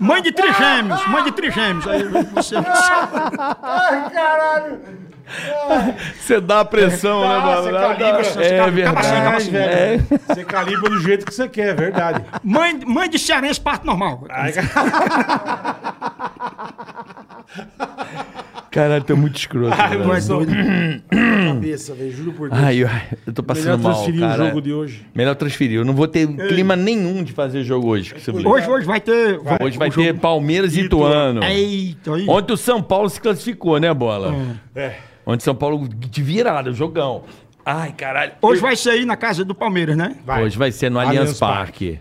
Mãe 0.00 0.20
de 0.20 0.32
trigêmeos, 0.32 1.06
mãe 1.06 1.22
de 1.22 1.30
trigêmeos. 1.30 1.86
Aí 1.86 2.02
você. 2.02 2.56
Você 6.20 6.40
dá 6.40 6.60
a 6.60 6.64
pressão, 6.64 7.20
né, 7.22 7.34
Ah, 7.36 7.40
mano? 7.40 7.62
você 7.62 7.72
calibra, 7.72 8.24
você 8.24 8.42
É 8.42 8.58
calibra. 8.58 8.92
verdade. 8.92 9.06
Ai, 9.08 9.36
assim. 9.36 9.50
velho. 9.50 10.06
Você 10.26 10.44
calibra 10.44 10.90
do 10.90 11.00
jeito 11.00 11.26
que 11.26 11.34
você 11.34 11.48
quer, 11.48 11.68
é 11.68 11.74
verdade. 11.74 12.24
Mãe, 12.42 12.80
mãe 12.86 13.08
de 13.08 13.18
cearense, 13.18 13.60
parte 13.60 13.86
normal. 13.86 14.24
Ai, 14.30 14.52
Caralho, 18.70 19.02
tu 19.02 19.12
é 19.12 19.16
muito 19.16 19.36
escroto. 19.36 19.74
Ai, 19.76 19.96
mano, 19.98 20.20
sou- 20.22 20.46
cabeça, 21.48 21.94
velho, 21.94 22.12
juro 22.12 22.32
por 22.32 22.48
Deus. 22.50 22.62
Ai, 22.62 22.84
ai, 22.84 23.02
eu 23.26 23.32
tô 23.32 23.42
passando 23.42 23.64
Melhor 23.64 23.78
mal, 23.78 23.92
transferir 23.94 24.20
cara. 24.20 24.42
o 24.42 24.46
jogo 24.46 24.62
de 24.62 24.72
hoje. 24.72 25.06
Melhor 25.14 25.34
transferir. 25.34 25.76
Eu 25.78 25.84
não 25.84 25.94
vou 25.94 26.06
ter 26.06 26.28
clima 26.48 26.76
nenhum 26.76 27.24
de 27.24 27.32
fazer 27.32 27.64
jogo 27.64 27.88
hoje. 27.88 28.14
Hoje, 28.44 28.68
hoje 28.68 28.86
vai 28.86 29.00
ter. 29.00 29.40
Hoje 29.60 29.76
vai 29.76 29.88
o 29.88 29.92
jogo- 29.92 30.06
ter 30.06 30.14
Palmeiras 30.18 30.76
e 30.76 30.82
Ituano. 30.82 31.42
Eita, 31.44 32.14
aí. 32.14 32.26
Ontem 32.28 32.52
o 32.52 32.56
São 32.56 32.80
Paulo 32.82 33.08
se 33.10 33.20
classificou, 33.20 33.78
né, 33.80 33.92
Bola? 33.92 34.34
É. 34.74 34.94
Ontem 35.26 35.42
São 35.44 35.54
Paulo 35.54 35.88
de 35.88 36.22
virada, 36.22 36.72
jogão. 36.72 37.24
Ai, 37.64 37.92
caralho. 37.96 38.32
Hoje 38.40 38.60
vai 38.60 38.74
ser 38.76 38.90
aí 38.90 39.04
na 39.04 39.16
casa 39.16 39.44
do 39.44 39.54
Palmeiras, 39.54 39.96
né? 39.96 40.16
Vai. 40.24 40.44
Hoje 40.44 40.56
vai 40.56 40.72
ser 40.72 40.90
no 40.90 40.98
Allianz 40.98 41.18
Allianz 41.18 41.38
Parque. 41.38 42.00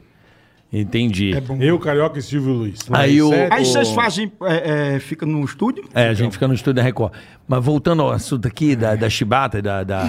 Entendi. 0.72 1.36
É 1.36 1.42
bom. 1.42 1.58
Eu, 1.60 1.80
Carioca 1.80 2.20
e 2.20 2.22
Silvio 2.22 2.54
Luiz. 2.54 2.80
Aí 2.92 3.22
o- 3.22 3.30
Sete. 3.30 3.54
Aí 3.54 3.66
vocês 3.66 3.90
o- 3.90 3.96
fazem. 3.96 4.32
É, 4.44 4.96
é, 4.96 5.00
fica 5.00 5.26
no 5.26 5.44
estúdio? 5.44 5.84
É, 5.96 6.10
a 6.10 6.14
gente 6.14 6.34
fica 6.34 6.48
no 6.48 6.54
estúdio 6.54 6.76
da 6.76 6.82
Record. 6.84 7.12
Mas 7.48 7.64
voltando 7.66 8.04
ao 8.04 8.12
assunto 8.12 8.48
aqui 8.48 8.76
da, 8.76 8.96
da 8.96 9.10
chibata, 9.10 9.62
da, 9.62 9.84
da- 9.84 10.08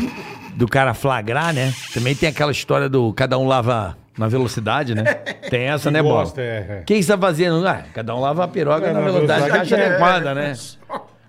do 0.55 0.69
cara 0.69 0.93
flagrar, 0.93 1.55
né? 1.55 1.73
Também 1.95 2.15
tem 2.15 2.28
aquela 2.28 2.53
história 2.53 2.89
do 2.89 3.12
cada 3.15 3.39
um 3.39 3.47
lava 3.47 3.97
na 4.19 4.28
velocidade, 4.28 4.95
né? 4.95 5.05
Tem 5.49 5.62
essa, 5.62 5.91
né, 5.91 6.03
Bola? 6.03 6.24
gosta, 6.24 6.43
é, 6.43 6.45
é. 6.45 6.81
O 6.82 6.85
que 6.85 7.03
você 7.03 7.11
tá 7.12 7.16
fazendo? 7.19 7.66
Ah, 7.66 7.82
cada 7.95 8.15
um 8.15 8.20
lava 8.20 8.45
a 8.45 8.49
piroga 8.49 8.87
É, 8.89 8.93
na 8.93 8.99
na 9.01 9.07
velocidade 9.07 9.45
velocidade 9.51 9.74
é. 9.82 9.87
adequada, 9.87 10.35
né? 10.35 10.53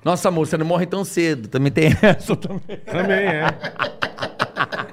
Nossa, 0.03 0.29
moça, 0.29 0.57
não 0.57 0.65
morre 0.65 0.85
tão 0.87 1.05
cedo. 1.05 1.47
Também 1.47 1.71
tem 1.71 1.85
essa 2.01 2.35
também. 2.35 2.77
Também 2.85 3.17
é. 3.27 3.45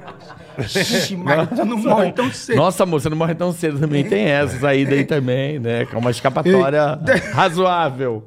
Ixi, 0.59 1.17
mas 1.17 1.49
tu 1.49 1.65
não 1.65 1.79
morre 1.79 2.13
tão 2.13 2.33
cedo. 2.33 2.57
Nossa, 2.57 2.85
moça, 2.85 3.09
não 3.09 3.17
morre 3.17 3.35
tão 3.35 3.53
cedo. 3.53 3.79
Também 3.79 4.05
tem 4.05 4.25
essa 4.25 4.59
saída 4.59 4.95
aí 4.95 5.05
também, 5.05 5.59
né? 5.59 5.87
Que 5.87 5.95
é 5.95 5.99
uma 5.99 6.11
escapatória 6.11 6.99
razoável. 7.33 8.25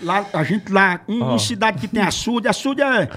Lá, 0.00 0.26
a 0.32 0.42
gente 0.42 0.72
lá, 0.72 1.00
em, 1.08 1.34
em 1.34 1.38
cidade 1.38 1.78
que 1.78 1.88
tem 1.88 2.02
açude, 2.02 2.48
açude 2.48 2.82
é, 2.82 3.08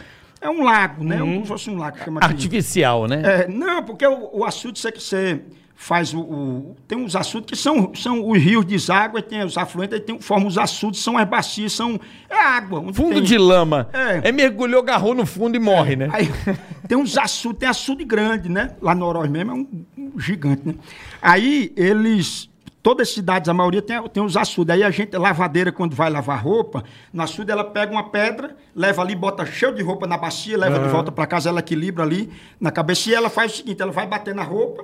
é 0.42 0.50
um 0.50 0.64
lago, 0.64 1.04
né? 1.04 1.18
Como 1.18 1.42
se 1.42 1.48
fosse 1.48 1.70
um 1.70 1.78
lago. 1.78 1.98
Chama 2.04 2.20
aqui. 2.20 2.34
Artificial, 2.34 3.08
né? 3.08 3.22
É, 3.24 3.48
não, 3.48 3.84
porque 3.84 4.06
o, 4.06 4.30
o 4.34 4.46
açude 4.46 4.80
você, 4.80 4.92
você 4.92 5.42
faz 5.76 6.14
o, 6.14 6.20
o- 6.22 6.76
Tem 6.88 6.98
uns 6.98 7.16
açudes 7.16 7.50
que 7.50 7.56
são, 7.56 7.94
são 7.96 8.30
os 8.30 8.38
rios 8.38 8.66
de 8.66 8.92
água, 8.92 9.20
e 9.20 9.24
tem 9.24 9.44
os 9.44 9.58
afluentes, 9.58 10.00
tem, 10.02 10.20
formam 10.20 10.48
os 10.48 10.58
açudes, 10.58 11.02
são 11.02 11.18
as 11.18 11.28
bacias, 11.28 11.74
são. 11.74 12.00
É 12.30 12.36
água. 12.36 12.82
Fundo 12.94 13.16
tem- 13.16 13.24
de 13.24 13.38
lama. 13.38 13.90
É. 13.94 14.30
É. 14.30 14.32
mergulhou, 14.32 14.82
agarrou 14.82 15.14
no 15.14 15.26
fundo 15.26 15.56
e 15.56 15.60
morre, 15.60 15.96
né? 15.96 16.10
Aí 16.14 16.30
tem 16.88 16.98
uns 16.98 17.18
açudes, 17.18 17.60
tem 17.60 17.68
açude 17.70 18.04
grande, 18.06 18.48
né? 18.50 18.76
Lá 18.82 18.96
no 18.96 19.06
Oroz 19.06 19.30
mesmo 19.30 19.52
é 19.52 19.54
um, 19.56 19.68
um 19.98 20.20
gigante, 20.20 20.62
né? 20.66 20.76
Aí 21.22 21.72
eles. 21.76 22.50
Todas 22.82 23.08
as 23.08 23.14
cidades, 23.14 23.48
a 23.48 23.54
maioria 23.54 23.82
tem, 23.82 24.02
tem 24.10 24.22
os 24.22 24.36
açudes. 24.36 24.76
Aí 24.76 24.84
a 24.84 24.92
gente, 24.92 25.16
lavadeira, 25.18 25.72
quando 25.72 25.96
vai 25.96 26.10
lavar 26.10 26.44
roupa, 26.44 26.84
no 27.14 27.24
açude 27.24 27.50
ela 27.50 27.64
pega 27.64 27.90
uma 27.94 28.10
pedra, 28.10 28.58
leva 28.76 29.02
ali, 29.02 29.16
bota 29.16 29.46
cheio 29.46 29.74
de 29.74 29.82
roupa 29.82 30.06
na 30.06 30.18
bacia, 30.18 30.58
leva 30.58 30.80
de 30.80 30.90
volta 30.90 31.10
para 31.10 31.26
casa, 31.26 31.48
ela 31.48 31.62
equilibra 31.62 32.04
ali 32.04 32.30
na 32.60 32.72
cabeça 32.72 33.10
e 33.10 33.14
ela 33.14 33.30
faz 33.30 33.54
o 33.54 33.56
seguinte: 33.56 33.82
ela 33.82 33.92
vai 33.94 34.06
bater 34.06 34.36
na 34.36 34.44
roupa. 34.44 34.84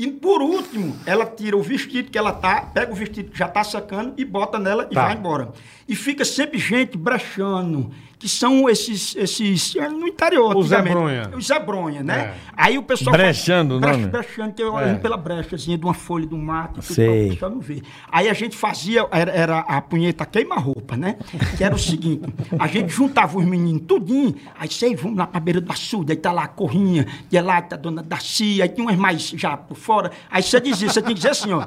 E 0.00 0.10
por 0.10 0.40
último, 0.40 0.96
ela 1.04 1.26
tira 1.26 1.54
o 1.54 1.62
vestido 1.62 2.10
que 2.10 2.16
ela 2.16 2.32
tá, 2.32 2.62
pega 2.62 2.90
o 2.90 2.94
vestido 2.94 3.30
que 3.30 3.36
já 3.38 3.46
tá 3.46 3.62
secando 3.62 4.14
e 4.16 4.24
bota 4.24 4.58
nela 4.58 4.88
e 4.90 4.94
Tá. 4.94 5.04
vai 5.08 5.14
embora. 5.14 5.52
E 5.86 5.94
fica 5.94 6.24
sempre 6.24 6.58
gente 6.58 6.96
brechando, 6.96 7.90
que 8.20 8.28
são 8.28 8.68
esses, 8.68 9.16
esses 9.16 9.74
é, 9.76 9.88
no 9.88 10.06
interior. 10.06 10.54
O 10.54 10.62
Zé 10.62 10.76
antigamente. 10.76 10.92
Bronha. 11.24 11.30
O 11.36 11.40
Zé 11.40 11.58
Bronha, 11.58 12.02
né? 12.02 12.18
É. 12.18 12.34
Aí 12.54 12.76
o 12.78 12.82
pessoal. 12.82 13.12
Brechando 13.16 13.78
o 13.78 13.80
faz- 13.80 13.96
nome? 13.96 14.08
Brech- 14.10 14.26
Brechando, 14.26 14.52
que 14.54 14.62
eu 14.62 14.78
É. 14.78 14.82
olhando 14.82 15.00
pela 15.00 15.16
brechazinha 15.16 15.78
de 15.78 15.84
uma 15.84 15.94
folha 15.94 16.26
do 16.26 16.36
mato, 16.36 16.82
tudo 16.82 16.94
Sei. 16.94 17.06
pra 17.06 17.24
o 17.24 17.30
pessoal 17.30 17.50
não 17.52 17.60
ver. 17.60 17.82
Aí 18.12 18.28
a 18.28 18.34
gente 18.34 18.56
fazia, 18.56 19.06
era, 19.10 19.30
era 19.32 19.58
a 19.60 19.80
punheta 19.80 20.26
queima-roupa, 20.26 20.96
né? 20.98 21.16
Que 21.56 21.64
era 21.64 21.74
o 21.74 21.78
seguinte: 21.78 22.22
a 22.58 22.66
gente 22.66 22.90
juntava 22.92 23.38
os 23.38 23.44
meninos 23.46 23.82
tudinho, 23.88 24.34
aí 24.58 24.70
sei, 24.70 24.94
vamos 24.94 25.16
lá 25.16 25.26
pra 25.26 25.40
beira 25.40 25.60
do 25.60 25.72
açude, 25.72 26.12
aí 26.12 26.18
tá 26.18 26.30
lá 26.30 26.44
a 26.44 26.48
corrinha, 26.48 27.06
e 27.32 27.38
é 27.38 27.40
lá 27.42 27.62
tá 27.62 27.74
a 27.76 27.78
dona 27.78 28.02
Dacia, 28.02 28.64
aí 28.64 28.68
tinha 28.68 28.86
umas 28.86 28.96
mais 28.98 29.30
já 29.30 29.56
por 29.56 29.76
fora. 29.78 30.10
Aí 30.30 30.42
você 30.42 30.60
dizia, 30.60 30.90
você 30.90 31.00
tem 31.00 31.08
que 31.08 31.14
dizer 31.14 31.30
assim, 31.30 31.52
ó. 31.52 31.64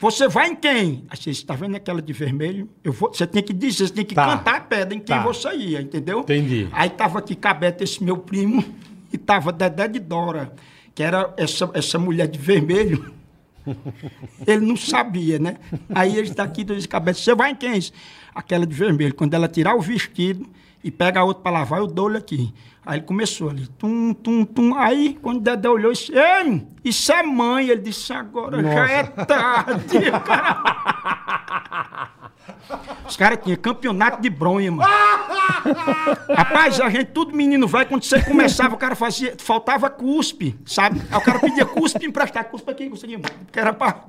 Você 0.00 0.26
vai 0.28 0.48
em 0.48 0.56
quem? 0.56 1.04
Aí 1.10 1.16
você 1.16 1.30
está 1.30 1.54
vendo 1.54 1.76
aquela 1.76 2.00
de 2.00 2.12
vermelho? 2.12 2.68
Eu 2.82 2.92
vou, 2.92 3.12
você 3.12 3.26
tem 3.26 3.42
que 3.42 3.52
dizer, 3.52 3.86
você 3.86 3.92
tem 3.92 4.04
que 4.04 4.14
Tá. 4.14 4.24
cantar 4.38 4.54
a 4.56 4.60
pedra 4.60 4.94
em 4.94 4.98
quem 4.98 5.14
Tá. 5.16 5.22
você 5.22 5.54
ia, 5.54 5.80
entendeu? 5.82 6.20
Entendi. 6.20 6.68
Aí 6.72 6.88
tava 6.88 7.18
aqui 7.18 7.34
Cabeta, 7.34 7.84
esse 7.84 8.02
meu 8.02 8.16
primo, 8.16 8.64
e 9.12 9.18
tava 9.18 9.52
Dedé 9.52 9.86
de 9.88 9.98
Dora, 10.00 10.52
que 10.94 11.02
era 11.02 11.32
essa, 11.36 11.70
essa 11.74 11.98
mulher 11.98 12.26
de 12.28 12.38
vermelho. 12.38 13.12
Ele 14.46 14.64
não 14.66 14.76
sabia, 14.76 15.38
né? 15.38 15.56
Aí 15.94 16.16
ele 16.16 16.28
está 16.30 16.44
aqui, 16.44 16.64
dois 16.64 16.86
cabeças. 16.86 17.22
Você 17.22 17.34
vai 17.34 17.50
em 17.50 17.54
quem? 17.54 17.78
Aquela 18.34 18.66
de 18.66 18.74
vermelho. 18.74 19.14
Quando 19.14 19.34
ela 19.34 19.46
tirar 19.46 19.74
o 19.76 19.80
vestido 19.82 20.48
e 20.82 20.90
pega 20.90 21.20
a 21.20 21.24
outra 21.24 21.42
para 21.42 21.52
lavar, 21.52 21.78
eu 21.80 21.86
dou-lhe 21.86 22.16
aqui. 22.16 22.52
Aí 22.84 22.98
ele 22.98 23.06
começou 23.06 23.50
ali, 23.50 23.66
tum, 23.78 24.14
tum, 24.14 24.44
tum. 24.44 24.74
Aí, 24.74 25.18
quando 25.20 25.36
o 25.36 25.40
Dedé 25.40 25.68
olhou, 25.68 25.92
disse, 25.92 26.12
Ei, 26.12 26.66
isso 26.82 27.12
é 27.12 27.22
mãe. 27.22 27.68
Ele 27.68 27.82
disse, 27.82 28.12
agora 28.12 28.62
já 28.62 28.90
é 28.90 29.02
tarde. 29.04 30.10
Cara- 30.24 32.10
Os 33.06 33.16
caras 33.16 33.38
tinham 33.42 33.56
campeonato 33.58 34.22
de 34.22 34.30
bronha, 34.30 34.70
mano. 34.72 34.88
Rapaz, 36.34 36.80
a 36.80 36.88
gente, 36.88 37.06
tudo 37.06 37.36
menino 37.36 37.66
velho, 37.66 37.86
quando 37.86 38.02
você 38.04 38.22
começava, 38.22 38.74
o 38.74 38.78
cara 38.78 38.94
fazia, 38.94 39.34
faltava 39.38 39.90
cuspe, 39.90 40.56
sabe? 40.64 41.02
Aí 41.10 41.18
o 41.18 41.20
cara 41.20 41.38
pedia 41.40 41.66
cuspe 41.66 42.06
emprestar, 42.06 42.44
cuspe 42.44 42.70
aqui, 42.70 42.88
cuspe 42.88 43.14
aqui. 43.14 43.22
Que 43.52 43.60
era 43.60 43.72
pra 43.72 44.04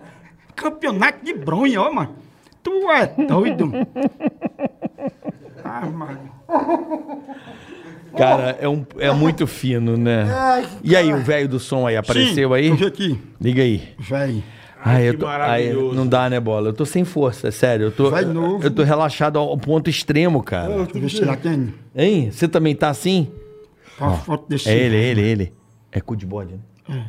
campeonato 0.55 1.25
de 1.25 1.33
bronha, 1.33 1.81
ó, 1.81 1.91
mano. 1.91 2.15
Tu 2.63 2.71
é 2.91 3.07
doido, 3.07 3.71
Ah, 5.71 5.85
mano. 5.85 6.19
Cara, 8.17 8.57
é, 8.59 8.67
um, 8.67 8.85
é 8.99 9.09
muito 9.13 9.47
fino, 9.47 9.95
né? 9.95 10.27
E 10.83 10.97
aí, 10.97 11.13
o 11.13 11.19
velho 11.23 11.47
do 11.47 11.59
som 11.59 11.87
aí, 11.87 11.95
apareceu 11.95 12.49
Sim, 12.49 12.55
aí? 12.55 12.85
Aqui, 12.85 13.17
Liga 13.39 13.61
aí. 13.61 13.95
velho. 13.97 14.43
Ai, 14.83 15.03
que 15.03 15.09
eu 15.09 15.17
tô, 15.19 15.27
ai, 15.27 15.71
não 15.71 16.05
dá, 16.07 16.29
né, 16.29 16.39
bola? 16.39 16.69
Eu 16.69 16.73
tô 16.73 16.85
sem 16.85 17.05
força, 17.05 17.47
é 17.47 17.51
sério. 17.51 17.85
Eu 17.85 17.91
tô, 17.91 18.09
Vai 18.09 18.25
novo. 18.25 18.63
eu 18.65 18.71
tô 18.71 18.83
relaxado 18.83 19.37
ao 19.37 19.57
ponto 19.57 19.89
extremo, 19.89 20.43
cara. 20.43 20.73
Eu 20.73 20.87
tem. 21.37 21.73
Hein? 21.95 22.31
Você 22.31 22.47
também 22.47 22.75
tá 22.75 22.89
assim? 22.89 23.31
Uma 23.99 24.17
foto 24.17 24.49
desse. 24.49 24.67
É 24.67 24.75
ele, 24.75 24.95
é 24.95 24.99
ele, 25.03 25.21
é 25.21 25.25
ele. 25.25 25.53
É 25.91 26.01
cu 26.01 26.15
de 26.15 26.25
bode, 26.25 26.55
né? 26.87 27.05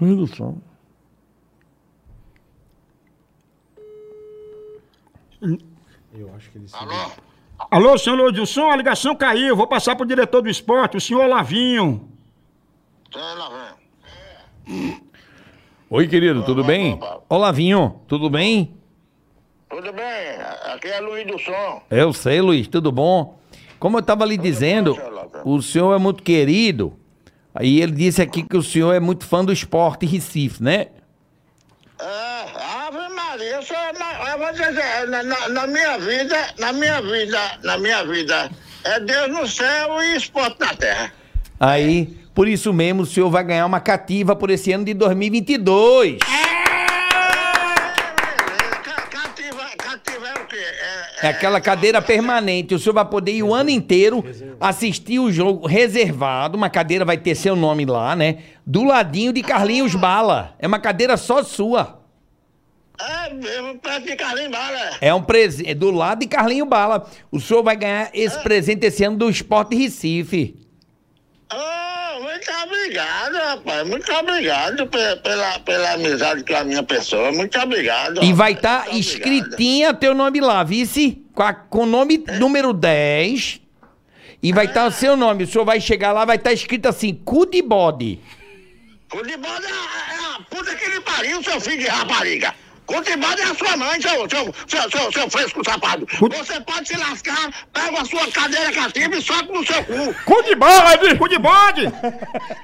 Meu 0.00 0.16
Deus 0.16 0.30
do 0.30 0.36
céu. 0.36 0.58
Eu 6.16 6.32
acho 6.36 6.48
que 6.50 6.58
ele 6.58 6.68
se... 6.68 6.76
Alô? 6.76 7.10
Alô, 7.70 7.98
senhor 7.98 8.16
Lodilson, 8.16 8.70
a 8.70 8.76
ligação 8.76 9.16
caiu. 9.16 9.56
Vou 9.56 9.66
passar 9.66 9.96
pro 9.96 10.06
diretor 10.06 10.42
do 10.42 10.48
esporte, 10.48 10.96
o 10.96 11.00
senhor 11.00 11.26
Lavinho. 11.26 12.08
Lá, 13.14 13.74
velho. 14.66 15.00
Oi, 15.90 16.08
querido, 16.08 16.44
tudo 16.44 16.62
bem? 16.64 16.98
Olá, 17.28 17.50
Vinho, 17.52 18.00
tudo 18.06 18.30
bem? 18.30 18.76
Tudo 19.68 19.92
bem? 19.92 20.40
Aqui 20.72 20.88
é 20.88 21.00
Luiz 21.00 21.26
do 21.26 21.38
Som. 21.38 21.82
Eu 21.90 22.12
sei, 22.12 22.40
Luiz, 22.40 22.68
tudo 22.68 22.92
bom? 22.92 23.38
Como 23.78 23.96
eu 23.96 24.00
estava 24.00 24.24
lhe 24.24 24.38
dizendo, 24.38 24.94
senhor 24.94 25.12
Lázaro. 25.12 25.48
o 25.48 25.62
senhor 25.62 25.94
é 25.94 25.98
muito 25.98 26.22
querido. 26.22 26.96
Aí 27.54 27.80
ele 27.80 27.92
disse 27.92 28.22
aqui 28.22 28.42
que 28.42 28.56
o 28.56 28.62
senhor 28.62 28.92
é 28.92 29.00
muito 29.00 29.24
fã 29.26 29.44
do 29.44 29.52
esporte 29.52 30.06
Recife, 30.06 30.62
né? 30.62 30.88
É, 31.98 32.33
eu 33.54 33.62
sou, 33.62 33.76
na, 33.98 34.30
eu 34.32 34.38
vou 34.38 34.52
dizer, 34.52 35.08
na, 35.08 35.22
na, 35.22 35.48
na 35.48 35.66
minha 35.66 35.98
vida, 35.98 36.36
na 36.58 36.72
minha 36.72 37.00
vida, 37.00 37.38
na 37.62 37.78
minha 37.78 38.04
vida, 38.04 38.50
é 38.84 39.00
Deus 39.00 39.28
no 39.30 39.46
céu 39.46 40.02
e 40.02 40.16
esporte 40.16 40.56
na 40.60 40.74
terra. 40.74 41.12
Aí, 41.60 42.06
por 42.34 42.48
isso 42.48 42.72
mesmo, 42.72 43.02
o 43.02 43.06
senhor 43.06 43.30
vai 43.30 43.44
ganhar 43.44 43.66
uma 43.66 43.80
cativa 43.80 44.34
por 44.34 44.50
esse 44.50 44.72
ano 44.72 44.84
de 44.84 44.92
2022. 44.94 46.18
Ca- 48.82 49.02
Cativa, 49.10 49.64
cativa 49.78 50.26
é 50.28 50.32
o 50.42 50.46
quê? 50.46 50.56
É, 51.22 51.26
É 51.26 51.30
aquela 51.30 51.60
cadeira 51.60 52.02
permanente. 52.02 52.74
O 52.74 52.78
senhor 52.78 52.94
vai 52.94 53.04
poder 53.04 53.32
ir 53.32 53.42
o 53.42 53.54
ano 53.54 53.70
inteiro 53.70 54.24
assistir 54.60 55.18
o 55.18 55.30
jogo 55.32 55.66
reservado. 55.66 56.56
Uma 56.56 56.68
cadeira 56.68 57.04
vai 57.04 57.16
ter 57.16 57.34
seu 57.34 57.54
nome 57.56 57.84
lá, 57.86 58.14
né? 58.16 58.38
Do 58.66 58.82
ladinho 58.84 59.32
de 59.32 59.42
Carlinhos 59.42 59.94
Bala. 59.94 60.54
É 60.58 60.66
uma 60.66 60.78
cadeira 60.78 61.16
só 61.16 61.42
sua. 61.42 62.03
É 63.00 63.74
perto 63.82 64.06
de 64.06 64.16
Carlinhos 64.16 64.50
Bala. 64.52 64.90
É 65.00 65.12
um 65.14 65.22
presente. 65.22 65.74
Do 65.74 65.90
lado 65.90 66.20
de 66.20 66.26
Carlinho 66.26 66.64
Bala. 66.66 67.08
O 67.30 67.40
senhor 67.40 67.62
vai 67.62 67.76
ganhar 67.76 68.10
esse 68.14 68.38
presente 68.42 68.86
esse 68.86 69.02
ano 69.04 69.16
do 69.16 69.28
Esporte 69.28 69.74
Recife. 69.76 70.56
Oh, 71.52 72.22
muito 72.22 72.50
obrigado, 72.64 73.34
rapaz. 73.34 73.86
Muito 73.88 74.12
obrigado 74.12 74.86
pe- 74.86 75.16
pela, 75.22 75.58
pela 75.60 75.92
amizade 75.92 76.44
com 76.44 76.54
a 76.56 76.64
minha 76.64 76.82
pessoa. 76.82 77.32
Muito 77.32 77.58
obrigado. 77.58 78.22
E 78.24 78.32
vai 78.32 78.52
estar 78.52 78.80
obrigado. 78.88 78.98
escritinha 79.00 79.92
teu 79.94 80.14
nome 80.14 80.40
lá, 80.40 80.62
vice? 80.64 81.22
Com, 81.34 81.42
a- 81.42 81.52
com 81.54 81.80
o 81.82 81.86
nome 81.86 82.24
número 82.38 82.72
10. 82.72 83.60
E 84.42 84.52
vai 84.52 84.66
estar 84.66 84.86
o 84.86 84.90
seu 84.90 85.16
nome. 85.16 85.44
O 85.44 85.46
senhor 85.46 85.64
vai 85.64 85.80
chegar 85.80 86.12
lá, 86.12 86.24
vai 86.24 86.36
estar 86.36 86.52
escrito 86.52 86.86
assim, 86.88 87.14
cu 87.14 87.46
de 87.46 87.62
bode. 87.62 88.20
Cutibode 89.08 89.64
é, 89.66 89.68
é 89.70 90.34
a 90.36 90.40
puta 90.50 90.74
que 90.74 90.86
lhe 90.90 91.00
pariu, 91.00 91.42
seu 91.42 91.60
filho 91.60 91.78
de 91.78 91.86
rapariga. 91.86 92.54
Cutibode 92.86 93.40
é 93.40 93.44
a 93.44 93.54
sua 93.54 93.76
mãe, 93.76 94.00
seu, 94.00 94.28
seu, 94.28 94.54
seu, 94.68 94.90
seu, 94.90 95.12
seu 95.12 95.30
fresco 95.30 95.64
safado. 95.64 96.06
Você 96.20 96.60
pode 96.60 96.88
se 96.88 96.96
lascar, 96.96 97.66
pega 97.72 98.00
a 98.00 98.04
sua 98.04 98.30
cadeira 98.30 98.72
cativa 98.72 99.16
e 99.16 99.22
soca 99.22 99.52
no 99.52 99.66
seu 99.66 99.82
cu. 99.84 100.14
Cu 100.24 100.42
de 100.42 100.54
bode! 100.54 101.16
Cu 101.16 101.28
de 101.28 101.38
bode! 101.38 101.82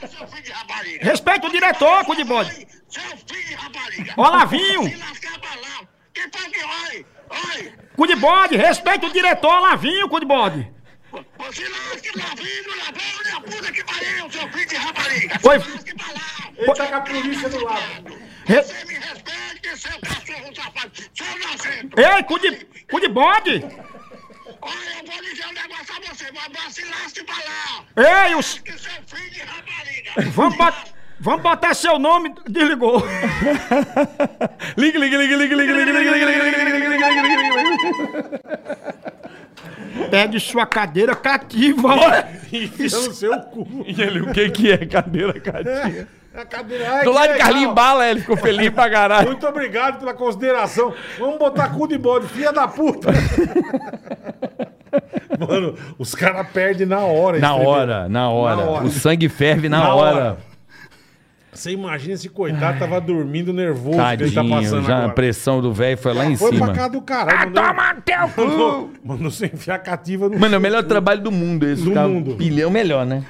Seu 0.09 0.29
filho 0.29 0.43
de 0.43 0.53
rapariga. 0.53 1.05
Respeita 1.05 1.47
o 1.47 1.51
diretor, 1.51 2.05
cu 2.05 2.15
de 2.15 2.25
bode! 2.25 2.69
Seu 2.89 3.03
filho 3.03 3.49
de 3.49 3.55
rapariga. 3.55 4.15
Olavinho! 4.17 4.85
Se 4.91 4.97
lascar 4.97 5.39
pra 5.41 5.51
lá. 5.51 5.89
Quem 6.13 6.25
foi 6.31 6.51
que 6.51 6.65
oi? 6.65 7.07
Oi. 7.31 7.73
Cu 7.97 8.07
de 8.07 8.17
bode! 8.17 8.57
Respeita 8.57 9.07
o 9.07 9.13
diretor, 9.13 9.59
Olavinho, 9.59 10.09
cu 10.09 10.21
de 10.21 10.27
bode! 10.27 10.71
Você 11.39 11.67
lasque 11.69 12.19
lá, 12.19 12.35
vindo 12.37 12.77
na 12.77 13.41
puta 13.41 13.73
que 13.73 13.85
pariu, 13.85 14.31
seu 14.31 14.49
filho 14.51 14.69
de 14.69 14.77
rapariga. 14.77 15.41
Oi. 15.43 15.61
Se 15.61 15.71
lasque 15.71 15.95
pra 15.95 16.13
lá. 16.13 16.51
Ele 16.59 16.75
tá 16.75 16.87
com 16.87 16.95
a 16.95 17.01
polícia 17.01 17.49
do 17.49 17.65
lado. 17.65 18.20
Re- 18.51 18.63
Você 18.63 18.85
me 18.85 18.95
respeite, 18.95 19.77
seu 19.77 20.01
cachorro 20.01 20.55
safado. 20.57 20.93
Seu 21.15 21.39
nojento. 21.39 22.01
Ei, 22.01 22.23
cu 22.25 22.39
de, 22.39 22.67
cu 22.91 23.01
de 23.01 23.09
bode! 23.09 23.65
Olha, 24.63 24.75
eu 24.99 25.07
vou 25.07 25.23
dizer 25.23 25.47
um 25.47 25.53
negócio 25.53 25.95
a 25.97 26.01
você, 26.15 26.27
mas 26.33 26.75
se 26.75 26.85
lasque 26.85 27.25
pra 27.25 27.37
lá. 27.37 28.27
Ei, 28.27 28.35
os... 28.35 28.59
Que 28.59 28.73
seu 28.73 28.91
filho 29.07 29.31
de 29.31 29.41
rapariga. 29.41 30.31
Vamos, 30.33 30.57
bot- 30.59 30.93
vamos 31.21 31.43
botar 31.43 31.75
seu 31.75 31.99
nome... 31.99 32.35
Desligou. 32.49 33.03
Liga, 34.77 34.99
liga, 34.99 35.17
liga, 35.17 35.37
liga, 35.37 35.55
liga, 35.57 35.73
liga, 35.73 35.85
liga, 35.85 36.03
liga, 36.03 36.27
liga, 36.27 36.43
liga, 36.45 36.65
liga, 36.65 36.89
liga, 36.89 37.23
liga, 37.23 37.63
liga. 37.63 38.41
Pegue 40.11 40.41
sua 40.41 40.67
cadeira 40.67 41.15
cativa, 41.15 41.89
ó. 41.95 42.11
Enfia 42.53 42.99
no 42.99 43.13
seu 43.15 43.39
cu. 43.43 43.85
E 43.87 44.03
ele, 44.03 44.21
o 44.23 44.33
que 44.33 44.51
que 44.51 44.73
é 44.73 44.85
cadeira 44.87 45.39
cativa? 45.41 46.09
A 46.35 46.45
cadeira. 46.45 46.89
Ai, 46.93 47.05
Do 47.05 47.11
lado 47.13 47.27
de 47.27 47.33
legal. 47.33 47.49
Carlinhos 47.49 47.75
Bala, 47.75 48.09
ele 48.09 48.21
ficou 48.21 48.37
feliz 48.37 48.71
pra 48.71 48.89
caralho. 48.89 49.27
Muito 49.27 49.47
obrigado 49.47 49.99
pela 49.99 50.15
consideração. 50.15 50.95
Vamos 51.19 51.39
botar 51.39 51.71
cu 51.71 51.89
de 51.89 51.99
bode, 51.99 52.27
filha 52.29 52.53
da 52.53 52.69
puta. 52.69 53.09
Mano, 55.39 55.75
os 55.99 56.15
caras 56.15 56.47
perdem 56.53 56.87
na 56.87 57.01
hora. 57.01 57.39
Na 57.39 57.55
hora, 57.55 58.09
na 58.09 58.29
hora. 58.31 58.57
Na 58.57 58.63
hora. 58.63 58.85
O 58.87 58.91
sangue 58.91 59.29
ferve 59.29 59.69
na, 59.69 59.79
Na 59.81 59.95
hora. 59.95 60.17
hora. 60.17 60.37
Você 61.53 61.73
imagina 61.73 62.15
esse 62.15 62.29
coitado 62.29 62.79
tava 62.79 63.01
dormindo 63.01 63.53
nervoso 63.53 63.99
que 64.17 64.23
ele 64.23 64.31
tá 64.31 64.41
Tadinho, 64.41 64.61
passando 64.63 64.87
já 64.87 64.95
a 64.95 64.99
agora. 64.99 65.13
pressão 65.15 65.61
do 65.61 65.73
velho 65.73 65.99
foi 65.99 66.15
lá 66.15 66.25
em 66.27 66.37
Foi 66.37 66.51
pra 66.51 66.59
cima. 66.59 66.73
cá 66.73 66.87
do 66.89 67.03
caralho. 67.03 67.51
Mandou, 67.51 67.65
Toma 67.65 67.95
teu 68.05 68.29
cu! 68.29 68.41
mandou, 68.41 68.91
mandou 69.05 69.31
você 69.31 69.47
enfiar 69.47 69.75
a 69.75 69.79
cativa 69.79 70.29
no 70.29 70.39
Mano, 70.39 70.55
é 70.55 70.59
o 70.59 70.61
melhor 70.61 70.85
trabalho 70.85 71.21
do 71.21 71.33
mundo 71.33 71.67
esse. 71.67 71.83
Do 71.83 71.91
mundo. 71.91 72.37
Pilhão 72.37 72.71
melhor, 72.71 73.05
né? 73.05 73.25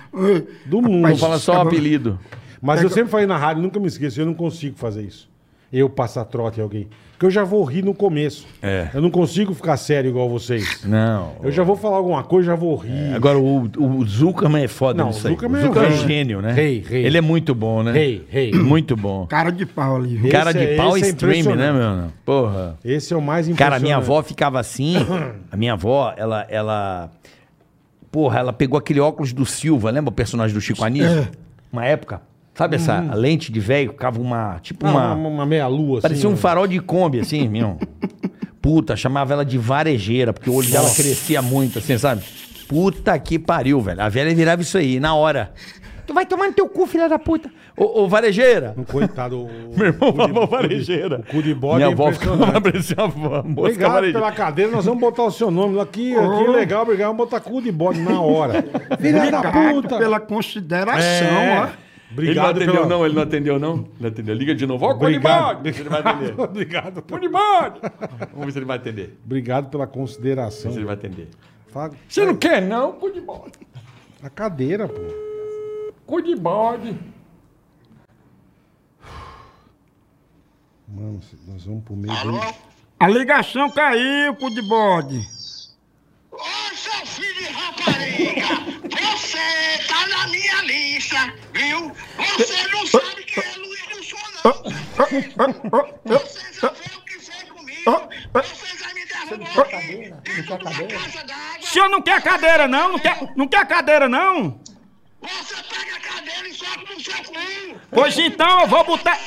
do 0.67 0.83
mundo. 0.83 1.09
Não 1.09 1.17
fala 1.17 1.39
só 1.39 1.55
o 1.55 1.61
apelido. 1.63 2.21
Mas 2.61 2.83
eu 2.83 2.91
sempre 2.91 3.11
falei 3.11 3.27
na 3.27 3.37
rádio, 3.37 3.63
nunca 3.63 3.79
me 3.81 3.87
esqueço, 3.87 4.21
eu 4.21 4.27
não 4.27 4.35
consigo 4.35 4.77
fazer 4.77 5.03
isso. 5.03 5.29
Eu 5.73 5.89
passar 5.89 6.25
trote 6.25 6.59
em 6.59 6.63
alguém. 6.65 6.89
Porque 7.13 7.27
eu 7.27 7.31
já 7.31 7.45
vou 7.45 7.63
rir 7.63 7.85
no 7.85 7.95
começo. 7.95 8.45
É. 8.61 8.89
Eu 8.93 9.01
não 9.01 9.11
consigo 9.11 9.55
ficar 9.55 9.77
sério 9.77 10.09
igual 10.09 10.29
vocês. 10.29 10.83
Não. 10.85 11.35
Eu 11.45 11.53
já 11.53 11.63
vou 11.63 11.77
falar 11.77 11.99
alguma 11.99 12.25
coisa, 12.25 12.49
já 12.49 12.55
vou 12.57 12.75
rir. 12.75 13.15
Agora, 13.15 13.39
o, 13.39 13.71
o 13.79 14.05
Zuckerman 14.05 14.65
é 14.65 14.69
foda 14.69 15.01
Não, 15.01 15.11
nisso 15.11 15.25
o 15.25 15.29
aí. 15.29 15.35
Zuckerman 15.35 15.61
o 15.61 15.65
é 15.65 15.67
Zuckerman 15.69 15.91
é 15.93 15.95
rei. 15.95 16.07
gênio, 16.09 16.43
né? 16.43 16.53
Rei, 16.53 16.85
rei. 16.85 17.05
Ele 17.07 17.17
é 17.19 17.21
muito 17.21 17.55
bom, 17.55 17.85
né? 17.85 17.93
Rei, 17.93 18.27
rei. 18.29 18.51
Muito 18.61 18.97
bom. 18.97 19.27
Cara 19.29 19.51
de 19.53 19.65
pau 19.65 19.95
ali. 19.97 20.17
viu? 20.17 20.33
Cara 20.33 20.51
Esse 20.51 20.59
de 20.59 20.65
é- 20.73 20.77
pau 20.77 20.97
esse 20.97 21.07
é 21.07 21.09
stream, 21.11 21.55
né, 21.55 21.73
meu? 21.73 22.09
Porra. 22.25 22.77
Esse 22.85 23.15
é 23.15 23.17
o 23.17 23.23
mais 23.23 23.47
Cara, 23.47 23.53
impressionante. 23.53 23.77
a 23.81 23.83
minha 23.85 23.97
avó 23.97 24.23
ficava 24.25 24.59
assim. 24.59 24.95
A 25.53 25.57
minha 25.57 25.75
avó, 25.75 26.13
ela, 26.17 26.45
ela. 26.49 27.11
Porra, 28.11 28.41
ela 28.41 28.53
pegou 28.53 28.77
aquele 28.77 28.99
óculos 28.99 29.33
do 29.33 29.47
Silva, 29.47 29.91
lembra 29.91 30.09
o 30.09 30.13
personagem 30.13 30.53
do 30.53 30.61
Chico 30.61 30.83
Anísio? 30.83 31.29
Uma 31.73 31.85
época. 31.85 32.23
Sabe 32.61 32.77
essa 32.77 32.99
a 33.11 33.15
lente 33.15 33.51
de 33.51 33.59
velho? 33.59 33.91
Ficava 33.93 34.21
uma. 34.21 34.59
Tipo 34.61 34.87
Uma, 34.87 35.07
uma. 35.07 35.15
uma, 35.15 35.29
uma 35.29 35.47
meia-lua, 35.47 35.99
assim. 35.99 36.03
parecia 36.03 36.29
um 36.29 36.33
né? 36.33 36.39
farol 36.39 36.67
de 36.67 36.79
Kombi, 36.79 37.21
assim, 37.21 37.49
meu. 37.49 37.79
Puta, 38.61 38.95
chamava 38.97 39.33
ela 39.33 39.45
de 39.45 39.57
varejeira, 39.57 40.33
porque 40.35 40.51
o 40.51 40.55
olho 40.55 40.69
dela 40.71 40.91
crescia 40.91 41.41
muito, 41.41 41.79
assim, 41.79 41.97
sabe? 41.97 42.23
Puta 42.69 43.19
que 43.19 43.39
pariu, 43.39 43.81
velho. 43.81 44.03
A 44.03 44.09
velha 44.11 44.35
virava 44.35 44.61
isso 44.61 44.77
aí, 44.77 45.01
na 45.01 45.15
hora. 45.15 45.53
Tu 46.07 46.13
vai 46.13 46.27
tomar 46.27 46.49
no 46.49 46.53
teu 46.53 46.69
cu, 46.69 46.87
filha 46.87 47.09
da 47.09 47.19
puta. 47.19 47.49
Ô, 47.77 48.03
ô 48.03 48.09
varejeira. 48.09 48.75
Um 48.77 48.85
coitado. 48.85 49.45
o- 49.45 49.51
Meu 49.75 49.87
irmão 49.87 50.13
falou 50.13 50.47
varejeira. 50.47 51.21
O 51.21 51.23
cu 51.33 51.43
de 51.43 51.55
bode 51.55 51.77
Minha 51.77 51.89
é 51.89 51.93
avó 51.93 52.13
ficava 52.13 52.45
Obrigado 53.49 53.93
varejeira. 53.93 54.19
pela 54.19 54.33
cadeira, 54.33 54.71
nós 54.71 54.85
vamos 54.85 55.01
botar 55.01 55.23
o 55.23 55.31
seu 55.31 55.51
nome 55.51 55.81
aqui, 55.81 56.15
aqui 56.15 56.49
legal, 56.49 56.83
obrigado, 56.83 57.09
vamos 57.09 57.25
botar 57.25 57.41
cu 57.41 57.63
de 57.63 57.73
bode 57.73 58.01
na 58.01 58.21
hora. 58.21 58.63
Filha 59.01 59.31
da 59.31 59.51
puta. 59.51 59.97
pela 59.99 60.21
consideração, 60.21 61.01
É. 61.29 61.61
ó. 61.61 61.90
Ele 62.11 62.35
não 62.35 62.43
Obrigado 62.43 62.57
atendeu, 62.57 62.73
pela... 62.75 62.87
não, 62.87 63.07
ele 63.07 63.15
não 63.15 63.23
atendeu, 63.23 63.59
não. 63.59 63.89
Não 64.01 64.09
atendeu. 64.09 64.35
Liga 64.35 64.55
de 64.55 64.67
novo. 64.67 64.85
Ó, 64.85 64.91
Obrigado. 64.91 65.57
bode. 65.63 65.69
Ele 65.81 65.89
vai 65.89 66.01
atender. 66.03 66.41
Obrigado. 66.41 67.03
Bode. 67.03 67.29
Vamos 68.33 68.47
ver 68.47 68.53
se 68.53 68.59
ele 68.59 68.65
vai 68.67 68.77
atender. 68.79 69.19
Obrigado 69.25 69.71
pela 69.71 69.87
consideração. 69.87 70.73
Se 70.73 70.79
ele 70.79 70.87
vai 70.87 70.95
atender. 70.95 71.29
Fala- 71.69 71.93
Você 72.09 72.25
não 72.25 72.35
quer, 72.37 72.61
não? 72.63 72.99
Bode. 72.99 73.59
A 74.23 74.29
cadeira, 74.29 74.89
pô. 74.89 75.01
Bode. 76.41 76.99
Mano, 80.89 81.21
nós 81.47 81.65
vamos 81.65 81.85
pro 81.85 81.95
meio 81.95 82.13
Alô? 82.13 82.33
do... 82.33 82.55
A 82.99 83.09
ligação 83.09 83.71
caiu, 83.71 84.35
cu 84.35 84.51
de 84.51 84.61
bode. 84.63 85.19
Ô, 86.33 86.39
seu 86.75 87.07
filho 87.07 87.35
de 87.35 87.45
rapariga, 87.53 88.60
tá 89.87 90.07
na 90.07 90.27
minha 90.29 90.63
lista, 90.63 91.35
viu? 91.53 91.93
Você 92.37 92.67
não 92.69 92.87
sabe 92.87 93.25
quem 93.25 93.43
é 93.43 93.57
Luiz 93.57 93.87
Wilson, 93.89 94.17
não. 94.45 94.53
Você 96.05 96.53
já 96.61 96.71
fez 96.71 96.97
o 96.97 97.01
que 97.03 97.19
fez 97.19 97.51
comigo. 97.51 98.09
Você 98.33 98.77
já 98.79 98.95
me 98.95 99.05
derrubou 99.07 99.63
aqui 99.65 100.15
dentro 100.23 100.59
de 100.59 100.65
uma 100.65 100.87
caixa 100.87 101.25
d'água. 101.25 101.59
O 101.61 101.67
senhor 101.67 101.89
não 101.89 102.03
quer 102.03 102.23
cadeira, 102.23 102.69
não? 102.69 102.93
Não 102.93 102.99
quer, 102.99 103.19
não 103.37 103.49
quer 103.49 103.67
cadeira, 103.67 104.09
não? 104.09 104.61
Você 105.23 105.55
pega 105.63 105.97
a 105.97 106.01
cadeira 106.01 106.49
e 106.49 106.55
soca 106.55 106.95
no 106.95 107.01
seu 107.01 107.25
cu. 107.25 107.81
Pois 107.91 108.19
então 108.19 108.61
eu 108.63 108.67
vou 108.67 108.85
botar... 108.85 109.19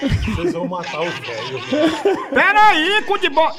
Vocês 0.00 0.52
vão 0.52 0.68
matar 0.68 1.00
o 1.00 1.10
velho. 1.10 1.60
Peraí, 2.32 3.02
cu 3.02 3.18
de 3.18 3.28
bo... 3.28 3.52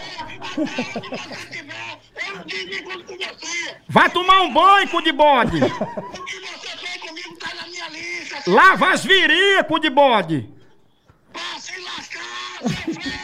Vai 3.88 4.10
tomar 4.10 4.42
um 4.42 4.54
banho, 4.54 4.88
cu 4.90 5.02
de 5.02 5.12
bode. 5.12 5.60
Lava 8.48 8.92
as 8.92 9.04
viria, 9.04 9.64
cu 9.64 9.80
de 9.80 9.90
bode. 9.90 10.50
Pá, 11.34 11.60
sem 11.60 11.84
lascar, 11.84 13.19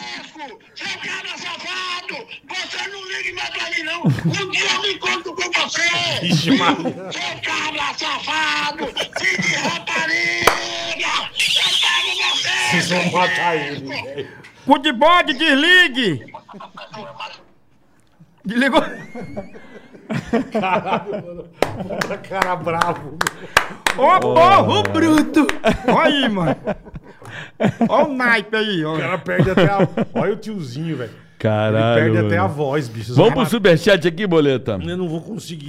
Liga 3.16 3.34
mais 3.34 3.50
pra 3.50 3.70
mim, 3.70 3.82
não! 3.84 4.02
Um 4.04 4.50
dia 4.50 4.66
eu 4.74 4.82
me 4.82 4.92
encontro 4.94 5.34
com 5.34 5.50
você! 5.52 5.82
Ixi, 6.22 6.50
Maria. 6.56 7.10
Seu 7.12 7.40
cabra 7.42 7.94
safado! 7.96 8.86
Filho 9.18 9.42
de 9.42 9.54
rapariga! 9.54 11.14
Eu 11.56 11.70
pego 11.80 12.10
você! 12.34 12.48
Vocês 12.70 12.88
vão 12.90 13.12
matar 13.12 13.56
ele, 13.56 13.86
velho. 13.86 14.28
Cu 14.66 14.78
de 14.78 14.92
bode, 14.92 15.32
desligue. 15.34 16.32
Desligou. 18.44 18.82
Puta 21.82 22.18
cara 22.18 22.56
bravo. 22.56 23.18
Ô, 23.96 24.20
porro 24.20 24.82
bruto. 24.84 25.46
Olha 25.88 26.02
aí, 26.04 26.28
mano. 26.28 26.56
Olha 27.88 28.06
o 28.06 28.12
naipe 28.14 28.56
aí, 28.56 28.84
O 28.84 28.94
ó. 28.94 28.98
cara 28.98 29.18
perde 29.18 29.50
até 29.50 29.64
a... 29.66 29.78
Olha 30.14 30.32
o 30.32 30.36
tiozinho, 30.36 30.96
velho. 30.96 31.25
Ele 31.38 31.50
Caralho. 31.52 32.02
perde 32.14 32.26
até 32.26 32.38
a 32.38 32.42
mano. 32.44 32.54
voz, 32.54 32.88
bicho. 32.88 33.14
Vamos 33.14 33.34
pro 33.34 33.44
superchat 33.46 34.08
aqui, 34.08 34.26
boleta. 34.26 34.78
Eu 34.82 34.96
não 34.96 35.06
vou 35.06 35.20
conseguir. 35.20 35.68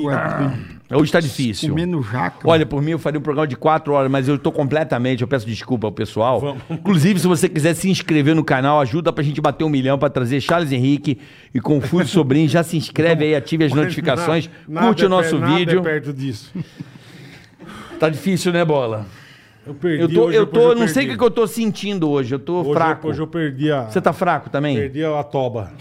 Hoje 0.90 1.12
tá 1.12 1.20
difícil. 1.20 1.70
Comendo 1.70 2.02
jaca. 2.02 2.48
Olha, 2.50 2.66
por 2.66 2.82
mim 2.82 2.92
eu 2.92 3.00
faria 3.00 3.20
um 3.20 3.22
programa 3.22 3.46
de 3.46 3.58
quatro 3.58 3.92
horas, 3.94 4.10
mas 4.10 4.30
eu 4.30 4.40
tô 4.40 4.50
completamente, 4.50 5.22
eu 5.22 5.28
peço 5.28 5.46
desculpa 5.46 5.86
ao 5.86 5.92
pessoal. 5.92 6.56
Inclusive, 6.70 7.20
se 7.20 7.28
você 7.28 7.50
quiser 7.50 7.74
se 7.74 7.90
inscrever 7.90 8.34
no 8.34 8.46
canal, 8.46 8.80
ajuda 8.80 9.12
pra 9.12 9.22
gente 9.24 9.42
bater 9.42 9.66
um 9.66 9.70
milhão 9.70 10.00
pra 10.00 10.10
trazer 10.10 10.40
Charles 10.40 10.72
Henrique 10.72 11.20
e 11.54 11.60
Confuso 11.60 12.08
Sobrinho. 12.08 12.48
Já 12.48 12.64
se 12.64 12.78
inscreve 12.78 13.26
aí, 13.26 13.36
ative 13.36 13.66
as 13.66 13.74
notificações, 13.74 14.50
Nada- 14.66 14.88
curte 14.88 15.06
o 15.06 15.10
nada 15.10 15.22
é 15.22 15.26
nosso 15.32 15.40
nada 15.40 15.54
vídeo. 15.58 15.80
É 15.80 15.84
perto 15.84 16.14
disso. 16.14 16.50
Tá 18.00 18.08
difícil, 18.10 18.54
né, 18.54 18.64
Bola? 18.64 19.06
Eu 19.68 19.74
perdi 19.76 20.02
Eu 20.02 20.10
tô, 20.14 20.22
hoje, 20.28 20.38
eu 20.38 20.48
tô, 20.48 20.76
não 20.76 20.88
sei 20.88 20.88
o 20.88 20.94
perdi. 20.94 21.10
que, 21.12 21.18
que 21.18 21.24
eu 21.24 21.32
tô 21.32 21.46
sentindo 21.48 22.10
hoje, 22.10 22.34
eu 22.36 22.40
tô 22.40 22.62
Hoje, 22.62 22.74
fraco. 22.74 23.08
Hoje 23.10 23.20
eu 23.22 23.28
perdi 23.28 23.72
a... 23.72 23.84
Você 23.86 24.00
tá 24.02 24.14
fraco 24.14 24.50
também? 24.50 24.76
Perdi 24.78 25.04
a 25.04 25.24
toba. 25.24 25.72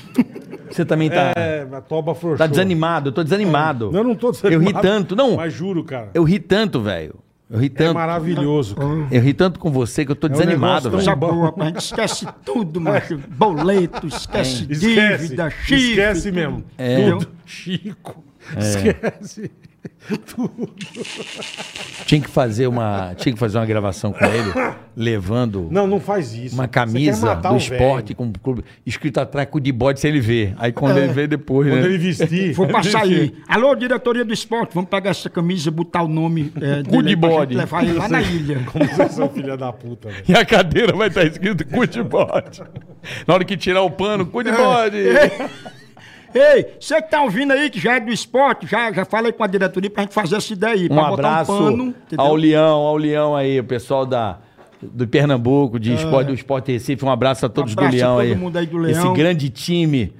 Você 0.70 0.84
também 0.84 1.08
tá, 1.08 1.32
É, 1.36 1.66
a 1.72 1.80
toba 1.80 2.14
frouxou. 2.14 2.38
tá 2.38 2.46
desanimado, 2.46 3.08
eu 3.10 3.12
tô 3.12 3.22
desanimado. 3.22 3.90
Não, 3.92 4.00
eu 4.00 4.04
não 4.04 4.14
tô 4.14 4.28
Eu 4.28 4.32
desanimado. 4.32 4.76
ri 4.76 4.82
tanto, 4.82 5.14
não. 5.16 5.36
Mas 5.36 5.52
juro, 5.52 5.84
cara. 5.84 6.10
Eu 6.12 6.24
ri 6.24 6.38
tanto, 6.38 6.80
velho. 6.80 7.14
Eu 7.48 7.60
ri 7.60 7.66
É 7.66 7.68
tanto. 7.78 7.94
maravilhoso. 7.94 8.74
cara. 8.74 9.06
Eu 9.12 9.22
ri 9.22 9.32
tanto 9.32 9.60
com 9.60 9.70
você 9.70 10.04
que 10.04 10.10
eu 10.10 10.16
tô 10.16 10.26
um 10.26 10.30
desanimado, 10.30 10.90
velho. 10.90 10.94
Coisa 10.94 11.14
bom. 11.14 11.28
boa. 11.52 11.54
A 11.58 11.64
gente 11.66 11.76
esquece 11.80 12.26
tudo, 12.44 12.80
macho. 12.80 13.16
Boleto, 13.28 14.08
esquece 14.08 14.66
Esquece. 14.68 15.22
dívida, 15.22 15.50
chifre. 15.50 15.90
Esquece 15.90 16.22
tudo. 16.30 16.34
mesmo. 16.34 16.64
É. 16.76 17.08
Tudo. 17.10 17.28
Chico. 17.46 18.24
Esquece. 18.58 19.50
Tinha 22.06 22.20
que 22.20 22.28
fazer 22.30 22.66
uma, 22.66 23.14
tinha 23.16 23.32
que 23.32 23.38
fazer 23.38 23.58
uma 23.58 23.66
gravação 23.66 24.12
com 24.12 24.24
ele, 24.24 24.52
levando 24.96 25.68
Não, 25.70 25.86
não 25.86 25.98
faz 26.00 26.32
isso. 26.34 26.54
uma 26.54 26.68
camisa 26.68 27.26
matar 27.26 27.48
do 27.50 27.54
o 27.54 27.58
esporte 27.58 28.08
velho. 28.08 28.16
com 28.16 28.24
o 28.28 28.32
clube 28.38 28.64
escrito 28.84 29.18
atrás 29.18 29.48
com 29.50 29.58
o 29.58 29.60
de 29.60 29.72
bode 29.72 30.00
se 30.00 30.06
ele 30.08 30.20
vê. 30.20 30.52
Aí 30.58 30.72
quando 30.72 30.98
ele 30.98 31.12
vê 31.12 31.26
depois, 31.26 31.68
Quando 31.68 31.80
né? 31.82 31.86
ele 31.86 31.98
vestir. 31.98 32.52
Vou 32.52 32.68
passar 32.68 33.02
aí. 33.02 33.34
Alô, 33.48 33.74
diretoria 33.74 34.24
do 34.24 34.32
esporte, 34.32 34.74
vamos 34.74 34.88
pegar 34.90 35.10
essa 35.10 35.28
camisa 35.28 35.68
e 35.68 35.72
botar 35.72 36.02
o 36.02 36.08
nome 36.08 36.52
é, 36.60 36.82
Cu 36.88 37.02
de 37.02 37.08
aí 37.10 37.16
pra 37.16 37.28
gente 37.28 37.36
bode. 37.38 37.54
levar 37.56 37.82
ele 37.84 37.92
lá 37.94 38.08
na 38.08 38.22
ilha. 38.22 38.60
Como 38.72 38.84
vocês 38.84 39.12
são 39.12 39.28
filha 39.28 39.56
da 39.56 39.72
puta, 39.72 40.08
velho. 40.08 40.24
E 40.28 40.34
a 40.34 40.44
cadeira 40.44 40.92
vai 40.92 41.08
estar 41.08 41.24
escrito 41.24 41.66
cu 41.66 41.86
de 41.86 42.02
bode. 42.02 42.62
Na 43.26 43.34
hora 43.34 43.44
que 43.44 43.56
tirar 43.56 43.82
o 43.82 43.90
pano, 43.90 44.26
cu 44.26 44.42
de 44.42 44.52
bode. 44.52 44.96
Ei, 46.36 46.74
você 46.78 47.00
que 47.00 47.10
tá 47.10 47.22
ouvindo 47.22 47.52
aí, 47.52 47.70
que 47.70 47.80
já 47.80 47.96
é 47.96 48.00
do 48.00 48.12
esporte, 48.12 48.66
já, 48.66 48.92
já 48.92 49.04
falei 49.04 49.32
com 49.32 49.42
a 49.42 49.46
diretoria 49.46 49.90
pra 49.90 50.02
gente 50.02 50.12
fazer 50.12 50.36
essa 50.36 50.52
ideia 50.52 50.74
aí. 50.74 50.88
Um 50.90 51.00
abraço 51.00 51.52
um 51.52 51.58
pano, 51.58 51.94
ao 52.16 52.34
Leão, 52.34 52.78
ao 52.80 52.96
Leão 52.96 53.34
aí, 53.34 53.58
o 53.60 53.64
pessoal 53.64 54.04
da 54.04 54.38
do 54.82 55.08
Pernambuco, 55.08 55.80
de 55.80 55.94
esporte, 55.94 56.28
do 56.28 56.34
Esporte 56.34 56.70
Recife. 56.70 57.02
Um 57.04 57.10
abraço 57.10 57.46
a 57.46 57.48
todos 57.48 57.72
abraço 57.72 57.90
do 57.92 57.96
Leão 57.96 58.12
a 58.18 58.22
todo 58.22 58.26
aí. 58.28 58.34
mundo 58.36 58.56
aí 58.58 58.66
do 58.66 58.86
Esse 58.88 59.00
Leão. 59.00 59.14
grande 59.14 59.48
time 59.48 60.12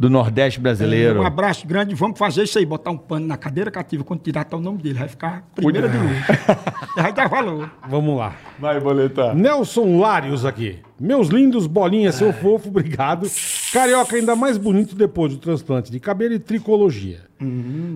do 0.00 0.08
Nordeste 0.08 0.58
brasileiro. 0.58 1.20
Um 1.20 1.26
abraço 1.26 1.66
grande, 1.66 1.94
vamos 1.94 2.18
fazer 2.18 2.44
isso 2.44 2.58
aí, 2.58 2.64
botar 2.64 2.90
um 2.90 2.96
pano 2.96 3.26
na 3.26 3.36
cadeira 3.36 3.70
cativa, 3.70 4.02
quando 4.02 4.22
tirar 4.22 4.44
tá 4.44 4.56
o 4.56 4.60
nome 4.60 4.78
dele, 4.78 4.98
vai 4.98 5.08
ficar 5.08 5.46
primeira 5.54 5.90
de 5.90 5.98
luz. 5.98 6.16
vai 6.96 7.12
dar 7.12 7.28
valor. 7.28 7.70
Vamos 7.86 8.16
lá. 8.16 8.34
Vai, 8.58 8.80
boletar. 8.80 9.34
Nelson 9.34 10.00
Lários 10.00 10.46
aqui. 10.46 10.78
Meus 10.98 11.28
lindos, 11.28 11.66
bolinha, 11.66 12.12
seu 12.12 12.32
fofo, 12.32 12.70
obrigado. 12.70 13.30
Carioca 13.74 14.16
ainda 14.16 14.34
mais 14.34 14.56
bonito 14.56 14.94
depois 14.94 15.34
do 15.34 15.38
transplante 15.38 15.92
de 15.92 16.00
cabelo 16.00 16.32
e 16.32 16.38
tricologia. 16.38 17.20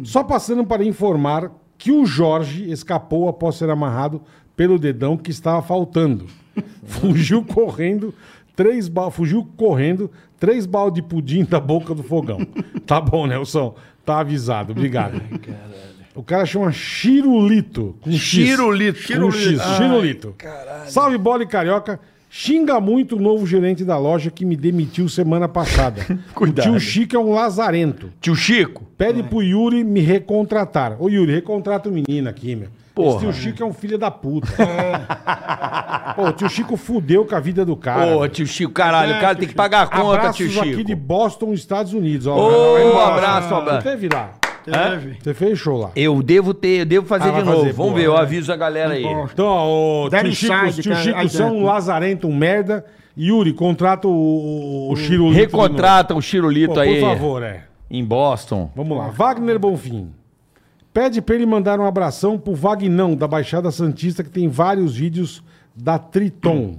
Só 0.02 0.22
passando 0.22 0.62
para 0.62 0.85
informar 0.85 1.51
que 1.78 1.90
o 1.90 2.05
Jorge 2.05 2.70
escapou 2.70 3.31
após 3.31 3.55
ser 3.55 3.70
amarrado 3.70 4.20
pelo 4.55 4.78
dedão 4.78 5.16
que 5.16 5.31
estava 5.31 5.62
faltando. 5.62 6.26
Fugiu 6.85 7.43
correndo, 7.43 8.12
três 8.55 8.89
ba... 8.89 9.10
fugiu 9.10 9.47
correndo, 9.56 10.10
três 10.39 10.66
balde 10.66 11.01
de 11.01 11.06
pudim 11.06 11.44
da 11.44 11.60
boca 11.60 11.94
do 11.94 12.02
fogão. 12.02 12.39
Tá 12.86 13.01
bom, 13.01 13.26
Nelson. 13.26 13.74
Tá 14.05 14.20
avisado. 14.20 14.72
Obrigado. 14.72 15.18
O 16.14 16.22
cara 16.22 16.44
chama 16.44 16.70
Chirulito. 16.70 17.97
Com 18.02 18.10
X. 18.10 18.20
Chirulito. 18.20 19.01
Com 19.18 19.31
X. 19.32 19.59
Chirulito. 19.78 20.35
Salve, 20.86 21.16
bola 21.16 21.44
e 21.44 21.47
carioca. 21.47 21.98
Xinga 22.28 22.81
muito 22.81 23.16
o 23.16 23.20
novo 23.20 23.47
gerente 23.47 23.85
da 23.85 23.97
loja 23.97 24.31
que 24.31 24.44
me 24.44 24.56
demitiu 24.56 25.09
semana 25.09 25.48
passada. 25.48 26.05
Cuidado. 26.35 26.66
O 26.66 26.72
tio 26.72 26.81
Chico 26.81 27.16
é 27.16 27.18
um 27.18 27.32
lazarento. 27.32 28.10
Tio 28.20 28.35
Chico. 28.35 28.85
Pede 28.98 29.22
pro 29.22 29.43
Yuri 29.43 29.82
me 29.82 30.01
recontratar. 30.01 31.01
Ô, 31.01 31.09
Yuri, 31.09 31.32
recontrata 31.32 31.89
o 31.89 31.93
menino 31.93 32.28
aqui, 32.28 32.55
meu. 32.56 32.68
Porra. 32.95 33.16
Esse 33.16 33.19
tio 33.25 33.33
Chico 33.33 33.62
é 33.62 33.66
um 33.66 33.73
filho 33.73 33.99
da 33.99 34.11
puta. 34.11 34.47
Pô, 36.15 36.29
o 36.29 36.33
tio 36.33 36.49
Chico 36.49 36.77
fudeu 36.77 37.25
com 37.25 37.35
a 37.35 37.41
vida 37.41 37.65
do 37.65 37.77
cara. 37.77 38.07
Pô, 38.12 38.29
tio 38.29 38.47
Chico, 38.47 38.73
caralho, 38.73 39.16
o 39.16 39.21
cara 39.21 39.35
tem 39.35 39.49
que 39.49 39.55
pagar 39.55 39.83
a 39.83 39.87
conta, 39.87 40.15
Abraços 40.19 40.37
tio 40.37 40.49
Chico. 40.51 40.65
aqui 40.65 40.85
de 40.85 40.95
Boston, 40.95 41.53
Estados 41.53 41.93
Unidos. 41.93 42.27
Ó, 42.27 42.73
Vai 42.73 42.87
embora. 42.89 43.15
abraço, 43.15 43.55
abraço. 43.55 43.83
Você 43.83 43.91
teve 43.91 44.09
lá. 44.15 44.31
Teve. 44.65 45.19
Você 45.23 45.35
fez 45.35 45.59
show 45.59 45.77
lá. 45.79 45.91
Eu 45.95 46.23
devo 46.23 46.55
ter, 46.55 46.81
eu 46.81 46.87
devo 46.87 47.07
fazer 47.07 47.29
Ah, 47.29 47.33
de 47.33 47.43
novo. 47.43 47.59
fazer, 47.59 47.73
Vamos 47.73 47.93
boa, 47.93 48.01
ver, 48.01 48.07
eu 48.07 48.15
né? 48.15 48.21
aviso 48.21 48.53
a 48.53 48.57
galera 48.57 48.95
aí. 48.95 49.05
Então, 49.05 49.45
ó, 49.47 50.07
o 50.07 50.09
tio 50.11 50.33
Chico, 50.35 50.55
inside, 50.55 50.83
tio 50.83 50.93
cara, 50.93 51.05
Chico 51.05 51.19
aí 51.19 51.29
são 51.29 51.57
um 51.57 51.65
lazarento, 51.65 52.27
um 52.29 52.35
merda. 52.35 52.85
Yuri, 53.16 53.53
contrata 53.53 54.09
o, 54.09 54.89
o 54.91 54.97
Chirulito. 54.97 55.37
Recontrata 55.39 56.15
o 56.15 56.23
Chirulito. 56.23 56.75
Pô, 56.75 56.81
aí. 56.81 56.99
Por 57.01 57.09
favor, 57.11 57.43
é. 57.43 57.65
Em 57.91 58.05
Boston. 58.05 58.71
Vamos 58.75 58.97
lá. 58.97 59.09
Wagner 59.09 59.59
Bonfim. 59.59 60.11
Pede 60.95 61.21
pra 61.21 61.35
ele 61.35 61.45
mandar 61.45 61.79
um 61.81 61.85
abração 61.87 62.39
pro 62.39 62.55
Vagnão, 62.55 63.15
da 63.16 63.27
Baixada 63.29 63.71
Santista, 63.71 64.23
que 64.25 64.31
tem 64.31 64.49
vários 64.49 64.97
vídeos 64.97 65.43
da 65.75 65.99
Triton. 65.99 66.79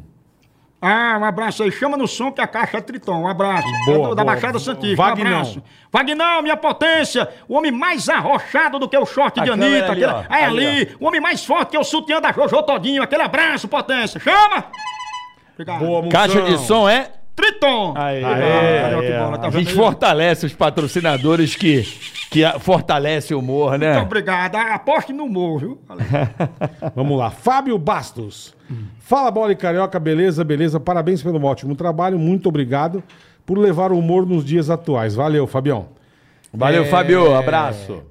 Ah, 0.82 1.18
um 1.20 1.26
abraço 1.26 1.64
aí. 1.64 1.72
Chama 1.72 1.98
no 1.98 2.08
som 2.08 2.32
que 2.32 2.40
a 2.40 2.48
caixa 2.48 2.78
é 2.78 2.82
Triton. 2.82 3.24
Um 3.24 3.28
abraço. 3.28 3.68
Boa, 3.86 3.98
É 3.98 4.02
da 4.02 4.06
boa. 4.08 4.24
Baixada 4.24 4.58
Santista. 4.58 4.96
Vagnão. 4.96 5.32
Um 5.32 5.36
abraço. 5.40 5.64
Vagnão, 5.92 6.42
minha 6.44 6.56
potência. 6.56 7.28
O 7.48 7.56
homem 7.58 7.72
mais 7.74 8.08
arrochado 8.08 8.80
do 8.80 8.88
que 8.88 8.98
o 8.98 9.06
short 9.06 9.42
de 9.42 9.50
Anitta. 9.52 9.92
ali, 9.92 10.04
aquele- 10.04 10.06
ó. 10.06 10.24
é 10.30 10.46
Ali, 10.46 10.66
ali. 10.66 10.96
O 11.00 11.08
homem 11.08 11.20
mais 11.20 11.44
forte 11.44 11.72
que 11.72 11.78
é 11.78 11.80
o 11.80 11.84
sutiã 11.84 12.22
da 12.22 12.32
Jojo 12.32 12.64
Todinho. 12.64 13.04
Aquele 13.04 13.24
abraço, 13.24 13.68
potência. 13.68 14.18
Chama! 14.20 14.66
Obrigado. 15.54 15.80
Boa, 15.80 16.02
Moção. 16.04 16.10
Caixa 16.10 16.42
de 16.44 16.58
som 16.60 16.88
é? 16.88 17.12
Triton. 17.36 17.94
Aí, 17.98 18.24
Obrigado, 18.24 19.02
que 19.02 19.12
bola, 19.20 19.38
tá 19.38 19.48
a 19.48 19.52
gente 19.52 19.70
aí? 19.70 19.76
fortalece 19.76 20.46
os 20.46 20.54
patrocinadores 20.54 21.56
que, 21.56 21.84
que 22.32 22.46
a- 22.46 22.58
fortalece 22.60 23.34
o 23.36 23.40
humor, 23.40 23.72
Muito 23.72 23.82
né? 23.82 24.00
obrigado. 24.00 24.56
Aposte 24.56 25.12
no 25.12 25.26
humor, 25.26 25.60
viu? 25.60 25.82
Vamos 26.96 27.18
lá. 27.18 27.30
Fábio 27.30 27.78
Bastos. 27.78 28.56
Fala, 29.00 29.30
bola 29.30 29.52
e 29.52 29.56
carioca, 29.56 30.00
beleza, 30.00 30.44
beleza. 30.44 30.80
Parabéns 30.80 31.22
pelo 31.22 31.44
ótimo 31.44 31.76
trabalho. 31.76 32.18
Muito 32.18 32.48
obrigado 32.50 33.04
por 33.46 33.58
levar 33.58 33.92
o 33.92 34.00
humor 34.00 34.26
nos 34.26 34.44
dias 34.46 34.70
atuais. 34.70 35.14
Valeu, 35.14 35.46
Fabião. 35.46 35.88
Valeu, 36.54 36.84
É. 36.84 36.86
Fábio. 36.86 37.36
Abraço. 37.36 38.02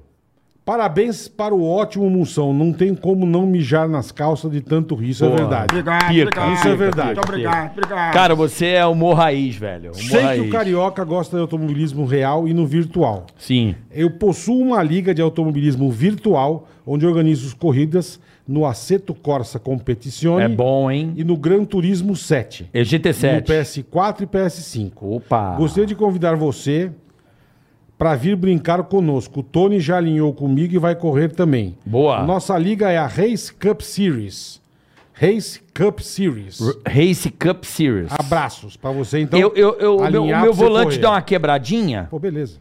Parabéns 0.65 1.27
para 1.27 1.53
o 1.53 1.63
ótimo 1.63 2.09
Moção. 2.09 2.51
Não 2.51 2.73
tem 2.73 2.95
como 2.95 3.23
não 3.23 3.45
mijar 3.45 3.87
nas 3.87 4.11
calças 4.11 4.51
de 4.51 4.61
tanto 4.61 4.95
rir. 4.95 5.11
Isso 5.11 5.23
é 5.23 5.29
verdade. 5.29 5.67
Obrigado, 5.71 6.07
Pica, 6.07 6.21
obrigado. 6.23 6.53
isso 6.53 6.67
é 6.67 6.75
verdade. 6.75 7.07
Muito 7.15 7.29
obrigado, 7.29 7.71
obrigado. 7.73 8.13
Cara, 8.13 8.33
você 8.33 8.65
é 8.69 8.85
humor 8.85 9.13
raiz, 9.15 9.55
velho. 9.55 9.91
Humor 9.91 10.01
Sei 10.01 10.19
que 10.19 10.25
raiz. 10.25 10.41
o 10.47 10.49
carioca 10.49 11.03
gosta 11.05 11.37
de 11.37 11.41
automobilismo 11.41 12.03
real 12.05 12.47
e 12.47 12.53
no 12.53 12.65
virtual. 12.65 13.27
Sim. 13.37 13.75
Eu 13.91 14.09
possuo 14.09 14.59
uma 14.59 14.81
liga 14.81 15.13
de 15.13 15.21
automobilismo 15.21 15.91
virtual, 15.91 16.67
onde 16.83 17.05
organizo 17.05 17.55
corridas 17.57 18.19
no 18.47 18.65
Aceto 18.65 19.13
Corsa 19.13 19.59
Competizione 19.59 20.45
É 20.45 20.49
bom, 20.49 20.89
hein? 20.89 21.13
e 21.15 21.23
no 21.23 21.37
Gran 21.37 21.63
Turismo 21.63 22.15
7. 22.15 22.69
É 22.73 22.79
No 22.79 22.85
GT7. 22.85 23.43
PS4 23.43 24.21
e 24.21 24.25
PS5. 24.27 24.91
Opa. 25.01 25.55
Gostaria 25.57 25.85
de 25.85 25.93
convidar 25.95 26.35
você 26.35 26.91
para 27.97 28.15
vir 28.15 28.35
brincar 28.35 28.83
conosco. 28.83 29.39
O 29.39 29.43
Tony 29.43 29.79
já 29.79 29.97
alinhou 29.97 30.33
comigo 30.33 30.73
e 30.73 30.77
vai 30.77 30.95
correr 30.95 31.29
também. 31.31 31.77
Boa. 31.85 32.23
Nossa 32.23 32.57
liga 32.57 32.89
é 32.91 32.97
a 32.97 33.07
Race 33.07 33.53
Cup 33.53 33.81
Series. 33.81 34.61
Race 35.13 35.61
Cup 35.73 35.99
Series. 36.01 36.59
Race 36.85 37.29
Cup 37.31 37.63
Series. 37.63 38.11
Abraços 38.11 38.75
para 38.75 38.91
você, 38.91 39.19
então. 39.19 39.39
eu, 39.39 39.53
eu, 39.55 39.77
eu, 39.79 39.97
o 39.97 40.25
meu, 40.41 40.53
volante 40.53 40.85
correr. 40.87 40.97
dá 41.01 41.11
uma 41.11 41.21
quebradinha. 41.21 42.07
Pô, 42.11 42.19
beleza. 42.19 42.57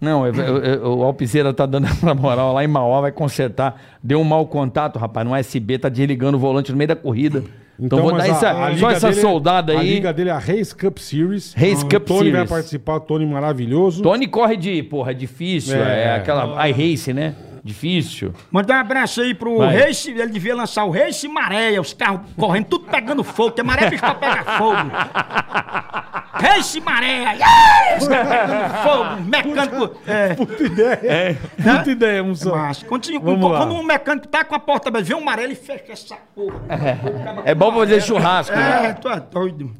Não, 0.00 0.26
eu- 0.26 0.32
eu- 0.34 0.98
o 0.98 1.02
Alpizeira 1.04 1.52
tá 1.52 1.66
dando 1.66 1.84
essa 1.88 2.14
moral 2.14 2.54
lá 2.54 2.64
em 2.64 2.66
Mauá, 2.66 3.02
vai 3.02 3.12
consertar. 3.12 3.78
Deu 4.02 4.18
um 4.18 4.24
mau 4.24 4.46
contato, 4.46 4.98
rapaz, 4.98 5.28
no 5.28 5.34
USB, 5.36 5.78
tá 5.78 5.90
desligando 5.90 6.38
o 6.38 6.40
volante 6.40 6.72
no 6.72 6.78
meio 6.78 6.88
da 6.88 6.96
corrida. 6.96 7.44
Então, 7.80 8.00
vou 8.02 8.12
mas 8.12 8.24
dar 8.26 8.32
a- 8.32 8.36
essa, 8.36 8.50
a 8.66 8.76
só 8.76 8.90
essa 8.90 9.12
soldada 9.14 9.72
A 9.74 9.80
aí. 9.80 9.94
liga 9.94 10.12
dele 10.12 10.28
é 10.28 10.32
a 10.32 10.38
Race 10.38 10.74
Cup 10.74 10.98
Series. 10.98 11.54
Race 11.54 11.82
o 11.84 11.88
Cup 11.88 12.04
Tony 12.06 12.24
vai 12.30 12.32
Series. 12.32 12.50
participar, 12.50 12.96
o 12.96 13.00
Tony 13.00 13.24
maravilhoso. 13.26 14.02
Tony 14.02 14.26
corre 14.26 14.56
de, 14.56 14.82
porra, 14.82 15.12
é 15.12 15.14
difícil. 15.14 15.76
É. 15.82 16.04
É, 16.04 16.12
aquela 16.14 16.68
iRace, 16.68 17.12
né? 17.12 17.34
Difícil. 17.62 18.32
Mandar 18.50 18.76
um 18.76 18.80
abraço 18.80 19.20
aí 19.20 19.34
pro 19.34 19.58
Vai. 19.58 19.76
Race, 19.78 20.10
ele 20.10 20.26
devia 20.28 20.54
lançar 20.54 20.84
o 20.84 20.90
Race 20.90 21.26
Maréia, 21.28 21.80
os 21.80 21.92
carros 21.92 22.22
correndo, 22.36 22.64
tudo 22.66 22.84
pegando 22.86 23.22
fogo, 23.22 23.52
que 23.52 23.62
maré 23.62 23.84
é 23.86 23.90
bicho 23.90 24.00
pra 24.02 24.14
pegar 24.14 24.44
fogo. 24.58 24.90
Race 26.32 26.80
Maréia, 26.80 27.32
yes! 27.34 28.08
pegando 28.08 28.74
fogo, 28.82 29.20
mecânico. 29.28 30.00
É, 30.06 30.34
Puta 30.34 30.62
ideia. 30.62 31.38
Puta 31.78 31.90
ideia, 31.90 32.22
moção. 32.22 32.56
mas 32.56 32.82
quando, 32.82 33.02
tinha- 33.02 33.20
Vamos 33.20 33.50
lá. 33.50 33.58
quando 33.58 33.74
um 33.74 33.82
mecânico 33.82 34.26
tá 34.28 34.42
com 34.44 34.54
a 34.54 34.58
porta 34.58 34.88
aberta, 34.88 35.06
vê 35.08 35.14
um 35.14 35.20
maré, 35.22 35.44
ele 35.44 35.54
fecha 35.54 35.92
essa 35.92 36.16
porra. 36.34 36.60
É 37.44 37.54
bom 37.54 37.70
pra 37.70 37.80
fazer 37.80 38.00
churrasco. 38.02 38.56
né? 38.56 38.86
É, 38.86 38.92
tu 38.94 39.08
é 39.08 39.20
doido. 39.20 39.74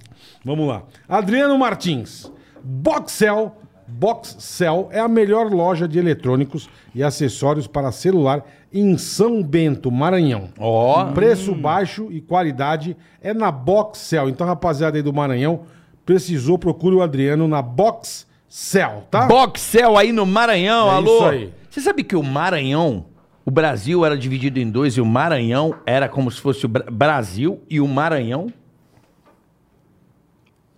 Vamos 0.45 0.69
lá. 0.69 0.83
Adriano 1.09 1.57
Martins. 1.59 2.31
Boxel. 2.63 3.57
Boxcel 3.91 4.89
é 4.93 5.01
a 5.01 5.09
melhor 5.09 5.51
loja 5.53 5.87
de 5.89 5.99
eletrônicos 5.99 6.69
e 6.95 7.03
acessórios 7.03 7.67
para 7.67 7.91
celular 7.93 8.45
em 8.73 8.97
São 8.97 9.43
Bento, 9.43 9.91
Maranhão. 9.91 10.49
Ó. 10.59 11.07
Preço 11.13 11.55
baixo 11.55 12.09
e 12.11 12.21
qualidade 12.21 12.97
é 13.21 13.35
na 13.35 13.51
Boxcel. 13.51 14.29
Então, 14.29 14.47
rapaziada 14.47 14.97
aí 14.97 15.03
do 15.03 15.13
Maranhão, 15.13 15.61
precisou, 16.07 16.59
procure 16.59 16.95
o 16.97 17.03
Adriano 17.03 17.47
na 17.49 17.61
Boxcel, 17.61 19.05
tá? 19.11 19.27
Boxel 19.27 19.97
aí 19.97 20.13
no 20.13 20.25
Maranhão, 20.27 20.89
É 20.89 20.95
alô? 20.95 21.15
isso 21.17 21.25
aí. 21.27 21.53
Você 21.69 21.81
sabe 21.81 22.03
que 22.03 22.17
o 22.17 22.23
Maranhão, 22.23 23.07
o 23.45 23.51
Brasil 23.51 24.05
era 24.05 24.17
dividido 24.17 24.59
em 24.59 24.69
dois 24.71 24.95
e 24.97 25.01
o 25.01 25.07
Maranhão 25.07 25.75
era 25.87 26.09
como 26.09 26.31
se 26.31 26.41
fosse 26.41 26.65
o 26.67 26.69
Bra- 26.69 26.87
Brasil 26.91 27.61
e 27.69 27.81
o 27.81 27.87
Maranhão? 27.89 28.53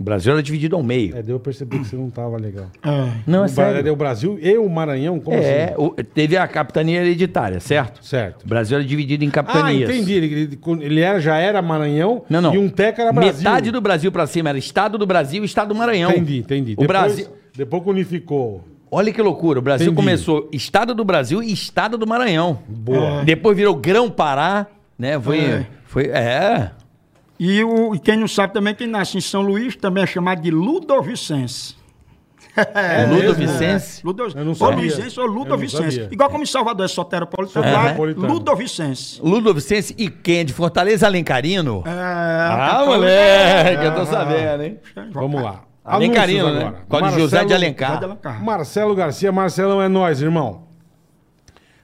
O 0.02 0.04
Brasil 0.04 0.32
era 0.32 0.42
dividido 0.42 0.74
ao 0.74 0.82
meio. 0.82 1.16
É, 1.16 1.22
deu 1.22 1.36
eu 1.36 1.40
perceber 1.40 1.78
que 1.78 1.84
você 1.86 1.94
não 1.94 2.10
tava 2.10 2.36
legal. 2.36 2.66
Não, 3.24 3.44
é 3.44 3.46
o, 3.46 3.54
Bra- 3.54 3.72
sério. 3.72 3.92
o 3.92 3.96
Brasil 3.96 4.36
e 4.42 4.58
o 4.58 4.68
Maranhão, 4.68 5.20
como 5.20 5.36
É, 5.36 5.66
assim? 5.66 5.74
o- 5.78 5.90
teve 5.90 6.36
a 6.36 6.48
capitania 6.48 7.00
hereditária, 7.00 7.60
certo? 7.60 8.04
Certo. 8.04 8.42
O 8.42 8.48
Brasil 8.48 8.76
era 8.78 8.84
dividido 8.84 9.22
em 9.24 9.28
Ah, 9.28 9.30
capitanias. 9.30 9.88
entendi. 9.88 10.12
Ele, 10.14 10.58
ele- 10.80 11.00
era, 11.00 11.20
já 11.20 11.36
era 11.36 11.62
Maranhão 11.62 12.24
Não, 12.28 12.40
não. 12.42 12.52
e 12.52 12.58
um 12.58 12.68
teca 12.68 13.00
era 13.02 13.12
Brasil. 13.12 13.32
Metade 13.38 13.70
do 13.70 13.80
Brasil 13.80 14.10
pra 14.10 14.26
cima 14.26 14.48
era 14.48 14.58
Estado 14.58 14.98
do 14.98 15.06
Brasil 15.06 15.44
e 15.44 15.46
Estado 15.46 15.68
do 15.68 15.76
Maranhão. 15.76 16.10
Entendi, 16.10 16.38
entendi. 16.38 16.74
O 16.76 16.84
Brasil. 16.84 17.28
Depois 17.56 17.84
que 17.84 17.90
unificou. 17.90 18.64
Olha 18.90 19.12
que 19.12 19.22
loucura. 19.22 19.60
O 19.60 19.62
Brasil 19.62 19.86
Entendi. 19.86 19.96
começou 19.96 20.48
Estado 20.52 20.96
do 20.96 21.04
Brasil 21.04 21.40
e 21.40 21.52
Estado 21.52 21.96
do 21.96 22.08
Maranhão. 22.08 22.58
Boa. 22.68 23.22
Depois 23.24 23.56
virou 23.56 23.76
Grão 23.76 24.10
Pará, 24.10 24.66
né? 24.98 25.16
Foi. 25.20 25.38
É. 25.38 25.66
Foi. 25.84 26.06
É. 26.06 26.70
E, 27.44 27.64
o, 27.64 27.92
e 27.92 27.98
quem 27.98 28.16
não 28.16 28.28
sabe 28.28 28.52
também, 28.52 28.72
quem 28.72 28.86
nasce 28.86 29.18
em 29.18 29.20
São 29.20 29.42
Luís 29.42 29.74
também 29.74 30.04
é 30.04 30.06
chamado 30.06 30.40
de 30.40 30.48
Ludovicense. 30.52 31.74
É 32.54 33.04
Ludo? 33.06 33.34
Vicente. 33.34 34.04
Ludovicense. 34.04 34.38
Eu 34.38 34.44
não 34.44 34.54
Ou. 34.60 34.70
Luizense 34.70 35.18
ou 35.20 35.26
Ludovicense. 35.26 36.08
Igual 36.08 36.30
como 36.30 36.44
em 36.44 36.46
Salvador 36.46 36.84
é 36.84 36.88
soteropolitano, 36.88 37.64
lá 37.66 37.72
é 37.72 37.74
Soteropolitano. 37.78 38.32
Ludovicense. 38.32 39.20
Ludo 39.20 39.52
Vicente 39.54 39.92
e 39.98 40.08
quem 40.08 40.38
é 40.38 40.44
de 40.44 40.52
Fortaleza 40.52 41.04
Alencarino? 41.06 41.82
É, 41.84 41.90
Ah, 41.90 42.84
moleque, 42.86 43.84
eu 43.86 43.94
tô 43.96 44.06
sabendo, 44.06 44.62
hein? 44.62 44.78
Vamos 45.10 45.42
lá. 45.42 45.64
Alencarino, 45.84 46.46
Anúncios 46.46 46.62
né? 46.62 46.68
agora. 46.68 46.84
Código 46.88 47.10
José 47.10 47.18
de 47.18 47.22
José 47.22 47.44
de 47.46 47.54
Alencar. 47.54 48.04
Alencar. 48.04 48.44
Marcelo 48.44 48.94
Garcia, 48.94 49.32
Marcelão 49.32 49.82
é 49.82 49.88
nós, 49.88 50.22
irmão. 50.22 50.62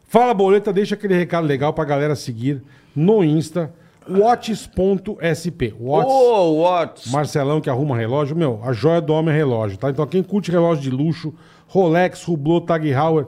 Fala, 0.06 0.32
Boleta, 0.32 0.72
deixa 0.72 0.94
aquele 0.94 1.14
recado 1.14 1.46
legal 1.48 1.72
pra 1.72 1.84
galera 1.84 2.14
seguir 2.14 2.62
no 2.94 3.24
Insta, 3.24 3.72
watts.sp. 4.10 5.74
Watts, 5.80 6.12
Ô, 6.12 6.62
Watts. 6.62 7.10
Marcelão 7.10 7.60
que 7.60 7.68
arruma 7.70 7.96
relógio, 7.96 8.36
meu, 8.36 8.60
a 8.62 8.72
joia 8.72 9.00
do 9.00 9.12
homem 9.12 9.34
é 9.34 9.36
relógio, 9.36 9.78
tá? 9.78 9.90
Então 9.90 10.06
quem 10.06 10.22
curte 10.22 10.50
relógio 10.50 10.82
de 10.82 10.90
luxo, 10.90 11.32
Rolex, 11.66 12.26
Hublot, 12.26 12.66
Tag 12.66 12.88
Heuer, 12.88 13.26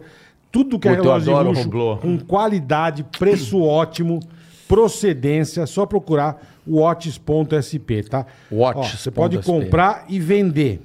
tudo 0.51 0.79
que 0.79 0.89
é 0.89 0.93
Puta, 0.93 1.03
relógio 1.03 1.35
de 1.37 1.43
luxo, 1.49 1.69
Hublot. 1.69 2.01
com 2.03 2.19
qualidade, 2.19 3.05
preço 3.19 3.61
ótimo, 3.63 4.21
procedência, 4.67 5.67
só 5.67 5.85
procurar 5.87 6.41
watts.sp, 6.67 8.03
tá? 8.09 8.27
Watts 8.51 8.95
Ó, 8.95 8.97
Você 8.97 9.11
pode 9.11 9.37
SP. 9.43 9.47
comprar 9.47 10.05
e 10.09 10.19
vender 10.21 10.81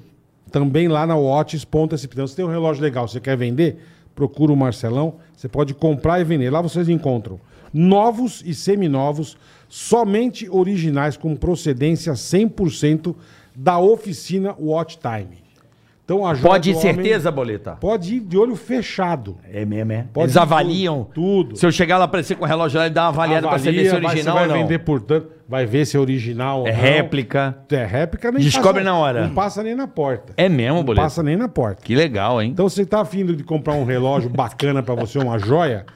também 0.50 0.88
lá 0.88 1.06
na 1.06 1.16
watts.sp. 1.16 2.08
Então, 2.12 2.26
se 2.26 2.34
tem 2.36 2.44
um 2.44 2.48
relógio 2.50 2.82
legal, 2.82 3.06
você 3.06 3.20
quer 3.20 3.36
vender, 3.36 3.78
procura 4.14 4.52
o 4.52 4.56
Marcelão, 4.56 5.14
você 5.36 5.48
pode 5.48 5.74
comprar 5.74 6.20
e 6.20 6.24
vender. 6.24 6.50
Lá 6.50 6.60
vocês 6.60 6.88
encontram 6.88 7.38
novos 7.72 8.42
e 8.46 8.54
seminovos, 8.54 9.36
somente 9.68 10.48
originais 10.50 11.16
com 11.16 11.34
procedência 11.36 12.12
100% 12.12 13.14
da 13.54 13.78
oficina 13.78 14.54
Watch 14.58 14.98
Time. 14.98 15.44
Então, 16.04 16.24
a 16.24 16.34
joia 16.34 16.50
Pode 16.52 16.70
ir 16.70 16.76
certeza, 16.76 17.32
Boleta? 17.32 17.72
Pode 17.80 18.14
ir 18.14 18.20
de 18.20 18.38
olho 18.38 18.54
fechado. 18.54 19.38
É 19.52 19.64
mesmo, 19.64 19.90
é? 19.90 20.04
Pode 20.12 20.26
Eles 20.26 20.36
avaliam. 20.36 21.02
tudo, 21.12 21.48
tudo. 21.48 21.56
Se 21.58 21.66
eu 21.66 21.72
chegar 21.72 21.98
lá 21.98 22.04
aparecer 22.04 22.36
com 22.36 22.44
o 22.44 22.46
relógio 22.46 22.78
lá 22.78 22.86
e 22.86 22.90
dar 22.90 23.02
uma 23.02 23.08
avaliada 23.08 23.48
pra 23.48 23.58
saber 23.58 23.80
se 23.80 23.86
é 23.86 23.90
Avalia, 23.90 24.00
vai- 24.02 24.10
original 24.12 24.34
você 24.36 24.40
ou 24.42 24.48
vai 24.48 24.56
não. 24.56 24.62
vender 24.68 24.78
por 24.84 25.00
tanto, 25.02 25.26
vai 25.48 25.66
ver 25.66 25.84
se 25.84 25.96
é 25.96 26.00
original 26.00 26.60
ou 26.60 26.68
É 26.68 26.72
não. 26.72 26.78
réplica. 26.78 27.58
É 27.72 27.84
réplica 27.84 28.30
nem 28.30 28.40
Descobre 28.40 28.84
na 28.84 28.96
hora. 28.96 29.26
Não 29.26 29.34
passa 29.34 29.64
nem 29.64 29.74
na 29.74 29.88
porta. 29.88 30.32
É 30.36 30.48
mesmo, 30.48 30.76
Não 30.76 30.84
Boleta? 30.84 31.02
passa 31.06 31.24
nem 31.24 31.34
na 31.36 31.48
porta. 31.48 31.82
Que 31.82 31.96
legal, 31.96 32.40
hein? 32.40 32.50
Então, 32.52 32.68
você 32.68 32.86
tá 32.86 33.00
afim 33.00 33.26
de 33.26 33.42
comprar 33.42 33.74
um 33.74 33.82
relógio 33.84 34.30
bacana 34.30 34.84
pra 34.84 34.94
você, 34.94 35.18
uma 35.18 35.40
joia? 35.40 35.86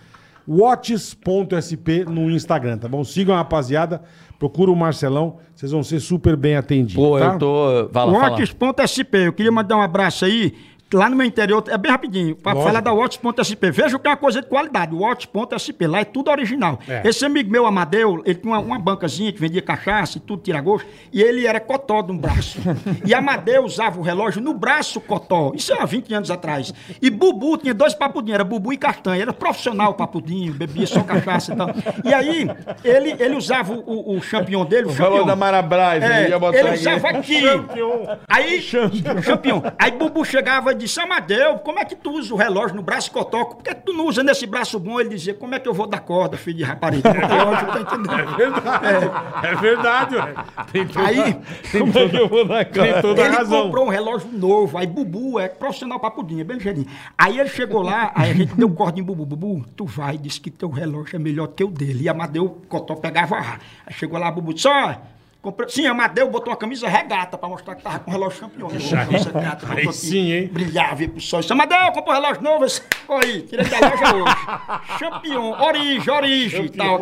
Watches.sp 0.51 2.07
no 2.11 2.29
Instagram, 2.29 2.79
tá 2.79 2.89
bom? 2.89 3.05
Sigam 3.05 3.37
a 3.37 3.39
rapaziada, 3.39 4.03
procura 4.37 4.69
o 4.69 4.75
Marcelão, 4.75 5.37
vocês 5.55 5.71
vão 5.71 5.85
ser 5.85 6.01
super 6.01 6.35
bem 6.35 6.57
atendidos. 6.57 6.97
Pô, 6.97 7.17
tá? 7.21 7.35
eu 7.35 7.39
tô. 7.39 7.89
Watts.sp, 7.93 9.27
eu 9.27 9.33
queria 9.33 9.53
mandar 9.53 9.77
um 9.77 9.83
abraço 9.83 10.25
aí. 10.25 10.55
Lá 10.93 11.09
no 11.09 11.15
meu 11.15 11.25
interior, 11.27 11.63
é 11.69 11.79
bem 11.79 11.91
rapidinho, 11.91 12.37
Lógico. 12.45 12.65
falar 12.65 12.81
da 12.81 12.93
Watts.sp. 12.93 13.71
Veja 13.71 13.99
que 13.99 14.07
é 14.09 14.11
uma 14.11 14.17
coisa 14.17 14.41
de 14.43 14.49
qualidade, 14.49 14.95
Watts.sp, 14.95 15.87
lá 15.87 16.01
é 16.01 16.05
tudo 16.05 16.31
original. 16.31 16.81
É. 16.89 17.03
Esse 17.09 17.25
amigo 17.25 17.51
meu, 17.51 17.65
Amadeu, 17.65 18.23
ele 18.25 18.35
tinha 18.35 18.53
uma, 18.55 18.59
uma 18.61 18.79
bancazinha 18.79 19.33
que 19.33 19.41
vendia 19.41 19.63
cachaça 19.63 20.19
e 20.19 20.21
tudo, 20.21 20.43
tira 20.43 20.61
gosto, 20.61 20.87
e 21.13 21.23
ele 21.23 21.47
era 21.47 21.61
cotó 21.61 22.03
de 22.03 22.11
um 22.11 22.19
braço. 22.19 22.59
e 23.07 23.15
Amadeu 23.15 23.65
usava 23.65 24.01
o 24.01 24.03
relógio 24.03 24.41
no 24.43 24.53
braço 24.53 25.01
cotó, 25.01 25.53
isso 25.55 25.73
há 25.75 25.85
20 25.85 26.13
anos 26.15 26.31
atrás. 26.31 26.75
E 27.01 27.09
Bubu 27.09 27.57
tinha 27.57 27.73
dois 27.73 27.95
papudinhos, 27.95 28.35
era 28.35 28.45
Bubu 28.45 28.73
e 28.73 28.77
Castanha, 28.77 29.23
era 29.23 29.33
profissional 29.33 29.95
papudinho, 29.95 30.53
bebia 30.53 30.87
só 30.89 31.03
cachaça 31.03 31.53
e 31.53 31.57
tal. 31.57 31.69
E 32.05 32.13
aí, 32.13 32.51
ele, 32.83 33.15
ele 33.19 33.37
usava 33.37 33.73
o, 33.73 34.17
o 34.17 34.21
champignon 34.21 34.65
dele, 34.65 34.87
o 34.87 34.91
Falou 34.91 35.13
champignon. 35.19 35.27
da 35.27 35.37
Marabras, 35.37 36.03
É, 36.03 36.25
eu 36.25 36.31
ia 36.31 36.39
botar 36.39 36.59
ele 36.59 36.71
usava 36.73 37.09
aqui. 37.11 37.43
Aí, 38.29 38.61
campeão. 39.25 39.63
Aí 39.79 39.93
Bubu 39.93 40.25
chegava 40.25 40.73
e 40.73 40.80
disse, 40.81 41.01
Amadeu, 41.01 41.59
como 41.59 41.79
é 41.79 41.85
que 41.85 41.95
tu 41.95 42.11
usa 42.13 42.35
o 42.35 42.37
relógio 42.37 42.77
no 42.77 42.83
braço 42.83 43.11
cotoco? 43.11 43.57
Por 43.57 43.63
que 43.65 43.75
tu 43.75 43.93
não 43.93 44.07
usa 44.07 44.23
nesse 44.23 44.47
braço 44.47 44.79
bom? 44.79 44.99
Ele 45.01 45.11
dizia, 45.11 45.35
como 45.35 45.55
é 45.55 45.59
que 45.61 45.69
eu 45.69 45.75
vou 45.75 45.87
dar 45.87 46.01
corda, 46.01 46.37
filho 46.37 46.59
de 46.59 46.65
rapariga? 46.65 47.11
Relógio, 47.11 47.67
tá? 48.63 48.81
É 49.43 49.55
verdade, 49.57 50.17
ué. 50.17 50.35
Tem 50.73 50.87
toda, 50.87 51.07
Aí, 51.07 51.37
Como 51.73 51.99
é 51.99 52.09
que 52.09 52.17
eu 52.17 52.29
vou 52.29 52.45
dar 52.45 52.65
tem 52.65 52.73
cara? 52.91 53.03
toda 53.03 53.23
a 53.23 53.27
ele 53.27 53.37
razão. 53.37 53.63
comprou 53.65 53.87
um 53.87 53.89
relógio 53.89 54.29
novo, 54.33 54.77
aí 54.79 54.87
Bubu 54.87 55.39
é 55.39 55.49
profissional 55.49 55.99
papudinha, 56.01 56.45
bem 56.45 56.57
ligeirinho. 56.57 56.87
Aí 57.17 57.39
ele 57.39 57.49
chegou 57.49 57.83
lá, 57.83 58.13
aí 58.15 58.31
a 58.31 58.35
gente 58.35 58.55
deu 58.55 58.71
corda 58.71 59.01
em 59.01 59.03
Bubu. 59.03 59.25
Bubu, 59.27 59.65
tu 59.77 59.85
vai, 59.85 60.19
disse 60.19 60.41
que 60.41 60.51
teu 60.51 60.69
relógio 60.71 61.17
é 61.17 61.19
melhor 61.19 61.49
que 61.49 61.65
o 61.65 61.69
dele. 61.69 62.05
E 62.05 62.09
Amadeu 62.09 62.61
Cotó 62.69 62.95
pegava 62.95 63.37
a 63.37 63.41
Aí 63.87 63.93
chegou 63.93 64.19
lá, 64.19 64.31
Bubu 64.31 64.55
disse, 64.55 64.69
ó, 64.69 64.95
comprei... 65.41 65.69
Sim, 65.69 65.87
Amadeu 65.87 66.29
botou 66.31 66.51
uma 66.51 66.57
camisa 66.57 66.89
regata 66.89 67.37
pra 67.37 67.49
mostrar 67.49 67.75
que 67.75 67.83
tava 67.83 67.99
com 68.01 68.11
o 68.11 68.13
relógio 68.13 68.41
campeão. 68.41 68.69
Camisa 68.69 69.31
regata, 69.33 69.67
Aí 69.73 69.93
sim, 69.93 70.33
hein? 70.33 70.49
Brilhava, 70.53 71.03
ia 71.03 71.09
pro 71.09 71.21
sol. 71.21 71.41
Disse, 71.41 71.53
Amadeu, 71.53 71.93
comprou 71.93 72.17
um 72.17 72.21
relógio 72.21 72.43
novo. 72.43 72.67
Olha 73.09 73.27
aí, 73.27 73.43
tirei 73.43 73.67
da 73.67 73.79
loja 73.79 74.17
hoje. 74.17 74.99
Champion, 74.99 75.61
origem, 75.63 76.15
origem 76.15 76.65
e 76.67 76.69
tal. 76.71 77.01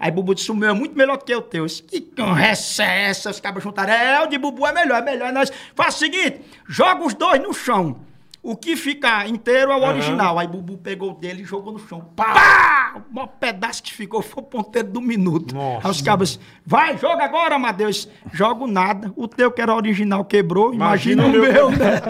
Aí 0.00 0.10
Bubu 0.10 0.34
disse, 0.34 0.50
o 0.50 0.54
meu 0.54 0.70
é 0.70 0.74
muito 0.74 0.96
melhor 0.96 1.16
do 1.16 1.24
que 1.24 1.34
o 1.34 1.42
teu. 1.42 1.64
Eu 1.64 1.66
disse, 1.66 1.82
que 1.82 2.00
conversa 2.00 2.84
é 2.84 3.10
essa? 3.10 3.30
Os 3.30 3.40
cabos 3.40 3.62
juntaram. 3.62 3.92
É, 3.92 4.22
o 4.22 4.26
de 4.26 4.38
Bubu 4.38 4.66
é 4.66 4.72
melhor, 4.72 4.98
é 4.98 5.04
melhor. 5.04 5.32
Nós... 5.32 5.52
Faz 5.74 5.96
o 5.96 5.98
seguinte, 5.98 6.40
joga 6.68 7.04
os 7.04 7.14
dois 7.14 7.40
no 7.42 7.52
chão. 7.52 8.05
O 8.46 8.54
que 8.54 8.76
ficar 8.76 9.28
inteiro 9.28 9.72
é 9.72 9.76
o 9.76 9.82
original. 9.82 10.38
Aí 10.38 10.46
Bubu 10.46 10.78
pegou 10.78 11.10
o 11.10 11.14
dele 11.14 11.42
e 11.42 11.44
jogou 11.44 11.72
no 11.72 11.80
chão. 11.80 12.00
Pá! 12.14 12.94
O 12.94 13.12
maior 13.12 13.26
pedaço 13.26 13.82
que 13.82 13.92
ficou 13.92 14.22
foi 14.22 14.40
o 14.40 14.46
ponteiro 14.46 14.88
do 14.88 15.00
minuto. 15.00 15.52
Nossa. 15.52 15.88
Aí 15.88 15.90
os 15.90 16.00
cabos, 16.00 16.38
vai, 16.64 16.96
joga 16.96 17.24
agora, 17.24 17.56
Amadeus. 17.56 18.08
Jogo 18.32 18.68
nada. 18.68 19.12
O 19.16 19.26
teu 19.26 19.50
que 19.50 19.60
era 19.60 19.74
original 19.74 20.24
quebrou. 20.24 20.72
Imagina, 20.72 21.24
Imagina 21.24 21.44
o 21.44 21.50
o 21.50 21.52
meu, 21.52 21.70
né? 21.70 22.00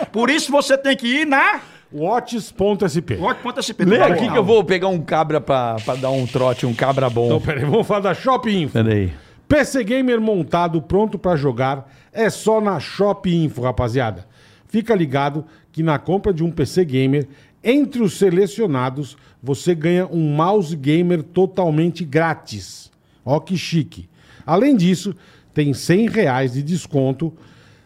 Por 0.10 0.30
isso 0.30 0.50
você 0.50 0.78
tem 0.78 0.96
que 0.96 1.06
ir 1.06 1.26
na... 1.26 1.60
Watches.sp. 1.92 3.16
Watch.sp. 3.20 3.84
Lê 3.84 4.00
aqui 4.00 4.30
que 4.30 4.38
eu 4.38 4.44
vou 4.44 4.64
pegar 4.64 4.88
um 4.88 5.02
cabra 5.02 5.42
pra, 5.42 5.76
pra 5.84 5.94
dar 5.96 6.10
um 6.10 6.26
trote, 6.26 6.64
um 6.64 6.72
cabra 6.72 7.10
bom. 7.10 7.26
Então, 7.26 7.40
peraí, 7.42 7.66
vamos 7.66 7.86
falar 7.86 8.00
da 8.00 8.14
Shopping 8.14 8.62
Info. 8.62 8.72
Peraí. 8.72 9.12
PC 9.46 9.84
Gamer 9.84 10.20
montado, 10.20 10.80
pronto 10.80 11.18
pra 11.18 11.36
jogar, 11.36 11.86
é 12.12 12.28
só 12.30 12.60
na 12.60 12.80
Shop 12.80 13.30
Info, 13.30 13.60
rapaziada. 13.60 14.26
Fica 14.68 14.94
ligado 14.94 15.44
que 15.72 15.82
na 15.82 15.98
compra 15.98 16.32
de 16.32 16.42
um 16.42 16.50
PC 16.50 16.84
Gamer, 16.84 17.28
entre 17.62 18.02
os 18.02 18.14
selecionados, 18.14 19.16
você 19.42 19.74
ganha 19.74 20.06
um 20.06 20.34
mouse 20.34 20.76
gamer 20.76 21.22
totalmente 21.22 22.04
grátis. 22.04 22.90
Ó 23.24 23.40
que 23.40 23.56
chique. 23.56 24.08
Além 24.46 24.76
disso, 24.76 25.14
tem 25.52 25.74
100 25.74 26.08
reais 26.08 26.52
de 26.52 26.62
desconto 26.62 27.32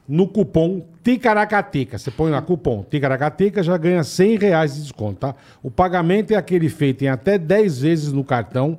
no 0.07 0.27
cupom 0.27 0.85
Ticaracateca. 1.03 1.97
Você 1.97 2.11
põe 2.11 2.31
lá 2.31 2.43
cupom 2.43 2.85
Ticaracateca, 2.91 3.63
já 3.63 3.77
ganha 3.79 4.05
100 4.05 4.39
reais 4.39 4.75
de 4.75 4.83
desconto, 4.83 5.21
tá? 5.21 5.35
O 5.63 5.71
pagamento 5.71 6.33
é 6.33 6.37
aquele 6.37 6.69
feito 6.69 7.03
em 7.03 7.09
até 7.09 7.39
10 7.39 7.81
vezes 7.81 8.13
no 8.13 8.25
cartão, 8.25 8.79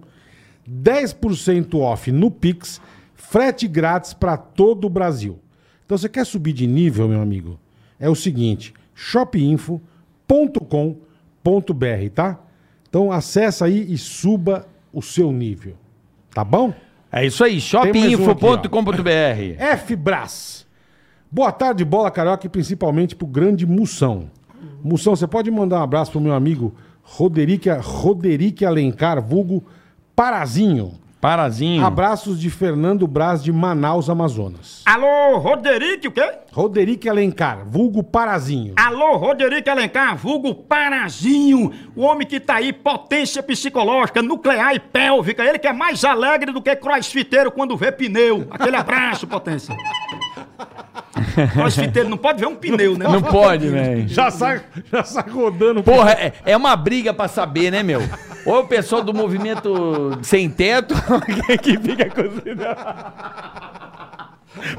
10% 0.69 1.79
off 1.79 2.11
no 2.11 2.29
Pix, 2.29 2.81
frete 3.15 3.67
grátis 3.67 4.13
para 4.13 4.37
todo 4.37 4.85
o 4.85 4.89
Brasil. 4.89 5.39
Então 5.85 5.97
você 5.97 6.09
quer 6.09 6.25
subir 6.25 6.53
de 6.53 6.67
nível, 6.67 7.07
meu 7.07 7.21
amigo? 7.21 7.57
É 8.01 8.09
o 8.09 8.15
seguinte, 8.15 8.73
shopinfo.com.br, 8.95 9.79
tá? 12.13 12.39
Então 12.89 13.11
acessa 13.11 13.65
aí 13.65 13.85
e 13.93 13.97
suba 13.97 14.67
o 14.91 15.01
seu 15.01 15.31
nível. 15.31 15.75
Tá 16.33 16.43
bom? 16.43 16.73
É 17.11 17.25
isso 17.25 17.43
aí, 17.43 17.61
shopinfo.com.br. 17.61 19.55
F-Brás. 19.57 20.65
Boa 21.29 21.51
tarde, 21.51 21.85
bola 21.85 22.09
carioca, 22.11 22.45
e 22.45 22.49
principalmente 22.49 23.15
pro 23.15 23.27
grande 23.27 23.65
Moção. 23.65 24.29
Moção, 24.83 25.15
você 25.15 25.27
pode 25.27 25.51
mandar 25.51 25.79
um 25.79 25.83
abraço 25.83 26.11
pro 26.11 26.19
meu 26.19 26.33
amigo 26.33 26.73
Roderick, 27.03 27.69
Roderick 27.69 28.65
Alencar, 28.65 29.21
vulgo 29.21 29.63
Parazinho. 30.15 30.93
Parazinho. 31.21 31.85
Abraços 31.85 32.39
de 32.39 32.49
Fernando 32.49 33.05
Braz 33.05 33.43
de 33.43 33.53
Manaus, 33.53 34.09
Amazonas. 34.09 34.81
Alô, 34.83 35.37
Roderick, 35.37 36.07
o 36.07 36.11
quê? 36.11 36.27
Roderick 36.51 37.07
Alencar, 37.07 37.63
vulgo 37.69 38.01
Parazinho. 38.01 38.73
Alô, 38.75 39.17
Roderick 39.17 39.69
Alencar, 39.69 40.17
vulgo 40.17 40.55
Parazinho, 40.55 41.71
o 41.95 42.01
homem 42.01 42.25
que 42.25 42.39
tá 42.39 42.55
aí, 42.55 42.73
potência 42.73 43.43
psicológica, 43.43 44.23
nuclear 44.23 44.73
e 44.73 44.79
pélvica, 44.79 45.45
ele 45.45 45.59
que 45.59 45.67
é 45.67 45.73
mais 45.73 46.03
alegre 46.03 46.51
do 46.51 46.61
que 46.61 46.75
crossfiteiro 46.75 47.51
quando 47.51 47.77
vê 47.77 47.91
pneu. 47.91 48.47
Aquele 48.49 48.75
abraço, 48.75 49.27
potência. 49.27 49.77
Crossfiteiro 51.53 52.09
não 52.09 52.17
pode 52.17 52.39
ver 52.39 52.47
um 52.47 52.55
pneu, 52.55 52.97
né? 52.97 53.05
Não 53.07 53.21
pode, 53.21 53.67
velho. 53.67 54.07
Já 54.07 54.31
sai, 54.31 54.61
já 54.91 55.03
sai 55.03 55.29
rodando. 55.29 55.83
Porra, 55.83 56.11
é, 56.11 56.33
é 56.45 56.57
uma 56.57 56.75
briga 56.75 57.13
pra 57.13 57.27
saber, 57.27 57.71
né, 57.71 57.83
meu? 57.83 58.01
Ou 58.45 58.55
é 58.55 58.59
o 58.59 58.65
pessoal 58.67 59.03
do 59.03 59.13
movimento 59.13 60.17
sem 60.21 60.49
teto 60.49 60.95
que- 61.47 61.57
que 61.57 61.77
fica 61.79 62.09
cozinhando. 62.09 62.65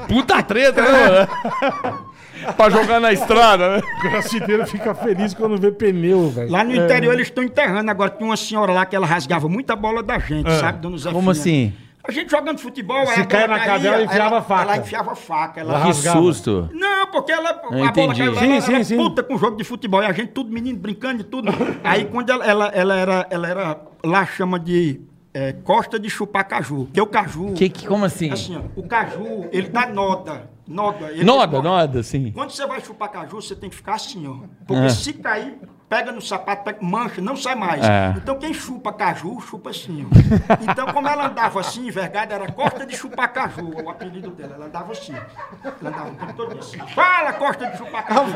Puta 0.07 0.41
treta, 0.43 0.81
né, 0.81 1.09
mano? 1.09 1.99
pra 2.57 2.69
jogar 2.69 2.99
na 2.99 3.11
estrada, 3.13 3.77
né? 3.77 3.81
O 3.97 4.01
crossfiteiro 4.01 4.67
fica 4.67 4.93
feliz 4.93 5.33
quando 5.33 5.57
vê 5.57 5.71
pneu, 5.71 6.29
velho. 6.29 6.51
Lá 6.51 6.63
no 6.63 6.75
interior 6.75 7.13
eles 7.13 7.27
estão 7.27 7.43
enterrando. 7.43 7.89
Agora 7.89 8.09
tinha 8.09 8.27
uma 8.29 8.37
senhora 8.37 8.71
lá 8.73 8.85
que 8.85 8.95
ela 8.95 9.07
rasgava 9.07 9.47
muita 9.49 9.75
bola 9.75 10.03
da 10.03 10.19
gente, 10.19 10.51
sabe, 10.59 10.79
dona 10.79 10.97
Zefinha? 10.97 11.13
Como 11.13 11.31
assim? 11.31 11.73
A 12.05 12.11
gente 12.11 12.29
jogando 12.29 12.59
futebol, 12.59 13.05
Se 13.07 13.21
a 13.21 13.25
caia 13.25 13.47
bola 13.47 13.59
na 13.59 13.65
cadela, 13.65 13.95
ela 13.95 14.03
enfiava 14.05 14.35
ela, 14.35 14.41
faca. 14.41 14.61
Ela 14.63 14.77
enfiava 14.77 15.15
faca. 15.15 15.59
Ela... 15.61 15.69
Ela 15.71 15.81
Que 15.81 15.87
rasgava. 15.87 16.19
susto. 16.19 16.69
Não, 16.73 17.07
porque 17.07 17.31
ela, 17.31 17.49
a 17.51 17.53
bola 17.53 17.85
entendi. 17.85 18.17
caiu 18.19 18.33
lá, 18.33 18.41
Sim, 18.41 18.51
ela 18.51 18.61
sim, 18.61 18.73
era 18.75 18.83
sim. 18.83 18.97
puta 18.97 19.23
com 19.23 19.37
jogo 19.37 19.55
de 19.55 19.63
futebol. 19.63 20.03
E 20.03 20.05
a 20.05 20.11
gente 20.11 20.33
tudo 20.33 20.51
menino 20.51 20.77
brincando 20.77 21.21
e 21.21 21.23
tudo. 21.23 21.49
Aí 21.83 22.03
quando 22.05 22.29
ela, 22.29 22.45
ela, 22.45 22.67
ela 22.67 22.95
era, 22.95 23.27
ela 23.29 23.47
era, 23.47 23.81
lá 24.03 24.25
chama 24.25 24.59
de 24.59 24.99
é, 25.33 25.53
costa 25.53 25.97
de 25.97 26.09
chupar 26.09 26.45
caju. 26.45 26.89
Que 26.93 26.99
o 26.99 27.07
caju, 27.07 27.53
Que, 27.53 27.69
que, 27.69 27.87
como 27.87 28.03
assim? 28.03 28.29
assim, 28.31 28.57
ó, 28.57 28.61
o 28.79 28.85
caju, 28.85 29.47
ele 29.51 29.69
dá 29.69 29.87
noda. 29.87 30.51
Noda. 30.67 31.09
Ele 31.11 31.23
Noda, 31.23 31.57
ele- 31.57 31.63
noda, 31.67 32.03
sim. 32.03 32.31
Quando 32.31 32.51
você 32.51 32.65
vai 32.65 32.79
chupar 32.81 33.09
caju, 33.11 33.41
você 33.41 33.55
tem 33.55 33.69
que 33.69 33.75
ficar 33.75 33.95
assim, 33.95 34.27
ó. 34.27 34.45
Porque 34.65 34.85
É. 34.85 34.89
se 34.89 35.11
cair, 35.13 35.57
pega 35.93 36.11
no 36.11 36.21
sapato, 36.21 36.63
pega- 36.63 36.79
mancha, 36.81 37.21
não 37.21 37.35
sai 37.37 37.53
mais. 37.53 37.83
É. 37.85 38.15
Então 38.17 38.35
quem 38.39 38.51
chupa 38.51 38.91
caju, 38.91 39.39
chupa 39.41 39.69
assim, 39.69 40.07
ó. 40.09 40.71
Então, 40.71 40.87
como 40.87 41.07
ela 41.07 41.27
andava 41.27 41.59
assim, 41.59 41.87
envergada, 41.87 42.33
era 42.33 42.51
Costa 42.51 42.83
de 42.83 42.95
Chupar 42.97 43.31
Caju, 43.31 43.75
o 43.83 43.89
apelido 43.91 44.31
dela. 44.31 44.55
Ela 44.55 44.65
andava 44.65 44.91
assim. 44.91 45.13
Ela 45.13 45.89
andava 45.89 46.09
o 46.09 46.15
tempo 46.15 46.33
todo 46.33 46.57
assim. 46.57 46.79
Fala, 46.95 47.33
Costa 47.33 47.67
de 47.67 47.77
Chupar 47.77 48.05
Caju. 48.07 48.33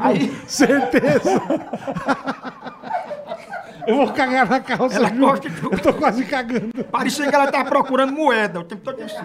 Aí 0.00 0.28
Certeza. 0.46 1.42
Eu 3.84 3.96
vou 3.96 4.12
cagar 4.12 4.48
na 4.48 4.60
calça, 4.60 4.94
ela 4.96 5.08
Ju. 5.08 5.16
gosta 5.18 5.50
de 5.50 5.62
Eu 5.64 5.78
tô 5.78 5.92
quase 5.94 6.24
cagando. 6.24 6.84
Parecia 6.84 7.28
que 7.28 7.34
ela 7.34 7.50
tava 7.50 7.64
procurando 7.68 8.12
moeda 8.12 8.60
o 8.60 8.64
tempo 8.64 8.82
todo 8.82 9.02
assim. 9.02 9.16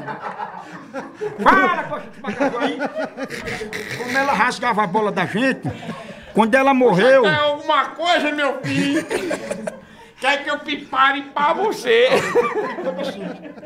Fala, 1.43 1.83
Costa 1.83 2.09
de 2.09 2.15
Chupar 2.15 2.35
Caju. 2.35 2.57
Aí, 2.57 2.79
como 3.99 4.17
ela 4.17 4.33
rasgava 4.33 4.83
a 4.83 4.87
bola 4.87 5.11
da 5.11 5.25
gente, 5.27 5.69
quando 6.37 6.53
ela 6.53 6.71
morreu. 6.71 7.25
alguma 7.25 7.85
coisa, 7.85 8.31
meu 8.31 8.59
filho? 8.61 9.03
Quer 10.21 10.43
que 10.43 10.49
eu 10.51 10.59
prepare 10.59 11.23
pra 11.33 11.51
você? 11.51 12.09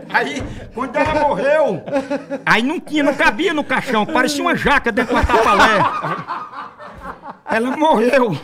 Aí, 0.10 0.41
quando 0.73 0.95
ela 0.95 1.15
morreu, 1.15 1.84
aí 2.45 2.64
não 2.64 2.80
tinha, 2.80 3.03
não 3.03 3.14
cabia 3.14 3.53
no 3.53 3.61
caixão, 3.61 4.06
parecia 4.06 4.41
uma 4.41 4.56
jaca 4.56 4.89
dentro 4.89 5.14
do 5.14 5.26
tapalé. 5.26 5.80
Ela 7.52 7.76
morreu. 7.76 8.39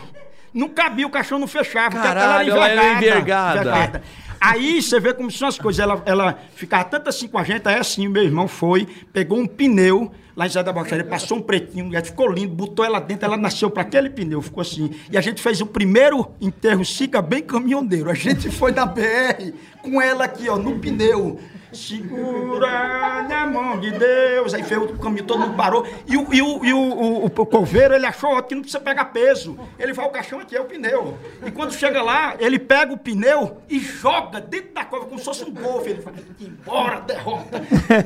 Não 0.52 0.68
cabia, 0.68 1.06
o 1.06 1.10
caixão 1.10 1.38
não 1.38 1.46
fechava. 1.46 1.98
Caralho, 1.98 2.52
ela 2.52 2.68
era 2.68 2.92
envergada. 2.92 4.02
Aí 4.38 4.82
você 4.82 5.00
vê 5.00 5.14
como 5.14 5.30
são 5.30 5.48
as 5.48 5.58
coisas. 5.58 5.80
Ela, 5.80 6.02
ela 6.04 6.38
ficava 6.54 6.84
tanto 6.84 7.08
assim 7.08 7.28
com 7.28 7.38
a 7.38 7.44
gente, 7.44 7.66
aí 7.66 7.76
assim, 7.76 8.06
meu 8.08 8.22
irmão 8.22 8.46
foi, 8.46 8.86
pegou 9.10 9.38
um 9.38 9.46
pneu 9.46 10.12
lá 10.38 10.46
em 10.46 10.50
Zé 10.50 10.62
da 10.62 10.72
Bocharia, 10.72 11.04
passou 11.04 11.38
um 11.38 11.42
pretinho, 11.42 11.90
ficou 12.04 12.30
lindo, 12.30 12.54
botou 12.54 12.84
ela 12.84 13.00
dentro, 13.00 13.24
ela 13.24 13.36
nasceu 13.36 13.68
para 13.68 13.82
aquele 13.82 14.08
pneu, 14.08 14.40
ficou 14.40 14.60
assim. 14.60 14.88
E 15.10 15.18
a 15.18 15.20
gente 15.20 15.42
fez 15.42 15.60
o 15.60 15.66
primeiro 15.66 16.30
enterro 16.40 16.84
Sica 16.84 17.20
bem 17.20 17.42
caminhoneiro. 17.42 18.08
A 18.08 18.14
gente 18.14 18.48
foi 18.48 18.70
na 18.70 18.86
BR 18.86 19.52
com 19.82 20.00
ela 20.00 20.26
aqui, 20.26 20.48
ó, 20.48 20.56
no 20.56 20.78
pneu. 20.78 21.40
Segura 21.72 23.22
na 23.28 23.46
mão 23.46 23.78
de 23.78 23.90
Deus. 23.90 24.54
Aí 24.54 24.62
fez 24.62 24.80
o 24.80 24.98
caminho, 24.98 25.24
todo 25.24 25.40
mundo 25.40 25.54
parou. 25.54 25.86
E 26.06 26.16
o, 26.16 26.32
e 26.32 26.40
o, 26.40 26.64
e 26.64 26.72
o, 26.72 26.78
o, 26.78 27.26
o 27.26 27.46
coveiro, 27.46 27.94
ele 27.94 28.06
achou 28.06 28.42
que 28.42 28.54
não 28.54 28.62
precisa 28.62 28.80
pegar 28.80 29.06
peso. 29.06 29.58
Ele 29.78 29.92
vai, 29.92 30.06
o 30.06 30.10
caixão 30.10 30.40
aqui 30.40 30.56
é 30.56 30.60
o 30.60 30.64
pneu. 30.64 31.18
E 31.44 31.50
quando 31.50 31.72
chega 31.72 32.02
lá, 32.02 32.34
ele 32.38 32.58
pega 32.58 32.92
o 32.92 32.98
pneu 32.98 33.58
e 33.68 33.78
joga 33.78 34.40
dentro 34.40 34.72
da 34.74 34.84
cova 34.84 35.06
como 35.06 35.18
se 35.18 35.24
fosse 35.24 35.44
um 35.44 35.52
golfe. 35.52 35.90
Ele 35.90 36.02
fala, 36.02 36.16
embora, 36.40 37.00
derrota. 37.00 37.62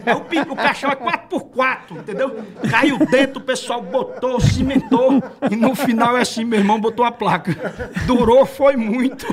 Aí 0.06 0.40
o, 0.40 0.52
o 0.52 0.56
caixão 0.56 0.90
é 0.90 0.96
4x4, 0.96 1.98
entendeu? 1.98 2.44
Caiu 2.70 2.98
dentro, 2.98 3.40
o 3.40 3.44
pessoal 3.44 3.82
botou, 3.82 4.40
cimentou. 4.40 5.22
E 5.50 5.56
no 5.56 5.74
final 5.74 6.16
é 6.16 6.22
assim, 6.22 6.44
meu 6.44 6.58
irmão 6.58 6.80
botou 6.80 7.04
a 7.04 7.12
placa. 7.12 7.54
Durou, 8.06 8.44
foi 8.44 8.76
muito. 8.76 9.26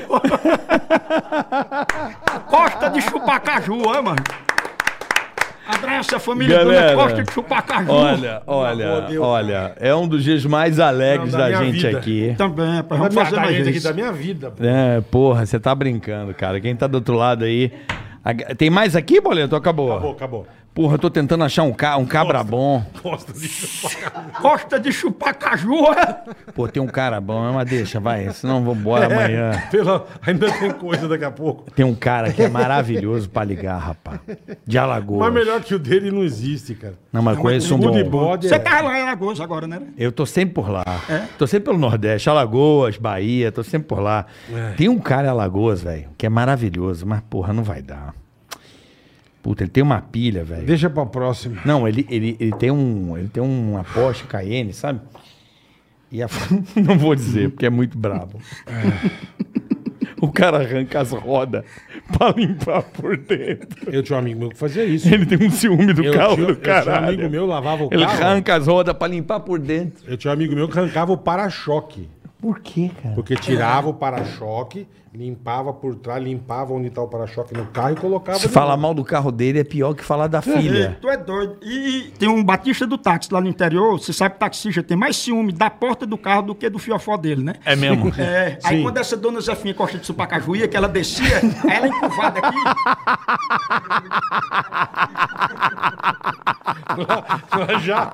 Costa 2.46 2.88
de 2.90 3.00
chupar 3.02 3.40
caju, 3.40 3.88
Abraça 5.66 6.16
a 6.16 6.20
família 6.20 6.58
Galera, 6.58 6.92
Dona 6.92 7.02
Costa 7.04 7.22
de 7.22 7.32
chupar 7.32 7.62
caju. 7.64 7.92
Olha, 7.92 8.42
olha, 8.46 9.06
olha. 9.20 9.72
É 9.78 9.94
um 9.94 10.06
dos 10.08 10.24
dias 10.24 10.44
mais 10.44 10.80
alegres 10.80 11.32
Não, 11.32 11.38
da 11.38 11.48
da, 11.48 11.64
gente 11.64 11.86
vida. 11.86 11.98
aqui. 11.98 12.34
Também, 12.36 12.66
rapaz, 12.76 13.00
Da 13.00 13.08
vamos 13.08 13.14
fazer 13.14 13.36
da 13.36 13.40
mais 13.42 13.56
gente 13.56 13.68
aqui, 13.68 13.80
da 13.80 13.92
minha 13.92 14.12
vida. 14.12 14.50
pô. 14.50 14.64
É, 14.64 15.00
porra, 15.00 15.46
você 15.46 15.60
tá 15.60 15.72
brincando, 15.74 16.34
cara. 16.34 16.60
Quem 16.60 16.74
tá 16.74 16.86
do 16.88 16.96
outro 16.96 17.14
lado 17.14 17.44
aí. 17.44 17.72
Tem 18.58 18.68
mais 18.68 18.96
aqui, 18.96 19.20
Boleto? 19.20 19.54
Acabou. 19.56 19.92
Acabou, 19.92 20.12
acabou. 20.12 20.46
Porra, 20.72 20.94
eu 20.94 20.98
tô 20.98 21.10
tentando 21.10 21.42
achar 21.42 21.64
um, 21.64 21.72
ca... 21.72 21.96
um 21.96 22.06
cabra 22.06 22.44
bom. 22.44 22.84
Gosta 23.02 23.32
de 23.32 23.48
chupar. 23.48 24.30
Costa 24.40 24.78
de 24.78 24.92
chupar 24.92 25.34
caju, 25.36 25.74
é? 25.92 26.24
Pô, 26.54 26.68
tem 26.68 26.80
um 26.80 26.86
cara 26.86 27.20
bom, 27.20 27.52
mas 27.52 27.68
deixa, 27.68 27.98
vai. 27.98 28.30
Senão 28.32 28.62
vou 28.62 28.74
embora 28.74 29.06
amanhã. 29.06 29.50
Pela- 29.70 30.06
ainda 30.24 30.50
tem 30.52 30.70
coisa 30.70 31.08
daqui 31.08 31.24
a 31.24 31.30
pouco. 31.30 31.68
Tem 31.72 31.84
um 31.84 31.94
cara 31.94 32.32
que 32.32 32.42
é 32.42 32.48
maravilhoso 32.48 33.28
pra 33.28 33.42
ligar, 33.42 33.78
rapaz. 33.78 34.20
De 34.64 34.78
Alagoas. 34.78 35.20
Mas 35.20 35.34
melhor 35.34 35.60
que 35.60 35.74
o 35.74 35.78
dele 35.78 36.10
não 36.10 36.22
existe, 36.22 36.74
cara. 36.76 36.94
Não, 37.12 37.20
mas 37.20 37.36
conheço 37.36 37.74
um 37.74 37.78
bom. 37.78 38.04
bode 38.04 38.48
Você 38.48 38.54
é... 38.54 38.58
tá 38.58 38.80
lá 38.80 38.96
em 38.98 39.02
Alagoas 39.02 39.40
agora, 39.40 39.66
né? 39.66 39.82
Eu 39.98 40.12
tô 40.12 40.24
sempre 40.24 40.54
por 40.54 40.70
lá. 40.70 40.84
Tô 41.36 41.46
sempre 41.48 41.66
pelo 41.66 41.78
Nordeste, 41.78 42.30
Alagoas, 42.30 42.96
Bahia, 42.96 43.50
tô 43.50 43.64
sempre 43.64 43.88
por 43.88 43.98
lá. 43.98 44.24
Tem 44.76 44.88
um 44.88 44.98
cara 44.98 45.26
em 45.26 45.30
Alagoas, 45.30 45.82
velho, 45.82 46.08
que 46.16 46.26
é 46.26 46.28
maravilhoso, 46.28 47.04
mas 47.06 47.20
porra, 47.28 47.52
não 47.52 47.64
vai 47.64 47.82
dar. 47.82 48.14
Puta, 49.42 49.62
ele 49.62 49.70
tem 49.70 49.82
uma 49.82 50.00
pilha, 50.00 50.44
velho. 50.44 50.66
Deixa 50.66 50.90
pra 50.90 51.06
próxima. 51.06 51.60
Não, 51.64 51.88
ele, 51.88 52.06
ele, 52.10 52.36
ele 52.38 52.52
tem 52.52 52.70
um. 52.70 53.16
Ele 53.16 53.28
tem 53.28 53.42
uma 53.42 53.82
Porsche 53.84 54.24
Cayenne, 54.24 54.72
sabe? 54.72 55.00
E 56.12 56.22
a... 56.22 56.26
não 56.76 56.98
vou 56.98 57.14
dizer, 57.14 57.50
porque 57.50 57.64
é 57.66 57.70
muito 57.70 57.96
brabo. 57.96 58.38
o 60.20 60.28
cara 60.30 60.58
arranca 60.58 61.00
as 61.00 61.12
rodas 61.12 61.64
pra 62.16 62.30
limpar 62.32 62.82
por 62.82 63.16
dentro. 63.16 63.90
Eu 63.90 64.02
tinha 64.02 64.16
um 64.16 64.18
amigo 64.20 64.40
meu 64.40 64.48
que 64.50 64.56
fazia 64.58 64.84
isso. 64.84 65.08
Ele 65.12 65.24
tem 65.24 65.46
um 65.46 65.50
ciúme 65.50 65.92
do 65.94 66.02
Eu 66.04 66.12
carro 66.12 66.34
tinha- 66.34 66.46
do 66.46 66.52
eu 66.52 66.56
tinha 66.60 66.92
um 66.92 67.04
amigo 67.08 67.30
meu 67.30 67.46
lavava 67.46 67.84
o 67.84 67.88
Ele 67.90 68.04
carro. 68.04 68.22
arranca 68.24 68.54
as 68.56 68.66
rodas 68.66 68.94
pra 68.94 69.08
limpar 69.08 69.40
por 69.40 69.58
dentro. 69.58 70.04
Eu 70.06 70.16
tinha 70.18 70.30
um 70.30 70.34
amigo 70.34 70.54
meu 70.54 70.68
que 70.68 70.78
arrancava 70.78 71.12
o 71.12 71.16
para-choque. 71.16 72.08
Por 72.40 72.60
quê, 72.60 72.90
cara? 73.02 73.14
Porque 73.14 73.36
tirava 73.36 73.88
o 73.90 73.94
para-choque, 73.94 74.88
limpava 75.12 75.72
por 75.74 75.94
trás, 75.96 76.22
limpava 76.22 76.72
onde 76.72 76.88
tá 76.88 77.02
o 77.02 77.08
para-choque 77.08 77.52
no 77.52 77.66
carro 77.66 77.92
e 77.92 77.96
colocava. 77.96 78.38
Se 78.38 78.48
falar 78.48 78.76
mal 78.76 78.94
do 78.94 79.04
carro 79.04 79.30
dele 79.30 79.58
é 79.58 79.64
pior 79.64 79.92
que 79.92 80.02
falar 80.02 80.26
da 80.26 80.40
filha. 80.40 80.96
Tu 81.00 81.08
é 81.10 81.16
doido. 81.16 81.58
E 81.62 82.12
tem 82.18 82.28
um 82.28 82.42
batista 82.42 82.86
do 82.86 82.96
táxi 82.96 83.32
lá 83.32 83.40
no 83.40 83.48
interior, 83.48 83.98
você 83.98 84.12
sabe 84.12 84.30
que 84.30 84.36
o 84.36 84.40
taxista 84.40 84.82
tem 84.82 84.96
mais 84.96 85.16
ciúme 85.16 85.52
da 85.52 85.68
porta 85.68 86.06
do 86.06 86.16
carro 86.16 86.42
do 86.42 86.54
que 86.54 86.70
do 86.70 86.78
fiofó 86.78 87.16
dele, 87.16 87.42
né? 87.42 87.54
É 87.64 87.76
mesmo? 87.76 88.10
É, 88.20 88.58
aí 88.64 88.76
Sim. 88.76 88.82
quando 88.82 88.98
essa 88.98 89.16
dona 89.16 89.40
Zefinha 89.40 89.72
Costa 89.74 89.98
de 89.98 90.06
Supacaju 90.06 90.54
ia, 90.54 90.68
que 90.68 90.76
ela 90.76 90.88
descia, 90.88 91.38
aí 91.38 91.76
ela 91.76 91.88
encurvada 91.88 92.38
aqui, 92.38 92.56
Ela 97.52 97.78
já. 97.80 98.12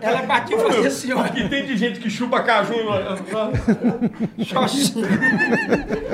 ela 0.00 0.22
e 0.50 0.58
fazia 0.58 0.88
assim, 0.88 1.12
ó. 1.12 1.22
tem 1.24 1.66
de 1.66 1.76
gente 1.76 2.00
que 2.00 2.10
chupa 2.10 2.42
caju. 2.42 2.74
Só 4.46 4.64
assim. 4.64 5.04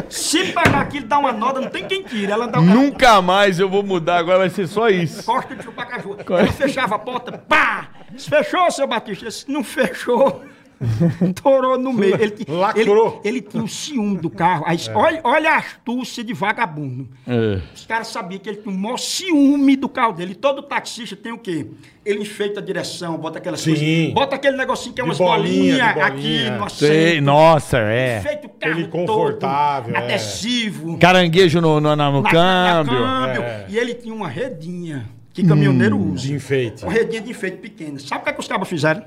Se 0.08 0.52
pegar 0.52 0.80
aquilo, 0.80 1.06
dá 1.06 1.18
uma 1.18 1.32
noda, 1.32 1.60
não 1.60 1.70
tem 1.70 1.84
quem 1.86 2.02
tire. 2.02 2.30
Ela 2.30 2.46
dá 2.46 2.60
uma 2.60 2.74
Nunca 2.74 3.20
mais 3.22 3.58
eu 3.58 3.68
vou 3.68 3.82
mudar, 3.82 4.18
agora 4.18 4.38
vai 4.38 4.50
ser 4.50 4.66
só 4.66 4.88
isso. 4.88 5.24
costa 5.24 5.54
de 5.54 5.62
chupacaju. 5.62 6.16
Ela 6.28 6.52
fechava 6.52 6.94
a 6.94 6.98
porta, 6.98 7.32
pá! 7.32 7.88
Fechou, 8.16 8.70
seu 8.70 8.86
Batista? 8.86 9.50
Não 9.50 9.64
fechou. 9.64 10.42
Torou 11.42 11.78
no 11.78 11.92
meio. 11.92 12.14
Ele, 12.20 12.34
Lacrou. 12.48 13.20
Ele, 13.24 13.38
ele 13.38 13.40
tinha 13.40 13.62
o 13.62 13.68
ciúme 13.68 14.18
do 14.18 14.28
carro. 14.28 14.64
Aí, 14.66 14.78
olha, 14.94 15.20
olha 15.24 15.50
a 15.52 15.56
astúcia 15.58 16.22
de 16.24 16.32
vagabundo. 16.32 17.08
É. 17.26 17.60
Os 17.74 17.86
caras 17.86 18.08
sabiam 18.08 18.38
que 18.40 18.48
ele 18.48 18.58
tinha 18.58 18.74
o 18.74 18.78
maior 18.78 18.98
ciúme 18.98 19.76
do 19.76 19.88
carro 19.88 20.12
dele. 20.12 20.32
E 20.32 20.34
todo 20.34 20.62
taxista 20.62 21.16
tem 21.16 21.32
o 21.32 21.38
quê? 21.38 21.66
Ele 22.04 22.20
enfeita 22.20 22.60
a 22.60 22.62
direção, 22.62 23.16
bota 23.16 23.38
aquelas 23.38 23.60
Sim. 23.60 23.74
coisas. 23.74 24.12
Bota 24.14 24.36
aquele 24.36 24.56
negocinho 24.56 24.94
que 24.94 25.00
é 25.00 25.04
umas 25.04 25.16
bolinha, 25.16 25.92
bolinhas 25.94 26.06
aqui 26.06 26.20
bolinha. 26.44 26.58
no 26.58 26.70
Sei, 26.70 27.20
nossa, 27.20 27.78
é. 27.78 28.18
Enfeita 28.18 28.46
o 28.46 28.50
carro 28.50 28.78
Ele 28.78 28.88
confortável, 28.88 29.94
todo, 29.94 30.02
é. 30.02 30.04
adesivo. 30.04 30.98
Caranguejo 30.98 31.60
no, 31.60 31.80
no, 31.80 31.90
no 31.90 31.96
na- 31.96 32.10
na 32.20 32.30
câmbio. 32.30 32.98
câmbio. 32.98 33.42
É. 33.42 33.66
E 33.68 33.78
ele 33.78 33.94
tinha 33.94 34.12
uma 34.14 34.28
redinha 34.28 35.06
que 35.32 35.42
caminhoneiro 35.46 35.96
usa. 35.98 36.26
De 36.26 36.34
enfeite. 36.34 36.82
Uma 36.84 36.92
redinha 36.92 37.22
de 37.22 37.30
enfeite 37.30 37.56
pequena. 37.56 37.98
Sabe 37.98 38.20
o 38.20 38.24
que, 38.24 38.30
é 38.30 38.32
que 38.34 38.40
os 38.40 38.46
cabas 38.48 38.68
fizeram? 38.68 39.02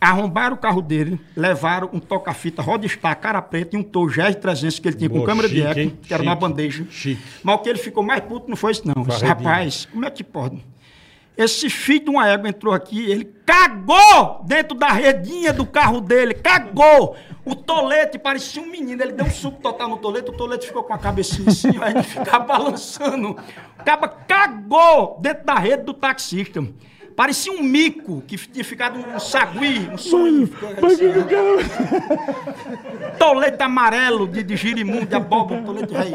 Arrombaram 0.00 0.54
o 0.54 0.58
carro 0.58 0.82
dele, 0.82 1.18
levaram 1.34 1.88
um 1.92 1.98
toca-fita 1.98 2.60
Rodestar, 2.60 3.18
cara 3.18 3.40
preta 3.40 3.76
e 3.76 3.78
um 3.78 3.82
Tor 3.82 4.10
GR300 4.12 4.80
que 4.80 4.88
ele 4.88 4.96
tinha 4.96 5.08
com 5.08 5.20
Pô, 5.20 5.24
câmera 5.24 5.48
de 5.48 5.56
chique, 5.56 5.68
eco, 5.68 5.80
hein? 5.80 5.98
que 6.02 6.12
era 6.12 6.22
uma 6.22 6.32
Chique. 6.32 6.40
bandeja. 6.40 6.86
Chique. 6.90 7.22
Mas 7.42 7.54
o 7.54 7.58
que 7.58 7.68
ele 7.70 7.78
ficou 7.78 8.02
mais 8.02 8.20
puto 8.20 8.48
não 8.48 8.56
foi 8.56 8.72
isso, 8.72 8.82
não. 8.86 9.02
Rapaz, 9.02 9.86
como 9.90 10.04
é 10.04 10.10
que 10.10 10.22
pode? 10.22 10.62
Esse 11.36 11.68
filho 11.68 12.04
de 12.04 12.10
uma 12.10 12.26
égua 12.26 12.48
entrou 12.48 12.72
aqui, 12.72 13.10
ele 13.10 13.24
cagou 13.44 14.42
dentro 14.46 14.76
da 14.76 14.88
redinha 14.88 15.52
do 15.52 15.66
carro 15.66 16.00
dele, 16.00 16.32
cagou. 16.32 17.14
O 17.44 17.54
tolete 17.54 18.18
parecia 18.18 18.60
um 18.62 18.70
menino, 18.70 19.02
ele 19.02 19.12
deu 19.12 19.26
um 19.26 19.30
suco 19.30 19.60
total 19.60 19.88
no 19.88 19.98
tolete, 19.98 20.30
o 20.30 20.32
tolete 20.32 20.66
ficou 20.66 20.82
com 20.82 20.94
a 20.94 20.98
cabecinha 20.98 21.48
assim, 21.48 21.72
aí 21.80 21.92
ele 21.92 22.02
ficava 22.02 22.44
balançando. 22.44 23.30
O 23.78 23.84
caba 23.84 24.08
cagou 24.08 25.18
dentro 25.20 25.44
da 25.44 25.54
rede 25.54 25.84
do 25.84 25.92
taxista. 25.94 26.66
Parecia 27.16 27.50
um 27.50 27.62
mico 27.62 28.22
que 28.26 28.36
tinha 28.36 28.64
ficado 28.64 28.98
um 28.98 29.18
sagui, 29.18 29.88
um 29.90 29.96
sonho. 29.96 30.50
Assim, 30.84 31.06
tolete 33.18 33.62
amarelo 33.62 34.28
de, 34.28 34.42
de 34.42 34.54
girimundo, 34.54 35.06
de 35.06 35.14
abóbora, 35.14 35.62
tolete 35.62 35.94
rei. 35.94 36.12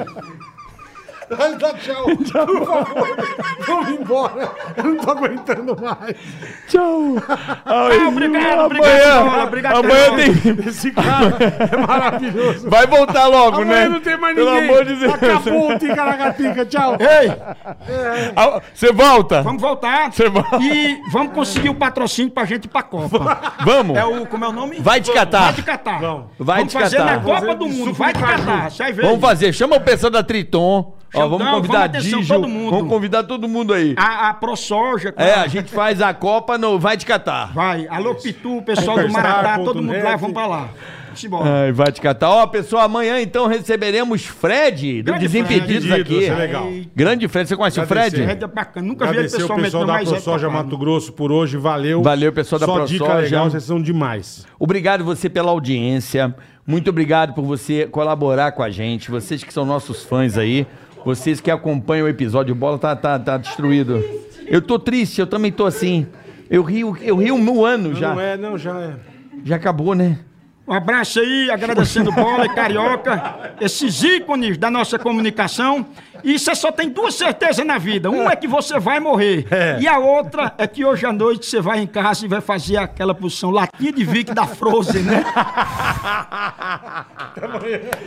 Vai 1.37 1.55
dar 1.55 1.73
tchau. 1.79 2.05
Por 2.05 2.25
favor. 2.25 2.87
Vamos 3.67 3.89
embora. 3.89 4.51
Eu 4.77 4.83
não 4.83 4.97
tô 4.97 5.11
aguentando 5.11 5.77
mais. 5.81 6.15
Tchau. 6.67 7.15
Ah, 7.65 7.89
obrigado, 8.07 8.59
obrigado, 8.65 9.27
amanhã, 9.27 9.43
obrigado, 9.43 9.77
amanhã 9.77 10.15
tem. 10.15 10.67
Esse 10.67 10.91
cara 10.91 11.37
é 11.71 11.77
maravilhoso. 11.77 12.69
Vai 12.69 12.87
voltar 12.87 13.27
logo, 13.27 13.61
Amanhã 13.61 13.83
né? 13.83 13.89
não 13.89 14.01
tem 14.01 14.17
mais 14.17 14.35
Pelo 14.35 14.51
ninguém. 14.51 14.69
amor 14.69 14.85
de 14.85 14.95
Deus. 14.95 15.13
Acabou 15.13 15.71
o 15.73 15.79
Ticaracatica. 15.79 16.65
Tchau. 16.65 16.97
Ei, 16.99 17.31
Você 18.73 18.91
volta? 18.91 19.41
vamos 19.41 19.61
voltar. 19.61 20.11
Você 20.11 20.29
vai. 20.29 20.43
E 20.61 20.99
vamos 21.11 21.33
conseguir 21.33 21.69
o 21.69 21.75
patrocínio 21.75 22.31
pra 22.31 22.45
gente 22.45 22.65
ir 22.65 22.69
pra 22.69 22.83
Copa. 22.83 23.39
Vamos. 23.63 23.97
É 23.97 24.03
o, 24.05 24.25
como 24.25 24.45
é 24.45 24.47
o 24.47 24.51
nome? 24.51 24.79
Vai 24.79 25.01
te 25.01 25.11
catar. 25.13 25.45
Vai 25.45 25.53
te 25.53 25.63
catar. 25.63 25.99
Vamos. 25.99 26.25
Vai 26.39 26.57
vamos 26.59 26.73
te 26.73 26.79
fazer 26.79 26.97
catar. 26.97 27.15
na 27.17 27.21
Copa 27.21 27.39
Fazer 27.39 27.55
do 27.55 27.67
de 27.69 27.73
Mundo. 27.77 27.93
Vai 27.93 28.13
de 28.13 28.19
catar. 28.19 28.69
Vamos 29.01 29.21
fazer. 29.21 29.53
Chama 29.53 29.75
o 29.77 29.81
pessoal 29.81 30.11
da 30.11 30.23
Triton. 30.23 30.93
Ó, 31.13 31.27
vamos 31.27 31.47
convidar 31.49 31.87
vamos 31.89 31.97
atenção, 31.97 32.19
Digio. 32.19 32.35
todo 32.35 32.47
mundo. 32.47 32.71
Vamos 32.71 32.89
convidar 32.89 33.23
todo 33.23 33.47
mundo 33.47 33.73
aí. 33.73 33.93
A, 33.97 34.29
a 34.29 34.33
ProSoja. 34.33 35.13
É, 35.17 35.33
a 35.33 35.47
gente 35.47 35.71
faz 35.71 36.01
a 36.01 36.13
Copa 36.13 36.57
no 36.57 36.79
Vai 36.79 36.95
Te 36.97 37.05
Catar. 37.05 37.51
Vai. 37.53 37.87
Alô, 37.89 38.15
Pitu, 38.15 38.57
o 38.57 38.61
pessoal 38.61 38.97
do 38.97 39.11
Maratá, 39.11 39.59
todo 39.59 39.81
mundo 39.81 40.03
lá, 40.03 40.15
vamos 40.15 40.33
pra 40.33 40.47
lá. 40.47 40.69
Ai, 41.43 41.71
vai 41.71 41.91
te 41.91 41.99
catar. 41.99 42.29
Ó, 42.29 42.47
pessoal, 42.47 42.83
amanhã 42.83 43.19
então 43.19 43.47
receberemos 43.47 44.25
Fred, 44.25 45.01
do 45.01 45.07
Grande 45.11 45.27
Desimpedidos 45.27 45.85
Fred. 45.85 46.01
aqui. 46.01 46.19
Isso 46.19 46.31
é 46.31 46.35
legal. 46.35 46.71
Grande 46.95 47.27
Fred, 47.27 47.49
você 47.49 47.55
conhece 47.57 47.79
Agradecer. 47.79 48.21
o 48.21 48.25
Fred? 48.25 48.43
É 48.43 48.47
bacana. 48.47 48.87
Nunca 48.87 49.05
vi 49.05 49.09
ele 49.11 49.17
Agradecer 49.17 49.35
o 49.35 49.39
pessoalmente, 49.41 49.65
pessoal 49.65 49.85
da 49.85 50.01
é 50.01 50.05
ProSoja. 50.05 50.49
Mato 50.49 50.77
Grosso 50.77 51.11
por 51.13 51.31
hoje. 51.31 51.57
Valeu. 51.57 52.01
Valeu, 52.01 52.31
pessoal 52.31 52.59
da 52.59 52.65
Só 52.65 52.73
ProSoja. 52.75 52.93
dica 53.03 53.13
legal, 53.15 53.49
vocês 53.49 53.63
são 53.63 53.81
demais. 53.81 54.45
Obrigado 54.57 55.03
você 55.03 55.29
pela 55.29 55.51
audiência. 55.51 56.33
Muito 56.65 56.89
obrigado 56.89 57.33
por 57.33 57.43
você 57.43 57.87
colaborar 57.87 58.51
com 58.53 58.63
a 58.63 58.69
gente. 58.69 59.11
Vocês 59.11 59.43
que 59.43 59.53
são 59.53 59.65
nossos 59.65 60.03
fãs 60.03 60.37
aí. 60.37 60.65
Vocês 61.05 61.41
que 61.41 61.49
acompanham 61.49 62.05
o 62.05 62.09
episódio. 62.09 62.53
Bola 62.53 62.77
tá, 62.77 62.95
tá, 62.95 63.17
tá 63.17 63.37
destruído. 63.37 64.03
Eu 64.45 64.61
tô 64.61 64.77
triste, 64.77 65.19
eu 65.19 65.27
também 65.27 65.51
tô 65.51 65.65
assim. 65.65 66.07
Eu 66.49 66.63
rio, 66.63 66.97
eu 67.01 67.15
rio 67.15 67.35
um 67.35 67.65
ano 67.65 67.95
já. 67.95 68.13
Não 68.13 68.21
é, 68.21 68.37
não, 68.37 68.57
já 68.57 68.79
é. 68.79 68.95
Já 69.43 69.55
acabou, 69.55 69.95
né? 69.95 70.19
Um 70.71 70.73
abraço 70.73 71.19
aí, 71.19 71.51
agradecendo 71.51 72.13
Bola 72.13 72.45
e 72.45 72.49
Carioca, 72.55 73.51
esses 73.59 74.01
ícones 74.03 74.57
da 74.57 74.71
nossa 74.71 74.97
comunicação. 74.97 75.85
E 76.23 76.39
você 76.39 76.55
só 76.55 76.71
tem 76.71 76.87
duas 76.87 77.13
certezas 77.15 77.65
na 77.65 77.77
vida. 77.77 78.09
Uma 78.09 78.31
é 78.31 78.37
que 78.37 78.47
você 78.47 78.79
vai 78.79 78.97
morrer. 78.97 79.45
E 79.81 79.87
a 79.87 79.97
outra 79.97 80.53
é 80.57 80.65
que 80.65 80.85
hoje 80.85 81.05
à 81.05 81.11
noite 81.11 81.45
você 81.45 81.59
vai 81.59 81.81
em 81.81 81.87
casa 81.87 82.23
e 82.23 82.29
vai 82.29 82.39
fazer 82.39 82.77
aquela 82.77 83.13
posição 83.13 83.51
latinha 83.51 83.91
de 83.91 84.05
Vic 84.05 84.33
da 84.33 84.45
Frozen, 84.47 85.03
né? 85.03 85.25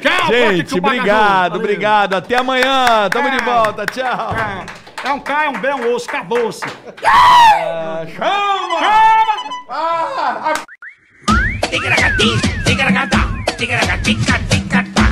Tchau, 0.01 0.29
Gente, 0.29 0.79
obrigado, 0.79 1.57
obrigado. 1.57 2.15
Até 2.15 2.37
amanhã. 2.37 3.11
Tamo 3.11 3.31
de 3.31 3.45
volta. 3.45 3.85
Tchau. 3.85 4.35
Tchau. 4.35 4.65
É 5.05 5.13
um 5.13 5.21
K, 5.21 5.45
é 5.45 5.49
um 5.51 5.61
B, 5.61 5.69
é 5.69 5.75
um 5.75 5.95
osso, 5.95 6.09
acabou-se. 6.09 6.65
tigre 11.75 11.97
gatí, 11.97 12.31
tigre 12.65 12.93
gata, 12.93 13.21
tigre 13.59 13.85
gatica, 13.89 14.39
tica, 14.49 15.04